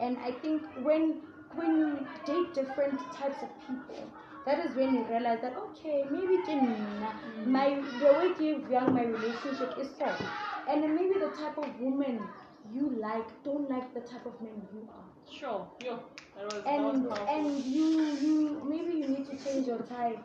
And 0.00 0.16
i 0.18 0.30
think 0.30 0.62
when 0.82 1.20
when 1.54 1.76
you 1.78 2.06
date 2.24 2.54
different 2.54 3.00
types 3.12 3.42
of 3.42 3.50
people 3.66 4.10
that 4.44 4.64
is 4.64 4.74
when 4.74 4.94
you 4.94 5.04
realize 5.08 5.40
that 5.42 5.56
okay 5.56 6.06
maybe 6.10 6.38
can 6.42 7.04
my 7.44 7.82
the 7.98 8.12
way 8.12 8.34
you 8.38 8.64
young 8.70 8.92
my 8.94 9.04
relationship 9.04 9.74
is 9.78 9.88
so 9.98 10.08
and 10.66 10.82
then 10.82 10.94
maybe 10.94 11.18
the 11.18 11.30
type 11.30 11.58
of 11.58 11.80
woman 11.80 12.28
you 12.72 12.90
like 13.00 13.28
don't 13.44 13.68
like 13.70 13.92
the 13.94 14.00
type 14.00 14.26
of 14.26 14.40
man 14.40 14.62
you 14.72 14.88
are 14.90 15.04
Sure. 15.30 15.66
Yeah. 15.82 15.96
Was, 16.36 16.62
and 16.66 17.06
and 17.28 17.74
you 17.74 18.18
you 18.20 18.62
maybe 18.68 18.98
you 18.98 19.08
need 19.08 19.26
to 19.30 19.36
change 19.44 19.66
your 19.66 19.78
type 19.78 20.18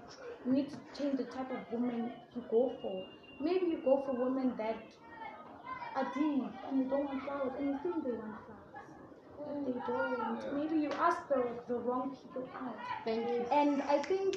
you 0.46 0.54
need 0.54 0.70
to 0.70 0.78
change 0.98 1.18
the 1.18 1.26
type 1.26 1.52
of 1.52 1.72
woman 1.72 2.12
you 2.36 2.44
go 2.50 2.76
for 2.82 3.06
maybe 3.40 3.68
you 3.68 3.78
go 3.84 4.02
for 4.06 4.14
women 4.16 4.54
that 4.58 4.78
are 5.96 6.12
deep 6.14 6.44
and 6.68 6.78
you 6.80 6.86
don't 6.86 7.06
want 7.06 7.24
flowers 7.24 7.54
and 7.58 7.68
you 7.68 7.80
think 7.84 8.04
they 8.04 8.12
want 8.12 8.47
flowers 9.48 9.76
they 9.88 9.94
don't 9.94 10.54
maybe 10.54 10.78
you 10.84 10.92
ask 10.94 11.28
the, 11.30 11.44
the 11.68 11.76
wrong 11.76 12.16
people 12.22 12.50
out 12.56 12.78
Thank 13.06 13.30
you. 13.30 13.46
and 13.52 13.82
i 13.84 13.98
think 14.00 14.36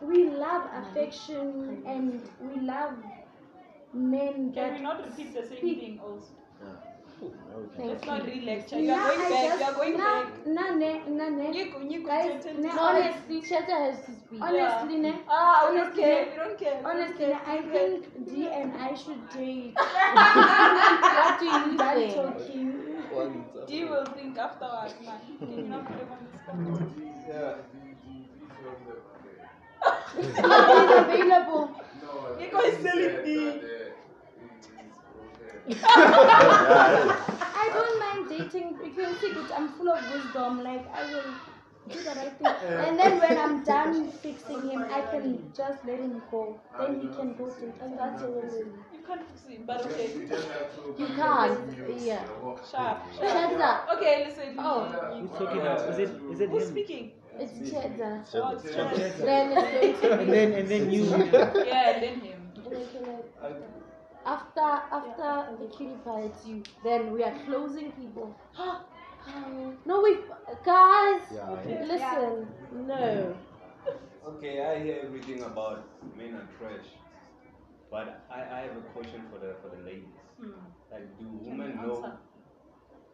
we 0.00 0.28
love 0.30 0.64
affection 0.82 1.82
and 1.86 2.20
we 2.40 2.60
love 2.60 2.92
men 3.92 4.52
Can 4.52 4.54
that 4.54 4.72
we 4.74 4.80
not 4.80 5.04
repeat 5.04 5.34
the 5.34 5.42
same 5.46 5.58
speak 5.58 5.80
thing 5.80 6.00
also? 6.02 6.32
Thank 7.76 7.88
Let's 7.90 8.04
you. 8.04 8.10
not 8.10 8.26
re-lecture. 8.26 8.78
You 8.80 8.88
Nah, 8.88 8.96
are 8.96 9.16
going 9.16 9.30
back. 9.30 9.42
just- 9.44 9.60
You 9.60 9.66
are 9.66 9.74
going 9.74 9.96
nah, 9.98 10.22
back. 10.24 10.46
nah, 10.46 10.74
ne, 10.76 10.90
nah, 11.08 11.28
ne. 11.28 11.50
Nico, 11.50 11.78
Nico, 11.78 12.06
Guys, 12.06 12.44
ne, 12.58 12.68
honestly, 12.70 13.40
Cheta 13.40 13.72
has 13.84 14.00
to 14.06 14.12
speak. 14.14 14.42
honestly, 14.42 14.98
ne, 14.98 15.12
Ah, 15.28 15.68
we 15.70 15.76
don't 15.76 15.86
honestly, 15.86 16.02
care. 16.02 16.24
ne, 16.26 16.30
We 16.32 16.36
don't 16.36 16.58
care. 16.58 16.76
we 16.76 16.82
don't 16.82 16.90
honestly, 16.96 17.24
care. 17.24 17.40
ne, 17.46 17.52
I 17.54 17.62
think 17.62 18.26
D 18.26 18.48
and 18.48 18.74
I 18.76 18.94
should 18.94 19.28
date. 19.30 19.74
What 21.16 21.38
do 21.40 21.46
you 21.46 21.78
Done 21.78 21.94
think? 21.96 22.14
talking. 22.14 22.73
D 23.66 23.84
will 23.84 24.06
think 24.06 24.38
afterwards, 24.38 24.94
man. 25.04 25.20
Can 25.38 25.58
you 25.58 25.68
not 25.68 25.86
put 25.86 25.98
him 25.98 26.08
on 26.12 26.18
the 26.24 26.38
spot? 26.38 26.56
Yeah. 27.28 27.54
He's 30.16 30.38
available. 30.38 31.70
Nico 32.38 32.58
is 32.60 32.76
selling 32.82 33.24
D. 33.24 33.60
I 35.82 37.70
don't 37.72 37.98
mind 38.00 38.28
dating 38.28 38.78
because 38.82 39.18
see, 39.20 39.32
I'm 39.56 39.68
full 39.74 39.88
of 39.88 40.00
wisdom. 40.12 40.62
Like 40.62 40.86
I 40.94 41.04
will 41.04 41.34
do 41.88 42.02
the 42.02 42.10
right 42.10 42.36
thing, 42.38 42.56
and 42.86 42.98
then 42.98 43.18
when 43.18 43.38
I'm 43.38 43.64
done 43.64 44.10
fixing 44.22 44.62
him, 44.70 44.84
I 44.90 45.02
can 45.02 45.52
just 45.56 45.84
let 45.84 46.00
him 46.00 46.22
go. 46.30 46.60
Then 46.78 47.00
he 47.00 47.08
can 47.08 47.34
go 47.34 47.50
date. 47.50 47.74
And 47.80 47.98
that's 47.98 48.22
all. 48.22 48.42
You 48.92 48.93
can't 49.06 49.22
fix 49.28 49.40
it, 49.48 49.66
but 49.66 49.84
okay. 49.86 50.10
You 50.14 50.28
just 50.28 50.48
have 50.48 50.74
to 50.76 50.94
You 50.98 51.06
can't. 51.06 51.66
the 51.66 51.72
views. 51.72 52.04
Yeah. 52.04 52.24
Sharp. 52.70 52.98
Cheta. 53.12 53.80
Okay, 53.96 54.24
listen. 54.26 54.54
Oh. 54.58 54.84
Who's 55.20 55.30
talking 55.38 55.62
now? 55.64 55.76
Is 55.76 55.98
it 55.98 56.10
is 56.32 56.40
it 56.40 56.50
Who's 56.50 56.64
him? 56.64 56.70
speaking? 56.70 57.12
It's 57.38 57.70
Cheta. 57.70 58.22
Oh, 58.34 58.50
it's 58.56 58.74
Chad. 58.74 58.94
Then 59.18 59.52
it's 59.82 60.00
going 60.02 60.18
to 60.18 60.20
And 60.22 60.32
then 60.32 60.52
and 60.52 60.68
then 60.68 60.90
you. 60.90 61.04
Yeah, 61.04 61.90
and 61.90 62.02
then 62.02 62.20
him. 62.20 62.40
be. 62.70 62.76
I, 63.42 63.50
after 64.26 64.60
after 64.60 65.56
the 65.60 65.66
cutie 65.76 65.96
pie 66.04 66.22
it's 66.30 66.46
you, 66.46 66.62
then 66.82 67.12
we 67.12 67.22
are 67.24 67.34
closing 67.44 67.92
people. 67.92 68.34
no, 69.86 70.00
wait, 70.02 70.20
guys, 70.64 71.20
Yeah. 71.32 71.82
listen, 71.84 72.46
no. 72.86 73.36
Okay, 74.26 74.62
I 74.62 74.82
hear 74.82 75.00
everything 75.04 75.42
about 75.42 75.84
men 76.16 76.34
are 76.34 76.48
trash, 76.58 76.86
but 77.94 78.26
I, 78.28 78.40
I 78.40 78.60
have 78.66 78.76
a 78.76 78.86
question 78.92 79.22
for 79.30 79.38
the 79.38 79.54
for 79.62 79.68
the 79.70 79.80
ladies. 79.86 80.18
Like, 80.90 81.16
do 81.16 81.28
women 81.30 81.76
know? 81.76 81.94
answer? 81.94 82.18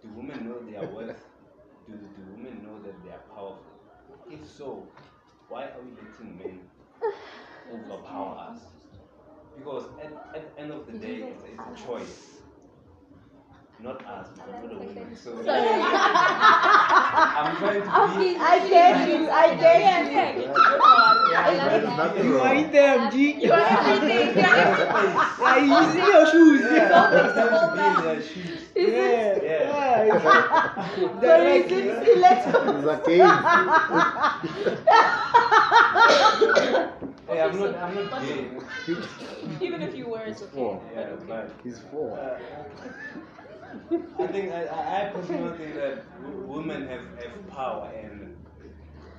Do 0.03 0.09
women 0.17 0.49
know 0.49 0.59
their 0.65 0.89
worth? 0.97 1.23
do 1.87 1.93
do 1.93 2.23
women 2.33 2.65
know 2.65 2.81
that 2.87 2.97
they 3.05 3.11
are 3.11 3.25
powerful? 3.35 3.77
If 4.31 4.49
so, 4.49 4.89
why 5.51 5.65
are 5.65 5.83
we 5.85 5.91
letting 6.01 6.39
men 6.39 6.61
overpower 7.75 8.39
us? 8.39 8.61
Because 9.59 9.85
at, 10.03 10.13
at 10.35 10.57
the 10.57 10.63
end 10.63 10.73
of 10.73 10.87
the 10.87 10.99
day, 10.99 11.29
it's, 11.29 11.43
it's 11.45 11.83
a 11.83 11.87
choice. 11.87 12.40
Not 13.83 14.05
us, 14.05 14.29
because 14.35 14.63
we're 14.63 14.69
the 14.69 14.79
women. 14.79 15.17
So 15.17 15.33
I'm 15.39 15.47
trying 17.57 17.81
to 17.81 17.87
be. 18.19 18.37
I 18.37 18.69
get 18.69 19.09
you, 19.09 19.31
I 19.31 19.55
get 19.57 20.13
you. 20.13 20.53
There's 21.71 22.27
You 22.27 22.41
are 22.41 22.55
in 22.55 22.71
them, 22.73 23.11
G. 23.11 23.15
You 23.41 23.53
are 23.53 23.61
everything, 23.61 24.37
Yeah, 24.37 25.57
you 25.57 25.75
using 25.81 26.05
your 26.05 26.27
shoes. 26.27 26.61
Yeah, 26.61 26.93
I'm 26.93 27.11
to 27.57 27.73
be 27.75 27.87
in 27.87 27.95
their 28.05 28.21
shoes. 28.23 28.61
Yeah, 28.77 29.41
Yeah. 29.43 30.05
yeah. 30.05 30.21
Sorry, 31.21 31.57
it's 31.57 31.97
stiletto. 32.03 32.59
It's 32.77 32.87
a 32.87 32.97
game. 33.09 33.35
Hey, 37.31 37.41
I'm 37.41 37.59
not. 37.61 37.75
I'm 37.77 37.95
not 38.11 38.23
gay. 38.23 38.51
Even 39.61 39.83
if 39.83 39.95
you 39.95 40.09
were, 40.09 40.23
it's 40.25 40.43
okay. 40.43 40.53
Four. 40.53 40.83
Yeah, 40.95 41.11
but 41.29 41.53
He's 41.63 41.79
four. 41.79 42.19
Uh, 42.19 42.39
I 44.19 44.27
think 44.27 44.53
I, 44.53 44.67
I 45.07 45.11
personally 45.15 45.57
think 45.57 45.75
that 45.75 46.05
w- 46.21 46.43
women 46.45 46.87
have, 46.89 47.05
have 47.17 47.47
power 47.47 47.91
and 47.95 48.37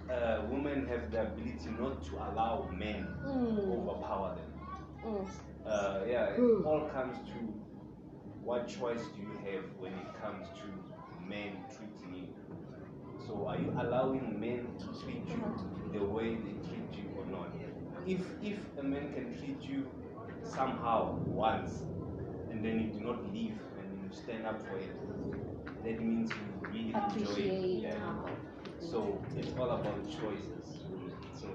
uh, 0.10 0.42
women 0.50 0.88
have 0.88 1.12
the 1.12 1.22
ability 1.22 1.70
not 1.78 2.04
to 2.06 2.16
allow 2.18 2.70
men 2.72 3.18
Mm. 3.26 3.70
overpower 3.70 4.36
them. 4.36 4.52
Mm. 5.04 5.26
Uh, 5.66 6.02
yeah, 6.08 6.26
it 6.30 6.60
all 6.64 6.90
comes 6.90 7.18
to 7.32 7.62
what 8.42 8.68
choice 8.68 9.08
do 9.16 9.22
you 9.22 9.38
have 9.38 9.64
when 9.78 9.94
it 9.94 10.14
comes 10.20 10.50
to 10.62 10.68
men 11.18 11.66
treating 11.76 12.16
you. 12.16 12.30
So 13.18 13.48
are 13.48 13.58
you 13.58 13.74
allowing 13.78 14.40
men 14.40 14.76
to 14.80 15.04
treat 15.04 15.36
you 15.36 15.56
the 15.92 16.04
way 16.04 16.36
they 16.36 16.56
treat 16.68 16.98
you 16.98 17.12
or 17.18 17.26
not? 17.26 17.54
If 18.06 18.36
if 18.42 18.70
a 18.78 18.84
man 18.84 19.14
can 19.14 19.34
treat 19.38 19.68
you 19.68 19.92
somehow 20.44 21.22
once 21.26 21.84
and 22.50 22.64
then 22.64 22.80
you 22.80 22.92
do 22.92 23.00
not 23.02 23.32
leave 23.32 23.60
you 24.12 24.18
stand 24.24 24.46
up 24.46 24.62
for 24.68 24.78
it, 24.78 24.92
that 25.84 26.02
means 26.02 26.32
you 26.32 26.68
really 26.68 26.80
enjoy 26.88 26.98
it. 27.00 27.08
Appreciate. 27.08 27.84
Yeah. 27.84 28.14
So 28.80 29.22
it's 29.38 29.50
all 29.58 29.70
about 29.70 30.04
choices. 30.06 30.68
So 31.34 31.48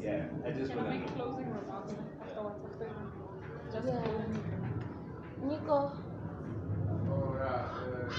yeah, 0.00 0.26
I 0.46 0.50
just 0.52 0.74
wanna 0.74 0.90
make 0.90 1.00
know. 1.00 1.12
closing 1.24 1.46
remarks 1.52 1.92
afterwards? 2.20 2.60
after- 2.72 3.72
Just 3.72 3.86
Yeah. 3.86 4.00
closing. 4.02 4.44
Nico. 5.42 5.92
Oh, 7.10 7.34
yeah. 7.36 7.68
Uh, 7.74 8.12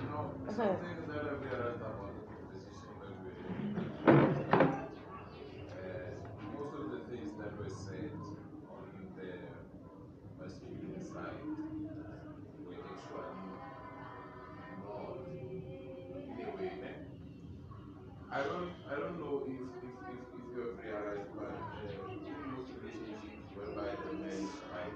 you 0.00 0.08
know, 0.08 0.24
something 0.46 1.08
that 1.08 1.24
I 1.24 1.34
realized 1.44 1.80
about 1.80 2.10
the 2.14 2.22
proposition 2.28 2.90
that 3.00 3.12
we're 3.22 3.91
I 18.32 18.42
don't, 18.42 18.72
I 18.90 18.94
don't 18.96 19.18
know 19.18 19.42
if, 19.46 19.60
if, 19.82 19.92
if, 20.08 20.20
if 20.34 20.44
you 20.50 20.60
have 20.60 20.76
realized, 20.78 21.28
but 21.36 21.68
uh, 21.76 22.08
in 22.26 22.34
most 22.48 22.70
relationships 22.80 23.52
whereby 23.54 23.94
the 24.02 24.08
man 24.10 24.48
fight, 24.68 24.94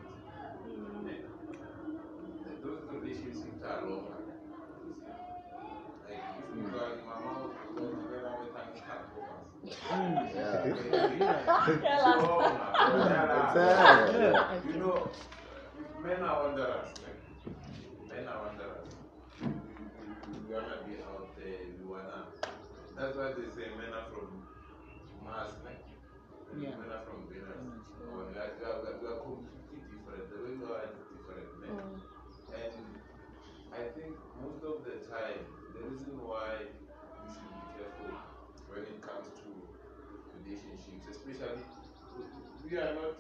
th- 2.43 2.61
those 2.63 2.81
relationships 2.91 3.63
are 3.63 3.79
longer. 3.83 4.19
Like 6.03 6.23
if 6.39 6.47
you 6.55 6.77
are 6.79 6.93
in 6.93 7.05
my 7.05 7.15
mouth, 7.19 7.51
you 7.71 7.81
don't 7.81 8.09
have 8.09 8.25
any 8.25 8.47
time 8.49 8.69
to 8.73 8.81
talk 8.87 9.03
to 9.13 9.19
us. 9.21 9.47
Yeah. 10.35 10.73
You 14.65 14.73
know, 14.75 15.09
men 16.03 16.23
are 16.23 16.37
wanderers, 16.41 16.87
like, 17.03 17.06
That's 23.17 23.33
why 23.33 23.41
they 23.41 23.49
say 23.49 23.73
men 23.81 23.97
are 23.97 24.13
from 24.13 24.29
Mars, 25.25 25.57
like, 25.65 25.81
Yeah. 26.53 26.77
men 26.77 26.93
are 26.93 27.01
from 27.09 27.25
Venus. 27.33 27.89
Or 28.13 28.29
like, 28.37 28.61
we 28.61 28.67
are, 28.69 28.77
we 28.83 28.89
are- 28.93 28.99
we 29.01 29.07
are 29.09 29.21
completely 29.25 29.81
different. 29.89 30.29
The 30.29 30.37
way 30.45 30.53
we 30.61 30.67
are 30.69 30.85
is 30.85 31.01
different. 31.09 31.49
like. 31.65 31.81
Oh. 31.81 32.53
And 32.61 32.77
I 33.73 33.89
think 33.97 34.13
most 34.37 34.61
of 34.69 34.85
the 34.85 35.01
time, 35.09 35.49
the 35.73 35.81
reason 35.89 36.13
why 36.29 36.61
we 36.61 37.27
should 37.33 37.49
be 37.57 37.63
careful 37.73 38.21
when 38.69 38.85
it 38.85 39.01
comes 39.01 39.33
to 39.33 39.49
relationships, 40.37 41.09
especially 41.09 41.65
we 42.69 42.77
are 42.77 42.95
not 43.01 43.17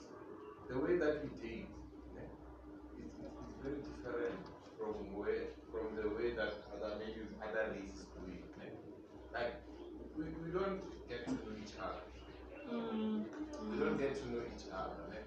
the 0.68 0.76
way 0.78 0.98
that 0.98 1.24
we 1.24 1.30
date. 1.40 1.72
It's, 3.00 3.16
very 3.64 3.80
different 3.80 4.44
from 4.76 5.16
where 5.16 5.56
from 5.72 5.96
the 5.96 6.08
way 6.12 6.36
that 6.36 6.52
other 6.76 7.00
maybe 7.00 7.24
other 7.40 7.72
races 7.72 8.04
do 8.12 8.28
it. 8.28 8.44
Like 9.32 9.65
we, 10.16 10.24
we 10.42 10.48
don't 10.52 10.80
get 11.08 11.24
to 11.24 11.30
know 11.32 11.52
each 11.62 11.74
other. 11.80 12.02
We 13.70 13.76
don't 13.78 13.98
get 13.98 14.12
to 14.20 14.24
know 14.30 14.42
each 14.42 14.66
other. 14.72 15.02
eh. 15.12 15.24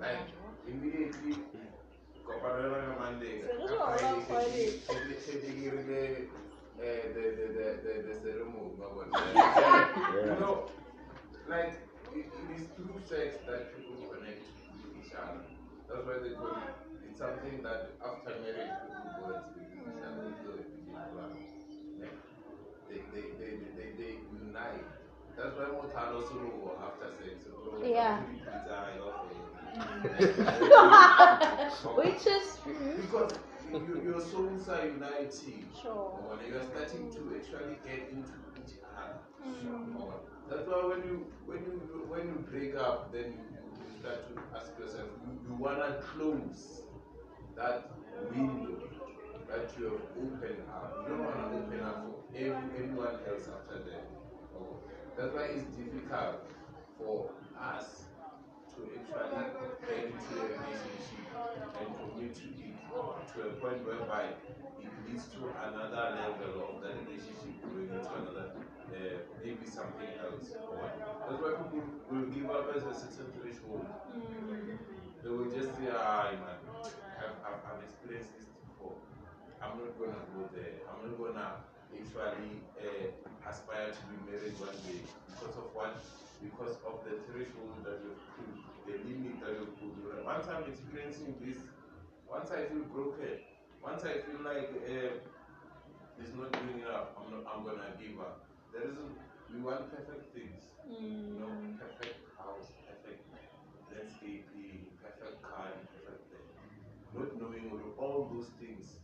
Like 0.00 0.18
immediately 0.66 1.34
kopanela 2.26 2.78
na 2.88 2.94
Monday. 2.98 3.42
Sekuzo 3.42 3.78
wala 3.78 4.20
Friday. 4.26 4.68
Sedigirile 5.24 6.28
the 6.78 6.90
the 7.14 7.24
the 7.36 7.66
the 7.84 7.92
the 8.06 8.14
ceremony. 8.22 8.72
You 10.12 10.36
know, 10.40 10.56
like 11.48 11.74
it, 12.14 12.26
it 12.26 12.48
is 12.56 12.64
through 12.76 13.00
sex 13.08 13.36
that 13.46 13.74
people 13.76 13.96
connect 14.10 14.42
with 14.82 14.96
each 15.04 15.12
other. 15.14 15.44
That's 15.88 16.04
why 16.06 16.16
they 16.22 16.34
call 16.34 16.56
it. 16.56 16.74
It's 17.08 17.18
something 17.18 17.62
that 17.62 17.80
after 18.00 18.32
marriage 18.40 18.72
people 18.80 19.10
go 19.18 19.24
and 19.34 19.44
speak 19.50 19.68
with 19.76 19.92
each 19.92 20.02
other. 20.06 20.24
So 20.42 20.50
it 20.56 20.68
begins 20.72 20.88
to 20.88 20.96
happen. 20.96 21.36
Yeah. 21.36 21.51
They, 22.92 23.00
they, 23.14 23.26
they, 23.38 23.52
they, 23.76 23.88
they, 23.96 24.12
unite. 24.30 24.84
That's 25.36 25.56
why 25.56 25.64
Motano 25.64 26.20
Sulu 26.28 26.70
after 26.84 27.08
sex. 27.10 27.44
so 27.44 27.78
Yeah. 27.82 28.20
pizza, 28.44 28.76
I 28.76 28.98
love 28.98 29.14
it. 29.30 29.72
Which 31.96 32.26
is 32.26 32.58
true. 32.62 32.96
Because 33.00 33.30
you, 33.72 34.00
your 34.04 34.20
souls 34.20 34.68
are 34.68 34.86
uniting. 34.86 35.64
Sure. 35.80 36.20
Or 36.28 36.38
You 36.46 36.58
are 36.58 36.62
starting 36.62 37.10
to 37.12 37.34
actually 37.36 37.76
get 37.82 38.10
into 38.12 38.36
each 38.60 38.76
other. 38.84 39.16
Mm. 39.42 39.96
Or 40.00 40.20
That's 40.50 40.68
why 40.68 40.84
when 40.84 41.02
you 41.08 41.26
when 41.46 41.64
you 41.64 42.04
when 42.08 42.28
you 42.28 42.44
break 42.50 42.76
up, 42.76 43.10
then 43.12 43.32
you, 43.32 43.40
you 43.80 43.88
start 44.00 44.28
to 44.28 44.34
ask 44.58 44.78
yourself, 44.78 45.08
you, 45.24 45.32
you 45.48 45.54
wanna 45.54 45.96
close 46.00 46.82
that 47.56 47.90
window 48.30 48.76
that 49.52 49.68
you 49.78 49.84
have 49.84 50.00
opened 50.16 50.64
up. 50.72 50.96
You 51.04 51.08
don't 51.12 51.24
wanna 51.24 51.46
open 51.52 51.80
up 51.84 52.08
for 52.08 52.36
everyone 52.36 53.16
else 53.28 53.48
after 53.52 53.78
that. 53.84 54.08
Or 54.56 54.80
That's 55.16 55.34
why 55.34 55.44
it's 55.52 55.68
difficult 55.76 56.48
for 56.96 57.30
us 57.60 58.08
to 58.72 58.80
actually 58.96 59.52
get 59.84 60.08
into 60.08 60.32
a 60.40 60.44
relationship 60.56 61.28
and 61.78 61.88
commit 62.00 62.34
to 62.34 62.48
it 62.48 62.72
to 63.32 63.40
a 63.48 63.52
point 63.60 63.84
whereby 63.84 64.36
it 64.80 64.92
leads 65.08 65.28
to 65.32 65.48
another 65.64 66.16
level 66.16 66.68
of 66.68 66.82
the 66.82 66.88
relationship 67.04 67.56
going 67.64 67.88
into 67.88 68.12
another, 68.12 68.52
uh, 68.92 69.20
maybe 69.44 69.64
something 69.64 70.12
else. 70.20 70.52
Or. 70.60 70.80
That's 70.80 71.40
why 71.40 71.52
people 71.60 71.84
will 72.10 72.28
give 72.28 72.48
up 72.50 72.68
as 72.76 72.84
a 72.84 72.94
certain 72.96 73.32
threshold. 73.36 73.86
They 75.22 75.30
will 75.30 75.48
just 75.48 75.76
say, 75.76 75.88
ah, 75.92 76.32
man, 76.32 76.60
I've, 77.16 77.36
I've, 77.46 77.60
I've 77.64 77.82
experienced 77.84 78.32
this. 78.36 78.51
I'm 79.62 79.78
not 79.78 79.94
gonna 79.98 80.26
go 80.34 80.50
there. 80.54 80.82
I'm 80.90 81.06
not 81.06 81.18
gonna 81.18 81.62
actually 81.94 82.66
uh, 82.78 83.48
aspire 83.48 83.94
to 83.94 84.02
be 84.10 84.18
married 84.30 84.58
one 84.58 84.74
day 84.82 85.06
because 85.30 85.56
of 85.56 85.70
what? 85.74 85.96
Because 86.42 86.76
of 86.82 87.06
the 87.06 87.22
threshold 87.30 87.86
that 87.86 88.02
you've 88.02 88.26
put, 88.34 88.50
the 88.86 88.98
limit 89.06 89.38
that 89.40 89.54
you've 89.54 89.78
put. 89.78 90.24
Once 90.24 90.46
I'm 90.50 90.66
experiencing 90.66 91.38
this, 91.38 91.58
once 92.26 92.50
I 92.50 92.66
feel 92.66 92.82
broken, 92.90 93.38
once 93.82 94.02
I 94.04 94.26
feel 94.26 94.42
like 94.42 94.70
uh, 94.82 95.22
it's 96.18 96.34
not 96.34 96.50
doing 96.52 96.82
enough, 96.82 97.14
I'm 97.18 97.30
not. 97.30 97.46
I'm 97.46 97.62
gonna 97.64 97.94
give 98.00 98.18
up. 98.18 98.46
There 98.72 98.82
isn't. 98.82 99.14
We 99.50 99.60
want 99.60 99.90
perfect 99.94 100.34
things. 100.34 100.74
You 100.88 101.38
know, 101.38 101.52
perfect 101.78 102.26
house, 102.38 102.72
perfect 102.88 103.26
landscaping, 103.90 104.98
perfect 104.98 105.42
car, 105.42 105.70
perfect 105.94 106.30
thing. 106.30 106.48
Not 107.14 107.36
knowing 107.38 107.70
all 107.98 108.30
those 108.32 108.48
things 108.58 109.01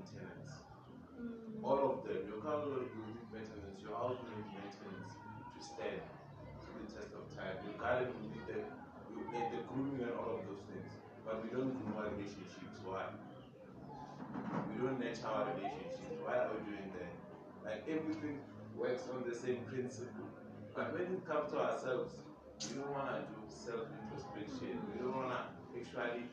maintenance. 0.00 0.64
All 1.60 1.80
of 1.92 2.08
them. 2.08 2.24
Your 2.24 2.40
car 2.40 2.64
will 2.64 2.88
need 2.88 3.20
maintenance. 3.28 3.76
Your 3.84 3.92
house 3.92 4.16
will 4.16 4.32
need 4.32 4.48
maintenance 4.56 5.12
to 5.12 5.60
stand 5.60 6.00
to 6.00 6.68
the 6.72 6.84
test 6.88 7.12
of 7.12 7.28
time. 7.36 7.60
Your 7.68 7.76
garden 7.76 8.08
will 8.16 8.32
need 8.32 8.46
the, 8.48 8.64
you 9.12 9.20
need 9.28 9.48
the 9.52 9.60
grooming 9.68 10.08
and 10.08 10.16
all 10.16 10.40
of 10.40 10.42
those 10.48 10.64
things. 10.72 10.88
But 11.24 11.44
we 11.44 11.52
don't 11.52 11.76
groom 11.76 12.00
our 12.00 12.08
relationships. 12.16 12.80
Why? 12.80 13.12
We 14.72 14.80
don't 14.80 14.96
nurture 14.96 15.28
our 15.28 15.52
relationships. 15.52 16.16
Why 16.24 16.48
are 16.48 16.50
we 16.56 16.64
doing 16.64 16.88
that? 16.96 17.12
Like 17.60 17.84
everything 17.84 18.40
works 18.72 19.04
on 19.12 19.28
the 19.28 19.36
same 19.36 19.60
principle. 19.68 20.32
But 20.72 20.96
when 20.96 21.12
it 21.12 21.22
comes 21.28 21.52
to 21.52 21.60
ourselves, 21.60 22.24
we 22.64 22.80
don't 22.80 22.88
want 22.88 23.12
to 23.12 23.20
do 23.28 23.36
self 23.52 23.84
introspection. 24.00 24.80
We 24.96 25.04
don't 25.04 25.12
want 25.12 25.28
to 25.28 25.44
actually 25.76 26.24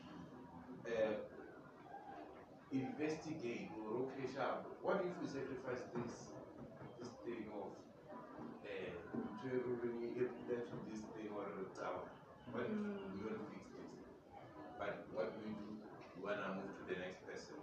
uh, 0.88 1.20
investigate 2.72 3.70
or 3.80 4.08
okay, 4.08 4.28
sharp. 4.28 4.68
What 4.82 5.00
if 5.04 5.12
we 5.20 5.26
sacrifice 5.26 5.82
this 5.96 6.36
this 7.00 7.10
thing 7.24 7.48
of 7.56 7.72
uh, 8.64 8.92
to 9.40 9.44
everybody 9.48 10.12
evidence 10.18 10.68
of 10.74 10.80
this 10.90 11.00
thing 11.16 11.32
or 11.32 11.46
whatever? 11.48 12.04
What 12.52 12.64
if 12.68 12.76
we 12.76 13.24
don't 13.24 13.44
fix 13.52 13.64
this? 13.72 13.92
But 14.76 15.06
what 15.12 15.32
we 15.40 15.52
do, 15.52 15.80
we 16.16 16.18
wanna 16.24 16.60
move 16.60 16.72
to 16.76 16.84
the 16.88 16.96
next 17.00 17.24
person 17.24 17.56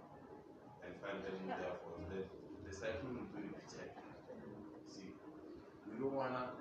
and 0.82 0.90
find 1.02 1.22
them 1.22 1.34
in 1.42 1.48
their 1.54 1.74
fault. 1.82 2.02
Then 2.10 2.26
the 2.66 2.72
cycle 2.74 3.10
will 3.14 3.30
be 3.34 3.46
repeated. 3.50 3.90
See, 4.90 5.14
we 5.86 5.98
don't 5.98 6.14
wanna 6.14 6.54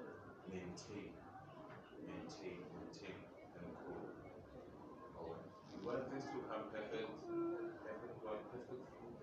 maintain, 0.49 1.13
maintain, 2.01 2.59
maintain, 2.77 3.17
and 3.57 3.67
grow. 3.81 4.05
Or 5.21 5.37
we 5.73 5.77
want 5.85 6.09
things 6.11 6.25
to 6.29 6.37
come 6.49 6.69
perfect, 6.73 7.09
perfect 7.85 8.15
God, 8.25 8.39
perfect 8.51 8.83
food, 8.97 9.17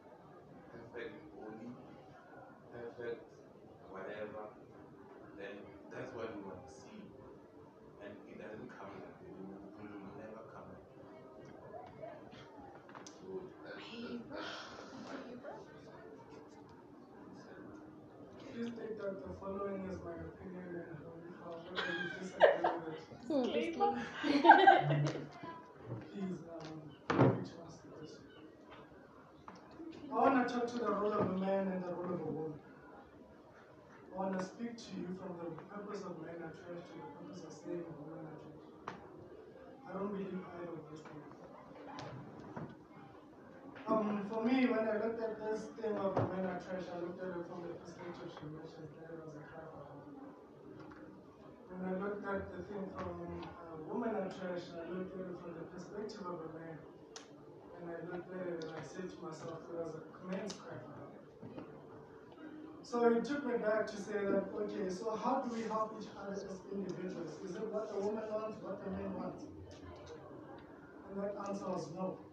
perfect 0.71 1.15
body, 1.37 1.71
perfect 2.71 3.21
whatever. 3.91 4.55
Then 5.39 5.59
that's 5.91 6.11
what 6.15 6.31
we 6.37 6.41
want 6.47 6.63
to 6.67 6.73
see. 6.73 7.03
And 8.03 8.13
it 8.31 8.37
doesn't 8.39 8.71
come 8.71 8.95
like 9.01 9.17
that. 9.17 9.27
It 9.27 9.35
will, 9.39 9.59
it 9.59 9.91
will 9.91 10.15
never 10.19 10.43
come 10.51 10.67
like 10.71 10.87
that. 10.87 11.07
So 13.03 13.47
that's, 13.63 13.79
that's, 14.31 14.53
that's 15.07 15.33
Please 18.53 18.69
take 18.77 19.01
that 19.01 19.17
the 19.25 19.32
following 19.43 19.83
is 19.91 19.99
my 20.07 20.15
opinion 20.15 20.71
and 20.79 20.95
however 21.43 21.83
you 21.99 22.07
disagree 22.15 22.63
with 22.79 22.95
it. 22.95 23.11
Disclaimer. 23.27 23.93
Please, 26.13 26.39
um, 26.55 27.27
reach 27.35 27.51
us 27.67 27.77
this. 27.99 28.13
I 30.11 30.15
want 30.15 30.47
to 30.47 30.55
talk 30.55 30.67
to 30.69 30.79
the 30.79 30.91
role 30.91 31.13
of 31.13 31.27
a 31.27 31.39
man 31.39 31.67
and 31.75 31.83
the 31.83 31.89
role 31.89 32.15
of 32.15 32.21
a 32.21 32.31
woman. 32.31 32.55
I 34.13 34.17
want 34.17 34.39
to 34.39 34.45
speak 34.45 34.77
to 34.77 34.91
you 34.95 35.09
from 35.19 35.35
the 35.43 35.51
purpose 35.75 36.03
of 36.07 36.23
men 36.23 36.39
are 36.39 36.55
trash 36.55 36.87
to 36.87 36.95
the 37.03 37.09
purpose 37.19 37.43
of 37.43 37.51
saying 37.51 37.83
women 37.99 38.23
are 38.23 38.39
trash. 38.87 38.95
I 39.91 39.93
don't 39.99 40.13
believe 40.13 40.39
either 40.39 40.71
of 40.71 40.83
those 40.87 41.03
things. 41.03 41.32
Um, 43.87 44.23
for 44.31 44.45
me, 44.45 44.67
when 44.71 44.87
I 44.87 44.95
looked 45.03 45.19
at 45.19 45.43
this 45.43 45.75
thing 45.75 45.99
of 45.99 46.15
men 46.15 46.47
are 46.47 46.63
trash, 46.63 46.87
I 46.87 47.03
looked 47.03 47.19
at 47.19 47.35
it 47.35 47.45
from 47.51 47.67
the 47.67 47.75
perspective 47.83 48.31
she 48.31 48.47
mentioned 48.55 48.95
that 48.95 49.11
it 49.11 49.19
was 49.19 49.35
a 49.35 49.43
cry. 49.43 49.67
When 51.67 51.83
I 51.83 51.95
looked 51.99 52.23
at 52.23 52.47
the 52.55 52.63
thing 52.71 52.87
from 52.95 53.43
uh, 53.43 53.83
women 53.91 54.31
trash, 54.31 54.71
I 54.71 54.87
looked 54.87 55.19
at 55.19 55.27
it 55.27 55.37
from 55.43 55.53
the 55.59 55.67
perspective 55.67 56.23
of 56.23 56.39
a 56.47 56.51
man. 56.55 56.79
And 57.75 57.83
I 57.91 57.99
looked 58.07 58.31
at 58.31 58.47
it 58.47 58.59
and 58.63 58.71
I 58.71 58.83
said 58.87 59.11
to 59.11 59.19
myself, 59.19 59.67
it 59.67 59.75
was 59.75 59.99
a 59.99 60.23
man's 60.31 60.55
cry. 60.55 60.79
So 62.87 63.03
it 63.11 63.25
took 63.25 63.43
me 63.47 63.59
back 63.59 63.91
to 63.91 63.97
say 63.99 64.23
that, 64.31 64.47
okay, 64.55 64.87
so 64.95 65.17
how 65.17 65.43
do 65.43 65.59
we 65.59 65.67
help 65.67 65.99
each 65.99 66.07
other 66.15 66.39
as 66.39 66.45
individuals? 66.71 67.35
Is 67.43 67.57
it 67.57 67.67
what 67.67 67.91
the 67.91 67.99
woman 67.99 68.31
wants, 68.31 68.63
what 68.63 68.79
the 68.85 68.91
man 68.95 69.11
wants? 69.19 69.43
And 71.11 71.19
that 71.19 71.35
answer 71.49 71.67
was 71.67 71.91
no. 71.97 72.32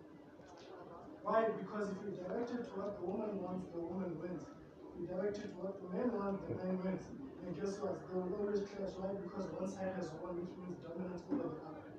Why? 1.23 1.49
Because 1.59 1.91
if 1.91 1.99
you 2.05 2.11
direct 2.15 2.49
it 2.51 2.63
to 2.67 2.73
what 2.79 2.97
the 2.99 3.05
woman 3.05 3.41
wants, 3.43 3.67
the 3.75 3.79
woman 3.79 4.15
wins. 4.19 4.43
If 4.43 4.93
you 5.01 5.05
direct 5.07 5.37
it 5.37 5.51
to 5.53 5.59
what 5.59 5.77
the 5.81 5.89
man 5.91 6.09
wants, 6.15 6.43
the 6.47 6.55
man 6.55 6.79
wins. 6.83 7.05
And 7.45 7.55
guess 7.55 7.79
what? 7.79 7.99
They 8.07 8.19
will 8.19 8.35
always 8.39 8.63
clash. 8.67 8.95
Why? 8.99 9.15
Because 9.19 9.47
one 9.55 9.69
side 9.69 9.95
has 9.95 10.11
won, 10.19 10.39
which 10.43 10.55
means 10.59 10.79
dominance 10.83 11.23
over 11.31 11.49
the 11.49 11.61
other. 11.67 11.89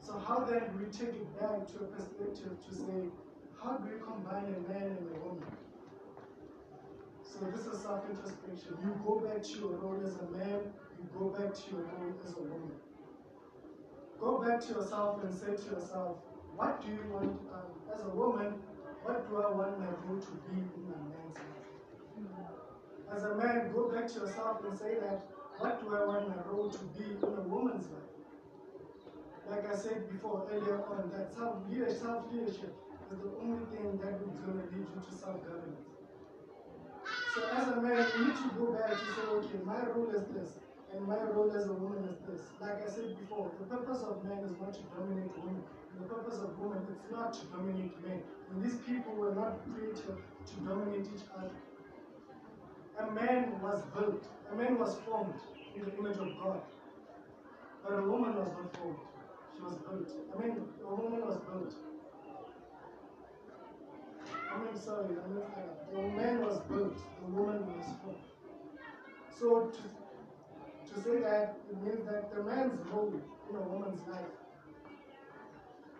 So 0.00 0.16
how 0.16 0.44
then 0.48 0.72
do 0.72 0.80
we 0.80 0.88
take 0.88 1.16
it 1.16 1.28
back 1.36 1.68
to 1.76 1.84
a 1.84 1.88
perspective 1.92 2.56
to 2.56 2.70
say, 2.72 3.12
how 3.60 3.76
do 3.76 3.84
we 3.90 4.00
combine 4.00 4.48
a 4.54 4.60
man 4.68 4.96
and 4.96 5.08
a 5.12 5.18
woman? 5.20 5.52
So 7.24 7.44
this 7.52 7.66
is 7.66 7.82
self-introspection. 7.82 8.78
You 8.82 8.96
go 9.04 9.20
back 9.20 9.42
to 9.42 9.54
your 9.58 9.76
role 9.76 10.00
as 10.00 10.16
a 10.16 10.28
man, 10.32 10.72
you 10.96 11.06
go 11.12 11.28
back 11.28 11.52
to 11.52 11.64
your 11.70 11.84
role 11.84 12.14
as 12.24 12.32
a 12.32 12.40
woman. 12.40 12.72
Go 14.18 14.42
back 14.42 14.60
to 14.66 14.68
yourself 14.72 15.22
and 15.22 15.34
say 15.34 15.54
to 15.54 15.74
yourself, 15.76 16.16
what 16.58 16.82
do 16.82 16.90
you 16.90 17.06
want, 17.14 17.38
um, 17.54 17.70
as 17.94 18.02
a 18.02 18.10
woman, 18.10 18.58
what 19.06 19.30
do 19.30 19.38
I 19.38 19.46
want 19.54 19.78
my 19.78 19.94
role 20.02 20.18
to 20.18 20.32
be 20.50 20.58
in 20.58 20.90
my 20.90 20.98
man's 21.06 21.38
life? 21.38 23.14
As 23.14 23.22
a 23.22 23.38
man, 23.38 23.70
go 23.70 23.86
back 23.94 24.10
to 24.10 24.14
yourself 24.26 24.66
and 24.66 24.76
say 24.76 24.98
that, 24.98 25.22
what 25.62 25.78
do 25.78 25.94
I 25.94 26.02
want 26.04 26.28
my 26.34 26.42
role 26.50 26.68
to 26.68 26.82
be 26.98 27.14
in 27.14 27.22
a 27.22 27.46
woman's 27.46 27.86
life? 27.94 28.10
Like 29.48 29.70
I 29.70 29.76
said 29.78 30.10
before, 30.10 30.50
earlier 30.50 30.82
on, 30.90 31.14
that 31.14 31.32
self-leadership, 31.32 32.02
self-leadership 32.02 32.74
is 33.06 33.18
the 33.22 33.32
only 33.38 33.64
thing 33.70 33.94
that 34.02 34.18
is 34.18 34.42
going 34.42 34.58
to 34.58 34.66
lead 34.74 34.82
you 34.82 34.98
to 34.98 35.14
self-governance. 35.14 35.86
So 37.30 37.46
as 37.54 37.68
a 37.70 37.80
man, 37.80 38.10
you 38.18 38.26
need 38.26 38.36
to 38.36 38.50
go 38.58 38.74
back 38.74 38.98
to 38.98 39.06
say, 39.14 39.22
okay, 39.22 39.62
my 39.62 39.78
role 39.94 40.10
is 40.10 40.26
this, 40.34 40.58
and 40.92 41.06
my 41.06 41.22
role 41.22 41.54
as 41.54 41.70
a 41.70 41.72
woman 41.72 42.02
is 42.10 42.18
this. 42.26 42.50
Like 42.60 42.82
I 42.82 42.90
said 42.90 43.14
before, 43.14 43.54
the 43.62 43.66
purpose 43.70 44.02
of 44.02 44.24
man 44.26 44.42
is 44.42 44.58
not 44.58 44.74
to 44.74 44.82
dominate 44.90 45.30
women. 45.38 45.62
The 45.98 46.04
purpose 46.04 46.38
of 46.38 46.56
women 46.58 46.86
is 46.88 47.10
not 47.10 47.32
to 47.34 47.46
dominate 47.46 47.92
men. 48.06 48.22
And 48.50 48.64
these 48.64 48.76
people 48.86 49.14
were 49.14 49.34
not 49.34 49.58
created 49.66 49.96
to 50.06 50.54
dominate 50.64 51.06
each 51.14 51.26
other. 51.36 51.50
A 53.00 53.10
man 53.12 53.60
was 53.60 53.82
built, 53.94 54.24
a 54.52 54.56
man 54.56 54.78
was 54.78 54.96
formed 55.06 55.40
in 55.74 55.84
the 55.84 55.96
image 55.98 56.18
of 56.18 56.28
God. 56.42 56.60
But 57.82 57.98
a 57.98 58.02
woman 58.02 58.34
was 58.36 58.48
not 58.48 58.76
formed. 58.76 58.98
She 59.56 59.62
was 59.62 59.74
built. 59.74 60.08
I 60.34 60.42
mean, 60.42 60.56
a 60.84 60.94
woman 60.94 61.20
was 61.20 61.36
built. 61.38 61.74
I 64.50 64.58
mean, 64.58 64.80
sorry, 64.80 65.04
I 65.04 65.28
mean, 65.28 65.42
the 65.92 66.16
man 66.16 66.40
was 66.40 66.60
built, 66.68 66.96
the 66.96 67.32
woman 67.32 67.66
was 67.76 67.86
formed. 68.02 68.18
So 69.38 69.70
to, 69.70 70.94
to 70.94 71.00
say 71.02 71.20
that, 71.20 71.58
it 71.70 71.82
means 71.82 72.04
that 72.06 72.34
the 72.34 72.42
man's 72.42 72.74
role 72.90 73.20
in 73.50 73.56
a 73.56 73.60
woman's 73.60 74.00
life 74.08 74.37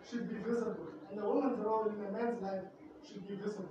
should 0.09 0.27
be 0.27 0.35
visible, 0.49 0.87
and 1.09 1.19
the 1.19 1.23
woman's 1.23 1.59
role 1.59 1.85
in 1.85 2.05
a 2.05 2.11
man's 2.11 2.41
life 2.41 2.63
should 3.07 3.27
be 3.27 3.35
visible. 3.35 3.69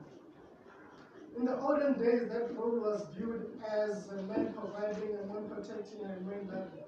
In 1.37 1.45
the 1.45 1.59
olden 1.61 1.95
days, 1.95 2.29
that 2.31 2.55
role 2.57 2.79
was 2.79 3.07
viewed 3.17 3.47
as 3.69 4.09
a 4.11 4.23
man 4.23 4.55
providing, 4.55 5.19
a 5.19 5.27
man 5.27 5.49
protecting, 5.51 6.05
and 6.05 6.13
a 6.13 6.31
man 6.31 6.47
loving. 6.47 6.85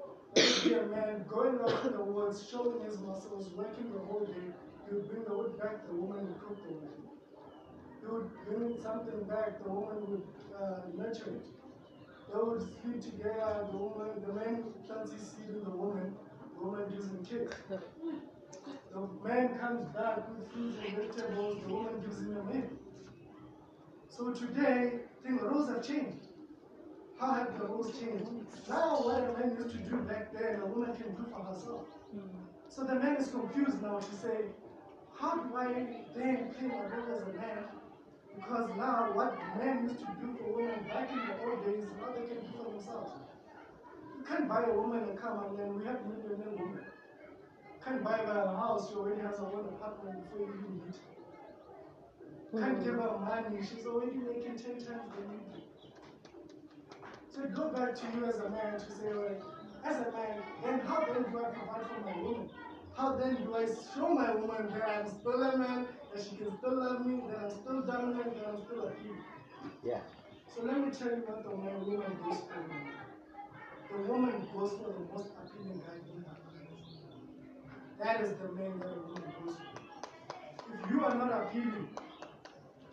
Be 0.65 0.75
a 0.75 0.87
man 0.87 1.25
going 1.29 1.59
out 1.61 1.85
in 1.85 1.93
the 1.93 2.05
woods, 2.05 2.49
showing 2.51 2.85
his 2.85 2.99
muscles, 3.01 3.51
working 3.57 3.93
the 3.93 3.99
whole 3.99 4.25
day. 4.25 4.55
He 4.89 4.95
would 4.95 5.09
bring 5.09 5.25
the 5.25 5.35
wood 5.35 5.59
back, 5.59 5.87
the 5.89 5.95
woman 5.95 6.27
would 6.27 6.41
cook 6.41 6.59
the 6.67 6.75
wood. 6.75 6.91
He 8.01 8.07
would 8.07 8.31
bring 8.47 8.81
something 8.83 9.23
back, 9.25 9.63
the 9.63 9.71
woman 9.71 10.11
would 10.11 10.27
uh, 10.55 10.81
nurture 10.97 11.31
it. 11.31 11.47
They 12.33 12.39
would 12.39 12.63
sleep 12.63 13.03
together, 13.03 13.67
the 13.71 13.77
woman, 13.77 14.11
the 14.25 14.33
man 14.33 14.65
plants 14.87 15.13
his 15.13 15.23
seed 15.23 15.49
in 15.49 15.65
the 15.65 15.71
woman, 15.71 16.15
the 16.57 16.65
woman 16.65 16.89
gives 16.91 17.07
him 17.07 17.25
kids. 17.25 17.55
The 18.93 19.09
man 19.23 19.59
comes 19.59 19.87
back 19.95 20.17
with 20.29 20.53
fruits 20.53 20.79
and 20.85 20.97
vegetables, 20.97 21.63
the 21.63 21.73
woman 21.73 22.01
gives 22.01 22.19
him 22.19 22.37
a 22.37 22.45
meal. 22.53 22.71
So 24.09 24.33
today, 24.33 25.01
the 25.25 25.33
roles 25.33 25.69
have 25.69 25.87
changed. 25.87 26.27
How 27.21 27.35
have 27.35 27.59
the 27.59 27.67
rules 27.67 27.99
changed? 28.01 28.27
Now, 28.69 28.99
what 29.03 29.23
a 29.23 29.39
man 29.39 29.57
used 29.57 29.77
to 29.77 29.83
do 29.89 29.97
back 30.03 30.33
then, 30.33 30.61
a 30.61 30.67
woman 30.67 30.97
can 30.97 31.15
do 31.15 31.25
for 31.31 31.41
herself. 31.45 31.87
Mm. 32.17 32.29
So 32.69 32.85
the 32.85 32.95
man 32.97 33.17
is 33.17 33.29
confused 33.29 33.81
now 33.81 33.99
to 33.99 34.15
say, 34.17 34.47
how 35.17 35.37
do 35.37 35.57
I 35.57 35.69
then 36.17 36.55
play 36.59 36.67
my 36.67 36.85
role 36.91 37.15
as 37.15 37.23
a 37.23 37.33
man? 37.35 37.65
Because 38.35 38.71
now, 38.77 39.11
what 39.13 39.39
men 39.59 39.85
used 39.85 40.01
to 40.01 40.07
do 40.21 40.37
for 40.39 40.57
women 40.57 40.83
back 40.89 41.11
in 41.13 41.19
the 41.19 41.45
old 41.45 41.65
days, 41.65 41.85
now 42.01 42.11
they 42.15 42.27
can 42.27 42.41
do 42.41 42.51
for 42.57 42.71
themselves. 42.71 43.13
You 44.17 44.25
can't 44.25 44.49
buy 44.49 44.65
a 44.65 44.73
woman 44.73 45.11
a 45.11 45.17
car, 45.17 45.47
and 45.49 45.59
then 45.59 45.79
we 45.79 45.85
have 45.85 46.01
millionaire 46.07 46.57
women. 46.57 46.85
Can't 47.85 48.05
buy 48.05 48.19
her 48.19 48.41
a 48.41 48.57
house, 48.57 48.91
she 48.91 48.97
already 48.97 49.21
has 49.23 49.39
her 49.39 49.47
own 49.47 49.67
apartment 49.69 50.23
before 50.25 50.47
you 50.47 50.83
her. 52.53 52.61
Can't 52.61 52.79
hmm. 52.79 52.85
give 52.85 52.95
her 52.95 53.19
money, 53.19 53.61
she's 53.63 53.87
already 53.87 54.17
making 54.17 54.57
10 54.59 54.73
times 54.73 54.87
the 54.87 54.93
do. 54.93 55.41
So 57.33 57.43
it 57.45 57.55
goes 57.55 57.73
back 57.75 57.95
to 57.95 58.03
you 58.17 58.25
as 58.27 58.39
a 58.39 58.51
man 58.51 58.75
to 58.75 58.91
say, 58.91 59.13
like, 59.13 59.41
as 59.85 59.97
a 59.97 60.13
man, 60.13 60.43
then 60.65 60.81
how 60.81 61.05
then 61.05 61.23
do 61.23 61.39
I 61.39 61.51
provide 61.51 61.87
for 61.87 62.01
my 62.05 62.23
woman? 62.23 62.51
how 63.01 63.17
then 63.17 63.37
do 63.45 63.55
I 63.57 63.67
show 63.67 64.09
my 64.13 64.35
woman 64.35 64.69
that 64.75 64.89
I'm 64.89 65.09
still 65.09 65.43
a 65.43 65.57
man, 65.57 65.87
that 66.13 66.23
she 66.23 66.37
can 66.37 66.57
still 66.59 66.77
love 66.77 67.07
me, 67.07 67.23
that 67.29 67.39
I'm 67.39 67.51
still 67.51 67.83
dominant, 67.83 68.35
that 68.37 68.49
I'm 68.49 68.61
still 68.67 68.89
a 68.89 68.93
king? 68.93 69.17
Yeah. 69.83 70.01
So 70.55 70.65
let 70.65 70.85
me 70.85 70.91
tell 70.93 71.09
you 71.09 71.23
what 71.25 71.43
the 71.43 71.51
man 71.57 71.81
woman 71.87 72.13
goes 72.23 72.41
for. 72.45 72.61
The 73.91 74.13
woman 74.13 74.47
goes 74.53 74.73
for 74.73 74.93
the 74.93 75.05
most 75.15 75.31
appealing 75.41 75.81
guy 75.81 75.97
in 75.97 76.03
her 76.13 76.19
life. 76.19 76.20
That 78.01 78.23
is 78.23 78.33
the 78.39 78.49
man 78.53 78.79
that 78.79 78.97
woman 78.97 79.23
goes 79.45 79.57
for. 79.57 80.73
If 80.73 80.91
you 80.91 81.05
are 81.05 81.15
not 81.15 81.43
appealing, 81.43 81.89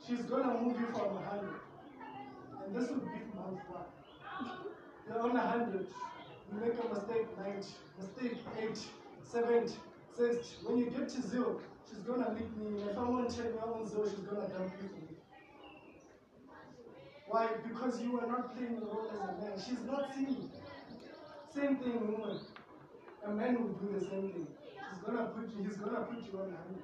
she's 0.06 0.20
gonna 0.24 0.60
move 0.60 0.78
you 0.78 0.88
from 0.88 1.16
a 1.16 1.22
hundred. 1.30 1.62
And 2.66 2.76
this 2.76 2.90
will 2.90 2.98
be 2.98 3.24
month 3.34 3.62
one. 3.72 3.88
You're 5.08 5.22
on 5.22 5.36
a 5.38 5.40
hundred. 5.40 5.88
You 6.52 6.60
make 6.60 6.74
a 6.74 6.94
mistake, 6.94 7.26
90, 7.38 7.68
mistake, 7.98 8.38
8, 8.60 8.86
70, 9.24 9.74
60. 10.18 10.66
When 10.66 10.78
you 10.78 10.90
get 10.90 11.08
to 11.08 11.22
zero, 11.22 11.62
she's 11.90 12.00
gonna 12.00 12.34
leave 12.34 12.58
me. 12.58 12.84
If 12.84 12.98
I 12.98 13.04
want 13.04 13.30
to 13.30 13.38
check 13.38 13.56
my 13.56 13.74
own 13.74 13.88
zero, 13.88 14.10
she's 14.10 14.20
gonna 14.20 14.50
dump 14.50 14.74
you 14.82 14.90
me. 14.90 15.16
Why? 17.28 17.48
Because 17.66 18.02
you 18.02 18.20
are 18.20 18.28
not 18.28 18.54
playing 18.54 18.82
the 18.82 18.86
role 18.88 19.10
as 19.14 19.22
a 19.22 19.42
man. 19.42 19.54
She's 19.58 19.84
not 19.86 20.14
seeing 20.14 20.32
you. 20.32 20.52
Same 21.56 21.78
thing, 21.78 22.12
woman. 22.12 22.42
A 23.26 23.32
man 23.32 23.64
will 23.64 23.70
do 23.70 23.98
the 23.98 24.06
same 24.06 24.32
thing. 24.34 24.48
Gonna 25.08 25.32
put 25.32 25.48
you, 25.56 25.64
he's 25.64 25.80
gonna 25.80 26.04
put 26.04 26.20
you 26.20 26.36
on 26.36 26.52
a 26.52 26.60
hundred. 26.60 26.84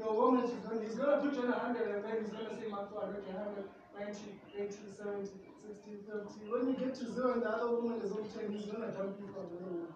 A 0.00 0.14
woman, 0.16 0.48
she's 0.48 0.64
gonna, 0.64 0.80
he's 0.80 0.96
gonna 0.96 1.20
put 1.20 1.36
you 1.36 1.44
on 1.44 1.52
a 1.52 1.58
hundred 1.60 1.92
and 1.92 2.00
then 2.08 2.24
he's 2.24 2.32
gonna 2.32 2.56
say, 2.56 2.72
Marco, 2.72 3.04
I 3.04 3.12
reckon 3.12 3.36
100, 3.36 3.68
90, 4.00 4.16
80, 4.56 4.80
70, 4.96 5.28
60, 5.60 6.08
30. 6.08 6.48
When 6.48 6.72
you 6.72 6.74
get 6.80 6.96
to 6.96 7.04
zero 7.12 7.36
and 7.36 7.44
the 7.44 7.52
other 7.52 7.68
woman 7.68 8.00
is 8.00 8.16
10, 8.16 8.48
he's 8.48 8.64
gonna 8.64 8.96
dump 8.96 9.20
you 9.20 9.28
for 9.28 9.44
another 9.44 9.60
woman. 9.60 9.92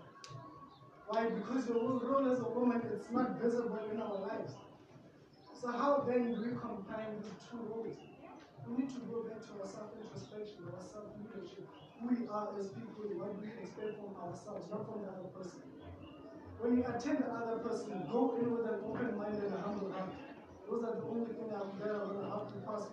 Why? 1.08 1.32
Because 1.32 1.64
your 1.72 1.80
role 2.04 2.28
as 2.28 2.44
a 2.44 2.50
woman, 2.52 2.84
it's 2.84 3.08
not 3.08 3.40
visible 3.40 3.80
in 3.88 3.96
our 3.96 4.20
lives. 4.20 4.52
So 5.56 5.72
how 5.72 6.04
then 6.04 6.36
do 6.36 6.44
we 6.44 6.52
combine 6.60 7.16
these 7.24 7.40
two 7.48 7.64
roles? 7.72 7.96
We 8.68 8.76
need 8.76 8.92
to 8.92 9.00
go 9.08 9.24
back 9.24 9.40
to 9.40 9.52
our 9.56 9.68
self-introspection, 9.72 10.68
our 10.68 10.84
self-leadership. 10.84 11.64
Who 11.96 12.12
we 12.12 12.28
are 12.28 12.52
as 12.60 12.68
people, 12.76 13.08
what 13.16 13.32
we 13.40 13.48
expect 13.56 13.96
from 14.04 14.12
ourselves, 14.20 14.68
not 14.68 14.84
from 14.84 15.00
the 15.00 15.16
other 15.16 15.32
person. 15.32 15.64
When 16.60 16.78
you 16.78 16.84
attend 16.88 17.18
the 17.18 17.30
other 17.30 17.58
person, 17.60 18.08
go 18.10 18.36
in 18.40 18.50
with 18.50 18.66
an 18.66 18.80
open 18.88 19.16
mind 19.16 19.36
and 19.36 19.52
a 19.52 19.60
humble 19.60 19.92
heart. 19.92 20.12
Those 20.68 20.82
are 20.84 20.96
the 20.96 21.04
only 21.04 21.30
things 21.30 21.52
that 21.52 21.90
are 21.92 22.06
going 22.08 22.20
to 22.20 22.26
help 22.26 22.50
you 22.54 22.60
pass. 22.66 22.88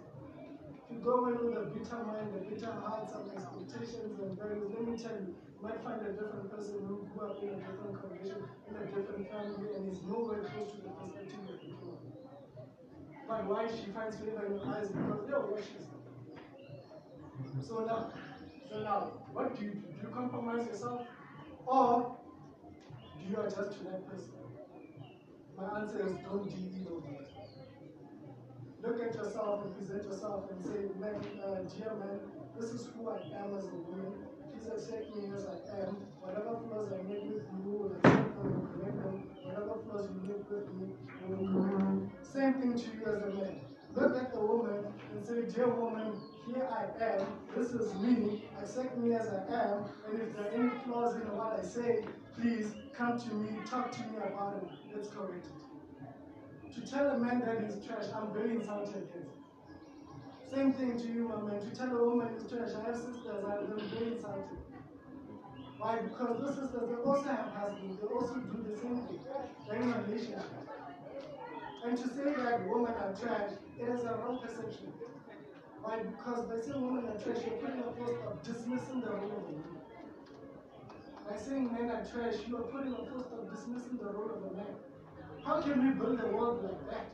If 0.67 0.92
you 0.92 1.00
go 1.00 1.25
in 1.32 1.40
with 1.40 1.58
a 1.58 1.66
bitter 1.72 2.03
mind, 2.03 2.35
a 2.35 2.43
bitter 2.43 2.72
heart, 2.72 3.09
some 3.09 3.32
expectations 3.32 4.19
and 4.19 4.38
values, 4.38 4.67
let 4.67 4.83
me 4.83 4.98
tell 5.00 5.16
you, 5.16 5.33
might 5.64 5.80
find 5.82 6.06
a 6.06 6.11
different 6.11 6.51
person 6.51 6.75
who 6.85 7.08
grew 7.16 7.24
up 7.24 7.42
in 7.42 7.50
a 7.50 7.59
different 7.64 7.95
condition, 8.03 8.43
in 8.67 8.75
a 8.75 8.85
different 8.92 9.32
family, 9.32 9.74
and 9.80 9.90
is 9.90 10.03
nowhere 10.03 10.43
close 10.43 10.75
to 10.75 10.83
the 10.83 10.92
perspective 11.00 11.40
you're 11.48 11.58
of. 11.88 12.03
But 13.27 13.48
why 13.48 13.72
she 13.72 13.90
finds 13.95 14.17
favor 14.17 14.45
in 14.45 14.59
your 14.59 14.67
eyes 14.67 14.92
because 14.92 15.24
they're 15.25 15.64
she's. 15.64 15.88
So 17.66 17.85
now, 17.85 18.11
so 18.69 18.83
now, 18.83 19.24
what 19.32 19.58
do 19.58 19.66
you 19.66 19.72
do? 19.72 19.80
Do 19.80 19.95
you 20.03 20.09
compromise 20.14 20.67
yourself, 20.67 21.08
or 21.66 22.17
you 23.30 23.38
adjust 23.40 23.77
to 23.77 23.84
that 23.85 24.08
person? 24.08 24.34
My 25.58 25.80
answer 25.80 26.08
is 26.08 26.14
don't 26.26 26.43
do 26.43 27.03
that. 27.08 27.30
Look 28.84 29.02
at 29.02 29.16
yourself 29.16 29.64
and 29.64 29.77
present 29.77 30.03
yourself 30.03 30.52
and 30.52 30.66
say, 30.66 30.92
man, 31.00 31.16
uh, 31.40 31.64
dear 31.72 31.95
man, 31.95 32.19
this 32.60 32.72
is 32.72 32.90
who 32.93 33.10
I 33.10 33.16
am 33.40 33.56
as 33.58 33.64
a 33.64 33.76
woman. 33.76 34.11
Please 34.52 34.68
accept 34.68 35.16
me 35.16 35.32
as 35.34 35.45
I 35.45 35.88
am. 35.88 35.95
Whatever 36.19 36.60
flaws 36.68 36.92
I 36.92 37.02
make 37.08 37.24
with 37.24 37.48
you, 37.48 37.72
will 37.72 37.95
accept 37.95 38.35
them 38.35 38.60
and 38.60 38.68
correct 38.76 38.98
them. 39.03 39.24
Whatever 39.43 39.80
flaws 39.88 40.10
you 40.11 40.19
make 40.27 40.50
with 40.50 40.68
me, 40.76 40.88
will 41.27 41.48
correct. 41.48 42.27
Same 42.27 42.53
thing 42.60 42.74
to 42.74 42.88
you 42.98 43.06
as 43.08 43.24
a 43.24 43.30
man. 43.34 43.61
Look 43.95 44.18
at 44.18 44.34
the 44.34 44.40
woman 44.40 44.85
and 45.14 45.26
say, 45.26 45.56
dear 45.56 45.69
woman, 45.69 46.14
here 46.48 46.68
I 46.68 47.03
am. 47.03 47.27
This 47.56 47.69
is 47.72 47.93
me. 47.95 48.43
Accept 48.60 48.98
me 48.98 49.14
as 49.16 49.27
I 49.27 49.53
am. 49.53 49.85
And 50.10 50.22
if 50.22 50.35
there 50.35 50.45
are 50.45 50.52
any 50.52 50.69
flaws 50.84 51.16
in 51.16 51.22
what 51.38 51.60
I 51.60 51.64
say, 51.64 52.03
please 52.40 52.74
come 52.94 53.20
to 53.20 53.34
me, 53.36 53.50
talk 53.70 53.92
to 53.92 54.00
me 54.00 54.18
about 54.18 54.62
it. 54.64 54.70
Let's 54.95 55.10
correct 55.10 55.45
it. 55.45 56.74
To 56.76 56.92
tell 56.92 57.10
a 57.12 57.18
man 57.18 57.40
that 57.42 57.64
he's 57.64 57.86
trash, 57.86 58.06
I'm 58.16 58.34
very 58.34 58.56
insulted. 58.56 59.08
Same 60.52 60.74
thing 60.74 61.00
to 61.00 61.08
you, 61.08 61.28
my 61.28 61.42
man. 61.42 61.62
To 61.62 61.76
tell 61.76 61.95
a 61.95 62.03
woman 62.03 62.30
he's 62.34 62.50
trash, 62.50 62.70
I 62.78 62.86
have 62.88 62.95
sisters, 62.95 63.44
I'm 63.45 63.90
very 63.90 64.14
insulted. 64.14 64.58
Why? 65.78 65.98
Because 65.98 66.40
those 66.40 66.56
sisters, 66.56 66.90
they 66.90 66.95
also 67.03 67.30
have 67.30 67.52
husbands, 67.53 68.00
they 68.00 68.08
also 68.08 68.36
do 68.36 68.66
the 68.70 68.78
same 68.78 68.98
thing. 69.08 69.20
They're 69.68 69.82
in 69.82 69.92
a 69.92 70.02
relationship. 70.03 70.45
And 71.86 71.98
to 71.98 72.08
say 72.08 72.34
that 72.38 72.68
women 72.70 72.94
are 72.94 73.14
trash, 73.20 73.52
it 73.78 73.90
is 73.90 74.03
a 74.06 74.16
wrong 74.16 74.40
perception. 74.42 74.94
Why? 75.82 76.00
Because 76.03 76.45
by 76.45 76.62
saying 76.62 76.82
women 76.82 77.12
are 77.12 77.20
trash, 77.20 77.44
you're 77.45 77.58
putting 77.58 77.80
a 77.80 77.92
post 77.92 78.22
of 78.26 78.42
dismissing 78.44 79.02
the 79.02 79.12
woman. 79.12 79.83
By 81.30 81.38
saying 81.38 81.72
men 81.72 81.90
are 81.90 82.03
trash, 82.03 82.43
you 82.48 82.58
are 82.58 82.68
putting 82.68 82.93
a 82.93 83.03
post 83.08 83.32
of 83.32 83.50
dismissing 83.50 83.98
the 83.98 84.11
role 84.11 84.32
of 84.32 84.52
a 84.52 84.56
man. 84.56 84.76
How 85.45 85.61
can 85.61 85.88
we 85.88 85.93
build 85.93 86.19
a 86.19 86.27
world 86.27 86.64
like 86.64 86.90
that? 86.92 87.08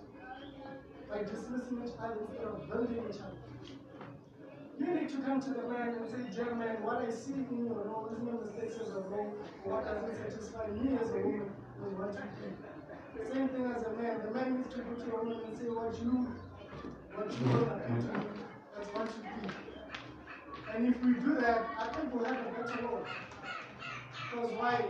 By 1.10 1.24
dismissing 1.24 1.82
each 1.86 1.94
other 2.02 2.18
instead 2.22 2.46
of 2.46 2.70
building 2.70 3.04
each 3.10 3.22
other. 3.22 3.38
You 4.80 4.96
need 4.96 5.10
to 5.10 5.18
come 5.22 5.42
to 5.42 5.50
the 5.50 5.68
man 5.68 5.90
and 5.90 6.10
say, 6.10 6.44
man, 6.56 6.82
what 6.82 7.04
I 7.06 7.12
see 7.12 7.34
in 7.34 7.66
your 7.68 7.84
role 7.84 8.10
is 8.12 8.22
no 8.24 8.40
mistakes 8.40 8.80
as 8.82 8.96
a 8.96 9.02
role. 9.12 9.36
What 9.64 9.86
doesn't 9.86 10.16
satisfy 10.16 10.68
me 10.72 10.98
as 10.98 11.12
a 11.12 11.20
woman 11.20 11.52
is 11.86 11.94
what 12.00 12.14
you 12.14 12.30
think. 12.40 12.56
The 13.14 13.36
same 13.36 13.50
thing 13.50 13.66
as 13.76 13.84
a 13.84 13.94
man. 13.94 14.22
The 14.24 14.32
man 14.32 14.58
needs 14.58 14.74
to 14.74 14.82
go 14.82 14.96
to 14.96 15.16
a 15.16 15.24
woman 15.24 15.42
and 15.46 15.58
say, 15.58 15.68
what 15.68 15.94
you, 16.00 16.32
what 17.14 17.28
you 17.28 17.46
want 17.52 17.82
to 17.86 18.08
do 18.08 18.40
that's 18.80 18.90
what 18.96 19.08
you 19.12 19.24
think. 19.28 19.52
And 20.74 20.88
if 20.88 21.04
we 21.04 21.14
do 21.14 21.36
that, 21.42 21.68
I 21.78 21.88
think 21.88 22.14
we'll 22.14 22.24
have 22.24 22.48
a 22.48 22.52
better 22.52 22.88
world. 22.88 23.08
Because 24.30 24.52
why? 24.62 24.86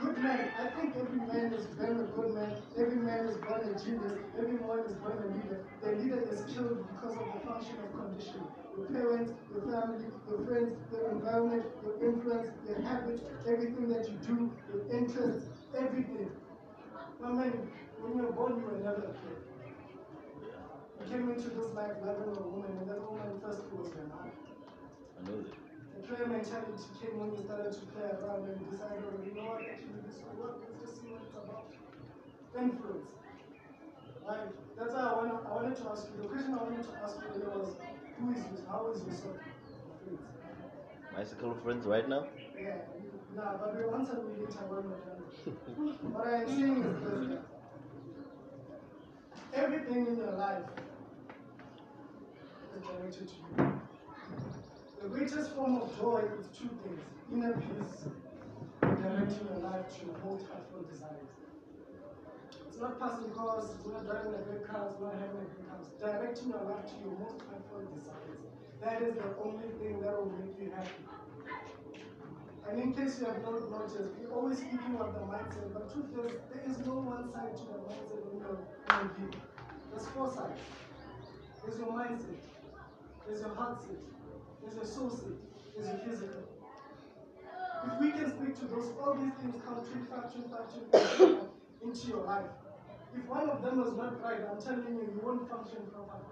Good 0.00 0.18
man, 0.18 0.52
I 0.60 0.66
think 0.76 0.94
every 0.94 1.18
man 1.18 1.52
is 1.52 1.66
born 1.74 1.98
a 1.98 2.04
good 2.14 2.34
man, 2.34 2.54
every 2.78 2.96
man 2.96 3.26
is 3.26 3.36
born 3.38 3.60
a 3.64 3.74
genius, 3.74 4.12
every 4.38 4.60
man 4.60 4.84
is 4.86 4.94
born 5.02 5.18
a 5.18 5.28
leader. 5.34 5.64
The 5.82 5.90
leader 5.98 6.20
is 6.30 6.44
killed 6.54 6.86
because 6.94 7.16
of 7.16 7.26
the 7.32 7.40
function 7.42 7.74
of 7.82 7.90
conditioning. 7.90 8.46
Your 8.76 8.86
parents, 8.86 9.32
your 9.50 9.64
family, 9.66 10.04
your 10.28 10.46
friends, 10.46 10.76
your 10.92 11.10
environment, 11.10 11.64
your 11.82 11.96
influence, 12.06 12.48
your 12.68 12.80
habits, 12.82 13.22
everything 13.48 13.88
that 13.88 14.06
you 14.06 14.16
do, 14.22 14.52
your 14.70 14.82
interests, 14.94 15.48
everything. 15.74 16.30
My 17.18 17.32
man, 17.32 17.66
when 17.98 18.18
you're 18.18 18.30
born, 18.30 18.60
you 18.60 18.66
were 18.68 18.78
never 18.78 19.10
a 19.10 19.14
kid. 19.26 19.42
You 21.00 21.04
came 21.10 21.30
into 21.30 21.48
this 21.50 21.74
life 21.74 21.98
loving 22.04 22.36
a 22.36 22.42
woman, 22.46 22.78
and 22.78 22.90
that 22.90 23.00
woman 23.10 23.40
first 23.42 23.64
was 23.72 23.90
your 23.90 24.06
mom. 24.06 24.30
I 24.30 25.30
know 25.30 25.42
that. 25.42 25.65
The 26.06 26.14
player 26.14 26.28
mentality 26.28 26.86
came 27.02 27.18
when 27.18 27.34
you 27.34 27.42
started 27.42 27.74
to 27.74 27.82
play 27.90 28.06
around 28.06 28.46
and 28.46 28.54
you 28.62 28.70
decided, 28.70 29.02
oh, 29.02 29.18
you 29.26 29.34
know 29.34 29.50
what, 29.50 29.66
actually 29.66 30.06
this 30.06 30.22
will 30.22 30.38
work, 30.38 30.62
let's 30.62 30.78
just 30.78 31.02
see 31.02 31.10
what 31.10 31.26
it's 31.26 31.34
about. 31.34 31.66
Influence. 32.54 33.10
Right? 34.22 34.54
That's 34.78 34.94
why 34.94 35.02
I, 35.02 35.12
wanna, 35.18 35.42
I 35.42 35.50
wanted 35.50 35.74
to 35.74 35.84
ask 35.90 36.06
you, 36.06 36.22
the 36.22 36.30
question 36.30 36.54
I 36.54 36.62
wanted 36.62 36.86
to 36.86 36.94
ask 37.02 37.18
you 37.18 37.42
was, 37.50 37.74
who 38.22 38.30
is 38.30 38.38
you, 38.38 38.62
how 38.70 38.86
is 38.94 39.02
your 39.02 39.18
circle 39.18 39.34
of 39.34 39.98
friends? 40.06 40.22
My 41.10 41.26
circle 41.26 41.50
of 41.50 41.62
friends 41.66 41.82
right 41.90 42.06
now? 42.06 42.30
Yeah, 42.54 42.86
nah, 43.34 43.58
but 43.58 43.74
we'll 43.74 43.90
answer 43.98 44.22
me 44.22 44.46
later 44.46 44.62
when 44.70 44.86
we're 44.86 45.02
done. 45.10 45.26
what 46.14 46.22
I 46.22 46.46
am 46.46 46.54
saying 46.54 46.86
is 46.86 47.02
this, 47.02 47.34
that 47.34 47.42
everything 49.58 50.06
in 50.06 50.22
your 50.22 50.38
life 50.38 50.70
is 52.78 52.86
directed 52.86 53.26
to 53.26 53.34
you. 53.58 53.80
The 55.02 55.08
greatest 55.08 55.54
form 55.54 55.82
of 55.82 55.96
joy 55.98 56.24
is 56.40 56.46
two 56.56 56.68
things 56.82 57.00
inner 57.32 57.52
peace, 57.52 58.06
directing 58.80 59.46
your 59.50 59.58
life 59.60 59.86
to 59.92 60.06
your 60.06 60.18
heartfelt 60.24 60.90
desires. 60.90 61.30
It's 62.66 62.80
not 62.80 62.98
passing 63.00 63.30
cars, 63.30 63.70
it's 63.76 63.86
not 63.86 64.06
driving 64.06 64.34
a 64.34 64.42
great 64.46 64.66
car, 64.66 64.88
it's 64.90 65.00
not 65.00 65.14
having 65.14 65.42
a 65.42 65.70
house. 65.70 65.88
Directing 66.00 66.48
your 66.48 66.64
life 66.64 66.86
to 66.86 66.94
your 67.02 67.14
most 67.18 67.42
heartfelt 67.44 67.88
desires. 67.94 68.40
That 68.80 69.02
is 69.02 69.14
the 69.16 69.30
only 69.42 69.68
thing 69.80 70.00
that 70.00 70.12
will 70.12 70.32
make 70.32 70.56
you 70.60 70.72
happy. 70.74 71.04
And 72.68 72.80
in 72.80 72.94
case 72.94 73.20
you 73.20 73.26
have 73.26 73.42
not 73.42 73.70
noticed, 73.70 74.16
we're 74.18 74.34
always 74.34 74.58
speaking 74.58 74.96
of 74.98 75.14
the 75.14 75.22
mindset, 75.28 75.72
but 75.72 75.92
truth 75.92 76.10
is, 76.24 76.40
there 76.50 76.64
is 76.66 76.78
no 76.86 76.98
one 76.98 77.30
side 77.32 77.54
to 77.54 77.64
the 77.68 77.78
mindset 77.84 78.22
in 78.32 78.38
your 78.42 78.58
view. 79.18 79.30
There's 79.90 80.06
four 80.08 80.30
sides. 80.32 80.60
There's 81.62 81.78
your 81.78 81.92
mindset, 81.92 82.42
there's 83.26 83.40
your 83.40 83.54
heart 83.54 83.82
set, 83.82 84.15
your 84.74 84.84
soul 84.84 85.10
set, 85.10 85.36
there's 85.76 85.88
your 85.88 85.98
physical. 86.06 86.42
If 87.86 88.00
we 88.00 88.10
can 88.10 88.26
speak 88.34 88.58
to 88.60 88.64
those, 88.66 88.90
all 88.98 89.14
these 89.14 89.34
things 89.38 89.62
come 89.62 89.84
trick, 89.86 90.10
faction, 90.10 90.42
faction 90.50 91.38
into 91.82 92.06
your 92.08 92.24
life. 92.24 92.50
If 93.14 93.24
one 93.28 93.48
of 93.48 93.62
them 93.62 93.80
is 93.80 93.94
not 93.94 94.20
right, 94.22 94.40
I'm 94.50 94.60
telling 94.60 94.90
you, 94.90 95.06
you 95.06 95.20
won't 95.22 95.48
function 95.48 95.86
properly. 95.92 96.26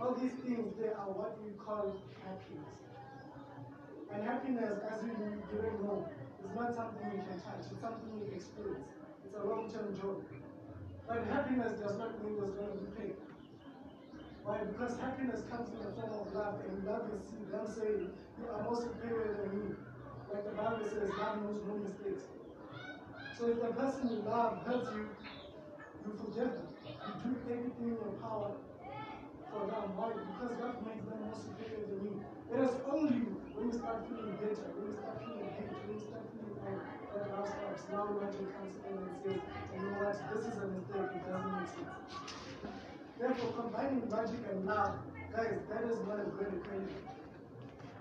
All 0.00 0.14
these 0.18 0.34
things, 0.42 0.74
they 0.80 0.90
are 0.90 1.10
what 1.14 1.38
we 1.44 1.52
call 1.54 1.94
happiness. 2.26 2.76
And 4.12 4.24
happiness, 4.26 4.82
as 4.90 5.02
we 5.04 5.10
didn't 5.14 5.78
know, 5.80 6.08
is 6.42 6.50
not 6.58 6.74
something 6.74 7.06
you 7.06 7.22
can 7.22 7.38
touch, 7.40 7.70
it's 7.70 7.80
something 7.80 8.10
you 8.18 8.34
experience. 8.34 8.90
It's 9.24 9.36
a 9.38 9.46
long 9.46 9.70
term 9.70 9.94
joy. 9.94 10.20
But 11.06 11.24
happiness 11.30 11.78
does 11.78 11.96
not 11.96 12.18
mean 12.24 12.36
there's 12.36 12.52
going 12.52 12.72
to 12.72 12.78
be 12.82 12.90
pain. 12.98 13.14
Why? 14.42 14.58
Because 14.66 14.98
happiness 14.98 15.46
comes 15.46 15.70
in 15.70 15.78
the 15.78 15.94
form 15.94 16.10
of 16.18 16.34
love, 16.34 16.58
and 16.66 16.82
love 16.82 17.06
is 17.14 17.22
them 17.46 17.66
saying, 17.68 18.10
You 18.40 18.44
are 18.50 18.62
more 18.66 18.74
superior 18.74 19.38
than 19.38 19.50
me. 19.54 19.66
Like 20.32 20.44
the 20.48 20.56
Bible 20.56 20.82
says, 20.88 21.10
God 21.14 21.44
knows 21.44 21.62
no 21.68 21.78
mistakes. 21.78 22.26
So 23.38 23.52
if 23.52 23.62
the 23.62 23.70
person 23.76 24.10
you 24.10 24.24
love 24.26 24.66
hurts 24.66 24.90
you, 24.90 25.06
you 26.02 26.10
forgive 26.18 26.58
them. 26.58 26.68
You 26.82 27.12
do 27.22 27.30
everything 27.52 27.70
in 27.86 28.00
your 28.02 28.18
power 28.18 28.56
for 29.52 29.62
them. 29.68 29.94
Why? 29.94 30.10
Because 30.10 30.58
that 30.58 30.74
makes 30.90 31.04
them 31.06 31.20
more 31.22 31.38
superior 31.38 31.86
than 31.86 32.00
you. 32.02 32.14
It 32.50 32.58
is 32.66 32.74
only 32.88 33.22
when 33.54 33.70
you 33.70 33.74
start 33.78 34.08
feeling 34.10 34.34
bitter, 34.42 34.68
when 34.74 34.90
you 34.90 34.94
start 34.98 35.22
feeling 35.22 35.52
hate, 35.54 35.70
when 35.70 35.94
you 35.94 36.02
start 36.02 36.24
feeling 36.34 36.58
anger, 36.66 36.88
that 37.14 37.30
love 37.30 37.46
stops. 37.46 37.84
Now 37.94 38.10
logic 38.10 38.48
comes 38.58 38.74
in 38.90 38.96
and 38.96 39.16
says, 39.22 39.38
you 39.38 39.78
know 39.86 40.02
what, 40.02 40.16
this 40.34 40.42
is 40.50 40.56
a 40.58 40.66
mistake, 40.66 41.14
it 41.14 41.22
doesn't 41.30 41.52
make 41.52 41.70
sense. 41.70 42.41
Therefore, 43.18 43.52
combining 43.52 44.08
logic 44.10 44.40
and 44.50 44.66
love, 44.66 44.94
guys, 45.32 45.58
that 45.68 45.84
is 45.84 45.98
not 46.06 46.20
a 46.20 46.24
good 46.36 46.52
equation. 46.54 47.02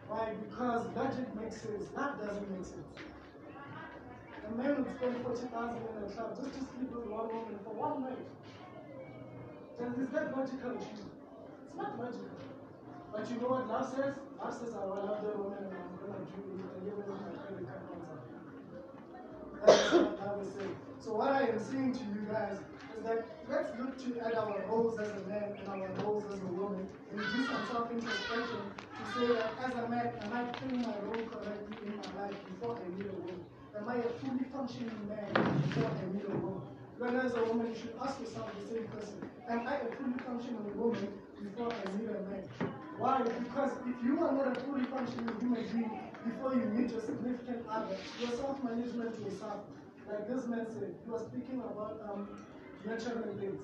Why? 0.08 0.34
Because 0.50 0.88
logic 0.96 1.36
makes 1.36 1.62
sense, 1.62 1.88
love 1.96 2.20
doesn't 2.20 2.50
make 2.52 2.66
sense. 2.66 2.92
A 4.48 4.56
man 4.58 4.76
would 4.76 4.96
spend 4.98 5.16
40,000 5.24 5.78
in 5.78 6.04
a 6.04 6.12
club 6.12 6.36
just 6.36 6.52
to 6.52 6.60
sleep 6.60 6.92
with 6.92 7.08
one 7.08 7.28
woman 7.28 7.60
for 7.64 7.74
one 7.74 8.04
night. 8.04 8.26
Then 9.80 9.94
is 10.04 10.10
that 10.12 10.36
logical? 10.36 10.76
It's 10.76 11.08
not 11.78 11.98
logical. 11.98 12.28
But 13.14 13.30
you 13.30 13.36
know 13.40 13.50
what 13.56 13.68
love 13.68 13.88
says? 13.96 14.16
Love 14.40 14.54
says, 14.54 14.74
I 14.76 14.84
will 14.86 15.04
love 15.06 15.24
the 15.24 15.32
woman 15.38 15.64
and 15.64 15.76
I'm 15.76 15.96
going 16.00 16.16
to 16.16 16.36
do 16.36 16.44
it 16.56 16.68
and 16.76 16.84
give 16.84 17.00
it 17.00 17.08
my 17.08 17.16
credit 17.40 17.68
card. 17.68 17.84
That's 19.64 19.92
what 19.94 20.20
love 20.20 20.42
is 20.44 20.52
saying. 20.56 20.76
So 21.00 21.16
what 21.16 21.30
I 21.30 21.48
am 21.48 21.60
saying 21.60 21.94
to 21.94 22.04
you 22.12 22.28
guys 22.32 22.58
that 23.04 23.26
let's 23.50 23.72
look 23.80 23.98
to 24.04 24.20
at 24.26 24.36
our 24.36 24.64
roles 24.68 25.00
as 25.00 25.10
a 25.10 25.28
man 25.28 25.56
and 25.58 25.68
our 25.68 25.90
roles 26.04 26.26
as 26.32 26.40
a 26.42 26.52
woman 26.54 26.88
and 27.12 27.20
do 27.20 27.46
some 27.46 27.66
self-introspection 27.72 28.62
to 28.98 29.04
say 29.14 29.28
that 29.34 29.54
as 29.66 29.74
a 29.74 29.90
man, 29.90 30.14
am 30.22 30.34
I 30.34 30.44
playing 30.58 30.82
my 30.82 30.98
role 31.06 31.26
correctly 31.30 31.78
in 31.88 31.98
my 31.98 32.24
life 32.24 32.38
before 32.48 32.78
I 32.78 32.88
meet 32.98 33.08
a 33.10 33.14
woman? 33.14 33.46
Am 33.78 33.90
I 33.90 33.96
a 33.96 34.10
fully 34.22 34.46
functioning 34.54 35.08
man 35.10 35.32
before 35.34 35.90
I 35.90 36.06
meet 36.14 36.26
a 36.28 36.36
woman? 36.38 36.62
When 36.98 37.16
as 37.18 37.34
a 37.34 37.44
woman, 37.46 37.74
you 37.74 37.76
should 37.76 37.96
ask 37.98 38.20
yourself 38.22 38.54
the 38.62 38.68
same 38.68 38.86
question. 38.94 39.18
Am 39.50 39.68
I 39.68 39.76
a 39.82 39.90
fully 39.98 40.22
functioning 40.22 40.70
woman 40.78 41.10
before 41.42 41.74
I 41.74 41.98
meet 41.98 42.10
a 42.10 42.22
man? 42.30 42.46
Why? 43.02 43.24
Because 43.24 43.72
if 43.90 43.98
you 44.06 44.22
are 44.22 44.32
not 44.32 44.56
a 44.56 44.60
fully 44.62 44.86
functioning 44.86 45.34
human 45.40 45.66
being 45.74 45.90
before 46.24 46.54
you 46.54 46.70
meet 46.70 46.92
your 46.92 47.02
significant 47.02 47.66
other, 47.66 47.98
your 48.22 48.30
self-management 48.38 49.18
will 49.18 49.32
suffer. 49.34 49.66
Like 50.08 50.28
this 50.30 50.46
man 50.46 50.68
said, 50.70 50.94
he 51.04 51.10
was 51.10 51.26
speaking 51.26 51.64
about 51.66 51.98
um, 52.06 52.30
nurturing 52.86 53.38
things. 53.40 53.62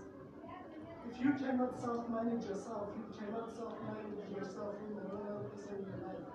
If 1.10 1.24
you 1.24 1.32
cannot 1.34 1.80
self-manage 1.80 2.46
yourself, 2.46 2.90
you 2.98 3.06
cannot 3.18 3.56
self-manage 3.56 4.28
yourself 4.36 4.76
in 4.86 4.98
another 5.00 5.48
person 5.50 5.82
in 5.82 5.88
your 5.88 6.02
life. 6.06 6.28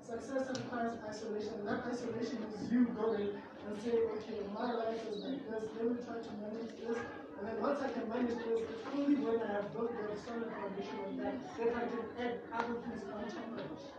Success 0.00 0.48
requires 0.56 0.94
isolation. 1.08 1.66
That 1.66 1.84
isolation 1.84 2.46
is 2.46 2.70
you 2.70 2.86
going 2.94 3.34
and 3.66 3.74
saying, 3.82 4.06
okay, 4.16 4.38
my 4.54 4.72
life 4.72 5.02
is 5.10 5.24
like 5.24 5.42
this, 5.50 5.66
let 5.74 5.90
me 5.90 5.98
try 6.06 6.22
to 6.22 6.32
manage 6.38 6.72
this. 6.78 6.98
And 7.36 7.48
then 7.48 7.60
once 7.60 7.82
I 7.82 7.90
can 7.90 8.08
manage 8.08 8.38
this, 8.38 8.62
it's 8.64 8.86
only 8.94 9.18
when 9.18 9.42
I 9.42 9.60
have 9.60 9.72
built 9.74 9.90
the 9.90 10.14
solid 10.22 10.46
foundation 10.46 10.98
of 11.02 11.16
that 11.18 11.34
that 11.58 11.74
I 11.74 11.84
can 11.90 12.06
add 12.22 12.38
other 12.54 12.78
things 12.86 13.02
on 13.10 13.26
top 13.26 13.50
of 13.50 13.66
it. 13.66 13.96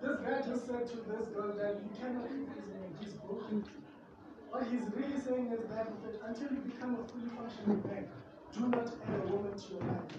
This 0.00 0.16
guy 0.22 0.38
just 0.46 0.66
said 0.66 0.86
to 0.86 0.96
this 1.10 1.26
girl 1.34 1.52
that 1.58 1.82
you 1.82 1.90
cannot 1.98 2.30
his 2.30 2.46
name, 2.70 2.94
he's 3.00 3.14
broken. 3.14 3.64
What 4.54 4.70
he's 4.70 4.86
really 4.94 5.18
saying 5.18 5.50
is 5.50 5.66
that 5.74 5.88
until 6.28 6.46
you 6.54 6.62
become 6.62 6.94
a 6.94 7.02
fully 7.10 7.26
functioning 7.34 7.82
man, 7.90 8.06
do 8.54 8.68
not 8.68 8.86
add 8.86 9.26
a 9.26 9.32
woman 9.34 9.58
to 9.58 9.66
your 9.74 9.82
life. 9.82 10.14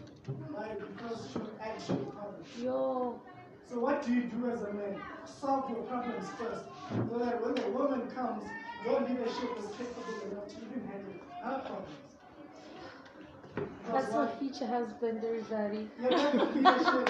Why? 0.52 0.76
Because 0.76 1.32
she'll 1.32 1.56
add 1.62 1.80
to 1.80 1.94
your 1.94 2.12
problems. 2.12 2.48
Yo. 2.60 3.22
So 3.70 3.80
what 3.80 4.04
do 4.06 4.12
you 4.14 4.24
do 4.24 4.52
as 4.52 4.62
a 4.64 4.74
man? 4.74 5.00
Solve 5.24 5.70
your 5.70 5.84
problems 5.84 6.28
first. 6.38 6.66
So 6.92 7.18
that 7.18 7.42
when 7.42 7.56
the 7.56 7.70
woman 7.72 8.12
comes, 8.12 8.44
your 8.84 9.00
leadership 9.08 9.56
is 9.56 9.72
capable 9.72 10.20
enough 10.28 10.50
to 10.52 10.56
even 10.68 10.84
handle 10.84 11.16
her 11.42 11.60
problems. 11.64 12.04
That's 13.90 14.12
what 14.12 14.38
future 14.38 14.68
husband 14.68 15.24
is, 15.24 15.48
Daddy. 15.48 15.88
Your 16.02 16.12
lack 16.12 16.34
of 16.36 16.54
leadership, 16.54 17.10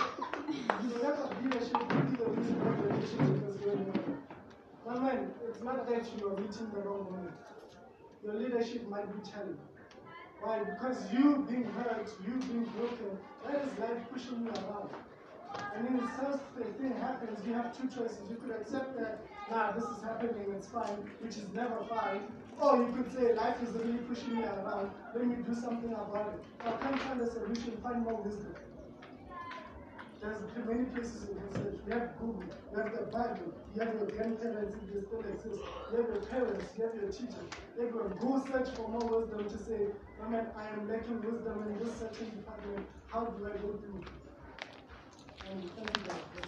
your 0.93 0.99
lack 1.01 1.17
of 1.25 1.43
leadership 1.43 1.73
will 1.73 2.01
be 2.05 2.17
the 2.21 2.29
reason 2.37 2.55
why 2.61 2.69
the 2.69 2.85
relationship 2.85 3.49
is 3.49 3.57
going 3.65 3.89
on. 3.97 4.04
My 4.85 4.99
man, 4.99 5.33
it's 5.49 5.63
not 5.63 5.87
that 5.89 6.05
you 6.15 6.27
are 6.27 6.37
meeting 6.37 6.69
the 6.71 6.81
wrong 6.81 7.05
woman. 7.09 7.33
Your 8.23 8.35
leadership 8.35 8.87
might 8.87 9.07
be 9.11 9.29
challenged. 9.31 9.59
Why? 10.41 10.59
Because 10.59 11.11
you 11.11 11.43
being 11.49 11.63
hurt, 11.63 12.07
you 12.23 12.33
being 12.33 12.69
broken, 12.77 13.17
that 13.47 13.65
is 13.65 13.79
life 13.79 13.97
pushing 14.13 14.43
you 14.43 14.51
around. 14.51 14.89
And 15.75 15.87
then 15.87 15.97
once 15.97 16.39
the 16.55 16.65
thing 16.77 16.93
happens, 17.01 17.39
you 17.47 17.53
have 17.53 17.75
two 17.75 17.87
choices. 17.87 18.29
You 18.29 18.35
could 18.35 18.51
accept 18.51 18.95
that, 18.99 19.21
nah, 19.49 19.71
this 19.71 19.85
is 19.85 20.03
happening, 20.03 20.53
it's 20.55 20.67
fine, 20.67 21.09
which 21.19 21.37
is 21.37 21.49
never 21.55 21.83
fine. 21.89 22.21
Or 22.59 22.77
you 22.77 22.93
could 22.95 23.11
say, 23.11 23.33
life 23.33 23.57
is 23.63 23.69
really 23.69 23.97
pushing 24.05 24.37
me 24.37 24.43
around, 24.43 24.91
let 25.15 25.25
me 25.25 25.35
do 25.47 25.55
something 25.55 25.91
about 25.93 26.35
it. 26.35 26.67
Or 26.67 26.77
come 26.77 26.97
find 26.99 27.21
a 27.21 27.31
solution, 27.31 27.75
find 27.81 28.03
more 28.03 28.21
wisdom. 28.21 28.53
There's 30.25 30.41
many 30.65 30.85
places 30.85 31.29
in 31.29 31.37
can 31.37 31.53
search. 31.53 31.77
You 31.85 31.93
have 31.93 32.17
Google, 32.17 32.49
you 32.71 32.77
have 32.81 32.91
the 32.93 33.05
Bible, 33.13 33.53
you 33.75 33.81
have 33.81 33.93
your 33.93 34.09
grandparents 34.09 34.73
if 34.73 34.89
they 34.89 35.01
still 35.05 35.21
exist, 35.21 35.61
you 35.91 35.97
have 36.01 36.07
your 36.09 36.25
parents, 36.25 36.73
you 36.75 36.83
have 36.85 36.95
your 36.95 37.11
teachers. 37.11 37.49
They 37.77 37.85
go 37.93 38.41
search 38.49 38.73
for 38.75 38.89
more 38.89 39.05
wisdom 39.21 39.45
to 39.45 39.57
say, 39.59 39.93
I 40.23 40.29
mean, 40.29 40.47
I 40.57 40.69
am 40.69 40.89
lacking 40.89 41.21
wisdom 41.21 41.61
in 41.69 41.77
this 41.77 41.99
certain 41.99 42.31
department. 42.41 42.87
How 43.11 43.25
do 43.25 43.45
I 43.45 43.53
go 43.61 43.77
through? 43.77 44.03
And 45.45 45.69
thank 45.77 46.44